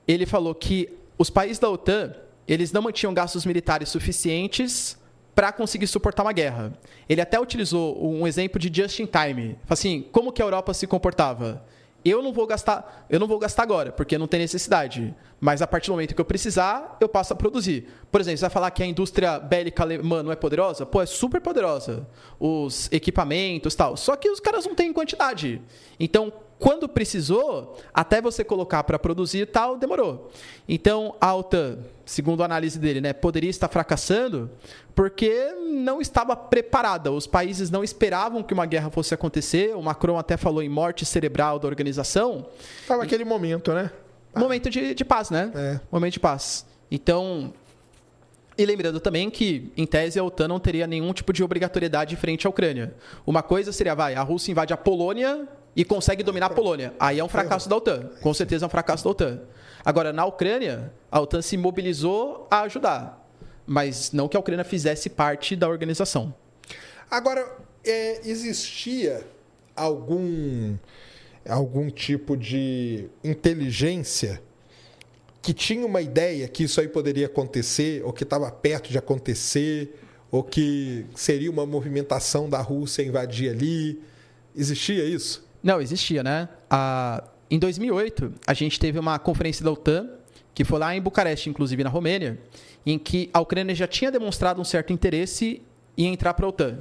ele 0.07 0.25
falou 0.25 0.55
que 0.55 0.97
os 1.19 1.29
países 1.29 1.59
da 1.59 1.69
OTAN 1.69 2.15
eles 2.47 2.71
não 2.71 2.81
mantinham 2.81 3.13
gastos 3.13 3.45
militares 3.45 3.89
suficientes 3.89 4.97
para 5.35 5.51
conseguir 5.51 5.87
suportar 5.87 6.23
uma 6.23 6.33
guerra. 6.33 6.73
Ele 7.07 7.21
até 7.21 7.39
utilizou 7.39 8.03
um 8.03 8.27
exemplo 8.27 8.59
de 8.59 8.71
just 8.81 8.99
in 8.99 9.05
time. 9.05 9.57
Assim, 9.69 10.05
como 10.11 10.31
que 10.31 10.41
a 10.41 10.45
Europa 10.45 10.73
se 10.73 10.87
comportava? 10.87 11.63
Eu 12.05 12.21
não 12.21 12.33
vou 12.33 12.45
gastar, 12.45 13.05
eu 13.09 13.17
não 13.17 13.27
vou 13.27 13.39
gastar 13.39 13.63
agora, 13.63 13.91
porque 13.91 14.17
não 14.17 14.27
tem 14.27 14.39
necessidade. 14.39 15.15
Mas 15.39 15.61
a 15.61 15.67
partir 15.67 15.87
do 15.87 15.93
momento 15.93 16.13
que 16.13 16.19
eu 16.19 16.25
precisar, 16.25 16.97
eu 16.99 17.07
passo 17.07 17.31
a 17.31 17.35
produzir. 17.35 17.87
Por 18.11 18.19
exemplo, 18.19 18.37
você 18.39 18.41
vai 18.41 18.49
falar 18.49 18.71
que 18.71 18.83
a 18.83 18.85
indústria 18.85 19.39
bélica 19.39 19.83
alemã 19.83 20.21
não 20.21 20.31
é 20.31 20.35
poderosa? 20.35 20.85
Pô, 20.85 21.01
é 21.01 21.05
super 21.05 21.39
poderosa. 21.39 22.05
Os 22.39 22.89
equipamentos, 22.91 23.73
tal. 23.73 23.95
Só 23.95 24.17
que 24.17 24.29
os 24.29 24.41
caras 24.41 24.65
não 24.65 24.75
têm 24.75 24.91
quantidade. 24.91 25.61
Então, 25.97 26.31
quando 26.63 26.87
precisou, 26.87 27.77
até 27.93 28.21
você 28.21 28.41
colocar 28.41 28.85
para 28.85 28.97
produzir 28.97 29.39
e 29.39 29.45
tal, 29.45 29.77
demorou. 29.77 30.31
Então, 30.65 31.13
a 31.19 31.35
OTAN, 31.35 31.79
segundo 32.05 32.41
a 32.41 32.45
análise 32.45 32.79
dele, 32.79 33.01
né, 33.01 33.11
poderia 33.11 33.49
estar 33.49 33.67
fracassando 33.67 34.49
porque 34.95 35.51
não 35.57 35.99
estava 35.99 36.37
preparada. 36.37 37.11
Os 37.11 37.27
países 37.27 37.69
não 37.69 37.83
esperavam 37.83 38.41
que 38.41 38.53
uma 38.53 38.65
guerra 38.65 38.89
fosse 38.89 39.13
acontecer. 39.13 39.75
O 39.75 39.81
Macron 39.81 40.17
até 40.17 40.37
falou 40.37 40.63
em 40.63 40.69
morte 40.69 41.05
cerebral 41.05 41.59
da 41.59 41.67
organização. 41.67 42.45
Tava 42.87 43.03
aquele 43.03 43.25
momento, 43.25 43.73
né? 43.73 43.91
Momento 44.33 44.69
de, 44.69 44.93
de 44.93 45.03
paz, 45.03 45.29
né? 45.29 45.51
É. 45.53 45.81
Momento 45.91 46.13
de 46.13 46.21
paz. 46.21 46.65
Então, 46.89 47.53
e 48.57 48.65
lembrando 48.65 49.01
também 49.01 49.29
que, 49.29 49.69
em 49.75 49.85
tese, 49.85 50.17
a 50.17 50.23
OTAN 50.23 50.47
não 50.47 50.61
teria 50.61 50.87
nenhum 50.87 51.11
tipo 51.11 51.33
de 51.33 51.43
obrigatoriedade 51.43 52.15
frente 52.15 52.47
à 52.47 52.49
Ucrânia. 52.49 52.95
Uma 53.27 53.43
coisa 53.43 53.73
seria, 53.73 53.93
vai, 53.93 54.15
a 54.15 54.21
Rússia 54.21 54.49
invade 54.49 54.71
a 54.71 54.77
Polônia 54.77 55.45
e 55.75 55.83
consegue 55.83 56.23
dominar 56.23 56.47
a 56.47 56.49
Polônia. 56.49 56.93
Aí 56.99 57.19
é 57.19 57.23
um 57.23 57.29
fracasso 57.29 57.67
da 57.67 57.75
OTAN. 57.75 58.09
Com 58.21 58.33
certeza 58.33 58.65
é 58.65 58.67
um 58.67 58.69
fracasso 58.69 59.03
da 59.03 59.09
OTAN. 59.09 59.41
Agora, 59.83 60.13
na 60.13 60.25
Ucrânia, 60.25 60.93
a 61.11 61.19
OTAN 61.19 61.41
se 61.41 61.57
mobilizou 61.57 62.47
a 62.49 62.61
ajudar. 62.61 63.27
Mas 63.65 64.11
não 64.11 64.27
que 64.27 64.37
a 64.37 64.39
Ucrânia 64.39 64.63
fizesse 64.63 65.09
parte 65.09 65.55
da 65.55 65.67
organização. 65.67 66.33
Agora, 67.09 67.57
é, 67.83 68.21
existia 68.27 69.25
algum, 69.75 70.75
algum 71.47 71.89
tipo 71.89 72.37
de 72.37 73.09
inteligência 73.23 74.41
que 75.41 75.53
tinha 75.53 75.85
uma 75.85 76.01
ideia 76.01 76.47
que 76.47 76.63
isso 76.63 76.79
aí 76.79 76.87
poderia 76.87 77.25
acontecer, 77.25 78.01
ou 78.05 78.13
que 78.13 78.23
estava 78.23 78.49
perto 78.49 78.89
de 78.89 78.97
acontecer, 78.97 79.99
ou 80.31 80.41
que 80.41 81.05
seria 81.15 81.51
uma 81.51 81.65
movimentação 81.65 82.49
da 82.49 82.61
Rússia 82.61 83.03
invadir 83.03 83.51
ali? 83.51 84.01
Existia 84.55 85.03
isso? 85.03 85.45
Não, 85.63 85.81
existia, 85.81 86.21
né? 86.21 86.49
A- 86.69 87.23
em 87.49 87.57
2008, 87.57 88.33
a 88.45 88.53
gente 88.53 88.79
teve 88.79 88.99
uma 88.99 89.17
conferência 89.17 89.63
da 89.63 89.71
OTAN, 89.71 90.09
que 90.53 90.63
foi 90.63 90.79
lá 90.79 90.95
em 90.95 91.01
Bucareste, 91.01 91.49
inclusive 91.49 91.83
na 91.83 91.89
Romênia, 91.89 92.39
em 92.85 92.99
que 92.99 93.29
a 93.33 93.39
Ucrânia 93.39 93.73
já 93.73 93.87
tinha 93.87 94.11
demonstrado 94.11 94.59
um 94.59 94.63
certo 94.63 94.91
interesse 94.91 95.61
em 95.97 96.07
entrar 96.11 96.33
para 96.33 96.45
a 96.45 96.49
OTAN. 96.49 96.79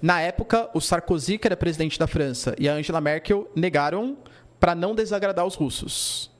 Na 0.00 0.20
época, 0.20 0.68
o 0.74 0.80
Sarkozy, 0.80 1.38
que 1.38 1.46
era 1.48 1.56
presidente 1.56 1.98
da 1.98 2.06
França, 2.06 2.54
e 2.58 2.68
a 2.68 2.74
Angela 2.74 3.00
Merkel 3.00 3.50
negaram 3.54 4.16
para 4.60 4.74
não 4.74 4.94
desagradar 4.94 5.44
os 5.46 5.54
russos. 5.54 6.30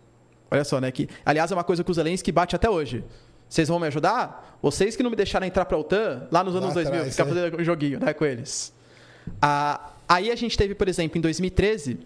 Olha 0.51 0.65
só, 0.65 0.81
né? 0.81 0.90
Que, 0.90 1.09
aliás, 1.24 1.51
é 1.51 1.55
uma 1.55 1.65
coisa 1.65 1.82
que 1.82 1.90
o 1.90 1.94
Zelensky 1.94 2.31
bate 2.32 2.55
até 2.55 2.69
hoje. 2.70 3.05
Vocês 3.48 3.69
vão 3.69 3.78
me 3.81 3.86
ajudar? 3.86 4.59
Vocês 4.62 4.94
que 4.94 5.02
não 5.02 5.10
me 5.10 5.16
deixaram 5.16 5.47
entrar 5.47 5.65
para 5.65 5.77
a 5.77 5.81
OTAN, 5.81 6.27
lá 6.31 6.44
nos 6.44 6.55
anos 6.55 6.69
Lá 6.69 6.74
2000, 6.74 6.94
atrás, 7.01 7.15
ficar 7.16 7.24
é. 7.24 7.28
fazendo 7.28 7.65
joguinho 7.65 7.98
né, 8.01 8.12
com 8.12 8.24
eles. 8.24 8.73
Ah, 9.40 9.90
aí 10.09 10.31
a 10.31 10.37
gente 10.37 10.57
teve, 10.57 10.75
por 10.75 10.89
exemplo, 10.89 11.19
em 11.19 11.21
2013, 11.21 11.99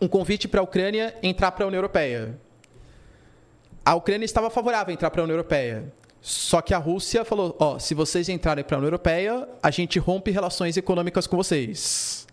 um 0.00 0.08
convite 0.08 0.46
para 0.46 0.60
a 0.60 0.64
Ucrânia 0.64 1.14
entrar 1.22 1.50
para 1.52 1.64
a 1.64 1.68
União 1.68 1.78
Europeia. 1.78 2.38
A 3.84 3.94
Ucrânia 3.94 4.24
estava 4.24 4.50
favorável 4.50 4.90
a 4.90 4.94
entrar 4.94 5.10
para 5.10 5.22
a 5.22 5.24
União 5.24 5.34
Europeia. 5.34 5.92
Só 6.20 6.60
que 6.60 6.74
a 6.74 6.78
Rússia 6.78 7.24
falou: 7.24 7.56
ó, 7.58 7.78
se 7.78 7.94
vocês 7.94 8.28
entrarem 8.28 8.64
para 8.64 8.76
a 8.76 8.78
União 8.78 8.88
Europeia, 8.88 9.48
a 9.62 9.70
gente 9.70 9.98
rompe 9.98 10.30
relações 10.30 10.76
econômicas 10.76 11.26
com 11.26 11.36
vocês. 11.36 12.26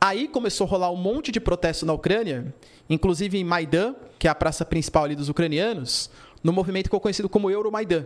Aí 0.00 0.28
começou 0.28 0.66
a 0.66 0.70
rolar 0.70 0.90
um 0.90 0.96
monte 0.96 1.32
de 1.32 1.40
protesto 1.40 1.86
na 1.86 1.92
Ucrânia, 1.92 2.54
inclusive 2.88 3.38
em 3.38 3.44
Maidan, 3.44 3.94
que 4.18 4.28
é 4.28 4.30
a 4.30 4.34
praça 4.34 4.64
principal 4.64 5.04
ali 5.04 5.14
dos 5.14 5.28
ucranianos, 5.28 6.10
no 6.42 6.52
movimento 6.52 6.84
que 6.84 6.88
ficou 6.88 7.00
conhecido 7.00 7.28
como 7.28 7.50
Euromaidan. 7.50 8.04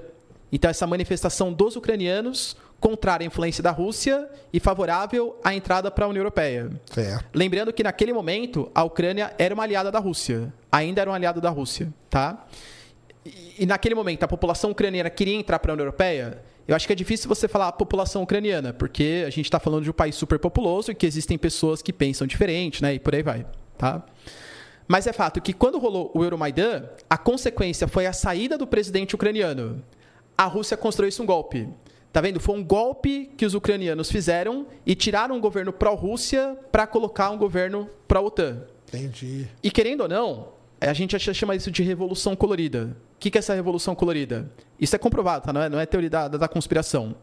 Então, 0.51 0.71
essa 0.71 0.87
manifestação 0.87 1.53
dos 1.53 1.77
ucranianos 1.77 2.57
contrária 2.81 3.25
à 3.25 3.27
influência 3.27 3.63
da 3.63 3.71
Rússia 3.71 4.29
e 4.53 4.61
favorável 4.61 5.39
à 5.43 5.55
entrada 5.55 5.91
para 5.91 6.05
a 6.05 6.09
União 6.09 6.21
Europeia. 6.21 6.71
Certo. 6.87 7.25
Lembrando 7.35 7.73
que 7.73 7.83
naquele 7.83 8.13
momento 8.13 8.71
a 8.75 8.85
Ucrânia 8.85 9.35
era 9.39 9.53
uma 9.55 9.65
aliada 9.65 9.91
da 9.91 9.99
Rússia, 9.99 10.53
ainda 10.71 11.01
era 11.01 11.11
um 11.11 11.15
aliado 11.15 11.41
da 11.41 11.51
Rússia, 11.51 11.93
tá? 12.09 12.47
E, 13.25 13.57
e 13.61 13.67
naquele 13.67 13.95
momento 13.95 14.23
a 14.23 14.29
população 14.29 14.71
ucraniana 14.71 15.11
queria 15.11 15.35
entrar 15.35 15.59
para 15.59 15.73
a 15.73 15.75
União 15.75 15.85
Europeia. 15.85 16.43
Eu 16.67 16.77
acho 16.77 16.87
que 16.87 16.93
é 16.93 16.97
difícil 16.97 17.29
você 17.29 17.49
falar 17.49 17.69
a 17.69 17.73
população 17.73 18.23
ucraniana, 18.23 18.73
porque 18.73 19.25
a 19.27 19.31
gente 19.31 19.47
está 19.47 19.59
falando 19.59 19.85
de 19.85 19.91
um 19.91 19.95
país 19.95 20.15
super 20.15 20.39
populoso 20.39 20.91
e 20.91 20.95
que 20.95 21.07
existem 21.07 21.39
pessoas 21.39 21.81
que 21.81 21.93
pensam 21.93 22.27
diferente, 22.27 22.83
né? 22.83 22.95
E 22.95 22.99
por 22.99 23.15
aí 23.15 23.23
vai, 23.23 23.47
tá? 23.77 24.05
Mas 24.87 25.07
é 25.07 25.13
fato 25.13 25.41
que 25.41 25.53
quando 25.53 25.79
rolou 25.79 26.11
o 26.15 26.23
Euromaidan, 26.23 26.85
a 27.09 27.19
consequência 27.19 27.89
foi 27.89 28.07
a 28.07 28.13
saída 28.13 28.57
do 28.57 28.67
presidente 28.67 29.15
ucraniano. 29.15 29.83
A 30.37 30.45
Rússia 30.45 30.77
construiu 30.77 31.09
isso 31.09 31.23
um 31.23 31.27
golpe. 31.27 31.69
Tá 32.19 32.23
vendo? 32.23 32.41
Foi 32.41 32.57
um 32.57 32.65
golpe 32.65 33.31
que 33.37 33.47
os 33.47 33.55
ucranianos 33.55 34.11
fizeram 34.11 34.67
e 34.85 34.97
tiraram 34.97 35.37
um 35.37 35.41
governo 35.41 35.73
pró-Rússia 35.73 36.59
para 36.73 36.85
colocar 36.85 37.31
um 37.31 37.39
governo 37.39 37.89
pró-OTAN. 38.09 38.63
Entendi. 38.89 39.47
E 39.63 39.71
querendo 39.71 40.01
ou 40.01 40.09
não, 40.09 40.49
a 40.81 40.93
gente 40.93 41.17
chama 41.33 41.55
isso 41.55 41.71
de 41.71 41.81
revolução 41.85 42.35
colorida. 42.35 42.97
O 43.15 43.19
que 43.21 43.31
que 43.31 43.39
é 43.39 43.41
essa 43.41 43.55
revolução 43.55 43.95
colorida? 43.95 44.51
Isso 44.81 44.97
é 44.97 44.99
comprovado, 44.99 45.45
tá? 45.45 45.53
não, 45.53 45.63
é, 45.63 45.69
não 45.69 45.79
é 45.79 45.87
teoria 45.87 46.11
da, 46.11 46.27
da 46.27 46.49
conspiração. 46.49 47.15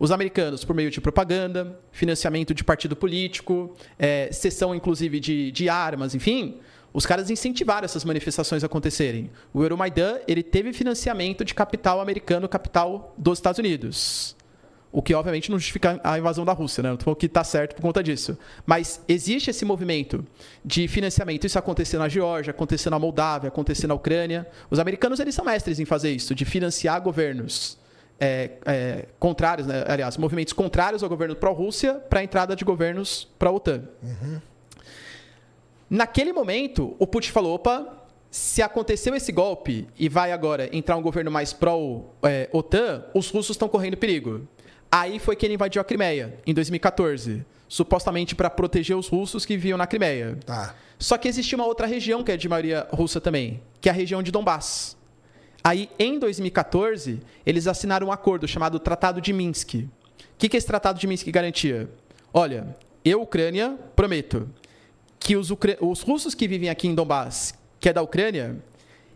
Os 0.00 0.10
americanos, 0.10 0.64
por 0.64 0.74
meio 0.74 0.90
de 0.90 1.00
propaganda, 1.00 1.78
financiamento 1.92 2.52
de 2.52 2.64
partido 2.64 2.96
político, 2.96 3.72
é, 3.96 4.32
cessão, 4.32 4.74
inclusive, 4.74 5.20
de, 5.20 5.52
de 5.52 5.68
armas, 5.68 6.12
enfim, 6.12 6.58
os 6.92 7.06
caras 7.06 7.30
incentivaram 7.30 7.84
essas 7.84 8.04
manifestações 8.04 8.64
a 8.64 8.66
acontecerem. 8.66 9.30
O 9.54 9.62
Euromaidan 9.62 10.18
ele 10.26 10.42
teve 10.42 10.72
financiamento 10.72 11.44
de 11.44 11.54
capital 11.54 12.00
americano, 12.00 12.48
capital 12.48 13.14
dos 13.16 13.38
Estados 13.38 13.60
Unidos. 13.60 14.34
O 14.92 15.00
que, 15.00 15.14
obviamente, 15.14 15.50
não 15.50 15.58
justifica 15.58 16.00
a 16.02 16.18
invasão 16.18 16.44
da 16.44 16.52
Rússia, 16.52 16.82
né? 16.82 16.90
Não 16.90 17.14
que 17.14 17.26
está 17.26 17.44
certo 17.44 17.76
por 17.76 17.82
conta 17.82 18.02
disso. 18.02 18.36
Mas 18.66 19.00
existe 19.06 19.50
esse 19.50 19.64
movimento 19.64 20.26
de 20.64 20.88
financiamento. 20.88 21.46
Isso 21.46 21.58
aconteceu 21.58 22.00
na 22.00 22.08
Geórgia, 22.08 22.50
aconteceu 22.50 22.90
na 22.90 22.98
Moldávia, 22.98 23.48
aconteceu 23.48 23.88
na 23.88 23.94
Ucrânia. 23.94 24.46
Os 24.68 24.80
americanos, 24.80 25.20
eles 25.20 25.34
são 25.34 25.44
mestres 25.44 25.78
em 25.78 25.84
fazer 25.84 26.10
isso, 26.10 26.34
de 26.34 26.44
financiar 26.44 27.00
governos 27.00 27.78
é, 28.18 28.50
é, 28.66 29.06
contrários, 29.18 29.66
né? 29.66 29.84
aliás, 29.86 30.16
movimentos 30.16 30.52
contrários 30.52 31.02
ao 31.02 31.08
governo 31.08 31.36
pró-Rússia 31.36 31.94
para 31.94 32.20
a 32.20 32.24
entrada 32.24 32.56
de 32.56 32.64
governos 32.64 33.28
pró-OTAN. 33.38 33.84
Naquele 35.88 36.32
momento, 36.32 36.94
o 36.98 37.06
Putin 37.06 37.30
falou: 37.30 37.54
opa, 37.54 38.00
se 38.30 38.62
aconteceu 38.62 39.14
esse 39.14 39.32
golpe 39.32 39.88
e 39.98 40.08
vai 40.08 40.30
agora 40.32 40.68
entrar 40.74 40.96
um 40.96 41.02
governo 41.02 41.30
mais 41.30 41.52
pró-OTAN, 41.52 43.04
os 43.14 43.30
russos 43.30 43.54
estão 43.54 43.68
correndo 43.68 43.96
perigo. 43.96 44.46
Aí 44.90 45.18
foi 45.18 45.36
que 45.36 45.46
ele 45.46 45.54
invadiu 45.54 45.80
a 45.80 45.84
Crimeia, 45.84 46.38
em 46.46 46.52
2014, 46.52 47.44
supostamente 47.68 48.34
para 48.34 48.50
proteger 48.50 48.96
os 48.96 49.08
russos 49.08 49.44
que 49.46 49.56
viviam 49.56 49.78
na 49.78 49.86
Crimeia. 49.86 50.38
Tá. 50.44 50.74
Só 50.98 51.16
que 51.16 51.28
existia 51.28 51.56
uma 51.56 51.66
outra 51.66 51.86
região 51.86 52.22
que 52.24 52.32
é 52.32 52.36
de 52.36 52.48
maioria 52.48 52.86
russa 52.90 53.20
também, 53.20 53.62
que 53.80 53.88
é 53.88 53.92
a 53.92 53.94
região 53.94 54.22
de 54.22 54.30
Donbass. 54.30 54.96
Aí, 55.62 55.88
em 55.98 56.18
2014, 56.18 57.20
eles 57.46 57.66
assinaram 57.66 58.08
um 58.08 58.12
acordo 58.12 58.48
chamado 58.48 58.78
Tratado 58.78 59.20
de 59.20 59.32
Minsk. 59.32 59.74
O 59.74 59.88
que, 60.38 60.48
que 60.48 60.56
esse 60.56 60.66
Tratado 60.66 60.98
de 60.98 61.06
Minsk 61.06 61.28
garantia? 61.30 61.88
Olha, 62.32 62.74
eu, 63.04 63.22
Ucrânia, 63.22 63.78
prometo 63.94 64.48
que 65.18 65.36
os, 65.36 65.50
ucra- 65.50 65.76
os 65.80 66.00
russos 66.02 66.34
que 66.34 66.48
vivem 66.48 66.70
aqui 66.70 66.88
em 66.88 66.94
Donbass, 66.94 67.54
que 67.78 67.88
é 67.88 67.92
da 67.92 68.02
Ucrânia, 68.02 68.56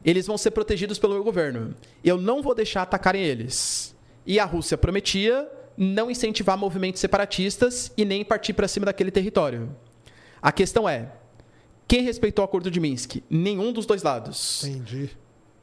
eles 0.05 0.27
vão 0.27 0.37
ser 0.39 0.51
protegidos 0.53 0.99
pelo 0.99 1.15
meu 1.15 1.25
governo. 1.25 1.75
Eu 2.05 2.19
não 2.19 2.43
vou 2.43 2.55
deixar 2.55 2.83
atacarem 2.83 3.23
eles. 3.23 3.95
E 4.27 4.39
a 4.39 4.45
Rússia 4.45 4.77
prometia 4.77 5.49
não 5.77 6.11
incentivar 6.11 6.57
movimentos 6.57 7.01
separatistas 7.01 7.93
e 7.97 8.05
nem 8.05 8.25
partir 8.25 8.53
para 8.53 8.69
cima 8.69 8.87
daquele 8.87 9.11
território. 9.11 9.75
A 10.41 10.53
questão 10.53 10.89
é, 10.89 11.13
quem 11.87 12.03
respeitou 12.03 12.45
o 12.45 12.47
acordo 12.47 12.71
de 12.71 12.81
Minsk? 12.81 13.23
Nenhum 13.29 13.73
dos 13.73 13.87
dois 13.87 14.03
lados. 14.03 14.65
Entendi. 14.65 15.11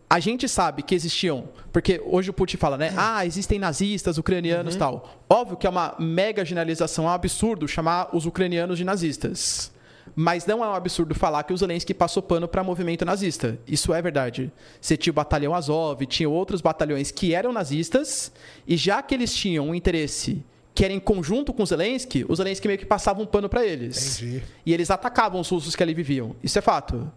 a 0.09 0.19
gente 0.19 0.47
sabe 0.49 0.83
que 0.83 0.93
existiam, 0.93 1.47
porque 1.71 2.01
hoje 2.05 2.29
o 2.29 2.33
Putin 2.33 2.57
fala, 2.57 2.77
né? 2.77 2.93
Ah, 2.97 3.25
existem 3.25 3.57
nazistas, 3.57 4.17
ucranianos, 4.17 4.75
tal. 4.75 5.23
Óbvio 5.29 5.55
que 5.55 5.65
é 5.65 5.69
uma 5.69 5.95
mega 5.97 6.43
generalização, 6.43 7.05
é 7.05 7.07
um 7.07 7.11
absurdo 7.11 7.65
chamar 7.67 8.13
os 8.13 8.25
ucranianos 8.25 8.77
de 8.77 8.83
nazistas. 8.83 9.71
Mas 10.15 10.45
não 10.45 10.63
é 10.63 10.67
um 10.67 10.73
absurdo 10.73 11.15
falar 11.15 11.43
que 11.43 11.53
o 11.53 11.57
Zelensky 11.57 11.93
passou 11.93 12.21
pano 12.21 12.47
para 12.47 12.63
movimento 12.63 13.05
nazista. 13.05 13.57
Isso 13.67 13.93
é 13.93 14.01
verdade. 14.01 14.51
Você 14.79 14.97
tinha 14.97 15.11
o 15.11 15.13
batalhão 15.13 15.55
Azov, 15.55 16.05
tinha 16.05 16.29
outros 16.29 16.61
batalhões 16.61 17.11
que 17.11 17.33
eram 17.33 17.53
nazistas, 17.53 18.31
e 18.67 18.75
já 18.75 19.01
que 19.01 19.15
eles 19.15 19.33
tinham 19.33 19.69
um 19.69 19.75
interesse 19.75 20.43
que 20.73 20.85
era 20.85 20.93
em 20.93 20.99
conjunto 20.99 21.53
com 21.53 21.63
o 21.63 21.65
Zelensky, 21.65 22.25
o 22.27 22.35
Zelensky 22.35 22.67
meio 22.67 22.79
que 22.79 22.85
passava 22.85 23.21
um 23.21 23.25
pano 23.25 23.49
para 23.49 23.65
eles. 23.65 24.21
Entendi. 24.21 24.43
E 24.65 24.73
eles 24.73 24.89
atacavam 24.89 25.41
os 25.41 25.49
russos 25.49 25.75
que 25.75 25.83
ali 25.83 25.93
viviam. 25.93 26.35
Isso 26.41 26.57
é 26.57 26.61
fato. 26.61 27.11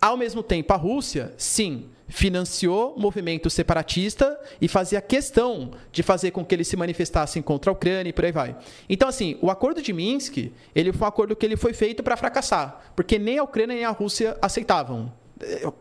Ao 0.00 0.16
mesmo 0.16 0.42
tempo, 0.42 0.72
a 0.72 0.76
Rússia, 0.76 1.32
sim, 1.36 1.86
financiou 2.12 2.94
movimento 2.96 3.48
separatista 3.48 4.38
e 4.60 4.68
fazia 4.68 5.00
questão 5.00 5.72
de 5.90 6.02
fazer 6.02 6.30
com 6.30 6.44
que 6.44 6.54
eles 6.54 6.68
se 6.68 6.76
manifestassem 6.76 7.42
contra 7.42 7.70
a 7.70 7.72
Ucrânia 7.72 8.10
e 8.10 8.12
por 8.12 8.24
aí 8.24 8.32
vai. 8.32 8.56
Então, 8.88 9.08
assim, 9.08 9.38
o 9.40 9.50
acordo 9.50 9.82
de 9.82 9.92
Minsk, 9.92 10.52
ele 10.74 10.92
foi 10.92 11.06
um 11.06 11.08
acordo 11.08 11.34
que 11.34 11.44
ele 11.46 11.56
foi 11.56 11.72
feito 11.72 12.02
para 12.02 12.16
fracassar, 12.16 12.92
porque 12.94 13.18
nem 13.18 13.38
a 13.38 13.42
Ucrânia 13.42 13.74
nem 13.74 13.84
a 13.84 13.90
Rússia 13.90 14.36
aceitavam. 14.40 15.12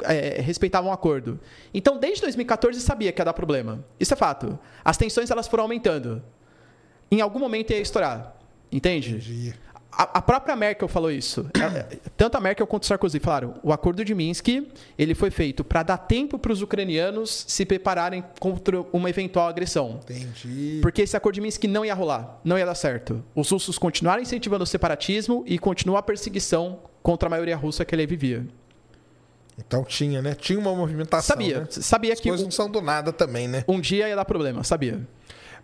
é, 0.04 0.42
respeitavam 0.42 0.90
o 0.90 0.94
acordo. 0.94 1.40
Então, 1.74 2.00
desde 2.00 2.22
2014 2.22 2.80
sabia 2.80 3.12
que 3.12 3.22
ia 3.22 3.26
dar 3.26 3.34
problema. 3.34 3.86
Isso 4.00 4.14
é 4.14 4.18
fato. 4.18 4.58
As 4.84 4.98
tensões 4.98 5.30
elas 5.30 5.48
foram 5.48 5.66
aumentando. 5.66 6.24
Em 7.12 7.22
algum 7.22 7.38
momento 7.38 7.72
ia 7.72 7.80
estourar. 7.80 8.36
Entende? 8.72 9.54
A, 9.92 10.20
a 10.20 10.22
própria 10.22 10.56
Merkel 10.56 10.88
falou 10.88 11.12
isso. 11.12 11.46
Ela- 11.54 11.88
Tanto 12.16 12.38
a 12.38 12.40
Merkel 12.40 12.66
quanto 12.66 12.84
o 12.84 12.86
Sarkozy 12.86 13.20
falaram: 13.20 13.56
o 13.62 13.74
acordo 13.74 14.06
de 14.06 14.16
Minsk 14.16 14.48
ele 14.98 15.14
foi 15.14 15.30
feito 15.30 15.64
para 15.64 15.84
dar 15.84 15.98
tempo 15.98 16.40
para 16.40 16.52
os 16.54 16.62
ucranianos 16.62 17.44
se 17.48 17.66
prepararem 17.66 18.24
contra 18.40 18.82
uma 18.94 19.10
eventual 19.10 19.48
agressão. 19.50 20.00
Entendi. 20.04 20.80
Porque 20.82 21.02
esse 21.02 21.18
acordo 21.18 21.36
de 21.36 21.42
Minsk 21.42 21.66
não 21.66 21.84
ia 21.84 21.94
rolar, 21.94 22.40
não 22.44 22.58
ia 22.58 22.66
dar 22.66 22.76
certo. 22.76 23.22
Os 23.36 23.50
russos 23.50 23.78
continuaram 23.78 24.22
incentivando 24.22 24.64
o 24.64 24.68
separatismo 24.68 25.44
e 25.46 25.60
continua 25.60 26.00
a 26.00 26.04
perseguição 26.04 26.80
contra 27.04 27.28
a 27.28 27.30
maioria 27.30 27.58
russa 27.58 27.84
que 27.84 27.94
ele 27.94 28.08
vivia. 28.08 28.48
Então 29.58 29.84
tinha, 29.84 30.22
né? 30.22 30.34
Tinha 30.34 30.58
uma 30.58 30.74
movimentação. 30.74 31.28
Sabia, 31.36 31.60
né? 31.62 31.68
sabia 31.70 32.14
As 32.14 32.20
que 32.20 32.30
coisas 32.30 32.42
um, 32.44 32.48
não 32.48 32.52
são 32.52 32.70
do 32.70 32.82
nada 32.82 33.12
também, 33.12 33.48
né? 33.48 33.64
um 33.68 33.80
dia 33.80 34.08
ia 34.08 34.16
dar 34.16 34.26
problema, 34.26 34.64
sabia. 34.64 35.06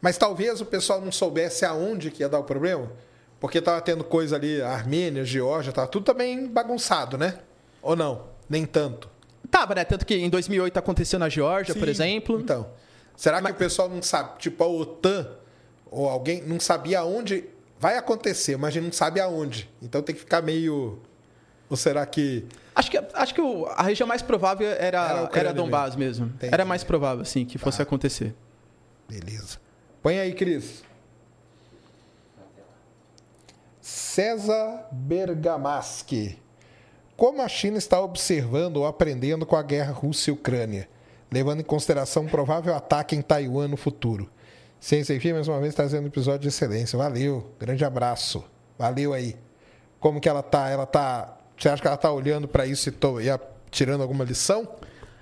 Mas 0.01 0.17
talvez 0.17 0.61
o 0.61 0.65
pessoal 0.65 1.01
não 1.01 1.11
soubesse 1.11 1.65
aonde 1.65 2.11
que 2.11 2.21
ia 2.21 2.29
dar 2.29 2.37
o 2.39 2.43
problema, 2.43 2.91
porque 3.39 3.61
tava 3.61 3.79
tendo 3.81 4.03
coisa 4.03 4.35
ali, 4.35 4.61
Armênia, 4.61 5.23
Geórgia, 5.23 5.71
tava 5.71 5.87
tudo 5.87 6.03
também 6.05 6.47
bagunçado, 6.47 7.17
né? 7.17 7.39
Ou 7.81 7.95
não? 7.95 8.23
Nem 8.49 8.65
tanto. 8.65 9.09
Tava, 9.51 9.75
né? 9.75 9.83
Tanto 9.85 10.05
que 10.05 10.15
em 10.15 10.29
2008 10.29 10.77
aconteceu 10.77 11.19
na 11.19 11.29
Geórgia, 11.29 11.73
por 11.75 11.85
Sim. 11.85 11.91
exemplo. 11.91 12.39
Então, 12.39 12.67
será 13.15 13.39
Mas- 13.41 13.51
que 13.51 13.55
o 13.55 13.59
pessoal 13.59 13.87
não 13.89 14.01
sabe, 14.01 14.39
tipo 14.39 14.63
a 14.63 14.67
OTAN 14.67 15.27
ou 15.89 16.09
alguém 16.09 16.41
não 16.43 16.59
sabia 16.59 16.99
aonde 16.99 17.45
vai 17.79 17.97
acontecer, 17.97 18.57
mas 18.57 18.69
a 18.69 18.71
gente 18.71 18.83
não 18.85 18.91
sabe 18.91 19.19
aonde. 19.19 19.69
Então 19.81 20.01
tem 20.01 20.13
que 20.15 20.19
ficar 20.21 20.41
meio 20.41 20.99
ou 21.69 21.77
será 21.77 22.05
que 22.05 22.45
Acho 22.75 22.91
que, 22.91 22.97
acho 23.13 23.33
que 23.33 23.41
o- 23.41 23.65
a 23.67 23.81
região 23.83 24.05
mais 24.07 24.21
provável 24.21 24.67
Era 24.67 24.77
era, 24.79 25.29
era, 25.33 25.53
Donbass 25.53 25.95
mesmo. 25.95 26.27
Entendi. 26.27 26.53
Era 26.53 26.63
mais 26.65 26.83
provável, 26.83 27.23
sim, 27.25 27.43
que 27.45 27.57
fosse 27.57 27.81
acontecer. 27.81 28.35
Beleza. 29.09 29.57
Põe 30.01 30.19
aí, 30.19 30.33
Cris. 30.33 30.83
César 33.91 34.89
Bergamaschi. 34.91 36.37
Como 37.15 37.41
a 37.41 37.47
China 37.47 37.77
está 37.77 38.01
observando 38.01 38.77
ou 38.77 38.85
aprendendo 38.85 39.45
com 39.45 39.55
a 39.55 39.63
guerra 39.63 39.93
Rússia 39.93 40.29
e 40.29 40.33
Ucrânia, 40.33 40.89
levando 41.31 41.61
em 41.61 41.63
consideração 41.63 42.23
um 42.23 42.27
provável 42.27 42.75
ataque 42.75 43.15
em 43.15 43.21
Taiwan 43.21 43.69
no 43.69 43.77
futuro? 43.77 44.29
Ciência 44.77 45.13
e 45.13 45.19
mais 45.31 45.47
uma 45.47 45.61
vez, 45.61 45.73
trazendo 45.73 46.03
um 46.03 46.07
episódio 46.07 46.41
de 46.41 46.47
excelência. 46.49 46.97
Valeu. 46.99 47.49
Grande 47.57 47.85
abraço. 47.85 48.43
Valeu 48.77 49.13
aí. 49.13 49.37
Como 50.01 50.19
que 50.19 50.27
ela 50.27 50.43
tá? 50.43 50.67
Ela 50.67 50.85
tá. 50.85 51.37
Você 51.57 51.69
acha 51.69 51.81
que 51.81 51.87
ela 51.87 51.95
tá 51.95 52.11
olhando 52.11 52.45
para 52.45 52.65
isso 52.65 52.89
e, 53.21 53.29
a- 53.29 53.39
tirando 53.71 54.01
alguma 54.01 54.25
lição? 54.25 54.67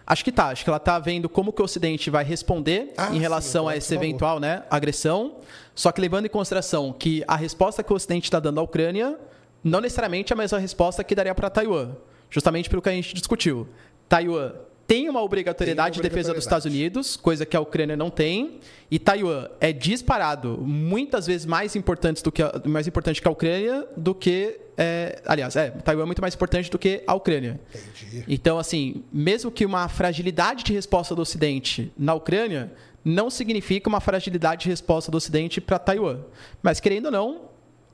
Acho 0.07 0.23
que 0.23 0.31
tá. 0.31 0.47
Acho 0.49 0.63
que 0.63 0.69
ela 0.69 0.79
tá 0.79 0.99
vendo 0.99 1.27
como 1.27 1.51
que 1.51 1.61
o 1.61 1.65
Ocidente 1.65 2.09
vai 2.09 2.23
responder 2.23 2.93
Ah, 2.97 3.07
em 3.09 3.13
sim, 3.13 3.19
relação 3.19 3.63
claro, 3.65 3.77
a 3.77 3.81
favor. 3.81 4.03
eventual 4.03 4.39
né, 4.39 4.63
agressão. 4.69 5.37
Só 5.73 5.91
que 5.91 5.99
levando 5.99 6.25
em 6.25 6.29
consideração 6.29 6.93
que 6.93 7.23
a 7.27 7.35
resposta 7.35 7.81
que 7.83 7.91
o 7.91 7.95
Ocidente 7.95 8.25
está 8.25 8.39
dando 8.39 8.59
à 8.59 8.63
Ucrânia 8.63 9.17
não 9.63 9.81
necessariamente 9.81 10.31
é 10.31 10.35
a 10.35 10.37
mesma 10.37 10.59
resposta 10.59 11.03
que 11.03 11.15
daria 11.15 11.33
para 11.33 11.49
Taiwan. 11.49 11.95
Justamente 12.29 12.69
pelo 12.69 12.81
que 12.81 12.89
a 12.89 12.91
gente 12.91 13.13
discutiu. 13.15 13.67
Taiwan 14.07 14.51
tem 14.87 15.09
uma 15.09 15.21
obrigatoriedade 15.21 15.99
Tem 15.99 16.03
de 16.03 16.09
defesa 16.09 16.33
dos. 16.33 16.43
Estados 16.43 16.65
Unidos, 16.65 17.17
coisa 17.17 17.45
que 17.45 17.57
a 17.57 17.59
Ucrânia 17.59 17.97
não 17.97 18.09
tem. 18.09 18.59
E 18.89 18.99
Taiwan 18.99 19.49
é 19.59 19.73
disparado 19.73 20.59
muitas 20.59 21.25
vezes 21.25 21.45
mais 21.45 21.75
importante 21.75 22.23
do 22.23 22.31
que 22.31 22.43
a, 22.43 22.61
mais 22.65 22.87
importante 22.87 23.21
que 23.21 23.27
a 23.27 23.31
Ucrânia 23.31 23.87
do 23.97 24.13
que 24.13 24.59
é, 24.77 25.21
aliás, 25.25 25.55
é, 25.55 25.69
Taiwan 25.69 26.03
é 26.03 26.05
muito 26.05 26.21
mais 26.21 26.35
importante 26.35 26.69
do 26.69 26.77
que 26.77 27.01
a 27.07 27.15
Ucrânia. 27.15 27.59
Entendi. 27.73 28.25
Então, 28.27 28.59
assim, 28.59 29.03
mesmo 29.11 29.49
que 29.49 29.65
uma 29.65 29.87
fragilidade 29.87 30.63
de 30.63 30.73
resposta 30.73 31.15
do 31.15 31.21
Ocidente 31.21 31.91
na 31.97 32.13
Ucrânia 32.13 32.71
não 33.03 33.29
significa 33.29 33.87
uma 33.87 34.01
fragilidade 34.01 34.63
de 34.63 34.69
resposta 34.69 35.09
do 35.09 35.17
Ocidente 35.17 35.61
para 35.61 35.79
Taiwan. 35.79 36.19
Mas, 36.61 36.79
querendo 36.79 37.05
ou 37.05 37.11
não, 37.11 37.41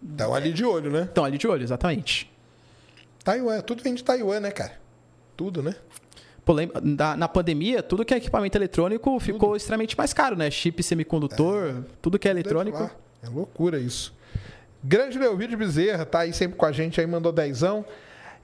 Estão 0.03 0.33
ali 0.33 0.51
de 0.51 0.65
olho, 0.65 0.89
né? 0.89 1.03
estão 1.03 1.23
ali 1.23 1.37
de 1.37 1.47
olho, 1.47 1.63
exatamente. 1.63 2.31
Taiwan, 3.23 3.61
tudo 3.61 3.83
vem 3.83 3.93
de 3.93 4.03
Taiwan, 4.03 4.39
né, 4.39 4.49
cara? 4.49 4.79
Tudo, 5.37 5.61
né? 5.61 5.75
Na, 7.17 7.27
pandemia, 7.27 7.83
tudo 7.83 8.03
que 8.03 8.13
é 8.13 8.17
equipamento 8.17 8.57
eletrônico 8.57 9.19
ficou 9.19 9.55
extremamente 9.55 9.97
mais 9.97 10.11
caro, 10.11 10.35
né? 10.35 10.49
Chip 10.49 10.81
semicondutor, 10.81 11.83
tudo 12.01 12.17
que 12.17 12.27
é 12.27 12.31
eletrônico. 12.31 12.89
É 13.23 13.29
loucura 13.29 13.79
isso. 13.79 14.13
Grande 14.83 15.19
Leovídio 15.19 15.57
Bezerra, 15.57 16.05
tá 16.05 16.21
aí 16.21 16.33
sempre 16.33 16.57
com 16.57 16.65
a 16.65 16.71
gente, 16.71 16.99
aí 16.99 17.05
mandou 17.05 17.31
dezão. 17.31 17.85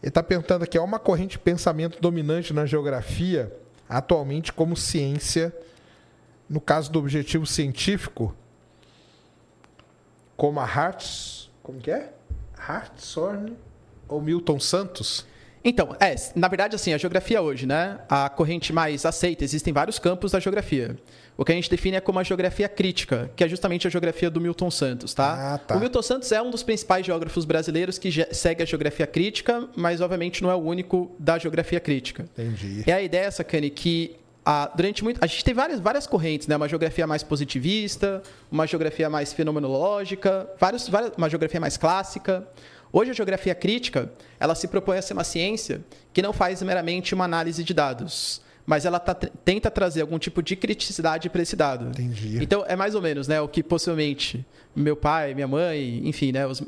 Ele 0.04 0.12
tá 0.12 0.22
perguntando 0.22 0.64
aqui, 0.64 0.78
há 0.78 0.84
uma 0.84 1.00
corrente 1.00 1.32
de 1.32 1.40
pensamento 1.40 2.00
dominante 2.00 2.54
na 2.54 2.66
geografia, 2.68 3.52
atualmente 3.90 4.54
como 4.54 4.78
ciência, 4.78 5.52
no 6.48 6.62
caso 6.62 6.92
do 6.92 7.00
objetivo 7.00 7.48
científico, 7.48 8.36
como 10.36 10.60
a 10.60 10.64
Hartz, 10.64 11.50
como 11.64 11.80
que 11.80 11.90
é? 11.90 12.14
Hartshorne 12.56 13.58
ou 14.08 14.22
Milton 14.22 14.60
Santos? 14.60 15.26
Então, 15.68 15.94
é, 16.00 16.16
na 16.34 16.48
verdade, 16.48 16.76
assim, 16.76 16.94
a 16.94 16.98
geografia 16.98 17.42
hoje, 17.42 17.66
né? 17.66 18.00
A 18.08 18.30
corrente 18.30 18.72
mais 18.72 19.06
aceita, 19.06 19.44
existem 19.44 19.74
vários 19.74 20.00
campos 20.00 20.32
da 20.32 20.40
geografia. 20.40 20.96
O 21.36 21.44
que 21.44 21.52
a 21.52 21.56
gente 21.56 21.70
define 21.70 21.98
é 21.98 22.00
como 22.00 22.18
a 22.20 22.24
geografia 22.24 22.70
crítica, 22.70 23.30
que 23.36 23.44
é 23.44 23.50
justamente 23.50 23.86
a 23.86 23.90
geografia 23.90 24.30
do 24.30 24.40
Milton 24.40 24.72
Santos, 24.72 25.14
tá? 25.14 25.56
Ah, 25.56 25.58
tá. 25.58 25.76
O 25.76 25.80
Milton 25.80 26.02
Santos 26.02 26.32
é 26.32 26.42
um 26.42 26.50
dos 26.50 26.64
principais 26.64 27.06
geógrafos 27.06 27.44
brasileiros 27.44 27.98
que 27.98 28.10
segue 28.34 28.64
a 28.64 28.66
geografia 28.66 29.06
crítica, 29.06 29.68
mas 29.76 30.00
obviamente 30.00 30.42
não 30.42 30.50
é 30.50 30.56
o 30.56 30.60
único 30.60 31.14
da 31.20 31.38
geografia 31.38 31.82
crítica. 31.82 32.26
Entendi. 32.38 32.84
É 32.88 32.94
a 32.94 33.02
ideia, 33.02 33.30
Sacane, 33.30 33.70
que 33.70 34.16
ah, 34.50 34.72
durante 34.74 35.04
muito. 35.04 35.22
A 35.22 35.28
gente 35.28 35.44
tem 35.44 35.54
várias, 35.54 35.82
várias 35.82 36.08
correntes, 36.08 36.48
né? 36.48 36.56
Uma 36.56 36.70
geografia 36.70 37.06
mais 37.06 37.22
positivista, 37.22 38.24
uma 38.50 38.66
geografia 38.66 39.10
mais 39.10 39.34
fenomenológica, 39.34 40.50
vários, 40.58 40.88
várias, 40.88 41.12
uma 41.18 41.30
geografia 41.30 41.60
mais 41.60 41.76
clássica. 41.76 42.48
Hoje 42.92 43.12
a 43.12 43.14
geografia 43.14 43.54
crítica, 43.54 44.12
ela 44.40 44.56
se 44.56 44.68
propõe 44.68 44.98
a 44.98 45.02
ser 45.02 45.14
uma 45.14 45.24
ciência 45.24 45.82
que 46.14 46.22
não 46.22 46.32
faz 46.34 46.62
meramente 46.62 47.14
uma 47.14 47.26
análise 47.26 47.64
de 47.64 47.74
dados, 47.74 48.42
mas 48.66 48.86
ela 48.86 49.00
tá- 49.00 49.14
tenta 49.16 49.70
trazer 49.70 50.02
algum 50.02 50.18
tipo 50.18 50.42
de 50.42 50.56
criticidade 50.56 51.30
para 51.30 51.42
esse 51.42 51.56
dado. 51.56 51.88
Entendi. 51.90 52.40
Então 52.42 52.64
é 52.68 52.76
mais 52.76 52.96
ou 52.96 53.02
menos, 53.02 53.28
né, 53.28 53.40
o 53.42 53.48
que 53.48 53.62
possivelmente 53.64 54.46
meu 54.76 54.96
pai, 54.96 55.34
minha 55.34 55.48
mãe, 55.48 56.02
enfim, 56.08 56.32
né, 56.32 56.46
os- 56.48 56.62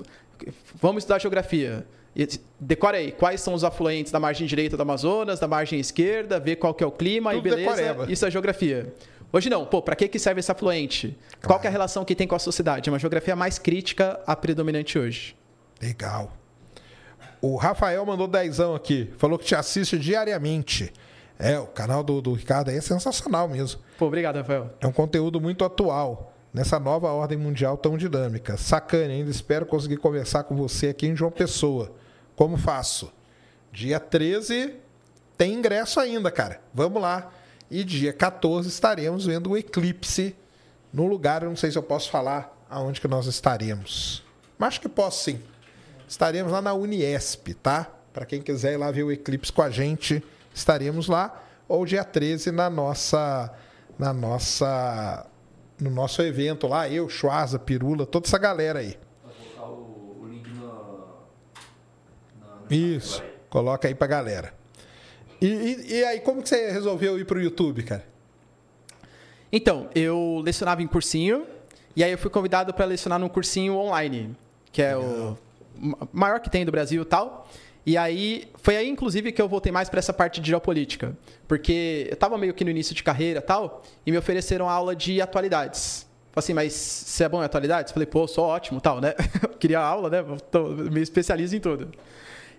vamos 0.81 1.01
estudar 1.01 1.19
geografia. 1.19 1.85
E 2.15 2.27
Decora 2.59 2.97
aí, 2.97 3.11
quais 3.11 3.39
são 3.39 3.53
os 3.53 3.63
afluentes 3.63 4.11
da 4.11 4.19
margem 4.19 4.45
direita 4.45 4.75
do 4.75 4.81
Amazonas, 4.81 5.39
da 5.39 5.47
margem 5.47 5.79
esquerda, 5.79 6.39
ver 6.39 6.57
qual 6.57 6.73
que 6.73 6.83
é 6.83 6.87
o 6.87 6.91
clima 6.91 7.33
e 7.33 7.37
Tudo 7.37 7.43
beleza. 7.49 7.75
decoreba. 7.75 8.11
Isso 8.11 8.25
é 8.25 8.31
geografia. 8.31 8.93
Hoje 9.31 9.49
não, 9.49 9.63
pô, 9.65 9.81
para 9.81 9.95
que 9.95 10.07
que 10.07 10.17
serve 10.19 10.39
esse 10.39 10.51
afluente? 10.51 11.15
Qual 11.45 11.59
que 11.59 11.67
é 11.67 11.69
a 11.69 11.71
relação 11.71 12.03
que 12.03 12.15
tem 12.15 12.27
com 12.27 12.35
a 12.35 12.39
sociedade? 12.39 12.89
É 12.89 12.91
uma 12.91 12.97
geografia 12.99 13.35
mais 13.35 13.59
crítica 13.59 14.19
a 14.25 14.35
predominante 14.35 14.97
hoje. 14.97 15.35
Legal. 15.81 16.31
O 17.41 17.55
Rafael 17.55 18.05
mandou 18.05 18.27
dezão 18.27 18.75
aqui. 18.75 19.13
Falou 19.17 19.39
que 19.39 19.45
te 19.45 19.55
assiste 19.55 19.97
diariamente. 19.97 20.91
É, 21.37 21.57
o 21.57 21.67
canal 21.67 22.03
do, 22.03 22.21
do 22.21 22.33
Ricardo 22.33 22.69
aí 22.69 22.77
é 22.77 22.81
sensacional 22.81 23.47
mesmo. 23.47 23.79
Pô, 23.97 24.07
obrigado, 24.07 24.35
Rafael. 24.35 24.73
É 24.81 24.87
um 24.87 24.91
conteúdo 24.91 25.39
muito 25.39 25.63
atual 25.63 26.33
nessa 26.53 26.79
nova 26.79 27.11
ordem 27.11 27.37
mundial 27.37 27.77
tão 27.77 27.97
dinâmica. 27.97 28.57
Sacane, 28.57 29.13
ainda 29.13 29.31
espero 29.31 29.65
conseguir 29.65 29.97
conversar 29.97 30.43
com 30.43 30.55
você 30.55 30.89
aqui 30.89 31.07
em 31.07 31.15
João 31.15 31.31
Pessoa. 31.31 31.93
Como 32.35 32.57
faço? 32.57 33.11
Dia 33.71 33.99
13 33.99 34.75
tem 35.37 35.53
ingresso 35.53 35.99
ainda, 35.99 36.29
cara. 36.29 36.59
Vamos 36.73 37.01
lá. 37.01 37.31
E 37.71 37.83
dia 37.83 38.11
14 38.11 38.67
estaremos 38.67 39.25
vendo 39.25 39.51
o 39.51 39.57
eclipse 39.57 40.35
no 40.91 41.05
lugar, 41.05 41.43
eu 41.43 41.49
não 41.49 41.55
sei 41.55 41.71
se 41.71 41.77
eu 41.77 41.83
posso 41.83 42.09
falar 42.09 42.65
aonde 42.69 42.99
que 42.99 43.07
nós 43.07 43.27
estaremos. 43.27 44.23
Mas 44.57 44.69
acho 44.69 44.81
que 44.81 44.89
posso 44.89 45.23
sim. 45.23 45.39
Estaremos 46.09 46.51
lá 46.51 46.59
na 46.61 46.73
Uniesp, 46.73 47.53
tá? 47.53 47.87
Para 48.11 48.25
quem 48.25 48.41
quiser 48.41 48.73
ir 48.73 48.77
lá 48.77 48.89
ver 48.91 49.03
o 49.03 49.11
eclipse 49.11 49.53
com 49.53 49.61
a 49.61 49.69
gente, 49.69 50.21
estaremos 50.53 51.07
lá. 51.07 51.43
ou 51.67 51.85
dia 51.85 52.03
13 52.03 52.51
na 52.51 52.67
nossa 52.69 53.53
na 53.97 54.11
nossa 54.11 55.27
no 55.79 55.89
nosso 55.91 56.21
evento 56.23 56.67
lá, 56.67 56.89
eu, 56.89 57.07
Schwarza, 57.07 57.57
Pirula, 57.59 58.05
toda 58.05 58.27
essa 58.27 58.37
galera 58.39 58.79
aí. 58.79 58.97
Vou 59.23 59.33
colocar 59.33 59.65
o, 59.71 60.23
o 60.23 60.27
link 60.27 60.49
Isso, 62.69 63.23
coloca 63.49 63.87
aí 63.87 63.95
pra 63.95 64.07
galera. 64.07 64.53
E, 65.41 65.45
e- 65.47 65.93
e 65.99 66.03
aí, 66.03 66.19
como 66.19 66.41
que 66.41 66.49
você 66.49 66.69
resolveu 66.71 67.17
ir 67.19 67.25
pro 67.25 67.39
YouTube, 67.41 67.83
cara? 67.83 68.03
Então, 69.51 69.89
eu 69.95 70.41
lecionava 70.43 70.81
em 70.81 70.87
cursinho, 70.87 71.45
e 71.95 72.03
aí 72.03 72.11
eu 72.11 72.17
fui 72.17 72.29
convidado 72.29 72.73
para 72.73 72.85
lecionar 72.85 73.17
num 73.19 73.29
cursinho 73.29 73.75
online, 73.75 74.35
que 74.71 74.81
é 74.81 74.97
o 74.97 75.01
ma- 75.01 75.37
maior 76.11 76.39
que 76.39 76.49
tem 76.49 76.65
do 76.65 76.71
Brasil 76.71 77.01
e 77.01 77.05
tal. 77.05 77.47
E 77.85 77.97
aí, 77.97 78.43
foi 78.55 78.77
aí, 78.77 78.87
inclusive, 78.87 79.31
que 79.31 79.41
eu 79.41 79.47
voltei 79.47 79.71
mais 79.71 79.89
para 79.89 79.99
essa 79.99 80.13
parte 80.13 80.39
de 80.41 80.49
geopolítica. 80.49 81.17
Porque 81.47 82.05
eu 82.09 82.13
estava 82.13 82.37
meio 82.37 82.53
que 82.53 82.63
no 82.63 82.69
início 82.69 82.93
de 82.93 83.01
carreira 83.01 83.41
tal, 83.41 83.81
e 84.05 84.11
me 84.11 84.17
ofereceram 84.17 84.69
aula 84.69 84.95
de 84.95 85.21
atualidades. 85.21 86.07
Falei 86.31 86.45
assim, 86.45 86.53
mas 86.53 86.73
você 86.73 87.23
é 87.23 87.29
bom 87.29 87.41
em 87.41 87.45
atualidades? 87.45 87.91
Falei, 87.91 88.05
pô, 88.05 88.27
sou 88.27 88.45
ótimo 88.45 88.79
tal, 88.79 89.01
né? 89.01 89.13
Queria 89.59 89.79
aula, 89.79 90.09
né? 90.09 90.23
Tô, 90.51 90.67
me 90.69 91.01
especializo 91.01 91.55
em 91.55 91.59
tudo. 91.59 91.89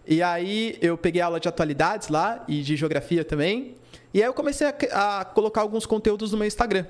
E 0.07 0.23
aí 0.23 0.77
eu 0.81 0.99
peguei 0.99 1.23
aula 1.23 1.39
de 1.39 1.49
atualidades 1.49 2.09
lá 2.09 2.45
e 2.49 2.63
de 2.63 2.75
geografia 2.75 3.25
também. 3.25 3.77
E 4.13 4.21
aí 4.21 4.29
eu 4.29 4.35
comecei 4.35 4.67
a, 4.67 5.21
a 5.21 5.25
colocar 5.25 5.61
alguns 5.61 5.87
conteúdos 5.87 6.33
no 6.33 6.39
meu 6.39 6.49
Instagram. 6.49 6.85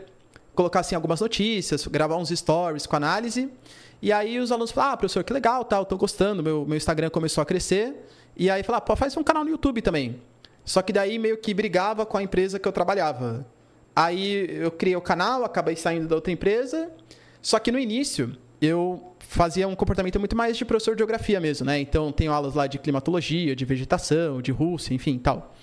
Colocar 0.54 0.80
assim 0.80 0.94
algumas 0.94 1.20
notícias, 1.20 1.86
gravar 1.86 2.16
uns 2.16 2.30
stories 2.30 2.86
com 2.86 2.96
análise. 2.96 3.50
E 4.02 4.12
aí 4.12 4.38
os 4.38 4.50
alunos 4.50 4.70
falaram: 4.70 4.94
"Ah, 4.94 4.96
professor, 4.96 5.22
que 5.24 5.32
legal, 5.32 5.64
tal, 5.64 5.84
tô 5.84 5.96
gostando, 5.96 6.42
meu 6.42 6.64
meu 6.66 6.76
Instagram 6.76 7.10
começou 7.10 7.42
a 7.42 7.44
crescer". 7.46 7.94
E 8.36 8.48
aí 8.50 8.62
falaram: 8.62 8.84
"Pô, 8.84 8.96
faz 8.96 9.16
um 9.16 9.22
canal 9.22 9.44
no 9.44 9.50
YouTube 9.50 9.82
também". 9.82 10.20
Só 10.64 10.82
que 10.82 10.92
daí 10.92 11.18
meio 11.18 11.36
que 11.38 11.52
brigava 11.54 12.04
com 12.06 12.16
a 12.16 12.22
empresa 12.22 12.58
que 12.58 12.66
eu 12.68 12.72
trabalhava. 12.72 13.46
Aí 13.94 14.46
eu 14.62 14.70
criei 14.70 14.94
o 14.96 15.00
canal, 15.00 15.44
acabei 15.44 15.74
saindo 15.76 16.06
da 16.06 16.14
outra 16.14 16.32
empresa. 16.32 16.90
Só 17.42 17.58
que 17.58 17.72
no 17.72 17.78
início 17.78 18.36
eu 18.60 19.14
fazia 19.18 19.66
um 19.66 19.74
comportamento 19.74 20.18
muito 20.18 20.36
mais 20.36 20.56
de 20.56 20.64
professor 20.64 20.94
de 20.94 20.98
geografia 21.00 21.40
mesmo, 21.40 21.66
né? 21.66 21.80
Então 21.80 22.12
tenho 22.12 22.32
aulas 22.32 22.54
lá 22.54 22.66
de 22.66 22.78
climatologia, 22.78 23.56
de 23.56 23.64
vegetação, 23.64 24.40
de 24.40 24.52
Rússia, 24.52 24.94
enfim, 24.94 25.18
tal. 25.18 25.54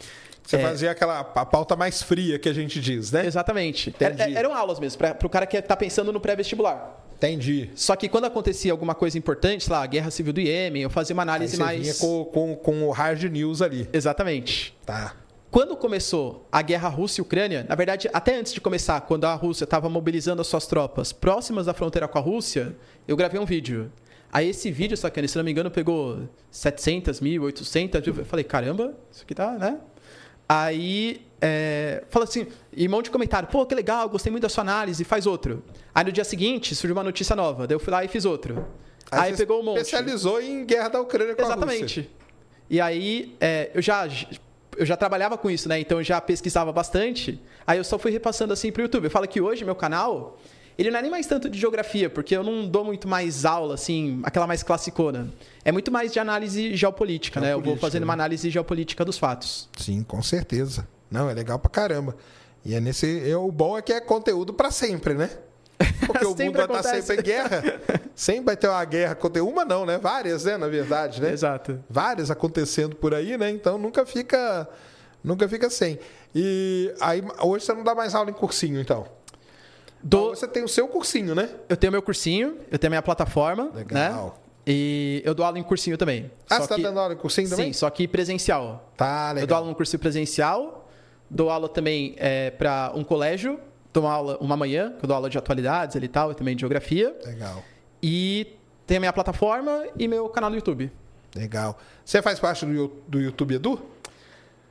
Você 0.43 0.56
É. 0.57 0.59
fazia 0.59 0.91
aquela 0.91 1.19
a 1.19 1.45
pauta 1.45 1.75
mais 1.75 2.01
fria 2.01 2.40
que 2.40 2.48
a 2.49 2.53
gente 2.53 2.80
diz, 2.82 3.11
né? 3.11 3.25
Exatamente. 3.25 3.90
Entendi. 3.90 4.22
Era- 4.22 4.32
eram 4.40 4.53
aulas 4.53 4.80
mesmo, 4.80 4.98
para 4.98 5.17
o 5.25 5.30
cara 5.30 5.45
que 5.45 5.57
está 5.57 5.75
pensando 5.75 6.11
no 6.11 6.19
pré-vestibular. 6.19 7.06
Entendi. 7.18 7.72
Só 7.76 7.96
que 7.96 8.08
quando 8.08 8.26
acontecia 8.26 8.72
alguma 8.72 8.94
coisa 8.94 9.18
importante, 9.18 9.64
sei 9.64 9.74
lá, 9.74 9.84
a 9.84 9.88
guerra 9.88 10.12
civil 10.12 10.32
do 10.32 10.40
Iêmen, 10.40 10.84
eu 10.84 10.90
fazia 10.90 11.14
uma 11.16 11.24
Aí 11.24 11.30
análise 11.30 11.58
você 11.58 11.64
mais. 11.64 11.82
vinha 11.82 11.94
com, 11.96 12.26
com, 12.26 12.56
com 12.56 12.84
o 12.88 12.92
hard 12.92 13.24
news 13.24 13.62
ali. 13.62 13.90
Exatamente. 13.92 14.76
Tá. 14.86 15.16
Quando 15.50 15.76
começou 15.76 16.48
a 16.52 16.62
guerra 16.62 16.88
Rússia 16.90 17.22
e 17.22 17.24
Ucrânia, 17.24 17.66
na 17.68 17.74
verdade, 17.74 18.10
até 18.14 18.38
antes 18.38 18.54
de 18.54 18.62
começar, 18.62 19.02
quando 19.02 19.26
a 19.26 19.34
Rússia 19.34 19.64
estava 19.64 19.90
mobilizando 19.90 20.42
as 20.42 20.48
suas 20.48 20.68
tropas 20.68 21.12
próximas 21.12 21.66
da 21.66 21.74
fronteira 21.74 22.08
com 22.08 22.18
a 22.18 22.22
Rússia, 22.22 22.76
eu 23.08 23.18
gravei 23.18 23.40
um 23.40 23.46
vídeo. 23.46 23.92
Aí 24.32 24.50
esse 24.50 24.70
vídeo, 24.70 24.96
sacane, 24.98 25.28
se 25.28 25.38
não 25.38 25.44
me 25.44 25.52
engano, 25.52 25.72
pegou 25.72 26.28
700 26.52 27.22
mil, 27.22 27.44
800 27.44 28.02
mil. 28.02 28.16
Eu 28.18 28.26
falei, 28.26 28.44
caramba, 28.44 28.94
isso 29.12 29.24
aqui 29.24 29.34
tá, 29.34 29.54
né? 29.54 29.80
Aí, 30.48 31.22
é, 31.41 32.03
fala 32.09 32.25
assim, 32.25 32.48
e 32.75 32.88
um 32.88 32.91
monte 32.91 33.06
de 33.06 33.11
comentário, 33.11 33.48
pô, 33.49 33.66
que 33.66 33.75
legal, 33.75 34.09
gostei 34.09 34.32
muito 34.32 34.43
da 34.43 34.49
sua 34.49 34.61
análise, 34.61 35.03
faz 35.03 35.25
outro. 35.25 35.64
Aí 35.93 36.03
no 36.03 36.11
dia 36.11 36.24
seguinte, 36.24 36.75
surgiu 36.75 36.95
uma 36.95 37.03
notícia 37.03 37.35
nova, 37.35 37.67
daí 37.67 37.75
eu 37.75 37.80
fui 37.80 37.91
lá 37.91 38.03
e 38.03 38.07
fiz 38.07 38.25
outro. 38.25 38.66
Aí, 39.11 39.32
você 39.32 39.38
pegou 39.38 39.61
um 39.61 39.64
monte. 39.64 39.77
Especializou 39.77 40.41
em 40.41 40.66
guerra 40.66 40.90
da 40.90 41.01
Ucrânia 41.01 41.33
com 41.33 41.41
a 41.41 41.45
Rússia. 41.45 41.57
Exatamente. 41.57 42.09
E 42.69 42.82
aí, 42.82 43.35
é, 43.40 43.72
eu 43.74 43.82
já 43.82 44.07
eu 44.77 44.85
já 44.85 44.95
trabalhava 44.95 45.38
com 45.38 45.49
isso, 45.49 45.67
né? 45.67 45.80
Então 45.80 45.99
eu 45.99 46.03
já 46.03 46.22
pesquisava 46.22 46.72
bastante. 46.72 47.40
Aí 47.66 47.77
eu 47.77 47.83
só 47.83 47.98
fui 47.98 48.11
repassando 48.11 48.53
assim 48.53 48.72
pro 48.72 48.82
YouTube. 48.82 49.06
Eu 49.06 49.11
falo 49.11 49.27
que 49.27 49.41
hoje 49.41 49.66
meu 49.66 49.75
canal, 49.75 50.38
ele 50.77 50.91
não 50.91 50.99
é 50.99 51.01
nem 51.01 51.09
mais 51.09 51.25
tanto 51.25 51.49
de 51.49 51.57
geografia, 51.57 52.09
porque 52.09 52.35
eu 52.35 52.43
não 52.43 52.67
dou 52.67 52.85
muito 52.85 53.07
mais 53.07 53.45
aula, 53.45 53.74
assim, 53.74 54.19
aquela 54.24 54.45
mais 54.45 54.61
classicona. 54.61 55.33
É 55.66 55.72
muito 55.72 55.91
mais 55.91 56.14
de 56.14 56.19
análise 56.19 56.75
geopolítica, 56.75 57.40
né? 57.40 57.48
Eu 57.48 57.53
vou 57.53 57.64
Geopolítica, 57.64 57.88
fazendo 57.88 58.01
né? 58.01 58.06
uma 58.06 58.14
análise 58.14 58.49
geopolítica 58.49 59.03
dos 59.03 59.17
fatos. 59.17 59.67
Sim, 59.77 60.03
com 60.03 60.22
certeza. 60.22 60.88
Não, 61.10 61.30
é 61.30 61.34
legal 61.34 61.58
pra 61.60 61.69
caramba. 61.69 62.16
E 62.66 62.76
é 62.76 62.80
nesse. 62.80 63.30
É, 63.30 63.36
o 63.38 63.52
bom 63.52 63.77
é 63.77 63.82
que 63.82 63.94
é 63.94 64.00
conteúdo 64.02 64.53
pra 64.53 64.72
sempre, 64.72 65.14
né? 65.14 65.30
Porque 66.06 66.26
o 66.26 66.30
mundo 66.30 66.38
vai 66.38 66.50
estar 66.50 66.64
acontece. 66.66 67.02
sempre 67.08 67.22
em 67.22 67.24
guerra. 67.24 67.64
Sempre 68.16 68.45
vai 68.45 68.58
ter 68.58 68.68
uma 68.68 68.84
guerra. 68.84 69.11
aconte- 69.14 69.40
Uma 69.40 69.64
não, 69.64 69.86
né? 69.86 69.98
Várias, 69.98 70.44
né? 70.44 70.58
Na 70.58 70.68
verdade, 70.68 71.22
né? 71.22 71.32
Exato. 71.32 71.84
Várias 71.90 72.32
acontecendo 72.32 72.95
por 72.95 73.14
aí, 73.14 73.38
né? 73.38 73.50
Então 73.52 73.77
nunca 73.77 74.06
fica. 74.06 74.68
Nunca 75.24 75.48
fica 75.48 75.69
sem. 75.69 76.00
E 76.34 76.94
aí, 77.00 77.24
hoje 77.42 77.66
você 77.66 77.74
não 77.74 77.84
dá 77.84 77.94
mais 77.95 78.16
aula 78.16 78.30
em 78.30 78.34
cursinho, 78.34 78.80
então. 78.80 79.06
Do, 80.03 80.30
Você 80.30 80.48
tem 80.48 80.64
o 80.64 80.68
seu 80.68 80.88
cursinho, 80.88 81.34
né? 81.34 81.50
eu 81.68 81.76
tenho 81.76 81.92
meu 81.92 82.02
cursinho, 82.02 82.58
eu 82.72 82.77
tenho 82.77 82.92
minha 82.92 83.02
plataforma, 83.02 83.72
Legal. 83.74 84.26
né? 84.26 84.32
E 84.68 85.22
eu 85.26 85.34
dou 85.34 85.45
aula 85.45 85.58
em 85.58 85.64
cursinho 85.64 85.98
também. 85.98 86.30
Ah, 86.50 86.58
Só 86.58 86.61
você 86.64 86.68
tá 86.69 86.76
que- 86.76 86.82
dando 86.84 87.00
aula 87.00 87.14
em 87.14 87.18
cursinho 87.18 87.50
também? 87.50 87.68
Sim, 87.68 87.74
só 87.74 87.90
que 87.90 88.08
presencial. 88.08 88.92
Tá, 88.95 89.30
Eu 89.30 89.34
dou 89.36 89.42
legal. 89.42 89.58
aula 89.60 89.69
no 89.69 89.76
curso 89.76 89.98
presencial, 89.98 90.86
dou 91.30 91.49
aula 91.49 91.67
também 91.69 92.15
é, 92.17 92.51
para 92.51 92.91
um 92.95 93.03
colégio, 93.03 93.59
dou 93.93 94.03
uma 94.03 94.14
aula 94.14 94.38
uma 94.39 94.56
manhã, 94.57 94.93
que 94.97 95.06
eu 95.06 95.07
dou 95.07 95.15
aula 95.15 95.30
de 95.30 95.38
atualidades 95.38 95.95
ali 95.95 96.06
e 96.06 96.09
tal, 96.09 96.31
e 96.31 96.35
também 96.35 96.56
de 96.56 96.61
geografia. 96.61 97.15
Legal. 97.25 97.64
E 98.01 98.47
tem 98.85 98.97
a 98.97 98.99
minha 98.99 99.14
plataforma 99.14 99.85
e 99.97 100.07
meu 100.07 100.30
canal 100.30 100.49
no 100.49 100.56
YouTube. 100.56 100.91
Legal. 101.35 101.77
Você 102.06 102.22
faz 102.22 102.39
parte 102.39 102.65
do, 102.65 102.88
do 103.07 103.19
YouTube 103.19 103.56
Edu? 103.56 103.80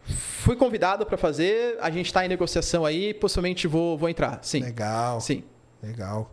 Fui 0.05 0.55
convidado 0.55 1.05
para 1.05 1.17
fazer, 1.17 1.77
a 1.81 1.91
gente 1.91 2.07
está 2.07 2.25
em 2.25 2.29
negociação 2.29 2.85
aí, 2.85 3.13
possivelmente 3.13 3.67
vou, 3.67 3.99
vou 3.99 4.09
entrar. 4.09 4.39
Sim. 4.43 4.63
Legal. 4.63 5.21
Sim. 5.21 5.43
Legal. 5.83 6.31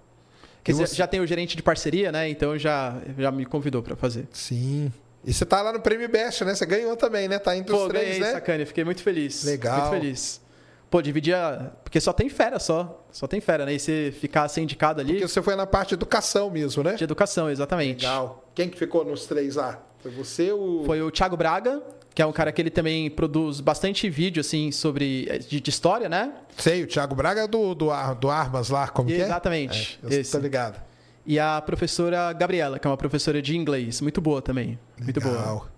Quer 0.64 0.72
E 0.72 0.74
dizer, 0.76 0.88
você- 0.88 0.96
já 0.96 1.08
tem 1.08 1.20
o 1.20 1.26
gerente 1.28 1.58
de 1.58 1.64
parceria, 1.64 2.12
né? 2.12 2.30
Então 2.30 2.58
já, 2.58 2.96
já 3.18 3.32
me 3.32 3.46
convidou 3.46 3.82
para 3.82 3.96
fazer. 3.96 4.28
Sim. 4.32 4.94
E 5.26 5.34
você 5.34 5.46
tá 5.46 5.62
lá 5.62 5.72
no 5.72 5.80
Prêmio 5.80 6.10
Best, 6.10 6.44
né? 6.44 6.54
Você 6.54 6.66
ganhou 6.66 6.96
também, 6.98 7.28
né? 7.28 7.40
Tá 7.40 7.56
entre 7.56 7.74
os 7.74 7.82
Pô, 7.84 7.88
três, 7.88 8.06
ganhei, 8.06 8.20
né? 8.20 8.32
sacane, 8.32 8.66
fiquei 8.66 8.84
muito 8.84 9.02
feliz. 9.02 9.44
Legal. 9.46 9.80
Muito 9.90 10.02
feliz. 10.02 10.42
Pô, 10.90 11.02
dividia. 11.02 11.72
Porque 11.84 12.00
só 12.00 12.12
tem 12.14 12.30
fera 12.30 12.60
só. 12.60 13.04
Só 13.12 13.26
tem 13.26 13.40
fera, 13.42 13.66
né? 13.66 13.74
E 13.74 13.80
você 13.80 14.14
ficar 14.20 14.48
sem 14.48 14.64
indicado 14.64 15.02
ali. 15.02 15.14
Porque 15.14 15.28
você 15.28 15.42
foi 15.42 15.56
na 15.56 15.66
parte 15.66 15.90
de 15.90 15.96
educação 15.96 16.50
mesmo, 16.52 16.84
né? 16.84 16.94
De 16.96 17.04
educação, 17.04 17.50
exatamente. 17.50 18.06
Legal. 18.06 18.48
Quem 18.54 18.70
que 18.70 18.78
ficou 18.78 19.04
nos 19.06 19.26
três 19.26 19.56
lá? 19.56 19.82
Foi 20.02 20.12
você, 20.12 20.52
o... 20.52 20.84
Foi 20.86 21.02
o 21.02 21.10
Thiago 21.10 21.38
Braga, 21.38 21.82
que 22.14 22.22
é 22.22 22.26
um 22.26 22.32
cara 22.34 22.52
que 22.52 22.62
ele 22.62 22.70
também 22.70 23.10
produz 23.10 23.60
bastante 23.62 24.10
vídeo, 24.10 24.42
assim, 24.42 24.72
sobre. 24.72 25.40
de, 25.48 25.62
de 25.62 25.70
história, 25.70 26.10
né? 26.10 26.34
Sei, 26.58 26.84
o 26.84 26.88
Thiago 26.88 27.16
Braga 27.16 27.48
do, 27.48 27.74
do, 27.74 27.90
Ar- 27.90 28.14
do 28.14 28.30
Armas 28.30 28.70
lá, 28.70 28.88
como 28.90 29.08
que 29.08 29.16
é? 29.16 29.22
Exatamente. 29.22 30.00
É, 30.04 30.06
eu 30.16 30.20
esse. 30.20 30.32
tô 30.32 30.38
ligado. 30.38 30.80
E 31.26 31.40
a 31.40 31.62
professora 31.62 32.34
Gabriela, 32.34 32.78
que 32.78 32.86
é 32.86 32.90
uma 32.90 32.98
professora 32.98 33.42
de 33.42 33.56
inglês. 33.56 34.02
Muito 34.02 34.20
boa 34.20 34.42
também. 34.42 34.78
Muito 35.00 35.22
boa. 35.22 35.36
Legal. 35.36 35.70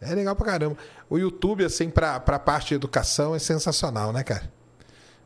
É 0.00 0.14
legal 0.14 0.34
pra 0.34 0.46
caramba. 0.46 0.76
O 1.08 1.18
YouTube, 1.18 1.64
assim, 1.64 1.88
pra, 1.88 2.18
pra 2.18 2.38
parte 2.38 2.68
de 2.68 2.74
educação 2.74 3.34
é 3.34 3.38
sensacional, 3.38 4.12
né, 4.12 4.22
cara? 4.24 4.50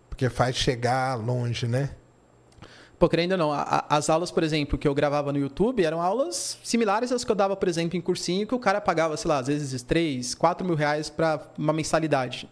Porque 0.09 0.29
faz 0.29 0.57
chegar 0.57 1.15
longe, 1.15 1.67
né? 1.67 1.91
Pô, 2.99 3.09
querendo 3.09 3.33
ou 3.33 3.39
não, 3.39 3.53
as 3.53 4.09
aulas, 4.09 4.31
por 4.31 4.43
exemplo, 4.43 4.79
que 4.79 4.89
eu 4.89 4.95
gravava 4.95 5.31
no 5.31 5.39
YouTube 5.39 5.85
eram 5.85 6.01
aulas 6.01 6.59
similares 6.65 7.13
às 7.13 7.25
que 7.25 7.31
eu 7.31 7.37
dava, 7.37 7.55
por 7.55 7.69
exemplo, 7.69 7.97
em 7.97 8.01
cursinho, 8.01 8.47
que 8.47 8.55
o 8.55 8.59
cara 8.59 8.81
pagava, 8.81 9.17
sei 9.19 9.29
lá, 9.29 9.39
às 9.39 9.49
vezes 9.49 9.83
3, 9.83 10.35
4 10.35 10.67
mil 10.67 10.75
reais 10.75 11.11
para 11.11 11.43
uma 11.59 11.75
mensalidade. 11.75 12.49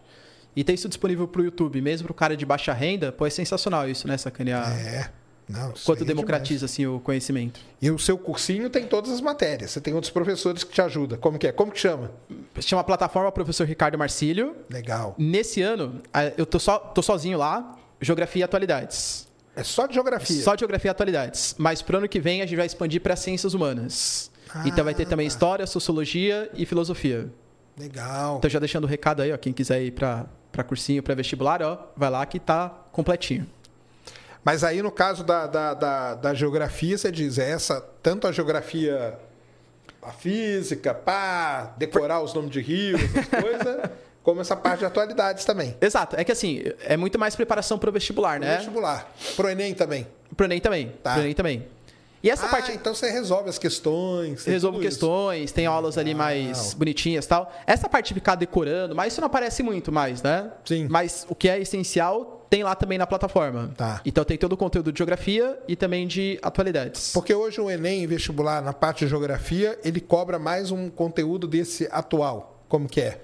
E 0.55 0.63
ter 0.63 0.73
isso 0.73 0.87
disponível 0.87 1.27
pro 1.27 1.43
YouTube, 1.43 1.81
mesmo 1.81 2.05
pro 2.05 2.13
cara 2.13 2.37
de 2.37 2.45
baixa 2.45 2.71
renda, 2.73 3.11
pô, 3.11 3.25
é 3.25 3.29
sensacional 3.31 3.89
isso, 3.89 4.07
né, 4.07 4.17
sacanear? 4.17 4.71
É. 4.71 5.11
Não, 5.47 5.73
Quanto 5.83 6.03
é 6.03 6.05
democratiza, 6.05 6.65
assim, 6.65 6.87
o 6.87 6.99
conhecimento. 6.99 7.59
E 7.79 7.91
o 7.91 7.99
seu 7.99 8.17
cursinho 8.17 8.69
tem 8.69 8.85
todas 8.85 9.11
as 9.11 9.21
matérias. 9.21 9.71
Você 9.71 9.79
tem 9.79 9.93
outros 9.93 10.11
professores 10.11 10.63
que 10.63 10.73
te 10.73 10.81
ajudam. 10.81 11.19
Como 11.19 11.37
que 11.37 11.47
é? 11.47 11.51
Como 11.51 11.71
que 11.71 11.79
chama? 11.79 12.11
Chama 12.59 12.81
a 12.81 12.83
plataforma 12.83 13.31
Professor 13.31 13.65
Ricardo 13.67 13.97
Marcílio. 13.97 14.55
Legal. 14.69 15.15
Nesse 15.17 15.61
ano, 15.61 16.01
eu 16.35 16.45
tô, 16.45 16.57
só, 16.57 16.79
tô 16.79 17.01
sozinho 17.01 17.37
lá, 17.37 17.77
Geografia 18.01 18.41
e 18.41 18.43
Atualidades. 18.43 19.27
É 19.55 19.63
só 19.63 19.85
de 19.85 19.93
geografia. 19.93 20.41
Só 20.41 20.57
Geografia 20.57 20.89
e 20.89 20.91
Atualidades. 20.91 21.55
Mas 21.57 21.81
pro 21.81 21.97
ano 21.97 22.09
que 22.09 22.19
vem 22.19 22.41
a 22.41 22.45
gente 22.45 22.57
vai 22.57 22.65
expandir 22.65 22.99
para 23.01 23.15
Ciências 23.15 23.53
Humanas. 23.53 24.31
então 24.65 24.83
vai 24.83 24.95
ter 24.95 25.05
também. 25.05 25.27
História, 25.27 25.65
Sociologia 25.67 26.49
e 26.55 26.65
Filosofia. 26.65 27.29
Legal. 27.77 28.37
Então 28.37 28.49
já 28.49 28.59
deixando 28.59 28.85
o 28.85 28.87
recado 28.87 29.21
aí, 29.21 29.31
ó, 29.31 29.37
quem 29.37 29.53
quiser 29.53 29.81
ir 29.83 29.91
para 29.91 30.25
para 30.55 30.63
cursinho, 30.63 31.03
para 31.03 31.13
vestibular, 31.13 31.61
ó, 31.61 31.77
vai 31.97 32.09
lá 32.09 32.25
que 32.25 32.39
tá 32.39 32.69
completinho. 32.93 33.45
Mas 34.45 34.63
aí, 34.63 34.79
no 34.83 34.91
caso 34.91 35.23
da, 35.23 35.47
da, 35.47 35.73
da, 35.73 36.13
da 36.13 36.33
geografia, 36.35 36.95
você 36.95 37.11
diz, 37.11 37.39
é 37.39 37.49
essa, 37.49 37.81
tanto 38.03 38.27
a 38.27 38.31
geografia, 38.31 39.17
a 40.03 40.11
física, 40.11 40.93
pá, 40.93 41.73
decorar 41.77 42.21
os 42.21 42.31
nomes 42.31 42.51
de 42.51 42.61
rios, 42.61 43.01
essas 43.01 43.25
coisas, 43.41 43.89
como 44.21 44.41
essa 44.41 44.55
parte 44.55 44.79
de 44.79 44.85
atualidades 44.85 45.45
também. 45.45 45.75
Exato, 45.81 46.15
é 46.15 46.23
que 46.23 46.31
assim, 46.31 46.61
é 46.81 46.95
muito 46.95 47.17
mais 47.17 47.35
preparação 47.35 47.79
pro 47.79 47.91
vestibular, 47.91 48.39
No 48.39 48.45
né? 48.45 48.57
Vestibular. 48.57 49.11
Pro 49.35 49.49
Enem 49.49 49.73
também. 49.73 50.07
Pro 50.37 50.45
Enem 50.45 50.61
também. 50.61 50.93
Tá. 51.01 51.13
Pro 51.13 51.23
Enem 51.23 51.33
também. 51.33 51.67
E 52.21 52.29
essa 52.29 52.45
ah, 52.45 52.49
parte 52.49 52.71
então 52.71 52.93
você 52.93 53.09
resolve 53.09 53.49
as 53.49 53.57
questões. 53.57 54.45
resolve 54.45 54.77
tudo 54.77 54.87
isso. 54.87 54.99
questões, 54.99 55.51
tem 55.51 55.65
aulas 55.65 55.97
ali 55.97 56.13
mais 56.13 56.73
bonitinhas 56.73 57.25
e 57.25 57.27
tal. 57.27 57.51
Essa 57.65 57.89
parte 57.89 58.09
de 58.09 58.13
ficar 58.15 58.35
decorando, 58.35 58.95
mas 58.95 59.13
isso 59.13 59.21
não 59.21 59.27
aparece 59.27 59.61
muito 59.61 59.91
mais, 59.91 60.21
né? 60.21 60.51
Sim. 60.65 60.87
Mas 60.89 61.25
o 61.29 61.35
que 61.35 61.49
é 61.49 61.59
essencial 61.59 62.34
tem 62.55 62.63
lá 62.63 62.73
também 62.73 62.97
na 62.97 63.05
plataforma. 63.05 63.73
Tá. 63.75 63.99
Então 64.05 64.23
tem 64.23 64.37
todo 64.37 64.53
o 64.53 64.57
conteúdo 64.57 64.89
de 64.89 64.97
geografia 64.97 65.59
e 65.67 65.75
também 65.75 66.07
de 66.07 66.39
atualidades. 66.41 67.11
Porque 67.11 67.33
hoje 67.33 67.59
o 67.59 67.69
Enem 67.69 68.07
vestibular, 68.07 68.61
na 68.61 68.71
parte 68.71 68.99
de 69.03 69.09
geografia, 69.09 69.77
ele 69.83 69.99
cobra 69.99 70.39
mais 70.39 70.71
um 70.71 70.89
conteúdo 70.89 71.47
desse 71.47 71.85
atual. 71.91 72.63
Como 72.69 72.87
que 72.87 73.01
é? 73.01 73.21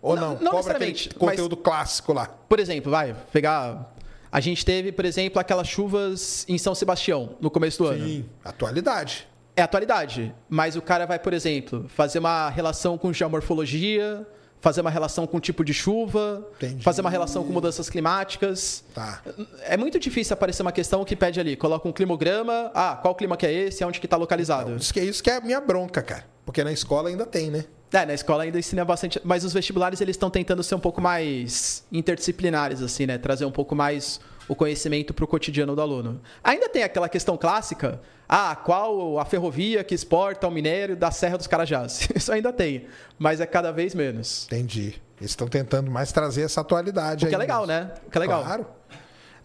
Ou 0.00 0.16
Não- 0.16 0.34
não? 0.36 0.40
não 0.44 0.50
cobra 0.52 0.76
aquele 0.76 1.10
conteúdo 1.18 1.58
clássico 1.58 2.14
lá. 2.14 2.26
Por 2.48 2.58
exemplo, 2.58 2.90
vai 2.90 3.14
pegar. 3.30 3.94
A 4.32 4.40
gente 4.40 4.64
teve, 4.64 4.92
por 4.92 5.04
exemplo, 5.04 5.38
aquelas 5.38 5.68
chuvas 5.68 6.46
em 6.48 6.56
São 6.56 6.74
Sebastião 6.74 7.36
no 7.38 7.50
começo 7.50 7.82
do 7.82 7.86
ano. 7.90 8.02
Sim. 8.06 8.24
Atualidade. 8.42 9.28
É 9.54 9.60
atualidade. 9.60 10.34
Mas 10.48 10.74
o 10.74 10.80
cara 10.80 11.04
vai, 11.04 11.18
por 11.18 11.34
exemplo, 11.34 11.84
fazer 11.88 12.18
uma 12.18 12.48
relação 12.48 12.96
com 12.96 13.12
geomorfologia, 13.12 14.26
fazer 14.60 14.80
uma 14.82 14.90
relação 14.90 15.26
com 15.26 15.40
tipo 15.40 15.64
de 15.64 15.72
chuva, 15.72 16.46
Entendi. 16.56 16.82
fazer 16.82 17.00
uma 17.00 17.10
relação 17.10 17.42
com 17.42 17.52
mudanças 17.52 17.88
climáticas. 17.88 18.84
Tá. 18.94 19.22
É 19.62 19.76
muito 19.76 19.98
difícil 19.98 20.34
aparecer 20.34 20.62
uma 20.62 20.72
questão 20.72 21.04
que 21.04 21.16
pede 21.16 21.40
ali, 21.40 21.56
coloca 21.56 21.88
um 21.88 21.92
climograma, 21.92 22.70
ah, 22.74 22.98
qual 23.00 23.14
clima 23.14 23.36
que 23.36 23.46
é 23.46 23.52
esse, 23.52 23.84
onde 23.84 23.98
que 23.98 24.06
está 24.06 24.16
localizado. 24.16 24.76
Isso 24.76 24.92
que, 24.92 25.00
isso 25.00 25.22
que 25.22 25.30
é 25.30 25.36
a 25.36 25.40
minha 25.40 25.60
bronca, 25.60 26.02
cara. 26.02 26.24
Porque 26.44 26.62
na 26.62 26.72
escola 26.72 27.08
ainda 27.08 27.24
tem, 27.24 27.50
né? 27.50 27.64
É, 27.92 28.06
na 28.06 28.14
escola 28.14 28.44
ainda 28.44 28.58
ensina 28.58 28.84
bastante, 28.84 29.20
mas 29.24 29.44
os 29.44 29.52
vestibulares 29.52 30.00
eles 30.00 30.14
estão 30.14 30.30
tentando 30.30 30.62
ser 30.62 30.76
um 30.76 30.80
pouco 30.80 31.00
mais 31.00 31.84
interdisciplinares, 31.90 32.82
assim, 32.82 33.06
né? 33.06 33.18
Trazer 33.18 33.44
um 33.44 33.50
pouco 33.50 33.74
mais 33.74 34.20
o 34.50 34.56
conhecimento 34.56 35.14
para 35.14 35.24
o 35.24 35.28
cotidiano 35.28 35.76
do 35.76 35.80
aluno. 35.80 36.20
Ainda 36.42 36.68
tem 36.68 36.82
aquela 36.82 37.08
questão 37.08 37.36
clássica, 37.36 38.00
ah, 38.28 38.56
qual 38.56 39.16
a 39.20 39.24
ferrovia 39.24 39.84
que 39.84 39.94
exporta 39.94 40.48
o 40.48 40.50
minério 40.50 40.96
da 40.96 41.12
Serra 41.12 41.38
dos 41.38 41.46
Carajás? 41.46 42.08
Isso 42.12 42.32
ainda 42.32 42.52
tem, 42.52 42.88
mas 43.16 43.40
é 43.40 43.46
cada 43.46 43.70
vez 43.70 43.94
menos. 43.94 44.46
Entendi. 44.46 45.00
Eles 45.20 45.30
estão 45.30 45.46
tentando 45.46 45.88
mais 45.88 46.10
trazer 46.10 46.42
essa 46.42 46.62
atualidade 46.62 47.26
O 47.26 47.28
que 47.28 47.34
aí 47.34 47.36
é 47.36 47.38
legal, 47.38 47.64
mesmo. 47.64 47.80
né? 47.84 47.94
O 48.04 48.10
que 48.10 48.18
é 48.18 48.20
legal. 48.20 48.42
Claro. 48.42 48.66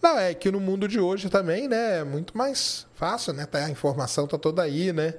Não, 0.02 0.18
é 0.18 0.34
que 0.34 0.50
no 0.50 0.60
mundo 0.60 0.88
de 0.88 1.00
hoje 1.00 1.30
também, 1.30 1.68
né? 1.68 2.00
É 2.00 2.04
muito 2.04 2.36
mais 2.36 2.88
fácil, 2.96 3.32
né? 3.32 3.46
Tá, 3.46 3.64
a 3.64 3.70
informação 3.70 4.26
tá 4.26 4.40
toda 4.40 4.64
aí, 4.64 4.92
né? 4.92 5.14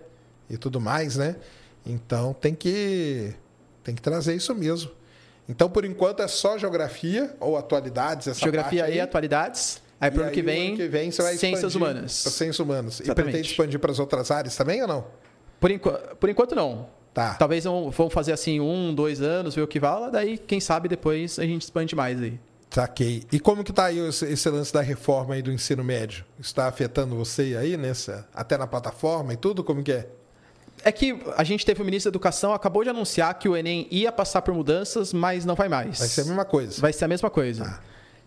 E 0.50 0.56
tudo 0.56 0.80
mais, 0.80 1.16
né? 1.16 1.36
Então 1.84 2.32
tem 2.34 2.56
que 2.56 3.32
tem 3.84 3.94
que 3.94 4.02
trazer 4.02 4.34
isso 4.34 4.52
mesmo. 4.52 4.90
Então, 5.48 5.68
por 5.70 5.84
enquanto, 5.84 6.22
é 6.22 6.28
só 6.28 6.58
geografia 6.58 7.34
ou 7.40 7.56
atualidades, 7.56 8.26
essa 8.28 8.40
Geografia 8.40 8.80
parte 8.82 8.92
aí. 8.92 8.98
e 8.98 9.00
atualidades. 9.00 9.80
Aí 10.00 10.10
E 10.10 10.12
aí, 10.12 10.18
o 10.18 10.22
ano 10.24 10.30
que 10.32 10.42
vem 10.88 11.10
você 11.10 11.22
vai 11.22 11.36
ciências 11.36 11.74
humanas. 11.74 12.12
Ciências 12.12 12.58
humanas. 12.58 13.00
E 13.00 13.04
Exatamente. 13.04 13.30
pretende 13.32 13.50
expandir 13.50 13.78
para 13.80 13.92
as 13.92 13.98
outras 13.98 14.30
áreas 14.30 14.54
também 14.56 14.82
ou 14.82 14.88
não? 14.88 15.06
Por, 15.60 15.70
enqu- 15.70 16.16
por 16.20 16.28
enquanto 16.28 16.54
não. 16.54 16.88
Tá. 17.14 17.32
Talvez 17.34 17.64
vão 17.64 17.90
fazer 18.10 18.32
assim 18.32 18.60
um, 18.60 18.94
dois 18.94 19.22
anos, 19.22 19.54
ver 19.54 19.62
o 19.62 19.66
que 19.66 19.80
vala, 19.80 20.10
daí 20.10 20.36
quem 20.36 20.60
sabe 20.60 20.86
depois 20.86 21.38
a 21.38 21.44
gente 21.46 21.62
expande 21.62 21.96
mais 21.96 22.20
aí. 22.20 22.38
Saquei. 22.68 23.22
E 23.32 23.40
como 23.40 23.64
que 23.64 23.72
tá 23.72 23.86
aí 23.86 23.98
esse, 24.06 24.26
esse 24.26 24.50
lance 24.50 24.70
da 24.70 24.82
reforma 24.82 25.32
aí 25.34 25.40
do 25.40 25.50
ensino 25.50 25.82
médio? 25.82 26.26
Está 26.38 26.66
afetando 26.66 27.16
você 27.16 27.56
aí 27.58 27.74
nessa, 27.78 28.28
até 28.34 28.58
na 28.58 28.66
plataforma 28.66 29.32
e 29.32 29.36
tudo? 29.36 29.64
Como 29.64 29.82
que 29.82 29.92
é? 29.92 30.08
É 30.86 30.92
que 30.92 31.18
a 31.36 31.42
gente 31.42 31.66
teve 31.66 31.82
o 31.82 31.84
ministro 31.84 32.12
da 32.12 32.14
Educação, 32.14 32.54
acabou 32.54 32.84
de 32.84 32.90
anunciar 32.90 33.34
que 33.34 33.48
o 33.48 33.56
Enem 33.56 33.88
ia 33.90 34.12
passar 34.12 34.40
por 34.40 34.54
mudanças, 34.54 35.12
mas 35.12 35.44
não 35.44 35.56
vai 35.56 35.68
mais. 35.68 35.98
Vai 35.98 36.06
ser 36.06 36.20
a 36.20 36.24
mesma 36.26 36.44
coisa. 36.44 36.80
Vai 36.80 36.92
ser 36.92 37.04
a 37.04 37.08
mesma 37.08 37.28
coisa. 37.28 37.64
Tá. 37.64 37.80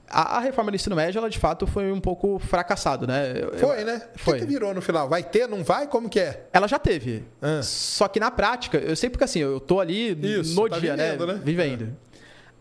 A, 0.09 0.37
a 0.37 0.39
reforma 0.41 0.69
do 0.69 0.75
ensino 0.75 0.93
médio, 0.93 1.19
ela 1.19 1.29
de 1.29 1.39
fato 1.39 1.65
foi 1.65 1.89
um 1.89 2.01
pouco 2.01 2.37
fracassado, 2.37 3.07
né? 3.07 3.33
Foi, 3.57 3.85
né? 3.85 4.01
O 4.13 4.19
Foi. 4.19 4.33
que, 4.33 4.45
que 4.45 4.51
virou 4.51 4.73
no 4.73 4.81
final? 4.81 5.07
Vai 5.07 5.23
ter, 5.23 5.47
não 5.47 5.63
vai? 5.63 5.87
Como 5.87 6.09
que 6.09 6.19
é? 6.19 6.47
Ela 6.51 6.67
já 6.67 6.77
teve. 6.77 7.23
Ah. 7.41 7.61
Só 7.63 8.09
que 8.09 8.19
na 8.19 8.29
prática, 8.29 8.77
eu 8.77 8.93
sei 8.93 9.09
porque 9.09 9.23
assim, 9.23 9.39
eu 9.39 9.61
tô 9.61 9.79
ali 9.79 10.11
Isso, 10.21 10.53
no 10.53 10.67
tá 10.67 10.79
dia, 10.79 10.97
vivendo, 10.97 11.27
né? 11.27 11.33
né? 11.35 11.41
Vivendo. 11.41 11.97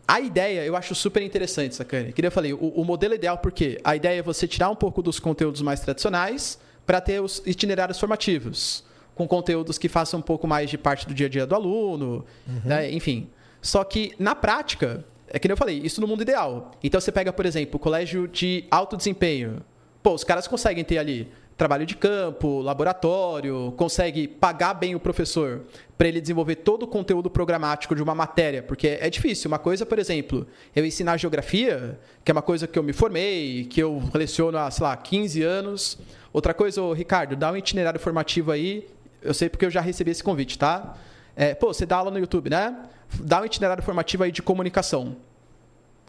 A 0.07 0.21
ideia 0.21 0.65
eu 0.65 0.77
acho 0.77 0.95
super 0.95 1.25
interessante, 1.25 1.75
sacane. 1.75 2.13
Que 2.13 2.23
nem 2.23 2.29
eu 2.29 2.33
falei, 2.33 2.53
o, 2.53 2.59
o 2.59 2.85
modelo 2.85 3.15
ideal, 3.15 3.39
porque 3.39 3.81
a 3.83 3.97
ideia 3.97 4.21
é 4.21 4.23
você 4.23 4.47
tirar 4.47 4.71
um 4.71 4.77
pouco 4.77 5.03
dos 5.03 5.19
conteúdos 5.19 5.61
mais 5.61 5.81
tradicionais 5.81 6.57
para 6.87 7.01
ter 7.01 7.21
os 7.21 7.43
itinerários 7.45 7.99
formativos, 7.99 8.85
com 9.19 9.27
conteúdos 9.27 9.77
que 9.77 9.89
façam 9.89 10.21
um 10.21 10.23
pouco 10.23 10.47
mais 10.47 10.71
de 10.71 10.79
parte 10.79 11.07
do 11.07 11.13
dia 11.13 11.27
a 11.27 11.29
dia 11.29 11.47
do 11.47 11.55
aluno, 11.55 12.25
né? 12.65 12.91
enfim. 12.91 13.29
Só 13.61 13.83
que, 13.83 14.15
na 14.17 14.37
prática, 14.37 15.05
é 15.27 15.41
que 15.41 15.49
nem 15.49 15.53
eu 15.53 15.57
falei, 15.57 15.81
isso 15.83 16.01
no 16.01 16.07
mundo 16.07 16.23
ideal. 16.23 16.71
Então 16.83 17.01
você 17.01 17.11
pega, 17.11 17.33
por 17.33 17.45
exemplo, 17.45 17.77
o 17.77 17.79
colégio 17.79 18.29
de 18.29 18.65
alto 18.71 18.97
desempenho. 18.97 19.61
Pô, 20.01 20.15
os 20.15 20.23
caras 20.23 20.47
conseguem 20.47 20.85
ter 20.85 20.99
ali 20.99 21.29
trabalho 21.59 21.85
de 21.85 21.97
campo, 21.97 22.61
laboratório, 22.61 23.75
consegue 23.77 24.29
pagar 24.29 24.75
bem 24.75 24.95
o 24.95 25.01
professor 25.01 25.65
para 25.99 26.07
ele 26.07 26.21
desenvolver 26.21 26.55
todo 26.55 26.85
o 26.85 26.87
conteúdo 26.87 27.29
programático 27.29 27.97
de 27.97 28.03
uma 28.03 28.15
matéria, 28.15 28.63
porque 28.63 28.87
é 29.01 29.11
difícil. 29.11 29.49
Uma 29.49 29.59
coisa, 29.59 29.85
por 29.85 29.99
exemplo, 29.99 30.47
eu 30.75 30.87
ensinar 30.87 31.17
geografia, 31.17 31.99
que 32.25 32.31
é 32.31 32.33
uma 32.33 32.43
coisa 32.43 32.69
que 32.69 32.79
eu 32.79 32.83
me 32.85 32.93
formei, 32.93 33.65
que 33.65 33.83
eu 33.83 34.01
leciono 34.15 34.57
há, 34.57 34.71
sei 34.71 34.85
lá, 34.85 34.97
15 34.97 35.43
anos. 35.43 35.99
Outra 36.33 36.55
coisa, 36.55 36.81
Ricardo, 36.95 37.35
dá 37.35 37.51
um 37.51 37.57
itinerário 37.57 37.99
formativo 37.99 38.53
aí. 38.53 38.87
Eu 39.23 39.35
sei 39.35 39.49
porque 39.49 39.65
eu 39.65 39.71
já 39.71 39.81
recebi 39.81 40.11
esse 40.11 40.23
convite, 40.23 40.59
tá? 40.59 40.97
É, 41.37 41.55
pô, 41.55 41.73
você 41.73 41.87
dá 41.87 41.97
aula 41.97 42.11
no 42.11 42.19
YouTube, 42.19 42.51
né? 42.51 42.77
Dá 43.21 43.41
um 43.41 43.45
itinerário 43.45 43.83
formativo 43.83 44.25
aí 44.25 44.33
de 44.33 44.43
comunicação. 44.43 45.17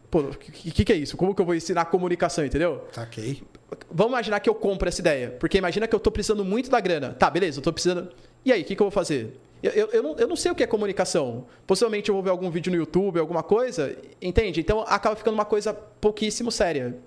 Pô, 0.10 0.22
o 0.22 0.36
que, 0.36 0.72
que, 0.72 0.86
que 0.86 0.94
é 0.94 0.96
isso? 0.96 1.16
Como 1.16 1.36
que 1.36 1.42
eu 1.42 1.46
vou 1.46 1.54
ensinar 1.54 1.86
comunicação, 1.86 2.44
entendeu? 2.44 2.88
Saquei. 2.92 3.44
Vamos 3.92 4.14
imaginar 4.14 4.40
que 4.40 4.50
eu 4.50 4.56
compro 4.56 4.90
essa 4.90 5.00
ideia. 5.00 5.30
Porque 5.40 5.58
imagina 5.58 5.88
que 5.88 5.94
eu 5.94 5.98
estou 5.98 6.12
precisando 6.12 6.44
muito 6.44 6.70
da 6.70 6.80
grana. 6.80 7.14
Tá, 7.14 7.30
beleza, 7.30 7.58
eu 7.58 7.62
estou 7.62 7.72
precisando. 7.72 8.10
E 8.44 8.52
aí, 8.52 8.64
o 8.64 8.66
que, 8.66 8.76
que 8.76 8.82
eu 8.82 8.86
vou 8.86 8.92
fazer? 8.92 9.40
Eu, 9.62 9.72
eu, 9.72 9.90
eu, 9.92 10.04
não, 10.04 10.16
eu 10.18 10.28
não 10.28 10.36
sei 10.36 10.52
o 10.52 10.56
que 10.56 10.64
é 10.64 10.68
comunicação. 10.68 11.46
Possivelmente 11.68 12.10
eu 12.10 12.16
vou 12.16 12.24
ver 12.24 12.32
algum 12.32 12.50
vídeo 12.50 12.72
no 12.72 12.78
YouTube, 12.78 13.20
alguma 13.20 13.44
coisa. 13.44 13.96
Entende? 14.20 14.60
Então 14.60 14.82
acaba 14.88 15.16
ficando 15.16 15.36
uma 15.36 15.46
coisa 15.46 15.74
pouquíssimo 15.74 16.52
séria. 16.52 16.98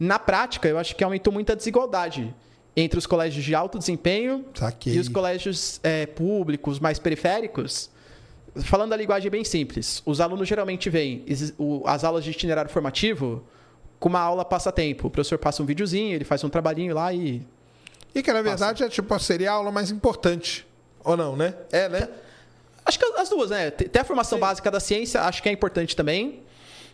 Na 0.00 0.18
prática, 0.18 0.68
eu 0.68 0.78
acho 0.78 0.96
que 0.96 1.04
aumentou 1.04 1.32
muito 1.32 1.52
a 1.52 1.54
desigualdade 1.54 2.34
entre 2.80 2.96
os 2.98 3.06
colégios 3.06 3.44
de 3.44 3.54
alto 3.56 3.76
desempenho 3.78 4.44
Saquei. 4.54 4.94
e 4.94 4.98
os 5.00 5.08
colégios 5.08 5.80
é, 5.82 6.06
públicos 6.06 6.78
mais 6.78 6.98
periféricos. 6.98 7.90
Falando 8.62 8.92
a 8.92 8.96
linguagem 8.96 9.30
bem 9.30 9.44
simples, 9.44 10.00
os 10.06 10.20
alunos 10.20 10.46
geralmente 10.48 10.88
o- 11.58 11.82
as 11.86 12.04
aulas 12.04 12.22
de 12.24 12.30
itinerário 12.30 12.70
formativo 12.70 13.44
com 13.98 14.08
uma 14.08 14.20
aula 14.20 14.44
passatempo. 14.44 15.08
O 15.08 15.10
professor 15.10 15.38
passa 15.38 15.60
um 15.62 15.66
videozinho, 15.66 16.14
ele 16.14 16.24
faz 16.24 16.44
um 16.44 16.48
trabalhinho 16.48 16.94
lá 16.94 17.12
e. 17.12 17.42
E 18.14 18.22
que 18.22 18.32
na 18.32 18.42
verdade 18.42 18.82
é 18.84 18.88
tipo, 18.88 19.18
seria 19.18 19.50
a 19.50 19.54
aula 19.54 19.72
mais 19.72 19.90
importante. 19.90 20.64
Ou 21.04 21.16
não, 21.16 21.36
né? 21.36 21.54
É, 21.72 21.88
né? 21.88 22.08
Acho 22.86 22.98
que 22.98 23.04
as 23.04 23.28
duas, 23.28 23.50
né? 23.50 23.70
Ter 23.70 23.98
a 23.98 24.04
formação 24.04 24.38
básica 24.38 24.70
da 24.70 24.80
ciência, 24.80 25.20
acho 25.22 25.42
que 25.42 25.48
é 25.48 25.52
importante 25.52 25.94
também. 25.96 26.42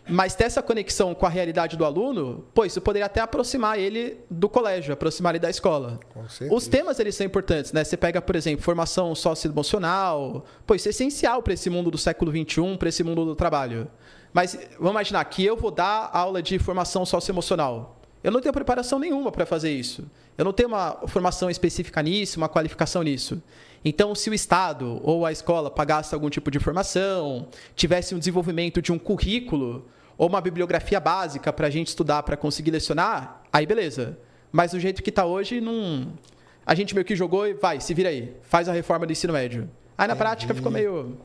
Mas 0.07 0.35
ter 0.35 0.43
essa 0.43 0.61
conexão 0.61 1.15
com 1.15 1.25
a 1.25 1.29
realidade 1.29 1.75
do 1.75 1.83
aluno, 1.83 2.45
pô, 2.53 2.63
isso 2.63 2.79
poderia 2.79 3.07
até 3.07 3.21
aproximar 3.21 3.79
ele 3.79 4.17
do 4.29 4.47
colégio, 4.47 4.93
aproximar 4.93 5.33
ele 5.33 5.39
da 5.39 5.49
escola. 5.49 5.99
Os 6.51 6.67
temas, 6.67 6.99
eles 6.99 7.15
são 7.15 7.25
importantes, 7.25 7.71
né? 7.71 7.83
Você 7.83 7.97
pega, 7.97 8.21
por 8.21 8.35
exemplo, 8.35 8.63
formação 8.63 9.15
socioemocional. 9.15 10.45
Pô, 10.65 10.75
isso 10.75 10.87
é 10.87 10.91
essencial 10.91 11.41
para 11.41 11.53
esse 11.53 11.69
mundo 11.69 11.89
do 11.89 11.97
século 11.97 12.31
XXI, 12.31 12.77
para 12.77 12.89
esse 12.89 13.03
mundo 13.03 13.25
do 13.25 13.35
trabalho. 13.35 13.87
Mas 14.31 14.55
vamos 14.77 14.91
imaginar 14.91 15.25
que 15.25 15.43
eu 15.43 15.57
vou 15.57 15.71
dar 15.71 16.09
aula 16.13 16.41
de 16.41 16.59
formação 16.59 17.03
socioemocional. 17.05 17.99
Eu 18.23 18.31
não 18.31 18.41
tenho 18.41 18.53
preparação 18.53 18.99
nenhuma 18.99 19.31
para 19.31 19.45
fazer 19.45 19.71
isso. 19.71 20.09
Eu 20.37 20.45
não 20.45 20.53
tenho 20.53 20.69
uma 20.69 20.99
formação 21.07 21.49
específica 21.49 22.01
nisso, 22.03 22.37
uma 22.37 22.49
qualificação 22.49 23.01
nisso. 23.01 23.41
Então, 23.83 24.13
se 24.13 24.29
o 24.29 24.33
Estado 24.33 24.99
ou 25.03 25.25
a 25.25 25.31
escola 25.31 25.71
pagasse 25.71 26.13
algum 26.13 26.29
tipo 26.29 26.51
de 26.51 26.59
formação, 26.59 27.47
tivesse 27.75 28.13
um 28.13 28.19
desenvolvimento 28.19 28.81
de 28.81 28.91
um 28.91 28.99
currículo 28.99 29.85
ou 30.17 30.27
uma 30.27 30.39
bibliografia 30.41 30.99
básica 30.99 31.51
para 31.51 31.67
a 31.67 31.69
gente 31.69 31.87
estudar 31.87 32.23
para 32.23 32.37
conseguir 32.37 32.71
lecionar, 32.71 33.41
aí 33.51 33.65
beleza. 33.65 34.17
Mas 34.51 34.71
do 34.71 34.79
jeito 34.79 35.03
que 35.03 35.09
está 35.09 35.25
hoje, 35.25 35.59
não. 35.59 36.13
A 36.65 36.73
gente 36.73 36.93
meio 36.95 37.05
que 37.05 37.15
jogou 37.15 37.45
e 37.47 37.53
vai, 37.53 37.79
se 37.81 37.93
vira 37.93 38.09
aí, 38.09 38.35
faz 38.41 38.67
a 38.69 38.73
reforma 38.73 39.05
do 39.05 39.11
ensino 39.11 39.33
médio. 39.33 39.69
Aí 39.97 40.07
na 40.07 40.15
prática 40.15 40.53
ficou 40.53 40.71
meio. 40.71 41.17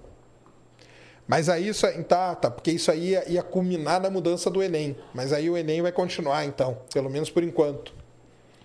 Mas 1.26 1.48
aí 1.48 1.68
isso 1.68 1.86
aí- 1.86 2.02
tá, 2.02 2.34
tá, 2.34 2.50
porque 2.50 2.72
isso 2.72 2.90
aí 2.90 3.10
ia, 3.10 3.30
ia 3.30 3.42
culminar 3.42 4.00
na 4.00 4.10
mudança 4.10 4.50
do 4.50 4.62
Enem. 4.62 4.96
Mas 5.14 5.32
aí 5.32 5.48
o 5.48 5.56
Enem 5.56 5.80
vai 5.80 5.92
continuar, 5.92 6.44
então, 6.44 6.78
pelo 6.92 7.08
menos 7.08 7.30
por 7.30 7.42
enquanto. 7.44 7.94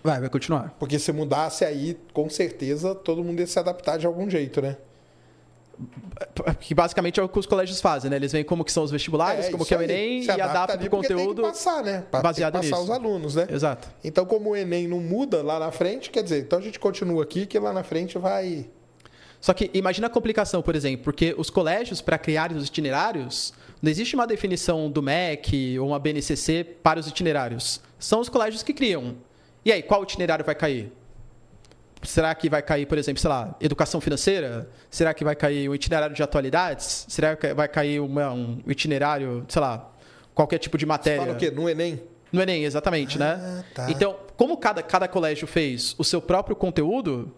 Vai, 0.02 0.20
vai 0.20 0.28
continuar. 0.28 0.74
Porque 0.78 0.98
se 0.98 1.12
mudasse 1.12 1.64
aí, 1.64 1.96
com 2.12 2.28
certeza, 2.28 2.94
todo 2.94 3.22
mundo 3.22 3.40
ia 3.40 3.46
se 3.46 3.58
adaptar 3.58 3.98
de 3.98 4.06
algum 4.06 4.28
jeito, 4.28 4.60
né? 4.60 4.76
Que 6.60 6.74
basicamente 6.74 7.20
é 7.20 7.22
o 7.22 7.28
que 7.28 7.38
os 7.38 7.46
colégios 7.46 7.80
fazem, 7.80 8.10
né? 8.10 8.16
Eles 8.16 8.32
veem 8.32 8.44
como 8.44 8.64
que 8.64 8.72
são 8.72 8.82
os 8.82 8.90
vestibulares, 8.90 9.46
como 9.50 9.58
isso 9.62 9.68
que 9.68 9.74
é 9.74 9.78
o. 9.78 9.82
Enem 9.82 10.22
Se 10.22 10.28
e 10.28 10.30
adapta 10.30 10.58
adaptam 10.74 10.86
o 10.86 10.90
conteúdo. 10.90 11.42
Tem 11.42 11.50
que 11.50 11.58
passar, 11.58 11.82
né? 11.82 12.04
Pra- 12.10 12.20
baseado 12.22 12.52
tem 12.54 12.62
que 12.62 12.70
passar 12.70 12.82
nisso. 12.82 12.92
os 12.92 12.98
alunos, 12.98 13.34
né? 13.34 13.46
Exato. 13.50 13.88
Então, 14.02 14.24
como 14.24 14.50
o 14.50 14.56
Enem 14.56 14.88
não 14.88 15.00
muda 15.00 15.42
lá 15.42 15.58
na 15.58 15.70
frente, 15.70 16.10
quer 16.10 16.22
dizer, 16.22 16.40
então 16.42 16.58
a 16.58 16.62
gente 16.62 16.78
continua 16.78 17.22
aqui 17.22 17.44
que 17.46 17.58
lá 17.58 17.72
na 17.72 17.82
frente 17.82 18.16
vai. 18.18 18.66
Só 19.40 19.52
que 19.52 19.70
imagina 19.74 20.06
a 20.06 20.10
complicação, 20.10 20.62
por 20.62 20.74
exemplo, 20.74 21.04
porque 21.04 21.34
os 21.36 21.50
colégios, 21.50 22.00
para 22.00 22.16
criarem 22.16 22.56
os 22.56 22.66
itinerários, 22.66 23.52
não 23.82 23.90
existe 23.90 24.14
uma 24.14 24.26
definição 24.26 24.90
do 24.90 25.02
MEC 25.02 25.78
ou 25.78 25.88
uma 25.88 25.98
BNCC 25.98 26.64
para 26.82 26.98
os 26.98 27.06
itinerários. 27.06 27.80
São 27.98 28.20
os 28.20 28.28
colégios 28.28 28.62
que 28.62 28.72
criam. 28.72 29.16
E 29.64 29.70
aí, 29.70 29.82
qual 29.82 30.02
itinerário 30.02 30.44
vai 30.44 30.54
cair? 30.54 30.90
Será 32.02 32.34
que 32.34 32.48
vai 32.48 32.62
cair, 32.62 32.86
por 32.86 32.98
exemplo, 32.98 33.20
sei 33.20 33.28
lá, 33.28 33.54
educação 33.60 34.00
financeira? 34.00 34.68
Será 34.90 35.12
que 35.14 35.24
vai 35.24 35.34
cair 35.34 35.68
um 35.68 35.74
itinerário 35.74 36.14
de 36.14 36.22
atualidades? 36.22 37.06
Será 37.08 37.34
que 37.36 37.52
vai 37.54 37.66
cair 37.68 38.00
uma- 38.00 38.32
um 38.32 38.60
itinerário, 38.66 39.44
sei 39.48 39.60
lá, 39.60 39.90
qualquer 40.34 40.58
tipo 40.58 40.76
de 40.78 40.86
matéria? 40.86 41.22
Fala 41.22 41.32
o 41.34 41.36
quê? 41.36 41.50
No 41.50 41.68
Enem? 41.68 42.00
No 42.32 42.42
Enem, 42.42 42.64
exatamente, 42.64 43.18
né? 43.18 43.38
Ah, 43.40 43.64
tá. 43.74 43.90
Então, 43.90 44.16
como 44.36 44.56
cada, 44.58 44.82
cada 44.82 45.08
colégio 45.08 45.46
fez 45.46 45.94
o 45.98 46.04
seu 46.04 46.20
próprio 46.20 46.54
conteúdo, 46.54 47.32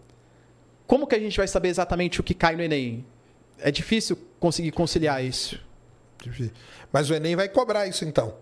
como 0.85 1.07
que 1.07 1.15
a 1.15 1.19
gente 1.19 1.37
vai 1.37 1.47
saber 1.47 1.69
exatamente 1.69 2.19
o 2.19 2.23
que 2.23 2.33
cai 2.33 2.55
no 2.55 2.61
Enem? 2.61 3.05
É 3.59 3.71
difícil 3.71 4.17
conseguir 4.39 4.71
conciliar 4.71 5.23
isso. 5.23 5.59
Mas 6.91 7.09
o 7.09 7.13
Enem 7.13 7.35
vai 7.35 7.47
cobrar 7.47 7.87
isso 7.87 8.03
então. 8.05 8.35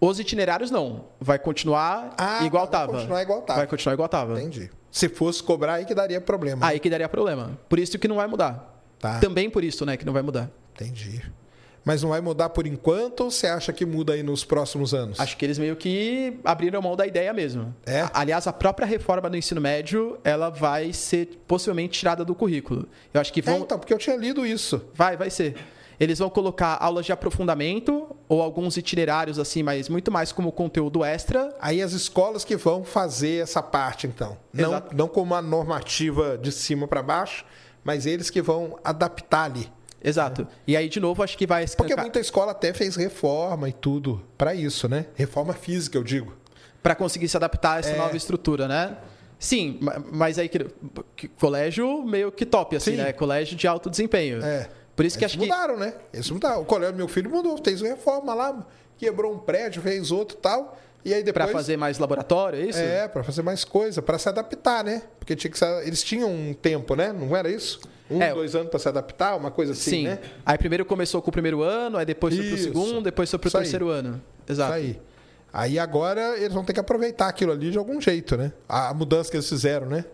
Os 0.00 0.20
itinerários 0.20 0.70
não. 0.70 1.06
Vai 1.20 1.38
continuar 1.38 2.14
Ah, 2.18 2.44
igual 2.44 2.64
vai 2.64 2.72
tava. 2.72 2.92
continuar 2.92 3.22
igual 3.22 3.42
tava. 3.42 3.58
Vai 3.60 3.66
continuar 3.66 3.94
igual 3.94 4.08
tava. 4.08 4.40
Entendi. 4.40 4.70
Se 4.96 5.10
fosse 5.10 5.42
cobrar, 5.42 5.74
aí 5.74 5.84
que 5.84 5.94
daria 5.94 6.18
problema. 6.22 6.66
Aí 6.66 6.80
que 6.80 6.88
daria 6.88 7.06
problema. 7.06 7.58
Por 7.68 7.78
isso 7.78 7.98
que 7.98 8.08
não 8.08 8.16
vai 8.16 8.26
mudar. 8.26 8.82
Tá. 8.98 9.18
Também 9.18 9.50
por 9.50 9.62
isso, 9.62 9.84
né, 9.84 9.94
que 9.94 10.06
não 10.06 10.12
vai 10.14 10.22
mudar. 10.22 10.50
Entendi. 10.74 11.20
Mas 11.84 12.02
não 12.02 12.08
vai 12.08 12.22
mudar 12.22 12.48
por 12.48 12.66
enquanto 12.66 13.20
ou 13.20 13.30
você 13.30 13.46
acha 13.46 13.74
que 13.74 13.84
muda 13.84 14.14
aí 14.14 14.22
nos 14.22 14.42
próximos 14.42 14.94
anos? 14.94 15.20
Acho 15.20 15.36
que 15.36 15.44
eles 15.44 15.58
meio 15.58 15.76
que 15.76 16.38
abriram 16.42 16.80
mão 16.80 16.96
da 16.96 17.06
ideia 17.06 17.30
mesmo. 17.34 17.76
É? 17.84 18.08
Aliás, 18.14 18.46
a 18.46 18.54
própria 18.54 18.86
reforma 18.86 19.28
do 19.28 19.36
ensino 19.36 19.60
médio, 19.60 20.18
ela 20.24 20.48
vai 20.48 20.94
ser 20.94 21.42
possivelmente 21.46 21.98
tirada 21.98 22.24
do 22.24 22.34
currículo. 22.34 22.88
Eu 23.12 23.20
acho 23.20 23.30
que 23.34 23.40
É, 23.40 23.42
vão 23.42 23.58
então, 23.58 23.78
porque 23.78 23.92
eu 23.92 23.98
tinha 23.98 24.16
lido 24.16 24.46
isso. 24.46 24.82
Vai, 24.94 25.14
vai 25.14 25.28
ser. 25.28 25.56
Eles 25.98 26.18
vão 26.18 26.28
colocar 26.28 26.76
aulas 26.80 27.06
de 27.06 27.12
aprofundamento 27.12 28.14
ou 28.28 28.42
alguns 28.42 28.76
itinerários 28.76 29.38
assim, 29.38 29.62
mas 29.62 29.88
muito 29.88 30.10
mais 30.12 30.30
como 30.32 30.52
conteúdo 30.52 31.04
extra. 31.04 31.54
Aí 31.60 31.80
as 31.80 31.92
escolas 31.92 32.44
que 32.44 32.56
vão 32.56 32.84
fazer 32.84 33.42
essa 33.42 33.62
parte, 33.62 34.06
então. 34.06 34.36
Não, 34.52 34.70
Exato. 34.70 34.94
não 34.96 35.08
como 35.08 35.32
uma 35.34 35.40
normativa 35.42 36.36
de 36.36 36.52
cima 36.52 36.86
para 36.86 37.02
baixo, 37.02 37.44
mas 37.82 38.04
eles 38.06 38.28
que 38.30 38.42
vão 38.42 38.78
adaptar 38.84 39.44
ali. 39.44 39.70
Exato. 40.04 40.46
E 40.66 40.76
aí, 40.76 40.88
de 40.88 41.00
novo, 41.00 41.22
acho 41.22 41.36
que 41.36 41.46
vai 41.46 41.62
Porque 41.62 41.72
escancar 41.84 42.04
muita 42.04 42.20
escola 42.20 42.52
até 42.52 42.72
fez 42.72 42.94
reforma 42.94 43.68
e 43.68 43.72
tudo 43.72 44.22
para 44.36 44.54
isso, 44.54 44.88
né? 44.88 45.06
Reforma 45.14 45.52
física, 45.54 45.96
eu 45.98 46.04
digo. 46.04 46.34
para 46.82 46.94
conseguir 46.94 47.26
se 47.28 47.36
adaptar 47.36 47.72
a 47.72 47.78
essa 47.80 47.90
É. 47.90 47.96
nova 47.98 48.16
estrutura, 48.16 48.68
né? 48.68 48.96
Sim, 49.40 49.76
ma- 49.80 50.00
mas 50.12 50.38
aí 50.38 50.48
colégio 51.38 52.02
meio 52.04 52.30
que 52.30 52.46
top 52.46 52.76
assim, 52.76 52.92
Sim. 52.92 52.96
né? 52.98 53.12
Colégio 53.12 53.56
de 53.56 53.66
alto 53.66 53.90
desempenho. 53.90 54.42
É. 54.44 54.68
Por 54.96 55.04
isso 55.04 55.18
que 55.18 55.24
Eles 55.24 55.34
acho 55.34 55.38
que 55.38 55.46
mudaram, 55.46 55.76
né? 55.76 55.92
Eles 56.12 56.28
mudaram. 56.30 56.62
O 56.62 56.64
colégio 56.64 56.94
do 56.94 56.96
meu 56.96 57.06
filho 57.08 57.30
mudou, 57.30 57.60
fez 57.62 57.82
reforma 57.82 58.32
lá, 58.34 58.66
quebrou 58.96 59.32
um 59.32 59.38
prédio, 59.38 59.82
fez 59.82 60.10
outro 60.10 60.36
e 60.38 60.40
tal. 60.40 60.78
E 61.04 61.14
aí 61.14 61.22
depois. 61.22 61.44
para 61.44 61.52
fazer 61.52 61.76
mais 61.76 61.98
laboratório, 61.98 62.58
é 62.58 62.64
isso? 62.64 62.78
É, 62.80 63.06
para 63.06 63.22
fazer 63.22 63.42
mais 63.42 63.62
coisa, 63.64 64.02
para 64.02 64.18
se 64.18 64.28
adaptar, 64.28 64.82
né? 64.82 65.02
Porque 65.20 65.36
tinha 65.36 65.50
que 65.50 65.64
eles 65.86 66.02
tinham 66.02 66.28
um 66.28 66.52
tempo, 66.52 66.96
né? 66.96 67.12
Não 67.12 67.36
era 67.36 67.48
isso? 67.48 67.78
Um, 68.10 68.20
É. 68.22 68.32
dois 68.32 68.54
anos 68.56 68.70
para 68.70 68.78
se 68.78 68.88
adaptar, 68.88 69.36
uma 69.36 69.50
coisa 69.50 69.72
assim, 69.72 69.90
Sim. 69.90 70.04
né? 70.04 70.18
Aí 70.44 70.56
primeiro 70.58 70.84
começou 70.84 71.20
com 71.22 71.28
o 71.28 71.32
primeiro 71.32 71.62
ano, 71.62 71.98
aí 71.98 72.04
depois 72.06 72.34
foi 72.36 72.48
pro 72.48 72.58
segundo, 72.58 73.02
depois 73.02 73.30
foi 73.30 73.38
pro 73.38 73.48
Isso 73.48 73.56
aí. 73.56 73.62
terceiro 73.64 73.88
ano. 73.88 74.20
Exato. 74.48 74.72
Isso 74.78 74.84
aí. 74.86 75.00
Aí 75.52 75.78
agora 75.78 76.36
eles 76.38 76.52
vão 76.52 76.64
ter 76.64 76.72
que 76.72 76.80
aproveitar 76.80 77.28
aquilo 77.28 77.52
ali 77.52 77.70
de 77.70 77.78
algum 77.78 78.00
jeito, 78.00 78.36
né? 78.36 78.52
A 78.68 78.92
mudança 78.92 79.30
que 79.30 79.36
eles 79.36 79.48
fizeram, 79.48 79.86
né? 79.86 80.04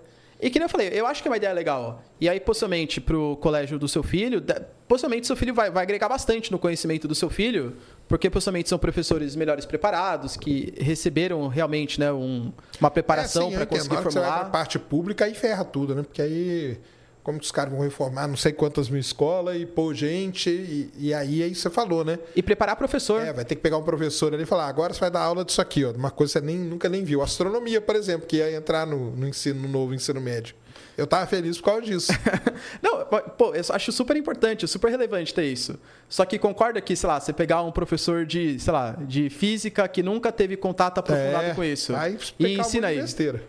E 0.42 0.50
que 0.50 0.58
nem 0.58 0.64
eu 0.64 0.68
falei, 0.68 0.88
eu 0.92 1.06
acho 1.06 1.22
que 1.22 1.28
é 1.28 1.30
uma 1.30 1.36
ideia 1.36 1.52
legal. 1.52 2.02
E 2.20 2.28
aí, 2.28 2.40
possivelmente, 2.40 3.00
pro 3.00 3.36
colégio 3.36 3.78
do 3.78 3.86
seu 3.86 4.02
filho, 4.02 4.42
possivelmente 4.88 5.24
seu 5.24 5.36
filho 5.36 5.54
vai, 5.54 5.70
vai 5.70 5.84
agregar 5.84 6.08
bastante 6.08 6.50
no 6.50 6.58
conhecimento 6.58 7.06
do 7.06 7.14
seu 7.14 7.30
filho, 7.30 7.76
porque 8.08 8.28
possivelmente 8.28 8.68
são 8.68 8.76
professores 8.76 9.36
melhores 9.36 9.64
preparados, 9.64 10.36
que 10.36 10.74
receberam 10.78 11.46
realmente 11.46 12.00
né, 12.00 12.12
um- 12.12 12.52
uma 12.80 12.90
preparação 12.90 13.52
É, 13.52 13.54
para 13.54 13.66
conseguir 13.66 13.88
que 13.96 14.02
você 14.02 14.18
vai 14.18 14.22
pra 14.26 14.32
formular. 14.32 14.50
parte 14.50 14.80
pública, 14.80 15.24
aí 15.26 15.34
ferra 15.34 15.64
tudo, 15.64 15.94
né? 15.94 16.02
Porque 16.02 16.20
aí, 16.20 16.76
como 17.22 17.38
que 17.38 17.44
os 17.44 17.52
caras 17.52 17.72
vão 17.72 17.82
reformar 17.82 18.26
não 18.26 18.36
sei 18.36 18.52
quantas 18.52 18.88
mil 18.88 19.00
escolas 19.00 19.56
e 19.60 19.64
pôr 19.64 19.94
gente, 19.94 20.50
e, 20.50 20.90
e 20.98 21.14
aí, 21.14 21.42
aí 21.42 21.54
você 21.54 21.70
falou, 21.70 22.04
né? 22.04 22.18
E 22.34 22.42
preparar 22.42 22.74
professor. 22.76 23.20
É, 23.22 23.32
vai 23.32 23.44
ter 23.44 23.54
que 23.54 23.60
pegar 23.62 23.78
um 23.78 23.82
professor 23.82 24.34
ali 24.34 24.42
e 24.42 24.46
falar, 24.46 24.66
agora 24.66 24.92
você 24.92 25.00
vai 25.00 25.10
dar 25.10 25.20
aula 25.20 25.44
disso 25.44 25.60
aqui, 25.60 25.84
ó, 25.84 25.92
de 25.92 25.98
uma 25.98 26.10
coisa 26.10 26.32
que 26.32 26.38
você 26.40 26.44
nem, 26.46 26.58
nunca 26.58 26.88
nem 26.88 27.04
viu. 27.04 27.22
Astronomia, 27.22 27.80
por 27.80 27.94
exemplo, 27.96 28.26
que 28.26 28.36
ia 28.38 28.52
entrar 28.56 28.86
no, 28.86 29.10
no 29.12 29.28
ensino, 29.28 29.60
no 29.62 29.68
novo 29.68 29.94
ensino 29.94 30.20
médio. 30.20 30.54
Eu 30.98 31.06
tava 31.06 31.26
feliz 31.26 31.56
por 31.58 31.64
causa 31.66 31.82
disso. 31.82 32.12
Não, 32.82 33.04
pô, 33.06 33.54
eu 33.54 33.62
acho 33.70 33.92
super 33.92 34.14
importante, 34.16 34.66
super 34.68 34.90
relevante 34.90 35.32
ter 35.32 35.44
isso. 35.44 35.78
Só 36.08 36.24
que 36.26 36.38
concorda 36.38 36.80
que, 36.82 36.94
sei 36.94 37.08
lá, 37.08 37.18
você 37.18 37.32
pegar 37.32 37.62
um 37.62 37.72
professor 37.72 38.26
de, 38.26 38.58
sei 38.58 38.72
lá, 38.72 38.92
de 39.00 39.30
física 39.30 39.88
que 39.88 40.02
nunca 40.02 40.30
teve 40.30 40.54
contato 40.56 40.98
aprofundado 40.98 41.46
É, 41.46 41.54
com 41.54 41.64
isso. 41.64 41.92
Vai 41.92 42.18
E 42.38 42.58
ensina 42.58 42.88
aí. 42.88 43.00
besteira. 43.00 43.42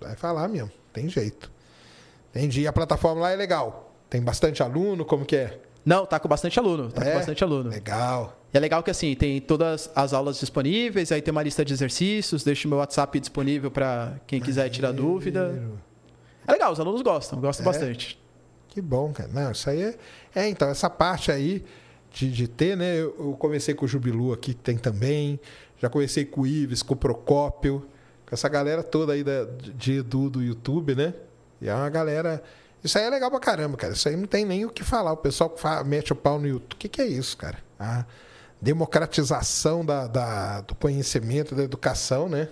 Vai 0.00 0.16
falar 0.16 0.48
mesmo, 0.48 0.70
tem 0.92 1.06
jeito. 1.08 1.50
Entendi. 2.34 2.62
E 2.62 2.66
a 2.66 2.72
plataforma 2.72 3.20
lá 3.22 3.30
é 3.32 3.36
legal. 3.36 3.92
Tem 4.08 4.20
bastante 4.22 4.62
aluno, 4.62 5.04
como 5.04 5.24
que 5.24 5.36
é? 5.36 5.60
Não, 5.84 6.04
tá 6.04 6.18
com 6.20 6.28
bastante 6.28 6.58
aluno. 6.58 6.90
Tá 6.90 7.02
É? 7.04 7.10
com 7.12 7.16
bastante 7.18 7.42
aluno. 7.44 7.70
Legal. 7.70 8.36
E 8.52 8.56
é 8.56 8.60
legal 8.60 8.82
que 8.82 8.90
assim, 8.90 9.14
tem 9.14 9.40
todas 9.40 9.90
as 9.94 10.12
aulas 10.12 10.38
disponíveis, 10.40 11.10
aí 11.12 11.22
tem 11.22 11.30
uma 11.32 11.42
lista 11.42 11.64
de 11.64 11.72
exercícios, 11.72 12.42
deixo 12.44 12.68
meu 12.68 12.78
WhatsApp 12.78 13.18
disponível 13.20 13.70
para 13.70 14.14
quem 14.26 14.40
quiser 14.40 14.68
tirar 14.68 14.92
dúvida. 14.92 15.62
É 16.46 16.52
legal, 16.52 16.72
os 16.72 16.80
alunos 16.80 17.00
gostam, 17.02 17.40
gostam 17.40 17.64
É? 17.64 17.66
bastante. 17.66 18.20
Que 18.68 18.80
bom, 18.80 19.12
cara. 19.12 19.30
Não, 19.32 19.50
isso 19.52 19.68
aí 19.70 19.82
é. 19.82 19.94
É, 20.34 20.48
então, 20.48 20.68
essa 20.68 20.90
parte 20.90 21.30
aí 21.32 21.64
de, 22.12 22.30
de 22.30 22.46
ter, 22.48 22.76
né? 22.76 22.94
Eu, 22.96 23.14
eu 23.18 23.36
conversei 23.38 23.74
com 23.74 23.84
o 23.84 23.88
Jubilu 23.88 24.32
aqui, 24.32 24.54
que 24.54 24.60
tem 24.60 24.76
também. 24.76 25.38
Já 25.78 25.88
conversei 25.88 26.24
com 26.24 26.42
o 26.42 26.46
Ives, 26.46 26.82
com 26.82 26.94
o 26.94 26.96
Procópio, 26.96 27.86
com 28.28 28.34
essa 28.34 28.48
galera 28.48 28.82
toda 28.82 29.12
aí 29.12 29.24
da, 29.24 29.44
de 29.76 29.98
Edu 29.98 30.28
do 30.28 30.42
YouTube, 30.42 30.94
né? 30.94 31.14
E 31.60 31.68
é 31.68 31.74
uma 31.74 31.88
galera. 31.90 32.42
Isso 32.82 32.96
aí 32.98 33.04
é 33.04 33.10
legal 33.10 33.30
pra 33.30 33.38
caramba, 33.40 33.76
cara. 33.76 33.92
Isso 33.92 34.08
aí 34.08 34.16
não 34.16 34.26
tem 34.26 34.44
nem 34.44 34.64
o 34.64 34.70
que 34.70 34.82
falar. 34.82 35.12
O 35.12 35.16
pessoal 35.16 35.50
que 35.50 35.62
mete 35.84 36.12
o 36.12 36.16
pau 36.16 36.38
no 36.38 36.46
YouTube. 36.48 36.72
O 36.72 36.76
que, 36.76 36.88
que 36.88 37.00
é 37.02 37.06
isso, 37.06 37.36
cara? 37.36 37.58
A 37.78 38.04
democratização 38.60 39.84
da, 39.84 40.06
da- 40.06 40.60
do 40.62 40.74
conhecimento, 40.74 41.54
da 41.54 41.62
educação, 41.62 42.28
né? 42.28 42.48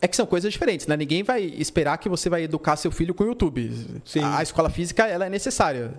É 0.00 0.06
que 0.08 0.16
são 0.16 0.26
coisas 0.26 0.52
diferentes, 0.52 0.86
né? 0.86 0.96
Ninguém 0.96 1.22
vai 1.22 1.42
esperar 1.42 1.98
que 1.98 2.08
você 2.08 2.28
vai 2.30 2.42
educar 2.44 2.76
seu 2.76 2.90
filho 2.90 3.14
com 3.14 3.24
o 3.24 3.26
YouTube. 3.26 4.00
Sim. 4.04 4.20
A, 4.22 4.38
a 4.38 4.42
escola 4.42 4.70
física, 4.70 5.06
ela 5.06 5.26
é 5.26 5.28
necessária. 5.28 5.92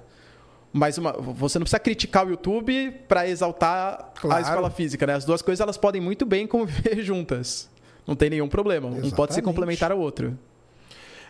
Mas 0.72 0.98
uma- 0.98 1.14
você 1.14 1.58
não 1.60 1.64
precisa 1.64 1.80
criticar 1.80 2.26
o 2.26 2.30
YouTube 2.32 2.92
para 3.08 3.28
exaltar 3.28 4.12
Claro. 4.22 4.38
a 4.38 4.42
escola 4.42 4.70
física, 4.70 5.06
né? 5.08 5.14
As 5.14 5.26
duas 5.26 5.42
coisas 5.42 5.62
elas 5.62 5.78
podem 5.78 6.02
muito 6.02 6.26
bem 6.26 6.46
conviver 6.48 7.02
juntas. 7.04 7.70
Não 8.08 8.16
tem 8.16 8.30
nenhum 8.30 8.48
problema. 8.50 8.88
Um 8.88 8.92
pode 8.94 9.08
se 9.08 9.08
Exatamente. 9.16 9.44
complementar 9.44 9.92
ao 9.92 10.00
outro. 10.00 10.38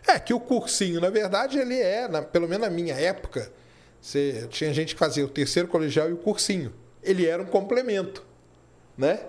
É, 0.08 0.18
que 0.20 0.34
o 0.34 0.40
cursinho, 0.40 1.00
na 1.02 1.10
verdade, 1.10 1.58
ele 1.60 1.78
é, 1.80 2.08
na- 2.08 2.22
pelo 2.22 2.48
menos 2.48 2.68
na 2.68 2.74
minha 2.74 2.94
época, 2.96 3.52
você, 4.02 4.48
tinha 4.50 4.74
gente 4.74 4.94
que 4.96 5.00
fazia 5.00 5.26
o 5.26 5.30
terceiro 5.30 5.68
colegial 5.68 6.10
e 6.10 6.14
o 6.14 6.18
cursinho. 6.18 6.74
Ele 7.04 7.26
era 7.26 7.42
um 7.42 7.46
complemento, 7.46 8.26
né? 8.98 9.20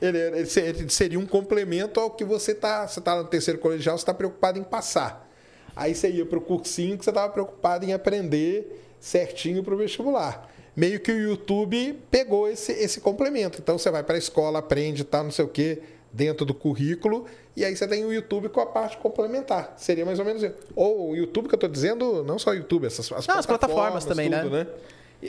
Ele, 0.00 0.18
era- 0.18 0.36
ele 0.38 0.46
se- 0.46 0.60
ele 0.60 0.88
seria 0.88 1.18
um 1.18 1.26
complemento 1.26 1.98
ao 1.98 2.10
que 2.10 2.24
você 2.24 2.52
está. 2.52 2.86
Você 2.86 3.00
está 3.00 3.16
no 3.16 3.24
terceiro 3.24 3.58
colegial, 3.58 3.96
você 3.98 4.02
está 4.02 4.14
preocupado 4.14 4.58
em 4.58 4.62
passar. 4.64 5.28
Aí 5.74 5.94
você 5.94 6.10
ia 6.10 6.24
para 6.26 6.38
o 6.38 6.40
cursinho 6.40 6.96
que 6.96 7.04
você 7.04 7.10
estava 7.10 7.32
preocupado 7.32 7.84
em 7.84 7.92
aprender 7.92 8.80
certinho 9.00 9.62
para 9.62 9.74
o 9.74 9.76
vestibular. 9.76 10.48
Meio 10.76 11.00
que 11.00 11.10
o 11.10 11.18
YouTube 11.18 12.00
pegou 12.10 12.48
esse, 12.48 12.72
esse 12.72 13.00
complemento. 13.00 13.58
Então 13.60 13.76
você 13.78 13.90
vai 13.90 14.02
para 14.04 14.14
a 14.14 14.18
escola, 14.18 14.60
aprende, 14.60 15.02
tal, 15.04 15.24
não 15.24 15.30
sei 15.32 15.44
o 15.44 15.48
quê, 15.48 15.82
dentro 16.18 16.44
do 16.44 16.52
currículo, 16.52 17.26
e 17.56 17.64
aí 17.64 17.76
você 17.76 17.86
tem 17.86 18.04
o 18.04 18.12
YouTube 18.12 18.48
com 18.48 18.60
a 18.60 18.66
parte 18.66 18.96
complementar. 18.96 19.74
Seria 19.76 20.04
mais 20.04 20.18
ou 20.18 20.24
menos 20.24 20.42
isso. 20.42 20.54
Ou 20.74 21.10
o 21.10 21.16
YouTube 21.16 21.48
que 21.48 21.54
eu 21.54 21.56
estou 21.56 21.70
dizendo, 21.70 22.24
não 22.24 22.40
só 22.40 22.50
o 22.50 22.54
YouTube, 22.54 22.86
essas 22.86 23.10
as 23.12 23.24
Não, 23.24 23.38
as 23.38 23.46
plataformas 23.46 24.04
também, 24.04 24.28
tudo, 24.28 24.50
né? 24.50 24.66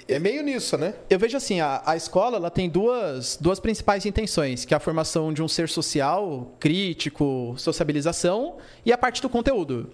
É 0.08 0.20
meio 0.20 0.42
nisso, 0.44 0.78
né? 0.78 0.96
Eu 1.10 1.20
vejo 1.20 1.38
assim, 1.38 1.62
a, 1.62 1.82
a 1.86 1.96
escola 1.96 2.38
ela 2.38 2.50
tem 2.50 2.68
duas, 2.70 3.38
duas 3.40 3.60
principais 3.60 4.06
intenções, 4.06 4.66
que 4.66 4.74
é 4.74 4.78
a 4.78 4.80
formação 4.80 5.32
de 5.32 5.44
um 5.44 5.48
ser 5.48 5.70
social, 5.70 6.56
crítico, 6.60 7.54
sociabilização 7.58 8.58
e 8.84 8.92
a 8.92 8.98
parte 8.98 9.22
do 9.22 9.30
conteúdo. 9.30 9.92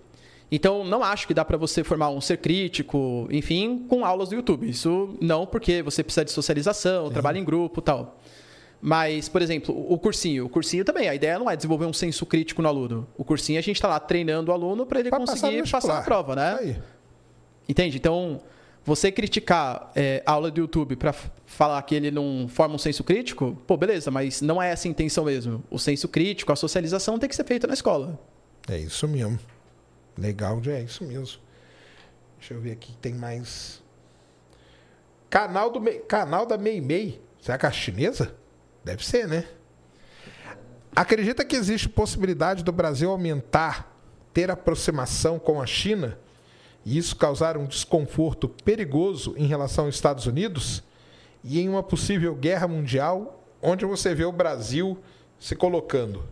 Então, 0.50 0.86
não 0.86 1.04
acho 1.04 1.28
que 1.28 1.34
dá 1.34 1.44
para 1.44 1.58
você 1.58 1.84
formar 1.84 2.10
um 2.10 2.22
ser 2.22 2.38
crítico, 2.38 3.28
enfim, 3.32 3.86
com 3.90 4.06
aulas 4.06 4.30
do 4.30 4.36
YouTube. 4.36 4.70
Isso 4.70 5.16
não, 5.20 5.46
porque 5.46 5.82
você 5.82 6.04
precisa 6.04 6.24
de 6.24 6.32
socialização, 6.32 7.10
trabalho 7.10 7.38
em 7.38 7.44
grupo, 7.44 7.82
tal. 7.82 8.20
Mas, 8.88 9.28
por 9.28 9.42
exemplo, 9.42 9.76
o 9.92 9.98
cursinho, 9.98 10.46
o 10.46 10.50
cursinho 10.50 10.86
também, 10.86 11.10
a 11.10 11.16
ideia 11.16 11.40
não 11.40 11.50
é 11.50 11.56
desenvolver 11.56 11.88
um 11.88 11.92
senso 11.92 12.24
crítico 12.24 12.62
no 12.62 12.68
aluno. 12.68 13.08
O 13.18 13.24
cursinho 13.24 13.58
a 13.58 13.62
gente 13.62 13.78
está 13.78 13.88
lá 13.88 14.00
treinando 14.00 14.52
o 14.52 14.54
aluno 14.54 14.86
para 14.86 15.00
ele 15.00 15.10
Pra 15.10 15.20
passar 15.20 15.34
conseguir 15.34 15.64
no 15.64 15.68
passar 15.68 15.98
a 15.98 16.02
prova, 16.04 16.36
né? 16.36 16.58
Aí. 16.60 16.78
Entende? 17.68 17.98
Então, 17.98 18.40
você 18.84 19.12
criticar 19.12 19.92
é, 19.96 20.22
a 20.24 20.34
aula 20.34 20.52
do 20.52 20.60
YouTube 20.60 20.96
para 20.98 21.14
falar 21.48 21.82
que 21.82 21.96
ele 21.96 22.12
não 22.12 22.48
forma 22.48 22.76
um 22.76 22.78
senso 22.78 23.04
crítico, 23.04 23.60
pô, 23.66 23.76
beleza, 23.76 24.12
mas 24.12 24.40
não 24.40 24.62
é 24.62 24.70
essa 24.70 24.88
a 24.88 24.92
intenção 24.92 25.26
mesmo. 25.26 25.64
O 25.72 25.80
senso 25.80 26.08
crítico, 26.08 26.54
a 26.54 26.56
socialização 26.56 27.18
tem 27.18 27.28
que 27.28 27.36
ser 27.36 27.44
feita 27.44 27.66
na 27.66 27.74
escola. 27.74 28.20
É 28.70 28.78
isso 28.78 29.08
mesmo. 29.08 29.40
Legal, 30.16 30.62
é 30.68 30.84
isso 30.84 31.04
mesmo. 31.04 31.40
Deixa 32.38 32.54
eu 32.54 32.62
ver 32.62 32.74
aqui, 32.74 32.96
tem 33.02 33.16
mais. 33.16 33.82
Canal, 35.28 35.72
do 35.72 35.82
canal 36.02 36.46
da 36.46 36.56
Meimei. 36.56 37.20
Será 37.42 37.58
que 37.58 37.66
é 37.66 37.70
a 37.70 37.72
chinesa? 37.72 38.45
Deve 38.86 39.04
ser, 39.04 39.28
né? 39.28 39.46
Acredita 40.96 41.44
que 41.44 41.56
existe 41.56 41.90
possibilidade 41.90 42.64
do 42.64 42.72
Brasil 42.72 43.10
aumentar 43.10 43.92
ter 44.32 44.52
aproximação 44.52 45.40
com 45.40 45.60
a 45.60 45.66
China 45.66 46.20
e 46.86 46.96
isso 46.96 47.16
causar 47.16 47.58
um 47.58 47.66
desconforto 47.66 48.48
perigoso 48.48 49.34
em 49.38 49.48
relação 49.48 49.86
aos 49.86 49.96
Estados 49.96 50.28
Unidos 50.28 50.84
e 51.44 51.60
em 51.60 51.68
uma 51.68 51.82
possível 51.82 52.36
guerra 52.36 52.68
mundial, 52.68 53.44
onde 53.60 53.84
você 53.86 54.14
vê 54.14 54.24
o 54.24 54.32
Brasil 54.32 55.00
se 55.40 55.56
colocando? 55.56 56.24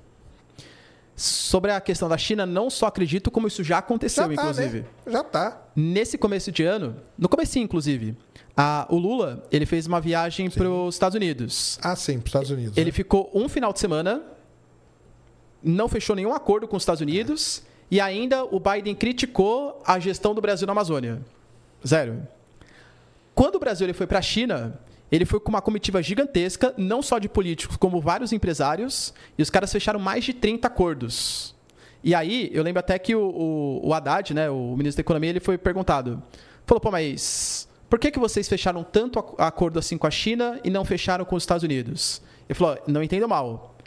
Sobre 1.16 1.72
a 1.72 1.80
questão 1.80 2.10
da 2.10 2.18
China, 2.18 2.46
não 2.46 2.70
só 2.70 2.88
acredito, 2.88 3.30
como 3.30 3.48
isso 3.48 3.64
já 3.64 3.78
aconteceu, 3.78 4.26
tá, 4.28 4.34
inclusive. 4.34 4.80
Né? 4.80 4.88
Já 5.12 5.24
tá. 5.24 5.62
Nesse 5.76 6.18
começo 6.18 6.52
de 6.52 6.64
ano, 6.64 6.96
no 7.18 7.30
começo 7.30 7.60
inclusive, 7.60 8.18
a, 8.58 8.88
o 8.90 8.98
Lula 8.98 9.46
ele 9.52 9.66
fez 9.66 9.86
uma 9.86 10.02
viagem 10.02 10.50
para 10.50 10.68
os 10.68 10.96
Estados 10.96 11.16
Unidos. 11.16 11.78
Ah, 11.84 11.96
sim, 11.96 12.14
para 12.14 12.22
os 12.22 12.30
Estados 12.30 12.50
Unidos. 12.50 12.78
Ele 12.78 12.88
né? 12.88 12.92
ficou 12.92 13.30
um 13.34 13.48
final 13.48 13.72
de 13.72 13.80
semana, 13.80 14.24
não 15.62 15.88
fechou 15.88 16.16
nenhum 16.16 16.34
acordo 16.34 16.68
com 16.68 16.76
os 16.76 16.82
Estados 16.82 17.02
Unidos 17.02 17.62
e 17.92 18.02
ainda 18.02 18.44
o 18.44 18.60
Biden 18.60 18.96
criticou 18.96 19.82
a 19.86 20.00
gestão 20.00 20.34
do 20.34 20.42
Brasil 20.42 20.66
na 20.66 20.74
Amazônia. 20.74 21.22
Zero. 21.86 22.28
Quando 23.36 23.56
o 23.56 23.60
Brasil 23.60 23.86
ele 23.86 23.94
foi 23.94 24.08
para 24.08 24.20
a 24.20 24.22
China, 24.22 24.80
ele 25.14 25.26
foi 25.26 25.40
com 25.40 25.50
uma 25.50 25.62
comitiva 25.62 26.02
gigantesca, 26.02 26.74
não 26.76 27.04
só 27.04 27.20
de 27.20 27.30
políticos, 27.30 27.78
como 27.78 28.02
vários 28.02 28.34
empresários, 28.34 29.14
e 29.38 29.44
os 29.44 29.50
caras 29.52 29.72
fecharam 29.72 30.00
mais 30.00 30.24
de 30.24 30.34
30 30.34 30.68
acordos. 30.68 31.54
E 32.04 32.16
aí, 32.16 32.50
eu 32.52 32.64
lembro 32.64 32.80
até 32.80 32.98
que 32.98 33.14
o, 33.14 33.22
o, 33.22 33.90
o 33.90 33.94
Haddad, 33.94 34.34
né, 34.34 34.50
o 34.50 34.76
ministro 34.76 34.98
da 34.98 35.06
Economia, 35.06 35.30
ele 35.30 35.40
foi 35.40 35.56
perguntado. 35.56 36.22
Falou, 36.66 36.82
pô, 36.82 36.90
mas 36.90 37.70
por 37.88 38.00
que, 38.00 38.10
que 38.10 38.18
vocês 38.18 38.50
fecharam 38.50 38.84
tanto 38.84 39.20
acordo 39.38 39.78
assim 39.78 40.00
com 40.00 40.08
a 40.08 40.12
China 40.12 40.60
e 40.64 40.72
não 40.72 40.84
fecharam 40.84 41.24
com 41.26 41.36
os 41.36 41.44
Estados 41.44 41.62
Unidos? 41.64 42.20
Ele 42.50 42.58
falou, 42.58 42.80
não 42.88 43.04
entendo 43.04 43.30
mal. 43.30 43.78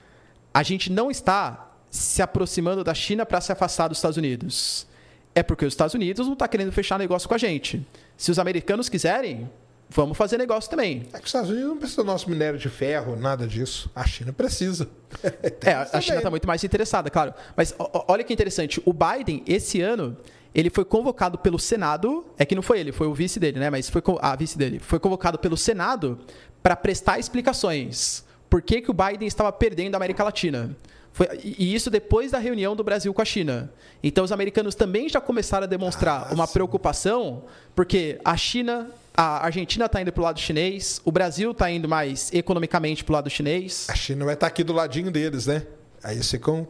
A 0.55 0.62
gente 0.62 0.92
não 0.92 1.10
está 1.10 1.72
se 1.90 2.22
aproximando 2.22 2.84
da 2.84 2.94
China 2.94 3.26
para 3.26 3.40
se 3.40 3.50
afastar 3.50 3.88
dos 3.88 3.98
Estados 3.98 4.16
Unidos. 4.16 4.86
É 5.34 5.42
porque 5.42 5.64
os 5.64 5.72
Estados 5.72 5.92
Unidos 5.92 6.24
não 6.24 6.34
estão 6.34 6.46
tá 6.46 6.48
querendo 6.48 6.70
fechar 6.70 7.00
negócio 7.00 7.28
com 7.28 7.34
a 7.34 7.38
gente. 7.38 7.84
Se 8.16 8.30
os 8.30 8.38
americanos 8.38 8.88
quiserem, 8.88 9.50
vamos 9.89 10.16
fazer 10.16 10.39
negócio 10.39 10.70
também. 10.70 11.06
É 11.12 11.18
que 11.18 11.24
os 11.24 11.26
Estados 11.26 11.50
Unidos 11.50 11.68
não 11.68 11.76
precisam 11.78 12.05
do 12.05 12.10
nosso 12.10 12.28
minério 12.28 12.58
de 12.58 12.68
ferro, 12.68 13.16
nada 13.16 13.47
disso. 13.47 13.90
A 13.94 14.06
China 14.06 14.32
precisa. 14.32 14.89
é, 15.65 15.73
a 15.92 16.00
China 16.00 16.18
está 16.18 16.31
muito 16.31 16.47
mais 16.47 16.62
interessada, 16.65 17.10
claro. 17.10 17.34
Mas 17.56 17.74
olha 18.08 18.24
que 18.24 18.32
interessante, 18.32 18.81
o 18.84 18.92
Biden, 18.92 19.42
esse 19.47 19.81
ano, 19.81 20.16
ele 20.55 20.70
foi 20.70 20.84
convocado 20.84 21.39
pelo 21.39 21.58
Senado, 21.58 22.24
é 22.39 22.44
que 22.44 22.55
não 22.55 22.62
foi 22.62 22.81
ele, 22.81 22.92
foi 22.92 23.06
o 23.06 23.15
vice 23.15 23.39
dele, 23.39 23.60
né? 23.60 23.70
Mas 23.70 23.90
foi 23.90 24.02
a 24.20 24.34
vice 24.34 24.56
dele, 24.56 24.78
foi 24.78 24.98
convocado 24.98 25.39
pelo 25.39 25.56
Senado 25.56 26.18
para 26.62 26.74
prestar 26.74 27.18
explicações. 27.18 28.24
Por 28.48 28.62
que, 28.62 28.81
que 28.81 28.90
o 28.90 28.94
Biden 28.94 29.26
estava 29.26 29.52
perdendo 29.52 29.94
a 29.94 29.98
América 29.98 30.24
Latina? 30.24 30.76
Foi, 31.12 31.26
e 31.42 31.74
isso 31.74 31.90
depois 31.90 32.32
da 32.32 32.39
reunião 32.39 32.76
do 32.76 32.84
Brasil 32.84 33.12
com 33.15 33.23
a 33.23 33.24
China. 33.24 33.73
Então, 34.02 34.24
os 34.24 34.32
americanos 34.32 34.74
também 34.74 35.08
já 35.08 35.20
começaram 35.20 35.65
a 35.65 35.66
demonstrar 35.66 36.28
ah, 36.31 36.34
uma 36.34 36.47
sim. 36.47 36.52
preocupação, 36.52 37.44
porque 37.74 38.20
a 38.24 38.36
China 38.36 38.89
a 39.16 39.46
Argentina 39.46 39.86
está 39.86 40.00
indo 40.00 40.12
para 40.12 40.20
o 40.20 40.24
lado 40.24 40.38
chinês, 40.38 41.00
o 41.04 41.10
Brasil 41.10 41.52
está 41.52 41.70
indo 41.70 41.88
mais 41.88 42.30
economicamente 42.32 43.02
para 43.02 43.12
o 43.12 43.14
lado 43.14 43.30
chinês. 43.30 43.86
A 43.88 43.94
China 43.94 44.24
vai 44.24 44.34
estar 44.34 44.46
tá 44.46 44.48
aqui 44.48 44.62
do 44.62 44.72
ladinho 44.72 45.10
deles, 45.10 45.46
né? 45.46 45.66
Aí 46.02 46.16
eles 46.16 46.30
ficam. 46.30 46.68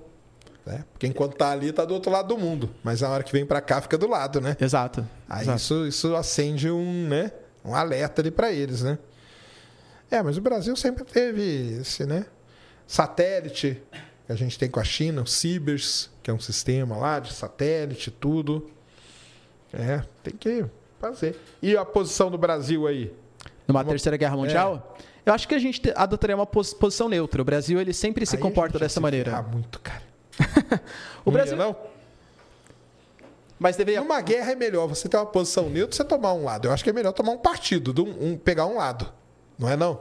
Né? 0.64 0.84
Porque 0.92 1.06
enquanto 1.06 1.32
está 1.32 1.50
ali, 1.50 1.68
está 1.70 1.84
do 1.84 1.94
outro 1.94 2.10
lado 2.10 2.28
do 2.28 2.38
mundo. 2.38 2.70
Mas 2.82 3.00
na 3.00 3.08
hora 3.08 3.22
que 3.22 3.32
vem 3.32 3.44
para 3.44 3.60
cá, 3.60 3.80
fica 3.80 3.98
do 3.98 4.06
lado, 4.06 4.40
né? 4.40 4.56
Exato. 4.60 5.06
Aí 5.28 5.42
exato. 5.42 5.58
Isso, 5.58 5.86
isso 5.86 6.16
acende 6.16 6.70
um, 6.70 7.08
né? 7.08 7.32
um 7.64 7.74
alerta 7.74 8.22
ali 8.22 8.30
para 8.30 8.52
eles, 8.52 8.82
né? 8.82 8.98
É, 10.10 10.22
mas 10.22 10.36
o 10.36 10.40
Brasil 10.40 10.74
sempre 10.76 11.04
teve 11.04 11.78
esse, 11.80 12.06
né? 12.06 12.26
Satélite 12.86 13.82
que 14.26 14.32
a 14.32 14.36
gente 14.36 14.58
tem 14.58 14.70
com 14.70 14.78
a 14.78 14.84
China, 14.84 15.22
o 15.22 15.26
Cibers, 15.26 16.10
que 16.22 16.30
é 16.30 16.34
um 16.34 16.40
sistema 16.40 16.96
lá 16.96 17.18
de 17.18 17.32
satélite, 17.32 18.10
tudo. 18.10 18.70
É, 19.72 20.02
tem 20.22 20.34
que 20.34 20.64
fazer. 21.08 21.38
E 21.62 21.76
a 21.76 21.84
posição 21.84 22.30
do 22.30 22.38
Brasil 22.38 22.86
aí? 22.86 23.12
Numa 23.66 23.80
Uma... 23.80 23.90
terceira 23.90 24.16
guerra 24.16 24.36
mundial? 24.36 24.96
É. 24.98 25.06
Eu 25.26 25.34
acho 25.34 25.48
que 25.48 25.54
a 25.54 25.58
gente 25.58 25.92
adotaria 25.96 26.36
uma 26.36 26.46
posição 26.46 27.08
neutra. 27.08 27.42
O 27.42 27.44
Brasil 27.44 27.80
ele 27.80 27.92
sempre 27.92 28.24
se 28.24 28.36
aí 28.36 28.42
comporta 28.42 28.78
dessa 28.78 29.00
maneira. 29.00 29.36
Ah, 29.36 29.42
muito, 29.42 29.80
cara. 29.80 30.02
o 31.24 31.30
Brasil 31.32 31.56
não. 31.56 31.76
Mas 33.58 33.76
deveria. 33.76 34.00
Numa 34.00 34.20
guerra 34.20 34.52
é 34.52 34.54
melhor 34.54 34.86
você 34.86 35.08
ter 35.08 35.16
uma 35.16 35.26
posição 35.26 35.68
neutra, 35.68 35.96
você 35.96 36.04
tomar 36.04 36.32
um 36.32 36.44
lado. 36.44 36.68
Eu 36.68 36.72
acho 36.72 36.84
que 36.84 36.90
é 36.90 36.92
melhor 36.92 37.12
tomar 37.12 37.32
um 37.32 37.38
partido, 37.38 37.92
um, 38.04 38.32
um, 38.32 38.36
pegar 38.38 38.66
um 38.66 38.76
lado. 38.76 39.12
Não 39.58 39.68
é 39.68 39.76
não? 39.76 39.98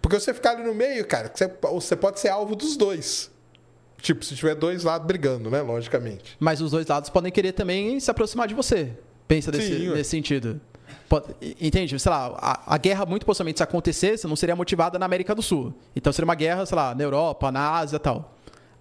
Porque 0.00 0.18
você 0.18 0.32
ficar 0.32 0.52
ali 0.52 0.62
no 0.62 0.74
meio, 0.74 1.06
cara, 1.06 1.30
você, 1.34 1.52
você 1.62 1.96
pode 1.96 2.20
ser 2.20 2.28
alvo 2.28 2.54
dos 2.54 2.76
dois. 2.76 3.30
Tipo, 4.00 4.24
se 4.24 4.36
tiver 4.36 4.54
dois 4.54 4.84
lados 4.84 5.06
brigando, 5.06 5.50
né? 5.50 5.60
Logicamente. 5.60 6.36
Mas 6.38 6.60
os 6.60 6.70
dois 6.70 6.86
lados 6.86 7.10
podem 7.10 7.32
querer 7.32 7.52
também 7.52 7.98
se 7.98 8.10
aproximar 8.10 8.46
de 8.46 8.54
você. 8.54 8.92
Pensa 9.28 9.52
desse, 9.52 9.76
Sim, 9.76 9.90
nesse 9.90 10.10
sentido. 10.10 10.60
Pode, 11.08 11.26
entende? 11.60 11.98
Sei 11.98 12.10
lá, 12.10 12.34
a, 12.38 12.74
a, 12.74 12.78
guerra, 12.78 13.06
muito 13.06 13.24
possivelmente, 13.24 13.58
se 13.58 13.62
acontecesse, 13.62 14.26
não 14.26 14.36
seria 14.36 14.56
motivada 14.56 14.98
na 14.98 15.06
América 15.06 15.34
do 15.34 15.42
Sul. 15.42 15.74
Então 15.94 16.12
seria 16.12 16.24
uma 16.24 16.34
guerra, 16.34 16.66
sei 16.66 16.76
lá, 16.76 16.94
na 16.94 17.02
Europa, 17.02 17.52
na 17.52 17.76
Ásia 17.76 17.96
e 17.96 18.00
tal. 18.00 18.34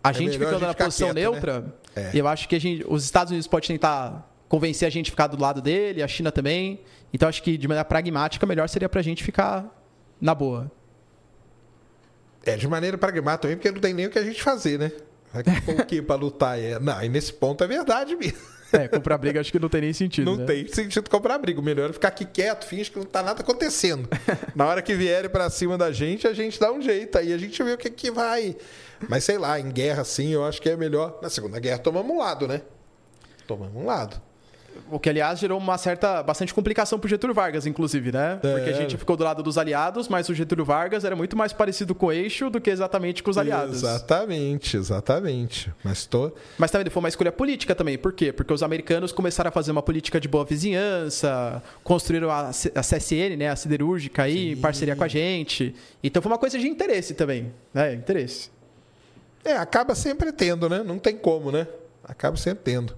A 0.03 0.11
é 0.11 0.13
gente 0.13 0.37
ficando 0.37 0.55
a 0.55 0.59
gente 0.59 0.67
na 0.67 0.73
posição 0.73 1.07
quieto, 1.13 1.15
neutra, 1.15 1.59
né? 1.61 1.71
é. 1.95 2.11
eu 2.13 2.27
acho 2.27 2.47
que 2.47 2.55
a 2.55 2.59
gente, 2.59 2.85
os 2.87 3.03
Estados 3.03 3.31
Unidos 3.31 3.47
podem 3.47 3.67
tentar 3.67 4.29
convencer 4.47 4.87
a 4.87 4.91
gente 4.91 5.07
a 5.07 5.11
ficar 5.11 5.27
do 5.27 5.41
lado 5.41 5.61
dele, 5.61 6.01
a 6.01 6.07
China 6.07 6.31
também. 6.31 6.79
Então 7.13 7.27
acho 7.27 7.43
que 7.43 7.57
de 7.57 7.67
maneira 7.67 7.85
pragmática, 7.85 8.45
melhor 8.45 8.67
seria 8.69 8.87
pra 8.87 9.01
gente 9.01 9.23
ficar 9.23 9.65
na 10.19 10.33
boa. 10.33 10.71
É, 12.45 12.55
de 12.55 12.67
maneira 12.67 12.97
pragmática 12.97 13.41
também, 13.41 13.57
porque 13.57 13.71
não 13.71 13.81
tem 13.81 13.93
nem 13.93 14.05
o 14.05 14.09
que 14.09 14.19
a 14.19 14.23
gente 14.23 14.41
fazer, 14.41 14.79
né? 14.79 14.91
Vai 15.33 15.43
o 15.75 15.85
que 15.85 16.01
pra 16.01 16.15
lutar? 16.15 16.57
É... 16.57 16.79
Não, 16.79 17.03
e 17.03 17.09
nesse 17.09 17.33
ponto 17.33 17.63
é 17.63 17.67
verdade 17.67 18.15
mesmo. 18.15 18.56
É, 18.71 18.87
comprar 18.87 19.17
briga 19.17 19.39
acho 19.39 19.51
que 19.51 19.59
não 19.59 19.69
tem 19.69 19.81
nem 19.81 19.93
sentido. 19.93 20.31
Não 20.31 20.37
né? 20.37 20.45
tem 20.45 20.67
sentido 20.67 21.09
comprar 21.09 21.37
briga. 21.37 21.59
O 21.59 21.63
melhor 21.63 21.89
é 21.89 21.93
ficar 21.93 22.09
aqui 22.09 22.25
quieto, 22.25 22.65
finge 22.65 22.91
que 22.91 22.97
não 22.97 23.05
tá 23.05 23.23
nada 23.23 23.41
acontecendo. 23.41 24.07
Na 24.55 24.65
hora 24.65 24.81
que 24.81 24.93
vierem 24.93 25.29
para 25.29 25.49
cima 25.49 25.77
da 25.77 25.91
gente, 25.91 26.27
a 26.27 26.33
gente 26.33 26.59
dá 26.59 26.71
um 26.71 26.81
jeito. 26.81 27.17
Aí 27.17 27.31
a 27.31 27.37
gente 27.37 27.61
vê 27.63 27.73
o 27.73 27.77
que, 27.77 27.89
que 27.89 28.11
vai. 28.11 28.55
Mas 29.07 29.23
sei 29.23 29.37
lá, 29.37 29.59
em 29.59 29.69
guerra 29.69 30.01
assim, 30.01 30.29
eu 30.29 30.45
acho 30.45 30.61
que 30.61 30.69
é 30.69 30.75
melhor. 30.75 31.19
Na 31.21 31.29
Segunda 31.29 31.59
Guerra 31.59 31.79
tomamos 31.79 32.11
um 32.11 32.19
lado, 32.19 32.47
né? 32.47 32.61
Tomamos 33.45 33.81
um 33.81 33.85
lado. 33.85 34.21
O 34.89 34.99
que, 34.99 35.09
aliás, 35.09 35.39
gerou 35.39 35.57
uma 35.57 35.77
certa, 35.77 36.23
bastante 36.23 36.53
complicação 36.53 36.97
pro 36.97 37.09
Getúlio 37.09 37.33
Vargas, 37.33 37.65
inclusive, 37.65 38.11
né? 38.11 38.39
É. 38.43 38.53
Porque 38.53 38.69
a 38.69 38.73
gente 38.73 38.97
ficou 38.97 39.17
do 39.17 39.23
lado 39.23 39.43
dos 39.43 39.57
aliados, 39.57 40.07
mas 40.07 40.29
o 40.29 40.33
Getúlio 40.33 40.63
Vargas 40.63 41.03
era 41.03 41.15
muito 41.15 41.35
mais 41.35 41.51
parecido 41.53 41.93
com 41.93 42.07
o 42.07 42.11
eixo 42.11 42.49
do 42.49 42.61
que 42.61 42.69
exatamente 42.69 43.21
com 43.21 43.29
os 43.29 43.37
aliados. 43.37 43.77
Exatamente, 43.77 44.77
exatamente. 44.77 45.73
Mas, 45.83 46.05
tô... 46.05 46.31
mas 46.57 46.71
também 46.71 46.89
foi 46.89 46.99
uma 46.99 47.09
escolha 47.09 47.31
política 47.31 47.75
também. 47.75 47.97
Por 47.97 48.13
quê? 48.13 48.31
Porque 48.31 48.53
os 48.53 48.63
americanos 48.63 49.11
começaram 49.11 49.49
a 49.49 49.51
fazer 49.51 49.71
uma 49.71 49.83
política 49.83 50.19
de 50.19 50.27
boa 50.27 50.45
vizinhança, 50.45 51.61
construíram 51.83 52.29
a, 52.29 52.49
a 52.49 52.81
CSN, 52.81 53.35
né? 53.37 53.49
A 53.49 53.55
siderúrgica 53.55 54.23
aí, 54.23 54.33
Sim. 54.33 54.51
em 54.51 54.57
parceria 54.57 54.95
com 54.95 55.03
a 55.03 55.07
gente. 55.07 55.75
Então 56.03 56.21
foi 56.21 56.31
uma 56.31 56.37
coisa 56.37 56.57
de 56.57 56.67
interesse 56.67 57.13
também, 57.13 57.51
né? 57.73 57.93
Interesse. 57.93 58.49
É, 59.43 59.53
acaba 59.53 59.95
sempre 59.95 60.31
tendo, 60.31 60.67
né? 60.67 60.83
Não 60.83 60.99
tem 60.99 61.15
como, 61.15 61.51
né? 61.51 61.67
Acaba 62.03 62.37
sempre 62.37 62.63
tendo. 62.63 62.95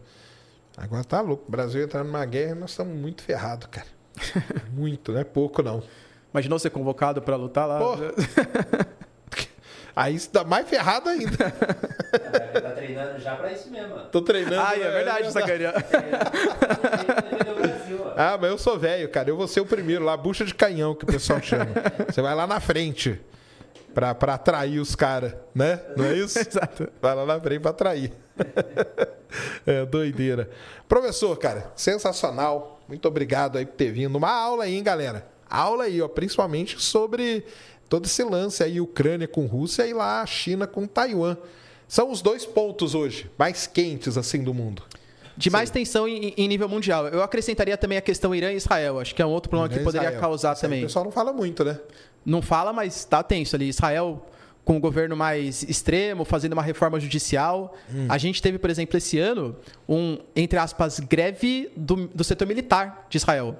Agora 0.79 1.03
tá 1.03 1.19
louco. 1.21 1.45
O 1.47 1.51
Brasil 1.51 1.83
entrar 1.83 2.03
numa 2.03 2.25
guerra, 2.25 2.55
nós 2.55 2.71
estamos 2.71 2.95
muito 2.95 3.21
ferrados, 3.21 3.67
cara. 3.69 3.87
muito, 4.71 5.11
não 5.11 5.19
é 5.19 5.23
pouco, 5.23 5.61
não. 5.61 5.83
Imaginou 6.33 6.57
ser 6.57 6.69
convocado 6.69 7.21
para 7.21 7.35
lutar 7.35 7.67
lá? 7.67 7.79
Pô. 7.79 7.95
Aí 9.95 10.15
está 10.15 10.45
mais 10.45 10.69
ferrado 10.69 11.09
ainda. 11.09 11.53
É, 12.13 12.61
tá 12.61 12.71
treinando 12.71 13.19
já 13.19 13.35
para 13.35 13.51
isso 13.51 13.69
mesmo. 13.69 13.99
Tô 14.11 14.21
treinando. 14.21 14.61
Ah, 14.61 14.73
é 14.73 14.89
verdade, 14.91 15.27
é, 15.27 15.31
sacanear. 15.31 15.73
ah, 18.15 18.37
mas 18.39 18.49
eu 18.49 18.57
sou 18.57 18.79
velho, 18.79 19.09
cara. 19.09 19.29
Eu 19.29 19.35
vou 19.35 19.47
ser 19.47 19.59
o 19.59 19.65
primeiro 19.65 20.05
lá, 20.05 20.15
bucha 20.15 20.45
de 20.45 20.55
canhão, 20.55 20.95
que 20.95 21.03
o 21.03 21.07
pessoal 21.07 21.41
chama. 21.41 21.67
Você 22.07 22.21
vai 22.21 22.33
lá 22.33 22.47
na 22.47 22.61
frente 22.61 23.19
para 23.93 24.11
atrair 24.11 24.79
os 24.79 24.95
caras, 24.95 25.35
né? 25.53 25.81
Não 25.97 26.05
é 26.05 26.13
isso? 26.13 26.39
Exato. 26.39 26.87
Vai 27.01 27.13
lá 27.13 27.25
na 27.25 27.39
frente 27.41 27.59
para 27.59 27.71
atrair. 27.71 28.13
é 29.65 29.85
doideira. 29.85 30.49
Professor, 30.87 31.37
cara, 31.37 31.71
sensacional. 31.75 32.81
Muito 32.87 33.07
obrigado 33.07 33.57
aí 33.57 33.65
por 33.65 33.75
ter 33.75 33.91
vindo. 33.91 34.15
Uma 34.15 34.31
aula 34.31 34.63
aí, 34.63 34.75
hein, 34.75 34.83
galera? 34.83 35.27
Aula 35.49 35.85
aí, 35.85 36.01
ó, 36.01 36.07
principalmente 36.07 36.81
sobre 36.81 37.45
todo 37.87 38.05
esse 38.05 38.23
lance 38.23 38.63
aí, 38.63 38.79
Ucrânia 38.79 39.27
com 39.27 39.45
Rússia 39.45 39.85
e 39.85 39.93
lá 39.93 40.21
a 40.21 40.25
China 40.25 40.67
com 40.67 40.85
Taiwan. 40.85 41.37
São 41.87 42.11
os 42.11 42.21
dois 42.21 42.45
pontos 42.45 42.93
hoje 42.93 43.29
mais 43.37 43.65
quentes 43.65 44.17
assim 44.17 44.43
do 44.43 44.53
mundo. 44.53 44.83
De 45.35 45.49
mais 45.49 45.69
Sim. 45.69 45.73
tensão 45.73 46.07
em, 46.07 46.33
em, 46.35 46.47
nível 46.47 46.67
mundial. 46.67 47.07
Eu 47.07 47.23
acrescentaria 47.23 47.77
também 47.77 47.97
a 47.97 48.01
questão 48.01 48.35
Irã 48.35 48.51
e 48.51 48.57
Israel. 48.57 48.99
Acho 48.99 49.15
que 49.15 49.21
é 49.21 49.25
um 49.25 49.29
outro 49.29 49.49
problema 49.49 49.71
Irã 49.71 49.79
que 49.79 49.85
poderia 49.85 50.07
Israel. 50.09 50.21
causar 50.21 50.53
Isso 50.53 50.61
também. 50.61 50.81
O 50.81 50.87
pessoal 50.87 51.05
não 51.05 51.11
fala 51.11 51.31
muito, 51.31 51.63
né? 51.63 51.79
Não 52.25 52.41
fala, 52.41 52.73
mas 52.73 52.97
está 52.97 53.23
tenso 53.23 53.55
ali. 53.55 53.69
Israel 53.69 54.25
com 54.63 54.77
um 54.77 54.79
governo 54.79 55.15
mais 55.15 55.63
extremo, 55.63 56.23
fazendo 56.23 56.53
uma 56.53 56.61
reforma 56.61 56.99
judicial. 56.99 57.75
Hum. 57.93 58.05
A 58.07 58.17
gente 58.17 58.41
teve, 58.41 58.59
por 58.59 58.69
exemplo, 58.69 58.97
esse 58.97 59.17
ano, 59.17 59.55
um, 59.87 60.17
entre 60.35 60.59
aspas, 60.59 60.99
greve 60.99 61.71
do, 61.75 62.07
do 62.07 62.23
setor 62.23 62.47
militar 62.47 63.07
de 63.09 63.17
Israel. 63.17 63.57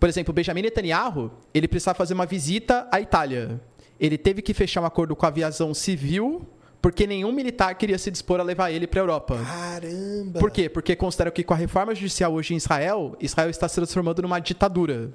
Por 0.00 0.08
exemplo, 0.08 0.34
Benjamin 0.34 0.62
Netanyahu, 0.62 1.30
ele 1.52 1.68
precisava 1.68 1.96
fazer 1.96 2.14
uma 2.14 2.26
visita 2.26 2.88
à 2.90 3.00
Itália. 3.00 3.60
Ele 3.98 4.18
teve 4.18 4.42
que 4.42 4.52
fechar 4.52 4.80
um 4.80 4.84
acordo 4.84 5.14
com 5.14 5.24
a 5.24 5.28
aviação 5.28 5.72
civil 5.72 6.46
porque 6.84 7.06
nenhum 7.06 7.32
militar 7.32 7.74
queria 7.76 7.96
se 7.96 8.10
dispor 8.10 8.38
a 8.40 8.42
levar 8.42 8.70
ele 8.70 8.86
para 8.86 9.00
a 9.00 9.04
Europa. 9.04 9.38
Caramba! 9.42 10.38
Por 10.38 10.50
quê? 10.50 10.68
Porque 10.68 10.94
consideram 10.94 11.32
que 11.32 11.42
com 11.42 11.54
a 11.54 11.56
reforma 11.56 11.94
judicial 11.94 12.34
hoje 12.34 12.52
em 12.52 12.58
Israel, 12.58 13.16
Israel 13.18 13.48
está 13.48 13.66
se 13.66 13.76
transformando 13.76 14.20
numa 14.20 14.38
ditadura. 14.38 15.10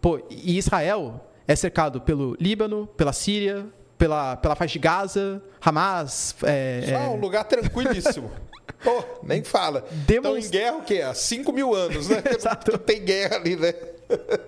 Pô, 0.00 0.18
e 0.30 0.56
Israel 0.56 1.28
é 1.46 1.54
cercado 1.54 2.00
pelo 2.00 2.34
Líbano, 2.40 2.86
pela 2.96 3.12
Síria, 3.12 3.66
pela, 3.98 4.36
pela 4.36 4.54
faixa 4.54 4.72
de 4.72 4.78
Gaza, 4.78 5.42
Hamas. 5.60 6.34
É, 6.42 6.82
Só 6.86 6.94
é, 6.94 7.08
um 7.08 7.16
lugar 7.16 7.44
tranquilíssimo. 7.44 8.30
Pô, 8.82 9.02
nem 9.24 9.42
fala. 9.42 9.84
Demonstra- 10.06 10.38
Estão 10.40 10.48
em 10.48 10.50
guerra 10.50 10.76
o 10.76 10.82
quê? 10.82 11.02
Há 11.02 11.12
5 11.12 11.52
mil 11.52 11.74
anos, 11.74 12.08
né? 12.08 12.22
Exato. 12.36 12.78
Tem 12.78 13.04
guerra 13.04 13.36
ali, 13.36 13.56
né? 13.56 13.74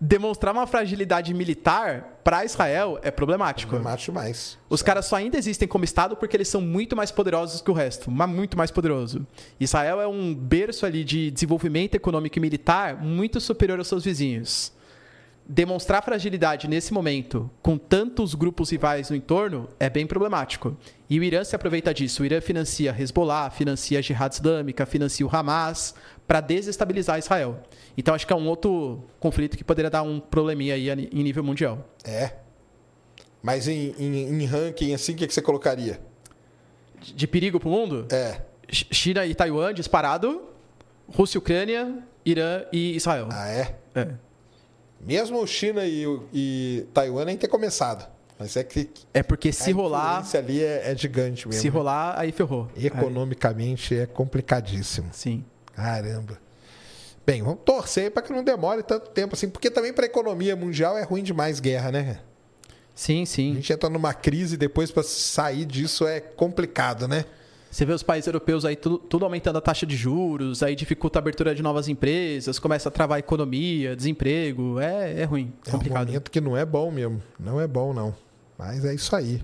demonstrar 0.00 0.52
uma 0.52 0.66
fragilidade 0.66 1.32
militar 1.32 2.20
para 2.24 2.44
Israel 2.44 2.98
é 3.02 3.10
problemático. 3.10 3.78
Macho 3.78 4.06
demais. 4.06 4.58
Os 4.68 4.82
caras 4.82 5.06
só 5.06 5.16
ainda 5.16 5.38
existem 5.38 5.66
como 5.68 5.84
Estado 5.84 6.16
porque 6.16 6.36
eles 6.36 6.48
são 6.48 6.60
muito 6.60 6.96
mais 6.96 7.10
poderosos 7.10 7.60
que 7.60 7.70
o 7.70 7.74
resto, 7.74 8.10
mas 8.10 8.28
muito 8.28 8.56
mais 8.56 8.70
poderoso. 8.70 9.26
Israel 9.60 10.00
é 10.00 10.06
um 10.06 10.34
berço 10.34 10.84
ali 10.84 11.04
de 11.04 11.30
desenvolvimento 11.30 11.94
econômico 11.94 12.36
e 12.38 12.40
militar 12.40 12.96
muito 13.02 13.40
superior 13.40 13.78
aos 13.78 13.88
seus 13.88 14.04
vizinhos. 14.04 14.72
Demonstrar 15.44 16.02
fragilidade 16.04 16.68
nesse 16.68 16.92
momento, 16.94 17.50
com 17.60 17.76
tantos 17.76 18.32
grupos 18.34 18.70
rivais 18.70 19.10
no 19.10 19.16
entorno, 19.16 19.68
é 19.78 19.90
bem 19.90 20.06
problemático. 20.06 20.76
E 21.10 21.18
o 21.18 21.24
Irã 21.24 21.42
se 21.42 21.54
aproveita 21.56 21.92
disso. 21.92 22.22
O 22.22 22.26
Irã 22.26 22.40
financia 22.40 22.94
Hezbollah, 22.96 23.50
financia 23.50 23.98
a 23.98 24.02
Jihad 24.02 24.32
Islâmica, 24.32 24.86
financia 24.86 25.26
o 25.26 25.36
Hamas, 25.36 25.94
para 26.28 26.40
desestabilizar 26.40 27.18
Israel. 27.18 27.60
Então 27.98 28.14
acho 28.14 28.26
que 28.26 28.32
é 28.32 28.36
um 28.36 28.46
outro 28.46 29.02
conflito 29.18 29.56
que 29.56 29.64
poderia 29.64 29.90
dar 29.90 30.02
um 30.04 30.20
probleminha 30.20 30.74
aí 30.74 30.88
em 30.88 31.22
nível 31.22 31.42
mundial. 31.42 31.86
É. 32.04 32.34
Mas 33.42 33.66
em, 33.66 33.92
em- 33.98 34.40
em 34.42 34.44
ranking, 34.46 34.94
assim, 34.94 35.12
o 35.12 35.16
que, 35.16 35.26
que 35.26 35.34
você 35.34 35.42
colocaria? 35.42 36.00
De 37.00 37.26
perigo 37.26 37.58
para 37.58 37.68
o 37.68 37.72
mundo? 37.72 38.06
É. 38.12 38.40
Ch- 38.70 38.86
China 38.92 39.26
e 39.26 39.34
Taiwan 39.34 39.74
disparado, 39.74 40.40
Rússia 41.08 41.36
e 41.36 41.40
Ucrânia, 41.40 41.98
Irã 42.24 42.62
e 42.72 42.94
Israel. 42.94 43.28
Ah, 43.32 43.48
é? 43.48 43.74
É. 43.96 44.08
Mesmo 45.02 45.44
China 45.46 45.84
e, 45.84 46.04
e 46.32 46.86
Taiwan 46.94 47.24
nem 47.24 47.36
ter 47.36 47.48
começado. 47.48 48.06
Mas 48.38 48.56
é 48.56 48.64
que 48.64 48.88
É 49.12 49.22
porque 49.22 49.52
se 49.52 49.70
a 49.70 49.74
rolar, 49.74 50.12
influência 50.20 50.40
ali 50.40 50.62
é, 50.62 50.90
é 50.92 50.96
gigante 50.96 51.46
mesmo. 51.46 51.60
se 51.60 51.68
rolar, 51.68 52.18
aí 52.18 52.32
ferrou. 52.32 52.68
Economicamente 52.76 53.96
é 53.96 54.06
complicadíssimo. 54.06 55.08
Aí- 55.08 55.12
sim. 55.14 55.44
Caramba. 55.74 56.38
Bem, 57.24 57.40
vamos 57.42 57.60
torcer 57.64 58.10
para 58.10 58.22
que 58.22 58.32
não 58.32 58.42
demore 58.42 58.82
tanto 58.82 59.10
tempo 59.10 59.34
assim, 59.34 59.48
porque 59.48 59.70
também 59.70 59.92
para 59.92 60.04
a 60.04 60.06
economia 60.06 60.56
mundial 60.56 60.98
é 60.98 61.02
ruim 61.04 61.22
demais 61.22 61.60
guerra, 61.60 61.92
né? 61.92 62.18
Sim, 62.94 63.22
A 63.22 63.26
sim. 63.26 63.54
gente 63.54 63.72
entra 63.72 63.88
numa 63.88 64.12
crise 64.12 64.54
e 64.54 64.58
depois 64.58 64.90
para 64.90 65.02
sair 65.04 65.64
disso 65.64 66.06
é 66.06 66.20
complicado, 66.20 67.06
né? 67.08 67.24
Você 67.72 67.86
vê 67.86 67.94
os 67.94 68.02
países 68.02 68.26
europeus 68.26 68.66
aí 68.66 68.76
tudo, 68.76 68.98
tudo 68.98 69.24
aumentando 69.24 69.56
a 69.56 69.60
taxa 69.62 69.86
de 69.86 69.96
juros, 69.96 70.62
aí 70.62 70.76
dificulta 70.76 71.18
a 71.18 71.20
abertura 71.20 71.54
de 71.54 71.62
novas 71.62 71.88
empresas, 71.88 72.58
começa 72.58 72.90
a 72.90 72.92
travar 72.92 73.16
a 73.16 73.18
economia, 73.18 73.96
desemprego. 73.96 74.78
É, 74.78 75.22
é 75.22 75.24
ruim, 75.24 75.50
É 75.64 75.70
um 75.70 75.72
complicado. 75.72 76.06
momento 76.06 76.30
que 76.30 76.38
não 76.38 76.54
é 76.54 76.66
bom 76.66 76.90
mesmo. 76.90 77.22
Não 77.40 77.58
é 77.58 77.66
bom, 77.66 77.94
não. 77.94 78.14
Mas 78.58 78.84
é 78.84 78.94
isso 78.94 79.16
aí. 79.16 79.42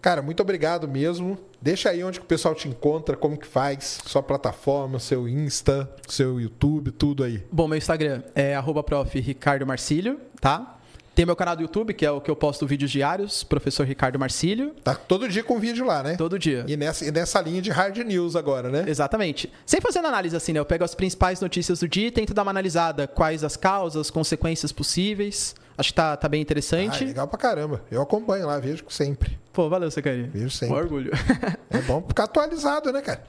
Cara, 0.00 0.22
muito 0.22 0.40
obrigado 0.40 0.86
mesmo. 0.86 1.36
Deixa 1.60 1.90
aí 1.90 2.04
onde 2.04 2.20
que 2.20 2.24
o 2.24 2.28
pessoal 2.28 2.54
te 2.54 2.68
encontra, 2.68 3.16
como 3.16 3.36
que 3.36 3.46
faz, 3.48 3.98
sua 4.06 4.22
plataforma, 4.22 5.00
seu 5.00 5.28
Insta, 5.28 5.90
seu 6.06 6.40
YouTube, 6.40 6.92
tudo 6.92 7.24
aí. 7.24 7.42
Bom, 7.50 7.66
meu 7.66 7.76
Instagram 7.76 8.22
é 8.36 8.54
arroba 8.54 8.84
prof. 8.84 9.18
Ricardo 9.18 9.66
Marcílio, 9.66 10.20
tá? 10.40 10.77
Tem 11.18 11.26
meu 11.26 11.34
canal 11.34 11.56
do 11.56 11.62
YouTube, 11.62 11.92
que 11.94 12.06
é 12.06 12.10
o 12.12 12.20
que 12.20 12.30
eu 12.30 12.36
posto 12.36 12.64
vídeos 12.64 12.92
diários, 12.92 13.42
professor 13.42 13.84
Ricardo 13.84 14.16
Marcílio, 14.20 14.72
Tá 14.84 14.94
todo 14.94 15.28
dia 15.28 15.42
com 15.42 15.58
vídeo 15.58 15.84
lá, 15.84 16.00
né? 16.00 16.14
todo 16.14 16.38
dia. 16.38 16.64
E 16.68 16.76
nessa, 16.76 17.04
e 17.04 17.10
nessa 17.10 17.40
linha 17.40 17.60
de 17.60 17.72
hard 17.72 17.96
news 18.06 18.36
agora, 18.36 18.68
né? 18.70 18.84
Exatamente. 18.86 19.52
Sem 19.66 19.80
fazendo 19.80 20.06
análise 20.06 20.36
assim, 20.36 20.52
né? 20.52 20.60
Eu 20.60 20.64
pego 20.64 20.84
as 20.84 20.94
principais 20.94 21.40
notícias 21.40 21.80
do 21.80 21.88
dia 21.88 22.06
e 22.06 22.10
tento 22.12 22.32
dar 22.32 22.42
uma 22.42 22.52
analisada. 22.52 23.08
Quais 23.08 23.42
as 23.42 23.56
causas, 23.56 24.12
consequências 24.12 24.70
possíveis. 24.70 25.56
Acho 25.76 25.88
que 25.88 25.94
tá, 25.96 26.16
tá 26.16 26.28
bem 26.28 26.38
Ah, 26.38 26.42
interessante. 26.42 27.02
é 27.02 27.06
legal 27.08 27.26
pra 27.26 27.36
caramba. 27.36 27.82
Eu 27.90 28.00
acompanho 28.00 28.46
lá, 28.46 28.60
vejo 28.60 28.84
sempre. 28.88 29.36
Pô, 29.52 29.68
valeu, 29.68 29.90
Secari. 29.90 30.22
Vejo 30.22 30.50
sempre. 30.50 30.76
orgulho. 30.76 31.10
É 31.68 31.80
bom 31.82 32.00
ficar 32.06 32.24
atualizado, 32.24 32.92
né, 32.92 33.02
cara? 33.02 33.24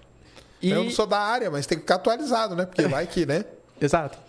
E... 0.61 0.69
Eu 0.69 0.84
não 0.84 0.92
sou 0.92 1.08
da 1.08 1.18
área, 1.18 1.50
mas 1.50 1.66
tem 1.66 1.76
que 1.80 1.82
ficar 1.85 1.95
atualizado, 1.95 2.56
né? 2.56 2.68
Porque 2.68 2.84
vai 2.88 3.08
que, 3.08 3.26
né? 3.26 3.45
Exato. 3.82 4.28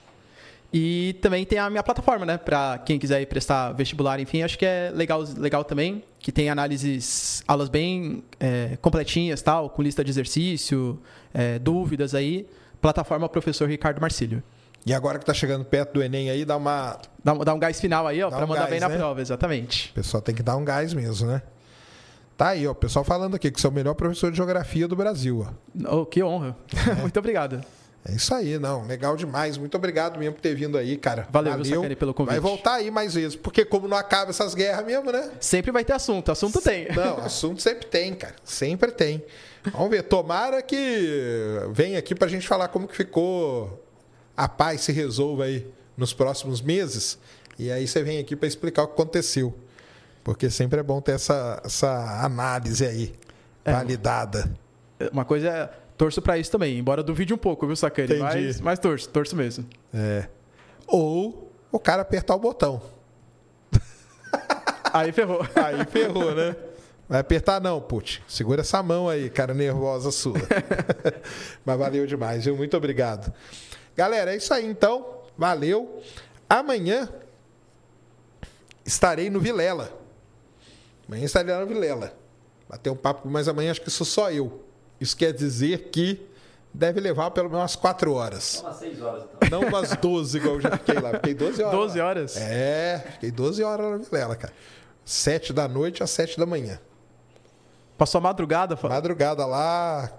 E 0.73 1.16
também 1.20 1.44
tem 1.44 1.58
a 1.58 1.68
minha 1.68 1.82
plataforma, 1.82 2.24
né? 2.24 2.39
Pra 2.39 2.78
quem 2.78 2.99
quiser 2.99 3.20
ir 3.20 3.26
prestar 3.26 3.73
vestibular, 3.73 4.20
enfim, 4.20 4.42
acho 4.42 4.57
que 4.57 4.65
é 4.65 4.92
legal, 4.94 5.24
legal 5.36 5.65
também. 5.65 6.05
Que 6.18 6.31
tem 6.31 6.49
análises, 6.49 7.42
aulas 7.49 7.68
bem 7.68 8.23
é, 8.39 8.78
completinhas, 8.81 9.42
tal, 9.42 9.70
com 9.70 9.82
lista 9.82 10.05
de 10.05 10.10
exercício, 10.10 11.00
é, 11.34 11.58
dúvidas 11.58 12.15
aí. 12.15 12.47
Plataforma 12.81 13.28
Professor 13.28 13.68
Ricardo 13.68 14.00
Marcílio. 14.00 14.42
E 14.86 14.94
agora 14.94 15.18
que 15.18 15.24
tá 15.26 15.34
chegando 15.34 15.65
perto 15.65 15.94
do 15.94 16.02
Enem 16.02 16.31
aí, 16.31 16.44
dá 16.44 16.57
uma. 16.57 16.99
Dá, 17.23 17.34
dá 17.34 17.52
um 17.52 17.58
gás 17.58 17.81
final 17.81 18.07
aí, 18.07 18.23
ó, 18.23 18.31
pra 18.31 18.44
um 18.44 18.49
mandar 18.49 18.60
gás, 18.60 18.70
bem 18.70 18.81
na 18.81 18.89
né? 18.89 18.97
prova, 18.97 19.20
exatamente. 19.20 19.90
O 19.90 19.94
pessoal 19.94 20.23
tem 20.23 20.34
que 20.34 20.42
dar 20.42 20.57
um 20.57 20.65
gás 20.65 20.94
mesmo, 20.94 21.26
né? 21.26 21.42
Tá 22.36 22.49
aí, 22.49 22.66
ó. 22.66 22.70
O 22.70 22.74
pessoal 22.74 23.05
falando 23.05 23.34
aqui 23.34 23.50
que 23.50 23.60
você 23.60 23.66
é 23.66 23.70
o 23.70 23.73
melhor 23.73 23.94
professor 23.94 24.31
de 24.31 24.36
geografia 24.36 24.89
do 24.89 24.97
Brasil, 24.97 25.47
ó. 25.47 25.99
Oh, 25.99 26.07
que 26.07 26.23
honra. 26.23 26.57
Muito 27.00 27.18
obrigado. 27.18 27.60
É 28.05 28.12
isso 28.12 28.35
aí, 28.35 28.59
não. 28.59 28.87
Legal 28.87 29.15
demais. 29.17 29.59
Muito 29.59 29.77
obrigado 29.77 30.19
mesmo 30.19 30.35
por 30.35 30.41
ter 30.41 30.55
vindo 30.55 30.79
aí, 30.79 30.97
cara. 30.97 31.29
Valeu, 31.31 31.62
Sacani, 31.65 31.95
pelo 31.95 32.15
convite. 32.15 32.33
Vai 32.33 32.41
voltar 32.41 32.75
aí 32.75 32.91
mais 32.91 33.12
vezes. 33.15 33.37
Porque 33.37 33.65
como 33.65 33.87
não 33.87 33.97
acaba 33.97 34.31
essas 34.31 34.55
guerras 34.55 34.87
mesmo, 34.87 35.12
né? 35.12 35.31
Sempre 35.39 35.70
vai 35.70 35.85
ter 35.85 35.93
assunto, 35.93 36.33
assunto 36.33 36.61
tem. 36.62 36.89
Não, 36.95 37.19
assunto 37.19 37.61
sempre 37.61 37.87
tem, 37.87 38.15
cara. 38.15 38.35
Sempre 38.43 38.91
tem. 38.91 39.23
Vamos 39.73 39.91
ver. 39.91 40.03
Tomara 40.05 40.62
que 40.62 41.59
venha 41.73 41.99
aqui 41.99 42.15
pra 42.15 42.27
gente 42.27 42.49
falar 42.49 42.69
como 42.69 42.89
que 42.89 42.97
ficou 42.97 43.85
a 44.35 44.49
paz 44.49 44.81
se 44.81 44.93
resolva 44.93 45.45
aí 45.45 45.67
nos 45.95 46.15
próximos 46.15 46.62
meses. 46.62 47.19
E 47.59 47.70
aí 47.70 47.87
você 47.87 48.03
vem 48.03 48.19
aqui 48.19 48.35
pra 48.35 48.49
explicar 48.49 48.85
o 48.85 48.87
que 48.87 48.95
aconteceu. 48.95 49.55
Porque 50.25 50.49
sempre 50.49 50.81
é 50.81 50.83
bom 50.83 51.03
ter 51.03 51.12
essa, 51.12 51.61
essa 51.65 52.25
análise 52.25 52.85
aí, 52.87 53.15
É. 53.62 53.73
validada. 53.73 54.51
Uma 55.12 55.25
coisa 55.27 55.49
é. 55.49 55.70
Torço 56.01 56.23
pra 56.23 56.39
isso 56.39 56.51
também, 56.51 56.79
embora 56.79 57.03
duvide 57.03 57.35
um 57.35 57.37
pouco, 57.37 57.67
viu, 57.67 57.77
Sacani? 57.77 58.15
Entendi. 58.15 58.23
Mas, 58.23 58.61
mas 58.62 58.79
torço, 58.79 59.07
torço 59.11 59.37
mesmo. 59.37 59.69
É. 59.93 60.29
Ou 60.87 61.53
o 61.70 61.79
cara 61.79 62.01
apertar 62.01 62.35
o 62.35 62.39
botão. 62.39 62.81
Aí 64.95 65.12
ferrou. 65.12 65.43
Aí 65.55 65.85
ferrou, 65.85 66.35
né? 66.35 66.57
Vai 67.07 67.20
apertar 67.20 67.61
não, 67.61 67.83
Put. 67.83 68.23
Segura 68.27 68.62
essa 68.62 68.83
mão 68.83 69.11
aí, 69.11 69.29
cara 69.29 69.53
nervosa 69.53 70.11
sua. 70.11 70.39
Mas 71.67 71.79
valeu 71.79 72.07
demais, 72.07 72.47
viu? 72.47 72.57
Muito 72.57 72.75
obrigado. 72.79 73.31
Galera, 73.95 74.33
é 74.33 74.39
isso 74.39 74.55
aí 74.55 74.65
então. 74.65 75.20
Valeu. 75.37 76.03
Amanhã 76.49 77.11
estarei 78.87 79.29
no 79.29 79.39
Vilela. 79.39 79.93
Amanhã 81.07 81.27
estarei 81.27 81.55
lá 81.55 81.61
no 81.61 81.67
Vilela. 81.67 82.17
Bater 82.67 82.89
um 82.89 82.97
papo, 82.97 83.29
mas 83.29 83.49
amanhã 83.49 83.70
acho 83.70 83.83
que 83.83 83.91
sou 83.91 84.07
só 84.07 84.31
eu. 84.33 84.69
Isso 85.01 85.17
quer 85.17 85.33
dizer 85.33 85.89
que 85.91 86.20
deve 86.73 87.01
levar 87.01 87.31
pelo 87.31 87.49
menos 87.49 87.62
umas 87.62 87.77
4 87.77 88.12
horas. 88.12 88.61
Umas 88.61 88.77
6 88.77 89.03
horas 89.03 89.25
então. 89.43 89.61
Não 89.61 89.69
umas 89.69 89.97
12, 89.97 90.39
igual 90.39 90.55
eu 90.57 90.61
já 90.61 90.70
fiquei 90.77 91.01
lá. 91.01 91.11
Fiquei 91.12 91.35
12 91.35 91.62
horas. 91.62 91.79
12 91.79 91.99
lá. 91.99 92.05
horas? 92.07 92.37
É, 92.37 93.05
fiquei 93.15 93.31
12 93.31 93.62
horas 93.62 93.87
lá 93.87 93.93
na 93.99 94.05
Vilela, 94.05 94.37
cara. 94.37 94.53
7 95.05 95.53
da 95.53 95.67
noite 95.67 96.03
às 96.03 96.11
7 96.11 96.39
da 96.39 96.47
manhã. 96.47 96.79
Passou 97.99 98.19
a 98.19 98.23
madrugada, 98.23 98.77
fa- 98.77 98.89
Madrugada 98.89 99.45
lá, 99.47 100.11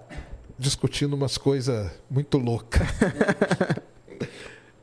discutindo 0.58 1.14
umas 1.14 1.38
coisas 1.38 1.90
muito 2.10 2.36
loucas. 2.38 2.82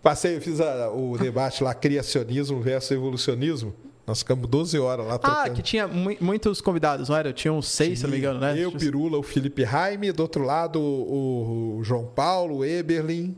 Passei, 0.01 0.39
fiz 0.39 0.59
a- 0.61 0.89
o 0.89 1.17
debate 1.17 1.63
lá, 1.63 1.73
criacionismo 1.73 2.61
versus 2.61 2.91
evolucionismo. 2.91 3.73
Nós 4.09 4.19
ficamos 4.19 4.49
12 4.49 4.79
horas 4.79 5.05
lá 5.05 5.13
Ah, 5.15 5.19
trocando. 5.19 5.55
que 5.55 5.61
tinha 5.61 5.87
mu- 5.87 6.17
muitos 6.19 6.59
convidados, 6.61 7.09
não 7.09 7.15
era? 7.15 7.31
Tinha 7.31 7.53
uns 7.53 7.67
seis, 7.67 7.99
se 7.99 8.05
eu 8.05 8.07
não 8.07 8.13
me 8.13 8.17
engano, 8.19 8.39
né? 8.39 8.55
Eu, 8.57 8.71
Pirula, 8.71 9.19
o 9.19 9.21
Felipe 9.23 9.63
Raime, 9.63 10.11
do 10.11 10.21
outro 10.23 10.43
lado 10.43 10.81
o, 10.81 11.77
o 11.77 11.83
João 11.83 12.05
Paulo, 12.07 12.57
o 12.57 12.65
Eberlin. 12.65 13.37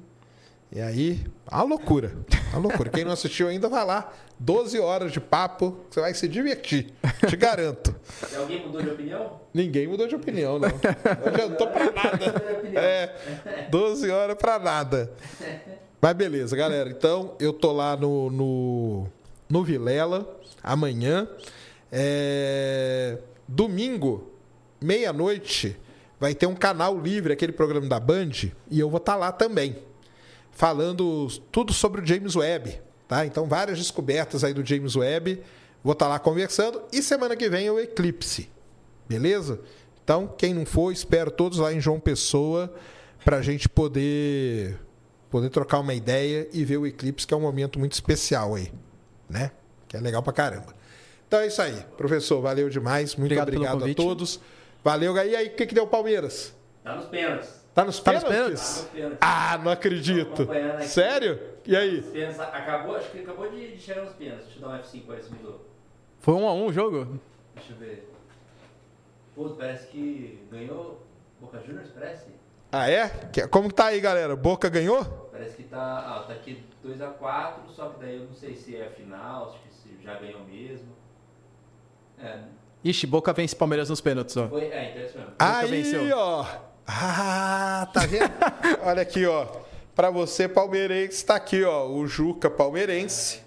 E 0.71 0.79
aí, 0.79 1.19
a 1.45 1.61
loucura. 1.63 2.13
A 2.53 2.57
loucura. 2.57 2.89
Quem 2.89 3.03
não 3.03 3.11
assistiu 3.11 3.49
ainda, 3.49 3.67
vai 3.67 3.85
lá. 3.85 4.13
12 4.39 4.79
horas 4.79 5.11
de 5.11 5.19
papo, 5.19 5.75
você 5.89 5.99
vai 5.99 6.13
se 6.13 6.25
divertir. 6.25 6.93
Te 7.27 7.35
garanto. 7.35 7.93
E 8.31 8.35
alguém 8.37 8.65
mudou 8.65 8.81
de 8.81 8.89
opinião? 8.91 9.41
Ninguém 9.53 9.87
mudou 9.89 10.07
de 10.07 10.15
opinião, 10.15 10.57
não. 10.57 10.69
Não 10.69 11.27
adiantou 11.27 11.67
pra 11.67 11.91
nada. 11.91 12.43
É, 12.79 13.67
12 13.69 14.09
horas 14.09 14.37
pra 14.37 14.57
nada. 14.57 15.11
Mas 16.01 16.13
beleza, 16.13 16.55
galera. 16.55 16.89
Então, 16.89 17.35
eu 17.41 17.51
tô 17.51 17.73
lá 17.73 17.97
no, 17.97 18.31
no, 18.31 19.07
no 19.51 19.63
Vilela 19.63 20.39
amanhã. 20.63 21.27
É, 21.91 23.17
domingo, 23.47 24.31
meia-noite, 24.81 25.77
vai 26.19 26.33
ter 26.33 26.45
um 26.45 26.55
canal 26.55 26.99
livre, 26.99 27.33
aquele 27.33 27.51
programa 27.51 27.87
da 27.87 27.99
Band, 27.99 28.49
e 28.69 28.79
eu 28.79 28.89
vou 28.89 28.97
estar 28.97 29.15
lá 29.15 29.31
também. 29.31 29.75
Falando 30.51 31.27
tudo 31.51 31.73
sobre 31.73 32.01
o 32.01 32.05
James 32.05 32.35
Webb. 32.35 32.81
Tá? 33.07 33.25
Então, 33.25 33.45
várias 33.47 33.77
descobertas 33.77 34.43
aí 34.43 34.53
do 34.53 34.65
James 34.65 34.95
Webb. 34.95 35.41
Vou 35.83 35.93
estar 35.93 36.07
lá 36.07 36.17
conversando. 36.17 36.81
E 36.91 37.01
semana 37.01 37.35
que 37.35 37.49
vem 37.49 37.67
é 37.67 37.71
o 37.71 37.79
Eclipse. 37.79 38.49
Beleza? 39.07 39.59
Então, 40.03 40.33
quem 40.37 40.53
não 40.53 40.65
for, 40.65 40.91
espero 40.91 41.29
todos 41.29 41.57
lá 41.57 41.73
em 41.73 41.81
João 41.81 41.99
Pessoa 41.99 42.73
para 43.23 43.37
a 43.37 43.41
gente 43.41 43.67
poder 43.69 44.79
poder 45.29 45.49
trocar 45.49 45.79
uma 45.79 45.93
ideia 45.93 46.47
e 46.51 46.65
ver 46.65 46.77
o 46.77 46.85
eclipse, 46.85 47.25
que 47.25 47.33
é 47.33 47.37
um 47.37 47.41
momento 47.41 47.79
muito 47.79 47.93
especial 47.93 48.53
aí, 48.53 48.69
né? 49.31 49.51
Que 49.87 49.97
é 49.97 49.99
legal 49.99 50.21
pra 50.21 50.33
caramba. 50.33 50.73
Então 51.27 51.39
é 51.39 51.47
isso 51.47 51.61
aí. 51.61 51.85
Professor, 51.97 52.41
valeu 52.41 52.69
demais. 52.69 53.15
Muito 53.15 53.31
Obrigado 53.31 53.47
obrigado, 53.47 53.85
a 53.85 53.95
todos. 53.95 54.39
Valeu. 54.83 55.15
E 55.15 55.35
aí, 55.35 55.47
o 55.47 55.55
que, 55.55 55.65
que 55.65 55.73
deu 55.73 55.85
o 55.85 55.87
Palmeiras? 55.87 56.53
Tá 56.83 56.95
nos 56.95 57.05
pênaltis. 57.05 57.61
Tá 57.73 57.85
nos 57.85 57.99
Tá 57.99 58.11
pênaltis? 58.19 58.29
Tá 58.29 58.81
nos 58.81 58.89
pênaltis. 58.89 59.17
Ah, 59.21 59.57
não 59.63 59.71
acredito. 59.71 60.47
Sério? 60.81 61.39
E 61.65 61.75
aí? 61.75 62.03
Acabou, 62.37 62.95
acho 62.97 63.09
que 63.11 63.19
acabou 63.19 63.49
de, 63.49 63.77
chegar 63.77 64.03
nos 64.03 64.13
pênaltis. 64.13 64.45
Deixa 64.45 64.59
eu 64.59 64.67
dar 64.67 64.75
um 64.75 64.81
F5 64.81 65.05
para 65.05 65.19
esse 65.19 65.29
mudou. 65.31 65.65
Foi 66.19 66.33
um 66.33 66.47
a 66.47 66.53
um 66.53 66.65
o 66.65 66.73
jogo? 66.73 67.19
Deixa 67.55 67.71
eu 67.71 67.77
ver. 67.77 68.11
Pô, 69.35 69.49
parece 69.51 69.87
que 69.87 70.45
ganhou 70.51 71.01
Boca 71.39 71.59
Juniors, 71.65 71.89
parece? 71.93 72.25
Ah, 72.71 72.89
é? 72.89 73.09
Como 73.49 73.69
que 73.69 73.75
tá 73.75 73.87
aí, 73.87 73.99
galera? 73.99 74.35
Boca 74.35 74.69
ganhou? 74.69 75.03
Parece 75.31 75.55
que 75.55 75.63
tá. 75.63 75.79
Ah, 75.79 76.25
tá 76.27 76.33
aqui 76.33 76.63
2x4, 76.85 77.53
só 77.75 77.89
que 77.89 77.99
daí 77.99 78.17
eu 78.17 78.25
não 78.25 78.33
sei 78.33 78.55
se 78.55 78.75
é 78.75 78.87
a 78.87 78.91
final, 78.91 79.49
acho 79.49 79.59
que 79.59 79.73
se 79.73 80.03
já 80.03 80.15
ganhou 80.19 80.43
mesmo. 80.45 80.89
É, 82.19 82.39
Ixi, 82.83 83.05
Boca 83.05 83.31
vence 83.31 83.55
Palmeiras 83.55 83.89
nos 83.89 84.01
pênaltis, 84.01 84.35
ó. 84.37 84.47
foi. 84.47 84.63
É, 84.65 84.89
então 84.89 85.01
é 85.01 85.05
isso 85.05 85.17
mesmo. 85.17 85.33
Aí, 85.37 85.69
venceu. 85.69 86.17
ó. 86.17 86.45
Ah, 86.87 87.87
tá 87.93 88.05
vendo? 88.07 88.31
Olha 88.83 89.01
aqui, 89.03 89.25
ó. 89.25 89.45
Pra 89.95 90.09
você, 90.09 90.47
palmeirense, 90.47 91.23
tá 91.23 91.35
aqui, 91.35 91.63
ó. 91.63 91.87
O 91.87 92.07
Juca 92.07 92.49
palmeirense. 92.49 93.41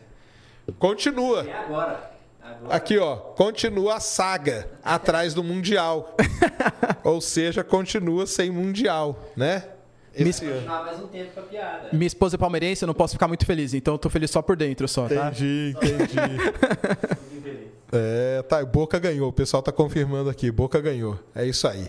Continua. 0.79 1.45
É 1.49 1.53
agora. 1.53 2.11
Agora. 2.41 2.77
Aqui, 2.77 2.97
ó. 2.99 3.17
Continua 3.17 3.97
a 3.97 4.01
saga 4.01 4.69
atrás 4.85 5.35
do 5.35 5.43
Mundial. 5.43 6.15
Ou 7.03 7.21
seja, 7.21 7.65
continua 7.65 8.27
sem 8.27 8.51
Mundial, 8.51 9.19
né? 9.37 9.69
Esse 10.17 10.45
ano. 10.45 10.55
continuar 10.55 10.85
mais 10.85 11.01
um 11.01 11.07
tempo 11.07 11.33
com 11.33 11.41
a 11.41 11.43
piada. 11.45 11.89
Minha 11.93 12.07
esposa 12.07 12.37
é 12.37 12.39
palmeirense, 12.39 12.83
eu 12.83 12.87
não 12.87 12.95
posso 12.95 13.15
ficar 13.15 13.29
muito 13.29 13.45
feliz, 13.45 13.75
então 13.75 13.95
eu 13.95 13.99
tô 13.99 14.09
feliz 14.09 14.31
só 14.31 14.41
por 14.43 14.57
dentro, 14.57 14.87
só, 14.87 15.09
tá? 15.09 15.29
Entendi, 15.29 15.75
entendi. 15.77 17.25
É, 17.97 18.43
tá, 18.43 18.65
Boca 18.65 18.99
ganhou. 18.99 19.29
O 19.29 19.33
pessoal 19.33 19.63
tá 19.63 19.71
confirmando 19.71 20.29
aqui. 20.29 20.51
Boca 20.51 20.81
ganhou. 20.81 21.17
É 21.33 21.47
isso 21.47 21.69
aí. 21.69 21.89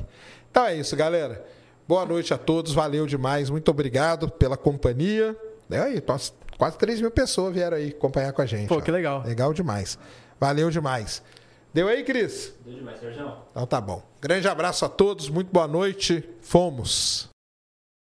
Então 0.52 0.64
é 0.64 0.76
isso, 0.76 0.96
galera. 0.96 1.44
Boa 1.88 2.06
noite 2.06 2.32
a 2.32 2.38
todos. 2.38 2.74
Valeu 2.74 3.08
demais. 3.08 3.50
Muito 3.50 3.70
obrigado 3.72 4.30
pela 4.30 4.56
companhia. 4.56 5.36
É 5.70 5.80
aí, 5.80 6.04
quase 6.60 6.78
3 6.78 7.02
mil 7.02 7.10
pessoas 7.10 7.54
vieram 7.56 7.78
aí 7.78 7.90
acompanhar 7.90 8.32
com 8.34 8.42
a 8.44 8.46
gente. 8.46 8.68
Pô, 8.68 8.78
ó. 8.78 8.82
que 8.82 8.92
legal. 8.92 9.24
Legal 9.26 9.52
demais. 9.52 9.98
Valeu 10.40 10.70
demais. 10.70 11.24
Deu 11.74 11.88
aí, 11.88 12.04
Cris? 12.04 12.54
Deu 12.64 12.76
demais, 12.76 13.00
Sérgio. 13.00 13.34
Então 13.50 13.66
tá 13.66 13.82
bom. 13.82 14.04
Grande 14.22 14.48
abraço 14.48 14.86
a 14.86 14.90
todos. 14.90 15.28
Muito 15.28 15.52
boa 15.52 15.68
noite. 15.68 16.24
Fomos. 16.40 17.35